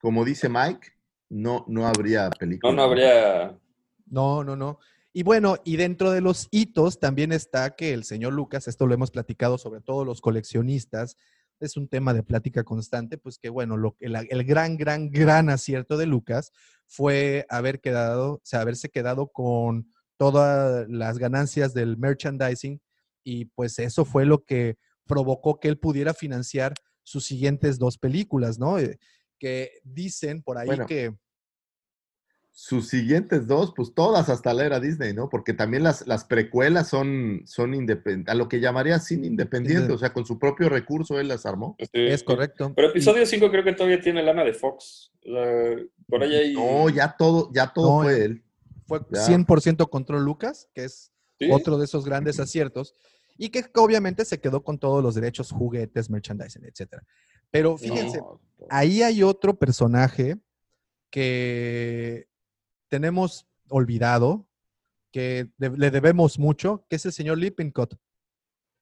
como 0.00 0.24
dice 0.24 0.48
Mike, 0.48 0.92
no, 1.28 1.64
no 1.68 1.86
habría 1.86 2.30
película. 2.30 2.72
no, 2.72 2.76
no 2.76 2.82
habría. 2.84 3.58
No, 4.06 4.44
no, 4.44 4.54
no. 4.56 4.78
Y 5.12 5.22
bueno, 5.22 5.56
y 5.64 5.76
dentro 5.76 6.10
de 6.12 6.20
los 6.20 6.46
hitos 6.50 7.00
también 7.00 7.32
está 7.32 7.74
que 7.74 7.92
el 7.92 8.04
señor 8.04 8.32
Lucas, 8.34 8.68
esto 8.68 8.86
lo 8.86 8.94
hemos 8.94 9.10
platicado 9.10 9.58
sobre 9.58 9.80
todo 9.80 10.04
los 10.04 10.20
coleccionistas, 10.20 11.16
es 11.58 11.76
un 11.78 11.88
tema 11.88 12.12
de 12.12 12.22
plática 12.22 12.64
constante, 12.64 13.16
pues 13.16 13.38
que 13.38 13.48
bueno, 13.48 13.78
lo, 13.78 13.96
el, 14.00 14.14
el 14.28 14.44
gran, 14.44 14.76
gran, 14.76 15.10
gran 15.10 15.48
acierto 15.48 15.96
de 15.96 16.04
Lucas 16.06 16.52
fue 16.86 17.46
haber 17.48 17.80
quedado, 17.80 18.34
o 18.34 18.40
sea, 18.44 18.60
haberse 18.60 18.90
quedado 18.90 19.28
con 19.28 19.90
todas 20.18 20.86
las 20.88 21.18
ganancias 21.18 21.72
del 21.72 21.96
merchandising 21.96 22.80
y 23.28 23.46
pues 23.46 23.78
eso 23.80 24.04
fue 24.04 24.24
lo 24.24 24.44
que 24.44 24.76
provocó 25.04 25.58
que 25.58 25.66
él 25.66 25.78
pudiera 25.78 26.14
financiar 26.14 26.74
sus 27.02 27.24
siguientes 27.24 27.76
dos 27.78 27.98
películas, 27.98 28.58
¿no? 28.60 28.78
Eh, 28.78 28.98
que 29.38 29.72
dicen 29.82 30.42
por 30.42 30.58
ahí 30.58 30.66
Bueno. 30.68 30.86
que... 30.86 31.12
Sus 32.52 32.88
siguientes 32.88 33.46
dos, 33.46 33.74
pues 33.76 33.92
todas 33.92 34.30
hasta 34.30 34.54
la 34.54 34.64
era 34.64 34.80
Disney, 34.80 35.12
¿no? 35.12 35.28
Porque 35.28 35.52
también 35.52 35.82
las, 35.82 36.06
las 36.06 36.24
precuelas 36.24 36.88
son, 36.88 37.42
son 37.44 37.74
independientes, 37.74 38.32
a 38.32 38.34
lo 38.36 38.48
que 38.48 38.60
llamaría 38.60 38.98
cine 38.98 39.26
independiente, 39.26 39.88
Inde- 39.88 39.94
o 39.94 39.98
sea, 39.98 40.12
con 40.14 40.24
su 40.24 40.38
propio 40.38 40.68
recurso 40.70 41.18
él 41.20 41.28
las 41.28 41.44
armó. 41.44 41.74
este, 41.78 42.12
Es 42.14 42.22
correcto. 42.22 42.72
Pero 42.74 42.88
episodio 42.90 43.26
5 43.26 43.50
creo 43.50 43.62
que 43.64 43.74
todavía 43.74 44.00
tiene 44.00 44.22
lana 44.22 44.42
de 44.42 44.54
Fox. 44.54 45.12
Por 46.08 46.22
ahí 46.22 46.34
hay. 46.34 46.54
No, 46.54 46.88
ya 46.88 47.14
todo, 47.18 47.50
ya 47.52 47.72
todo 47.74 47.98
No, 47.98 48.04
fue 48.04 48.24
él. 48.24 48.42
fue 48.86 49.00
Ya. 49.10 49.26
100% 49.26 49.90
control 49.90 50.24
Lucas, 50.24 50.70
que 50.72 50.84
es 50.84 51.12
¿Sí? 51.38 51.50
otro 51.50 51.76
de 51.76 51.84
esos 51.84 52.06
grandes 52.06 52.40
aciertos, 52.40 52.94
y 53.38 53.48
que 53.50 53.64
obviamente 53.74 54.24
se 54.24 54.40
quedó 54.40 54.62
con 54.62 54.78
todos 54.78 55.02
los 55.02 55.14
derechos, 55.14 55.50
juguetes, 55.52 56.08
merchandising, 56.10 56.64
etcétera. 56.64 57.02
Pero 57.50 57.76
fíjense, 57.78 58.18
No, 58.18 58.40
ahí 58.68 59.02
hay 59.02 59.22
otro 59.22 59.58
personaje 59.58 60.36
que 61.10 62.28
tenemos 62.88 63.46
olvidado, 63.68 64.46
que 65.12 65.50
de- 65.58 65.70
le 65.70 65.90
debemos 65.90 66.38
mucho, 66.38 66.84
que 66.88 66.96
es 66.96 67.06
el 67.06 67.12
señor 67.12 67.38
Lippincott. 67.38 67.96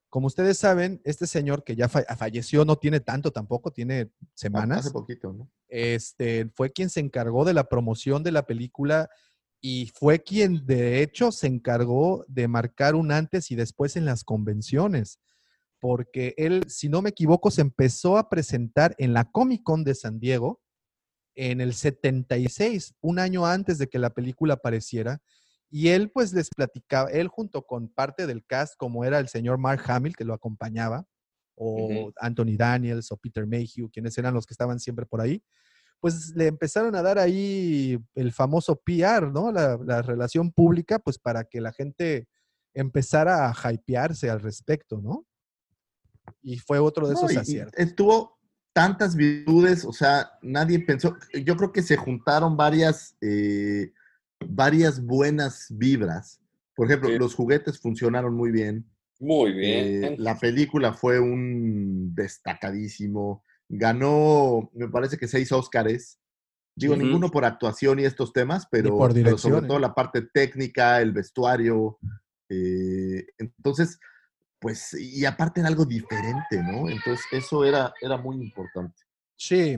Como 0.09 0.27
ustedes 0.29 0.59
saben, 0.59 1.01
este 1.05 1.27
señor 1.27 1.65
que 1.65 1.75
ya 1.77 1.89
fa- 1.89 2.05
falleció 2.17 2.65
no 2.65 2.77
tiene 2.77 3.01
tanto 3.01 3.33
tampoco, 3.33 3.73
tiene 3.73 4.11
semanas 4.35 4.81
Hace 4.81 4.91
poquito, 4.93 5.33
¿no? 5.33 5.51
este, 5.69 6.51
fue 6.55 6.73
quien 6.73 6.89
se 6.91 7.01
encargó 7.01 7.45
de 7.45 7.55
la 7.55 7.65
promoción 7.69 8.23
de 8.23 8.33
la 8.33 8.47
película 8.47 9.11
y 9.67 9.91
fue 9.95 10.23
quien 10.23 10.67
de 10.67 11.01
hecho 11.01 11.33
se 11.33 11.47
encargó 11.47 12.27
de 12.29 12.49
marcar 12.49 12.95
un 12.95 13.11
antes 13.11 13.51
y 13.51 13.55
después 13.55 13.97
en 13.97 14.05
las 14.05 14.23
convenciones, 14.23 15.21
porque 15.81 16.35
él, 16.37 16.65
si 16.69 16.91
no 16.91 17.01
me 17.01 17.09
equivoco, 17.09 17.51
se 17.51 17.63
empezó 17.63 18.19
a 18.19 18.29
presentar 18.29 18.95
en 18.99 19.15
la 19.15 19.25
Comic 19.25 19.63
Con 19.63 19.83
de 19.83 19.95
San 19.95 20.21
Diego 20.21 20.61
en 21.35 21.63
el 21.63 21.73
76, 21.73 22.93
un 23.01 23.19
año 23.19 23.47
antes 23.47 23.79
de 23.79 23.89
que 23.89 23.99
la 23.99 24.11
película 24.11 24.53
apareciera. 24.53 25.23
Y 25.71 25.89
él 25.89 26.11
pues 26.11 26.35
les 26.35 26.51
platicaba, 26.51 27.09
él 27.11 27.29
junto 27.29 27.63
con 27.63 27.89
parte 27.89 28.27
del 28.27 28.45
cast, 28.45 28.75
como 28.77 29.03
era 29.07 29.19
el 29.19 29.29
señor 29.29 29.57
Mark 29.57 29.83
Hamill, 29.87 30.15
que 30.15 30.27
lo 30.27 30.35
acompañaba, 30.35 31.07
o 31.55 31.79
Ujú. 31.81 32.13
Anthony 32.21 32.59
Daniels 32.59 33.11
o 33.11 33.17
Peter 33.17 33.47
Mayhew, 33.47 33.89
quienes 33.91 34.19
eran 34.19 34.35
los 34.35 34.45
que 34.45 34.53
estaban 34.53 34.79
siempre 34.79 35.07
por 35.07 35.23
ahí, 35.23 35.43
pues 36.05 36.35
le 36.37 36.49
empezaron 36.49 36.95
a 36.97 37.01
dar 37.01 37.19
ahí 37.19 37.99
el 38.15 38.31
famoso 38.31 38.77
PR, 38.77 39.33
¿no? 39.33 39.51
La, 39.51 39.79
la 39.83 40.03
relación 40.03 40.53
pública, 40.53 40.99
pues 40.99 41.17
para 41.19 41.45
que 41.45 41.63
la 41.63 41.73
gente 41.73 42.29
empezara 42.75 43.49
a 43.49 43.73
hypearse 43.73 44.29
al 44.29 44.41
respecto, 44.43 45.01
¿no? 45.01 45.25
Y 46.43 46.59
fue 46.59 46.79
otro 46.79 47.07
de 47.09 47.15
No, 47.15 47.21
esos 47.21 47.33
y- 47.33 47.37
y 47.37 47.39
aciertos. 47.39 47.81
estuvo 47.81 48.39
tantas 48.75 49.17
virtudes, 49.17 49.87
o 49.87 49.95
sea, 49.95 50.29
nadie 50.43 50.79
pensó, 50.81 51.17
yo 51.43 51.57
creo 51.57 51.73
que 51.73 51.81
se 51.83 51.97
juntaron 51.97 52.55
varias, 52.55 53.17
eh, 53.23 53.91
varias 54.47 55.03
buenas 55.03 55.69
vibras. 55.71 56.39
Por 56.77 56.87
ejemplo, 56.89 57.09
Sí. 57.09 57.17
los 57.19 57.35
juguetes 57.35 57.81
funcionaron 57.81 58.35
muy 58.35 58.51
bien. 58.51 58.85
Muy 59.21 59.55
bien. 59.55 60.05
Eh, 60.05 60.17
la 60.19 60.39
película 60.39 60.93
fue 60.93 61.19
un 61.19 62.15
destacadísimo. 62.15 63.43
Ganó, 63.77 64.71
me 64.73 64.89
parece 64.89 65.19
que 65.19 65.27
seis 65.27 65.51
Óscares. 65.51 66.21
Digo, 66.77 66.95
Ujú. 66.95 67.03
ninguno 67.03 67.29
por 67.29 67.45
actuación 67.45 67.99
y 67.99 68.05
estos 68.05 68.33
temas, 68.33 68.67
pero, 68.71 68.97
por 68.97 69.13
pero 69.13 69.37
sobre 69.37 69.67
todo 69.67 69.79
la 69.81 69.95
parte 69.95 70.23
técnica, 70.23 71.01
el 71.01 71.13
vestuario. 71.13 71.99
eh, 72.49 73.27
entonces, 73.39 73.99
pues, 74.61 74.95
y 74.95 75.25
aparte 75.25 75.61
era 75.61 75.69
algo 75.69 75.85
diferente, 75.85 76.63
¿no? 76.63 76.89
Entonces, 76.89 77.27
eso 77.33 77.65
era, 77.65 77.93
era 78.01 78.17
muy 78.17 78.37
importante. 78.37 79.03
Sí, 79.37 79.77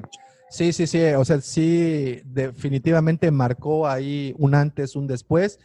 sí, 0.51 0.73
sí, 0.73 0.87
sí. 0.87 1.03
O 1.17 1.25
sea, 1.25 1.41
sí, 1.41 2.21
definitivamente 2.25 3.31
marcó 3.31 3.89
ahí 3.89 4.35
un 4.39 4.55
antes, 4.55 4.95
un 4.95 5.07
después. 5.07 5.59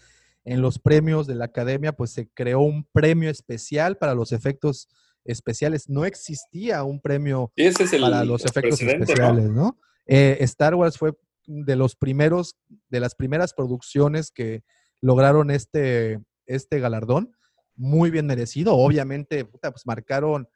En 0.44 0.62
los 0.62 0.80
premios 0.80 1.28
de 1.28 1.36
la 1.36 1.45
academia, 1.45 1.91
pues 1.91 2.12
se 2.12 2.30
creó 2.30 2.62
un 2.62 2.86
premio 2.94 3.30
especial 3.30 3.98
para 3.98 4.16
los 4.16 4.32
efectos 4.32 4.88
especiales. 5.26 5.89
No 5.89 6.06
existía 6.06 6.84
un 6.84 6.99
premio 6.99 7.52
Sí, 7.56 7.65
ese 7.65 7.84
es 7.84 7.93
el 7.93 8.02
para 8.02 8.23
los 8.26 8.45
efectos 8.45 8.81
especiales, 8.81 9.49
¿no? 9.49 9.77
Eh, 10.06 10.38
Star 10.41 10.76
Wars 10.76 10.98
fue 10.98 11.14
de 11.45 11.76
los 11.76 11.95
primeros, 11.95 12.57
de 12.89 12.99
las 12.99 13.15
primeras 13.15 13.53
producciones 13.53 14.31
que 14.31 14.64
lograron 15.02 15.52
este, 15.52 16.19
este 16.45 16.80
galardón, 16.80 17.35
muy 17.76 18.10
bien 18.10 18.26
merecido. 18.26 18.76
Obviamente, 18.76 19.45
puta, 19.45 19.72
pues 19.72 19.85
marcaron 19.85 20.48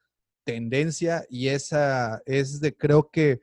tendencia 0.44 1.26
y 1.30 1.48
esa 1.50 2.22
es 2.26 2.60
de, 2.60 2.76
creo 2.76 3.10
que 3.10 3.42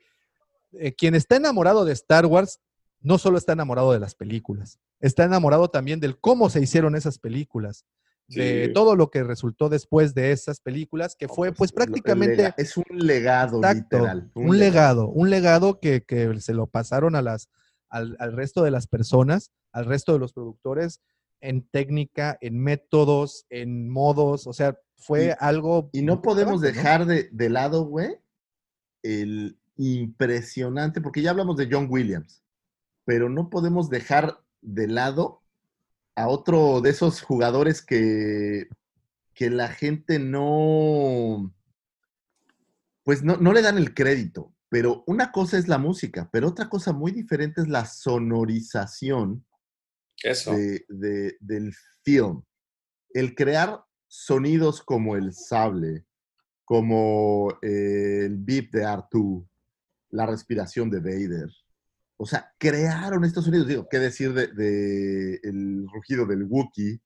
eh, 0.72 0.92
quien 0.94 1.14
está 1.14 1.36
enamorado 1.36 1.84
de 1.84 1.92
Star 1.92 2.26
Wars 2.26 2.60
no 3.00 3.18
solo 3.18 3.36
está 3.36 3.52
enamorado 3.52 3.92
de 3.92 3.98
las 3.98 4.14
películas, 4.14 4.78
está 5.00 5.24
enamorado 5.24 5.68
también 5.68 5.98
del 6.00 6.18
cómo 6.18 6.48
se 6.48 6.62
hicieron 6.62 6.94
esas 6.94 7.18
películas, 7.18 7.84
de 8.28 8.66
Sí. 8.66 8.72
todo 8.72 8.96
lo 8.96 9.10
que 9.10 9.22
resultó 9.24 9.68
después 9.68 10.14
de 10.14 10.32
esas 10.32 10.60
películas, 10.60 11.16
que 11.16 11.28
fue 11.28 11.48
pues, 11.52 11.58
pues 11.58 11.72
prácticamente 11.72 12.54
es 12.56 12.76
un 12.76 12.84
legado, 12.90 13.58
Exacto, 13.58 13.98
literal. 13.98 14.30
un, 14.34 14.58
legado, 14.58 15.08
un 15.08 15.28
legado 15.30 15.80
que, 15.80 16.02
que 16.02 16.40
se 16.40 16.54
lo 16.54 16.66
pasaron 16.66 17.14
a 17.16 17.22
las, 17.22 17.48
al, 17.90 18.16
al 18.20 18.32
resto 18.32 18.62
de 18.62 18.70
las 18.70 18.86
personas, 18.86 19.50
al 19.72 19.84
resto 19.86 20.12
de 20.12 20.18
los 20.18 20.32
productores, 20.32 21.00
en 21.40 21.62
técnica, 21.68 22.38
en 22.40 22.58
métodos, 22.58 23.44
en 23.50 23.90
modos, 23.90 24.46
o 24.46 24.52
sea, 24.52 24.78
fue 24.96 25.26
Y- 25.26 25.34
algo... 25.40 25.90
Y 25.92 26.02
no 26.02 26.22
podemos 26.22 26.60
dejar 26.60 27.04
de, 27.06 27.28
de 27.32 27.50
lado, 27.50 27.84
güey, 27.84 28.16
el 29.02 29.58
impresionante, 29.76 31.00
porque 31.00 31.22
ya 31.22 31.30
hablamos 31.30 31.56
de 31.56 31.68
John 31.70 31.88
Williams, 31.90 32.44
pero 33.04 33.28
no 33.28 33.50
podemos 33.50 33.90
dejar 33.90 34.38
de 34.60 34.86
lado 34.86 35.41
a 36.14 36.28
otro 36.28 36.80
de 36.80 36.90
esos 36.90 37.22
jugadores 37.22 37.82
que, 37.82 38.68
que 39.34 39.50
la 39.50 39.68
gente 39.68 40.18
no, 40.18 41.54
pues 43.04 43.22
no, 43.22 43.36
no 43.36 43.52
le 43.52 43.62
dan 43.62 43.78
el 43.78 43.94
crédito. 43.94 44.54
Pero 44.68 45.04
una 45.06 45.32
cosa 45.32 45.58
es 45.58 45.68
la 45.68 45.76
música, 45.78 46.30
pero 46.32 46.48
otra 46.48 46.68
cosa 46.70 46.92
muy 46.92 47.12
diferente 47.12 47.60
es 47.60 47.68
la 47.68 47.84
sonorización 47.84 49.44
Eso. 50.22 50.52
de- 50.52 50.84
de- 50.88 51.36
del 51.40 51.74
film. 52.02 52.42
El 53.12 53.34
crear 53.34 53.84
sonidos 54.06 54.82
como 54.82 55.16
el 55.16 55.34
sable, 55.34 56.06
como 56.64 57.58
el 57.60 58.38
beep 58.38 58.70
de 58.70 58.84
R2, 58.86 59.46
la 60.10 60.24
respiración 60.26 60.88
de 60.90 61.00
Vader. 61.00 61.50
O 62.22 62.26
sea, 62.26 62.54
crearon 62.56 63.24
estos 63.24 63.44
sonidos. 63.44 63.66
Digo, 63.66 63.88
¿qué 63.90 63.98
decir 63.98 64.32
de, 64.32 64.46
de 64.46 65.40
el 65.42 65.88
rugido 65.92 66.24
del 66.24 66.44
Wookiee? 66.44 67.00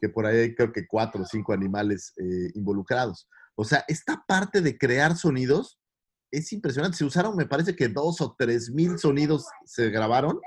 Que 0.00 0.08
por 0.08 0.26
ahí 0.26 0.36
hay 0.38 0.54
creo 0.54 0.70
que 0.72 0.86
cuatro 0.86 1.22
o 1.22 1.26
cinco 1.26 1.52
animales 1.52 2.12
eh, 2.18 2.52
involucrados. 2.54 3.28
O 3.56 3.64
sea, 3.64 3.84
esta 3.88 4.24
parte 4.28 4.60
de 4.60 4.78
crear 4.78 5.16
sonidos 5.16 5.80
es 6.30 6.52
impresionante. 6.52 6.96
Se 6.96 7.04
usaron, 7.04 7.34
me 7.34 7.46
parece 7.46 7.74
que 7.74 7.88
dos 7.88 8.20
o 8.20 8.36
tres 8.38 8.70
mil 8.70 8.96
sonidos 8.96 9.44
se 9.64 9.90
grabaron 9.90 10.38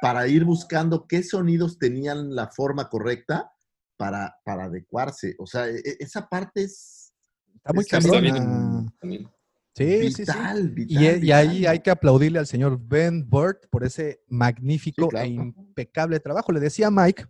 para 0.00 0.28
ir 0.28 0.44
buscando 0.44 1.08
qué 1.08 1.24
sonidos 1.24 1.76
tenían 1.76 2.36
la 2.36 2.46
forma 2.52 2.88
correcta 2.88 3.50
para, 3.96 4.36
para 4.44 4.66
adecuarse. 4.66 5.34
O 5.40 5.46
sea, 5.48 5.66
e- 5.66 5.82
e- 5.84 5.96
esa 5.98 6.28
parte 6.28 6.62
es, 6.62 7.12
Está 7.56 7.72
muy 7.72 7.84
es. 7.84 8.92
También. 9.00 9.28
Sí, 9.74 10.10
sí, 10.10 10.10
sí. 10.10 10.20
vital, 10.32 10.66
Y, 10.66 10.70
vital, 10.70 11.04
e- 11.04 11.20
y 11.24 11.32
ahí 11.32 11.66
hay 11.66 11.80
que 11.80 11.90
aplaudirle 11.90 12.38
al 12.40 12.46
señor 12.46 12.78
Ben 12.80 13.28
Burt 13.28 13.66
por 13.70 13.84
ese 13.84 14.20
magnífico 14.26 15.04
Sí, 15.04 15.08
claro. 15.10 15.26
e 15.26 15.30
impecable 15.30 16.18
trabajo. 16.20 16.50
Le 16.52 16.60
decía 16.60 16.88
a 16.88 16.90
Mike, 16.90 17.26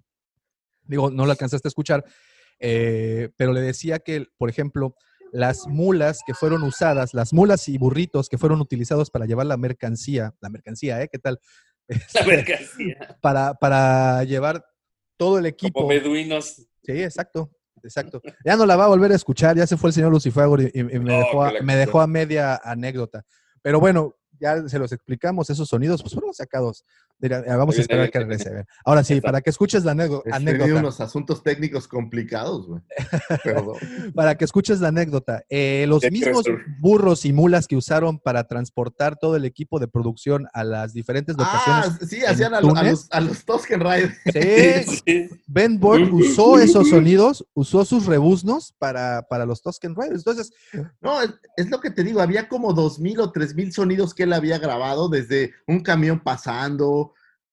digo, 0.85 1.11
no 1.11 1.27
lo 1.27 1.33
alcanzaste 1.33 1.69
a 1.69 1.71
escuchar, 1.71 2.05
eh, 2.59 3.29
pero 3.37 3.53
le 3.53 3.61
decía 3.61 3.99
que, 3.99 4.27
por 4.39 4.49
ejemplo, 4.49 4.95
las 5.31 5.67
mulas 5.67 6.21
que 6.27 6.33
fueron 6.33 6.63
usadas, 6.63 7.13
las 7.13 7.35
mulas 7.35 7.69
y 7.69 7.77
burritos 7.77 8.31
que 8.31 8.39
fueron 8.39 8.63
utilizados 8.63 9.11
para 9.11 9.27
llevar 9.27 9.45
la 9.45 9.59
mercancía, 9.59 10.35
la 10.41 10.49
mercancía, 10.49 11.03
¿eh? 11.03 11.09
¿Qué 11.13 11.19
tal? 11.19 11.39
La 11.89 11.97
Este, 11.97 12.27
mercancía. 12.27 13.19
para, 13.21 13.55
para 13.55 14.25
llevar 14.25 14.65
todo 15.19 15.39
el 15.39 15.45
equipo. 15.47 15.81
Como 15.81 15.89
beduinos. 15.89 16.67
Sí, 16.83 17.03
exacto, 17.03 17.51
exacto. 17.83 18.21
Ya 18.45 18.57
no 18.57 18.67
la 18.67 18.77
va 18.77 18.85
a 18.85 18.89
volver 18.89 19.13
a 19.13 19.17
escuchar, 19.17 19.57
ya 19.57 19.67
se 19.67 19.77
fue 19.77 19.91
el 19.91 19.95
señor 19.95 20.13
Lucifago 20.13 20.61
y, 20.61 20.85
me, 20.85 21.19
dejó 21.19 21.47
me 21.63 21.77
dejó 21.77 22.01
a 22.01 22.07
media 22.07 22.61
anécdota. 22.63 23.25
Pero 23.63 23.81
bueno, 23.81 24.15
ya 24.41 24.69
se 24.69 24.79
los 24.79 24.93
explicamos, 24.93 25.51
esos 25.51 25.69
sonidos 25.69 26.03
pues 26.03 26.15
fueron 26.15 26.33
sacados. 26.35 26.85
Mira, 27.21 27.39
eh, 27.41 27.57
vamos 27.57 27.77
a 27.77 27.81
esperar 27.81 28.11
que 28.11 28.19
regrese. 28.21 28.45
viene. 28.45 28.55
a 28.61 28.63
ver. 28.63 28.67
Ahora 28.85 29.03
sí, 29.05 29.15
está. 29.15 29.29
para 29.29 29.41
que 29.41 29.51
escuches 29.51 29.85
la 29.85 29.93
anécdo- 29.93 30.23
He 30.25 30.33
anécdota. 30.33 30.75
unos 30.75 31.01
asuntos 31.01 31.43
técnicos 31.43 31.89
complicados, 31.89 32.67
güey. 32.69 32.81
Para 34.15 34.37
que 34.37 34.45
escuches 34.45 34.81
la 34.81 34.89
anécdota. 34.89 35.43
eh, 35.49 35.87
los 35.89 36.03
mismos 36.11 36.45
burros 36.81 37.25
y 37.25 37.33
mulas 37.33 37.67
que 37.67 37.77
usaron 37.77 38.19
para 38.19 38.45
transportar 38.45 39.17
todo 39.19 39.37
el 39.37 39.45
equipo 39.45 39.79
de 39.79 39.89
producción 39.89 40.47
a 40.53 40.65
las 40.65 40.93
diferentes 40.93 41.35
Ah, 41.39 41.83
locaciones. 41.83 42.09
sí, 42.11 42.17
en 42.19 42.27
hacían 42.29 42.55
a, 42.55 42.61
los, 42.61 43.09
a 43.11 43.21
los 43.21 43.45
Tosken 43.45 43.81
Riders. 43.81 44.15
Sí, 44.33 44.99
Sí. 45.07 45.29
Ben 45.47 45.79
Burt 45.79 46.13
usó 46.13 46.59
esos 46.59 46.89
sonidos, 46.91 47.45
usó 47.55 47.85
sus 47.85 48.07
rebuznos 48.07 48.75
para, 48.79 49.23
para 49.29 49.45
los 49.47 49.63
Tusken 49.63 49.95
Riders. 49.97 50.19
Entonces, 50.27 50.53
No, 51.01 51.21
es, 51.23 51.31
es 51.57 51.71
lo 51.71 51.81
que 51.81 51.91
te 51.91 52.05
digo, 52.05 52.21
había 52.21 52.49
como 52.49 52.73
dos 52.73 52.99
mil 52.99 53.21
o 53.21 53.33
tres 53.33 53.55
mil 53.55 53.73
sonidos 53.73 54.15
que 54.15 54.25
él 54.25 54.33
había 54.33 54.59
grabado 54.59 55.09
desde 55.09 55.53
un 55.67 55.81
camión 55.81 56.21
pasando. 56.21 57.08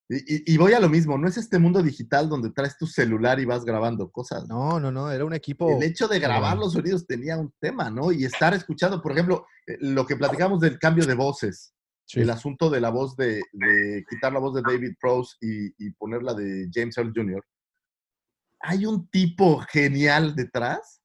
Y, 0.08 0.54
y- 0.54 0.58
voy 0.58 0.74
a 0.74 0.80
lo 0.80 0.88
mismo, 0.88 1.18
no 1.18 1.28
es 1.28 1.36
este 1.38 1.58
mundo 1.58 1.82
digital 1.82 2.30
donde 2.30 2.52
traes 2.52 2.78
tu 2.78 2.86
celular 2.86 3.40
y 3.40 3.46
vas 3.46 3.66
grabando 3.66 4.12
cosas. 4.12 4.48
no, 4.48 4.80
no, 4.80 4.92
no, 4.92 5.10
era 5.12 5.26
un 5.26 5.34
equipo. 5.34 5.70
El 5.76 5.82
hecho 5.82 6.08
de 6.08 6.20
grabar 6.20 6.58
los 6.58 6.74
sonidos 6.74 7.08
tenía 7.08 7.38
un 7.38 7.52
tema, 7.60 7.90
¿no? 7.90 8.12
Y 8.12 8.24
estar 8.24 8.54
escuchando, 8.54 9.02
por 9.02 9.14
ejemplo, 9.14 9.48
eh, 9.66 9.78
lo 9.80 10.06
que 10.06 10.16
platicamos 10.16 10.60
del 10.60 10.78
cambio 10.78 11.06
de 11.08 11.16
voces, 11.16 11.72
Sí. 12.08 12.20
el 12.22 12.30
asunto 12.30 12.70
de 12.70 12.80
la 12.82 12.92
voz 12.92 13.16
de, 13.18 13.42
de 13.52 14.06
quitar 14.08 14.32
la 14.32 14.38
voz 14.38 14.54
de 14.54 14.62
David 14.62 14.94
Prowse 15.02 15.38
y, 15.42 15.74
y 15.84 15.90
poner 15.94 16.22
la 16.22 16.36
de 16.36 16.70
James 16.72 16.96
Earl 17.00 17.12
Jr. 17.16 17.44
Hay 18.60 18.86
un 18.86 19.08
tipo 19.10 19.60
genial 19.72 20.36
detrás 20.36 21.02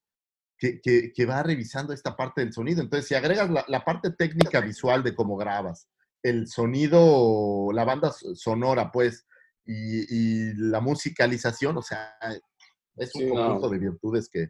que, 0.58 0.78
que- 0.82 1.10
que 1.14 1.24
va 1.24 1.42
revisando 1.42 1.94
esta 1.94 2.14
parte 2.16 2.42
del 2.42 2.52
sonido. 2.52 2.82
Entonces, 2.82 3.08
si 3.08 3.14
agregas 3.14 3.48
la, 3.48 3.64
la 3.68 3.82
parte 3.82 4.10
técnica 4.10 4.60
visual 4.60 5.02
de 5.02 5.14
cómo 5.14 5.38
grabas, 5.38 5.88
el 6.22 6.46
sonido, 6.48 7.70
la 7.72 7.84
banda 7.84 8.12
so- 8.12 8.34
sonora, 8.34 8.90
pues, 8.92 9.26
y, 9.64 10.04
y 10.14 10.54
la 10.54 10.80
musicalización, 10.80 11.76
o 11.76 11.82
sea, 11.82 12.14
es 12.96 13.14
un 13.14 13.20
Sí, 13.22 13.26
no. 13.28 13.34
conjunto 13.34 13.68
de 13.70 13.78
virtudes 13.78 14.28
que, 14.28 14.48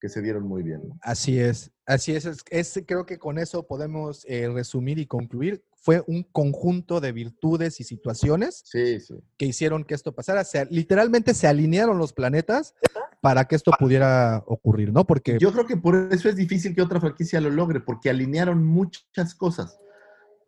que 0.00 0.08
se 0.08 0.22
dieron 0.22 0.44
muy 0.46 0.62
bien. 0.62 0.80
¿no? 0.88 0.98
Así 1.02 1.38
es, 1.38 1.70
así 1.86 2.14
es, 2.14 2.24
es, 2.26 2.38
es- 2.50 2.84
creo 2.86 3.04
que 3.06 3.18
con 3.18 3.38
eso 3.38 3.66
podemos 3.66 4.24
eh, 4.28 4.48
resumir 4.48 4.98
y 4.98 5.06
concluir. 5.06 5.64
Fue 5.76 6.02
un 6.06 6.22
conjunto 6.22 6.98
de 7.00 7.12
virtudes 7.12 7.78
y 7.78 7.84
situaciones 7.84 8.62
Sí, 8.64 9.00
sí. 9.00 9.14
que 9.36 9.44
hicieron 9.44 9.84
que 9.84 9.94
esto 9.94 10.14
pasara. 10.14 10.42
Se, 10.44 10.64
literalmente 10.66 11.34
se 11.34 11.46
alinearon 11.46 11.98
los 11.98 12.14
planetas 12.14 12.74
para 13.20 13.44
que 13.44 13.54
esto 13.56 13.70
pudiera 13.78 14.42
ocurrir, 14.46 14.92
¿no? 14.94 15.04
Porque 15.06 15.36
Yo 15.38 15.52
creo 15.52 15.66
que 15.66 15.76
por 15.76 16.08
eso 16.10 16.30
es 16.30 16.36
difícil 16.36 16.74
que 16.74 16.80
otra 16.80 17.00
franquicia 17.00 17.38
lo 17.40 17.50
logre, 17.50 17.80
porque 17.80 18.08
alinearon 18.08 18.64
muchas 18.64 19.34
cosas. 19.34 19.78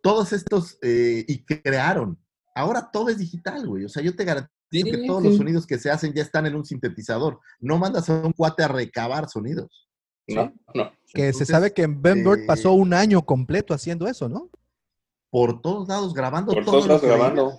Todos 0.01 0.33
estos, 0.33 0.77
eh, 0.81 1.25
y 1.27 1.43
crearon. 1.43 2.17
Ahora 2.55 2.89
todo 2.91 3.09
es 3.09 3.17
digital, 3.17 3.67
güey. 3.67 3.85
O 3.85 3.89
sea, 3.89 4.01
yo 4.01 4.15
te 4.15 4.25
garantizo 4.25 4.57
Sí, 4.71 4.83
que 4.83 5.07
todos 5.07 5.21
sí. 5.21 5.29
los 5.29 5.37
sonidos 5.37 5.65
que 5.65 5.79
se 5.79 5.89
hacen 5.89 6.13
ya 6.13 6.21
están 6.21 6.45
en 6.45 6.55
un 6.55 6.65
sintetizador. 6.65 7.39
No 7.59 7.77
mandas 7.77 8.09
a 8.09 8.13
un 8.13 8.33
cuate 8.33 8.63
a 8.63 8.67
recabar 8.67 9.29
sonidos. 9.29 9.87
No, 10.27 10.53
no. 10.73 10.91
que 11.13 11.31
se 11.31 11.45
sabe 11.45 11.71
que 11.71 11.87
Ben 11.87 12.21
Burt 12.21 12.41
eh, 12.41 12.45
pasó 12.45 12.73
un 12.73 12.93
año 12.93 13.21
completo 13.25 13.73
haciendo 13.73 14.07
eso, 14.07 14.27
¿no? 14.27 14.49
Por 15.29 15.61
todos 15.61 15.87
lados 15.87 16.13
grabando 16.13 16.53
Por 16.53 16.65
todo 16.65 16.73
todos 16.73 16.87
lados 16.87 17.01
grabando. 17.01 17.57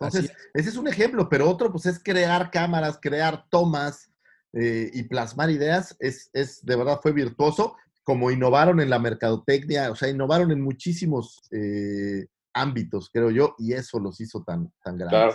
Entonces, 0.00 0.32
ese 0.54 0.70
es 0.70 0.76
un 0.76 0.88
ejemplo, 0.88 1.28
pero 1.28 1.50
otro, 1.50 1.70
pues 1.70 1.84
es 1.84 2.02
crear 2.02 2.50
cámaras, 2.50 2.98
crear 3.00 3.46
tomas 3.50 4.10
eh, 4.54 4.90
y 4.92 5.02
plasmar 5.02 5.50
ideas. 5.50 5.96
Es, 5.98 6.30
es, 6.32 6.64
de 6.64 6.76
verdad, 6.76 7.00
fue 7.02 7.12
virtuoso. 7.12 7.76
Como 8.06 8.30
innovaron 8.30 8.78
en 8.80 8.88
la 8.88 9.00
mercadotecnia, 9.00 9.90
o 9.90 9.96
sea, 9.96 10.08
innovaron 10.08 10.52
en 10.52 10.60
muchísimos 10.60 11.40
eh, 11.50 12.26
ámbitos, 12.54 13.10
creo 13.12 13.30
yo, 13.32 13.56
y 13.58 13.72
eso 13.72 13.98
los 13.98 14.20
hizo 14.20 14.44
tan, 14.44 14.72
tan 14.84 14.96
grandes. 14.96 15.10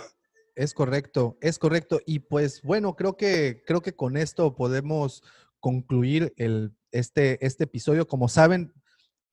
Es 0.54 0.72
correcto, 0.72 1.36
es 1.42 1.58
correcto. 1.58 2.00
Y 2.06 2.20
pues 2.20 2.62
bueno, 2.62 2.96
creo 2.96 3.16
que, 3.18 3.62
creo 3.66 3.82
que 3.82 3.94
con 3.94 4.16
esto 4.16 4.54
podemos 4.56 5.22
concluir 5.60 6.32
el, 6.36 6.72
este, 6.90 7.44
este 7.44 7.64
episodio. 7.64 8.06
Como 8.06 8.28
saben, 8.28 8.72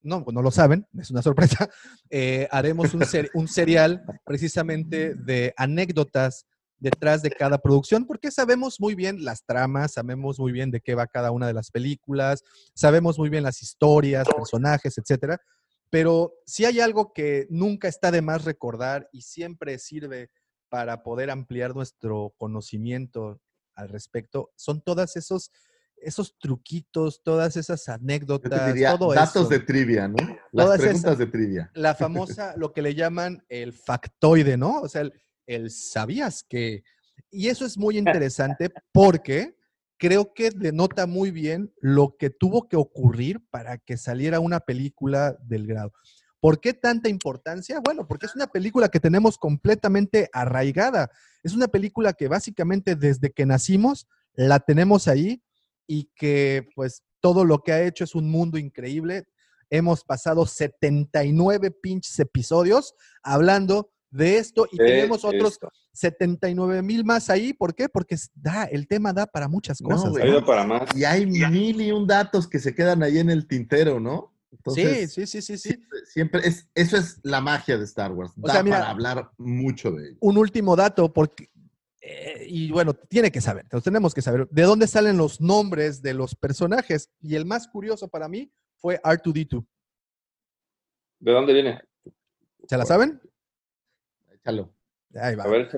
no, 0.02 0.26
no 0.32 0.42
lo 0.42 0.52
saben, 0.52 0.86
es 0.98 1.10
una 1.10 1.22
sorpresa, 1.22 1.70
eh, 2.10 2.48
haremos 2.52 2.94
un, 2.94 3.06
ser- 3.06 3.32
un 3.34 3.48
serial 3.48 4.04
precisamente 4.26 5.16
de 5.16 5.54
anécdotas 5.56 6.46
detrás 6.80 7.22
de 7.22 7.32
cada 7.32 7.58
producción, 7.58 8.06
porque 8.06 8.32
sabemos 8.32 8.80
muy 8.80 8.96
bien 8.96 9.24
las 9.26 9.44
tramas, 9.46 9.94
sabemos 9.94 10.40
muy 10.40 10.52
bien 10.52 10.72
de 10.72 10.82
qué 10.82 10.96
va 10.96 11.08
cada 11.08 11.32
una 11.32 11.48
de 11.48 11.54
las 11.54 11.72
películas, 11.72 12.44
sabemos 12.74 13.18
muy 13.20 13.30
bien 13.30 13.44
las 13.44 13.62
historias, 13.62 14.28
personajes, 14.30 14.98
etcétera. 14.98 15.40
Pero 15.90 16.34
si 16.46 16.66
hay 16.66 16.80
algo 16.80 17.14
que 17.14 17.48
nunca 17.50 17.88
está 17.88 18.12
de 18.12 18.22
más 18.22 18.46
recordar 18.46 19.10
y 19.12 19.22
siempre 19.24 19.78
sirve 19.80 20.30
para 20.70 21.02
poder 21.04 21.32
ampliar 21.32 21.76
nuestro 21.76 22.34
conocimiento 22.38 23.42
al 23.76 23.90
respecto, 23.90 24.52
son 24.56 24.82
todas 24.82 25.16
esos, 25.16 25.52
esos 25.98 26.38
truquitos, 26.38 27.22
todas 27.24 27.58
esas 27.58 27.90
anécdotas, 27.90 28.52
te 28.52 28.68
diría 28.74 28.98
todo 28.98 29.14
datos 29.14 29.36
eso. 29.44 29.50
de 29.50 29.60
trivia, 29.60 30.08
¿no? 30.08 30.16
Las 30.52 30.66
Todas 30.66 30.80
preguntas 30.80 31.04
esas- 31.06 31.18
de 31.18 31.26
trivia. 31.28 31.72
La 31.74 31.96
famosa, 31.96 32.54
lo 32.56 32.72
que 32.72 32.82
le 32.84 32.94
llaman 32.96 33.44
el 33.50 33.74
factoide, 33.74 34.58
¿no? 34.58 34.82
O 34.82 34.88
sea, 34.88 35.02
el, 35.02 35.14
el 35.50 35.72
sabías 35.72 36.44
que. 36.48 36.84
Y 37.32 37.48
eso 37.48 37.66
es 37.66 37.78
muy 37.78 37.98
interesante 37.98 38.72
porque 38.94 39.58
creo 39.98 40.34
que 40.34 40.52
denota 40.52 41.06
muy 41.08 41.32
bien 41.32 41.74
lo 41.82 42.16
que 42.18 42.30
tuvo 42.30 42.70
que 42.70 42.78
ocurrir 42.78 43.42
para 43.50 43.78
que 43.78 43.98
saliera 43.98 44.40
una 44.40 44.62
película 44.62 45.38
del 45.44 45.68
grado. 45.68 45.92
¿Por 46.40 46.62
qué 46.62 46.74
tanta 46.74 47.10
importancia? 47.10 47.82
Bueno, 47.84 48.08
porque 48.08 48.26
es 48.26 48.36
una 48.36 48.48
película 48.48 48.88
que 48.88 49.02
tenemos 49.02 49.38
completamente 49.38 50.30
arraigada. 50.32 51.12
Es 51.44 51.54
una 51.54 51.68
película 51.68 52.14
que 52.14 52.30
básicamente 52.30 52.96
desde 52.96 53.32
que 53.32 53.46
nacimos 53.46 54.08
la 54.36 54.62
tenemos 54.62 55.10
ahí 55.10 55.44
y 55.86 56.06
que 56.16 56.70
pues 56.76 57.04
todo 57.20 57.44
lo 57.44 57.62
que 57.62 57.74
ha 57.74 57.84
hecho 57.84 58.06
es 58.06 58.16
un 58.16 58.30
mundo 58.32 58.58
increíble. 58.58 59.28
Hemos 59.70 60.06
pasado 60.06 60.46
79 60.46 61.72
pinches 61.72 62.18
episodios 62.20 62.96
hablando 63.22 63.92
de 64.12 64.38
esto 64.38 64.68
y 64.72 64.78
De 64.78 64.86
tenemos 64.86 65.24
otros 65.24 65.54
esto. 65.54 65.72
79 65.94 66.82
mil 66.82 67.06
más 67.06 67.30
ahí. 67.30 67.54
¿Por 67.54 67.76
qué? 67.76 67.90
Porque 67.90 68.16
da, 68.34 68.64
el 68.66 68.88
tema 68.88 69.14
da 69.14 69.26
para 69.28 69.48
muchas 69.48 69.82
No, 69.82 69.90
cosas. 69.90 70.14
más. 70.66 70.96
Y 70.96 71.04
hay 71.06 71.26
mil 71.26 71.80
y 71.82 71.92
un 71.92 72.08
datos 72.08 72.48
que 72.48 72.60
se 72.60 72.74
quedan 72.74 73.04
ahí 73.04 73.20
en 73.20 73.30
el 73.30 73.48
tintero, 73.48 74.00
¿no? 74.00 74.34
Entonces, 74.52 75.14
sí, 75.14 75.28
sí, 75.28 75.42
sí, 75.42 75.42
sí, 75.42 75.58
sí. 75.58 75.70
Siempre, 75.70 76.00
siempre 76.06 76.42
es, 76.48 76.68
eso 76.74 76.98
es 76.98 77.20
la 77.24 77.40
magia 77.40 77.78
de 77.78 77.84
Star 77.86 78.12
Wars. 78.12 78.32
O 78.42 78.48
Da 78.48 78.54
sea, 78.54 78.64
mira- 78.64 78.80
para 78.80 78.90
hablar 78.92 79.32
mucho 79.38 79.92
de 79.92 80.10
ello. 80.10 80.18
Un 80.22 80.38
último 80.40 80.76
dato, 80.76 81.14
porque, 81.14 81.50
eh, 82.02 82.46
y 82.48 82.72
bueno, 82.72 82.96
tiene 82.96 83.32
que 83.32 83.42
saber, 83.42 83.66
entonces 83.66 83.84
tenemos 83.84 84.14
que 84.16 84.24
saber 84.24 84.48
de 84.50 84.62
dónde 84.64 84.88
salen 84.88 85.18
los 85.18 85.40
nombres 85.40 86.02
de 86.02 86.16
los 86.16 86.34
personajes. 86.36 87.12
Y 87.22 87.36
el 87.36 87.46
más 87.46 87.68
curioso 87.68 88.08
para 88.08 88.28
mí 88.28 88.52
fue 88.78 89.00
R2D2. 89.04 89.64
¿De 91.20 91.32
dónde 91.32 91.54
viene? 91.54 91.82
¿Se 92.68 92.78
la 92.78 92.86
saben? 92.86 93.22
Échalo. 94.44 94.74
Ahí 95.16 95.36
va. 95.36 95.44
A 95.44 95.48
ver. 95.48 95.70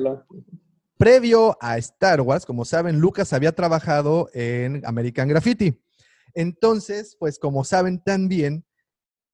Previo 0.98 1.58
a 1.60 1.78
Star 1.80 2.22
Wars, 2.22 2.46
como 2.46 2.64
saben, 2.64 3.00
Lucas 3.00 3.34
había 3.34 3.54
trabajado 3.54 4.30
en 4.34 4.84
American 4.86 5.28
Graffiti. 5.28 5.82
Entonces, 6.34 7.16
pues 7.20 7.40
como 7.40 7.64
saben 7.64 8.04
también, 8.04 8.66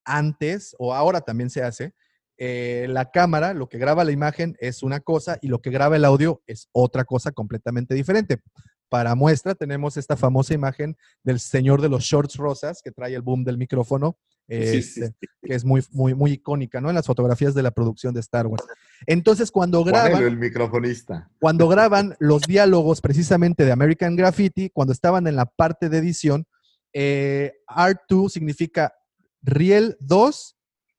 antes 0.06 0.76
o 0.80 0.94
ahora 0.94 1.22
también 1.22 1.50
se 1.50 1.64
hace, 1.64 1.94
eh, 2.38 2.86
la 2.90 3.12
cámara, 3.12 3.54
lo 3.54 3.68
que 3.68 3.80
graba 3.80 4.04
la 4.04 4.12
imagen 4.12 4.56
es 4.60 4.84
una 4.84 5.00
cosa 5.00 5.40
y 5.42 5.48
lo 5.48 5.62
que 5.62 5.72
graba 5.72 5.96
el 5.96 6.06
audio 6.06 6.42
es 6.46 6.70
otra 6.72 7.04
cosa 7.04 7.32
completamente 7.32 7.96
diferente. 7.96 8.42
Para 8.90 9.16
muestra 9.16 9.56
tenemos 9.56 9.98
esta 9.98 10.16
famosa 10.16 10.54
imagen 10.54 10.96
del 11.24 11.40
señor 11.40 11.82
de 11.82 11.90
los 11.90 12.04
shorts 12.04 12.38
rosas 12.38 12.82
que 12.82 12.92
trae 12.92 13.16
el 13.16 13.22
boom 13.22 13.44
del 13.44 13.58
micrófono, 13.58 14.18
Sí, 14.50 14.82
sí, 14.82 15.02
este, 15.04 15.28
que 15.44 15.54
es 15.54 15.66
muy, 15.66 15.84
muy, 15.92 16.14
muy 16.14 16.32
icónica, 16.32 16.80
¿no? 16.80 16.90
En 16.90 16.96
las 16.96 17.06
fotografías 17.06 17.54
de 17.54 17.64
la 17.64 17.72
producción 17.72 18.14
de 18.14 18.22
Star 18.22 18.48
Wars. 18.48 18.64
Entonces, 19.06 19.52
cuando 19.52 19.84
graban... 19.84 20.24
El 20.24 20.38
microfonista. 20.38 21.30
Cuando 21.40 21.68
graban 21.68 22.16
los 22.20 22.44
diálogos 22.44 23.02
precisamente 23.02 23.66
de 23.66 23.74
American 23.74 24.16
Graffiti, 24.16 24.70
cuando 24.70 24.94
estaban 24.94 25.28
en 25.28 25.36
la 25.36 25.46
parte 25.46 25.90
de 25.90 25.98
edición, 25.98 26.46
eh, 26.94 27.56
R2 27.68 28.30
significa 28.30 28.94
Riel 29.42 29.98
2, 30.00 30.56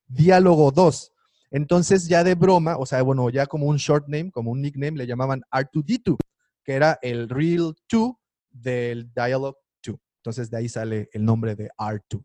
diálogo 0.07 0.71
2. 0.71 1.13
Entonces 1.51 2.07
ya 2.07 2.25
de 2.25 2.35
broma, 2.35 2.77
o 2.77 2.85
sea, 2.85 3.03
bueno, 3.03 3.31
ya 3.31 3.47
como 3.47 3.67
un 3.67 3.77
short 3.77 4.09
name, 4.09 4.31
como 4.31 4.51
un 4.51 4.61
nickname, 4.61 4.99
le 4.99 5.07
llamaban 5.07 5.43
R2D2, 5.51 6.17
que 6.65 6.75
era 6.75 6.99
el 7.01 7.29
Real 7.29 7.75
2 7.91 8.13
del 8.51 9.11
Dialogue 9.15 9.59
2. 9.83 9.97
Entonces 10.19 10.51
de 10.51 10.59
ahí 10.59 10.69
sale 10.69 11.09
el 11.13 11.25
nombre 11.25 11.57
de 11.57 11.71
R2. 11.79 12.23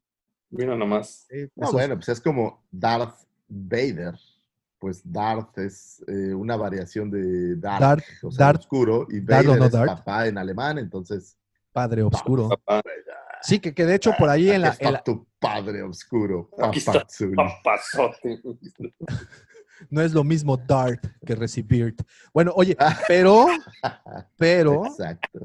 Mira 0.56 0.76
nomás. 0.76 1.26
Eh, 1.30 1.50
No, 1.56 1.72
bueno, 1.72 1.96
pues 1.96 2.10
es 2.10 2.22
como 2.22 2.64
Darth 2.72 3.16
Vader. 3.48 4.16
Pues 4.80 5.02
Darth 5.04 5.58
es 5.60 6.04
eh, 6.08 6.34
una 6.34 6.58
variación 6.58 7.10
de 7.10 7.56
Dark, 7.56 7.82
Darth- 8.04 8.24
o 8.24 8.32
sea, 8.32 8.48
Darth- 8.54 8.60
oscuro, 8.60 9.08
y 9.10 9.20
Vader 9.22 9.58
no 9.58 9.66
es 9.66 9.72
Darth. 9.72 9.88
papá 10.00 10.28
en 10.28 10.38
alemán, 10.38 10.78
entonces 10.78 11.38
Padre 11.72 12.04
Oscuro. 12.04 12.50
Papá. 12.50 12.82
Sí, 13.42 13.60
que, 13.60 13.74
que 13.74 13.86
de 13.86 13.96
hecho 13.96 14.12
por 14.18 14.30
ahí 14.30 14.50
en 14.52 14.62
la, 14.62 14.68
aquí 14.70 14.76
está 14.76 14.88
en 14.90 14.94
la- 14.94 15.04
tu 15.04 15.26
padre 15.40 15.82
oscuro, 15.84 16.50
Aquí 16.62 16.80
está. 16.80 17.06
Papazote. 17.36 18.42
no 19.90 20.02
es 20.02 20.14
lo 20.14 20.24
mismo 20.24 20.58
Dart 20.58 21.04
que 21.26 21.36
recibir. 21.36 21.96
Bueno, 22.34 22.52
oye, 22.56 22.76
pero, 23.08 23.46
pero 24.38 24.86
Exacto. 24.86 25.40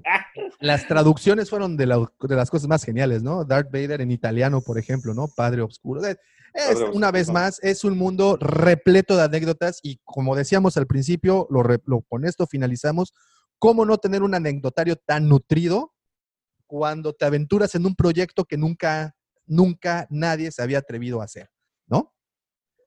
las 0.60 0.86
traducciones 0.86 1.50
fueron 1.50 1.76
de, 1.76 1.86
la- 1.86 2.12
de 2.20 2.36
las 2.36 2.50
cosas 2.50 2.68
más 2.68 2.84
geniales, 2.84 3.22
¿no? 3.22 3.44
Darth 3.44 3.70
Vader 3.70 4.00
en 4.00 4.10
italiano, 4.10 4.60
por 4.60 4.78
ejemplo, 4.78 5.14
¿no? 5.14 5.28
Padre 5.28 5.62
Obscuro. 5.62 6.04
Es, 6.04 6.16
Padre 6.52 6.84
una 6.92 7.10
vez 7.10 7.30
más, 7.30 7.58
es 7.62 7.84
un 7.84 7.96
mundo 7.96 8.36
repleto 8.40 9.16
de 9.16 9.22
anécdotas 9.24 9.80
y 9.82 10.00
como 10.04 10.34
decíamos 10.36 10.76
al 10.76 10.86
principio, 10.86 11.46
lo, 11.50 11.62
lo- 11.84 12.02
con 12.02 12.24
esto 12.24 12.46
finalizamos, 12.46 13.12
¿cómo 13.58 13.84
no 13.84 13.98
tener 13.98 14.22
un 14.22 14.34
anecdotario 14.34 14.96
tan 14.96 15.28
nutrido 15.28 15.92
cuando 16.66 17.12
te 17.14 17.24
aventuras 17.24 17.74
en 17.74 17.86
un 17.86 17.94
proyecto 17.94 18.44
que 18.44 18.58
nunca, 18.58 19.14
nunca 19.46 20.06
nadie 20.10 20.52
se 20.52 20.62
había 20.62 20.78
atrevido 20.78 21.20
a 21.22 21.24
hacer. 21.24 21.48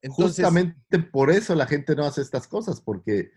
Justamente 0.10 1.00
por 1.12 1.30
eso 1.32 1.56
la 1.56 1.68
gente 1.68 1.96
no 1.96 2.06
hace 2.06 2.22
estas 2.22 2.48
cosas, 2.48 2.82
porque, 2.82 3.32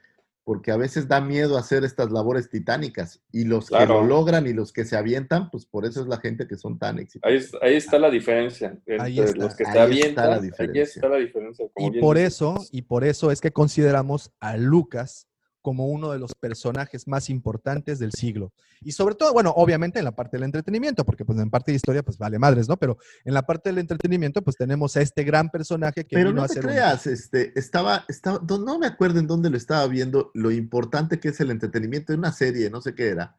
porque 0.44 0.70
a 0.72 0.76
veces 0.76 1.08
da 1.08 1.20
miedo 1.20 1.56
hacer 1.58 1.84
estas 1.84 2.10
labores 2.10 2.48
titánicas. 2.50 3.22
Y 3.32 3.44
los 3.44 3.68
que 3.70 3.86
lo 3.86 4.04
logran 4.04 4.46
y 4.46 4.52
los 4.52 4.72
que 4.72 4.84
se 4.84 4.96
avientan, 4.96 5.50
pues 5.50 5.66
por 5.66 5.84
eso 5.86 6.00
es 6.02 6.06
la 6.06 6.18
gente 6.18 6.46
que 6.46 6.56
son 6.56 6.78
tan 6.78 6.98
exitosos. 6.98 7.30
Ahí, 7.30 7.36
es- 7.36 7.52
ahí 7.62 7.76
está 7.76 7.98
la 7.98 8.10
diferencia. 8.10 8.68
Entre 8.86 9.00
Ahí 9.00 9.20
está. 9.20 9.36
los 9.38 9.54
que 9.54 9.64
se 9.64 9.70
Ahí 9.70 9.76
está 9.76 9.78
la 9.78 9.84
avientan, 9.84 10.32
ahí 10.32 10.40
diferencia. 10.42 10.82
está 10.82 11.08
la 11.08 11.16
diferencia. 11.16 11.66
como 11.72 11.94
Y 11.94 12.00
por 12.00 12.18
eso, 12.18 12.54
y 12.70 12.82
por 12.82 13.04
eso 13.04 13.30
es 13.30 13.40
que 13.40 13.52
consideramos 13.52 14.32
a 14.40 14.56
Lucas 14.56 15.28
como 15.64 15.86
uno 15.86 16.12
de 16.12 16.18
los 16.18 16.34
personajes 16.34 17.08
más 17.08 17.30
importantes 17.30 17.98
del 17.98 18.12
siglo. 18.12 18.52
Y 18.82 18.92
sobre 18.92 19.14
todo, 19.14 19.32
bueno, 19.32 19.50
obviamente 19.56 19.98
en 19.98 20.04
la 20.04 20.14
parte 20.14 20.36
del 20.36 20.44
entretenimiento, 20.44 21.06
porque 21.06 21.24
pues 21.24 21.38
en 21.38 21.48
parte 21.48 21.72
de 21.72 21.76
historia 21.76 22.02
pues 22.02 22.18
vale 22.18 22.38
madres, 22.38 22.68
¿no? 22.68 22.76
Pero 22.76 22.98
en 23.24 23.32
la 23.32 23.40
parte 23.46 23.70
del 23.70 23.78
entretenimiento 23.78 24.42
pues 24.42 24.56
tenemos 24.58 24.94
a 24.98 25.00
este 25.00 25.24
gran 25.24 25.48
personaje 25.48 26.04
que 26.04 26.16
Pero 26.16 26.28
vino 26.28 26.40
no 26.42 26.44
a 26.44 26.48
te 26.48 26.60
un- 26.60 26.66
creas, 26.66 27.06
este, 27.06 27.58
estaba, 27.58 28.04
estaba, 28.08 28.42
no 28.46 28.58
no 28.58 28.78
me 28.78 28.86
acuerdo 28.86 29.20
en 29.20 29.26
dónde 29.26 29.48
lo 29.48 29.56
estaba 29.56 29.86
viendo, 29.86 30.30
lo 30.34 30.50
importante 30.50 31.18
que 31.18 31.28
es 31.28 31.40
el 31.40 31.50
entretenimiento 31.50 32.12
de 32.12 32.18
una 32.18 32.32
serie, 32.32 32.68
no 32.68 32.82
sé 32.82 32.94
qué 32.94 33.08
era, 33.08 33.34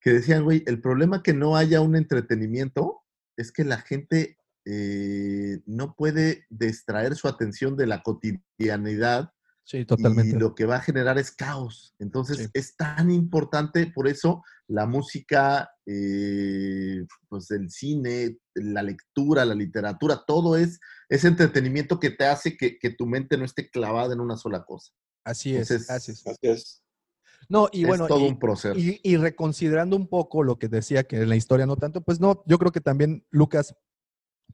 que 0.00 0.12
decían, 0.12 0.44
güey, 0.44 0.62
el 0.66 0.82
problema 0.82 1.22
que 1.22 1.32
no 1.32 1.56
haya 1.56 1.80
un 1.80 1.96
entretenimiento 1.96 3.00
es 3.38 3.52
que 3.52 3.64
la 3.64 3.78
gente 3.78 4.36
eh, 4.66 5.60
no 5.64 5.94
puede 5.94 6.44
distraer 6.50 7.14
su 7.16 7.26
atención 7.26 7.74
de 7.74 7.86
la 7.86 8.02
cotidianidad 8.02 9.30
Sí, 9.66 9.84
totalmente. 9.86 10.36
y 10.36 10.38
lo 10.38 10.54
que 10.54 10.66
va 10.66 10.76
a 10.76 10.80
generar 10.82 11.16
es 11.18 11.30
caos. 11.30 11.94
Entonces 11.98 12.36
Sí. 12.38 12.46
es 12.52 12.76
tan 12.76 13.10
importante, 13.10 13.86
por 13.86 14.06
eso 14.08 14.42
la 14.68 14.86
música, 14.86 15.70
eh, 15.86 17.04
pues 17.28 17.50
el 17.50 17.70
cine, 17.70 18.38
la 18.54 18.82
lectura, 18.82 19.44
la 19.44 19.54
literatura, 19.54 20.22
todo 20.26 20.56
es, 20.56 20.80
es 21.08 21.24
entretenimiento 21.24 21.98
que 21.98 22.10
te 22.10 22.26
hace 22.26 22.56
que, 22.56 22.78
que 22.78 22.90
tu 22.90 23.06
mente 23.06 23.36
no 23.38 23.44
esté 23.44 23.70
clavada 23.70 24.12
en 24.12 24.20
una 24.20 24.36
sola 24.36 24.64
cosa. 24.64 24.92
Así 25.24 25.56
es, 25.56 25.70
Entonces, 25.70 25.90
así 25.90 26.12
es. 26.12 26.26
Así 26.26 26.38
es. 26.42 26.82
No, 27.48 27.68
y 27.72 27.82
es 27.82 27.88
bueno, 27.88 28.06
todo 28.06 28.20
y- 28.20 28.28
un 28.28 28.38
proceso. 28.38 28.78
Y, 28.78 29.00
y 29.02 29.16
reconsiderando 29.16 29.96
un 29.96 30.08
poco 30.08 30.42
lo 30.42 30.58
que 30.58 30.68
decía 30.68 31.04
que 31.04 31.22
en 31.22 31.28
la 31.28 31.36
historia 31.36 31.66
no 31.66 31.76
tanto, 31.76 32.02
pues 32.02 32.20
no, 32.20 32.42
yo 32.46 32.58
creo 32.58 32.72
que 32.72 32.80
también 32.80 33.26
Lucas 33.30 33.74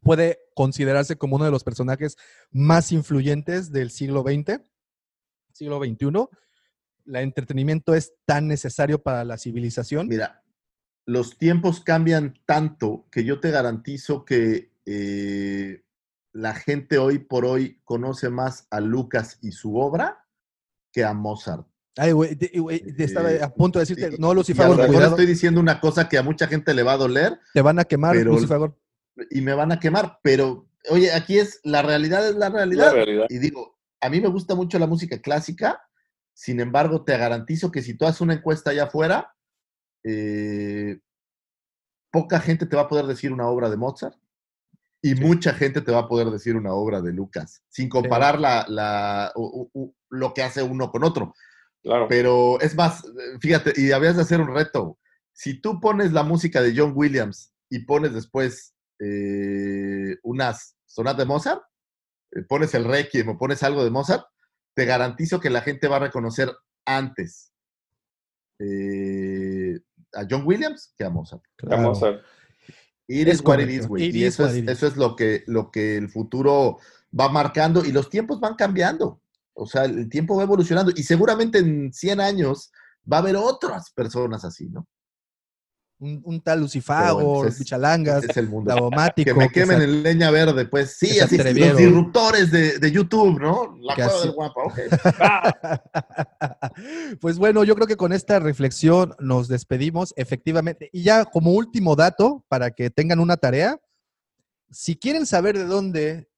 puede 0.03 0.39
considerarse 0.55 1.17
como 1.17 1.37
uno 1.37 1.45
de 1.45 1.51
los 1.51 1.65
personajes 1.65 2.17
más 2.51 2.91
influyentes 2.93 3.71
del 3.73 3.91
siglo 3.91 4.23
XX, 4.23 4.61
siglo 5.61 5.79
XXI. 5.79 6.29
El 7.07 7.17
entretenimiento 7.17 7.95
es 7.95 8.15
tan 8.25 8.49
necesario 8.49 9.03
para 9.03 9.25
la 9.25 9.37
civilización. 9.37 10.09
Mira, 10.09 10.43
los 11.07 11.37
tiempos 11.39 11.81
cambian 11.83 12.35
tanto 12.47 13.07
que 13.11 13.25
yo 13.25 13.41
te 13.41 13.51
garantizo 13.51 14.25
que 14.25 14.73
eh, 14.87 15.83
la 16.33 16.55
gente 16.55 16.97
hoy 16.99 17.19
por 17.19 17.45
hoy 17.45 17.81
conoce 17.85 18.31
más 18.31 18.67
a 18.71 18.81
Lucas 18.81 19.39
y 19.43 19.53
su 19.53 19.77
obra 19.77 20.27
que 20.93 21.05
a 21.05 21.13
Mozart. 21.13 21.67
Ay, 21.97 22.13
güey, 22.13 22.35
de- 22.37 22.53
güey, 22.59 22.81
de- 22.81 23.05
estaba 23.05 23.31
Eh, 23.33 23.43
a 23.43 23.53
punto 23.53 23.79
de 23.79 23.83
decirte, 23.83 24.15
y- 24.15 24.19
no, 24.19 24.33
Lucifer, 24.33 24.67
estoy 25.03 25.27
diciendo 25.27 25.61
una 25.61 25.79
cosa 25.81 26.09
que 26.09 26.17
a 26.17 26.23
mucha 26.23 26.47
gente 26.47 26.73
le 26.73 26.83
va 26.83 26.93
a 26.93 26.97
doler 26.97 27.39
te 27.53 27.61
van 27.61 27.79
a 27.79 27.85
quemar, 27.85 28.17
pero- 28.17 28.33
Lucifer. 28.33 28.73
y 29.31 29.41
me 29.43 29.53
van 29.53 29.73
a 29.73 29.81
quemar, 29.81 30.21
pero 30.23 30.69
oye, 30.89 31.13
aquí 31.13 31.39
es, 31.39 31.61
la 31.65 31.83
realidad 31.83 32.27
es 32.27 32.37
la 32.37 32.49
realidad. 32.49 32.87
La 32.87 32.93
realidad. 32.93 33.27
Y 33.29 33.39
digo, 33.39 33.79
a 34.01 34.09
mí 34.09 34.21
me 34.21 34.29
gusta 34.29 34.55
mucho 34.55 34.79
la 34.79 34.87
música 34.87 35.21
clásica, 35.21 35.81
sin 36.35 36.61
embargo, 36.61 37.05
te 37.05 37.17
garantizo 37.17 37.71
que 37.71 37.83
si 37.83 37.95
tú 37.95 38.07
haces 38.07 38.23
una 38.23 38.35
encuesta 38.35 38.71
allá 38.71 38.85
afuera, 38.85 39.35
eh, 40.05 40.99
poca 42.11 42.41
gente 42.41 42.67
te 42.67 42.77
va 42.77 42.83
a 42.83 42.89
poder 42.89 43.07
decir 43.07 43.33
una 43.33 43.47
obra 43.49 43.69
de 43.69 43.77
Mozart 43.77 44.17
y 45.03 45.15
mucha 45.15 45.53
gente 45.53 45.81
te 45.81 45.93
va 45.93 46.01
a 46.01 46.09
poder 46.09 46.31
decir 46.31 46.57
una 46.57 46.73
obra 46.73 47.01
de 47.01 47.13
Lucas, 47.13 47.63
sin 47.69 47.89
comparar 47.89 48.39
la, 48.39 49.33
lo 50.11 50.35
que 50.35 50.43
hace 50.43 50.63
uno 50.63 50.91
con 50.91 51.05
otro. 51.05 51.35
Claro. 51.83 52.07
Pero 52.09 52.61
es 52.61 52.75
más, 52.75 53.03
fíjate, 53.41 53.73
y 53.77 53.93
habías 53.93 54.17
de 54.17 54.23
hacer 54.23 54.41
un 54.41 54.55
reto. 54.55 54.99
Si 55.33 55.61
tú 55.61 55.81
pones 55.81 56.13
la 56.13 56.23
música 56.23 56.61
de 56.61 56.75
John 56.77 56.93
Williams 56.95 57.55
y 57.71 57.85
pones 57.87 58.13
después 58.13 58.75
eh, 58.99 60.17
unas 60.23 60.77
sonatas 60.85 61.19
de 61.19 61.25
Mozart, 61.25 61.63
pones 62.49 62.75
el 62.75 62.85
Requiem 62.85 63.29
o 63.29 63.39
pones 63.39 63.63
algo 63.63 63.85
de 63.85 63.91
Mozart, 63.91 64.25
te 64.75 64.85
garantizo 64.85 65.41
que 65.41 65.51
la 65.51 65.63
gente 65.63 65.89
va 65.89 65.97
a 65.97 66.01
reconocer 66.01 66.51
antes 66.85 67.53
eh, 68.59 69.81
a 70.15 70.27
John 70.29 70.43
Williams 70.45 70.95
que 70.97 71.05
a 71.05 71.11
Mozart. 71.11 71.43
Claro. 71.57 71.95
A 71.95 72.01
ver. 72.01 72.23
It 73.09 73.27
Es 73.27 73.35
is 73.37 73.41
what 73.45 73.59
it 73.59 73.65
correcto. 73.65 73.83
is, 73.83 73.89
güey. 73.89 74.05
It 74.05 74.15
Y 74.15 74.25
eso 74.25 74.47
es, 74.47 74.55
eso 74.69 74.87
es 74.87 74.97
lo 74.97 75.17
que, 75.17 75.43
lo 75.47 75.71
que 75.71 75.97
el 75.97 76.09
futuro 76.09 76.79
va 77.19 77.29
marcando 77.29 77.85
y 77.85 77.91
los 77.91 78.09
tiempos 78.09 78.39
van 78.39 78.55
cambiando. 78.55 79.21
O 79.53 79.67
sea, 79.67 79.85
el 79.85 80.09
tiempo 80.09 80.37
va 80.37 80.45
evolucionando 80.45 80.93
y 80.95 81.03
seguramente 81.03 81.59
en 81.59 81.93
100 81.93 82.21
años 82.21 82.71
va 83.11 83.17
a 83.17 83.21
haber 83.21 83.37
otras 83.37 83.91
personas 83.91 84.45
así, 84.45 84.69
¿no? 84.69 84.87
Un, 86.01 86.21
un 86.25 86.41
tal 86.41 86.61
Lucifago, 86.61 87.21
bueno, 87.23 87.45
los 87.45 87.55
es- 88.31 88.37
el 88.39 88.49
mundo. 88.49 88.75
Que 89.25 89.35
me 89.35 89.49
que 89.49 89.61
quemen 89.61 89.79
se- 89.79 89.85
en 89.85 90.03
leña 90.03 90.31
verde, 90.31 90.65
pues 90.65 90.99
que 90.99 91.07
sí, 91.09 91.21
así, 91.21 91.37
los 91.37 91.77
disruptores 91.77 92.51
de, 92.51 92.79
de 92.79 92.91
YouTube, 92.91 93.39
¿no? 93.39 93.77
La 93.83 93.95
Que 93.95 94.03
cueva 94.03 94.19
así- 94.19 94.27
del 94.27 94.35
guapa, 94.35 94.63
ok. 94.65 94.79
Pues 97.21 97.39
bueno, 97.39 97.65
yo 97.65 97.75
creo 97.75 97.87
que 97.87 97.97
con 97.97 98.13
esta 98.13 98.39
reflexión 98.39 99.15
nos 99.19 99.49
despedimos, 99.49 100.13
efectivamente. 100.17 100.89
Y 100.93 101.03
ya 101.03 101.25
como 101.25 101.53
último 101.53 101.97
dato, 101.97 102.45
para 102.49 102.71
que 102.71 102.91
tengan 102.91 103.21
una 103.21 103.37
tarea, 103.37 103.79
si 104.71 104.97
quieren 104.97 105.27
saber 105.27 105.59
de 105.59 105.65
dónde 105.65 106.29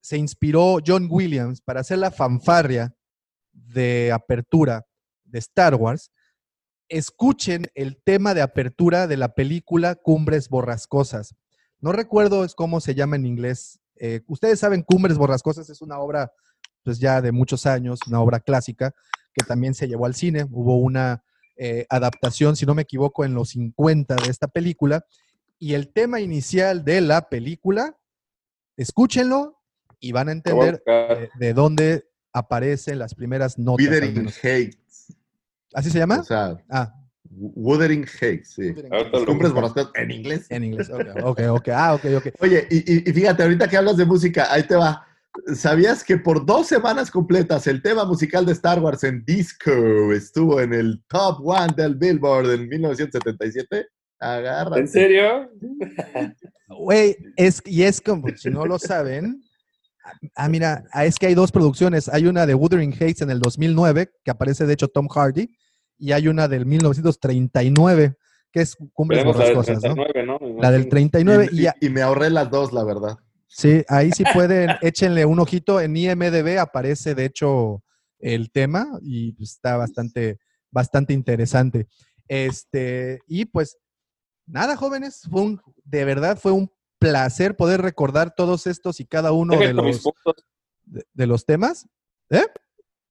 se 0.00 0.16
inspiró 0.16 0.78
John 0.84 1.08
Williams 1.10 1.60
para 1.60 1.80
hacer 1.80 1.98
la 1.98 2.10
fanfarria 2.10 2.94
de 3.52 4.10
apertura 4.12 4.86
de 5.24 5.38
Star 5.38 5.74
Wars, 5.74 6.10
escuchen 6.88 7.70
el 7.74 8.00
tema 8.02 8.34
de 8.34 8.42
apertura 8.42 9.06
de 9.06 9.16
la 9.16 9.34
película 9.34 9.94
Cumbres 9.94 10.48
Borrascosas. 10.48 11.34
No 11.80 11.92
recuerdo 11.92 12.44
es 12.44 12.54
cómo 12.54 12.80
se 12.80 12.94
llama 12.94 13.16
en 13.16 13.26
inglés. 13.26 13.80
Eh, 13.96 14.22
Ustedes 14.26 14.58
saben, 14.58 14.82
Cumbres 14.82 15.18
Borrascosas 15.18 15.68
es 15.70 15.82
una 15.82 15.98
obra 15.98 16.32
pues 16.82 16.98
ya 16.98 17.20
de 17.20 17.32
muchos 17.32 17.66
años, 17.66 18.00
una 18.06 18.20
obra 18.20 18.40
clásica 18.40 18.94
que 19.32 19.44
también 19.44 19.74
se 19.74 19.86
llevó 19.86 20.06
al 20.06 20.14
cine. 20.14 20.46
Hubo 20.50 20.78
una 20.78 21.22
eh, 21.56 21.86
adaptación, 21.90 22.56
si 22.56 22.64
no 22.66 22.74
me 22.74 22.82
equivoco, 22.82 23.24
en 23.24 23.34
los 23.34 23.50
50 23.50 24.16
de 24.16 24.30
esta 24.30 24.48
película. 24.48 25.04
Y 25.58 25.74
el 25.74 25.92
tema 25.92 26.20
inicial 26.20 26.84
de 26.84 27.00
la 27.00 27.28
película, 27.28 27.96
escúchenlo 28.76 29.60
y 30.00 30.12
van 30.12 30.28
a 30.28 30.32
entender 30.32 30.82
eh, 30.86 31.28
de 31.38 31.52
dónde 31.52 32.08
aparecen 32.32 32.98
las 32.98 33.14
primeras 33.14 33.58
notas. 33.58 33.84
Heights. 34.42 34.78
¿Así 35.74 35.90
se 35.90 35.98
llama? 35.98 36.20
O 36.20 36.24
sea, 36.24 36.56
Ah, 36.70 36.92
Wuthering 37.30 38.06
Heights, 38.20 38.54
sí. 38.54 38.74
Cumbres 39.26 39.52
borrascosas 39.52 39.90
en 39.94 40.10
inglés. 40.10 40.46
en 40.50 40.64
inglés. 40.64 40.90
Ok, 40.90 41.06
ok, 41.22 41.40
ok. 41.50 41.68
Ah, 41.74 41.94
ok, 41.94 42.04
ok. 42.16 42.26
Oye, 42.40 42.66
y, 42.70 42.76
y- 42.94 43.10
y 43.10 43.12
fíjate, 43.12 43.42
ahorita 43.42 43.68
que 43.68 43.76
hablas 43.76 43.96
de 43.96 44.06
música, 44.06 44.52
ahí 44.52 44.62
te 44.62 44.76
va. 44.76 45.04
¿Sabías 45.54 46.02
que 46.02 46.16
por 46.16 46.44
dos 46.44 46.66
semanas 46.66 47.10
completas 47.10 47.66
el 47.66 47.80
tema 47.82 48.04
musical 48.04 48.44
de 48.46 48.52
Star 48.52 48.80
Wars 48.80 49.04
en 49.04 49.24
disco 49.24 49.70
estuvo 50.12 50.60
en 50.60 50.72
el 50.72 51.02
top 51.06 51.40
one 51.46 51.72
del 51.76 51.94
Billboard 51.96 52.50
en 52.54 52.68
1977? 52.68 53.86
Agárrate. 54.18 54.80
¿En 54.80 54.88
serio? 54.88 55.50
Güey, 56.68 57.16
es, 57.36 57.62
y 57.66 57.82
es 57.82 58.00
como, 58.00 58.26
si 58.36 58.50
no 58.50 58.66
lo 58.66 58.78
saben, 58.78 59.42
ah, 60.34 60.48
mira, 60.48 60.84
ah, 60.92 61.04
es 61.04 61.16
que 61.16 61.26
hay 61.26 61.34
dos 61.34 61.52
producciones. 61.52 62.08
Hay 62.08 62.26
una 62.26 62.46
de 62.46 62.54
Wuthering 62.54 62.92
Heights 62.92 63.22
en 63.22 63.30
el 63.30 63.40
2009, 63.40 64.10
que 64.24 64.30
aparece 64.30 64.66
de 64.66 64.74
hecho 64.74 64.88
Tom 64.88 65.08
Hardy, 65.08 65.48
y 65.98 66.12
hay 66.12 66.28
una 66.28 66.48
del 66.48 66.66
1939, 66.66 68.14
que 68.52 68.60
es 68.60 68.76
Cumbres 68.92 69.18
Veremos 69.18 69.36
la 69.38 69.44
del 69.44 69.54
Borrascosas, 69.54 69.96
¿no? 69.96 70.04
39, 70.04 70.26
¿no? 70.26 70.60
La 70.62 70.70
del 70.70 70.82
imagino. 70.82 70.90
39, 70.90 71.50
y, 71.52 71.86
Y, 71.86 71.90
me 71.90 72.02
ahorré 72.02 72.30
las 72.30 72.50
dos, 72.50 72.72
la 72.72 72.84
verdad. 72.84 73.16
sí, 73.46 73.82
ahí 73.88 74.10
sí 74.12 74.24
pueden, 74.32 74.70
échenle 74.82 75.24
un 75.24 75.40
ojito. 75.40 75.80
En 75.80 75.96
IMDB 75.96 76.58
aparece 76.58 77.14
de 77.14 77.24
hecho 77.24 77.82
el 78.18 78.50
tema 78.50 78.86
y 79.02 79.34
está 79.42 79.76
bastante, 79.76 80.38
bastante 80.70 81.12
interesante. 81.12 81.88
Este, 82.28 83.20
y 83.26 83.46
pues 83.46 83.78
nada, 84.46 84.76
jóvenes, 84.76 85.22
fue 85.30 85.42
un, 85.42 85.60
de 85.84 86.04
verdad 86.04 86.38
fue 86.38 86.52
un 86.52 86.70
placer 86.98 87.56
poder 87.56 87.80
recordar 87.82 88.34
todos 88.34 88.66
estos 88.66 89.00
y 89.00 89.06
cada 89.06 89.32
uno 89.32 89.52
Deja 89.54 89.66
de 89.68 89.72
los, 89.74 90.00
puntos. 90.00 90.44
de, 90.84 91.04
de 91.12 91.26
los 91.26 91.44
temas. 91.46 91.86
¿Eh? 92.30 92.44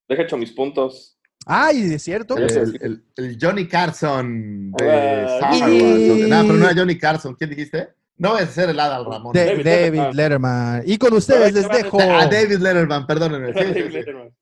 Deja 0.07 0.23
hecho 0.23 0.37
mis 0.37 0.51
puntos. 0.51 1.17
Ay, 1.45 1.93
es 1.93 2.03
cierto. 2.03 2.35
El, 2.37 2.77
el- 2.81 3.05
el 3.15 3.37
Johnny 3.41 3.67
Carson 3.67 4.71
de 4.71 5.23
Star 5.35 5.53
y- 5.69 5.81
Wars. 5.81 6.29
No, 6.29 6.41
pero 6.47 6.53
no 6.59 6.65
era 6.69 6.75
Johnny 6.79 6.97
Carson. 6.97 7.35
¿Quién 7.35 7.49
dijiste? 7.51 7.89
No 8.17 8.37
es 8.37 8.49
ser 8.49 8.69
el 8.69 8.79
Adal 8.79 9.05
Ramón. 9.05 9.31
De- 9.31 9.45
David 9.45 9.63
David, 9.63 9.99
Letterman. 9.99 10.15
Letterman. 10.15 10.83
Y 10.87 10.97
con 10.97 11.13
ustedes 11.13 11.53
les 11.53 11.69
dejo. 11.69 11.97
va 11.99 12.21
Ah, 12.23 12.27
David 12.27 12.57
Letterman, 12.57 13.07
perdónenme. 13.07 13.53
Sí, 13.53 13.59
sí, 13.59 13.65
David 13.65 13.83
sí. 13.85 13.89
Letterman. 13.93 14.35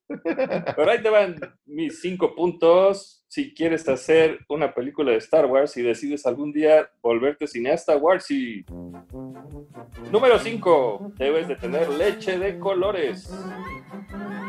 Pero 0.75 0.91
ahí 0.91 1.03
te 1.03 1.09
van 1.09 1.35
mis 1.65 1.99
cinco 2.01 2.33
puntos. 2.35 3.14
Si 3.35 3.53
quieres 3.53 3.85
hacer 3.89 4.39
una 4.47 4.73
película 4.73 5.11
de 5.11 5.17
Star 5.17 5.45
Wars 5.45 5.75
y 5.75 5.81
decides 5.81 6.25
algún 6.25 6.53
día 6.53 6.89
volverte 7.01 7.47
cineasta 7.47 7.97
Wars 7.97 8.31
y 8.31 8.63
Número 10.09 10.39
5. 10.39 11.11
Debes 11.17 11.49
de 11.49 11.57
tener 11.57 11.89
leche 11.89 12.39
de 12.39 12.57
colores. 12.57 13.29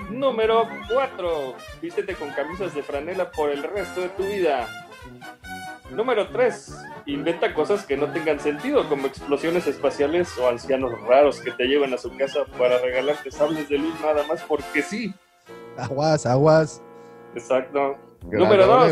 Número 0.09 0.69
4. 0.89 1.55
Vístete 1.83 2.15
con 2.15 2.31
camisas 2.31 2.77
de 2.77 2.85
franela 2.85 3.29
por 3.33 3.51
el 3.51 3.65
resto 3.65 4.03
de 4.03 4.09
tu 4.11 4.23
vida. 4.23 4.69
Número 5.91 6.29
3. 6.29 6.79
Inventa 7.07 7.55
cosas 7.55 7.85
que 7.85 7.97
no 7.97 8.13
tengan 8.13 8.39
sentido, 8.39 8.89
como 8.89 9.09
explosiones 9.09 9.67
espaciales 9.67 10.39
o 10.39 10.49
ancianos 10.49 10.93
raros 11.09 11.41
que 11.41 11.51
te 11.51 11.65
lleven 11.65 11.93
a 11.93 11.99
su 11.99 12.17
casa 12.17 12.45
para 12.57 12.79
regalarte 12.79 13.33
sables 13.33 13.69
de 13.69 13.79
luz 13.79 14.01
nada 14.01 14.25
más 14.29 14.45
porque 14.45 14.81
sí. 14.81 15.13
Aguas, 15.77 16.25
aguas. 16.25 16.81
Exacto. 17.35 17.97
Número 18.31 18.67
dos. 18.67 18.91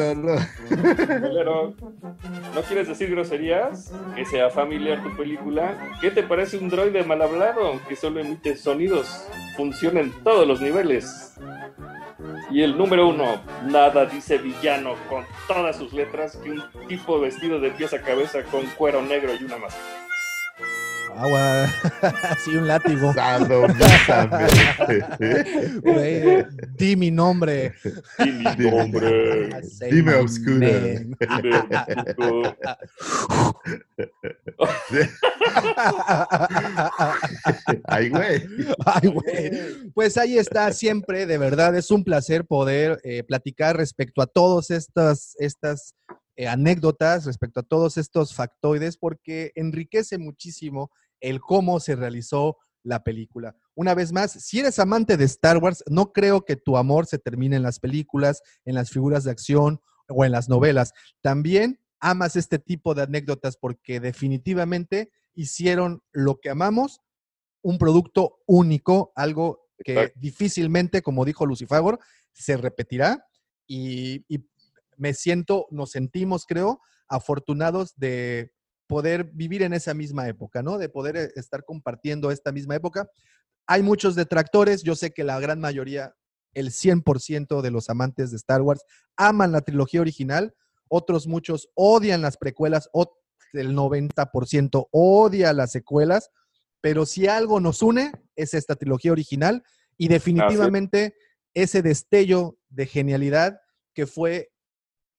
¿No 2.55 2.63
quieres 2.63 2.89
decir 2.89 3.11
groserías? 3.11 3.93
Que 4.15 4.25
sea 4.25 4.51
familiar 4.51 5.03
tu 5.03 5.17
película. 5.17 5.97
¿Qué 6.01 6.11
te 6.11 6.23
parece 6.23 6.59
un 6.59 6.69
droide 6.69 7.03
mal 7.05 7.21
hablado 7.23 7.81
que 7.89 7.97
solo 7.97 8.21
emite 8.21 8.57
sonidos? 8.57 9.27
Funciona 9.57 10.01
en 10.01 10.13
todos 10.23 10.47
los 10.47 10.61
niveles. 10.61 11.35
Y 12.51 12.63
el 12.63 12.79
número 12.79 13.09
uno, 13.09 13.41
nada 13.65 14.07
dice 14.07 14.39
villano 14.39 14.95
con 15.09 15.25
todas 15.49 15.77
sus 15.77 15.93
letras 15.93 16.37
que 16.37 16.51
un 16.51 16.63
tipo 16.87 17.21
vestido 17.21 17.59
de 17.61 17.71
pies 17.71 17.93
a 17.93 18.01
cabeza 18.01 18.45
con 18.45 18.65
cuero 18.79 19.03
negro 19.03 19.33
y 19.39 19.45
una 19.45 19.59
máscara. 19.59 20.04
Agua. 21.17 21.65
Así 22.31 22.57
un 22.57 22.67
látigo. 22.67 23.13
Güey, 25.83 26.45
di 26.77 26.97
mi 26.97 27.11
nombre. 27.11 27.75
Y 28.19 28.31
mi 28.31 28.71
nombre. 28.71 29.51
Dime, 29.91 30.15
obscuro. 30.17 30.67
Ay, 37.85 38.09
güey. 38.09 38.43
Ay, 38.85 39.09
güey. 39.09 39.91
Pues 39.95 40.17
ahí 40.17 40.39
está 40.39 40.73
siempre, 40.73 41.27
de 41.27 41.39
verdad, 41.39 41.77
es 41.77 41.91
un 41.91 42.05
placer 42.05 42.45
poder 42.45 43.01
eh, 43.05 43.23
platicar 43.23 43.77
respecto 43.77 44.23
a 44.23 44.27
todas 44.27 44.71
estas, 44.71 45.35
estas 45.39 45.95
eh, 46.37 46.49
anécdotas, 46.49 47.27
respecto 47.27 47.61
a 47.61 47.63
todos 47.63 47.97
estos 47.97 48.35
factoides, 48.35 48.97
porque 48.97 49.53
enriquece 49.55 50.19
muchísimo 50.19 50.91
el 51.25 51.41
cómo 51.41 51.81
se 51.81 51.97
realizó 51.97 52.59
la 52.83 53.03
película. 53.03 53.57
Una 53.75 53.95
vez 53.95 54.13
más, 54.13 54.33
si 54.33 54.61
eres 54.61 54.79
amante 54.79 55.17
de 55.17 55.25
Star 55.25 55.57
Wars, 55.57 55.83
no 55.89 56.13
creo 56.13 56.45
que 56.45 56.57
tu 56.57 56.77
amor 56.77 57.07
se 57.07 57.19
termine 57.19 57.57
en 57.57 57.63
las 57.63 57.81
películas, 57.81 58.43
en 58.67 58.75
las 58.75 58.91
figuras 58.91 59.25
de 59.25 59.31
acción 59.31 59.81
o 60.07 60.25
en 60.27 60.33
las 60.33 60.51
novelas. 60.51 60.93
También 61.23 61.81
amas 61.99 62.37
este 62.37 62.59
tipo 62.59 62.95
de 62.95 63.03
anécdotas 63.03 63.57
porque 63.57 64.01
definitivamente 64.01 65.11
hicieron 65.35 66.03
lo 66.13 66.41
que 66.41 66.51
amamos, 66.51 67.01
un 67.63 67.79
producto 67.79 68.43
único, 68.47 69.13
algo 69.17 69.67
que 69.83 69.93
Exacto. 69.93 70.21
difícilmente, 70.21 71.01
como 71.01 71.25
dijo 71.25 71.47
Lucifagor, 71.47 71.99
se 72.33 72.59
repetirá 72.59 73.27
y, 73.67 74.27
y 74.29 74.47
me 74.99 75.15
siento, 75.15 75.67
nos 75.71 75.91
sentimos, 75.93 76.45
creo, 76.45 76.81
afortunados 77.09 77.97
de 77.97 78.53
poder 78.87 79.25
vivir 79.33 79.63
en 79.63 79.73
esa 79.73 79.95
misma 79.95 80.29
época, 80.29 80.63
¿no? 80.63 80.79
De 80.79 80.89
poder 80.89 81.17
eh, 81.17 81.33
estar 81.37 81.65
compartiendo 81.65 82.31
esta 82.31 82.53
misma 82.53 82.75
época. 82.77 83.09
Hay 83.67 83.83
muchos 83.83 84.15
detractores, 84.15 84.83
yo 84.83 84.95
sé 84.95 85.13
que 85.13 85.25
la 85.25 85.41
gran 85.41 85.61
mayoría, 85.61 86.15
el 86.53 86.71
100% 86.71 87.63
de 87.63 87.71
los 87.71 87.91
amantes 87.91 88.31
de 88.31 88.37
Star 88.37 88.63
Wars 88.63 88.85
aman 89.17 89.53
la 89.53 89.63
trilogía 89.63 90.01
original, 90.01 90.55
otros 90.89 91.27
muchos 91.27 91.71
odian 91.75 92.23
las 92.23 92.37
precuelas, 92.37 92.89
el 93.53 93.75
90% 93.75 94.89
odia 94.91 95.53
las 95.53 95.73
secuelas, 95.73 96.31
pero 96.81 97.07
si 97.07 97.27
algo 97.27 97.61
nos 97.61 97.83
une 97.83 98.13
es 98.37 98.55
esta 98.55 98.77
trilogía 98.77 99.13
original 99.13 99.63
y 99.97 100.09
definitivamente 100.09 101.17
ese 101.55 101.83
destello 101.83 102.59
de 102.69 102.87
genialidad 102.87 103.61
que 103.95 104.07
fue 104.07 104.51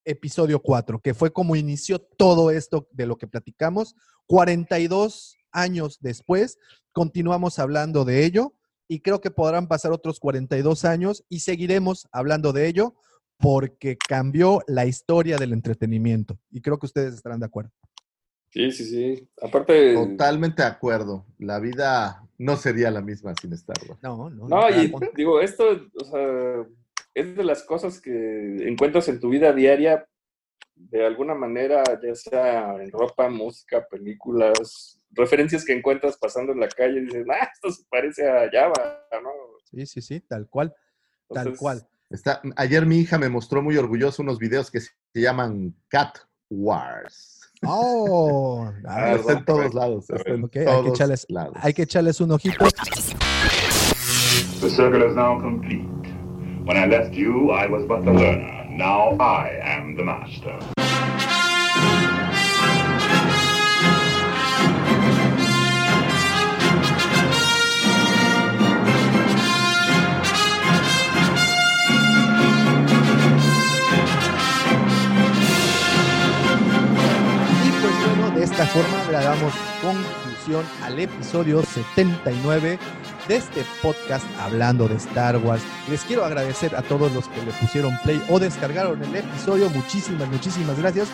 episodio 0.06 0.62
4, 0.62 1.00
que 1.00 1.14
fue 1.14 1.32
como 1.32 1.56
inició 1.56 2.00
todo 2.00 2.52
esto 2.52 2.88
de 2.92 3.06
lo 3.06 3.18
que 3.18 3.28
platicamos. 3.28 3.96
42 4.28 5.38
años 5.52 5.98
después, 6.02 6.58
continuamos 6.92 7.60
hablando 7.60 8.06
de 8.06 8.26
ello 8.26 8.54
y 8.88 9.00
creo 9.00 9.20
que 9.20 9.32
podrán 9.32 9.68
pasar 9.68 9.92
otros 9.92 10.20
42 10.20 10.86
años 10.86 11.26
y 11.30 11.40
seguiremos 11.40 12.08
hablando 12.12 12.54
de 12.54 12.68
ello 12.68 12.96
porque 13.38 13.98
cambió 13.98 14.62
la 14.68 14.86
historia 14.86 15.38
del 15.38 15.54
entretenimiento 15.54 16.40
y 16.52 16.62
creo 16.62 16.80
que 16.80 16.86
ustedes 16.86 17.16
estarán 17.16 17.40
de 17.40 17.48
acuerdo. 17.48 17.72
Sí, 18.56 18.72
sí, 18.72 18.86
sí. 18.86 19.30
Aparte, 19.42 19.94
Totalmente 19.94 20.62
de 20.62 20.70
acuerdo. 20.70 21.26
La 21.40 21.60
vida 21.60 22.26
no 22.38 22.56
sería 22.56 22.90
la 22.90 23.02
misma 23.02 23.34
sin 23.40 23.52
Star 23.52 23.76
Wars. 23.86 24.02
No, 24.02 24.30
no. 24.30 24.48
No, 24.48 24.70
y 24.70 24.90
no, 24.90 25.00
digo, 25.14 25.42
esto, 25.42 25.66
o 26.02 26.06
sea, 26.06 26.66
es 27.16 27.36
de 27.36 27.44
las 27.44 27.64
cosas 27.64 28.00
que 28.02 28.68
encuentras 28.68 29.08
en 29.08 29.20
tu 29.20 29.30
vida 29.30 29.54
diaria 29.54 30.06
de 30.76 31.06
alguna 31.06 31.34
manera, 31.34 31.82
ya 32.04 32.14
sea 32.14 32.76
en 32.84 32.92
ropa, 32.92 33.30
música, 33.30 33.88
películas, 33.90 35.00
referencias 35.12 35.64
que 35.64 35.72
encuentras 35.74 36.18
pasando 36.18 36.52
en 36.52 36.60
la 36.60 36.68
calle, 36.68 37.00
dices, 37.02 37.26
ah, 37.32 37.50
esto 37.54 37.72
se 37.72 37.84
parece 37.90 38.30
a 38.30 38.50
Java, 38.52 39.00
¿no? 39.24 39.30
Sí, 39.64 39.86
sí, 39.86 40.02
sí, 40.02 40.20
tal 40.20 40.48
cual. 40.50 40.76
Tal 41.30 41.56
cual. 41.56 41.88
Está, 42.10 42.42
ayer 42.58 42.86
mi 42.86 43.00
hija 43.00 43.18
me 43.18 43.30
mostró 43.30 43.62
muy 43.64 43.78
orgulloso 43.78 44.22
unos 44.22 44.38
videos 44.38 44.70
que 44.70 44.82
se 44.82 44.92
llaman 45.14 45.74
Cat 45.88 46.18
Wars. 46.50 47.50
Oh, 47.66 48.70
Ah, 48.86 49.14
está 49.14 49.32
en 49.34 49.46
todos 49.46 49.74
lados. 49.74 50.10
Está 50.10 50.30
en 50.30 50.44
Ok, 50.44 50.58
hay 50.58 50.66
que 50.66 50.90
echarles- 50.90 51.26
lados. 51.30 51.54
hay 51.62 51.74
que 51.74 51.82
echarles 51.84 52.20
un 52.20 52.32
ojito. 52.34 52.66
The 54.60 54.70
circle 54.70 55.08
is 55.08 55.16
now 55.16 55.40
complete. 55.40 55.88
When 56.66 56.78
I 56.78 56.88
left 56.88 57.14
you, 57.14 57.52
I 57.52 57.68
was 57.68 57.86
but 57.86 58.04
the 58.04 58.12
learner. 58.12 58.66
Now 58.72 59.16
I 59.20 59.50
am 59.62 59.96
the 59.96 60.04
master. 60.04 60.58
Y 77.64 77.72
pues 77.80 77.96
bueno, 78.08 78.36
de 78.36 78.44
esta 78.44 78.66
forma 78.66 79.12
le 79.12 79.24
damos 79.24 79.54
conclusión 80.46 80.66
al 80.84 81.00
episodio 81.00 81.64
79 81.64 82.78
de 83.28 83.36
este 83.36 83.66
podcast 83.82 84.26
hablando 84.40 84.88
de 84.88 84.96
Star 84.96 85.38
Wars. 85.38 85.64
Les 85.90 86.02
quiero 86.02 86.24
agradecer 86.24 86.76
a 86.76 86.82
todos 86.84 87.12
los 87.14 87.28
que 87.30 87.42
le 87.44 87.52
pusieron 87.54 87.98
play 88.04 88.22
o 88.30 88.40
descargaron 88.40 89.02
el 89.04 89.16
episodio. 89.16 89.70
Muchísimas, 89.72 90.30
muchísimas 90.30 90.78
gracias. 90.80 91.08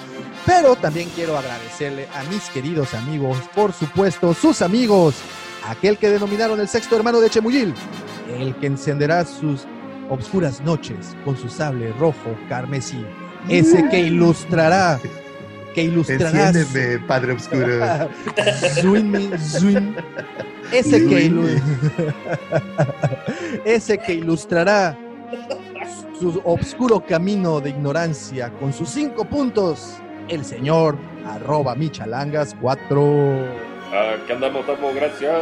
Pero 0.46 0.76
también 0.76 1.10
quiero 1.16 1.38
agradecerle 1.38 2.08
a 2.14 2.24
mis 2.26 2.50
queridos 2.50 2.94
amigos, 2.94 3.38
por 3.56 3.72
supuesto, 3.74 4.34
sus 4.34 4.62
amigos, 4.62 5.16
aquel 5.68 5.98
que 5.98 6.10
denominaron 6.10 6.60
el 6.60 6.68
sexto 6.68 6.96
hermano 6.98 7.22
de 7.22 7.30
Chemuyil, 7.30 7.74
el 8.38 8.56
que 8.56 8.68
encenderá 8.68 9.24
sus 9.24 9.66
obscuras 10.10 10.62
noches 10.62 11.16
con 11.24 11.38
su 11.38 11.48
sable 11.48 11.94
rojo 11.94 12.36
carmesí, 12.50 13.06
ese 13.48 13.88
que 13.90 14.00
ilustrará, 14.00 15.00
que 15.74 15.84
ilustrará 15.84 16.50
Enciéndeme, 16.50 17.00
Padre 17.08 17.38
zwin. 19.40 19.96
Ese 20.72 21.00
que, 21.08 21.08
Zwin. 21.08 21.38
ilu- 21.38 22.14
ese 23.66 23.98
que 23.98 24.14
ilustrará 24.14 24.98
su 26.20 26.42
obscuro 26.46 27.00
camino 27.06 27.60
de 27.60 27.70
ignorancia 27.72 28.50
con 28.60 28.72
sus 28.74 28.90
cinco 28.90 29.26
puntos, 29.26 29.96
el 30.30 30.46
señor 30.46 30.98
arroba 31.26 31.76
michalangas 31.76 32.56
4. 32.62 33.62
Ah, 33.94 34.16
que 34.26 34.34
andamos, 34.34 34.62
estamos, 34.62 34.96
gracias. 34.96 35.34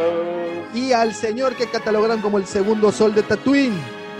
Y 0.74 0.92
al 0.92 1.14
señor 1.14 1.54
que 1.54 1.66
catalogaron 1.66 2.20
como 2.20 2.38
el 2.38 2.46
segundo 2.46 2.90
sol 2.90 3.14
de 3.14 3.22
Tatooine, 3.22 3.74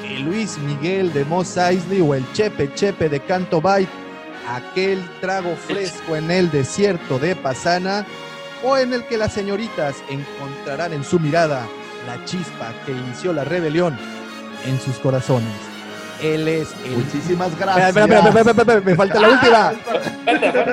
el 0.06 0.22
Luis 0.24 0.56
Miguel 0.58 1.12
de 1.12 1.24
Mos 1.24 1.56
Eisley 1.56 2.00
o 2.00 2.14
el 2.14 2.24
Chepe 2.32 2.72
Chepe 2.74 3.08
de 3.08 3.20
Canto 3.20 3.60
Bight, 3.60 3.88
aquel 4.48 5.02
trago 5.20 5.54
fresco 5.56 6.16
en 6.16 6.30
el 6.30 6.50
desierto 6.50 7.18
de 7.18 7.36
Pasana, 7.36 8.06
o 8.62 8.76
en 8.76 8.92
el 8.92 9.04
que 9.06 9.16
las 9.16 9.32
señoritas 9.32 9.96
encontrarán 10.08 10.92
en 10.92 11.04
su 11.04 11.18
mirada 11.18 11.66
la 12.06 12.24
chispa 12.24 12.72
que 12.84 12.92
inició 12.92 13.32
la 13.32 13.44
rebelión 13.44 13.98
en 14.66 14.80
sus 14.80 14.98
corazones. 14.98 15.52
Él 16.22 16.46
es 16.48 16.68
el 16.84 16.98
Muchísimas 16.98 17.58
gracias. 17.58 17.88
espera, 17.88 18.04
espera, 18.04 18.28
espera, 18.28 18.50
espera, 18.50 18.62
espera, 18.62 18.80
me 18.82 18.94
falta 18.94 19.20
la 19.20 19.28
última. 19.28 19.72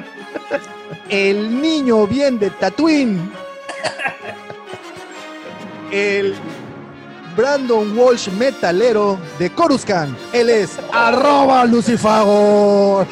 El 1.10 1.62
niño 1.62 2.06
bien 2.06 2.38
de 2.38 2.50
Tatooine. 2.50 3.32
El 5.90 6.36
Brandon 7.36 7.98
Walsh 7.98 8.30
metalero 8.32 9.18
de 9.40 9.50
Coruscant. 9.52 10.18
Él 10.34 10.50
es 10.50 10.78
arroba 10.92 11.64
Lucifagor. 11.64 13.08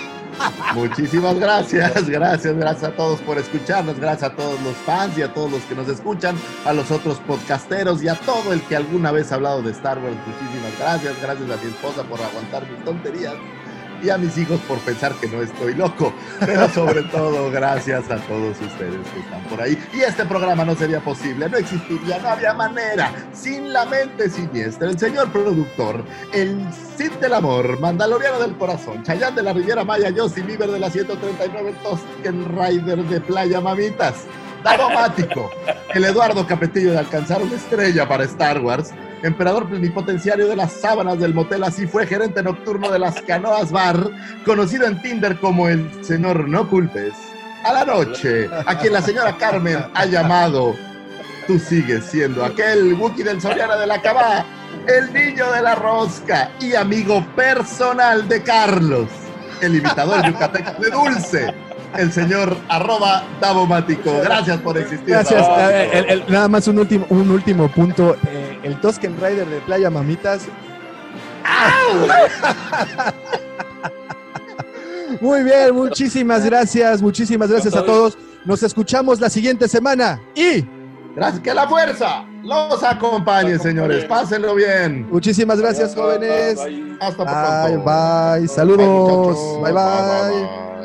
Muchísimas 0.74 1.40
gracias, 1.40 2.10
gracias, 2.10 2.56
gracias 2.58 2.84
a 2.84 2.96
todos 2.96 3.22
por 3.22 3.38
escucharnos, 3.38 4.00
gracias 4.00 4.32
a 4.32 4.36
todos 4.36 4.62
los 4.62 4.76
fans 4.78 5.18
y 5.18 5.22
a 5.22 5.34
todos 5.34 5.52
los 5.52 5.62
que 5.64 5.76
nos 5.76 5.88
escuchan, 5.88 6.36
a 6.66 6.74
los 6.74 6.92
otros 6.92 7.20
podcasteros 7.20 8.04
y 8.04 8.08
a 8.08 8.16
todo 8.16 8.54
el 8.54 8.62
que 8.62 8.76
alguna 8.76 9.12
vez 9.12 9.32
ha 9.32 9.36
hablado 9.36 9.62
de 9.62 9.72
Star 9.72 9.98
Wars. 10.00 10.16
Muchísimas 10.28 10.78
gracias, 10.80 11.22
gracias 11.22 11.50
a 11.50 11.64
mi 11.64 11.72
esposa 11.72 12.04
por 12.04 12.22
aguantar 12.22 12.70
mis 12.70 12.84
tonterías 12.84 13.36
y 14.02 14.10
a 14.10 14.18
mis 14.18 14.38
hijos 14.38 14.60
por 14.62 14.78
pensar 14.80 15.14
que 15.16 15.28
no 15.28 15.42
estoy 15.42 15.74
loco, 15.74 16.14
pero 16.40 16.70
sobre 16.70 17.04
todo 17.12 17.52
gracias 17.52 18.10
a 18.10 18.18
todos 18.18 18.60
ustedes 18.62 19.08
que 19.14 19.20
están 19.20 19.44
por 19.50 19.62
ahí. 19.62 19.78
Y 19.94 20.02
este 20.02 20.26
programa 20.26 20.66
no 20.66 20.76
sería 20.76 21.00
posible, 21.00 21.50
no 21.50 21.58
existiría, 21.58 22.20
no 22.20 22.30
había 22.30 22.54
manera, 22.54 23.12
sin 23.34 23.72
la 23.74 23.86
mente 23.86 24.30
siniestra, 24.30 24.90
el 24.90 25.00
señor 25.00 25.32
productor, 25.32 26.04
el 26.34 26.66
Cid 26.98 27.12
del 27.14 27.34
Amor, 27.34 27.80
Mandaloriano 27.80 28.40
del 28.40 28.56
Corazón, 28.58 29.04
Chayán 29.04 29.36
de 29.36 29.44
la 29.44 29.54
Riviera 29.54 29.84
Maya, 29.84 30.14
Justin 30.16 30.48
Bieber 30.48 30.70
de 30.70 30.80
la 30.80 30.90
139, 30.90 31.76
Tosken 31.84 32.58
Rider 32.58 33.04
de 33.06 33.22
Playa 33.22 33.62
Mamitas, 33.62 34.26
Dagomático, 34.64 35.52
el 35.94 36.06
Eduardo 36.06 36.48
Capetillo 36.48 36.92
de 36.92 37.00
alcanzar 37.00 37.42
una 37.42 37.56
estrella 37.56 38.08
para 38.08 38.24
Star 38.24 38.60
Wars, 38.62 38.92
emperador 39.26 39.68
plenipotenciario 39.68 40.48
de 40.48 40.56
las 40.56 40.72
sábanas 40.72 41.20
del 41.20 41.34
motel, 41.34 41.64
así 41.64 41.88
fue 41.88 42.06
gerente 42.06 42.44
nocturno 42.44 42.92
de 42.92 43.00
las 43.00 43.22
canoas 43.24 43.72
bar, 43.72 44.12
conocido 44.46 44.86
en 44.86 45.02
Tinder 45.02 45.40
como 45.40 45.68
el 45.68 46.04
señor 46.04 46.48
No 46.48 46.70
Culpes, 46.70 47.14
a 47.64 47.74
la 47.74 47.86
noche, 47.86 48.48
a 48.66 48.78
quien 48.78 48.94
la 48.94 49.02
señora 49.02 49.36
Carmen 49.38 49.80
ha 49.96 50.06
llamado, 50.06 50.76
tú 51.48 51.58
sigues 51.58 52.06
siendo 52.06 52.46
aquel 52.46 52.94
Wookiee 52.94 53.24
del 53.24 53.42
Soriana 53.42 53.76
de 53.76 53.88
la 53.88 54.00
Cabá, 54.00 54.46
el 54.88 55.12
niño 55.12 55.52
de 55.52 55.62
la 55.64 55.74
rosca 55.74 56.52
y 56.60 56.76
amigo 56.76 57.26
personal 57.36 58.28
de 58.28 58.44
Carlos, 58.44 59.10
el 59.62 59.76
imitador 59.76 60.24
yucateco 60.28 60.80
de 60.80 60.92
Dulce, 60.92 61.65
el 61.98 62.12
señor 62.12 62.58
arroba 62.70 63.24
Davomático. 63.42 64.12
Gracias 64.24 64.58
por 64.62 64.78
existir. 64.78 65.10
Gracias. 65.10 65.42
Davomático. 65.42 65.94
El- 65.98 66.10
el- 66.10 66.24
nada 66.30 66.48
más 66.48 66.68
un 66.68 66.80
último, 66.80 67.06
un 67.10 67.30
último 67.32 67.68
punto. 67.70 68.16
Eh, 68.28 68.60
el 68.64 68.80
Tosken 68.82 69.16
Rider 69.22 69.48
de 69.48 69.60
Playa 69.62 69.90
Mamitas. 69.90 70.44
Muy 75.22 75.44
bien, 75.44 75.74
muchísimas 75.74 76.44
gracias, 76.46 77.02
muchísimas 77.02 77.50
gracias 77.50 77.76
a 77.76 77.86
todos. 77.86 78.18
Nos 78.44 78.62
escuchamos 78.64 79.20
la 79.20 79.30
siguiente 79.30 79.68
semana 79.68 80.20
y 80.36 80.66
Gracias, 81.16 81.42
que 81.42 81.54
la 81.54 81.66
fuerza 81.68 82.26
los 82.44 82.84
acompañe, 82.84 83.58
señores. 83.58 84.04
Pásenlo 84.06 84.54
bien. 84.56 85.08
muchísimas 85.10 85.60
gracias, 85.62 85.96
jóvenes. 85.96 86.56
Bye. 86.58 86.98
Hasta 87.00 87.24
Bye, 87.24 87.78
pronto. 87.78 87.92
bye. 88.40 88.48
Saludos. 88.50 89.38
Bye, 89.64 89.72
bye. 89.72 89.82
bye. 89.82 90.85